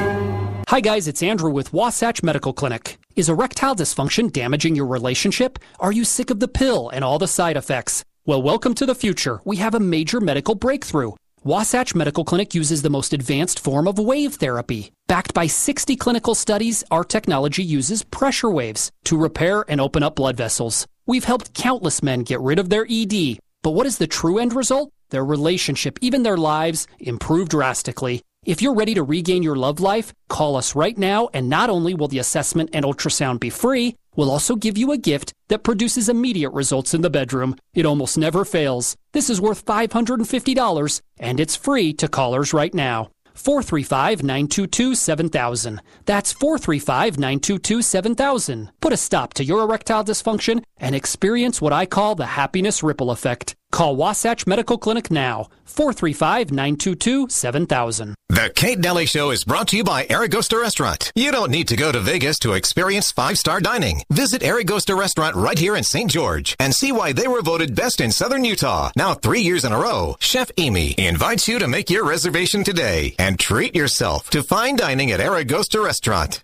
Hi, 0.68 0.80
guys, 0.80 1.08
it's 1.08 1.22
Andrew 1.22 1.50
with 1.50 1.72
Wasatch 1.72 2.22
Medical 2.22 2.52
Clinic. 2.52 2.98
Is 3.16 3.30
erectile 3.30 3.74
dysfunction 3.74 4.30
damaging 4.30 4.76
your 4.76 4.84
relationship? 4.84 5.58
Are 5.80 5.92
you 5.92 6.04
sick 6.04 6.28
of 6.28 6.40
the 6.40 6.46
pill 6.46 6.90
and 6.90 7.02
all 7.02 7.18
the 7.18 7.26
side 7.26 7.56
effects? 7.56 8.04
Well, 8.26 8.42
welcome 8.42 8.74
to 8.74 8.84
the 8.84 8.94
future. 8.94 9.40
We 9.46 9.56
have 9.56 9.74
a 9.74 9.80
major 9.80 10.20
medical 10.20 10.54
breakthrough. 10.54 11.12
Wasatch 11.42 11.94
Medical 11.94 12.22
Clinic 12.22 12.54
uses 12.54 12.82
the 12.82 12.90
most 12.90 13.14
advanced 13.14 13.58
form 13.58 13.88
of 13.88 13.98
wave 13.98 14.34
therapy. 14.34 14.92
Backed 15.06 15.32
by 15.32 15.46
60 15.46 15.96
clinical 15.96 16.34
studies, 16.34 16.84
our 16.90 17.02
technology 17.02 17.62
uses 17.62 18.02
pressure 18.02 18.50
waves 18.50 18.90
to 19.06 19.16
repair 19.16 19.64
and 19.68 19.80
open 19.80 20.02
up 20.02 20.16
blood 20.16 20.36
vessels. 20.36 20.86
We've 21.06 21.24
helped 21.24 21.54
countless 21.54 22.02
men 22.02 22.24
get 22.24 22.40
rid 22.40 22.58
of 22.58 22.68
their 22.68 22.86
ED. 22.90 23.38
But 23.62 23.70
what 23.70 23.86
is 23.86 23.96
the 23.96 24.06
true 24.06 24.36
end 24.36 24.52
result? 24.52 24.90
Their 25.08 25.24
relationship, 25.24 25.98
even 26.02 26.24
their 26.24 26.36
lives, 26.36 26.86
improve 27.00 27.48
drastically. 27.48 28.20
If 28.48 28.62
you're 28.62 28.80
ready 28.80 28.94
to 28.94 29.02
regain 29.02 29.42
your 29.42 29.56
love 29.56 29.78
life, 29.78 30.14
call 30.30 30.56
us 30.56 30.74
right 30.74 30.96
now, 30.96 31.28
and 31.34 31.50
not 31.50 31.68
only 31.68 31.92
will 31.92 32.08
the 32.08 32.18
assessment 32.18 32.70
and 32.72 32.82
ultrasound 32.82 33.40
be 33.40 33.50
free, 33.50 33.94
we'll 34.16 34.30
also 34.30 34.56
give 34.56 34.78
you 34.78 34.90
a 34.90 34.96
gift 34.96 35.34
that 35.48 35.62
produces 35.62 36.08
immediate 36.08 36.54
results 36.54 36.94
in 36.94 37.02
the 37.02 37.10
bedroom. 37.10 37.56
It 37.74 37.84
almost 37.84 38.16
never 38.16 38.46
fails. 38.46 38.96
This 39.12 39.28
is 39.28 39.38
worth 39.38 39.66
$550, 39.66 41.02
and 41.18 41.38
it's 41.38 41.56
free 41.56 41.92
to 41.92 42.08
callers 42.08 42.54
right 42.54 42.72
now. 42.72 43.10
435 43.34 44.22
922 44.22 44.94
7000. 44.94 45.82
That's 46.06 46.32
435 46.32 47.18
922 47.18 47.82
7000. 47.82 48.70
Put 48.80 48.94
a 48.94 48.96
stop 48.96 49.34
to 49.34 49.44
your 49.44 49.60
erectile 49.60 50.04
dysfunction 50.04 50.64
and 50.78 50.94
experience 50.94 51.60
what 51.60 51.74
I 51.74 51.84
call 51.84 52.14
the 52.14 52.24
happiness 52.24 52.82
ripple 52.82 53.10
effect. 53.10 53.56
Call 53.70 53.96
Wasatch 53.96 54.46
Medical 54.46 54.78
Clinic 54.78 55.10
now, 55.10 55.48
435 55.64 56.50
922 56.50 57.28
7000. 57.28 58.14
The 58.30 58.50
Kate 58.54 58.80
Dalley 58.80 59.04
Show 59.04 59.30
is 59.30 59.44
brought 59.44 59.68
to 59.68 59.76
you 59.76 59.84
by 59.84 60.04
Aragosta 60.06 60.60
Restaurant. 60.60 61.12
You 61.14 61.30
don't 61.30 61.50
need 61.50 61.68
to 61.68 61.76
go 61.76 61.92
to 61.92 62.00
Vegas 62.00 62.38
to 62.40 62.54
experience 62.54 63.12
five-star 63.12 63.60
dining. 63.60 64.02
Visit 64.10 64.42
Aragosta 64.42 64.98
Restaurant 64.98 65.36
right 65.36 65.58
here 65.58 65.76
in 65.76 65.84
St. 65.84 66.10
George 66.10 66.56
and 66.58 66.74
see 66.74 66.92
why 66.92 67.12
they 67.12 67.28
were 67.28 67.42
voted 67.42 67.74
best 67.74 68.00
in 68.00 68.10
Southern 68.10 68.44
Utah. 68.44 68.90
Now 68.96 69.14
three 69.14 69.40
years 69.40 69.64
in 69.64 69.72
a 69.72 69.78
row, 69.78 70.16
Chef 70.18 70.50
Amy 70.56 70.94
invites 70.96 71.46
you 71.46 71.58
to 71.58 71.68
make 71.68 71.90
your 71.90 72.06
reservation 72.06 72.64
today 72.64 73.14
and 73.18 73.38
treat 73.38 73.74
yourself 73.76 74.30
to 74.30 74.42
fine 74.42 74.76
dining 74.76 75.10
at 75.10 75.20
Aragosta 75.20 75.84
Restaurant. 75.84 76.42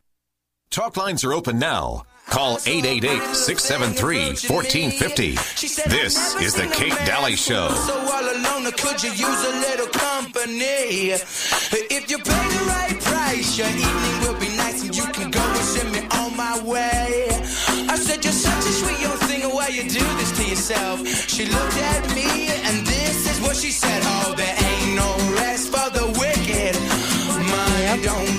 Talk 0.71 0.97
lines 0.97 1.25
are 1.25 1.33
open 1.33 1.59
now. 1.59 2.05
Call 2.27 2.57
888-673-1450. 2.59 5.35
This 5.89 6.35
is 6.41 6.55
the 6.55 6.67
Kate 6.69 6.97
Dalley 7.07 7.37
Show. 7.37 7.69
So 7.69 7.95
all 7.97 8.23
alone, 8.23 8.71
could 8.73 9.03
you 9.03 9.11
use 9.11 9.45
a 9.45 9.51
little 9.61 9.87
company? 9.89 11.11
If 11.13 12.11
you 12.11 12.19
pay 12.19 12.49
the 12.49 12.65
right 12.67 12.99
price, 13.01 13.57
your 13.59 13.69
evening 13.69 14.21
will 14.23 14.39
be 14.41 14.49
nice 14.57 14.83
and 14.83 14.97
you 14.97 15.05
can 15.13 15.31
go 15.31 15.41
and 15.41 15.57
send 15.59 15.93
me 15.93 16.01
on 16.19 16.35
my 16.37 16.59
way. 16.65 17.29
I 17.89 17.97
said, 17.97 18.25
You're 18.25 18.33
such 18.33 18.65
a 18.67 18.73
sweet 18.73 19.01
young 19.01 19.19
thing, 19.29 19.43
why 19.55 19.69
you 19.69 19.83
do 19.83 20.01
this 20.19 20.33
to 20.39 20.45
yourself? 20.49 21.07
She 21.07 21.45
looked 21.45 21.77
at 21.77 22.15
me 22.15 22.49
and 22.49 22.87
this 22.87 23.27
is 23.31 23.39
what 23.47 23.55
she 23.57 23.71
said. 23.71 24.03
Oh, 24.05 24.33
there 24.37 24.57
ain't 24.57 24.95
no 24.97 25.17
rest 25.37 25.69
for 25.69 25.91
the 25.91 26.07
wicked. 26.19 26.75
Don't 28.03 28.34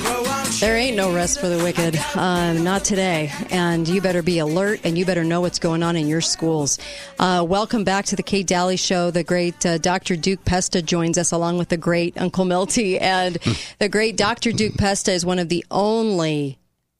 no 0.95 1.13
rest 1.13 1.41
for 1.41 1.49
the 1.49 1.61
wicked, 1.61 1.97
um, 2.15 2.63
not 2.63 2.85
today. 2.85 3.29
And 3.49 3.85
you 3.85 3.99
better 3.99 4.23
be 4.23 4.39
alert 4.39 4.79
and 4.85 4.97
you 4.97 5.05
better 5.05 5.25
know 5.25 5.41
what's 5.41 5.59
going 5.59 5.83
on 5.83 5.97
in 5.97 6.07
your 6.07 6.21
schools. 6.21 6.79
Uh, 7.19 7.45
welcome 7.47 7.83
back 7.83 8.05
to 8.05 8.15
the 8.15 8.23
Kate 8.23 8.47
Dalley 8.47 8.77
Show. 8.77 9.11
The 9.11 9.23
great 9.23 9.65
uh, 9.65 9.77
Dr. 9.77 10.15
Duke 10.15 10.45
Pesta 10.45 10.81
joins 10.81 11.17
us 11.17 11.33
along 11.33 11.57
with 11.57 11.67
the 11.67 11.77
great 11.77 12.17
Uncle 12.17 12.45
Milty. 12.45 12.97
And 12.97 13.35
the 13.79 13.89
great 13.89 14.15
Dr. 14.15 14.53
Duke 14.53 14.77
Pesta 14.77 15.11
is 15.11 15.25
one 15.25 15.37
of 15.37 15.49
the 15.49 15.65
only, 15.69 16.59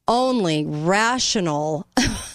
only 0.09 0.65
rational 0.65 1.87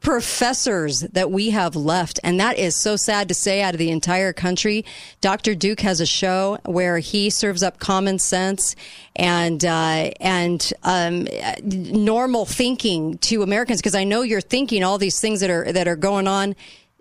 professors 0.00 1.00
that 1.00 1.30
we 1.30 1.50
have 1.50 1.76
left. 1.76 2.20
And 2.22 2.38
that 2.40 2.58
is 2.58 2.74
so 2.76 2.96
sad 2.96 3.28
to 3.28 3.34
say 3.34 3.62
out 3.62 3.74
of 3.74 3.78
the 3.78 3.90
entire 3.90 4.32
country. 4.32 4.84
Dr. 5.20 5.54
Duke 5.54 5.80
has 5.80 6.00
a 6.00 6.06
show 6.06 6.58
where 6.64 6.98
he 6.98 7.30
serves 7.30 7.62
up 7.62 7.78
common 7.78 8.18
sense 8.18 8.76
and, 9.16 9.64
uh, 9.64 10.10
and, 10.20 10.72
um, 10.82 11.26
normal 11.62 12.46
thinking 12.46 13.18
to 13.18 13.42
Americans. 13.42 13.82
Cause 13.82 13.94
I 13.94 14.04
know 14.04 14.22
you're 14.22 14.40
thinking 14.40 14.82
all 14.82 14.98
these 14.98 15.20
things 15.20 15.40
that 15.40 15.50
are, 15.50 15.70
that 15.72 15.88
are 15.88 15.96
going 15.96 16.26
on. 16.26 16.54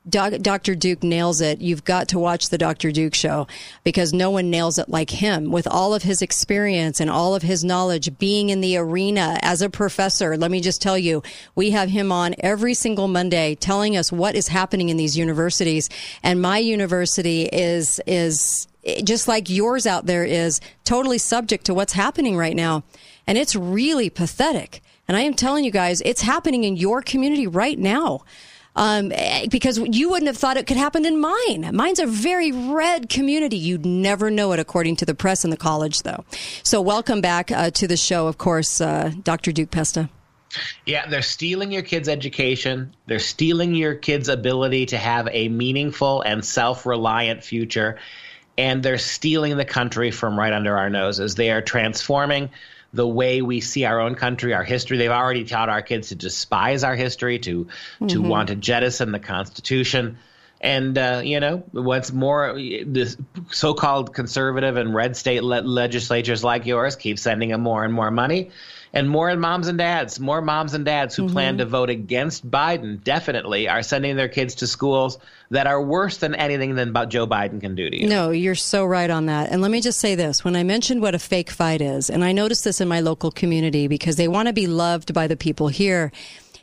Doc, 0.09 0.33
Dr. 0.41 0.73
Duke 0.73 1.03
nails 1.03 1.41
it. 1.41 1.61
You've 1.61 1.85
got 1.85 2.07
to 2.09 2.17
watch 2.17 2.49
the 2.49 2.57
Dr. 2.57 2.91
Duke 2.91 3.13
show 3.13 3.45
because 3.83 4.13
no 4.13 4.31
one 4.31 4.49
nails 4.49 4.79
it 4.79 4.89
like 4.89 5.11
him 5.11 5.51
with 5.51 5.67
all 5.67 5.93
of 5.93 6.01
his 6.01 6.23
experience 6.23 6.99
and 6.99 7.07
all 7.07 7.35
of 7.35 7.43
his 7.43 7.63
knowledge 7.63 8.17
being 8.17 8.49
in 8.49 8.61
the 8.61 8.77
arena 8.77 9.37
as 9.43 9.61
a 9.61 9.69
professor. 9.69 10.35
Let 10.37 10.49
me 10.49 10.59
just 10.59 10.81
tell 10.81 10.97
you, 10.97 11.21
we 11.53 11.69
have 11.69 11.89
him 11.89 12.11
on 12.11 12.33
every 12.39 12.73
single 12.73 13.07
Monday 13.07 13.53
telling 13.53 13.95
us 13.95 14.11
what 14.11 14.33
is 14.33 14.47
happening 14.47 14.89
in 14.89 14.97
these 14.97 15.15
universities. 15.15 15.87
And 16.23 16.41
my 16.41 16.57
university 16.57 17.43
is, 17.43 18.01
is 18.07 18.67
just 19.03 19.27
like 19.27 19.51
yours 19.51 19.85
out 19.85 20.07
there 20.07 20.25
is 20.25 20.59
totally 20.83 21.19
subject 21.19 21.65
to 21.65 21.75
what's 21.75 21.93
happening 21.93 22.35
right 22.35 22.55
now. 22.55 22.83
And 23.27 23.37
it's 23.37 23.55
really 23.55 24.09
pathetic. 24.09 24.81
And 25.07 25.15
I 25.15 25.21
am 25.21 25.35
telling 25.35 25.63
you 25.63 25.71
guys, 25.71 26.01
it's 26.01 26.21
happening 26.21 26.63
in 26.63 26.75
your 26.75 27.03
community 27.03 27.45
right 27.45 27.77
now 27.77 28.23
um, 28.75 29.11
because 29.49 29.77
you 29.77 30.09
wouldn't 30.09 30.27
have 30.27 30.37
thought 30.37 30.57
it 30.57 30.67
could 30.67 30.77
happen 30.77 31.05
in 31.05 31.19
mine. 31.19 31.69
Mine's 31.73 31.99
a 31.99 32.05
very 32.05 32.51
red 32.51 33.09
community. 33.09 33.57
You'd 33.57 33.85
never 33.85 34.31
know 34.31 34.51
it, 34.53 34.59
according 34.59 34.95
to 34.97 35.05
the 35.05 35.15
press 35.15 35.43
and 35.43 35.51
the 35.51 35.57
college, 35.57 36.03
though. 36.03 36.23
So, 36.63 36.81
welcome 36.81 37.21
back 37.21 37.51
uh, 37.51 37.71
to 37.71 37.87
the 37.87 37.97
show, 37.97 38.27
of 38.27 38.37
course, 38.37 38.81
uh, 38.81 39.11
Dr. 39.23 39.51
Duke 39.51 39.71
Pesta. 39.71 40.09
Yeah, 40.85 41.07
they're 41.07 41.21
stealing 41.21 41.71
your 41.71 41.81
kids' 41.81 42.09
education. 42.09 42.93
They're 43.07 43.19
stealing 43.19 43.73
your 43.73 43.95
kids' 43.95 44.27
ability 44.27 44.87
to 44.87 44.97
have 44.97 45.29
a 45.31 45.47
meaningful 45.49 46.21
and 46.21 46.43
self 46.43 46.85
reliant 46.85 47.43
future. 47.43 47.99
And 48.57 48.83
they're 48.83 48.97
stealing 48.97 49.55
the 49.55 49.65
country 49.65 50.11
from 50.11 50.37
right 50.37 50.51
under 50.51 50.77
our 50.77 50.89
noses. 50.89 51.35
They 51.35 51.51
are 51.51 51.61
transforming 51.61 52.49
the 52.93 53.07
way 53.07 53.41
we 53.41 53.61
see 53.61 53.85
our 53.85 53.99
own 53.99 54.15
country, 54.15 54.53
our 54.53 54.63
history. 54.63 54.97
They've 54.97 55.09
already 55.09 55.45
taught 55.45 55.69
our 55.69 55.81
kids 55.81 56.09
to 56.09 56.15
despise 56.15 56.83
our 56.83 56.95
history, 56.95 57.39
to 57.39 57.65
mm-hmm. 57.65 58.07
to 58.07 58.21
want 58.21 58.49
to 58.49 58.55
jettison 58.55 59.11
the 59.11 59.19
Constitution. 59.19 60.17
And 60.59 60.97
uh, 60.97 61.21
you 61.23 61.39
know 61.39 61.63
what's 61.71 62.11
more, 62.11 62.53
the 62.53 63.15
so-called 63.49 64.13
conservative 64.13 64.77
and 64.77 64.93
red 64.93 65.17
state 65.17 65.43
le- 65.43 65.61
legislatures 65.61 66.43
like 66.43 66.65
yours 66.65 66.95
keep 66.95 67.17
sending 67.17 67.49
them 67.49 67.61
more 67.61 67.83
and 67.83 67.93
more 67.93 68.11
money 68.11 68.51
and 68.93 69.09
more 69.09 69.35
moms 69.35 69.67
and 69.67 69.77
dads, 69.77 70.19
more 70.19 70.41
moms 70.41 70.73
and 70.73 70.85
dads 70.85 71.15
who 71.15 71.23
mm-hmm. 71.23 71.33
plan 71.33 71.57
to 71.59 71.65
vote 71.65 71.89
against 71.89 72.49
Biden 72.49 73.03
definitely 73.03 73.67
are 73.69 73.83
sending 73.83 74.15
their 74.15 74.27
kids 74.27 74.55
to 74.55 74.67
schools 74.67 75.17
that 75.49 75.67
are 75.67 75.81
worse 75.81 76.17
than 76.17 76.35
anything 76.35 76.75
than 76.75 76.93
Joe 77.09 77.27
Biden 77.27 77.61
can 77.61 77.75
do 77.75 77.89
to 77.89 77.95
you. 77.95 78.07
No, 78.07 78.31
you're 78.31 78.55
so 78.55 78.85
right 78.85 79.09
on 79.09 79.25
that. 79.27 79.49
And 79.51 79.61
let 79.61 79.71
me 79.71 79.81
just 79.81 79.99
say 79.99 80.15
this. 80.15 80.43
When 80.43 80.55
I 80.55 80.63
mentioned 80.63 81.01
what 81.01 81.15
a 81.15 81.19
fake 81.19 81.49
fight 81.49 81.81
is, 81.81 82.09
and 82.09 82.23
I 82.23 82.31
noticed 82.31 82.63
this 82.63 82.81
in 82.81 82.87
my 82.87 82.99
local 82.99 83.31
community 83.31 83.87
because 83.87 84.15
they 84.15 84.27
want 84.27 84.47
to 84.47 84.53
be 84.53 84.67
loved 84.67 85.13
by 85.13 85.27
the 85.27 85.37
people 85.37 85.67
here 85.67 86.11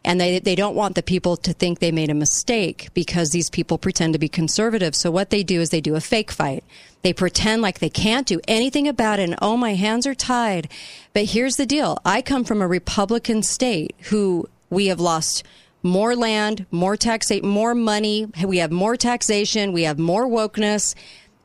and 0.04 0.20
they, 0.20 0.38
they 0.38 0.54
don't 0.54 0.74
want 0.74 0.94
the 0.94 1.02
people 1.02 1.36
to 1.36 1.52
think 1.52 1.78
they 1.78 1.92
made 1.92 2.10
a 2.10 2.14
mistake 2.14 2.88
because 2.94 3.30
these 3.30 3.50
people 3.50 3.78
pretend 3.78 4.12
to 4.12 4.18
be 4.18 4.28
conservative. 4.28 4.94
So 4.94 5.10
what 5.10 5.30
they 5.30 5.42
do 5.42 5.60
is 5.60 5.70
they 5.70 5.80
do 5.80 5.96
a 5.96 6.00
fake 6.00 6.30
fight. 6.30 6.64
They 7.02 7.12
pretend 7.12 7.62
like 7.62 7.78
they 7.78 7.90
can't 7.90 8.26
do 8.26 8.40
anything 8.48 8.88
about 8.88 9.18
it 9.18 9.24
and 9.24 9.38
oh, 9.42 9.56
my 9.56 9.74
hands 9.74 10.06
are 10.06 10.14
tied. 10.14 10.68
But 11.12 11.26
here's 11.26 11.56
the 11.56 11.66
deal. 11.66 11.98
I 12.04 12.22
come 12.22 12.44
from 12.44 12.62
a 12.62 12.68
Republican 12.68 13.42
state 13.42 13.94
who 14.04 14.48
we 14.70 14.86
have 14.86 15.00
lost 15.00 15.44
more 15.82 16.16
land, 16.16 16.66
more 16.70 16.96
tax, 16.96 17.30
more 17.42 17.74
money. 17.74 18.26
We 18.44 18.58
have 18.58 18.72
more 18.72 18.96
taxation. 18.96 19.72
We 19.72 19.84
have 19.84 19.98
more 19.98 20.26
wokeness 20.26 20.94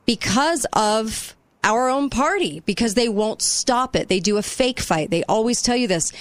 because 0.06 0.66
of 0.74 1.36
our 1.64 1.88
own 1.88 2.10
party, 2.10 2.62
because 2.66 2.96
they 2.96 3.08
won't 3.08 3.42
stop 3.42 3.96
it. 3.96 4.10
They 4.10 4.20
do 4.20 4.38
a 4.38 4.44
fake 4.44 4.80
fight. 4.80 5.12
They 5.12 5.24
always 5.24 5.62
tell 5.62 5.78
you 5.78 5.88
this. 5.88 6.12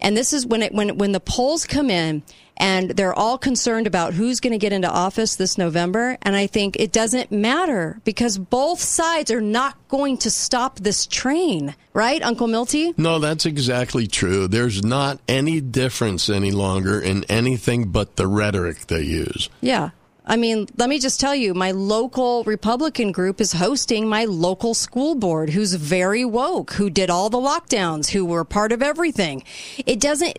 And 0.00 0.16
this 0.16 0.32
is 0.32 0.46
when 0.46 0.62
it, 0.62 0.72
when, 0.72 0.98
when 0.98 1.12
the 1.12 1.20
polls 1.20 1.66
come 1.66 1.90
in 1.90 2.22
and 2.56 2.90
they're 2.90 3.14
all 3.14 3.38
concerned 3.38 3.86
about 3.86 4.14
who's 4.14 4.40
going 4.40 4.52
to 4.52 4.58
get 4.58 4.72
into 4.72 4.90
office 4.90 5.36
this 5.36 5.58
November. 5.58 6.16
And 6.22 6.34
I 6.34 6.46
think 6.46 6.76
it 6.76 6.92
doesn't 6.92 7.30
matter 7.30 8.00
because 8.04 8.38
both 8.38 8.80
sides 8.80 9.30
are 9.30 9.40
not 9.40 9.76
going 9.88 10.18
to 10.18 10.30
stop 10.30 10.78
this 10.78 11.06
train, 11.06 11.74
right, 11.92 12.22
Uncle 12.22 12.46
Milty? 12.46 12.94
No, 12.96 13.18
that's 13.18 13.46
exactly 13.46 14.06
true. 14.06 14.48
There's 14.48 14.82
not 14.84 15.20
any 15.28 15.60
difference 15.60 16.28
any 16.30 16.50
longer 16.50 17.00
in 17.00 17.24
anything 17.24 17.90
but 17.90 18.16
the 18.16 18.26
rhetoric 18.26 18.86
they 18.86 19.02
use. 19.02 19.50
Yeah. 19.60 19.90
I 20.28 20.36
mean, 20.36 20.66
let 20.76 20.88
me 20.88 20.98
just 20.98 21.20
tell 21.20 21.36
you, 21.36 21.54
my 21.54 21.70
local 21.70 22.42
Republican 22.44 23.12
group 23.12 23.40
is 23.40 23.52
hosting 23.52 24.08
my 24.08 24.24
local 24.24 24.74
school 24.74 25.14
board, 25.14 25.50
who's 25.50 25.74
very 25.74 26.24
woke, 26.24 26.72
who 26.72 26.90
did 26.90 27.10
all 27.10 27.30
the 27.30 27.38
lockdowns, 27.38 28.10
who 28.10 28.24
were 28.24 28.44
part 28.44 28.72
of 28.72 28.82
everything. 28.82 29.44
It 29.86 30.00
doesn't. 30.00 30.36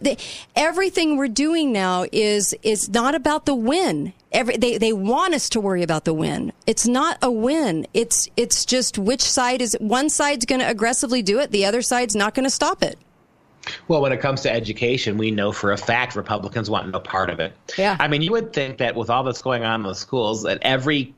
everything 0.58 1.16
we're 1.16 1.30
doing 1.30 1.72
now 1.72 2.06
is 2.12 2.54
is 2.64 2.90
not 2.90 3.16
about 3.16 3.46
the 3.46 3.56
win. 3.56 4.12
Every, 4.34 4.58
they 4.58 4.78
they 4.78 4.92
want 4.92 5.34
us 5.34 5.48
to 5.50 5.62
worry 5.62 5.84
about 5.84 6.04
the 6.04 6.14
win. 6.14 6.52
It's 6.66 6.86
not 6.86 7.18
a 7.22 7.32
win. 7.32 7.88
It's 7.94 8.28
it's 8.36 8.66
just 8.66 8.98
which 8.98 9.22
side 9.22 9.62
is 9.62 9.78
one 9.80 10.10
side's 10.10 10.46
going 10.46 10.60
to 10.60 10.70
aggressively 10.70 11.22
do 11.22 11.40
it, 11.40 11.52
the 11.52 11.64
other 11.64 11.82
side's 11.82 12.16
not 12.16 12.34
going 12.34 12.44
to 12.44 12.50
stop 12.50 12.84
it. 12.84 13.00
Well, 13.88 14.02
when 14.02 14.12
it 14.12 14.20
comes 14.20 14.42
to 14.42 14.52
education, 14.52 15.18
we 15.18 15.32
know 15.32 15.52
for 15.52 15.72
a 15.72 15.78
fact 15.78 16.16
Republicans 16.16 16.70
want 16.70 16.90
no 16.90 17.00
part 17.00 17.30
of 17.30 17.40
it. 17.40 17.54
Yeah. 17.78 17.96
I 18.00 18.08
mean, 18.08 18.22
you 18.22 18.32
would 18.32 18.54
think 18.54 18.78
that 18.80 18.96
with 18.96 19.10
all 19.10 19.24
that's 19.24 19.42
going 19.42 19.64
on 19.64 19.82
in 19.82 19.88
the 19.88 19.96
schools, 19.96 20.44
that 20.44 20.60
every 20.62 21.14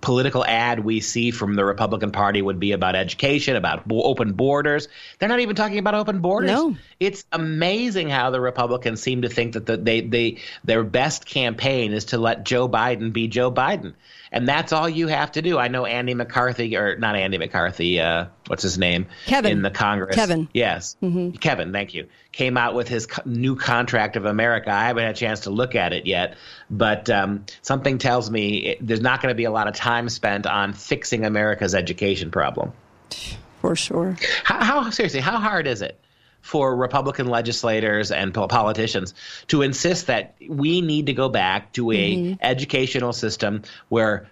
political 0.00 0.44
ad 0.44 0.80
we 0.80 1.00
see 1.00 1.30
from 1.30 1.54
the 1.54 1.64
Republican 1.64 2.10
Party 2.10 2.40
would 2.40 2.58
be 2.58 2.72
about 2.72 2.96
education, 2.96 3.56
about 3.56 3.82
open 3.90 4.32
borders. 4.32 4.88
They're 5.18 5.28
not 5.28 5.40
even 5.40 5.56
talking 5.56 5.78
about 5.78 5.94
open 5.94 6.20
borders. 6.20 6.50
No. 6.50 6.76
It's 6.98 7.24
amazing 7.32 8.08
how 8.08 8.30
the 8.30 8.40
Republicans 8.40 9.02
seem 9.02 9.22
to 9.22 9.28
think 9.28 9.54
that 9.54 9.66
the, 9.66 9.76
they 9.76 10.00
they 10.00 10.38
their 10.64 10.84
best 10.84 11.26
campaign 11.26 11.92
is 11.92 12.06
to 12.06 12.18
let 12.18 12.44
Joe 12.44 12.68
Biden 12.68 13.12
be 13.12 13.28
Joe 13.28 13.52
Biden 13.52 13.94
and 14.32 14.48
that's 14.48 14.72
all 14.72 14.88
you 14.88 15.08
have 15.08 15.32
to 15.32 15.42
do. 15.42 15.58
I 15.58 15.68
know 15.68 15.86
Andy 15.86 16.14
McCarthy, 16.14 16.76
or 16.76 16.96
not 16.96 17.16
Andy 17.16 17.38
McCarthy, 17.38 18.00
uh, 18.00 18.26
what's 18.46 18.62
his 18.62 18.78
name? 18.78 19.06
Kevin. 19.26 19.52
In 19.52 19.62
the 19.62 19.70
Congress. 19.70 20.14
Kevin. 20.14 20.48
Yes. 20.52 20.96
Mm-hmm. 21.02 21.36
Kevin, 21.38 21.72
thank 21.72 21.94
you. 21.94 22.08
Came 22.32 22.56
out 22.56 22.74
with 22.74 22.88
his 22.88 23.06
co- 23.06 23.22
new 23.24 23.56
contract 23.56 24.16
of 24.16 24.24
America. 24.24 24.70
I 24.70 24.86
haven't 24.86 25.04
had 25.04 25.14
a 25.14 25.18
chance 25.18 25.40
to 25.40 25.50
look 25.50 25.74
at 25.74 25.92
it 25.92 26.06
yet, 26.06 26.36
but 26.70 27.10
um, 27.10 27.44
something 27.62 27.98
tells 27.98 28.30
me 28.30 28.58
it, 28.58 28.86
there's 28.86 29.00
not 29.00 29.20
going 29.20 29.32
to 29.32 29.36
be 29.36 29.44
a 29.44 29.50
lot 29.50 29.66
of 29.66 29.74
time 29.74 30.08
spent 30.08 30.46
on 30.46 30.72
fixing 30.72 31.24
America's 31.24 31.74
education 31.74 32.30
problem. 32.30 32.72
For 33.60 33.74
sure. 33.76 34.16
How, 34.44 34.64
how 34.64 34.90
seriously, 34.90 35.20
how 35.20 35.38
hard 35.38 35.66
is 35.66 35.82
it? 35.82 35.98
For 36.42 36.74
Republican 36.74 37.26
legislators 37.26 38.10
and 38.10 38.32
politicians 38.32 39.14
to 39.48 39.62
insist 39.62 40.06
that 40.06 40.34
we 40.48 40.80
need 40.80 41.06
to 41.06 41.12
go 41.12 41.28
back 41.28 41.72
to 41.72 41.90
a 41.90 42.16
mm-hmm. 42.16 42.32
educational 42.40 43.12
system 43.12 43.62
where 43.88 44.28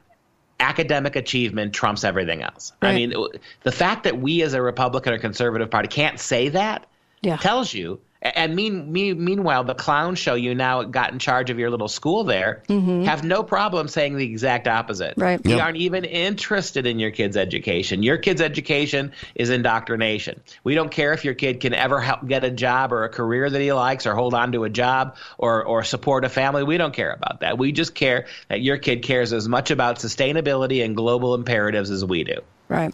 academic 0.60 1.16
achievement 1.16 1.72
trumps 1.72 2.04
everything 2.04 2.42
else. 2.42 2.72
I 2.82 2.94
mean, 2.94 3.14
the 3.62 3.72
fact 3.72 4.04
that 4.04 4.18
we 4.18 4.42
as 4.42 4.54
a 4.54 4.62
Republican 4.62 5.12
or 5.12 5.18
conservative 5.18 5.70
party 5.70 5.88
can't 5.88 6.18
say 6.18 6.48
that 6.50 6.86
Yeah. 7.22 7.36
tells 7.36 7.72
you. 7.72 8.00
And 8.20 8.56
mean, 8.56 8.90
mean, 8.90 9.24
meanwhile, 9.24 9.62
the 9.62 9.74
clown 9.74 10.16
show 10.16 10.34
you 10.34 10.52
now 10.54 10.82
got 10.82 11.12
in 11.12 11.20
charge 11.20 11.50
of 11.50 11.58
your 11.58 11.70
little 11.70 11.86
school 11.86 12.24
there 12.24 12.64
Mhm. 12.68 13.04
have 13.04 13.22
no 13.22 13.44
problem 13.44 13.86
saying 13.86 14.16
the 14.16 14.24
exact 14.24 14.66
opposite. 14.66 15.14
Right. 15.16 15.42
We 15.44 15.52
Yep. 15.52 15.62
aren't 15.62 15.76
even 15.76 16.04
interested 16.04 16.84
in 16.84 16.98
your 16.98 17.12
kid's 17.12 17.36
education. 17.36 18.02
Your 18.02 18.16
kid's 18.16 18.40
education 18.40 19.12
is 19.36 19.50
indoctrination. 19.50 20.40
We 20.64 20.74
don't 20.74 20.90
care 20.90 21.12
if 21.12 21.24
your 21.24 21.34
kid 21.34 21.60
can 21.60 21.74
ever 21.74 22.00
help 22.00 22.26
get 22.26 22.42
a 22.42 22.50
job 22.50 22.92
or 22.92 23.04
a 23.04 23.08
career 23.08 23.48
that 23.48 23.60
he 23.60 23.72
likes 23.72 24.04
or 24.04 24.14
hold 24.16 24.34
on 24.34 24.50
to 24.52 24.64
a 24.64 24.70
job 24.70 25.14
or, 25.38 25.62
or 25.64 25.84
support 25.84 26.24
a 26.24 26.28
family. 26.28 26.64
We 26.64 26.76
don't 26.76 26.94
care 26.94 27.12
about 27.12 27.40
that. 27.40 27.56
We 27.56 27.70
just 27.70 27.94
care 27.94 28.26
that 28.48 28.60
your 28.60 28.78
kid 28.78 29.02
cares 29.02 29.32
as 29.32 29.48
much 29.48 29.70
about 29.70 30.00
sustainability 30.00 30.84
and 30.84 30.96
global 30.96 31.34
imperatives 31.36 31.90
as 31.90 32.04
we 32.04 32.24
do. 32.24 32.40
Right. 32.68 32.92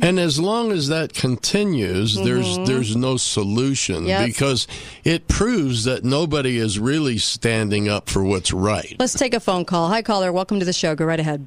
And 0.00 0.18
as 0.18 0.40
long 0.40 0.72
as 0.72 0.88
that 0.88 1.12
continues, 1.14 2.16
there's 2.16 2.58
Mhm. 2.58 2.66
there's 2.66 2.96
no 2.96 3.16
solution 3.16 4.06
Yep. 4.06 4.26
because 4.26 4.66
it 5.04 5.28
proves 5.28 5.84
that 5.84 6.04
nobody 6.04 6.56
is 6.58 6.78
really 6.78 7.18
standing 7.18 7.88
up 7.88 8.08
for 8.08 8.22
what's 8.24 8.52
right. 8.52 8.96
Let's 8.98 9.14
take 9.14 9.34
a 9.34 9.40
phone 9.40 9.64
call. 9.64 9.88
Hi, 9.88 10.02
caller. 10.02 10.32
Welcome 10.32 10.58
to 10.60 10.64
the 10.64 10.72
show. 10.72 10.94
Go 10.94 11.04
right 11.04 11.20
ahead. 11.20 11.46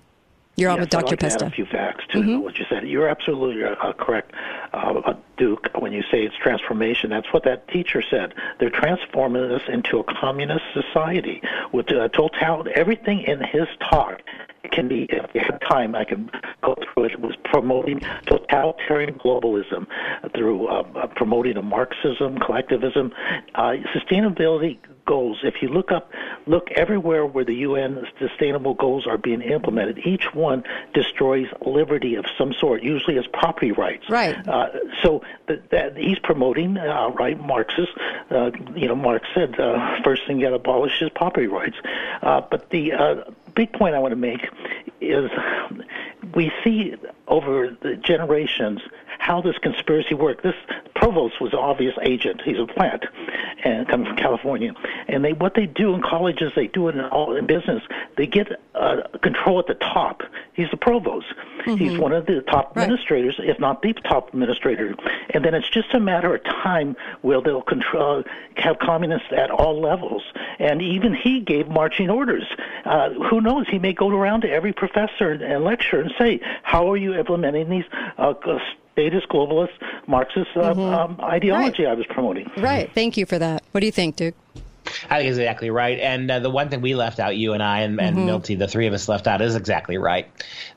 You're 0.58 0.70
on 0.70 0.78
Yes, 0.78 0.86
with 0.86 0.96
I'd 0.96 1.00
Dr. 1.02 1.12
like 1.12 1.20
to 1.20 1.26
add 1.26 1.32
Pesta. 1.32 1.46
a 1.48 1.50
few 1.50 1.66
facts 1.66 2.06
to 2.14 2.40
what 2.40 2.58
you 2.58 2.66
said. 2.70 2.88
You're 2.88 3.10
absolutely 3.10 3.62
uh, 3.66 3.92
correct, 3.98 4.32
uh, 4.74 5.14
Duke, 5.38 5.68
when 5.80 5.92
you 5.92 6.02
say 6.10 6.24
it's 6.24 6.36
transformation. 6.42 7.10
That's 7.10 7.28
what 7.34 7.44
that 7.44 7.68
teacher 7.68 8.02
said. 8.10 8.34
They're 8.60 8.70
transforming 8.70 9.52
us 9.52 9.64
into 9.68 10.00
a 10.00 10.04
communist 10.06 10.64
society 10.74 11.42
with 11.74 11.92
uh, 11.92 12.08
total. 12.10 12.66
Everything 12.74 13.20
in 13.24 13.42
his 13.42 13.68
talk 13.90 14.22
can 14.72 14.88
be, 14.88 15.04
if 15.10 15.34
you 15.34 15.42
have 15.42 15.60
time, 15.62 15.96
I 15.96 16.06
can 16.06 16.30
go 16.62 16.76
through 16.76 17.06
it. 17.06 17.20
Was 17.20 17.36
promoting 17.44 18.02
totalitarian 18.26 19.16
globalism 19.16 19.88
through 20.36 20.68
uh, 20.68 20.84
uh, 20.96 21.08
promoting 21.08 21.58
a 21.58 21.62
Marxism, 21.62 22.38
collectivism, 22.40 23.14
uh, 23.56 23.76
sustainability 23.94 24.78
goals. 25.06 25.40
If 25.44 25.62
you 25.62 25.70
look 25.70 25.92
up, 25.92 26.12
look 26.46 26.72
everywhere 26.72 27.26
where 27.26 27.46
the 27.46 27.56
UN 27.56 28.06
sustainable 28.20 28.74
goals 28.74 29.08
are 29.08 29.18
being 29.18 29.42
implemented, 29.42 30.00
each 30.00 30.34
one 30.34 30.64
destroys 30.94 31.48
liberty 31.66 32.16
of 32.16 32.26
some 32.38 32.54
sort, 32.54 32.84
usually 32.84 33.18
as 33.18 33.26
property 33.28 33.72
rights. 33.72 34.10
Right. 34.10 34.36
Uh, 34.48 34.70
so 35.04 35.22
that, 35.48 35.70
that 35.70 35.98
he's 35.98 36.20
promoting 36.20 36.78
uh, 36.78 37.10
right 37.10 37.40
Marxist. 37.40 37.92
Uh, 38.30 38.52
you 38.76 38.88
know, 38.88 38.96
Marx 38.96 39.28
said 39.34 39.60
uh, 39.60 40.02
first 40.04 40.26
thing 40.28 40.40
you 40.40 40.46
got 40.46 40.50
to 40.50 40.56
abolish 40.56 41.02
is 41.02 41.10
property 41.16 41.48
rights. 41.48 41.78
Uh, 42.22 42.42
but 42.50 42.70
the 42.70 42.94
uh, 42.94 43.16
big 43.56 43.72
point 43.74 43.96
I 43.96 44.00
want 44.00 44.12
to 44.12 44.18
make 44.18 44.48
is 45.02 45.30
we 46.34 46.52
see 46.64 46.96
over 47.28 47.76
the 47.82 47.96
generations 47.96 48.82
how 49.26 49.42
this 49.42 49.58
conspiracy 49.58 50.14
worked. 50.14 50.44
This 50.44 50.54
provost 50.94 51.42
was 51.42 51.52
an 51.54 51.60
obvious 51.60 51.96
agent. 52.04 52.42
He's 52.46 52.60
a 52.60 52.68
plant 52.68 53.06
and 53.64 53.88
coming 53.88 54.06
from 54.06 54.18
California. 54.18 54.72
And 55.08 55.26
they 55.26 55.34
what 55.34 55.56
they 55.56 55.66
do 55.66 55.96
in 55.96 56.04
colleges, 56.04 56.52
they 56.56 56.68
do 56.68 56.90
it 56.90 56.96
in 56.96 57.02
all 57.06 57.36
in 57.36 57.48
business. 57.48 57.82
They 58.18 58.28
get 58.28 58.62
uh, 58.76 59.02
control 59.24 59.58
at 59.58 59.66
the 59.66 59.74
top. 59.74 60.22
He's 60.54 60.70
the 60.70 60.78
provost. 60.78 61.26
He's 61.66 61.98
one 61.98 62.12
of 62.12 62.28
the 62.28 62.42
top 62.42 62.78
administrators, 62.78 63.36
if 63.40 63.60
not 63.60 63.82
the 63.82 63.94
top 63.94 64.28
administrator. 64.30 64.94
And 65.32 65.44
then 65.44 65.56
it's 65.56 65.70
just 65.70 65.92
a 65.96 66.00
matter 66.00 66.36
of 66.36 66.44
time 66.44 66.96
where 67.24 67.42
they'll 67.42 67.64
control 67.64 68.24
have 68.58 68.78
communists 68.78 69.30
at 69.36 69.50
all 69.50 69.82
levels. 69.82 70.22
And 70.60 70.84
even 70.84 71.16
he 71.16 71.40
gave 71.40 71.68
marching 71.68 72.12
orders. 72.12 72.46
Uh, 72.86 73.10
who 73.10 73.42
knows? 73.42 73.68
He 73.68 73.80
may 73.80 73.94
go 73.94 74.10
around 74.10 74.42
to 74.42 74.52
every 74.52 74.72
professor 74.72 75.32
and, 75.32 75.42
and 75.42 75.64
lecture 75.64 76.00
and 76.00 76.14
say, 76.20 76.40
"How 76.62 76.92
are 76.92 76.98
you 76.98 77.16
implementing 77.16 77.70
these?" 77.70 77.86
Uh, 78.20 78.36
statist, 78.96 79.28
globalist, 79.30 79.74
Marxist 80.08 80.48
uh, 80.56 80.72
um, 80.72 81.20
ideology 81.22 81.86
I 81.86 81.94
was 81.94 82.06
promoting. 82.10 82.50
Right. 82.58 82.90
Thank 82.94 83.18
you 83.18 83.26
for 83.26 83.38
that. 83.38 83.64
What 83.72 83.82
do 83.82 83.86
you 83.86 83.92
think, 83.92 84.16
Duke? 84.16 84.36
I 85.10 85.18
think 85.20 85.30
exactly 85.30 85.70
right. 85.70 86.00
And 86.00 86.30
uh, 86.30 86.40
the 86.40 86.50
one 86.50 86.70
thing 86.70 86.82
we 86.82 86.96
left 86.96 87.20
out, 87.20 87.36
you 87.36 87.54
and 87.54 87.64
I 87.64 87.82
and, 87.82 88.00
and 88.00 88.18
Mhm. 88.18 88.26
Milty, 88.26 88.56
the 88.56 88.68
three 88.68 88.88
of 88.88 88.94
us 88.94 89.08
left 89.10 89.28
out, 89.28 89.42
is 89.42 89.56
exactly 89.56 89.98
right. 89.98 90.28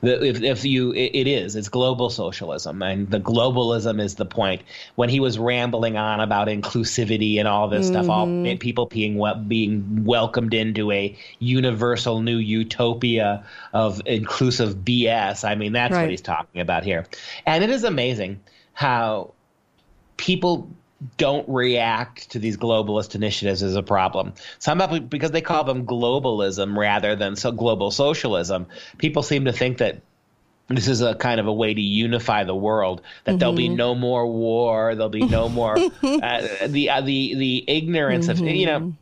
The, 0.01 0.23
if, 0.23 0.41
if 0.41 0.65
you, 0.65 0.91
it, 0.93 1.11
it 1.13 1.27
is, 1.27 1.55
it's 1.55 1.69
global 1.69 2.09
socialism, 2.09 2.81
and 2.81 3.09
the 3.09 3.19
globalism 3.19 4.01
is 4.01 4.15
the 4.15 4.25
point. 4.25 4.61
When 4.95 5.09
he 5.09 5.19
was 5.19 5.37
rambling 5.37 5.97
on 5.97 6.19
about 6.19 6.47
inclusivity 6.47 7.37
and 7.39 7.47
all 7.47 7.67
this 7.67 7.87
stuff, 7.87 8.09
all 8.09 8.27
Mhm. 8.43 8.59
people 8.59 8.85
being 8.87 9.21
being 9.47 10.03
welcomed 10.05 10.53
into 10.53 10.91
a 10.91 11.15
universal 11.39 12.21
new 12.21 12.37
utopia 12.37 13.43
of 13.73 14.01
inclusive 14.05 14.83
BS. 14.83 15.43
I 15.43 15.55
mean, 15.55 15.73
that's 15.73 15.93
Right. 15.93 16.01
what 16.03 16.09
he's 16.09 16.21
talking 16.21 16.61
about 16.61 16.83
here. 16.83 17.05
And 17.45 17.63
it 17.63 17.69
is 17.69 17.83
amazing 17.83 18.39
how 18.73 19.33
people 20.17 20.69
don't 21.17 21.47
react 21.47 22.31
to 22.31 22.39
these 22.39 22.57
globalist 22.57 23.15
initiatives 23.15 23.63
as 23.63 23.75
a 23.75 23.83
problem. 23.83 24.33
Some 24.59 25.07
because 25.07 25.31
they 25.31 25.41
call 25.41 25.63
them 25.63 25.85
globalism 25.85 26.75
rather 26.77 27.15
than 27.15 27.35
so 27.35 27.51
global 27.51 27.91
socialism, 27.91 28.67
people 28.97 29.23
seem 29.23 29.45
to 29.45 29.53
think 29.53 29.77
that 29.77 30.01
this 30.67 30.87
is 30.87 31.01
a 31.01 31.15
kind 31.15 31.39
of 31.39 31.47
a 31.47 31.53
way 31.53 31.73
to 31.73 31.81
unify 31.81 32.43
the 32.43 32.55
world. 32.55 33.01
That 33.23 33.39
there'll 33.39 33.55
be 33.55 33.69
Mhm. 33.69 33.75
no 33.77 33.95
more 33.95 34.27
war. 34.27 34.93
There'll 34.93 35.09
be 35.09 35.25
no 35.25 35.49
more 35.49 35.77
uh, 36.03 36.67
the 36.67 36.89
uh, 36.89 37.01
the 37.01 37.35
the 37.35 37.63
ignorance 37.67 38.27
of 38.27 38.39
you 38.39 38.65
know 38.65 38.93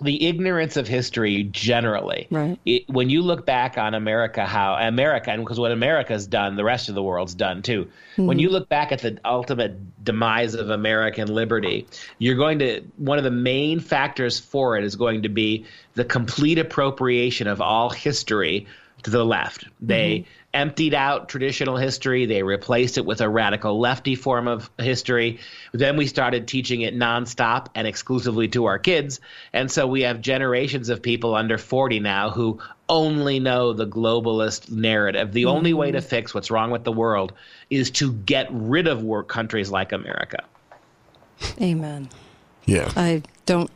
the 0.00 0.26
ignorance 0.26 0.76
of 0.76 0.86
history 0.86 1.44
generally. 1.44 2.26
Right. 2.30 2.58
It, 2.64 2.88
when 2.88 3.10
you 3.10 3.22
look 3.22 3.44
back 3.44 3.76
on 3.78 3.94
America, 3.94 4.46
how 4.46 4.74
America, 4.74 5.30
and 5.30 5.42
because 5.42 5.58
what 5.58 5.72
America's 5.72 6.26
done, 6.26 6.56
the 6.56 6.64
rest 6.64 6.88
of 6.88 6.94
the 6.94 7.02
world's 7.02 7.34
done 7.34 7.62
too. 7.62 7.88
When 8.16 8.38
Mhm. 8.38 8.40
you 8.40 8.50
look 8.50 8.68
back 8.68 8.92
at 8.92 9.00
the 9.00 9.18
ultimate 9.24 10.04
demise 10.04 10.54
of 10.54 10.70
American 10.70 11.32
liberty, 11.34 11.86
you're 12.18 12.36
going 12.36 12.58
to, 12.60 12.82
one 12.96 13.18
of 13.18 13.24
the 13.24 13.30
main 13.30 13.80
factors 13.80 14.38
for 14.38 14.76
it 14.76 14.84
is 14.84 14.94
going 14.96 15.22
to 15.22 15.28
be 15.28 15.64
the 15.94 16.04
complete 16.04 16.58
appropriation 16.58 17.46
of 17.48 17.60
all 17.60 17.90
history 17.90 18.66
to 19.02 19.10
the 19.10 19.24
left. 19.24 19.64
They 19.80 20.24
emptied 20.54 20.94
out 20.94 21.28
traditional 21.28 21.76
history. 21.76 22.26
They 22.26 22.42
replaced 22.42 22.96
it 22.96 23.04
with 23.04 23.20
a 23.20 23.28
radical 23.28 23.78
lefty 23.78 24.14
form 24.14 24.48
of 24.48 24.70
history. 24.78 25.40
Then 25.72 25.96
we 25.96 26.06
started 26.06 26.48
teaching 26.48 26.80
it 26.80 26.96
nonstop 26.96 27.68
and 27.74 27.86
exclusively 27.86 28.48
to 28.48 28.64
our 28.66 28.78
kids. 28.78 29.20
And 29.52 29.70
so 29.70 29.86
we 29.86 30.02
have 30.02 30.20
generations 30.20 30.88
of 30.88 31.02
people 31.02 31.34
under 31.34 31.58
40 31.58 32.00
now 32.00 32.30
who 32.30 32.60
only 32.88 33.38
know 33.40 33.74
the 33.74 33.86
globalist 33.86 34.70
narrative. 34.70 35.32
The 35.32 35.44
only 35.44 35.74
way 35.74 35.90
to 35.90 36.00
fix 36.00 36.32
what's 36.32 36.50
wrong 36.50 36.70
with 36.70 36.84
the 36.84 36.92
world 36.92 37.34
is 37.68 37.90
to 37.92 38.12
get 38.12 38.48
rid 38.50 38.88
of 38.88 39.02
work 39.02 39.28
countries 39.28 39.70
like 39.70 39.92
America. 39.92 40.44
Amen. 41.60 42.08
Yeah. 42.64 42.90
I 42.96 43.22
don't. 43.46 43.70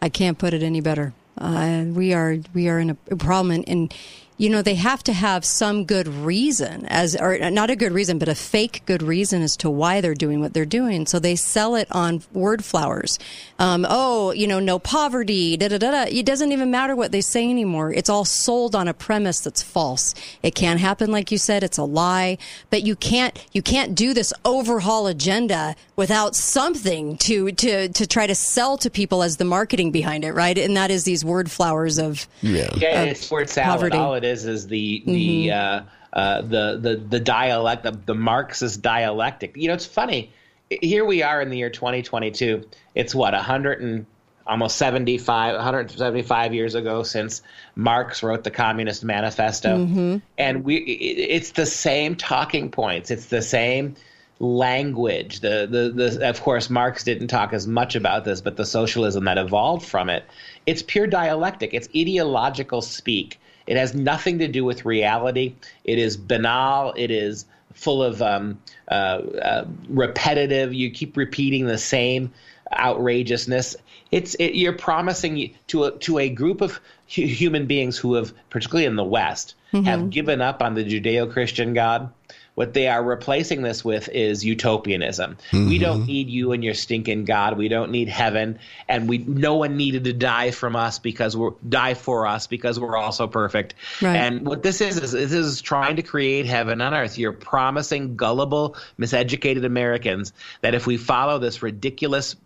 I 0.00 0.08
can't 0.08 0.36
put 0.36 0.52
it 0.52 0.62
any 0.62 0.80
better. 0.80 1.14
Uh, 1.38 1.84
we 1.88 2.12
are 2.12 2.36
we 2.52 2.68
are 2.68 2.78
in 2.78 2.90
a 2.90 3.16
problem, 3.16 3.50
and, 3.50 3.68
and 3.68 3.94
you 4.36 4.50
know 4.50 4.62
they 4.62 4.74
have 4.74 5.02
to 5.04 5.12
have 5.12 5.44
some 5.44 5.84
good 5.84 6.08
reason, 6.08 6.86
as 6.86 7.14
or 7.14 7.38
not 7.50 7.70
a 7.70 7.76
good 7.76 7.92
reason, 7.92 8.18
but 8.18 8.28
a 8.28 8.34
fake 8.34 8.82
good 8.86 9.02
reason 9.02 9.42
as 9.42 9.56
to 9.58 9.70
why 9.70 10.00
they're 10.00 10.14
doing 10.14 10.40
what 10.40 10.54
they're 10.54 10.64
doing. 10.64 11.06
So 11.06 11.18
they 11.18 11.36
sell 11.36 11.76
it 11.76 11.88
on 11.92 12.22
word 12.32 12.64
flowers. 12.64 13.18
Um, 13.58 13.86
oh, 13.88 14.32
you 14.32 14.46
know, 14.46 14.58
no 14.58 14.78
poverty. 14.78 15.56
Da 15.56 15.68
da 15.68 15.78
da 15.78 15.90
da. 15.90 16.02
It 16.08 16.26
doesn't 16.26 16.50
even 16.50 16.70
matter 16.70 16.96
what 16.96 17.12
they 17.12 17.20
say 17.20 17.48
anymore. 17.48 17.92
It's 17.92 18.10
all 18.10 18.24
sold 18.24 18.74
on 18.74 18.88
a 18.88 18.94
premise 18.94 19.40
that's 19.40 19.62
false. 19.62 20.14
It 20.42 20.54
can't 20.54 20.80
happen, 20.80 21.12
like 21.12 21.30
you 21.30 21.38
said. 21.38 21.62
It's 21.62 21.78
a 21.78 21.84
lie. 21.84 22.38
But 22.70 22.82
you 22.82 22.96
can't 22.96 23.38
you 23.52 23.62
can't 23.62 23.94
do 23.94 24.14
this 24.14 24.32
overhaul 24.44 25.06
agenda 25.06 25.76
without 25.96 26.34
something 26.34 27.16
to 27.18 27.52
to 27.52 27.88
to 27.88 28.06
try 28.06 28.26
to 28.26 28.34
sell 28.34 28.76
to 28.78 28.90
people 28.90 29.22
as 29.22 29.36
the 29.36 29.44
marketing 29.44 29.92
behind 29.92 30.24
it, 30.24 30.32
right? 30.32 30.58
And 30.58 30.76
that 30.76 30.90
is 30.90 31.04
these 31.04 31.24
word 31.24 31.50
flowers 31.50 31.98
of 31.98 32.26
Yeah. 32.42 32.70
Yeah, 32.76 33.02
of 33.02 33.08
it's 33.10 33.30
word 33.30 33.48
salad. 33.48 33.92
poverty. 33.92 34.23
It 34.24 34.28
is 34.32 34.46
is 34.46 34.66
the 34.66 35.02
the 35.06 35.50
uh, 35.52 35.80
uh, 36.12 36.40
the 36.42 36.78
the 36.80 36.96
the 37.08 37.20
dialect, 37.20 37.82
the, 37.82 37.92
the 38.06 38.14
Marxist 38.14 38.80
dialectic. 38.82 39.56
You 39.56 39.68
know, 39.68 39.74
it's 39.74 39.86
funny. 39.86 40.32
Here 40.70 41.04
we 41.04 41.22
are 41.22 41.42
in 41.42 41.50
the 41.50 41.58
year 41.58 41.70
2022. 41.70 42.64
It's 42.94 43.14
what 43.14 43.34
100 43.34 43.80
and 43.82 44.06
almost 44.46 44.76
75 44.76 45.54
175 45.56 46.54
years 46.54 46.74
ago 46.74 47.02
since 47.02 47.42
Marx 47.76 48.22
wrote 48.22 48.44
the 48.44 48.50
Communist 48.50 49.04
Manifesto, 49.04 49.76
Mhm. 49.86 50.22
and 50.38 50.64
we 50.64 50.76
it- 50.76 51.30
it's 51.36 51.50
the 51.52 51.66
same 51.66 52.16
talking 52.16 52.70
points. 52.70 53.10
It's 53.10 53.26
the 53.26 53.42
same 53.42 53.94
language. 54.40 55.40
The, 55.40 55.66
the 55.70 55.90
the 55.90 56.28
of 56.28 56.40
course 56.42 56.68
Marx 56.70 57.04
didn't 57.04 57.28
talk 57.28 57.52
as 57.52 57.66
much 57.66 57.94
about 57.94 58.24
this, 58.24 58.40
but 58.40 58.56
the 58.56 58.64
socialism 58.66 59.24
that 59.24 59.38
evolved 59.38 59.86
from 59.86 60.08
it, 60.10 60.24
it's 60.66 60.82
pure 60.82 61.06
dialectic. 61.06 61.72
It's 61.74 61.88
ideological 61.96 62.80
speak. 62.82 63.38
It 63.66 63.76
has 63.76 63.94
nothing 63.94 64.38
to 64.40 64.48
do 64.48 64.64
with 64.64 64.84
reality. 64.84 65.54
It 65.84 65.98
is 65.98 66.16
banal. 66.16 66.92
It 66.96 67.10
is 67.10 67.46
full 67.72 68.02
of 68.02 68.20
um, 68.22 68.58
uh, 68.88 68.94
uh, 68.94 69.64
repetitive. 69.88 70.72
You 70.72 70.90
keep 70.90 71.16
repeating 71.16 71.66
the 71.66 71.78
same 71.78 72.32
outrageousness. 72.72 73.76
It's 74.10 74.34
it, 74.34 74.54
you're 74.54 74.72
promising 74.74 75.54
to 75.68 75.84
a, 75.84 75.90
to 75.98 76.18
a 76.18 76.28
group 76.28 76.60
of 76.60 76.80
hu- 77.14 77.26
human 77.26 77.66
beings 77.66 77.96
who 77.98 78.14
have, 78.14 78.32
particularly 78.50 78.86
in 78.86 78.96
the 78.96 79.04
West, 79.04 79.54
Mm-hmm. 79.72 79.86
have 79.86 80.10
given 80.10 80.40
up 80.40 80.62
on 80.62 80.74
the 80.74 80.84
Judeo-Christian 80.84 81.74
God. 81.74 82.12
What 82.54 82.72
they 82.72 82.86
are 82.86 83.02
replacing 83.02 83.62
this 83.62 83.84
with 83.84 84.08
is 84.08 84.44
utopianism. 84.44 85.38
We 85.52 85.78
don't 85.78 86.06
need 86.06 86.28
you 86.28 86.52
and 86.52 86.62
your 86.62 86.74
stinking 86.74 87.24
God. 87.24 87.58
We 87.58 87.66
don't 87.66 87.90
need 87.90 88.08
heaven, 88.08 88.60
and 88.88 89.08
we 89.08 89.18
no 89.18 89.56
one 89.56 89.76
needed 89.76 90.04
to 90.04 90.12
die 90.12 90.52
from 90.52 90.76
us 90.76 91.00
because 91.00 91.36
we're 91.36 91.54
die 91.68 91.94
for 91.94 92.28
us 92.28 92.46
because 92.46 92.78
we're 92.78 92.96
also 92.96 93.26
perfect. 93.26 93.74
Right. 94.00 94.14
And 94.14 94.46
what 94.46 94.62
this 94.62 94.80
is 94.80 94.98
is 94.98 95.10
this 95.10 95.32
is 95.32 95.62
trying 95.62 95.96
to 95.96 96.02
create 96.02 96.46
heaven 96.46 96.80
on 96.80 96.94
earth. 96.94 97.18
You're 97.18 97.32
promising 97.32 98.14
gullible, 98.14 98.76
miseducated 99.00 99.64
Americans 99.64 100.32
that 100.60 100.74
if 100.74 100.86
we 100.86 100.96
follow 100.96 101.40
this 101.40 101.60
ridiculous 101.60 102.36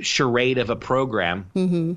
charade 0.00 0.58
of 0.58 0.68
a 0.70 0.76
program, 0.76 1.46
Mm-hmm. 1.54 1.92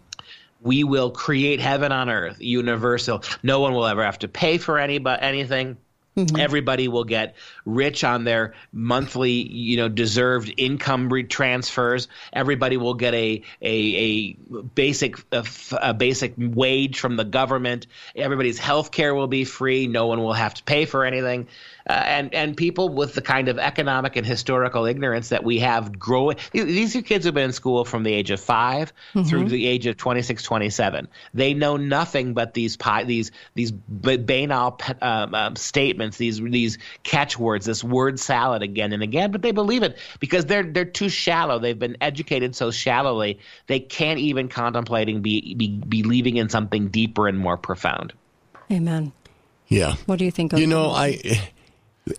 we 0.61 0.83
will 0.83 1.11
create 1.11 1.59
heaven 1.59 1.91
on 1.91 2.09
earth, 2.09 2.37
universal. 2.39 3.23
No 3.43 3.59
one 3.59 3.73
will 3.73 3.85
ever 3.87 4.03
have 4.03 4.19
to 4.19 4.27
pay 4.29 4.57
for 4.57 4.79
any 4.79 4.99
but 4.99 5.21
anything. 6.17 6.39
Everybody 6.39 6.87
will 6.87 7.03
get 7.03 7.35
rich 7.65 8.03
on 8.03 8.23
their 8.23 8.53
monthly, 8.71 9.31
you 9.31 9.77
know, 9.77 9.89
deserved 9.89 10.53
income 10.57 11.09
re- 11.09 11.23
transfers. 11.23 12.07
Everybody 12.33 12.77
will 12.77 12.95
get 12.95 13.13
a 13.13 13.43
a, 13.61 14.37
a 14.51 14.61
basic 14.63 15.17
a, 15.31 15.45
a 15.81 15.93
basic 15.93 16.33
wage 16.37 16.99
from 16.99 17.15
the 17.15 17.25
government. 17.25 17.87
Everybody's 18.15 18.57
health 18.57 18.91
care 18.91 19.13
will 19.13 19.27
be 19.27 19.43
free. 19.43 19.87
No 19.87 20.07
one 20.07 20.21
will 20.21 20.33
have 20.33 20.53
to 20.55 20.63
pay 20.63 20.85
for 20.85 21.05
anything. 21.05 21.47
Uh, 21.89 21.93
and 21.93 22.33
and 22.33 22.57
people 22.57 22.89
with 22.89 23.13
the 23.13 23.21
kind 23.21 23.47
of 23.47 23.57
economic 23.57 24.15
and 24.15 24.25
historical 24.25 24.85
ignorance 24.85 25.29
that 25.29 25.43
we 25.43 25.59
have 25.59 25.97
growing. 25.97 26.37
These 26.51 26.95
are 26.95 27.01
kids 27.01 27.25
who've 27.25 27.33
been 27.33 27.45
in 27.45 27.53
school 27.53 27.85
from 27.85 28.03
the 28.03 28.13
age 28.13 28.31
of 28.31 28.39
5 28.39 28.91
through 29.25 29.45
the 29.45 29.65
age 29.65 29.85
of 29.85 29.95
26, 29.97 30.43
27. 30.43 31.07
They 31.33 31.53
know 31.53 31.77
nothing 31.77 32.33
but 32.33 32.53
these 32.53 32.75
pi- 32.75 33.05
these 33.05 33.31
these 33.55 33.71
b- 33.71 34.17
banal 34.17 34.79
um, 35.01 35.33
um, 35.33 35.55
statements, 35.55 36.17
these 36.17 36.41
these 36.41 36.77
catchwords, 37.03 37.65
this 37.65 37.83
word 37.83 38.19
salad 38.19 38.63
again 38.63 38.91
and 38.91 39.01
again. 39.01 39.31
But 39.31 39.41
they 39.41 39.51
believe 39.51 39.83
it 39.83 39.97
because 40.19 40.45
they're 40.45 40.63
they're 40.63 40.85
too 40.85 41.09
shallow. 41.09 41.59
They've 41.59 41.77
been 41.77 41.97
educated 42.01 42.55
so 42.55 42.71
shallowly 42.71 43.39
they 43.67 43.79
can't 43.79 44.19
even 44.19 44.49
contemplating 44.49 45.21
be, 45.21 45.53
be 45.55 45.67
believing 45.69 46.37
in 46.37 46.49
something 46.49 46.87
deeper 46.89 47.27
and 47.27 47.37
more 47.37 47.57
profound. 47.57 48.13
Amen. 48.71 49.13
Yeah. 49.67 49.95
What 50.05 50.19
do 50.19 50.25
you 50.25 50.31
think? 50.31 50.53
You 50.53 50.67
know, 50.67 50.91
Othman? 50.91 51.21
I 51.25 51.49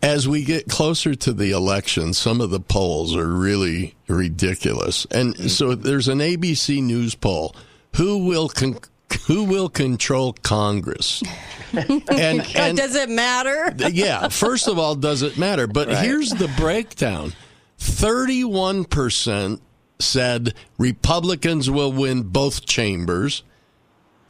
as 0.02 0.28
we 0.28 0.44
get 0.44 0.68
closer 0.68 1.14
to 1.14 1.32
the 1.32 1.50
election, 1.50 2.14
some 2.14 2.40
of 2.40 2.50
the 2.50 2.60
polls 2.60 3.16
are 3.16 3.28
really 3.28 3.94
ridiculous. 4.06 5.06
And 5.10 5.34
mm-hmm. 5.34 5.48
so 5.48 5.74
there's 5.74 6.08
an 6.08 6.18
ABC 6.18 6.82
News 6.82 7.14
poll: 7.14 7.54
Who 7.96 8.26
will 8.26 8.48
con- 8.48 8.78
who 9.26 9.44
will 9.44 9.68
control 9.68 10.34
Congress? 10.42 11.22
and, 11.72 12.02
oh, 12.10 12.44
and 12.54 12.76
does 12.76 12.94
it 12.94 13.08
matter? 13.08 13.74
yeah, 13.90 14.28
first 14.28 14.68
of 14.68 14.78
all, 14.78 14.94
does 14.94 15.22
it 15.22 15.38
matter? 15.38 15.66
But 15.66 15.88
here's 15.88 16.30
the 16.30 16.48
breakdown 16.56 17.32
31% 17.78 19.60
said 20.00 20.54
Republicans 20.78 21.70
will 21.70 21.92
win 21.92 22.22
both 22.22 22.66
chambers. 22.66 23.42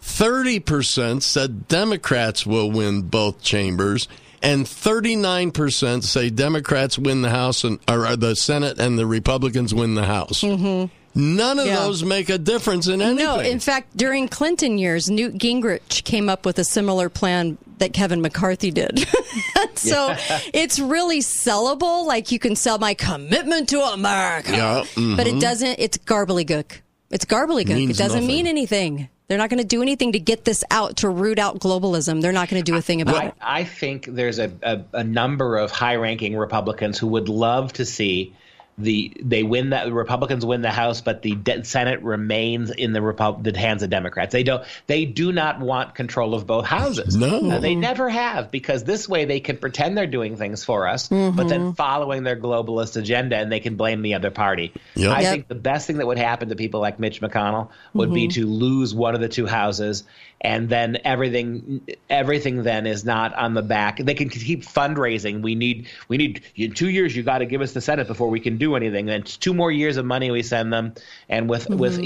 30% 0.03 1.23
said 1.23 1.69
Democrats 1.69 2.47
will 2.47 2.71
win 2.71 3.03
both 3.03 3.43
chambers. 3.43 4.09
And 4.43 4.67
39% 4.67 6.05
say 6.05 6.31
Democrats 6.31 6.99
win 6.99 7.23
the 7.23 7.31
House 7.31 7.65
and 7.65 7.79
or 7.89 8.17
the 8.17 8.37
Senate 8.37 8.79
and 8.79 8.99
the 8.99 9.07
Republicans 9.07 9.75
win 9.75 9.95
the 9.95 10.05
House. 10.05 10.43
Mm-hmm. 10.43 10.93
None 11.15 11.59
of 11.59 11.67
Yeah. 11.67 11.77
those 11.77 12.05
make 12.05 12.29
a 12.29 12.39
difference 12.39 12.87
in 12.87 13.01
anything. 13.03 13.25
No, 13.25 13.41
in 13.41 13.59
fact, 13.59 13.97
during 13.97 14.29
Clinton 14.29 14.79
years, 14.79 15.11
Newt 15.11 15.35
Gingrich 15.37 16.05
came 16.05 16.29
up 16.29 16.47
with 16.47 16.59
a 16.61 16.65
similar 16.65 17.09
plan 17.09 17.59
that 17.79 17.93
Kevin 17.93 18.21
McCarthy 18.21 18.71
did. 18.71 19.05
so 19.75 20.15
it's 20.55 20.79
really 20.79 21.19
sellable. 21.21 22.07
Like 22.07 22.31
you 22.31 22.39
can 22.39 22.55
sell 22.55 22.79
my 22.79 22.95
commitment 22.95 23.69
to 23.71 23.81
America. 23.81 24.53
Yeah, 24.53 24.85
But 25.17 25.27
it 25.27 25.35
mhm. 25.35 25.41
doesn't, 25.41 25.77
it's 25.81 25.99
garblegook. 25.99 26.81
It's 27.11 27.25
garblegook. 27.25 27.75
Means 27.75 27.99
it 27.99 28.03
doesn't 28.03 28.21
nothing. 28.21 28.29
mean 28.29 28.47
anything. 28.47 29.09
They're 29.29 29.39
not 29.39 29.51
going 29.51 29.61
to 29.61 29.67
do 29.67 29.83
anything 29.83 30.13
to 30.13 30.19
get 30.19 30.47
this 30.47 30.65
out, 30.71 30.97
to 30.99 31.09
root 31.11 31.39
out 31.39 31.59
globalism. 31.59 32.23
They're 32.23 32.33
not 32.33 32.49
going 32.49 32.63
to 32.63 32.73
do 32.73 32.79
a 32.79 32.81
thing 32.81 33.03
about 33.03 33.17
I, 33.17 33.27
it. 33.27 33.35
I 33.41 33.65
think 33.65 34.07
there's 34.07 34.39
a, 34.39 34.51
a, 34.63 34.81
a 34.95 35.05
number 35.05 35.59
of 35.59 35.71
high-ranking 35.71 36.35
Republicans 36.35 36.99
who 36.99 37.09
would 37.09 37.29
love 37.29 37.75
to 37.75 37.85
see 37.85 38.35
the 38.79 39.13
they 39.21 39.43
win 39.43 39.71
that 39.71 39.87
the 39.87 39.93
Republicans 39.93 40.47
win 40.47 40.63
the 40.63 40.71
House, 40.71 41.01
but 41.01 41.23
the 41.23 41.35
de- 41.35 41.65
Senate 41.65 42.03
remains 42.03 42.71
in 42.71 42.93
the 42.93 43.03
Repub- 43.03 43.43
the 43.45 43.59
hands 43.59 43.83
of 43.83 43.91
Democrats. 43.91 44.33
They 44.33 44.45
don't 44.45 44.65
they 44.87 45.05
do 45.05 45.33
not 45.33 45.61
want 45.61 45.95
control 45.95 46.35
of 46.35 46.47
both 46.47 46.65
houses. 46.65 47.17
No. 47.17 47.51
Uh, 47.51 47.59
they 47.59 47.75
never 47.75 48.09
have 48.09 48.51
because 48.51 48.85
this 48.85 49.09
way 49.09 49.25
they 49.25 49.41
can 49.41 49.57
pretend 49.57 49.97
they're 49.99 50.07
doing 50.07 50.37
things 50.37 50.65
for 50.65 50.87
us, 50.89 51.09
but 51.09 51.17
Mm-hmm. 51.17 51.49
then 51.49 51.73
following 51.75 52.23
their 52.23 52.37
globalist 52.37 52.97
agenda, 52.97 53.37
and 53.37 53.51
they 53.51 53.61
can 53.61 53.77
blame 53.77 54.03
the 54.03 54.15
other 54.15 54.31
party. 54.31 54.73
Yep. 54.95 55.11
I 55.11 55.21
Yep. 55.23 55.33
think 55.33 55.49
the 55.49 55.55
best 55.57 55.87
thing 55.87 55.97
that 55.99 56.07
would 56.07 56.19
happen 56.19 56.49
to 56.51 56.57
people 56.57 56.81
like 56.81 56.99
Mitch 57.01 57.21
McConnell 57.21 57.69
would 57.95 58.13
be 58.15 58.29
Mm-hmm. 58.29 58.41
to 58.41 58.47
lose 58.47 58.95
one 58.95 59.15
of 59.15 59.21
the 59.21 59.29
two 59.29 59.47
houses, 59.47 60.05
and 60.41 60.69
then 60.69 60.99
everything 61.05 61.81
everything 62.09 62.63
then 62.63 62.87
is 62.87 63.05
not 63.05 63.35
on 63.35 63.55
the 63.55 63.63
back. 63.63 63.99
They 63.99 64.15
can 64.15 64.29
keep 64.29 64.63
fundraising. 64.65 65.43
We 65.43 65.55
need 65.55 65.89
we 66.09 66.17
need 66.17 66.43
in 66.57 66.73
two 66.73 66.89
years. 66.91 67.17
You 67.17 67.23
got 67.23 67.39
to 67.39 67.47
give 67.47 67.61
us 67.61 67.73
the 67.73 67.81
Senate 67.81 68.07
before 68.07 68.29
we 68.29 68.41
can 68.41 68.57
do 68.57 68.77
anything. 68.77 69.07
Then 69.07 69.21
it's 69.23 69.37
two 69.37 69.53
more 69.55 69.73
years 69.73 69.97
of 69.97 70.05
money 70.05 70.31
we 70.31 70.43
send 70.43 70.73
them, 70.73 70.95
and 71.29 71.49
with 71.49 71.67
Mm-hmm. 71.69 71.79
with 71.79 71.99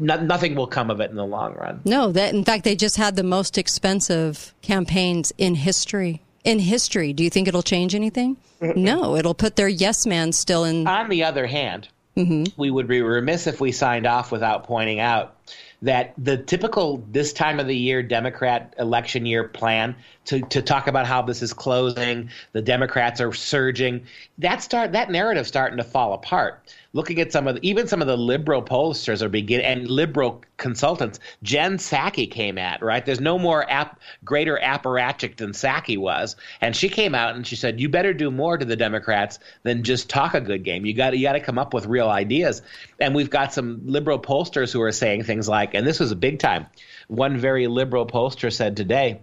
no, 0.00 0.16
nothing 0.20 0.54
will 0.54 0.66
come 0.66 0.90
of 0.90 1.00
it 1.00 1.10
in 1.10 1.16
the 1.16 1.26
long 1.26 1.54
run. 1.54 1.80
No, 1.84 2.12
that 2.12 2.34
in 2.34 2.44
fact 2.44 2.64
they 2.64 2.76
just 2.76 2.96
had 2.96 3.14
the 3.16 3.22
most 3.22 3.58
expensive 3.58 4.54
campaigns 4.62 5.32
in 5.38 5.54
history. 5.54 6.22
In 6.44 6.58
history, 6.60 7.12
do 7.12 7.24
you 7.24 7.30
think 7.30 7.48
it'll 7.48 7.62
change 7.62 7.94
anything? 7.94 8.36
No, 8.60 9.16
it'll 9.16 9.34
put 9.34 9.56
their 9.56 9.68
yes 9.68 10.06
man 10.06 10.32
still 10.32 10.64
in. 10.64 10.86
On 10.86 11.08
the 11.08 11.24
other 11.24 11.46
hand, 11.46 11.88
Mm-hmm. 12.16 12.58
we 12.58 12.70
would 12.70 12.88
be 12.88 13.02
remiss 13.02 13.46
if 13.46 13.60
we 13.60 13.72
signed 13.72 14.06
off 14.06 14.32
without 14.32 14.64
pointing 14.64 15.00
out 15.00 15.35
that 15.82 16.14
the 16.16 16.36
typical 16.36 17.04
this 17.12 17.32
time 17.32 17.60
of 17.60 17.66
the 17.66 17.76
year 17.76 18.02
Democrat 18.02 18.74
election 18.78 19.26
year 19.26 19.44
plan 19.44 19.94
to, 20.24 20.40
to 20.40 20.62
talk 20.62 20.86
about 20.86 21.06
how 21.06 21.22
this 21.22 21.42
is 21.42 21.52
closing, 21.52 22.30
the 22.52 22.62
Democrats 22.62 23.20
are 23.20 23.32
surging, 23.32 24.06
that 24.38 24.62
start 24.62 24.92
that 24.92 25.10
narrative 25.10 25.46
starting 25.46 25.76
to 25.78 25.84
fall 25.84 26.12
apart. 26.14 26.62
Looking 26.96 27.20
at 27.20 27.30
some 27.30 27.46
of 27.46 27.56
the, 27.56 27.60
even 27.68 27.86
some 27.86 28.00
of 28.00 28.08
the 28.08 28.16
liberal 28.16 28.62
pollsters 28.62 29.20
are 29.20 29.28
beginning 29.28 29.66
and 29.66 29.90
liberal 29.90 30.42
consultants. 30.56 31.20
Jen 31.42 31.76
Psaki 31.76 32.30
came 32.30 32.56
at 32.56 32.80
right. 32.80 33.04
There's 33.04 33.20
no 33.20 33.38
more 33.38 33.66
greater 34.24 34.58
apparatchik 34.62 35.36
than 35.36 35.52
Psaki 35.52 35.98
was, 35.98 36.36
and 36.62 36.74
she 36.74 36.88
came 36.88 37.14
out 37.14 37.36
and 37.36 37.46
she 37.46 37.54
said, 37.54 37.78
"You 37.82 37.90
better 37.90 38.14
do 38.14 38.30
more 38.30 38.56
to 38.56 38.64
the 38.64 38.76
Democrats 38.76 39.38
than 39.62 39.82
just 39.82 40.08
talk 40.08 40.32
a 40.32 40.40
good 40.40 40.64
game. 40.64 40.86
You 40.86 40.94
got 40.94 41.14
you 41.18 41.22
got 41.22 41.34
to 41.34 41.40
come 41.40 41.58
up 41.58 41.74
with 41.74 41.84
real 41.84 42.08
ideas." 42.08 42.62
And 42.98 43.14
we've 43.14 43.28
got 43.28 43.52
some 43.52 43.82
liberal 43.84 44.18
pollsters 44.18 44.72
who 44.72 44.80
are 44.80 44.90
saying 44.90 45.24
things 45.24 45.46
like, 45.46 45.74
and 45.74 45.86
this 45.86 46.00
was 46.00 46.12
a 46.12 46.16
big 46.16 46.38
time. 46.38 46.64
One 47.08 47.36
very 47.36 47.66
liberal 47.66 48.06
pollster 48.06 48.50
said 48.50 48.74
today, 48.74 49.20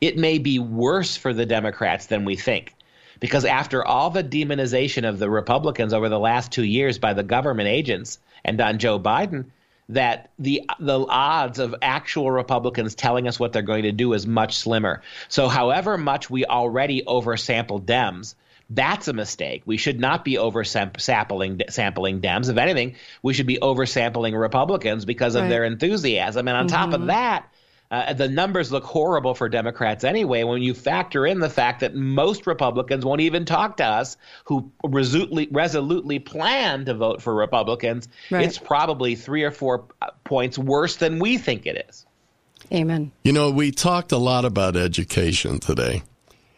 "It 0.00 0.18
may 0.18 0.38
be 0.38 0.58
worse 0.58 1.16
for 1.16 1.32
the 1.32 1.46
Democrats 1.46 2.06
than 2.06 2.24
we 2.24 2.34
think." 2.34 2.74
Because 3.22 3.44
after 3.44 3.84
all 3.84 4.10
the 4.10 4.24
demonization 4.24 5.08
of 5.08 5.20
the 5.20 5.30
Republicans 5.30 5.92
over 5.92 6.08
the 6.08 6.18
last 6.18 6.50
two 6.50 6.64
years 6.64 6.98
by 6.98 7.14
the 7.14 7.22
government 7.22 7.68
agents 7.68 8.18
and 8.44 8.60
on 8.60 8.80
Joe 8.80 8.98
Biden, 8.98 9.44
that 9.90 10.30
the 10.40 10.68
the 10.80 11.06
odds 11.08 11.60
of 11.60 11.76
actual 11.82 12.32
Republicans 12.32 12.96
telling 12.96 13.28
us 13.28 13.38
what 13.38 13.52
they're 13.52 13.62
going 13.62 13.84
to 13.84 13.92
do 13.92 14.12
is 14.14 14.26
much 14.26 14.56
slimmer. 14.56 15.02
So, 15.28 15.46
however 15.46 15.96
much 15.96 16.30
we 16.30 16.46
already 16.46 17.02
oversample 17.06 17.84
Dems, 17.84 18.34
that's 18.68 19.06
a 19.06 19.12
mistake. 19.12 19.62
We 19.66 19.76
should 19.76 20.00
not 20.00 20.24
be 20.24 20.34
oversampling 20.34 21.70
sampling 21.70 22.20
Dems. 22.20 22.50
If 22.50 22.56
anything, 22.56 22.96
we 23.22 23.34
should 23.34 23.46
be 23.46 23.58
oversampling 23.62 24.36
Republicans 24.36 25.04
because 25.04 25.36
of 25.36 25.42
Right. 25.42 25.48
their 25.48 25.64
enthusiasm. 25.64 26.48
And 26.48 26.56
on 26.56 26.66
top 26.66 26.88
of 26.88 26.94
mm-hmm. 26.94 27.06
that, 27.06 27.48
uh, 27.92 28.14
the 28.14 28.26
numbers 28.26 28.72
look 28.72 28.84
horrible 28.84 29.34
for 29.34 29.50
Democrats 29.50 30.02
anyway 30.02 30.44
when 30.44 30.62
you 30.62 30.72
factor 30.72 31.26
in 31.26 31.40
the 31.40 31.50
fact 31.50 31.80
that 31.80 31.94
most 31.94 32.46
Republicans 32.46 33.04
won't 33.04 33.20
even 33.20 33.44
talk 33.44 33.76
to 33.76 33.84
us 33.84 34.16
who 34.46 34.72
resolutely, 34.82 35.46
resolutely 35.50 36.18
plan 36.18 36.86
to 36.86 36.94
vote 36.94 37.20
for 37.20 37.34
Republicans. 37.34 38.08
Right. 38.30 38.46
It's 38.46 38.56
probably 38.56 39.14
three 39.14 39.42
or 39.42 39.50
four 39.50 39.84
points 40.24 40.56
worse 40.56 40.96
than 40.96 41.18
we 41.18 41.36
think 41.36 41.66
it 41.66 41.86
is. 41.88 42.06
Amen. 42.72 43.12
You 43.24 43.34
know, 43.34 43.50
we 43.50 43.70
talked 43.70 44.12
a 44.12 44.18
lot 44.18 44.46
about 44.46 44.74
education 44.74 45.58
today. 45.58 46.02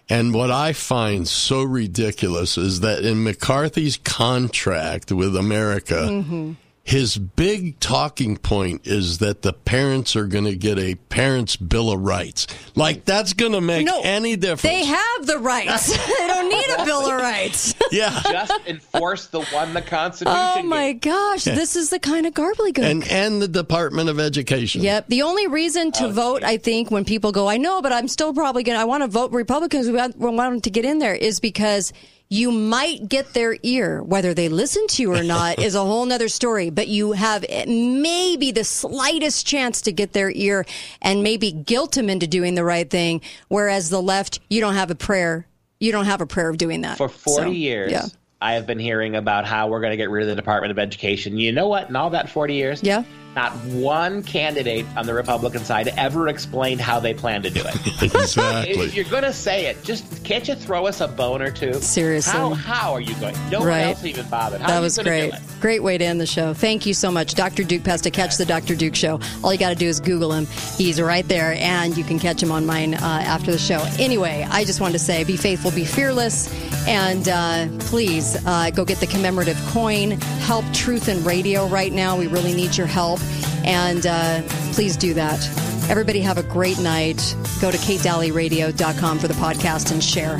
And 0.08 0.34
what 0.34 0.52
I 0.52 0.72
find 0.72 1.26
so 1.26 1.64
ridiculous 1.64 2.56
is 2.56 2.80
that 2.80 3.04
in 3.04 3.24
McCarthy's 3.24 3.96
contract 3.96 5.10
with 5.10 5.34
America, 5.34 6.54
his 6.86 7.16
big 7.16 7.80
talking 7.80 8.36
point 8.36 8.86
is 8.86 9.16
that 9.18 9.40
the 9.40 9.54
parents 9.54 10.14
are 10.16 10.26
going 10.26 10.44
to 10.44 10.54
get 10.54 10.78
a 10.78 10.94
parents' 10.96 11.56
bill 11.56 11.90
of 11.90 12.00
rights. 12.00 12.46
Like 12.74 13.06
that's 13.06 13.32
going 13.32 13.52
to 13.52 13.62
make 13.62 13.86
No, 13.86 14.02
any 14.04 14.36
difference. 14.36 14.62
They 14.62 14.84
have 14.84 15.26
the 15.26 15.38
rights. 15.38 15.96
they 16.06 16.26
don't 16.26 16.50
need 16.50 16.68
a 16.78 16.84
bill 16.84 17.06
of 17.10 17.12
rights. 17.20 17.74
yeah. 17.90 18.20
Just 18.30 18.66
enforce 18.66 19.28
the 19.28 19.42
one 19.46 19.72
the 19.72 19.80
Constitution. 19.80 20.38
Oh 20.38 20.62
my 20.62 20.92
gave. 20.92 21.00
gosh, 21.12 21.46
Yeah. 21.46 21.54
this 21.54 21.74
is 21.74 21.88
the 21.88 21.98
kind 21.98 22.26
of 22.26 22.34
gobbledygook. 22.34 22.84
and 22.84 23.08
and 23.08 23.40
the 23.40 23.48
Department 23.48 24.10
of 24.10 24.20
Education. 24.20 24.82
Yep. 24.82 25.08
The 25.08 25.22
only 25.22 25.46
reason 25.46 25.90
to 25.92 26.04
oh, 26.04 26.10
vote, 26.10 26.42
I 26.44 26.58
think, 26.58 26.90
when 26.90 27.06
people 27.06 27.32
go, 27.32 27.48
I 27.48 27.56
know, 27.56 27.80
but 27.80 27.92
I'm 27.92 28.08
still 28.08 28.34
probably 28.34 28.62
going 28.62 28.76
to, 28.76 28.82
I 28.82 28.84
want 28.84 29.02
to 29.02 29.08
vote 29.08 29.32
Republicans. 29.32 29.86
We 29.86 29.94
want, 29.94 30.18
we 30.18 30.26
want 30.28 30.52
them 30.52 30.60
to 30.60 30.70
get 30.70 30.84
in 30.84 30.98
there 30.98 31.14
is 31.14 31.40
because 31.40 31.94
you 32.34 32.50
might 32.50 33.08
get 33.08 33.32
their 33.32 33.56
ear. 33.62 34.02
Whether 34.02 34.34
they 34.34 34.48
listen 34.48 34.86
to 34.88 35.02
you 35.02 35.14
or 35.14 35.22
not 35.22 35.58
is 35.62 35.74
a 35.76 35.80
whole 35.84 36.04
nother 36.04 36.28
story, 36.28 36.68
but 36.70 36.88
you 36.88 37.12
have 37.12 37.44
maybe 37.68 38.50
the 38.50 38.64
slightest 38.64 39.46
chance 39.46 39.80
to 39.82 39.92
get 39.92 40.12
their 40.12 40.30
ear 40.32 40.66
and 41.00 41.22
maybe 41.22 41.52
guilt 41.52 41.92
them 41.92 42.10
into 42.10 42.26
doing 42.26 42.54
the 42.56 42.64
right 42.64 42.90
thing. 42.90 43.20
Whereas 43.48 43.88
the 43.88 44.02
left, 44.02 44.40
you 44.50 44.60
don't 44.60 44.74
have 44.74 44.90
a 44.90 44.96
prayer. 44.96 45.46
You 45.78 45.92
don't 45.92 46.06
have 46.06 46.20
a 46.20 46.26
prayer 46.26 46.48
of 46.48 46.56
doing 46.58 46.80
that. 46.80 46.98
For 46.98 47.08
40 47.08 47.42
So, 47.42 47.50
years, 47.50 47.92
Yeah. 47.92 48.06
I 48.40 48.54
have 48.54 48.66
been 48.66 48.78
hearing 48.80 49.16
about 49.16 49.46
how 49.46 49.68
we're 49.68 49.80
going 49.80 49.92
to 49.92 49.96
get 49.96 50.10
rid 50.10 50.22
of 50.24 50.28
the 50.28 50.34
Department 50.34 50.70
of 50.70 50.78
Education. 50.78 51.38
You 51.38 51.52
know 51.52 51.68
what? 51.68 51.88
In 51.88 51.96
all 51.96 52.10
that 52.10 52.28
40 52.28 52.54
years, 52.54 52.82
Yeah. 52.82 53.04
Not 53.34 53.52
one 53.66 54.22
candidate 54.22 54.86
on 54.96 55.06
the 55.06 55.14
Republican 55.14 55.64
side 55.64 55.88
ever 55.96 56.28
explained 56.28 56.80
how 56.80 57.00
they 57.00 57.14
plan 57.14 57.42
to 57.42 57.50
do 57.50 57.62
it. 57.64 58.02
exactly. 58.14 58.72
if 58.86 58.94
you're 58.94 59.04
going 59.06 59.24
to 59.24 59.32
say 59.32 59.66
it, 59.66 59.82
just 59.82 60.24
can't 60.24 60.46
you 60.46 60.54
throw 60.54 60.86
us 60.86 61.00
a 61.00 61.08
bone 61.08 61.42
or 61.42 61.50
two? 61.50 61.74
Seriously. 61.74 62.32
How, 62.32 62.54
how 62.54 62.92
are 62.92 63.00
you 63.00 63.14
going? 63.16 63.34
No 63.50 63.58
Right. 63.64 63.80
one 63.80 63.88
else 63.88 64.04
even 64.04 64.28
bothered. 64.28 64.60
How 64.60 64.68
that 64.68 64.80
was 64.80 64.98
great. 64.98 65.32
Great 65.60 65.82
way 65.82 65.98
to 65.98 66.04
end 66.04 66.20
the 66.20 66.26
show. 66.26 66.54
Thank 66.54 66.86
you 66.86 66.94
so 66.94 67.10
much. 67.10 67.34
Dr. 67.34 67.64
Duke 67.64 67.84
Pesta 67.84 68.10
catch 68.10 68.36
the 68.36 68.44
Dr. 68.44 68.76
Duke 68.76 68.94
show. 68.94 69.18
All 69.42 69.52
you 69.52 69.58
got 69.58 69.70
to 69.70 69.74
do 69.74 69.86
is 69.88 69.98
Google 70.00 70.32
him. 70.32 70.46
He's 70.76 71.00
right 71.00 71.26
there, 71.26 71.54
and 71.58 71.96
you 71.96 72.04
can 72.04 72.18
catch 72.18 72.42
him 72.42 72.52
on 72.52 72.66
mine 72.66 72.94
uh, 72.94 72.98
after 73.00 73.50
the 73.50 73.58
show. 73.58 73.84
Anyway, 73.98 74.46
I 74.50 74.64
just 74.64 74.80
wanted 74.80 74.92
to 74.94 74.98
say 75.00 75.24
be 75.24 75.36
faithful, 75.36 75.70
be 75.70 75.84
fearless, 75.84 76.48
and 76.86 77.28
uh, 77.28 77.66
please 77.86 78.36
uh, 78.46 78.70
go 78.70 78.84
get 78.84 78.98
the 78.98 79.06
commemorative 79.06 79.58
coin. 79.68 80.12
Help 80.40 80.64
Truth 80.72 81.08
in 81.08 81.24
Radio 81.24 81.66
right 81.66 81.92
now. 81.92 82.16
We 82.18 82.26
really 82.26 82.52
need 82.54 82.76
your 82.76 82.86
help, 82.86 83.20
and 83.64 84.06
uh, 84.06 84.42
please 84.72 84.96
do 84.96 85.14
that. 85.14 85.44
Everybody 85.90 86.20
have 86.20 86.38
a 86.38 86.42
great 86.42 86.78
night. 86.78 87.36
Go 87.60 87.70
to 87.70 87.78
katedalleyradio.com 87.78 89.18
for 89.18 89.28
the 89.28 89.34
podcast 89.34 89.92
and 89.92 90.02
share. 90.02 90.38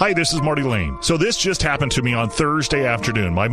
Hi, 0.00 0.12
this 0.12 0.34
is 0.34 0.42
Marty 0.42 0.62
Lane. 0.62 0.98
So 1.00 1.16
this 1.16 1.38
just 1.38 1.62
happened 1.62 1.92
to 1.92 2.02
me 2.02 2.12
on 2.12 2.28
Thursday 2.28 2.84
afternoon. 2.84 3.32
My 3.32 3.46
mom 3.46 3.52